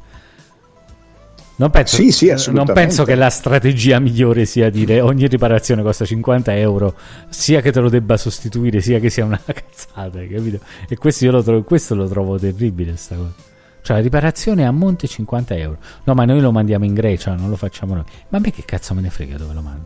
Non 1.58 1.70
penso, 1.70 1.96
Sì, 1.96 2.12
sì, 2.12 2.34
non 2.52 2.66
penso 2.66 3.06
che 3.06 3.16
la 3.16 3.30
strategia 3.30 3.98
migliore 4.00 4.44
sia 4.44 4.70
dire 4.70 5.00
ogni 5.00 5.26
riparazione 5.28 5.84
costa 5.84 6.04
50 6.04 6.54
euro, 6.58 6.96
sia 7.30 7.62
che 7.62 7.72
te 7.72 7.80
lo 7.80 7.88
debba 7.88 8.18
sostituire, 8.18 8.82
sia 8.82 9.00
che 9.00 9.10
sia 9.10 9.24
una 9.24 9.40
cazzata, 9.46 10.20
capito? 10.20 10.60
E 10.90 10.98
questo 10.98 11.24
io 11.24 11.32
lo 11.32 11.42
trovo, 11.42 11.64
questo 11.64 11.96
lo 11.96 12.10
trovo 12.10 12.38
terribile, 12.38 12.98
sta 12.98 13.16
cosa. 13.16 13.54
Cioè, 13.86 13.98
la 13.98 14.02
riparazione 14.02 14.66
a 14.66 14.72
monte 14.72 15.06
50 15.06 15.56
euro. 15.58 15.78
No, 16.06 16.16
ma 16.16 16.26
noi 16.26 16.42
lo 16.42 16.52
mandiamo 16.52 16.86
in 16.86 16.96
Grecia, 16.96 17.36
non 17.36 17.50
lo 17.52 17.56
facciamo 17.56 17.94
noi. 17.94 18.04
Ma 18.30 18.40
a 18.40 18.42
me 18.42 18.50
che 18.50 18.64
cazzo 18.66 18.96
me 18.96 19.02
ne 19.02 19.12
frega 19.12 19.38
dove 19.38 19.54
lo 19.54 19.62
mando? 19.62 19.86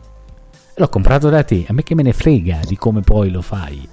L'ho 0.76 0.88
comprato 0.88 1.28
da 1.28 1.42
te, 1.44 1.66
a 1.68 1.74
me 1.74 1.82
che 1.82 1.94
me 1.94 2.02
ne 2.02 2.14
frega 2.14 2.60
di 2.66 2.78
come 2.78 3.02
poi 3.02 3.28
lo 3.30 3.42
fai. 3.42 3.86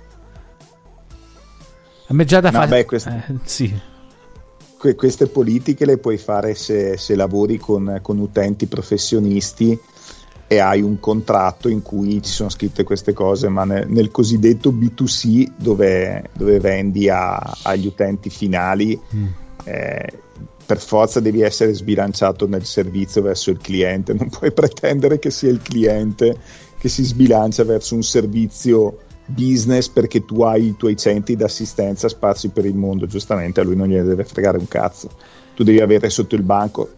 A 2.09 2.13
me 2.13 2.23
già 2.23 2.39
da 2.39 2.51
No, 2.51 2.59
fare... 2.59 2.69
beh, 2.69 2.85
questo- 2.85 3.09
Eh, 3.09 3.23
sì. 3.43 3.77
Que- 4.77 4.95
queste 4.95 5.27
politiche 5.27 5.85
le 5.85 5.97
puoi 5.97 6.17
fare 6.17 6.55
se, 6.55 6.95
se 6.95 7.15
lavori 7.15 7.57
con, 7.57 7.99
con 8.01 8.17
utenti 8.19 8.67
professionisti 8.67 9.77
e 10.47 10.59
hai 10.59 10.81
un 10.81 11.01
contratto 11.01 11.67
in 11.67 11.81
cui 11.81 12.21
ci 12.23 12.31
sono 12.31 12.47
scritte 12.47 12.83
queste 12.85 13.11
cose, 13.11 13.49
ma 13.49 13.65
ne- 13.65 13.83
nel 13.85 14.09
cosiddetto 14.11 14.71
B2C 14.71 15.51
dove, 15.57 16.29
dove 16.33 16.59
vendi 16.61 17.09
a- 17.09 17.35
agli 17.63 17.87
utenti 17.87 18.29
finali, 18.29 18.97
Mm. 19.13 19.25
Eh, 19.67 20.19
per 20.65 20.79
forza 20.79 21.19
devi 21.19 21.41
essere 21.41 21.73
sbilanciato 21.73 22.47
nel 22.47 22.65
servizio 22.65 23.21
verso 23.21 23.51
il 23.51 23.57
cliente, 23.57 24.13
non 24.13 24.29
puoi 24.29 24.51
pretendere 24.51 25.19
che 25.19 25.29
sia 25.29 25.49
il 25.49 25.61
cliente 25.61 26.37
che 26.77 26.89
si 26.89 27.03
sbilancia 27.03 27.63
verso 27.63 27.95
un 27.95 28.03
servizio 28.03 28.99
business 29.25 29.89
perché 29.89 30.23
tu 30.25 30.41
hai 30.41 30.67
i 30.67 30.75
tuoi 30.77 30.95
centri 30.95 31.35
d'assistenza 31.35 32.07
sparsi 32.07 32.49
per 32.49 32.65
il 32.65 32.75
mondo, 32.75 33.07
giustamente 33.07 33.59
a 33.59 33.63
lui 33.63 33.75
non 33.75 33.87
gliene 33.87 34.03
deve 34.03 34.23
fregare 34.23 34.57
un 34.57 34.67
cazzo. 34.67 35.09
Tu 35.53 35.63
devi 35.63 35.81
avere 35.81 36.09
sotto 36.09 36.35
il 36.35 36.43
banco 36.43 36.89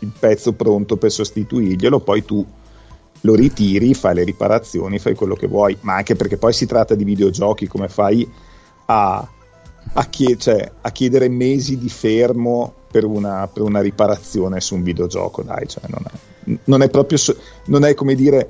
il 0.00 0.12
pezzo 0.18 0.52
pronto 0.52 0.96
per 0.96 1.10
sostituirglielo, 1.10 2.00
poi 2.00 2.24
tu 2.24 2.44
lo 3.20 3.34
ritiri, 3.34 3.94
fai 3.94 4.16
le 4.16 4.24
riparazioni, 4.24 4.98
fai 4.98 5.14
quello 5.14 5.34
che 5.34 5.46
vuoi, 5.46 5.76
ma 5.82 5.94
anche 5.94 6.16
perché 6.16 6.36
poi 6.36 6.52
si 6.52 6.66
tratta 6.66 6.94
di 6.94 7.04
videogiochi, 7.04 7.68
come 7.68 7.88
fai 7.88 8.28
a, 8.86 9.28
a 9.94 10.04
chie- 10.06 10.36
cioè, 10.38 10.70
a 10.80 10.90
chiedere 10.90 11.28
mesi 11.28 11.78
di 11.78 11.88
fermo 11.88 12.72
per 12.90 13.04
una, 13.04 13.48
per 13.52 13.62
una 13.62 13.80
riparazione 13.80 14.60
su 14.60 14.74
un 14.74 14.82
videogioco, 14.82 15.42
dai, 15.42 15.66
cioè, 15.68 15.82
non, 15.88 16.02
è, 16.06 16.58
non 16.64 16.82
è 16.82 16.88
proprio, 16.90 17.18
so- 17.18 17.36
non 17.66 17.84
è 17.84 17.94
come 17.94 18.14
dire, 18.14 18.48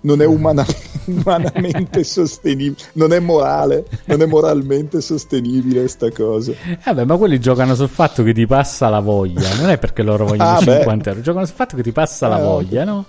non 0.00 0.20
è 0.22 0.26
umana- 0.26 0.64
umanamente 1.06 2.04
sostenibile, 2.04 2.76
non 2.94 3.12
è 3.12 3.18
morale, 3.18 3.84
non 4.04 4.22
è 4.22 4.26
moralmente 4.26 5.00
sostenibile 5.00 5.88
sta 5.88 6.10
cosa. 6.10 6.52
Eh, 6.52 6.78
Vabbè, 6.84 7.04
ma 7.04 7.16
quelli 7.16 7.40
giocano 7.40 7.74
sul 7.74 7.88
fatto 7.88 8.22
che 8.22 8.32
ti 8.32 8.46
passa 8.46 8.88
la 8.88 9.00
voglia, 9.00 9.54
non 9.56 9.70
è 9.70 9.78
perché 9.78 10.02
loro 10.02 10.26
vogliono 10.26 10.50
Ah, 10.56 10.58
beh. 10.62 10.76
50 10.78 11.10
euro, 11.10 11.22
giocano 11.22 11.44
sul 11.46 11.54
fatto 11.56 11.76
che 11.76 11.82
ti 11.82 11.92
passa 11.92 12.28
la 12.28 12.38
Eh, 12.38 12.42
voglia, 12.42 12.84
no? 12.84 13.04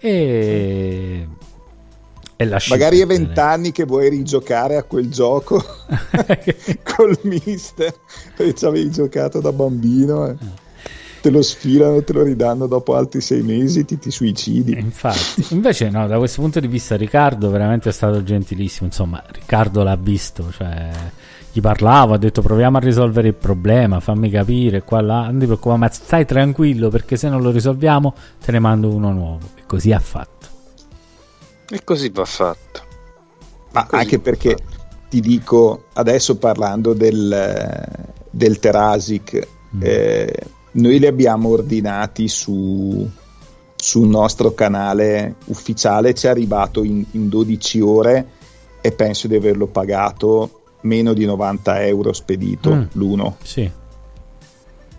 E... 0.00 1.26
Magari 2.68 3.00
è 3.00 3.06
vent'anni 3.06 3.72
che 3.72 3.84
vuoi 3.84 4.08
rigiocare 4.08 4.76
a 4.76 4.84
quel 4.84 5.10
gioco 5.10 5.60
col 6.84 7.18
mister 7.22 7.92
perché 8.36 8.54
ci 8.54 8.64
avevi 8.64 8.90
giocato 8.90 9.40
da 9.40 9.52
bambino. 9.52 10.28
eh. 10.28 10.36
te 11.20 11.30
lo 11.30 11.42
sfilano, 11.42 12.02
te 12.04 12.12
lo 12.12 12.22
ridanno 12.22 12.66
dopo 12.66 12.94
altri 12.94 13.20
sei 13.20 13.42
mesi, 13.42 13.84
ti, 13.84 13.98
ti 13.98 14.10
suicidi. 14.10 14.72
Eh, 14.72 14.78
infatti, 14.78 15.46
invece 15.50 15.90
no, 15.90 16.06
da 16.06 16.16
questo 16.18 16.40
punto 16.40 16.60
di 16.60 16.68
vista 16.68 16.96
Riccardo 16.96 17.50
veramente 17.50 17.88
è 17.88 17.92
stato 17.92 18.22
gentilissimo, 18.22 18.86
insomma, 18.86 19.22
Riccardo 19.26 19.82
l'ha 19.82 19.96
visto, 19.96 20.50
cioè 20.52 20.90
gli 21.52 21.60
parlavo, 21.60 22.14
ha 22.14 22.18
detto 22.18 22.40
proviamo 22.40 22.76
a 22.76 22.80
risolvere 22.80 23.28
il 23.28 23.34
problema, 23.34 23.98
fammi 23.98 24.30
capire 24.30 24.82
qua 24.82 25.00
là, 25.00 25.24
non 25.24 25.40
ti 25.40 25.46
preoccupare, 25.46 25.80
ma 25.80 25.88
stai 25.90 26.24
tranquillo 26.24 26.88
perché 26.88 27.16
se 27.16 27.28
non 27.28 27.42
lo 27.42 27.50
risolviamo 27.50 28.14
te 28.44 28.52
ne 28.52 28.58
mando 28.60 28.88
uno 28.88 29.12
nuovo. 29.12 29.40
E 29.56 29.62
così 29.66 29.92
ha 29.92 29.98
fatto. 29.98 30.57
E 31.70 31.84
così 31.84 32.08
va 32.10 32.24
fatto. 32.24 32.82
Ma 33.72 33.86
anche 33.90 34.18
perché 34.18 34.56
ti 35.08 35.20
dico, 35.20 35.84
adesso 35.94 36.36
parlando 36.36 36.94
del, 36.94 37.86
del 38.30 38.58
Terasic, 38.58 39.48
mm. 39.76 39.80
eh, 39.82 40.34
noi 40.72 40.98
li 40.98 41.06
abbiamo 41.06 41.50
ordinati 41.50 42.28
su, 42.28 43.08
sul 43.76 44.08
nostro 44.08 44.54
canale 44.54 45.36
ufficiale, 45.46 46.14
ci 46.14 46.26
è 46.26 46.30
arrivato 46.30 46.82
in, 46.82 47.04
in 47.12 47.28
12 47.28 47.80
ore 47.80 48.28
e 48.80 48.92
penso 48.92 49.28
di 49.28 49.36
averlo 49.36 49.66
pagato 49.66 50.60
meno 50.82 51.12
di 51.12 51.24
90 51.24 51.84
euro 51.86 52.12
spedito 52.12 52.74
mm. 52.74 52.82
l'uno. 52.92 53.36
Sì. 53.42 53.70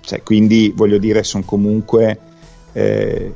Cioè, 0.01 0.23
quindi 0.23 0.73
voglio 0.75 0.97
dire, 0.97 1.23
sono 1.23 1.43
comunque 1.45 2.19
eh, 2.73 3.35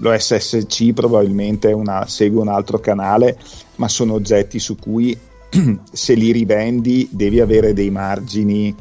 lo 0.00 0.16
SSC 0.16 0.92
probabilmente 0.92 1.72
una, 1.72 2.06
segue 2.06 2.40
un 2.40 2.48
altro 2.48 2.80
canale, 2.80 3.38
ma 3.76 3.88
sono 3.88 4.14
oggetti 4.14 4.58
su 4.58 4.76
cui 4.76 5.16
se 5.92 6.14
li 6.14 6.32
rivendi 6.32 7.08
devi 7.10 7.40
avere 7.40 7.72
dei 7.72 7.90
margini 7.90 8.74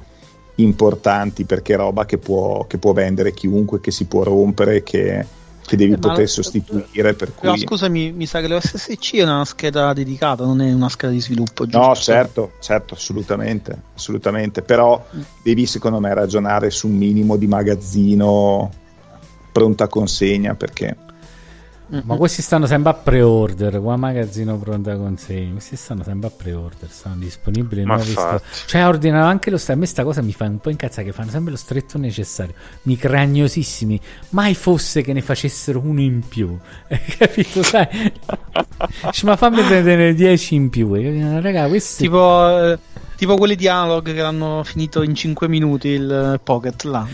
importanti 0.55 1.45
perché 1.45 1.73
è 1.73 1.77
roba 1.77 2.05
che 2.05 2.17
può, 2.17 2.65
che 2.67 2.77
può 2.77 2.93
vendere 2.93 3.33
chiunque, 3.33 3.79
che 3.79 3.91
si 3.91 4.05
può 4.05 4.23
rompere, 4.23 4.83
che, 4.83 5.25
che 5.65 5.75
devi 5.75 5.93
eh, 5.93 5.97
poter 5.97 6.27
sostituire. 6.27 7.13
Per 7.13 7.31
però 7.31 7.51
cui... 7.51 7.61
scusami, 7.61 8.11
mi 8.11 8.25
sa 8.25 8.39
che 8.39 8.47
l'OSSC 8.47 9.15
è 9.15 9.23
una 9.23 9.45
scheda 9.45 9.93
dedicata, 9.93 10.45
non 10.45 10.61
è 10.61 10.71
una 10.71 10.89
scheda 10.89 11.11
di 11.11 11.21
sviluppo. 11.21 11.65
Giusto? 11.65 11.79
No, 11.79 11.95
certo, 11.95 12.51
certo, 12.59 12.93
assolutamente, 12.93 13.77
assolutamente. 13.95 14.61
Però 14.61 15.03
mm. 15.15 15.21
devi 15.43 15.65
secondo 15.65 15.99
me 15.99 16.13
ragionare 16.13 16.69
su 16.69 16.87
un 16.87 16.95
minimo 16.95 17.35
di 17.35 17.47
magazzino 17.47 18.69
pronta 19.51 19.87
consegna 19.87 20.55
perché 20.55 20.95
Mm-hmm. 21.91 22.01
Ma 22.05 22.15
questi 22.17 22.41
stanno 22.43 22.67
sempre 22.67 22.91
a 22.91 22.93
pre-order. 22.93 23.81
Qua 23.81 23.95
magazzino 23.95 24.57
pronta 24.57 24.95
consegna. 24.95 25.53
Questi 25.53 25.75
stanno 25.75 26.03
sempre 26.03 26.27
a 26.27 26.31
pre-order. 26.31 26.87
Stanno 26.89 27.15
disponibili 27.17 27.83
nuovi 27.83 28.11
sto- 28.11 28.41
Cioè, 28.67 28.85
ordinano 28.85 29.25
anche 29.25 29.49
lo 29.49 29.57
stretto. 29.57 29.77
A 29.79 29.81
me 29.81 29.87
sta 29.87 30.03
cosa 30.03 30.21
mi 30.21 30.31
fa 30.31 30.45
un 30.45 30.59
po' 30.59 30.69
incazzare. 30.69 31.05
Che 31.05 31.13
fanno 31.13 31.31
sempre 31.31 31.51
lo 31.51 31.57
stretto 31.57 31.97
necessario. 31.97 32.53
Mi 32.83 32.95
cragnosissimi. 32.95 33.99
Mai 34.29 34.53
fosse 34.53 35.01
che 35.01 35.13
ne 35.13 35.21
facessero 35.21 35.79
uno 35.83 36.01
in 36.01 36.21
più. 36.27 36.55
Hai 36.87 36.99
capito? 37.17 37.63
Sai? 37.63 37.87
ma 39.23 39.35
fammi 39.35 39.61
prendere 39.63 40.13
10 40.13 40.55
in 40.55 40.69
più. 40.69 40.93
Raga, 41.41 41.67
questi. 41.67 42.03
Tipo. 42.03 42.71
Eh 42.71 42.79
tipo 43.19 43.35
quelli 43.35 43.57
di 43.57 43.67
Analog 43.67 44.13
che 44.13 44.21
hanno 44.21 44.63
finito 44.63 45.01
in 45.01 45.13
5 45.13 45.49
minuti 45.49 45.89
il 45.89 46.39
Pocket 46.41 46.83
là, 46.83 47.05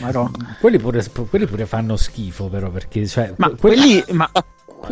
quelli, 0.59 0.77
pure, 0.77 1.03
quelli 1.27 1.47
pure 1.47 1.65
fanno 1.65 1.95
schifo 1.95 2.47
però 2.47 2.69
perché 2.69 3.07
cioè, 3.07 3.33
ma 3.37 3.49
quelli, 3.49 4.03
quelli 4.03 4.15
ma 4.15 4.29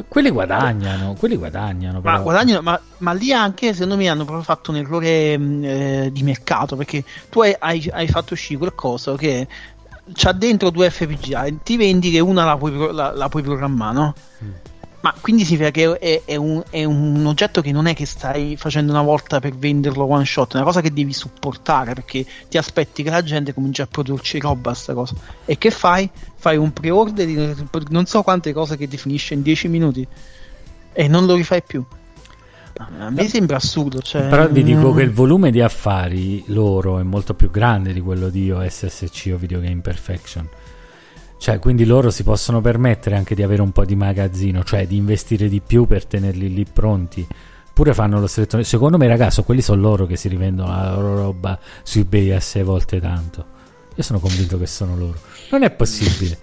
quelli 0.08 0.30
guadagnano, 0.30 1.16
quelli 1.18 1.36
guadagnano. 1.36 2.02
Ma, 2.02 2.20
guadagnano 2.20 2.62
ma, 2.62 2.80
ma, 3.00 3.14
lì 3.14 3.32
anche 3.32 3.74
secondo 3.74 3.96
me 3.98 4.08
hanno 4.08 4.24
proprio 4.26 4.44
fatto 4.44 4.72
un 4.72 4.78
errore 4.78 5.38
mm, 5.38 5.64
eh, 5.64 6.10
di 6.12 6.24
mercato 6.24 6.76
perché 6.76 7.04
tu 7.30 7.42
hai, 7.42 7.56
hai, 7.58 7.90
hai 7.94 8.08
fatto 8.08 8.34
uscire 8.34 8.60
qualcosa 8.60 9.16
che 9.16 9.48
c'ha 10.14 10.32
dentro 10.34 10.70
due 10.70 10.90
FPGA 10.90 11.46
ti 11.64 11.78
vendi 11.78 12.12
che 12.12 12.20
una 12.20 12.44
la 12.46 12.58
puoi, 12.58 12.94
la, 12.94 13.12
la 13.12 13.30
puoi 13.30 13.44
programmare, 13.44 13.94
no? 13.94 14.14
Mm. 14.44 14.52
Ma 15.04 15.14
quindi 15.20 15.44
significa 15.44 15.70
che 15.70 15.98
è, 15.98 16.22
è, 16.24 16.38
un, 16.38 16.64
è, 16.70 16.86
un, 16.86 17.26
oggetto 17.26 17.60
che 17.60 17.74
non 17.74 17.88
è 17.88 17.94
che 17.94 18.06
stai 18.06 18.56
facendo 18.56 18.94
una 18.94 19.02
volta 19.02 19.42
per 19.42 19.54
venderlo 19.54 20.06
one 20.06 20.24
shot, 20.24 20.54
è 20.54 20.56
una 20.56 20.64
cosa 20.64 20.80
che 20.80 20.94
devi 20.94 21.12
supportare 21.12 21.94
perché 21.94 22.26
ti 22.48 22.58
aspetti 22.58 23.04
che 23.04 23.10
la 23.10 23.22
gente 23.22 23.54
cominci 23.54 23.82
a 23.82 23.88
produrci 23.88 24.40
roba 24.40 24.72
a 24.72 24.74
sta 24.74 24.94
cosa. 24.94 25.14
E 25.44 25.58
che 25.58 25.72
fai? 25.72 26.10
Fai 26.36 26.56
un 26.56 26.72
pre-order 26.72 27.26
di 27.26 27.68
non 27.90 28.06
so 28.06 28.22
quante 28.22 28.54
cose 28.54 28.78
che 28.78 28.88
ti 28.88 28.98
finisce 28.98 29.34
in 29.34 29.42
10 29.42 29.68
minuti 29.68 30.08
e 30.94 31.08
non 31.10 31.26
lo 31.26 31.36
rifai 31.36 31.62
più. 31.64 31.84
A 32.78 33.10
me 33.10 33.28
sembra 33.28 33.58
assurdo. 33.58 34.02
Cioè... 34.02 34.30
Però 34.30 34.48
vi 34.48 34.64
dico 34.64 34.94
che 34.94 35.02
il 35.02 35.12
volume 35.12 35.52
di 35.52 35.60
affari 35.60 36.46
loro 36.48 36.98
è 37.00 37.04
molto 37.04 37.34
più 37.34 37.52
grande 37.52 37.92
di 37.92 38.00
quello 38.00 38.30
di 38.30 38.50
OSSC 38.52 39.32
o 39.34 39.38
Video 39.38 39.60
Game 39.60 39.82
Perfection. 39.82 40.48
Cioè, 41.44 41.60
quindi 41.60 41.84
loro 41.84 42.10
si 42.10 42.24
possono 42.24 42.62
permettere 42.62 43.18
anche 43.18 43.36
di 43.36 43.44
avere 43.44 43.62
un 43.62 43.74
po' 43.74 43.84
di 43.84 43.98
magazzino, 43.98 44.64
cioè 44.64 44.88
di 44.88 44.96
investire 44.96 45.50
di 45.50 45.60
più 45.60 45.86
per 45.86 46.06
tenerli 46.06 46.54
lì 46.54 46.64
pronti. 46.64 47.28
Pure 47.74 47.94
fanno 47.94 48.22
lo 48.22 48.28
stretto. 48.28 48.64
Secondo 48.64 48.98
me, 48.98 49.08
ragazzi, 49.08 49.44
quelli 49.44 49.60
sono 49.60 49.82
loro 49.82 50.06
che 50.06 50.16
si 50.16 50.30
rivendono 50.30 50.70
la 50.70 50.94
loro 50.94 51.16
roba 51.18 51.60
su 51.84 52.00
eBay 52.00 52.32
a 52.32 52.40
sei 52.40 52.64
volte 52.64 53.02
tanto. 53.02 53.46
Io 53.94 54.04
sono 54.04 54.20
convinto 54.20 54.58
che 54.58 54.68
sono 54.68 54.96
loro. 54.96 55.18
Non 55.52 55.64
è 55.64 55.72
possibile. 55.72 56.40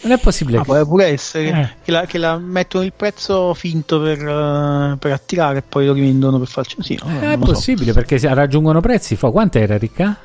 Non 0.00 0.12
è 0.12 0.18
possibile. 0.18 0.56
Ah, 0.56 0.62
che... 0.64 0.86
Può 0.86 1.02
essere 1.02 1.48
eh. 1.50 1.68
che, 1.82 1.90
la, 1.90 2.06
che, 2.06 2.16
la, 2.16 2.38
mettono 2.38 2.84
il 2.84 2.94
prezzo 2.96 3.52
finto 3.52 4.00
per, 4.00 4.18
uh, 4.18 4.96
per, 4.96 5.12
attirare 5.12 5.58
e 5.58 5.62
poi 5.62 5.84
lo 5.84 5.92
rivendono 5.92 6.38
per 6.38 6.48
farci. 6.48 6.76
Sì, 6.80 6.98
no, 7.04 7.20
è 7.20 7.36
possibile 7.36 7.92
so. 7.92 8.00
perché 8.00 8.18
raggiungono 8.32 8.80
prezzi. 8.80 9.14
Quanto 9.14 9.58
era 9.58 9.76
ricca? 9.76 10.16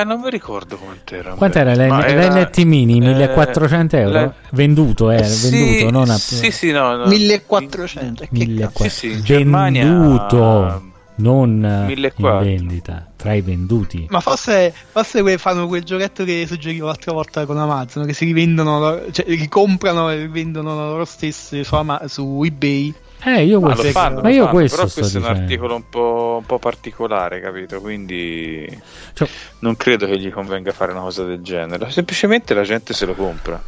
Eh, 0.00 0.04
non 0.04 0.20
mi 0.20 0.30
ricordo 0.30 0.76
quant'era. 0.76 1.32
Quant'era 1.32 1.74
l'NT 1.74 2.58
Mini? 2.64 3.00
1400 3.00 3.96
eh, 3.96 4.00
euro? 4.00 4.34
Venduto, 4.50 5.10
eh, 5.10 5.24
sì, 5.24 5.50
venduto, 5.50 5.90
non 5.90 6.10
a... 6.10 6.16
Sì, 6.18 6.50
sì, 6.50 6.70
no, 6.70 6.96
no. 6.96 7.06
1400. 7.06 8.26
1400. 8.28 8.88
Sì, 8.88 9.14
sì, 9.14 9.22
Germania... 9.22 9.84
Venduto, 9.84 10.82
non 11.16 11.84
1400. 11.86 12.22
in 12.26 12.38
vendita, 12.38 13.06
tra 13.16 13.32
i 13.32 13.40
venduti. 13.40 14.06
Ma 14.10 14.20
forse, 14.20 14.74
forse 14.90 15.38
fanno 15.38 15.66
quel 15.66 15.82
giochetto 15.82 16.24
che 16.24 16.44
suggerivo 16.46 16.86
l'altra 16.86 17.12
volta 17.12 17.46
con 17.46 17.56
Amazon, 17.56 18.04
che 18.04 18.12
si 18.12 18.26
rivendono, 18.26 19.00
cioè 19.10 19.24
ricomprano 19.26 20.10
e 20.10 20.16
rivendono 20.16 20.74
loro 20.74 21.04
stessi 21.06 21.64
su, 21.64 21.76
su 22.06 22.42
eBay 22.44 22.94
eh, 23.24 23.44
io 23.44 23.60
questo, 23.60 23.82
ma, 23.84 23.90
fanno, 23.90 24.20
ma 24.20 24.30
io 24.30 24.44
fanno, 24.44 24.54
questo 24.56 24.76
però 24.76 24.92
questo 24.92 25.18
è 25.18 25.20
un 25.20 25.26
articolo 25.26 25.74
un 25.74 25.88
po', 25.88 26.36
un 26.40 26.46
po', 26.46 26.58
particolare, 26.58 27.40
capito? 27.40 27.80
Quindi 27.80 28.66
cioè, 29.14 29.28
non 29.60 29.76
credo 29.76 30.06
che 30.06 30.18
gli 30.18 30.30
convenga 30.30 30.72
fare 30.72 30.92
una 30.92 31.00
cosa 31.00 31.24
del 31.24 31.40
genere. 31.42 31.90
Semplicemente 31.90 32.54
la 32.54 32.62
gente 32.62 32.94
se 32.94 33.06
lo 33.06 33.14
compra. 33.14 33.62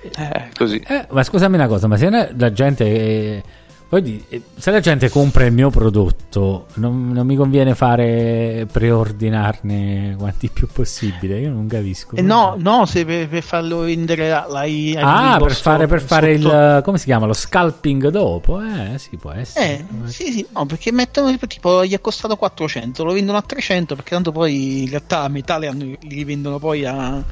Eh, 0.00 0.48
così. 0.56 0.82
Eh, 0.86 1.06
ma 1.10 1.22
scusami 1.22 1.54
una 1.54 1.66
cosa, 1.66 1.86
ma 1.86 1.96
se 1.96 2.10
la 2.10 2.52
gente 2.52 2.84
è 2.84 3.42
poi, 3.88 4.24
eh, 4.30 4.42
se 4.56 4.72
la 4.72 4.80
gente 4.80 5.08
compra 5.08 5.44
il 5.44 5.52
mio 5.52 5.70
prodotto, 5.70 6.66
non, 6.74 7.12
non, 7.12 7.24
mi 7.24 7.36
conviene 7.36 7.76
fare 7.76 8.66
preordinarne 8.70 10.16
quanti 10.18 10.48
più 10.48 10.66
possibile. 10.66 11.38
Io 11.38 11.50
non 11.50 11.68
capisco. 11.68 12.16
Eh 12.16 12.22
no, 12.22 12.56
no, 12.58 12.84
se 12.84 13.04
per, 13.04 13.28
per 13.28 13.44
farlo 13.44 13.78
vendere 13.80 14.28
l'hai. 14.28 14.96
Ah, 14.98 15.38
per 15.40 15.54
fare, 15.54 15.86
per 15.86 16.02
fare 16.02 16.32
il. 16.32 16.80
come 16.82 16.98
si 16.98 17.04
chiama? 17.04 17.26
Lo 17.26 17.32
scalping 17.32 18.08
dopo? 18.08 18.60
Eh, 18.60 18.98
sì, 18.98 19.16
può 19.18 19.30
essere. 19.30 19.66
Eh, 19.66 20.08
sì, 20.08 20.32
sì, 20.32 20.46
no, 20.52 20.66
perché 20.66 20.90
mettono 20.90 21.36
tipo 21.46 21.84
gli 21.84 21.94
è 21.94 22.00
costato 22.00 22.34
400, 22.36 23.04
lo 23.04 23.12
vendono 23.12 23.38
a 23.38 23.42
300 23.42 23.94
perché 23.94 24.10
tanto 24.10 24.32
poi 24.32 24.82
in 24.82 24.90
realtà 24.90 25.22
a 25.22 25.28
metà 25.28 25.58
li 25.58 25.96
rivendono 26.08 26.58
poi 26.58 26.84
a. 26.84 27.22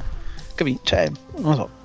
Capì? 0.55 0.79
Cioè, 0.85 1.11
non 1.39 1.51
lo 1.51 1.57
so. 1.57 1.83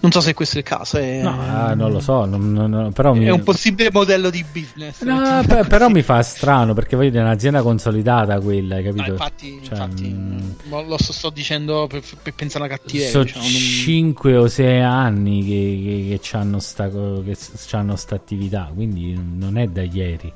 Non 0.00 0.12
so 0.12 0.20
se 0.20 0.32
questo 0.32 0.56
è 0.56 0.58
il 0.58 0.64
caso. 0.64 0.96
È, 0.96 1.20
no, 1.22 1.40
ah, 1.40 1.74
non 1.74 1.90
lo 1.90 1.98
so. 1.98 2.24
Non, 2.24 2.52
non, 2.52 2.92
però 2.92 3.14
è 3.14 3.18
mi... 3.18 3.28
un 3.30 3.42
possibile 3.42 3.90
modello 3.92 4.30
di 4.30 4.44
business. 4.50 5.02
No, 5.02 5.42
per, 5.44 5.66
però 5.68 5.88
mi 5.88 6.02
fa 6.02 6.22
strano 6.22 6.72
perché 6.72 6.94
voglio 6.94 7.10
dire, 7.10 7.22
è 7.22 7.24
un'azienda 7.24 7.62
consolidata 7.62 8.38
quella, 8.38 8.76
hai 8.76 8.84
capito? 8.84 9.06
No, 9.06 9.12
infatti, 9.12 9.60
cioè, 9.62 9.78
infatti 9.78 10.04
mh... 10.04 10.56
Mm, 10.68 10.88
lo 10.88 10.96
sto 10.98 11.30
dicendo 11.30 11.88
per, 11.88 12.02
per 12.22 12.32
pensare 12.32 12.64
alla 12.64 12.74
cattiveria. 12.74 13.10
Sono 13.10 13.24
diciamo, 13.24 13.44
5 13.44 14.32
non... 14.32 14.42
o 14.42 14.46
6 14.46 14.80
anni 14.82 15.44
che, 15.44 16.08
che, 16.08 16.18
che 16.20 16.36
hanno 16.36 16.60
sta, 16.60 16.88
che 16.88 17.36
hanno 17.72 17.96
sta 17.96 18.14
attività, 18.14 18.70
quindi 18.72 19.20
non 19.20 19.58
è 19.58 19.66
da 19.66 19.82
ieri. 19.82 20.32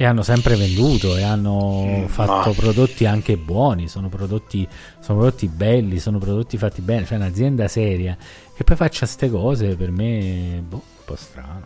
E 0.00 0.04
hanno 0.04 0.22
sempre 0.22 0.54
venduto 0.54 1.16
e 1.16 1.24
hanno 1.24 1.84
mm, 1.84 2.04
fatto 2.04 2.52
prodotti 2.52 3.04
anche 3.04 3.36
buoni, 3.36 3.88
sono 3.88 4.08
prodotti, 4.08 4.64
sono 5.00 5.18
prodotti 5.18 5.48
belli, 5.48 5.98
sono 5.98 6.18
prodotti 6.18 6.56
fatti 6.56 6.80
bene, 6.82 7.04
cioè 7.04 7.16
un'azienda 7.16 7.66
seria 7.66 8.16
che 8.58 8.64
poi 8.64 8.74
faccia 8.74 9.06
queste 9.06 9.30
cose 9.30 9.76
per 9.76 9.92
me 9.92 10.60
boh, 10.66 10.74
un 10.74 11.04
po' 11.04 11.14
strano. 11.14 11.64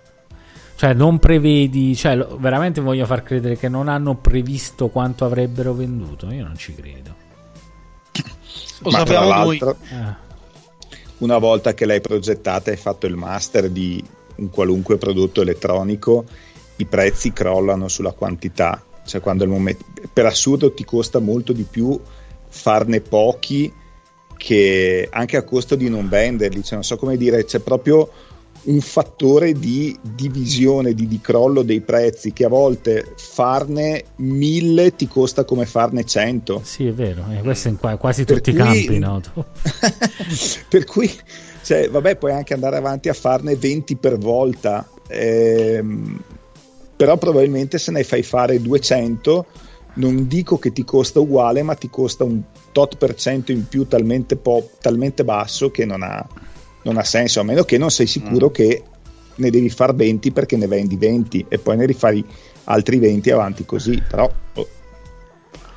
Cioè 0.74 0.92
non 0.92 1.18
prevedi, 1.18 1.96
cioè 1.96 2.18
veramente 2.38 2.82
voglio 2.82 3.06
far 3.06 3.22
credere 3.22 3.56
che 3.56 3.70
non 3.70 3.88
hanno 3.88 4.16
previsto 4.16 4.88
quanto 4.88 5.24
avrebbero 5.24 5.72
venduto, 5.72 6.30
io 6.30 6.44
non 6.44 6.54
ci 6.54 6.74
credo. 6.74 7.14
Lo 8.80 8.90
Ma 8.90 8.98
sappiamo 8.98 9.32
noi. 9.32 9.58
Ah. 9.58 10.18
Una 11.18 11.38
volta 11.38 11.72
che 11.72 11.86
l'hai 11.86 12.02
progettata 12.02 12.68
e 12.68 12.74
hai 12.74 12.78
fatto 12.78 13.06
il 13.06 13.16
master 13.16 13.70
di 13.70 14.04
un 14.34 14.50
qualunque 14.50 14.98
prodotto 14.98 15.40
elettronico 15.40 16.26
i 16.76 16.84
prezzi 16.84 17.32
crollano 17.32 17.88
sulla 17.88 18.12
quantità, 18.12 18.84
cioè 19.06 19.22
quando 19.22 19.44
il 19.44 19.50
momento, 19.50 19.86
per 20.12 20.26
assurdo 20.26 20.74
ti 20.74 20.84
costa 20.84 21.20
molto 21.20 21.54
di 21.54 21.62
più 21.62 21.98
farne 22.48 23.00
pochi 23.00 23.72
che 24.42 25.08
anche 25.08 25.36
a 25.36 25.44
costo 25.44 25.76
di 25.76 25.88
non 25.88 26.08
venderli, 26.08 26.64
cioè, 26.64 26.74
non 26.74 26.82
so 26.82 26.96
come 26.96 27.16
dire, 27.16 27.44
c'è 27.44 27.60
proprio 27.60 28.10
un 28.64 28.80
fattore 28.80 29.52
di 29.52 29.96
divisione, 30.02 30.94
di, 30.94 31.06
di, 31.06 31.20
crollo 31.20 31.62
dei 31.62 31.80
prezzi 31.80 32.32
che 32.32 32.44
a 32.44 32.48
volte 32.48 33.14
farne 33.16 34.04
mille 34.16 34.96
ti 34.96 35.06
costa 35.06 35.44
come 35.44 35.64
farne 35.64 36.04
cento. 36.04 36.60
Sì, 36.64 36.88
è 36.88 36.92
vero, 36.92 37.24
eh, 37.30 37.40
questo 37.42 37.68
in 37.68 37.76
qua, 37.76 37.96
quasi 37.96 38.24
per 38.24 38.36
tutti 38.36 38.50
i 38.50 38.54
campi, 38.54 38.98
no? 38.98 39.20
per 40.68 40.84
cui, 40.86 41.08
cioè, 41.62 41.88
vabbè, 41.88 42.16
puoi 42.16 42.32
anche 42.32 42.52
andare 42.52 42.76
avanti 42.76 43.08
a 43.08 43.14
farne 43.14 43.54
20 43.54 43.94
per 43.94 44.18
volta, 44.18 44.88
ehm, 45.06 46.20
però 46.96 47.16
probabilmente 47.16 47.78
se 47.78 47.92
ne 47.92 48.02
fai 48.02 48.24
fare 48.24 48.60
200 48.60 49.46
non 49.94 50.26
dico 50.26 50.58
che 50.58 50.72
ti 50.72 50.84
costa 50.84 51.20
uguale, 51.20 51.62
ma 51.62 51.74
ti 51.74 51.90
costa 51.90 52.24
un 52.24 52.40
tot 52.72 52.96
per 52.96 53.14
cento 53.14 53.52
in 53.52 53.66
più 53.68 53.86
talmente, 53.86 54.36
po- 54.36 54.70
talmente 54.80 55.24
basso 55.24 55.70
che 55.70 55.84
non 55.84 56.02
ha, 56.02 56.26
non 56.82 56.96
ha, 56.96 57.04
senso, 57.04 57.40
a 57.40 57.42
meno 57.42 57.64
che 57.64 57.78
non 57.78 57.90
sei 57.90 58.06
sicuro 58.06 58.48
mm. 58.48 58.52
che 58.52 58.82
ne 59.34 59.50
devi 59.50 59.70
far 59.70 59.94
20 59.94 60.30
perché 60.32 60.56
ne 60.56 60.66
vendi 60.66 60.96
20 60.96 61.46
e 61.48 61.58
poi 61.58 61.76
ne 61.76 61.86
rifai 61.86 62.24
altri 62.64 62.98
20 62.98 63.30
avanti 63.30 63.64
così, 63.64 64.02
però 64.08 64.30
oh, 64.54 64.68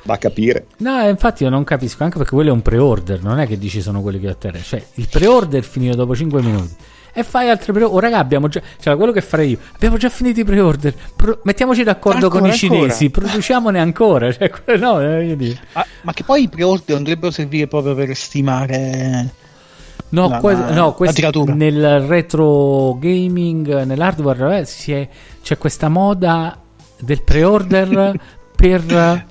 va 0.04 0.14
a 0.14 0.18
capire. 0.18 0.66
No, 0.78 1.06
infatti 1.08 1.42
io 1.42 1.50
non 1.50 1.64
capisco, 1.64 2.04
anche 2.04 2.18
perché 2.18 2.34
quello 2.34 2.50
è 2.50 2.52
un 2.52 2.62
pre-order, 2.62 3.22
non 3.22 3.38
è 3.38 3.46
che 3.46 3.58
dici 3.58 3.80
sono 3.80 4.02
quelli 4.02 4.20
che 4.20 4.28
otterrei, 4.28 4.62
cioè 4.62 4.82
il 4.94 5.08
pre-order 5.08 5.62
finito 5.64 5.96
dopo 5.96 6.14
5 6.14 6.42
minuti 6.42 6.74
e 7.16 7.24
fai 7.24 7.48
altre 7.48 7.72
pre-order. 7.72 7.96
Oh, 7.96 8.00
raga, 8.00 8.18
abbiamo 8.18 8.46
già. 8.46 8.60
Cioè, 8.78 8.94
quello 8.94 9.10
che 9.10 9.22
farei 9.22 9.52
io. 9.52 9.58
Abbiamo 9.74 9.96
già 9.96 10.10
finito 10.10 10.40
i 10.40 10.44
pre-order. 10.44 10.94
Pro- 11.16 11.40
mettiamoci 11.44 11.82
d'accordo 11.82 12.26
ancora, 12.26 12.42
con 12.42 12.50
i 12.50 12.52
cinesi. 12.52 13.04
Ancora. 13.06 13.26
Produciamone 13.26 13.80
ancora. 13.80 14.30
Cioè, 14.36 14.76
no, 14.76 15.00
eh, 15.00 15.58
ah, 15.72 15.86
ma 16.02 16.12
che 16.12 16.24
poi 16.24 16.42
i 16.42 16.48
pre-order 16.48 16.94
non 16.96 17.04
dovrebbero 17.04 17.32
servire 17.32 17.66
proprio 17.68 17.94
per 17.94 18.14
stimare. 18.14 19.32
No, 20.10 20.28
la, 20.28 20.38
que- 20.40 20.54
no 20.54 20.92
questo, 20.92 21.44
nel 21.54 22.00
retro 22.00 22.98
gaming, 23.00 23.84
nell'hardware, 23.84 24.58
eh, 24.58 24.92
è, 24.92 25.08
c'è 25.42 25.56
questa 25.56 25.88
moda 25.88 26.60
del 27.00 27.22
pre-order 27.22 28.20
per 28.54 29.24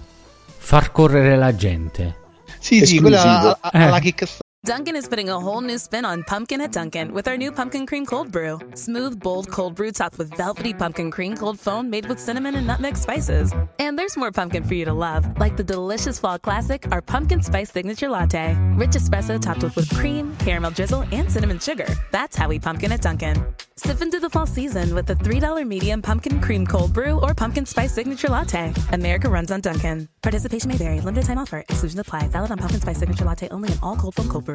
far 0.58 0.92
correre 0.92 1.38
la 1.38 1.56
gente. 1.56 2.16
Sì, 2.58 2.82
Esclusivo. 2.82 2.86
sì, 2.86 3.00
quella 3.00 3.58
alla 3.72 3.98
eh. 4.00 4.45
Dunkin' 4.66 4.96
is 4.96 5.08
putting 5.08 5.30
a 5.30 5.40
whole 5.40 5.62
new 5.62 5.78
spin 5.78 6.06
on 6.06 6.24
pumpkin 6.24 6.60
at 6.60 6.72
Dunkin' 6.72 7.14
with 7.14 7.28
our 7.28 7.38
new 7.38 7.52
pumpkin 7.52 7.86
cream 7.86 8.04
cold 8.04 8.32
brew. 8.32 8.58
Smooth, 8.74 9.20
bold 9.20 9.48
cold 9.52 9.76
brew 9.76 9.92
topped 9.92 10.18
with 10.18 10.34
velvety 10.34 10.74
pumpkin 10.74 11.12
cream 11.12 11.38
cold 11.38 11.60
foam 11.60 11.88
made 11.88 12.08
with 12.08 12.20
cinnamon 12.20 12.56
and 12.56 12.66
nutmeg 12.66 12.98
spices. 12.98 13.54
And 13.78 13.96
there's 13.96 14.18
more 14.18 14.32
pumpkin 14.32 14.64
for 14.64 14.74
you 14.74 14.84
to 14.86 14.94
love, 14.94 15.40
like 15.40 15.56
the 15.56 15.64
delicious 15.64 16.18
fall 16.18 16.40
classic, 16.40 16.84
our 16.92 17.00
pumpkin 17.00 17.44
spice 17.44 17.72
signature 17.72 18.10
latte. 18.10 18.58
Rich 18.74 18.94
espresso 18.94 19.40
topped 19.40 19.62
with 19.62 19.76
whipped 19.76 19.94
cream, 19.94 20.36
caramel 20.38 20.72
drizzle, 20.72 21.04
and 21.12 21.32
cinnamon 21.32 21.60
sugar. 21.60 21.88
That's 22.10 22.36
how 22.36 22.48
we 22.48 22.58
pumpkin 22.58 22.92
at 22.92 23.04
Dunkin'. 23.04 23.46
Sip 23.78 24.02
into 24.02 24.20
the 24.20 24.32
fall 24.32 24.48
season 24.48 24.96
with 24.96 25.06
the 25.06 25.16
$3 25.16 25.68
medium 25.68 26.02
pumpkin 26.02 26.42
cream 26.42 26.66
cold 26.66 26.92
brew 26.92 27.20
or 27.20 27.36
pumpkin 27.36 27.68
spice 27.68 27.94
signature 27.94 28.30
latte. 28.30 28.74
America 28.94 29.30
runs 29.30 29.52
on 29.52 29.62
Dunkin'. 29.62 30.08
Participation 30.24 30.70
may 30.70 30.78
vary. 30.78 31.02
Limited 31.02 31.26
time 31.26 31.38
offer. 31.38 31.60
Exclusion 31.70 32.00
apply. 32.00 32.30
Valid 32.30 32.50
on 32.50 32.58
pumpkin 32.58 32.82
spice 32.82 32.98
signature 32.98 33.26
latte 33.26 33.48
only 33.50 33.72
in 33.72 33.78
all 33.84 33.96
cold 33.96 34.16
foam 34.16 34.28
cold 34.28 34.46
brew. 34.46 34.55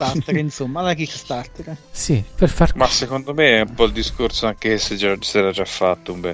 T-Mobile.com. 0.00 0.36
insomma, 0.38 0.82
la 0.82 0.94
Kickstarter. 0.94 1.76
Sì, 1.90 2.22
per 2.34 2.48
far... 2.48 2.74
Ma 2.76 2.86
secondo 2.86 3.34
me 3.34 3.58
è 3.58 3.60
un 3.60 3.74
po' 3.74 3.84
il 3.84 3.92
discorso 3.92 4.46
anche 4.46 4.78
se 4.78 4.96
già, 4.96 5.16
si 5.20 5.38
era 5.38 5.50
già 5.50 5.64
fatto, 5.64 6.14
mm. 6.14 6.24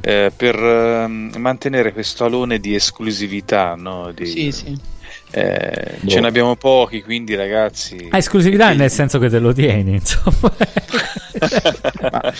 eh, 0.00 0.32
per 0.34 0.56
eh, 0.56 1.06
mantenere 1.06 1.92
questo 1.92 2.24
alone 2.24 2.58
di 2.58 2.74
esclusività, 2.74 3.74
no? 3.74 4.12
Di, 4.12 4.26
sì, 4.26 4.52
sì 4.52 4.90
eh, 5.30 5.98
boh. 6.00 6.10
Ce 6.10 6.20
ne 6.20 6.26
abbiamo 6.26 6.56
pochi, 6.56 7.02
quindi 7.02 7.34
ragazzi. 7.34 8.08
Ah, 8.10 8.18
esclusività 8.18 8.66
quindi... 8.66 8.82
nel 8.82 8.90
senso 8.90 9.18
che 9.18 9.30
te 9.30 9.38
lo 9.38 9.52
tieni, 9.52 9.94
insomma. 9.94 10.52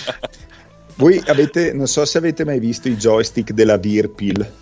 voi 0.97 1.23
avete, 1.27 1.73
non 1.73 1.87
so 1.87 2.05
se 2.05 2.19
avete 2.19 2.45
mai 2.45 2.59
visto 2.59 2.89
i 2.89 2.97
joystick 2.97 3.53
della 3.53 3.79
Virpil. 3.79 4.53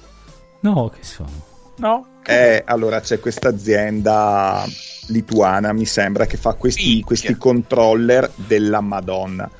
No, 0.61 0.89
che 0.91 1.03
sono? 1.05 1.49
No. 1.81 2.07
Eh, 2.27 2.63
allora 2.65 3.01
c'è 3.01 3.19
questa 3.19 3.49
azienda 3.49 4.65
lituana, 5.09 5.73
mi 5.73 5.87
sembra, 5.87 6.27
che 6.27 6.37
fa 6.37 6.53
questi, 6.55 7.03
questi 7.03 7.37
controller 7.37 8.31
della 8.37 8.81
Madonna 8.81 9.51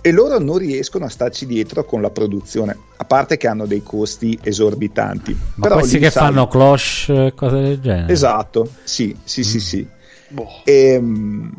e 0.00 0.12
loro 0.12 0.38
non 0.38 0.58
riescono 0.58 1.04
a 1.04 1.08
starci 1.08 1.44
dietro 1.44 1.84
con 1.84 2.00
la 2.00 2.10
produzione, 2.10 2.76
a 2.96 3.04
parte 3.04 3.36
che 3.36 3.48
hanno 3.48 3.66
dei 3.66 3.82
costi 3.82 4.38
esorbitanti. 4.40 5.36
Ma 5.56 5.62
Però 5.68 5.78
questi 5.78 5.98
che 5.98 6.10
fanno 6.10 6.46
cloche, 6.46 7.32
cose 7.34 7.60
del 7.60 7.80
genere. 7.80 8.12
Esatto, 8.12 8.70
sì, 8.84 9.14
sì, 9.24 9.40
mm. 9.40 9.44
sì, 9.44 9.60
sì. 9.60 9.86
Boh. 10.28 10.46
E, 10.64 10.92
ehm, 10.92 11.52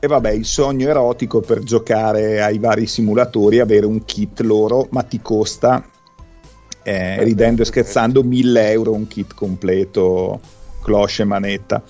e, 0.00 0.06
vabbè, 0.06 0.30
il 0.30 0.46
sogno 0.46 0.88
erotico 0.88 1.40
per 1.40 1.60
giocare 1.60 2.42
ai 2.42 2.58
vari 2.58 2.86
simulatori 2.86 3.60
avere 3.60 3.86
un 3.86 4.04
kit 4.04 4.40
loro, 4.40 4.88
ma 4.90 5.02
ti 5.02 5.20
costa, 5.20 5.84
eh, 6.86 7.24
ridendo 7.24 7.62
e 7.62 7.64
scherzando, 7.64 8.22
1000 8.22 8.70
euro 8.70 8.92
un 8.92 9.08
kit 9.08 9.34
completo, 9.34 10.38
cloche 10.82 11.22
e 11.22 11.24
manetta. 11.24 11.82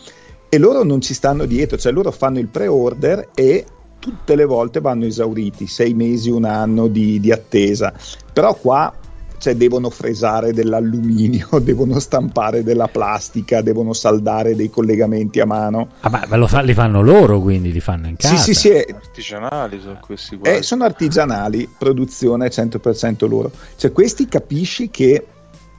E 0.49 0.57
loro 0.57 0.85
non 0.85 1.03
ci 1.03 1.13
stanno 1.13 1.45
dietro, 1.45 1.77
cioè 1.77 1.93
loro 1.93 2.11
fanno 2.11 2.39
il 2.39 2.47
pre-order 2.47 3.29
e 3.35 3.67
tutte 3.99 4.35
le 4.35 4.47
volte 4.47 4.81
vanno 4.81 5.05
esauriti, 5.05 5.67
sei 5.67 5.93
mesi, 5.93 6.31
un 6.31 6.45
anno 6.45 6.87
di, 6.87 7.21
di 7.21 7.31
attesa, 7.31 7.93
però 8.33 8.55
qua 8.55 8.91
cioè, 9.39 9.55
devono 9.55 9.91
fresare 9.91 10.53
dell'alluminio, 10.53 11.49
devono 11.61 11.99
stampare 11.99 12.63
della 12.63 12.89
plastica, 12.89 13.61
devono 13.61 13.93
saldare 13.93 14.55
dei 14.55 14.71
collegamenti 14.71 15.41
a 15.41 15.47
mano. 15.47 15.89
Ah, 16.01 16.27
ma 16.29 16.37
lo 16.37 16.47
fa, 16.47 16.61
li 16.61 16.75
fanno 16.75 17.03
loro 17.03 17.41
quindi, 17.41 17.73
li 17.73 17.81
fanno 17.81 18.09
in 18.09 18.17
casa? 18.17 18.37
Sì, 18.37 18.55
sì, 18.55 18.61
sì. 18.61 18.69
È, 18.71 18.87
artigianali 18.93 19.81
sono 19.81 19.99
questi 20.05 20.37
qua. 20.37 20.51
Eh, 20.51 20.63
sono 20.63 20.85
artigianali, 20.85 21.69
produzione 21.77 22.49
100% 22.49 23.29
loro. 23.29 23.51
Cioè 23.77 23.93
questi 23.93 24.27
capisci 24.29 24.91
che 24.91 25.27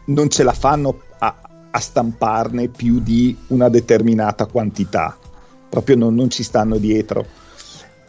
non 0.05 0.29
ce 0.29 0.43
la 0.43 0.53
fanno 0.53 0.99
a, 1.19 1.35
a 1.71 1.79
stamparne 1.79 2.67
più 2.67 2.99
di 2.99 3.35
una 3.47 3.69
determinata 3.69 4.45
quantità, 4.45 5.17
proprio 5.69 5.95
non, 5.95 6.15
non 6.15 6.29
ci 6.29 6.43
stanno 6.43 6.77
dietro. 6.77 7.45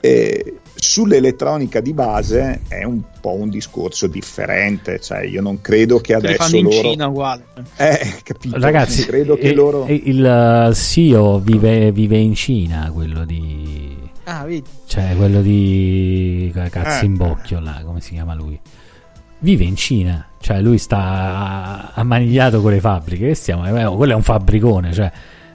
Eh, 0.01 0.59
sull'elettronica 0.75 1.81
di 1.81 1.93
base 1.93 2.61
è 2.69 2.85
un 2.85 3.03
po' 3.21 3.35
un 3.35 3.49
discorso 3.49 4.07
differente, 4.07 5.01
cioè 5.01 5.25
io 5.25 5.43
non 5.43 5.61
credo 5.61 5.99
che 5.99 6.15
adesso 6.15 6.45
fanno 6.45 6.57
in 6.57 6.65
loro... 6.65 6.91
Cina 6.91 7.07
uguale. 7.09 7.45
Eh, 7.77 8.15
capito? 8.23 8.59
Ragazzi, 8.59 9.05
credo 9.05 9.37
che 9.37 9.49
eh, 9.49 9.55
loro... 9.55 9.87
il 9.89 10.71
CEO 10.75 11.41
vive, 11.41 11.91
vive, 11.91 12.17
in 12.17 12.35
Cina, 12.35 12.91
quello 12.93 13.25
di... 13.25 13.97
Ah, 14.25 14.45
vedi? 14.45 14.65
Cioè, 14.87 15.15
quello 15.17 15.43
di... 15.43 16.53
Cazzo 16.71 17.03
eh. 17.03 17.07
in 17.07 17.17
bocchio 17.17 17.61
là, 17.61 17.83
come 17.85 18.01
si 18.01 18.13
chiama 18.13 18.35
lui? 18.35 18.59
Vive 19.41 19.65
in 19.65 19.77
Cina, 19.77 20.29
cioè 20.41 20.61
lui 20.61 20.79
sta 20.79 21.93
ammanigliato 21.95 22.61
con 22.61 22.71
le 22.71 22.81
fabbriche, 22.81 23.35
stiamo... 23.35 23.67
Eh, 23.67 23.97
quello 23.97 24.13
è 24.13 24.17
un 24.17 24.23
fabbricone, 24.23 24.93
cioè 24.93 25.11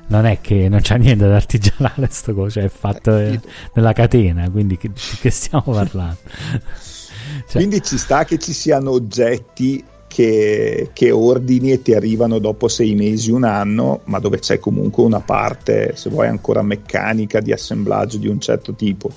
non 0.07 0.25
è 0.25 0.41
che 0.41 0.67
non 0.69 0.81
c'è 0.81 0.97
niente 0.97 1.27
da 1.27 1.35
artigianale 1.35 2.07
sto 2.09 2.33
cosa, 2.33 2.59
cioè 2.59 2.63
è 2.63 2.69
fatto 2.69 3.17
eh, 3.17 3.39
nella 3.73 3.93
catena, 3.93 4.49
quindi 4.49 4.77
che, 4.77 4.89
di 4.89 4.99
che 5.19 5.29
stiamo 5.29 5.63
parlando? 5.71 6.17
cioè. 7.47 7.51
Quindi 7.51 7.81
ci 7.81 7.97
sta 7.97 8.25
che 8.25 8.37
ci 8.37 8.53
siano 8.53 8.91
oggetti 8.91 9.83
che, 10.07 10.89
che, 10.93 11.09
ordini 11.09 11.71
e 11.71 11.81
ti 11.81 11.95
arrivano 11.95 12.37
dopo 12.37 12.67
sei 12.67 12.93
mesi, 12.93 13.31
un 13.31 13.43
anno, 13.45 14.01
ma 14.05 14.19
dove 14.19 14.39
c'è 14.39 14.59
comunque 14.59 15.03
una 15.03 15.21
parte, 15.21 15.93
se 15.95 16.09
vuoi 16.09 16.27
ancora 16.27 16.61
meccanica, 16.61 17.39
di 17.39 17.51
assemblaggio 17.51 18.17
di 18.17 18.27
un 18.27 18.39
certo 18.39 18.73
tipo. 18.73 19.09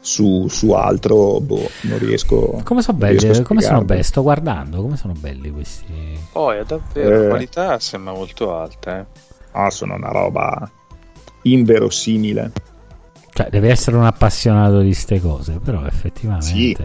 Su, 0.00 0.46
su 0.48 0.70
altro, 0.70 1.38
boh, 1.40 1.68
non 1.82 1.98
riesco. 1.98 2.60
Come 2.64 2.82
sono 2.82 2.96
belli? 2.96 3.42
Come 3.42 3.60
sono 3.60 3.84
belli? 3.84 4.02
Sto 4.02 4.22
guardando, 4.22 4.80
come 4.80 4.96
sono 4.96 5.12
belli 5.12 5.50
questi. 5.50 5.92
Oh, 6.32 6.50
è 6.52 6.64
davvero, 6.64 7.14
eh. 7.14 7.22
la 7.22 7.28
qualità 7.28 7.78
sembra 7.78 8.12
molto 8.12 8.54
alta, 8.54 9.00
eh 9.00 9.27
ah, 9.52 9.70
sono 9.70 9.94
una 9.94 10.10
roba 10.10 10.70
inverosimile. 11.42 12.52
Cioè, 13.32 13.48
devi 13.50 13.68
essere 13.68 13.96
un 13.96 14.04
appassionato 14.04 14.80
di 14.80 14.86
queste 14.86 15.20
cose, 15.20 15.60
però 15.62 15.84
effettivamente... 15.84 16.46
Sì. 16.46 16.76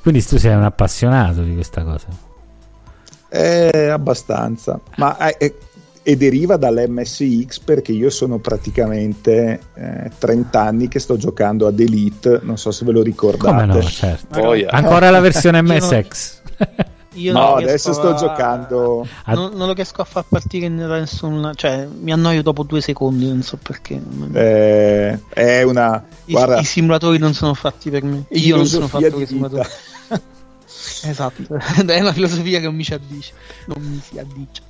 Quindi 0.00 0.24
tu 0.24 0.36
sei 0.36 0.54
un 0.54 0.64
appassionato 0.64 1.42
di 1.42 1.54
questa 1.54 1.82
cosa? 1.82 2.06
Eh, 3.30 3.88
abbastanza. 3.88 4.78
Ma 4.96 5.16
eh, 5.16 5.36
eh, 5.38 5.54
e 6.06 6.16
deriva 6.16 6.58
dall'MSX 6.58 7.60
perché 7.60 7.92
io 7.92 8.10
sono 8.10 8.38
praticamente 8.38 9.60
eh, 9.74 10.10
30 10.18 10.60
anni 10.60 10.88
che 10.88 10.98
sto 10.98 11.16
giocando 11.16 11.66
ad 11.66 11.80
Elite, 11.80 12.40
non 12.42 12.58
so 12.58 12.70
se 12.70 12.84
ve 12.84 12.92
lo 12.92 13.02
ricordate. 13.02 13.50
Come 13.50 13.64
no, 13.64 13.82
certo. 13.82 14.38
Oh, 14.38 14.54
yeah. 14.54 14.70
Ancora 14.70 15.08
la 15.08 15.20
versione 15.20 15.62
MSX. 15.62 16.42
Io 17.14 17.32
No, 17.32 17.50
non 17.50 17.58
adesso 17.62 17.92
sto 17.92 18.10
a- 18.10 18.14
giocando. 18.14 19.06
Non, 19.26 19.52
non 19.54 19.66
lo 19.68 19.72
riesco 19.72 20.00
a 20.00 20.04
far 20.04 20.24
partire 20.28 20.66
in 20.66 20.74
nessun. 20.76 21.52
Cioè, 21.54 21.86
mi 21.86 22.12
annoio 22.12 22.42
dopo 22.42 22.62
due 22.64 22.80
secondi, 22.80 23.28
non 23.28 23.42
so 23.42 23.56
perché. 23.56 24.00
eh, 24.32 25.18
è 25.28 25.62
una 25.62 26.04
I, 26.26 26.32
guarda, 26.32 26.58
i 26.58 26.64
simulatori 26.64 27.18
non 27.18 27.32
sono 27.34 27.54
fatti 27.54 27.90
per 27.90 28.02
me. 28.02 28.24
Io 28.30 28.56
non 28.56 28.66
sono 28.66 28.88
fatto 28.88 29.08
per 29.10 29.20
i 29.20 29.26
simulatori. 29.26 29.68
Esatto, 31.06 31.42
è 31.86 32.00
una 32.00 32.12
filosofia 32.12 32.58
che 32.60 32.64
non 32.66 32.74
mi 32.74 32.84
ci 32.84 32.94
addice. 32.94 33.32
Non 33.66 33.82
mi 33.82 34.00
si 34.06 34.18
addice. 34.18 34.62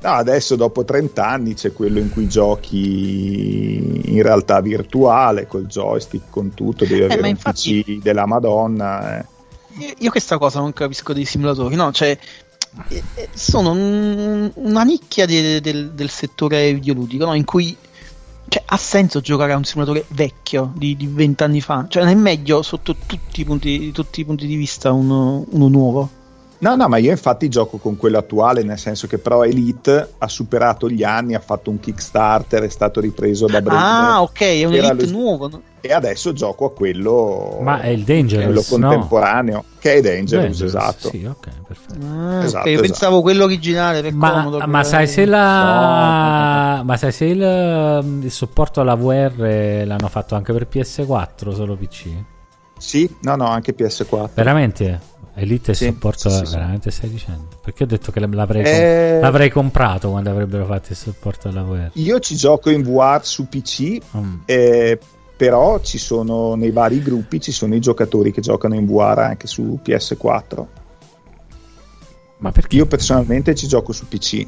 No, 0.00 0.10
adesso 0.10 0.54
dopo 0.56 0.84
30 0.84 1.26
anni 1.26 1.54
c'è 1.54 1.72
quello 1.72 1.98
in 1.98 2.10
cui 2.10 2.28
giochi 2.28 4.02
in 4.12 4.22
realtà 4.22 4.60
virtuale 4.60 5.46
col 5.46 5.66
joystick, 5.66 6.28
con 6.28 6.52
tutto, 6.54 6.84
devi 6.84 7.02
avere 7.04 7.20
ma 7.20 7.26
un 7.28 7.32
infatti- 7.32 7.82
PC 7.82 8.02
della 8.02 8.26
Madonna. 8.26 9.18
eh. 9.18 9.24
Io- 9.98 10.10
questa 10.10 10.38
cosa 10.38 10.60
non 10.60 10.72
capisco 10.72 11.12
dei 11.12 11.24
simulatori, 11.24 11.74
no? 11.74 11.90
Cioè, 11.92 12.16
eh, 12.88 13.02
eh, 13.14 13.28
sono 13.34 13.72
un- 13.72 14.50
una 14.54 14.82
nicchia 14.82 15.26
di- 15.26 15.60
del, 15.60 15.90
del 15.92 16.10
settore 16.10 16.72
videoludico, 16.74 17.24
no? 17.24 17.34
In 17.34 17.44
cui 17.44 17.76
cioè, 18.48 18.62
ha 18.66 18.76
senso 18.76 19.20
giocare 19.20 19.52
a 19.52 19.56
un 19.56 19.64
simulatore 19.64 20.04
vecchio 20.08 20.72
di 20.76 20.96
di 20.96 21.06
vent'anni 21.06 21.60
fa. 21.60 21.86
Cioè, 21.88 22.02
non 22.02 22.12
è 22.12 22.14
meglio 22.14 22.62
sotto 22.62 22.94
tutti 23.06 23.40
i 23.40 23.44
punti, 23.44 23.90
tutti 23.90 24.20
i 24.20 24.24
punti 24.24 24.46
di 24.46 24.54
vista 24.56 24.92
uno, 24.92 25.44
uno 25.50 25.68
nuovo. 25.68 26.10
No, 26.64 26.76
no, 26.76 26.88
ma 26.88 26.96
io 26.96 27.10
infatti 27.10 27.48
gioco 27.50 27.76
con 27.76 27.96
quello 27.98 28.16
attuale, 28.16 28.62
nel 28.62 28.78
senso 28.78 29.06
che 29.06 29.18
però 29.18 29.44
Elite 29.44 30.14
ha 30.16 30.28
superato 30.28 30.88
gli 30.88 31.02
anni, 31.02 31.34
ha 31.34 31.40
fatto 31.40 31.68
un 31.70 31.78
Kickstarter, 31.78 32.62
è 32.62 32.68
stato 32.70 33.00
ripreso 33.00 33.46
da 33.46 33.60
breve 33.60 33.78
Ah, 33.82 34.22
ok, 34.22 34.40
è 34.40 34.64
un 34.64 34.72
elite 34.72 35.04
lo- 35.04 35.10
nuovo. 35.10 35.48
no? 35.48 35.60
e 35.82 35.92
adesso 35.92 36.32
gioco 36.32 36.64
a 36.64 36.72
quello, 36.72 37.58
Ma 37.60 37.80
è 37.80 37.88
il 37.88 38.04
quello 38.04 38.20
Dangerous, 38.22 38.70
no? 38.70 38.88
contemporaneo, 38.88 39.64
che 39.78 39.92
è 39.96 40.00
Dangerous, 40.00 40.30
Dangerous, 40.58 40.60
esatto. 40.74 41.08
Sì, 41.10 41.24
ok, 41.26 41.48
perfetto. 41.66 42.06
Ah, 42.06 42.42
Esatto, 42.44 42.68
io 42.68 42.74
esatto. 42.76 42.88
pensavo 42.88 43.20
quello 43.20 43.44
originale 43.44 44.00
per 44.00 44.14
Ma, 44.14 44.30
comodo. 44.30 44.66
ma 44.66 44.82
sai 44.82 45.06
se 45.06 45.26
la 45.26 46.76
No, 46.78 46.84
ma 46.84 46.96
sai 46.96 47.12
se 47.12 47.24
il, 47.26 48.20
il 48.22 48.30
supporto 48.30 48.80
alla 48.80 48.94
VR 48.94 49.84
l'hanno 49.84 50.08
fatto 50.08 50.34
anche 50.34 50.54
per 50.54 50.66
PS4 50.72 51.52
solo 51.52 51.76
PC? 51.76 52.06
Sì, 52.78 53.14
no, 53.20 53.36
no, 53.36 53.46
anche 53.48 53.74
PS4. 53.76 54.30
Veramente? 54.34 55.00
Elite 55.36 55.74
Sì, 55.74 55.86
supporto 55.86 56.30
sì, 56.30 56.46
sì, 56.46 56.52
veramente 56.52 56.90
stai 56.90 57.10
dicendo? 57.10 57.48
Perché 57.60 57.82
ho 57.84 57.86
detto 57.86 58.12
che 58.12 58.20
l'avrei, 58.20 58.62
com- 58.62 58.72
Eh, 58.72 59.18
l'avrei 59.20 59.50
comprato 59.50 60.10
quando 60.10 60.30
avrebbero 60.30 60.64
fatto 60.64 60.92
il 60.92 60.96
supporto 60.96 61.48
alla 61.48 61.62
VR. 61.62 61.90
Io 61.94 62.20
ci 62.20 62.36
gioco 62.36 62.70
in 62.70 62.82
VR 62.82 63.20
su 63.24 63.48
PC, 63.48 63.98
Mm. 64.16 64.34
eh, 64.44 64.98
però 65.36 65.80
ci 65.80 65.98
sono 65.98 66.54
nei 66.54 66.70
vari 66.70 67.02
gruppi 67.02 67.40
ci 67.40 67.50
sono 67.50 67.74
i 67.74 67.80
giocatori 67.80 68.30
che 68.30 68.40
giocano 68.40 68.74
in 68.76 68.86
VR 68.86 69.18
anche 69.18 69.48
su 69.48 69.80
PS4. 69.82 70.66
Ma 72.38 72.52
perché? 72.52 72.76
Io 72.76 72.86
personalmente 72.86 73.54
ci 73.56 73.66
gioco 73.66 73.92
su 73.92 74.06
PC. 74.06 74.46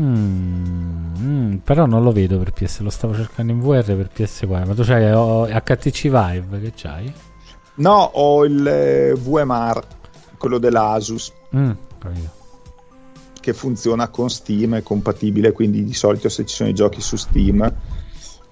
Mm, 0.00 1.14
mm, 1.18 1.54
però 1.56 1.84
non 1.84 2.02
lo 2.02 2.12
vedo 2.12 2.38
per 2.38 2.52
PS, 2.52 2.80
lo 2.80 2.90
stavo 2.90 3.14
cercando 3.14 3.52
in 3.52 3.60
VR 3.60 3.82
per 3.96 4.08
PS4. 4.14 4.66
Ma 4.66 4.74
tu 4.74 4.82
c'hai 4.84 5.10
oh, 5.12 5.46
HTC 5.46 6.02
Vive 6.02 6.60
che 6.60 6.72
c'hai? 6.74 7.12
No, 7.78 8.10
ho 8.12 8.44
il 8.44 8.66
eh, 8.66 9.14
VMR, 9.14 9.82
quello 10.36 10.58
dell'Asus, 10.58 11.32
Mm, 11.56 11.70
che 13.40 13.52
funziona 13.54 14.08
con 14.08 14.28
Steam, 14.28 14.76
è 14.76 14.82
compatibile, 14.82 15.52
quindi 15.52 15.82
di 15.84 15.94
solito 15.94 16.28
se 16.28 16.44
ci 16.44 16.54
sono 16.54 16.68
i 16.68 16.74
giochi 16.74 17.00
su 17.00 17.16
Steam 17.16 17.72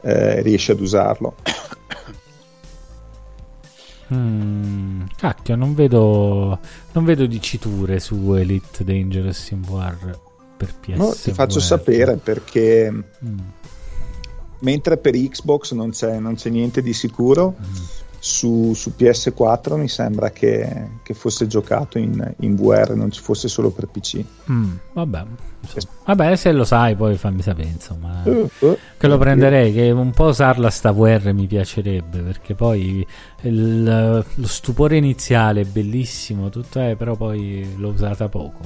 eh, 0.01 0.41
riesci 0.43 0.71
ad 0.71 0.81
usarlo. 0.81 1.35
Mm, 4.15 5.03
cacchio, 5.17 5.57
non 5.57 5.75
vedo, 5.75 6.61
non 6.93 7.05
vedo 7.05 7.27
diciture 7.27 7.99
su 7.99 8.35
Elite 8.35 8.85
Dangerous 8.85 9.51
in 9.51 9.63
VR 9.63 10.17
per 10.57 10.75
PS. 10.79 10.97
No, 10.97 11.11
ti 11.11 11.33
faccio 11.33 11.59
sapere 11.59 12.17
perché 12.17 12.89
Mm, 12.93 13.39
mentre 14.61 14.97
per 14.99 15.15
Xbox 15.15 15.73
non 15.73 15.91
c'è, 15.91 16.21
non 16.21 16.37
c'è 16.37 16.51
niente 16.51 16.83
di 16.83 16.93
sicuro, 16.93 17.57
mm. 17.61 17.75
Su, 18.19 18.73
su 18.75 18.93
PS4 18.99 19.77
mi 19.77 19.89
sembra 19.89 20.31
che, 20.31 20.91
che 21.03 21.15
fosse 21.15 21.47
giocato 21.47 21.99
in, 21.99 22.35
in 22.41 22.57
VR, 22.57 22.95
non 22.95 23.11
ci 23.11 23.21
fosse 23.21 23.49
solo 23.49 23.71
per 23.71 23.87
PC. 23.87 24.25
Mm, 24.51 24.75
vabbè, 24.95 25.25
vabbè, 26.05 26.37
se 26.37 26.53
lo 26.53 26.65
sai, 26.65 26.97
poi 26.97 27.17
fammi 27.17 27.43
sapere. 27.43 27.69
Insomma, 27.69 28.23
Eh, 28.25 28.49
eh. 28.61 28.79
che 28.97 29.07
lo 29.07 29.19
prenderei. 29.19 29.73
Che 29.73 29.91
un 29.91 30.11
po' 30.11 30.25
usarla 30.27 30.71
sta 30.71 30.91
VR 30.93 31.33
mi 31.33 31.47
piacerebbe 31.47 32.19
perché 32.21 32.55
poi 32.55 33.07
il- 33.43 34.25
lo 34.35 34.47
stupore 34.47 34.97
iniziale 34.97 35.61
è 35.61 35.65
bellissimo, 35.65 36.49
tutto 36.49 36.81
è, 36.81 36.97
però 36.97 37.15
poi 37.17 37.75
l'ho 37.77 37.89
usata 37.91 38.29
poco. 38.29 38.61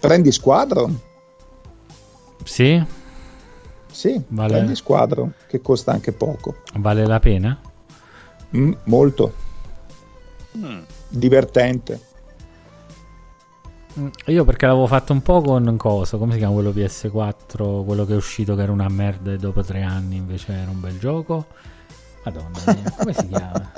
Prendi 0.00 0.32
Squadron? 0.32 0.98
Sì, 2.44 2.82
Sì, 3.90 4.20
Vale. 4.28 4.52
prendi 4.54 4.74
Squadron, 4.74 5.32
che 5.46 5.60
costa 5.60 5.92
anche 5.92 6.12
poco. 6.12 6.56
vale 6.78 7.06
la 7.06 7.20
pena. 7.20 7.58
Mm, 8.56 8.72
molto 8.84 9.32
Mm. 10.58 10.80
divertente. 11.08 12.00
Mm, 13.98 14.08
Io 14.26 14.44
perché 14.44 14.66
l'avevo 14.66 14.86
fatto 14.86 15.12
un 15.12 15.22
po' 15.22 15.40
con 15.42 15.76
cosa? 15.76 16.16
Come 16.16 16.32
si 16.32 16.38
chiama 16.38 16.54
quello 16.54 16.70
PS4? 16.72 17.84
Quello 17.84 18.04
che 18.04 18.12
è 18.12 18.16
uscito 18.16 18.54
che 18.54 18.62
era 18.62 18.72
una 18.72 18.88
merda 18.88 19.32
e 19.32 19.36
dopo 19.38 19.62
tre 19.62 19.82
anni 19.82 20.16
invece 20.16 20.52
era 20.52 20.70
un 20.70 20.80
bel 20.80 20.98
gioco. 20.98 21.46
Madonna 22.24 22.50
mia, 22.66 22.94
come 22.96 23.12
si 23.14 23.28
chiama? 23.28 23.72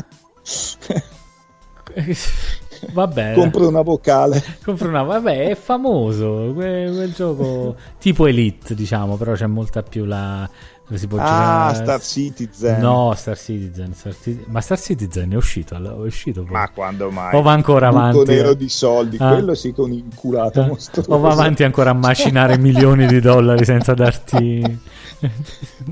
Vabbè, 2.92 3.34
Compro 3.34 3.68
una 3.68 3.82
vocale. 3.82 4.42
compro 4.64 4.88
una. 4.88 5.02
Vabbè, 5.02 5.48
è 5.50 5.54
famoso 5.54 6.52
que- 6.54 6.90
quel, 6.92 7.12
gioco 7.14 7.76
tipo 7.98 8.26
Elite, 8.26 8.74
diciamo, 8.74 9.16
però 9.16 9.32
c'è 9.34 9.46
molta 9.46 9.82
più 9.82 10.04
la. 10.04 10.48
Dove 10.86 10.98
si 10.98 11.06
può 11.06 11.18
Ah, 11.18 11.70
giocare. 11.72 11.74
Star 11.84 12.00
Citizen. 12.02 12.80
No, 12.80 13.14
Star 13.16 13.38
Citizen, 13.38 13.94
Star 13.94 14.14
Citizen- 14.14 14.44
Ma 14.52 14.60
Star 14.60 14.78
Citizen 14.78 15.30
è 15.30 15.36
uscito, 15.36 15.76
è 15.76 16.06
uscito 16.06 16.42
poi. 16.42 16.52
Ma 16.52 16.68
quando 16.68 17.10
mai? 17.10 17.34
O 17.34 17.42
va 17.42 17.52
ancora 17.52 17.88
Buco 17.88 18.00
avanti. 18.00 18.30
nero 18.32 18.54
di 18.54 18.68
soldi, 18.68 19.16
Ah. 19.18 19.32
quello 19.32 19.54
sì 19.54 19.72
che 19.72 19.80
è 19.80 19.84
un 19.84 19.92
inculato 19.92 20.60
Eh, 20.62 20.66
mostruoso. 20.66 21.12
O 21.12 21.18
va 21.18 21.30
avanti 21.32 21.64
ancora 21.64 21.90
a 21.90 21.94
macinare 21.94 22.58
milioni 22.58 23.06
di 23.06 23.20
dollari 23.20 23.64
senza 23.64 23.94
darti. 23.94 24.80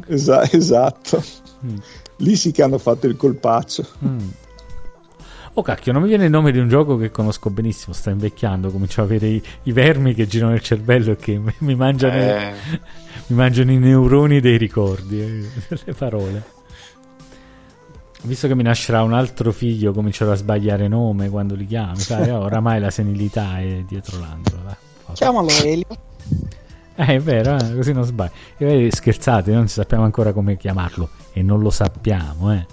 Esa- 0.08 0.50
esatto. 0.50 1.22
Mm. 1.64 1.76
Lì 2.16 2.36
sì 2.36 2.50
che 2.52 2.62
hanno 2.62 2.78
fatto 2.78 3.06
il 3.06 3.16
colpaccio. 3.16 3.86
Mm. 4.04 4.18
Oh 5.54 5.60
cacchio, 5.60 5.92
non 5.92 6.00
mi 6.00 6.08
viene 6.08 6.24
il 6.24 6.30
nome 6.30 6.50
di 6.50 6.58
un 6.58 6.68
gioco 6.68 6.96
che 6.96 7.10
conosco 7.10 7.50
benissimo. 7.50 7.92
Sta 7.92 8.10
invecchiando. 8.10 8.70
Comincio 8.70 9.02
a 9.02 9.04
avere 9.04 9.26
i, 9.26 9.42
i 9.64 9.72
vermi 9.72 10.14
che 10.14 10.26
girano 10.26 10.52
nel 10.52 10.62
cervello 10.62 11.12
e 11.12 11.16
che 11.16 11.36
mi, 11.38 11.52
mi 11.58 11.74
mangiano, 11.74 12.14
Eh, 12.14 12.52
mi 13.26 13.36
mangiano 13.36 13.70
i 13.70 13.78
neuroni 13.78 14.40
dei 14.40 14.56
ricordi, 14.56 15.20
eh, 15.20 15.48
le 15.84 15.92
parole. 15.92 16.60
Visto 18.22 18.46
che 18.46 18.54
mi 18.54 18.62
nascerà 18.62 19.02
un 19.02 19.12
altro 19.12 19.52
figlio, 19.52 19.92
comincerò 19.92 20.30
a 20.30 20.36
sbagliare 20.36 20.88
nome 20.88 21.28
quando 21.28 21.54
li 21.54 21.66
chiami. 21.66 21.98
Sai, 21.98 22.30
oh, 22.30 22.38
oramai 22.38 22.80
la 22.80 22.90
senilità 22.90 23.58
è 23.58 23.84
dietro 23.86 24.18
l'angolo. 24.20 24.62
va. 24.64 24.76
Chiamalo 25.12 25.48
Elio. 25.64 25.86
Eh, 26.94 27.04
è 27.06 27.20
vero, 27.20 27.56
eh, 27.56 27.74
così 27.74 27.92
non 27.92 28.04
sbaglio. 28.04 28.32
E 28.56 28.64
voi 28.64 28.90
scherzate, 28.90 29.52
non 29.52 29.68
sappiamo 29.68 30.04
ancora 30.04 30.32
come 30.32 30.56
chiamarlo. 30.56 31.10
E 31.32 31.42
non 31.42 31.60
lo 31.60 31.70
sappiamo, 31.70 32.54
eh. 32.54 32.64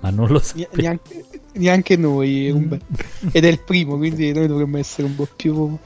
Ma 0.00 0.10
non 0.10 0.28
lo 0.28 0.38
sappiamo. 0.38 0.70
Neanche, 0.74 1.24
neanche 1.58 1.96
noi, 1.96 2.50
Umbe. 2.50 2.80
ed 3.32 3.44
è 3.44 3.48
il 3.48 3.60
primo, 3.60 3.96
quindi 3.96 4.32
noi 4.32 4.46
dovremmo 4.46 4.78
essere 4.78 5.06
un 5.06 5.14
po' 5.14 5.28
più. 5.36 5.76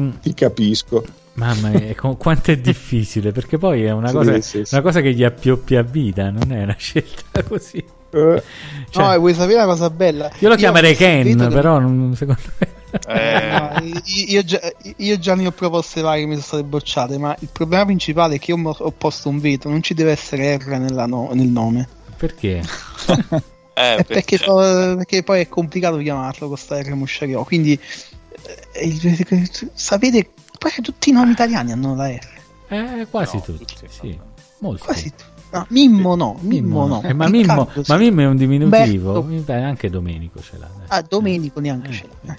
Mm. 0.00 0.10
Ti 0.22 0.34
capisco. 0.34 1.04
Mamma 1.34 1.68
mia, 1.68 1.94
co- 1.94 2.16
quanto 2.16 2.50
è 2.50 2.58
difficile, 2.58 3.32
perché 3.32 3.56
poi 3.56 3.84
è 3.84 3.92
una 3.92 4.08
Sì, 4.08 4.14
cosa, 4.14 4.40
sì, 4.40 4.64
sì. 4.64 4.74
una 4.74 4.82
cosa 4.82 5.00
che 5.00 5.14
gli 5.14 5.24
appioppi 5.24 5.76
a 5.76 5.82
vita, 5.82 6.30
non 6.30 6.52
è 6.52 6.62
una 6.62 6.74
scelta 6.78 7.42
così. 7.42 7.78
Eh, 8.12 8.42
Cioè, 8.90 9.12
no, 9.14 9.18
vuoi 9.20 9.32
sapere 9.34 9.54
una 9.54 9.66
cosa 9.66 9.88
bella? 9.88 10.30
io 10.40 10.48
lo 10.48 10.56
chiamerei 10.56 10.94
sentito 10.96 11.38
Ken, 11.38 11.48
che- 11.48 11.54
però 11.54 11.78
non- 11.78 12.14
secondo 12.16 12.40
me... 12.58 12.68
eh, 13.06 13.48
No, 13.80 13.80
io, 13.84 14.24
io 14.26 14.44
già, 14.44 14.60
io 14.96 15.18
già 15.18 15.34
ne 15.36 15.46
ho 15.46 15.52
proposte 15.52 16.00
varie 16.00 16.22
che 16.22 16.26
mi 16.26 16.32
sono 16.34 16.44
state 16.46 16.64
bocciate, 16.64 17.18
ma 17.18 17.34
il 17.38 17.48
problema 17.52 17.84
principale 17.84 18.34
è 18.34 18.38
che 18.40 18.50
io 18.52 18.60
ho 18.68 18.90
posto 18.90 19.28
un 19.28 19.38
veto, 19.38 19.68
non 19.68 19.80
ci 19.82 19.94
deve 19.94 20.10
essere 20.10 20.56
R 20.56 20.66
nella 20.78 21.06
no- 21.06 21.30
nel 21.32 21.46
nome. 21.48 21.88
Perché? 22.16 22.62
eh, 23.80 23.96
È 23.96 24.04
perché, 24.04 24.36
so- 24.38 24.56
perché 24.56 25.22
poi 25.22 25.40
è 25.40 25.48
complicato 25.48 25.96
chiamarlo 25.98 26.48
con 26.48 26.56
sta 26.56 26.80
R 26.80 26.94
Mosciario. 26.94 27.44
Quindi 27.44 27.78
eh, 28.72 28.86
il- 28.86 29.70
sapete, 29.74 30.30
poi 30.58 30.70
tutti 30.82 31.10
i 31.10 31.12
nomi 31.12 31.32
italiani 31.32 31.72
hanno 31.72 31.94
la 31.94 32.08
R. 32.08 32.28
Eh, 32.68 33.06
quasi 33.10 33.36
No, 33.36 33.42
tutti, 33.42 33.64
tutti, 33.64 33.86
sì. 33.88 34.08
no. 34.16 34.24
Molti. 34.58 34.82
Quasi 34.84 35.10
tutti. 35.10 35.24
No, 35.52 35.66
Mimmo 35.70 36.14
no, 36.14 36.38
Mimmo 36.42 36.86
no. 36.86 37.02
Eh, 37.02 37.12
ma, 37.12 37.28
Mimmo, 37.28 37.68
ma. 37.88 37.96
Mimmo 37.96 38.20
è 38.20 38.26
un 38.26 38.36
diminutivo. 38.36 39.18
Umberto. 39.18 39.52
Beh, 39.52 39.62
anche 39.64 39.90
Domenico 39.90 40.40
ce 40.40 40.56
l'ha. 40.58 40.68
dai. 40.76 40.86
Ah, 40.86 41.02
Domenico 41.02 41.58
neanche 41.58 41.88
Eh, 41.90 41.92
ce 41.92 42.08
l'ha. 42.20 42.36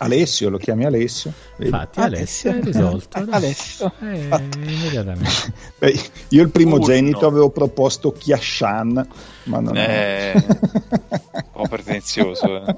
Eh. 0.00 0.04
Alessio, 0.04 0.48
lo 0.48 0.58
chiami 0.58 0.84
Alessio? 0.84 1.32
Infatti, 1.58 2.00
Alessio 2.00 2.52
è 2.52 2.60
risolto. 2.62 3.26
Alessio. 3.30 3.92
Eh, 4.00 4.28
immediatamente. 4.56 5.52
Beh, 5.78 6.00
io 6.28 6.42
il 6.42 6.50
primogenito 6.50 7.26
avevo 7.26 7.50
proposto 7.50 8.12
Chiashan, 8.12 9.08
ma 9.44 9.60
non 9.60 9.76
Eh, 9.76 10.32
un 10.36 11.44
po' 11.52 11.68
pretenzioso. 11.68 12.64
eh. 12.66 12.74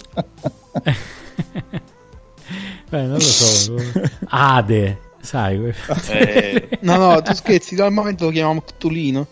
Beh, 2.91 3.03
non 3.03 3.13
lo 3.13 3.21
so. 3.21 3.75
Ade, 4.29 4.99
sai. 5.21 5.73
Eh, 6.09 6.79
No, 6.81 6.97
no, 6.97 7.23
tu 7.23 7.33
scherzi, 7.35 7.81
al 7.81 7.93
momento 7.93 8.25
lo 8.25 8.31
chiamiamo 8.31 8.63
Ctulino. 8.63 9.27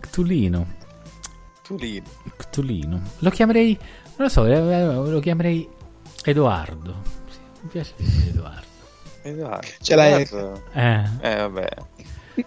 Ctulino. 0.00 0.66
tu 1.62 1.76
lì. 1.76 2.02
Ctulino. 2.36 3.00
Lo 3.18 3.30
chiamerei, 3.30 3.76
non 4.16 4.26
lo 4.26 4.28
so, 4.28 4.44
eh, 4.46 4.58
lo 5.10 5.20
chiamerei 5.20 5.68
Edoardo. 6.30 7.02
Sì, 7.30 7.38
mi 7.62 7.68
piace 7.68 7.92
dire 7.96 8.28
Edoardo. 8.28 8.66
Edoardo. 9.22 9.66
Ce 9.80 9.94
l'hai-. 9.94 10.28
Eh, 10.72 11.04
Eh, 11.20 11.36
vabbè. 11.36 11.68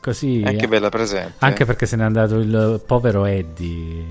così. 0.00 0.42
Anche 0.44 0.64
eh, 0.64 0.68
bella 0.68 0.88
presente. 0.88 1.34
Anche 1.38 1.64
perché 1.64 1.86
se 1.86 1.96
n'è 1.96 2.04
andato 2.04 2.38
il 2.38 2.82
povero 2.86 3.24
Eddie, 3.24 4.04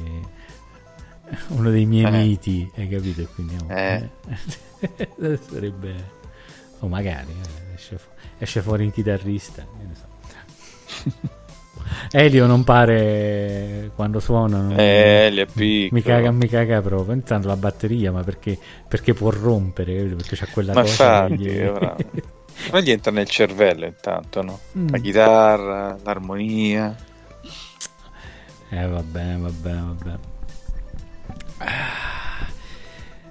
uno 1.50 1.69
dei 1.69 1.85
miei 1.85 2.06
Eh. 2.06 2.11
miti, 2.11 2.69
hai 2.77 2.88
capito? 2.90 3.27
Quindi 3.35 3.56
oh, 3.61 3.72
Eh. 3.74 4.09
eh, 4.80 5.40
sarebbe, 5.50 5.95
o 6.80 6.88
magari 6.88 7.32
eh, 7.32 7.74
esce, 7.75 7.98
fu- 7.98 8.09
esce 8.38 8.61
fuori 8.61 8.85
un 8.85 8.91
chitarrista. 8.91 9.66
so. 9.93 10.09
Elio 12.11 12.45
non 12.45 12.63
pare 12.63 13.91
quando 13.95 14.19
suona. 14.19 14.57
non- 14.61 14.79
Eh, 14.79 15.25
Elio 15.27 15.43
è 15.43 15.47
piccolo. 15.47 15.89
Mi 15.91 16.01
caga, 16.01 16.31
mi 16.31 16.47
caga 16.47 16.81
proprio. 16.81 17.13
Intanto 17.13 17.47
la 17.47 17.55
batteria, 17.57 18.11
ma 18.11 18.23
perché, 18.23 18.57
perché 18.87 19.13
può 19.13 19.29
rompere? 19.29 20.03
Perché 20.03 20.35
c'ha 20.35 20.47
quella 20.51 20.73
Ma 20.73 20.81
cosa. 20.81 21.27
infatti, 21.27 21.35
gli- 21.37 21.61
ora- 21.63 21.95
Ma 22.71 22.79
gli 22.79 22.91
entra 22.91 23.11
nel 23.11 23.27
cervello 23.27 23.85
intanto, 23.85 24.41
no? 24.43 24.59
Mm. 24.77 24.89
La 24.89 24.97
chitarra, 24.99 25.97
l'armonia. 26.03 26.95
Eh 28.69 28.87
vabbè, 28.87 29.35
vabbè, 29.37 29.73
vabbè. 29.73 30.17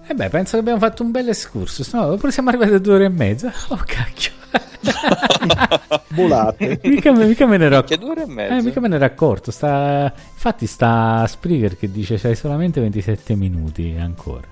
E 0.09 0.15
beh, 0.15 0.29
penso 0.29 0.53
che 0.55 0.59
abbiamo 0.59 0.79
fatto 0.81 1.03
un 1.05 1.11
bel 1.13 1.29
excursus. 1.29 1.93
No, 1.93 2.17
pure 2.17 2.33
siamo 2.33 2.49
arrivati 2.49 2.73
a 2.75 2.79
due 2.79 2.95
ore 2.95 3.05
e 3.05 3.09
mezza. 3.09 3.53
Oh 3.69 3.81
cacchio. 3.87 4.33
volate. 6.09 6.81
mica, 6.83 7.13
me- 7.13 7.27
mica 7.27 7.47
me 7.47 7.57
ne 7.57 7.67
ero 7.67 7.77
Minchia, 7.77 7.97
due 7.97 8.11
ore 8.11 8.23
e 8.23 8.27
mezza. 8.27 8.57
Eh, 8.57 8.63
mica 8.63 8.81
me 8.81 8.89
ne 8.89 8.97
ero 8.97 9.05
accorto. 9.05 9.51
Sta... 9.51 10.13
Infatti 10.33 10.67
sta 10.67 11.27
Spreaker 11.27 11.77
che 11.77 11.91
dice 11.91 12.17
c'hai 12.19 12.35
solamente 12.35 12.81
27 12.81 13.35
minuti 13.35 13.97
ancora. 13.99 14.47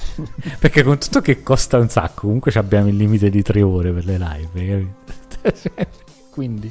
Perché 0.58 0.82
con 0.82 0.98
tutto 0.98 1.20
che 1.20 1.42
costa 1.42 1.78
un 1.78 1.88
sacco, 1.88 2.22
comunque 2.22 2.50
ci 2.50 2.58
abbiamo 2.58 2.88
il 2.88 2.96
limite 2.96 3.30
di 3.30 3.42
3 3.42 3.62
ore 3.62 3.92
per 3.92 4.04
le 4.04 4.18
live. 4.18 4.86
Quindi... 6.30 6.70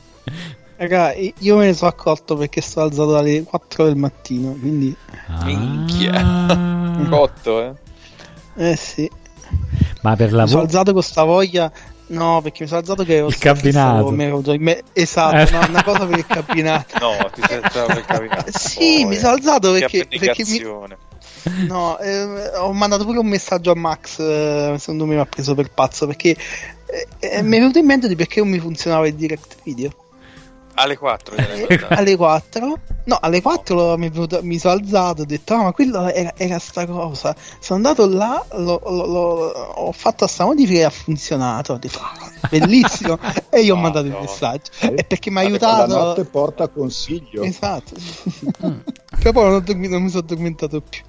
Raga, 0.78 1.14
io 1.14 1.58
me 1.58 1.66
ne 1.66 1.74
sono 1.74 1.90
accorto 1.90 2.38
perché 2.38 2.62
sto 2.62 2.82
alzato 2.82 3.18
alle 3.18 3.44
4 3.44 3.84
del 3.84 3.98
mattino, 3.98 4.52
quindi... 4.54 4.96
Minchia. 5.44 6.14
Ah. 6.14 7.06
Cotto, 7.10 7.62
eh. 7.62 7.74
Eh 8.56 8.76
sì. 8.78 9.10
Ma 10.04 10.16
per 10.16 10.32
Mi 10.32 10.48
sono 10.48 10.62
alzato 10.62 10.94
con 10.94 11.04
sta 11.04 11.24
voglia... 11.24 11.70
No, 12.10 12.42
perché 12.42 12.64
mi 12.64 12.68
sono 12.70 12.80
alzato 12.82 13.04
che... 13.04 13.16
Il 13.16 13.38
cabinato. 13.38 14.10
me- 14.58 14.84
Esatto, 14.94 15.36
Eh. 15.36 15.52
no, 15.52 15.66
una 15.70 15.84
cosa 15.84 16.06
per 16.06 16.18
il 16.18 16.26
cabinato. 16.26 16.98
No, 17.00 17.30
ti 17.34 17.42
sei 17.48 17.62
stato 17.70 17.94
per 17.94 18.06
capire. 18.06 18.46
Sì, 18.52 19.06
mi 19.06 19.16
sono 19.16 19.34
alzato 19.34 19.72
perché, 19.72 20.08
perché 20.08 20.44
mi. 20.48 20.58
No, 21.68 21.98
eh, 22.00 22.52
ho 22.58 22.74
mandato 22.74 23.06
pure 23.06 23.20
un 23.20 23.28
messaggio 23.28 23.72
a 23.72 23.76
Max, 23.76 24.20
eh, 24.20 24.76
secondo 24.78 25.06
me 25.06 25.16
mi 25.16 25.22
ha 25.22 25.26
preso 25.26 25.56
per 25.56 25.72
pazzo 25.72 26.06
perché 26.06 26.36
eh, 26.86 27.08
eh, 27.20 27.42
mi 27.44 27.56
è 27.58 27.60
venuto 27.60 27.78
in 27.80 27.86
mente 27.86 28.08
di 28.08 28.16
perché 28.16 28.40
non 28.40 28.50
mi 28.50 28.60
funzionava 28.60 29.08
il 29.08 29.16
direct 29.16 29.58
video. 29.64 29.90
Alle 30.82 30.98
4 30.98 31.36
Eh, 31.36 31.80
alle 31.90 32.16
4? 32.16 32.80
No, 33.06 33.18
alle 33.20 33.42
4 33.42 33.98
mi, 33.98 34.08
è 34.08 34.12
venuto- 34.12 34.40
mi 34.44 34.58
sono 34.60 34.76
alzato, 34.76 35.24
ho 35.24 35.26
detto, 35.26 35.54
ah, 35.56 35.64
ma 35.64 35.72
quello 35.74 36.08
era, 36.10 36.32
era 36.38 36.58
sta 36.60 36.86
cosa. 36.86 37.36
Sono 37.60 37.78
andato 37.78 38.08
là, 38.08 38.44
lo- 38.54 38.80
lo- 38.86 39.06
lo- 39.06 39.52
ho 39.76 39.92
fatto 39.92 40.26
sta 40.28 40.46
modifica 40.46 40.80
e 40.80 40.84
ha 40.84 40.90
funzionato. 40.90 41.74
Ho 41.74 41.78
detto, 41.78 42.00
ah, 42.00 42.48
bellissimo. 42.50 43.18
e 43.50 43.62
io 43.62 43.74
ho 43.74 43.76
No, 43.76 43.82
mandato 43.84 44.06
il 44.06 44.18
messaggio. 44.20 44.72
E 44.80 45.04
perché 45.04 45.30
mi 45.32 45.40
ha 45.40 45.42
La 45.42 45.48
aiutato. 45.48 45.98
notte 45.98 46.24
porta 46.26 46.68
consiglio. 46.68 47.44
Esatto. 47.44 47.96
Però 49.20 49.32
poi 49.32 49.44
non, 49.44 49.54
ho 49.56 49.60
dormito- 49.62 49.94
non 49.94 50.04
mi 50.04 50.10
sono 50.10 50.22
addormentato 50.22 50.82
più. 50.82 51.02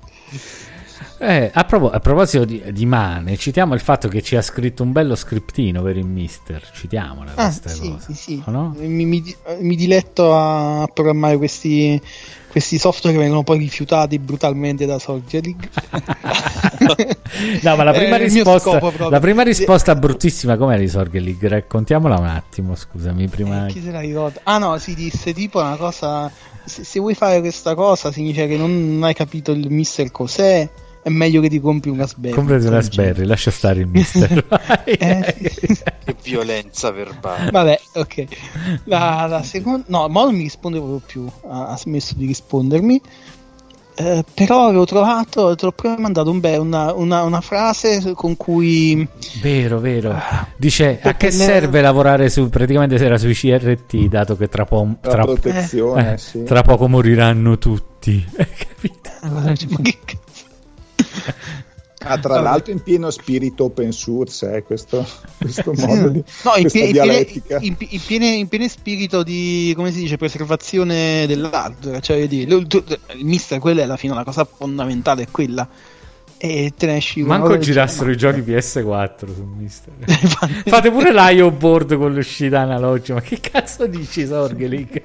Eh, 1.23 1.50
a, 1.52 1.65
propos- 1.65 1.92
a 1.92 2.00
proposito 2.00 2.47
di, 2.47 2.62
di 2.73 2.86
Mane, 2.86 3.36
citiamo 3.36 3.74
il 3.74 3.81
fatto 3.81 4.08
che 4.08 4.23
ci 4.23 4.36
ha 4.36 4.42
scritto 4.42 4.82
un 4.82 4.92
bello 4.92 5.15
scriptino 5.15 5.82
per 5.82 5.99
il 5.99 6.07
mister. 6.07 6.66
Citiamola 6.73 7.32
Ah, 7.34 7.44
questa 7.44 7.68
sì, 7.68 7.90
cosa. 7.90 7.99
sì, 8.07 8.15
sì. 8.15 8.42
No? 8.47 8.74
Mi, 8.78 9.05
mi, 9.05 9.36
mi 9.58 9.76
diletto 9.76 10.34
a 10.34 10.89
programmare 10.90 11.36
questi, 11.36 12.00
questi 12.49 12.78
software 12.78 13.15
che 13.15 13.20
vengono 13.20 13.42
poi 13.42 13.58
rifiutati 13.58 14.18
brutalmente 14.18 14.86
da 14.86 14.99
League. 15.42 15.68
No, 17.62 17.76
ma 17.76 17.84
la 17.84 17.92
prima 17.92 18.16
il 18.16 18.32
mio 18.32 18.42
risposta, 18.57 19.08
la 19.10 19.20
prima 19.20 19.42
risposta 19.42 19.94
bruttissima 19.94 20.57
com'è 20.57 20.78
di 20.78 20.89
Sorge 20.89 21.20
League? 21.20 21.47
Raccontiamola 21.49 22.16
un 22.18 22.26
attimo, 22.26 22.74
scusami, 22.74 23.28
prima... 23.28 23.66
Chi 23.66 23.82
se 23.82 23.90
la 23.90 24.00
ricorda? 24.00 24.40
Ah 24.44 24.57
no, 24.57 24.78
si 24.78 24.94
disse 24.94 25.34
tipo 25.34 25.60
una 25.60 25.76
cosa. 25.76 26.31
Se, 26.65 26.82
se 26.82 26.99
vuoi 26.99 27.15
fare 27.15 27.40
questa 27.40 27.74
cosa 27.74 28.10
significa 28.10 28.47
che 28.47 28.57
non 28.57 29.00
hai 29.02 29.12
capito 29.12 29.52
il 29.52 29.70
mister 29.70 30.10
cos'è. 30.10 30.68
È 31.03 31.09
meglio 31.09 31.41
che 31.41 31.49
ti 31.49 31.61
compri 31.61 31.89
una 31.91 32.03
Raspberry. 32.03 32.35
Comprati 32.35 32.67
una 32.67 32.81
Sberry, 32.83 33.25
lascia 33.25 33.51
stare 33.51 33.81
il 33.81 33.87
mister. 33.93 34.45
Eh. 34.85 35.35
Che 36.05 36.17
violenza 36.23 36.91
verbale. 36.91 37.51
Vabbè, 37.51 37.81
ok. 37.95 38.25
La, 38.85 39.27
la 39.27 39.43
seconda. 39.43 39.85
No, 39.89 40.09
ma 40.09 40.25
non 40.25 40.35
mi 40.35 40.43
risponde 40.43 40.79
proprio 40.79 41.01
più. 41.05 41.27
Ha, 41.49 41.69
ha 41.69 41.77
smesso 41.79 42.15
di 42.17 42.27
rispondermi. 42.27 43.01
Eh, 43.97 44.25
però 44.33 44.67
avevo 44.67 44.87
trovato, 44.87 45.55
te 45.57 45.67
l'ho 45.67 45.73
proprio 45.73 46.01
mandato 46.01 46.31
un 46.31 46.41
be- 46.41 46.57
una, 46.57 46.95
una, 46.95 47.23
una 47.23 47.41
frase 47.43 48.12
con 48.15 48.35
cui 48.37 49.07
Vero, 49.43 49.79
vero. 49.79 50.19
Dice, 50.57 51.01
a 51.03 51.15
che 51.17 51.27
ne- 51.27 51.33
serve 51.33 51.81
lavorare 51.83 52.31
su, 52.31 52.49
praticamente 52.49 52.97
se 52.97 53.05
era 53.05 53.19
sui 53.19 53.35
CRT, 53.35 53.97
dato 54.09 54.37
che 54.39 54.49
tra, 54.49 54.65
po- 54.65 54.97
La 55.03 55.11
tra, 55.11 55.25
protezione, 55.25 56.15
eh, 56.15 56.19
sì. 56.19 56.45
tra 56.45 56.62
poco 56.62 56.89
moriranno 56.89 57.59
tutti. 57.59 58.25
Hai 58.39 58.47
capito? 58.57 59.11
Ma 59.23 59.53
che 59.53 59.99
cazzo? 60.05 60.19
Ah, 62.02 62.16
tra 62.18 62.34
Vabbè. 62.36 62.42
l'altro 62.44 62.73
in 62.73 62.82
pieno 62.82 63.10
spirito 63.10 63.65
open 63.65 63.92
source, 63.92 64.50
eh, 64.55 64.62
questo, 64.62 65.07
questo 65.36 65.74
modo 65.76 66.08
di 66.08 66.24
No, 66.44 66.55
in, 66.57 66.70
pie- 66.70 66.92
dialettica. 66.92 67.58
in, 67.60 67.76
in 67.78 68.00
piene- 68.07 68.31
in 68.36 68.49
piene 68.49 68.68
spirito 68.70 69.23
di 69.23 69.74
come 69.76 69.92
si 69.92 69.99
dice 69.99 70.16
preservazione 70.16 71.26
dell'hardware. 71.26 72.00
Cioè, 72.00 72.26
dire, 72.26 72.50
lo- 72.50 72.66
tu- 72.66 72.82
il 73.16 73.24
mister, 73.26 73.58
quella 73.58 73.82
è 73.82 73.84
alla 73.84 73.99
fine 73.99 74.15
la 74.15 74.24
cosa 74.24 74.47
fondamentale, 74.47 75.24
è 75.24 75.26
quella. 75.31 75.68
E 76.42 76.73
te 76.74 76.86
ne 76.86 76.97
esci 76.97 77.20
Manco 77.20 77.58
girassero 77.58 78.10
i 78.10 78.16
giochi 78.16 78.40
PS4 78.40 79.34
su 79.34 79.42
Mister. 79.58 79.92
Fate 80.65 80.90
pure 80.90 81.12
l'IO 81.12 81.50
board 81.50 81.97
con 81.99 82.15
l'uscita 82.15 82.60
analogica. 82.60 83.12
Ma 83.12 83.20
che 83.20 83.39
cazzo 83.40 83.86
dici, 83.86 84.24
Sorge 84.24 84.66
League? 84.68 85.05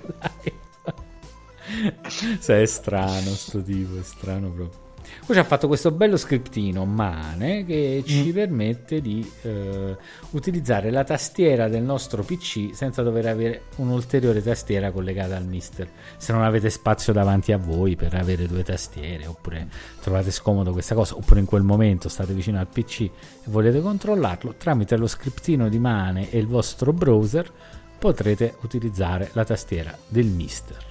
Sai, 2.40 2.62
è 2.62 2.66
strano 2.66 3.32
sto 3.32 3.62
tipo, 3.62 4.00
è 4.00 4.04
strano 4.04 4.48
proprio. 4.48 4.84
Poi 5.26 5.36
ci 5.36 5.42
ha 5.42 5.44
fatto 5.44 5.66
questo 5.66 5.90
bello 5.90 6.18
scriptino 6.18 6.86
Mane 6.86 7.66
che 7.66 8.04
ci 8.06 8.32
permette 8.32 9.02
di 9.02 9.28
eh, 9.42 9.98
utilizzare 10.30 10.92
la 10.92 11.04
tastiera 11.04 11.68
del 11.68 11.82
nostro 11.82 12.22
PC 12.22 12.76
senza 12.76 13.02
dover 13.02 13.26
avere 13.26 13.64
un'ulteriore 13.78 14.44
tastiera 14.44 14.92
collegata 14.92 15.36
al 15.36 15.48
Mister. 15.48 15.90
Se 16.18 16.32
non 16.32 16.44
avete 16.44 16.70
spazio 16.70 17.12
davanti 17.12 17.52
a 17.54 17.58
voi 17.58 17.96
per 17.96 18.14
avere 18.14 18.46
due 18.46 18.62
tastiere, 18.62 19.26
oppure 19.26 19.68
trovate 20.00 20.30
scomodo 20.30 20.72
questa 20.74 20.94
cosa, 20.94 21.16
oppure 21.16 21.40
in 21.40 21.48
quel 21.48 21.64
momento 21.64 22.08
state 22.08 22.32
vicino 22.34 22.60
al 22.60 22.68
PC 22.68 23.02
e 23.02 23.12
volete 23.46 23.82
controllarlo, 23.82 24.54
tramite 24.60 24.96
lo 24.96 25.08
scriptino 25.08 25.70
di 25.70 25.80
Mane 25.80 26.30
e 26.30 26.38
il 26.38 26.46
vostro 26.46 26.94
browser 26.94 27.52
potrete 27.98 28.58
utilizzare 28.62 29.32
la 29.34 29.44
tastiera 29.44 29.98
del 30.08 30.28
Mister. 30.28 30.86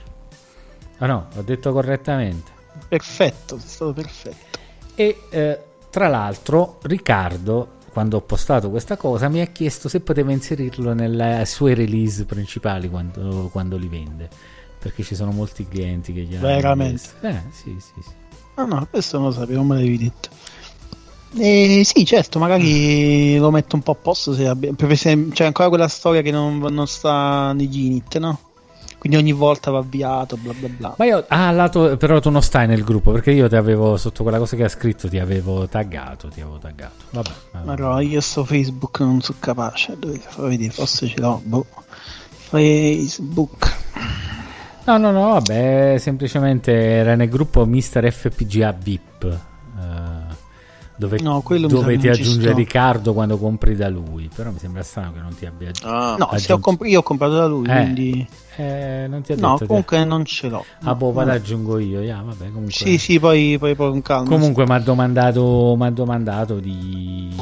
Ah 0.99 1.07
no, 1.07 1.29
ho 1.37 1.43
detto 1.43 1.73
correttamente. 1.73 2.64
Perfetto, 2.89 3.57
è 3.57 3.61
stato 3.61 3.93
perfetto. 3.93 4.59
E 4.95 5.23
eh, 5.31 5.59
tra 5.91 6.09
l'altro 6.09 6.79
Riccardo, 6.83 7.75
quando 7.93 8.17
ho 8.17 8.21
postato 8.21 8.71
questa 8.71 8.97
cosa, 8.97 9.29
mi 9.29 9.41
ha 9.41 9.47
chiesto 9.47 9.89
se 9.89 10.01
poteva 10.01 10.33
inserirlo 10.33 10.93
nelle 10.95 11.45
sue 11.47 11.75
release 11.75 12.25
principali 12.25 12.89
quando, 12.89 13.49
quando 13.53 13.77
li 13.77 13.89
vende. 13.89 14.29
Perché 14.79 15.03
ci 15.03 15.15
sono 15.15 15.31
molti 15.31 15.67
clienti 15.67 16.13
che 16.13 16.23
gli 16.23 16.35
hanno 16.35 16.47
Veramente? 16.47 17.09
Eh, 17.21 17.41
sì, 17.53 17.77
sì, 17.79 18.03
sì. 18.03 18.11
Ah 18.57 18.65
no, 18.65 18.87
questo 18.91 19.19
non 19.19 19.29
lo 19.29 19.33
sapevo, 19.33 19.59
non 19.59 19.69
me 19.69 19.75
l'avevi 19.77 19.99
detto. 19.99 20.29
Eh, 21.37 21.83
sì, 21.85 22.05
certo, 22.05 22.39
magari 22.39 23.37
lo 23.39 23.51
metto 23.51 23.77
un 23.77 23.83
po' 23.83 23.93
a 23.93 23.97
posto 23.97 24.35
se 24.35 24.47
abbi- 24.47 24.73
esempio, 24.77 25.33
c'è 25.35 25.45
ancora 25.45 25.69
quella 25.69 25.89
storia 25.89 26.23
che 26.23 26.31
non, 26.31 26.59
non 26.59 26.87
sta 26.87 27.53
nei 27.53 27.69
Ginit, 27.69 28.19
no? 28.19 28.39
Quindi 29.05 29.21
ogni 29.21 29.33
volta 29.33 29.71
va 29.71 29.81
avviato, 29.81 30.39
bla 30.39 30.55
bla 30.59 30.69
bla. 30.69 30.95
Ma 30.97 31.05
io, 31.05 31.27
ah, 31.29 31.51
lato, 31.51 31.99
però 31.99 32.21
tu 32.21 32.31
non 32.31 32.41
stai 32.41 32.67
nel 32.67 32.83
gruppo 32.83 33.13
perché 33.13 33.33
io 33.33 33.51
ti 33.51 33.55
avevo 33.55 33.99
sotto 33.99 34.23
quella 34.23 34.39
cosa 34.39 34.57
che 34.57 34.65
ha 34.65 34.69
scritto, 34.69 35.11
ti 35.11 35.19
avevo 35.19 35.69
taggato. 35.69 36.29
Ti 36.29 36.41
avevo 36.41 36.57
taggato. 36.57 37.05
Vabbè, 37.11 37.31
vabbè. 37.53 37.67
Ma 37.67 37.75
no, 37.75 38.01
io 38.01 38.23
sto 38.23 38.47
Facebook 38.47 39.01
non 39.01 39.21
sono 39.21 39.37
capace. 39.41 39.95
Vedere, 39.99 40.71
forse 40.71 41.07
ce 41.07 41.21
l'ho. 41.21 41.39
Boh. 41.45 41.67
Facebook. 42.49 43.77
No, 44.87 44.97
no, 44.97 45.11
no, 45.11 45.33
vabbè, 45.33 45.97
semplicemente 45.99 46.73
era 46.73 47.15
nel 47.15 47.29
gruppo 47.29 47.67
Mister 47.67 48.11
FPGA 48.11 48.73
VIP. 48.73 49.39
Non 50.97 52.01
ci 52.01 52.09
aggiunge 52.09 52.49
sto. 52.49 52.57
Riccardo 52.57 53.13
quando 53.13 53.37
compri 53.39 53.75
da 53.75 53.89
lui. 53.89 54.31
Però 54.35 54.51
mi 54.51 54.59
sembra 54.59 54.83
strano 54.83 55.13
che 55.13 55.21
non 55.21 55.35
ti 55.35 55.47
abbia 55.47 55.71
aggiunto. 55.71 55.95
Ah, 55.95 56.17
No, 56.19 56.27
se 56.29 56.53
ho 56.53 56.57
aggiunto. 56.57 56.61
comp- 56.61 56.87
io 56.87 57.01
ho 57.01 57.03
comprato 57.03 57.35
da 57.35 57.47
lui, 57.47 57.69
Eh, 57.69 57.83
quindi... 57.83 58.29
eh, 58.57 59.07
non 59.09 59.23
ti 59.23 59.33
ha 59.33 59.35
detto. 59.35 59.47
No, 59.49 59.59
comunque 59.67 60.05
non 60.05 60.25
ce 60.25 60.49
l'ho. 60.49 60.65
Ah, 60.83 60.95
boh, 60.95 61.07
No. 61.07 61.13
vado 61.13 61.31
aggiungo 61.33 61.79
io. 61.79 62.01
Yeah, 62.01 62.23
vabbè, 62.23 62.47
comunque. 62.47 62.73
Sì, 62.73 62.99
sì, 62.99 63.19
poi, 63.19 63.57
poi, 63.59 63.75
poi 63.75 63.91
con 63.91 64.03
calma. 64.03 64.29
Comunque 64.29 64.65
mi 64.67 64.73
ha 64.73 64.79
domandato, 64.79 65.75
m'ha 65.77 65.91
domandato 65.91 66.59
di, 66.61 67.33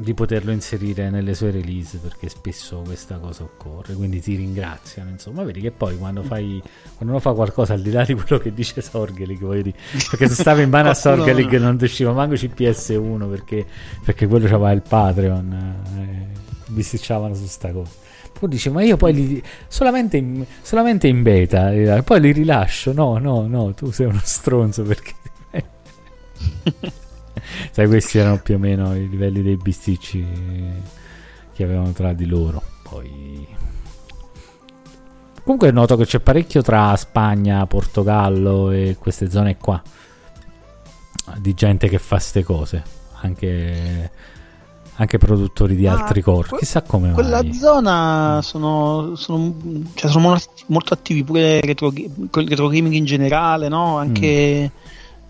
di 0.00 0.14
poterlo 0.14 0.52
inserire 0.52 1.10
nelle 1.10 1.34
sue 1.34 1.50
release 1.50 1.98
perché 1.98 2.28
spesso 2.28 2.82
questa 2.84 3.18
cosa 3.18 3.42
occorre. 3.42 3.94
Quindi 3.94 4.20
ti 4.20 4.36
ringraziano. 4.36 5.10
Insomma, 5.10 5.42
vedi 5.42 5.60
che 5.60 5.72
poi 5.72 5.98
quando 5.98 6.22
fai 6.22 6.62
quando 6.94 7.14
uno 7.14 7.18
fa 7.18 7.32
qualcosa 7.32 7.74
al 7.74 7.82
di 7.82 7.90
là 7.90 8.04
di 8.04 8.14
quello 8.14 8.40
che 8.40 8.54
dice 8.54 8.80
Sorgelig, 8.80 9.40
voglio 9.40 9.62
dire, 9.62 9.76
perché 10.08 10.28
se 10.28 10.34
stava 10.34 10.62
in 10.62 10.70
mano 10.70 10.90
a 10.90 10.94
Sorgelig 10.94 11.52
non 11.58 11.76
ti 11.76 11.84
usciva 11.84 12.12
manco 12.12 12.34
CPS1 12.34 13.28
perché, 13.28 13.66
perché 14.04 14.28
quello 14.28 14.46
c'aveva 14.46 14.70
il 14.70 14.82
Patreon. 14.82 15.52
Eh, 15.96 16.26
bisticciavano 16.68 17.34
su 17.34 17.46
sta 17.46 17.72
cosa. 17.72 17.90
Poi 18.38 18.48
dice, 18.48 18.70
ma 18.70 18.84
io 18.84 18.96
poi 18.96 19.12
li, 19.12 19.42
solamente, 19.66 20.16
in, 20.16 20.44
solamente 20.62 21.08
in 21.08 21.22
beta, 21.22 21.72
e 21.72 22.02
poi 22.04 22.20
li 22.20 22.30
rilascio. 22.30 22.92
No, 22.92 23.18
no, 23.18 23.48
no, 23.48 23.74
tu 23.74 23.90
sei 23.90 24.06
uno 24.06 24.20
stronzo 24.22 24.84
perché... 24.84 25.12
Sai, 27.70 27.86
questi 27.86 28.18
erano 28.18 28.38
più 28.42 28.54
o 28.54 28.58
meno 28.58 28.94
i 28.94 29.08
livelli 29.08 29.42
dei 29.42 29.56
bisticci 29.56 30.24
che 31.54 31.64
avevano 31.64 31.92
tra 31.92 32.12
di 32.12 32.26
loro. 32.26 32.62
Poi... 32.82 33.46
Comunque 35.42 35.70
noto 35.70 35.96
che 35.96 36.04
c'è 36.04 36.20
parecchio 36.20 36.60
tra 36.62 36.94
Spagna, 36.96 37.66
Portogallo 37.66 38.70
e 38.70 38.96
queste 38.98 39.30
zone 39.30 39.56
qua. 39.56 39.80
Di 41.38 41.54
gente 41.54 41.88
che 41.88 41.98
fa 41.98 42.18
ste 42.18 42.42
cose. 42.42 42.82
Anche, 43.20 44.10
anche 44.96 45.18
produttori 45.18 45.74
di 45.74 45.86
Ah, 45.86 45.92
altri 45.94 46.20
core. 46.20 46.48
que- 46.48 46.58
Chissà 46.58 46.82
come 46.82 47.12
Quella 47.12 47.42
mai. 47.42 47.54
zona 47.54 48.40
sono, 48.42 49.14
sono, 49.16 49.54
cioè 49.94 50.10
sono 50.10 50.36
molto, 50.66 50.94
attivi 50.94 51.24
pure 51.24 51.60
retro, 51.60 51.92
retro 52.30 52.68
gaming 52.68 52.94
in 52.94 53.04
generale, 53.06 53.68
no? 53.68 53.96
Anche 53.96 54.26
eh, 54.26 54.70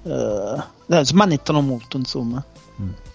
eh, 0.02 0.62
smanettano 1.02 1.60
molto, 1.60 1.96
insomma. 1.96 2.42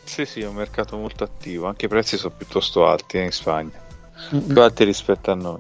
Sì, 0.04 0.26
sì, 0.26 0.42
è 0.42 0.48
un 0.48 0.56
mercato 0.56 0.98
molto 0.98 1.24
attivo, 1.24 1.68
anche 1.68 1.86
i 1.86 1.88
prezzi 1.90 2.18
sono 2.18 2.34
piuttosto 2.36 2.86
alti 2.86 3.18
eh, 3.18 3.24
in 3.24 3.32
Spagna, 3.32 3.82
Mm. 4.36 4.40
più 4.48 4.62
alti 4.62 4.84
rispetto 4.84 5.32
a 5.32 5.36
noi. 5.36 5.60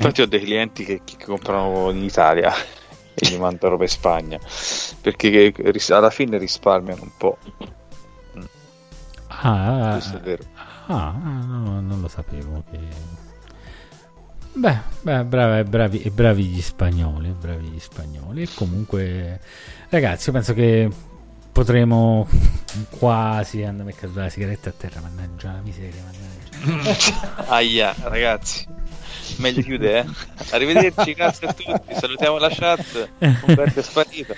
Infatti 0.00 0.22
ho 0.22 0.26
dei 0.26 0.40
clienti 0.40 0.84
che, 0.84 1.00
che 1.04 1.16
comprano 1.24 1.90
in 1.90 2.02
Italia 2.02 2.52
e 3.14 3.28
gli 3.28 3.36
mandano 3.36 3.76
per 3.76 3.88
Spagna, 3.90 4.38
perché 5.00 5.30
che- 5.52 5.70
ris- 5.70 5.90
alla 5.90 6.10
fine 6.10 6.38
risparmiano 6.38 7.02
un 7.02 7.10
po'. 7.16 7.38
Ah, 9.28 9.90
Questo 9.92 10.16
è 10.16 10.20
vero. 10.20 10.42
ah, 10.86 11.08
ah, 11.08 11.44
no, 11.44 11.80
non 11.80 12.00
lo 12.00 12.08
sapevo. 12.08 12.62
Che... 12.70 12.78
Beh, 14.58 14.78
beh 15.02 15.24
bravi, 15.24 15.68
bravi, 15.68 16.02
e 16.02 16.10
bravi 16.10 16.44
gli 16.44 16.60
spagnoli, 16.60 17.30
bravi 17.30 17.68
gli 17.68 17.78
spagnoli. 17.78 18.42
E 18.42 18.48
comunque, 18.54 19.38
ragazzi, 19.88 20.26
io 20.28 20.32
penso 20.32 20.52
che 20.52 20.90
potremo 21.52 22.28
quasi 22.98 23.62
andare 23.62 23.90
a 23.90 23.94
caduta 23.94 24.22
la 24.22 24.28
sigaretta 24.28 24.70
a 24.70 24.72
terra. 24.76 25.00
Mannaggia 25.00 25.52
la 25.52 25.60
miseria, 25.62 26.02
mannaggia. 26.02 27.46
Aia, 27.54 27.94
ragazzi, 28.00 28.66
meglio 29.36 29.62
chiude, 29.62 29.98
eh. 30.00 30.06
Arrivederci, 30.50 31.12
grazie 31.14 31.46
a 31.46 31.52
tutti, 31.52 31.94
salutiamo 31.94 32.38
la 32.38 32.48
chat. 32.50 33.10
Umberto 33.46 33.78
è 33.78 33.82
sparito. 33.86 34.34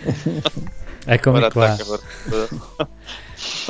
Eccomi 1.06 1.38
Ora 1.38 1.50
qua. 1.50 1.70
attacca 1.70 1.84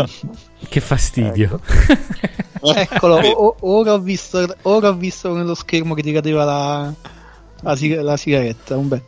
Che 0.69 0.81
fastidio. 0.81 1.61
Eccolo, 2.63 3.17
o- 3.17 3.57
ora, 3.61 3.95
ho 3.95 3.99
visto, 3.99 4.55
ora 4.63 4.89
ho 4.89 4.95
visto 4.95 5.35
nello 5.35 5.55
schermo 5.55 5.95
che 5.95 6.03
ti 6.03 6.13
cadeva 6.13 6.45
la, 6.45 6.93
la, 7.63 7.77
sig- 7.77 8.01
la 8.01 8.17
sigaretta. 8.17 8.77
Vabbè. 8.77 9.03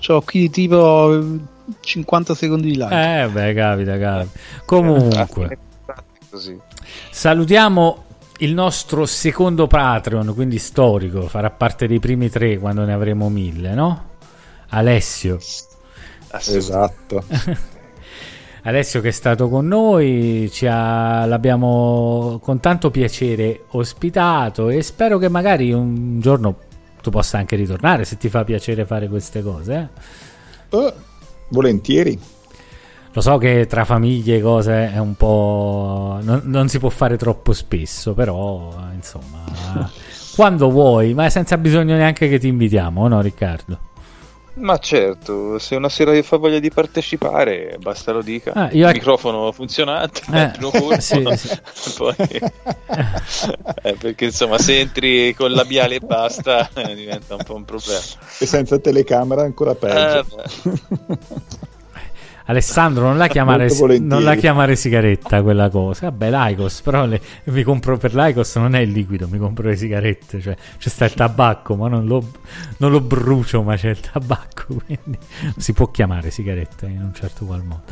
C'ho 0.00 0.20
qui 0.22 0.50
tipo 0.50 1.22
50 1.80 2.34
secondi 2.34 2.70
di 2.70 2.76
lag. 2.76 2.92
Eh, 2.92 3.28
beh, 3.28 3.54
capita, 3.54 3.98
capita. 3.98 4.38
Comunque. 4.64 5.58
Così. 6.30 6.58
Salutiamo 7.10 8.04
il 8.38 8.54
nostro 8.54 9.06
secondo 9.06 9.66
Patreon, 9.66 10.32
quindi 10.34 10.58
storico, 10.58 11.26
farà 11.28 11.50
parte 11.50 11.86
dei 11.86 11.98
primi 11.98 12.28
tre 12.28 12.58
quando 12.58 12.84
ne 12.84 12.92
avremo 12.92 13.28
mille, 13.28 13.74
no? 13.74 14.04
Alessio. 14.68 15.38
Esatto. 16.30 17.24
Alessio 18.68 19.00
che 19.00 19.08
è 19.08 19.12
stato 19.12 19.48
con 19.48 19.66
noi, 19.66 20.48
ci 20.52 20.66
ha- 20.66 21.24
l'abbiamo 21.24 22.38
con 22.42 22.60
tanto 22.60 22.90
piacere 22.90 23.64
ospitato 23.70 24.68
e 24.68 24.82
spero 24.82 25.18
che 25.18 25.28
magari 25.28 25.72
un 25.72 26.20
giorno 26.20 26.56
tu 27.00 27.10
possa 27.10 27.38
anche 27.38 27.56
ritornare 27.56 28.04
se 28.04 28.16
ti 28.18 28.28
fa 28.28 28.44
piacere 28.44 28.84
fare 28.84 29.08
queste 29.08 29.42
cose. 29.42 29.88
eh. 30.70 30.76
Eh, 30.76 30.92
volentieri. 31.48 32.18
Lo 33.12 33.20
so 33.22 33.38
che 33.38 33.66
tra 33.66 33.84
famiglie 33.84 34.36
e 34.36 34.40
cose 34.42 34.92
è 34.92 34.98
un 34.98 35.14
po'. 35.16 36.18
Non, 36.20 36.42
non 36.44 36.68
si 36.68 36.78
può 36.78 36.90
fare 36.90 37.16
troppo 37.16 37.52
spesso, 37.52 38.12
però 38.12 38.70
insomma. 38.94 39.90
quando 40.36 40.70
vuoi, 40.70 41.14
ma 41.14 41.28
senza 41.30 41.56
bisogno 41.58 41.96
neanche 41.96 42.28
che 42.28 42.38
ti 42.38 42.46
invitiamo, 42.48 43.08
no, 43.08 43.20
Riccardo? 43.20 43.78
Ma 44.58 44.76
certo, 44.78 45.58
se 45.58 45.76
una 45.76 45.88
sera 45.88 46.20
fa 46.22 46.36
voglia 46.36 46.58
di 46.58 46.70
partecipare, 46.70 47.76
basta 47.80 48.12
lo 48.12 48.22
dica. 48.22 48.52
Ah, 48.54 48.68
io- 48.72 48.88
Il 48.88 48.94
microfono 48.94 49.52
funzionante, 49.52 50.22
Eh, 50.32 50.42
il 50.42 50.50
microfono. 50.60 51.00
sì, 51.00 51.24
sì. 51.36 51.94
Poi- 51.96 52.14
Eh, 53.82 53.94
perché 53.94 54.24
insomma, 54.26 54.58
se 54.58 54.80
entri 54.80 55.32
con 55.34 55.52
labiale 55.52 55.96
e 55.96 56.00
basta, 56.00 56.68
eh, 56.74 56.94
diventa 56.94 57.34
un 57.36 57.42
po' 57.44 57.54
un 57.54 57.64
problema. 57.64 58.00
E 58.38 58.46
senza 58.46 58.78
telecamera 58.78 59.42
ancora 59.42 59.74
peggio. 59.74 60.26
Eh. 62.48 62.52
Alessandro, 62.52 63.04
non 63.06 63.18
la 63.18 63.26
chiamare, 63.26 63.68
non 64.00 64.22
la 64.22 64.34
chiamare 64.34 64.74
sigaretta 64.74 65.42
quella 65.42 65.68
cosa. 65.68 66.10
Vabbè, 66.10 66.30
l'Aicos, 66.30 66.80
però 66.80 67.04
le- 67.04 67.20
mi 67.44 67.62
compro 67.62 67.98
per 67.98 68.14
l'Aicos 68.14 68.56
non 68.56 68.74
è 68.74 68.80
il 68.80 68.90
liquido, 68.90 69.28
mi 69.28 69.38
compro 69.38 69.68
le 69.68 69.76
sigarette. 69.76 70.40
Cioè, 70.40 70.56
c'è 70.78 70.88
sta 70.88 71.04
il 71.04 71.12
tabacco, 71.12 71.76
ma 71.76 71.88
non 71.88 72.06
lo, 72.06 72.24
non 72.78 72.90
lo 72.90 73.00
brucio, 73.00 73.62
ma 73.62 73.76
c'è 73.76 73.90
il 73.90 74.00
tabacco. 74.00 74.76
Quindi 74.86 75.18
si 75.58 75.72
può 75.74 75.90
chiamare 75.90 76.30
sigaretta 76.30 76.86
in 76.86 77.02
un 77.02 77.12
certo 77.14 77.44
qual 77.44 77.62
modo. 77.62 77.82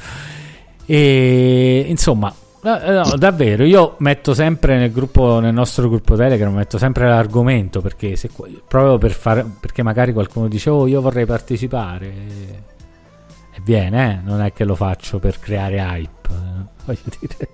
E 0.86 1.84
insomma, 1.88 2.32
eh, 2.62 2.90
no, 2.92 3.16
davvero, 3.16 3.64
io 3.64 3.96
metto 3.98 4.32
sempre 4.34 4.78
nel 4.78 4.90
gruppo, 4.90 5.38
nel 5.38 5.52
nostro 5.52 5.88
gruppo 5.88 6.16
Telegram, 6.16 6.54
metto 6.54 6.78
sempre 6.78 7.06
l'argomento 7.08 7.80
perché 7.80 8.16
se, 8.16 8.30
proprio 8.66 8.96
per 8.96 9.12
fare, 9.12 9.44
perché 9.60 9.82
magari 9.82 10.12
qualcuno 10.12 10.48
dice, 10.48 10.70
oh, 10.70 10.86
io 10.86 11.00
vorrei 11.00 11.26
partecipare. 11.26 12.74
E 13.66 13.72
viene, 13.72 14.12
eh? 14.12 14.18
non 14.24 14.40
è 14.40 14.52
che 14.52 14.64
lo 14.64 14.74
faccio 14.74 15.18
per 15.18 15.38
creare 15.40 15.76
hype, 15.78 16.28
eh, 16.30 16.84
voglio 16.84 17.00
dire. 17.18 17.48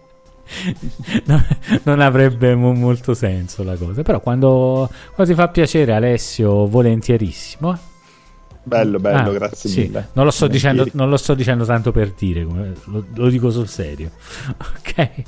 non, 1.25 1.45
non 1.85 2.01
avrebbe 2.01 2.55
mo- 2.55 2.75
molto 2.75 3.15
senso 3.15 3.63
la 3.63 3.77
cosa, 3.77 4.03
però 4.03 4.21
quando, 4.21 4.91
quando 5.15 5.33
ti 5.33 5.39
fa 5.39 5.49
piacere 5.49 5.93
Alessio, 5.95 6.67
volentierissimo. 6.67 7.73
eh. 7.73 7.79
Bello, 8.65 8.99
bello, 9.01 9.31
Ah, 9.31 9.33
grazie 9.33 9.69
sì, 9.71 9.81
mille. 9.81 10.09
Non 10.13 10.25
lo, 10.25 10.31
sto 10.31 10.47
dicendo, 10.47 10.87
non 10.93 11.09
lo 11.09 11.17
sto 11.17 11.35
dicendo 11.35 11.65
tanto 11.65 11.91
per 11.91 12.13
dire, 12.13 12.43
lo, 12.43 13.05
lo 13.15 13.29
dico 13.29 13.51
sul 13.51 13.69
serio. 13.69 14.11
Ok? 14.59 15.23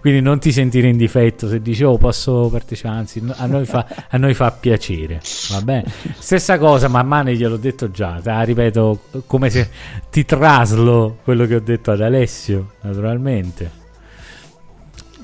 Quindi 0.00 0.20
non 0.20 0.38
ti 0.38 0.52
sentire 0.52 0.88
in 0.88 0.96
difetto 0.96 1.48
se 1.48 1.60
dici 1.60 1.82
oh 1.84 1.96
posso 1.98 2.48
partecipare, 2.50 2.96
anzi 2.96 3.22
a 3.36 3.46
noi 3.46 3.64
fa, 3.64 3.86
a 4.08 4.16
noi 4.18 4.34
fa 4.34 4.50
piacere, 4.52 5.20
va 5.50 5.60
bene? 5.62 5.90
Stessa 6.18 6.58
cosa, 6.58 6.88
ma 6.88 7.02
Mane 7.02 7.34
gliel'ho 7.34 7.56
detto 7.56 7.90
già, 7.90 8.20
la 8.22 8.42
ripeto 8.42 9.00
come 9.26 9.50
se 9.50 9.68
ti 10.10 10.24
traslo 10.24 11.18
quello 11.24 11.46
che 11.46 11.56
ho 11.56 11.60
detto 11.60 11.90
ad 11.90 12.00
Alessio, 12.02 12.72
naturalmente. 12.82 13.78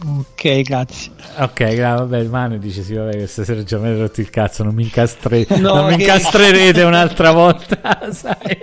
Ok, 0.05 0.61
grazie. 0.63 1.11
Ok, 1.39 1.75
gra- 1.75 1.95
vabbè, 1.95 2.23
Mane 2.25 2.59
dice 2.59 2.83
sì, 2.83 2.95
vabbè, 2.95 3.13
che 3.17 3.27
stasera 3.27 3.63
già 3.63 3.79
mi 3.79 3.89
hai 3.89 3.99
rotto 3.99 4.21
il 4.21 4.29
cazzo, 4.31 4.63
non 4.63 4.75
mi, 4.75 4.83
incastre- 4.83 5.47
No, 5.59 5.75
non 5.77 5.87
mi 5.87 5.97
che- 5.97 6.03
incastrerete 6.03 6.83
un'altra 6.85 7.33
volta, 7.33 7.99
sai? 8.13 8.59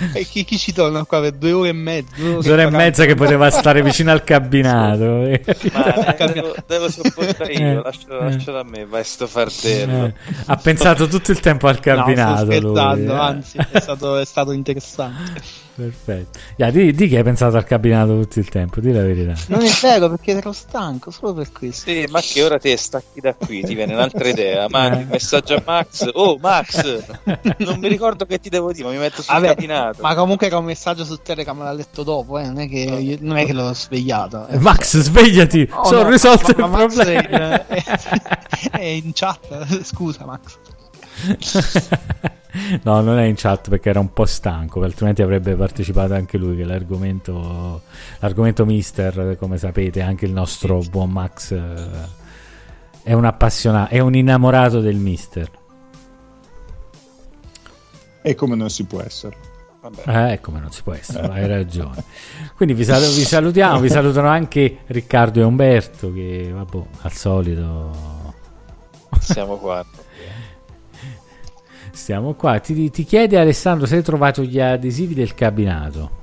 E 0.14 0.24
chi, 0.24 0.44
chi 0.44 0.56
ci 0.58 0.72
torna 0.72 1.04
qua 1.04 1.20
per 1.20 1.32
due 1.32 1.52
ore 1.52 1.68
e 1.68 1.72
mezza? 1.72 2.14
Due 2.16 2.50
ore 2.52 2.62
e 2.64 2.70
mezza 2.70 3.04
che 3.04 3.14
poteva 3.14 3.50
stare 3.50 3.82
vicino 3.82 4.10
al 4.10 4.24
cabinato. 4.24 5.04
Ma 5.04 6.16
eh, 6.16 6.32
devo, 6.32 6.54
devo 6.66 6.90
sopportare 6.90 7.52
io, 7.52 7.66
Eh, 7.78 7.82
lascio, 7.82 8.18
eh. 8.18 8.24
lascialo 8.24 8.60
a 8.60 8.64
me, 8.64 8.86
vai 8.86 9.04
sto 9.04 9.26
fardello. 9.26 10.06
Eh, 10.06 10.14
ha 10.46 10.56
pensato 10.56 11.06
tutto 11.06 11.30
il 11.30 11.40
tempo 11.40 11.66
al 11.68 11.74
No, 11.74 11.80
sto 11.80 11.90
cabinato. 11.96 12.44
lui, 12.44 12.54
scherzando, 12.56 13.12
eh. 13.12 13.18
anzi, 13.18 13.58
è 13.58 13.80
stato, 13.80 14.16
è 14.18 14.24
stato 14.24 14.52
interessante. 14.52 15.42
Perfetto. 15.80 16.38
Ya, 16.56 16.70
di, 16.70 16.92
di 16.92 17.08
che 17.08 17.16
hai 17.16 17.22
pensato 17.22 17.56
al 17.56 17.64
cabinato 17.64 18.18
tutto 18.20 18.38
il 18.38 18.48
tempo, 18.50 18.80
di 18.80 18.92
la 18.92 19.00
verità. 19.02 19.32
Non 19.46 19.62
è 19.64 19.70
vero 19.80 20.10
perché 20.10 20.32
ero 20.32 20.52
stanco, 20.52 21.10
solo 21.10 21.32
per 21.32 21.50
questo. 21.52 21.90
Sì, 21.90 22.04
ma 22.10 22.20
che 22.20 22.42
ora 22.42 22.58
te 22.58 22.76
stacchi 22.76 23.20
da 23.20 23.32
qui, 23.34 23.62
ti 23.62 23.74
viene 23.74 23.94
un'altra 23.94 24.28
idea. 24.28 24.66
Eh. 24.66 24.98
il 25.00 25.06
messaggio 25.10 25.54
a 25.54 25.62
Max. 25.64 26.08
Oh, 26.12 26.36
Max, 26.38 27.02
non 27.58 27.78
mi 27.78 27.88
ricordo 27.88 28.26
che 28.26 28.38
ti 28.38 28.48
devo 28.50 28.72
dire, 28.72 28.84
ma 28.88 28.90
mi 28.92 28.98
metto 28.98 29.22
sul 29.22 29.32
Vabbè, 29.32 29.46
cabinato. 29.54 30.02
ma 30.02 30.14
comunque 30.14 30.46
era 30.48 30.58
un 30.58 30.64
messaggio 30.66 31.04
su 31.04 31.16
Telegram 31.22 31.58
l'ha 31.62 31.72
letto 31.72 32.02
dopo, 32.02 32.38
eh, 32.38 32.44
non, 32.44 32.58
è 32.60 32.68
che, 32.68 33.16
non 33.20 33.36
è 33.38 33.46
che 33.46 33.52
l'ho 33.54 33.72
svegliato. 33.72 34.46
eh. 34.48 34.58
Max, 34.58 34.98
svegliati, 34.98 35.66
Oh, 35.72 35.84
sono 35.84 36.02
no, 36.02 36.10
risolto 36.10 36.52
ma- 36.56 36.64
il 36.64 36.70
ma 36.70 36.76
Max 36.78 36.94
problema. 36.94 37.66
È, 37.66 37.82
è- 37.84 38.70
è 38.76 38.82
in 38.84 39.12
chat, 39.14 39.82
scusa 39.84 40.24
Max. 40.26 40.58
no, 42.82 43.00
non 43.00 43.18
è 43.18 43.24
in 43.24 43.34
chat 43.36 43.68
perché 43.68 43.90
era 43.90 44.00
un 44.00 44.12
po' 44.12 44.26
stanco, 44.26 44.82
altrimenti 44.82 45.22
avrebbe 45.22 45.54
partecipato 45.54 46.14
anche 46.14 46.38
lui. 46.38 46.56
Che 46.56 46.64
l'argomento, 46.64 47.82
l'argomento 48.18 48.64
Mister, 48.64 49.36
come 49.38 49.58
sapete, 49.58 50.00
anche 50.00 50.26
il 50.26 50.32
nostro 50.32 50.80
buon 50.90 51.10
Max 51.10 51.52
eh, 51.52 51.88
è 53.02 53.12
un 53.12 53.24
appassionato, 53.24 53.92
è 53.92 53.98
un 54.00 54.14
innamorato 54.14 54.80
del 54.80 54.96
Mister. 54.96 55.50
E 58.22 58.34
come 58.34 58.56
non 58.56 58.68
si 58.68 58.84
può 58.84 59.00
essere. 59.00 59.36
Eh, 60.04 60.40
come 60.42 60.60
non 60.60 60.70
si 60.72 60.82
può 60.82 60.92
essere, 60.92 61.26
hai 61.32 61.46
ragione. 61.46 62.04
Quindi 62.54 62.74
vi, 62.74 62.84
sal- 62.84 63.00
vi 63.00 63.24
salutiamo, 63.24 63.80
vi 63.80 63.88
salutano 63.88 64.28
anche 64.28 64.80
Riccardo 64.86 65.40
e 65.40 65.44
Umberto 65.44 66.12
che, 66.12 66.50
vabbè, 66.52 66.82
al 67.02 67.12
solito 67.12 68.28
Siamo 69.18 69.56
qua. 69.56 69.84
Stiamo 72.00 72.32
qua. 72.32 72.58
Ti, 72.58 72.90
ti 72.90 73.04
chiede 73.04 73.38
Alessandro 73.38 73.86
se 73.86 73.96
hai 73.96 74.02
trovato 74.02 74.42
gli 74.42 74.58
adesivi 74.58 75.14
del 75.14 75.34
cabinato. 75.34 76.18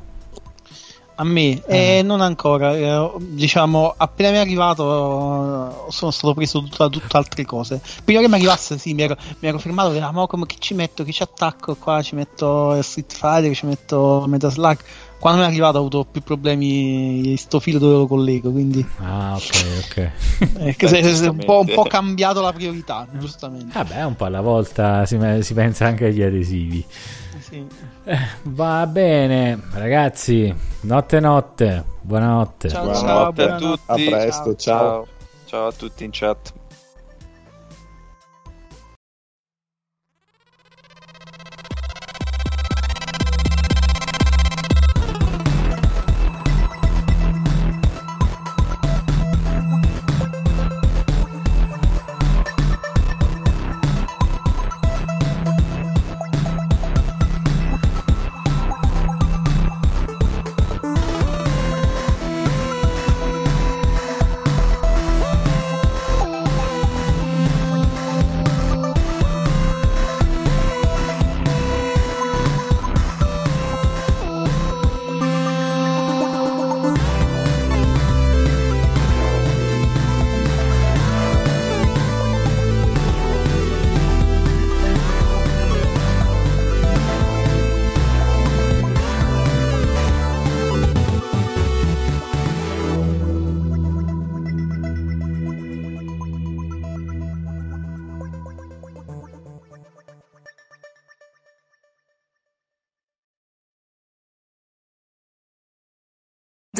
A 1.19 1.23
me, 1.23 1.63
eh, 1.65 2.01
non 2.03 2.21
ancora, 2.21 2.75
eh, 2.75 3.11
diciamo, 3.17 3.93
appena 3.97 4.29
mi 4.29 4.35
è 4.35 4.39
arrivato 4.39 5.87
eh, 5.87 5.91
sono 5.91 6.11
stato 6.11 6.35
preso 6.35 6.63
da 6.77 6.89
tutt'altre 6.89 7.43
cose. 7.43 7.81
Prima 8.03 8.21
che 8.21 8.27
mi 8.27 8.35
arrivasse, 8.35 8.77
sì, 8.77 8.93
mi 8.93 9.01
ero, 9.01 9.15
mi 9.39 9.47
ero 9.47 9.57
fermato, 9.57 9.93
e 9.93 9.99
ma 9.99 10.27
come 10.27 10.45
che 10.45 10.57
ci 10.59 10.75
metto, 10.75 11.03
che 11.03 11.11
ci 11.11 11.23
attacco 11.23 11.75
qua, 11.75 12.03
ci 12.03 12.13
metto 12.13 12.79
Street 12.83 13.11
Fighter, 13.11 13.55
ci 13.55 13.65
metto 13.65 14.25
Metaslug. 14.27 14.77
Quando 15.19 15.39
mi 15.41 15.47
è 15.47 15.49
arrivato 15.49 15.77
ho 15.77 15.79
avuto 15.79 16.05
più 16.09 16.21
problemi, 16.21 17.35
sto 17.37 17.59
filo 17.59 17.79
dove 17.79 17.95
lo 17.95 18.07
collego, 18.07 18.51
quindi 18.51 18.85
Ah, 18.99 19.35
ok, 19.35 19.65
ok. 19.83 20.11
eh, 20.67 20.75
che 20.75 20.87
se- 20.87 21.15
se- 21.15 21.27
un, 21.27 21.43
po', 21.43 21.59
un 21.61 21.71
po' 21.73 21.83
cambiato 21.83 22.39
la 22.41 22.53
priorità, 22.53 23.07
giustamente. 23.13 23.71
Vabbè, 23.73 24.03
un 24.05 24.15
po' 24.15 24.25
alla 24.25 24.41
volta 24.41 25.05
si, 25.05 25.17
si 25.41 25.53
pensa 25.53 25.85
anche 25.87 26.05
agli 26.05 26.21
adesivi. 26.21 26.85
Sì. 27.39 27.65
Eh, 28.03 28.17
va 28.43 28.85
bene, 28.87 29.59
ragazzi. 29.71 30.53
Notte 30.81 31.19
notte. 31.19 31.83
Buonanotte. 32.01 32.69
Ciao, 32.69 32.83
Buonanotte 32.83 33.41
a 33.41 33.47
buonanotte. 33.47 33.65
tutti. 33.65 34.07
A 34.07 34.11
presto, 34.11 34.55
ciao. 34.55 34.55
ciao. 34.55 35.07
Ciao 35.45 35.67
a 35.67 35.71
tutti 35.71 36.03
in 36.03 36.09
chat. 36.13 36.53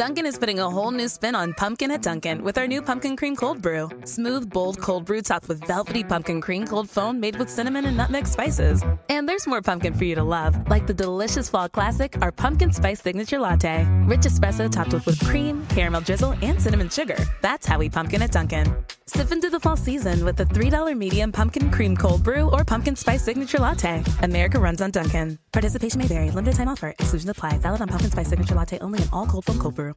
Dunkin' 0.08 0.26
is 0.26 0.38
putting 0.38 0.60
a 0.60 0.70
whole 0.70 0.92
new 0.92 1.10
spin 1.10 1.36
on 1.36 1.54
pumpkin 1.54 1.92
at 1.92 2.02
Dunkin' 2.02 2.42
with 2.42 2.58
our 2.58 2.66
new 2.66 2.82
pumpkin 2.82 3.18
cream 3.18 3.36
cold 3.36 3.62
brew. 3.62 3.90
Smooth, 4.06 4.50
bold 4.50 4.80
cold 4.80 5.04
brew 5.04 5.22
topped 5.22 5.50
with 5.50 5.60
velvety 5.68 6.02
pumpkin 6.02 6.40
cream 6.40 6.66
cold 6.66 6.90
foam 6.90 7.20
made 7.20 7.36
with 7.36 7.50
cinnamon 7.50 7.84
and 7.84 7.98
nutmeg 7.98 8.26
spices. 8.26 8.82
And 9.10 9.28
there's 9.28 9.48
more 9.48 9.62
pumpkin 9.62 9.94
for 9.94 10.06
you 10.06 10.16
to 10.16 10.24
love, 10.24 10.56
like 10.70 10.88
the 10.88 10.94
delicious 10.94 11.50
fall 11.50 11.68
classic, 11.68 12.16
our 12.22 12.32
pumpkin 12.32 12.72
spice 12.72 13.02
signature 13.02 13.38
latte. 13.38 13.86
Rich 14.06 14.22
espresso 14.22 14.72
topped 14.72 14.94
with 14.94 15.06
whipped 15.06 15.26
cream, 15.26 15.68
caramel 15.68 16.00
drizzle, 16.00 16.36
and 16.42 16.62
cinnamon 16.62 16.88
sugar. 16.88 17.18
That's 17.42 17.68
how 17.68 17.78
we 17.78 17.90
pumpkin 17.90 18.22
at 18.22 18.32
Dunkin'. 18.32 18.74
Sip 19.08 19.32
into 19.32 19.50
the 19.50 19.60
fall 19.60 19.76
season 19.76 20.24
with 20.24 20.38
the 20.38 20.46
$3 20.46 20.96
medium 20.98 21.34
pumpkin 21.34 21.70
cream 21.70 21.98
cold 21.98 22.24
brew 22.24 22.50
or 22.50 22.64
pumpkin 22.64 22.96
spice 22.96 23.24
signature 23.24 23.58
latte. 23.58 24.04
America 24.24 24.58
runs 24.58 24.82
on 24.82 24.92
Dunkin'. 24.92 25.38
Participation 25.52 26.00
may 26.00 26.08
vary. 26.08 26.32
Limited 26.32 26.56
time 26.56 26.70
offer. 26.70 26.90
Exclusions 26.90 27.30
apply. 27.30 27.58
Valid 27.58 27.82
on 27.82 27.88
pumpkin 27.90 28.12
spice 28.12 28.30
signature 28.30 28.56
latte 28.56 28.80
only 28.80 29.02
in 29.02 29.10
all 29.12 29.26
cold 29.26 29.44
foam 29.44 29.60
cold 29.60 29.76
brew. 29.76 29.97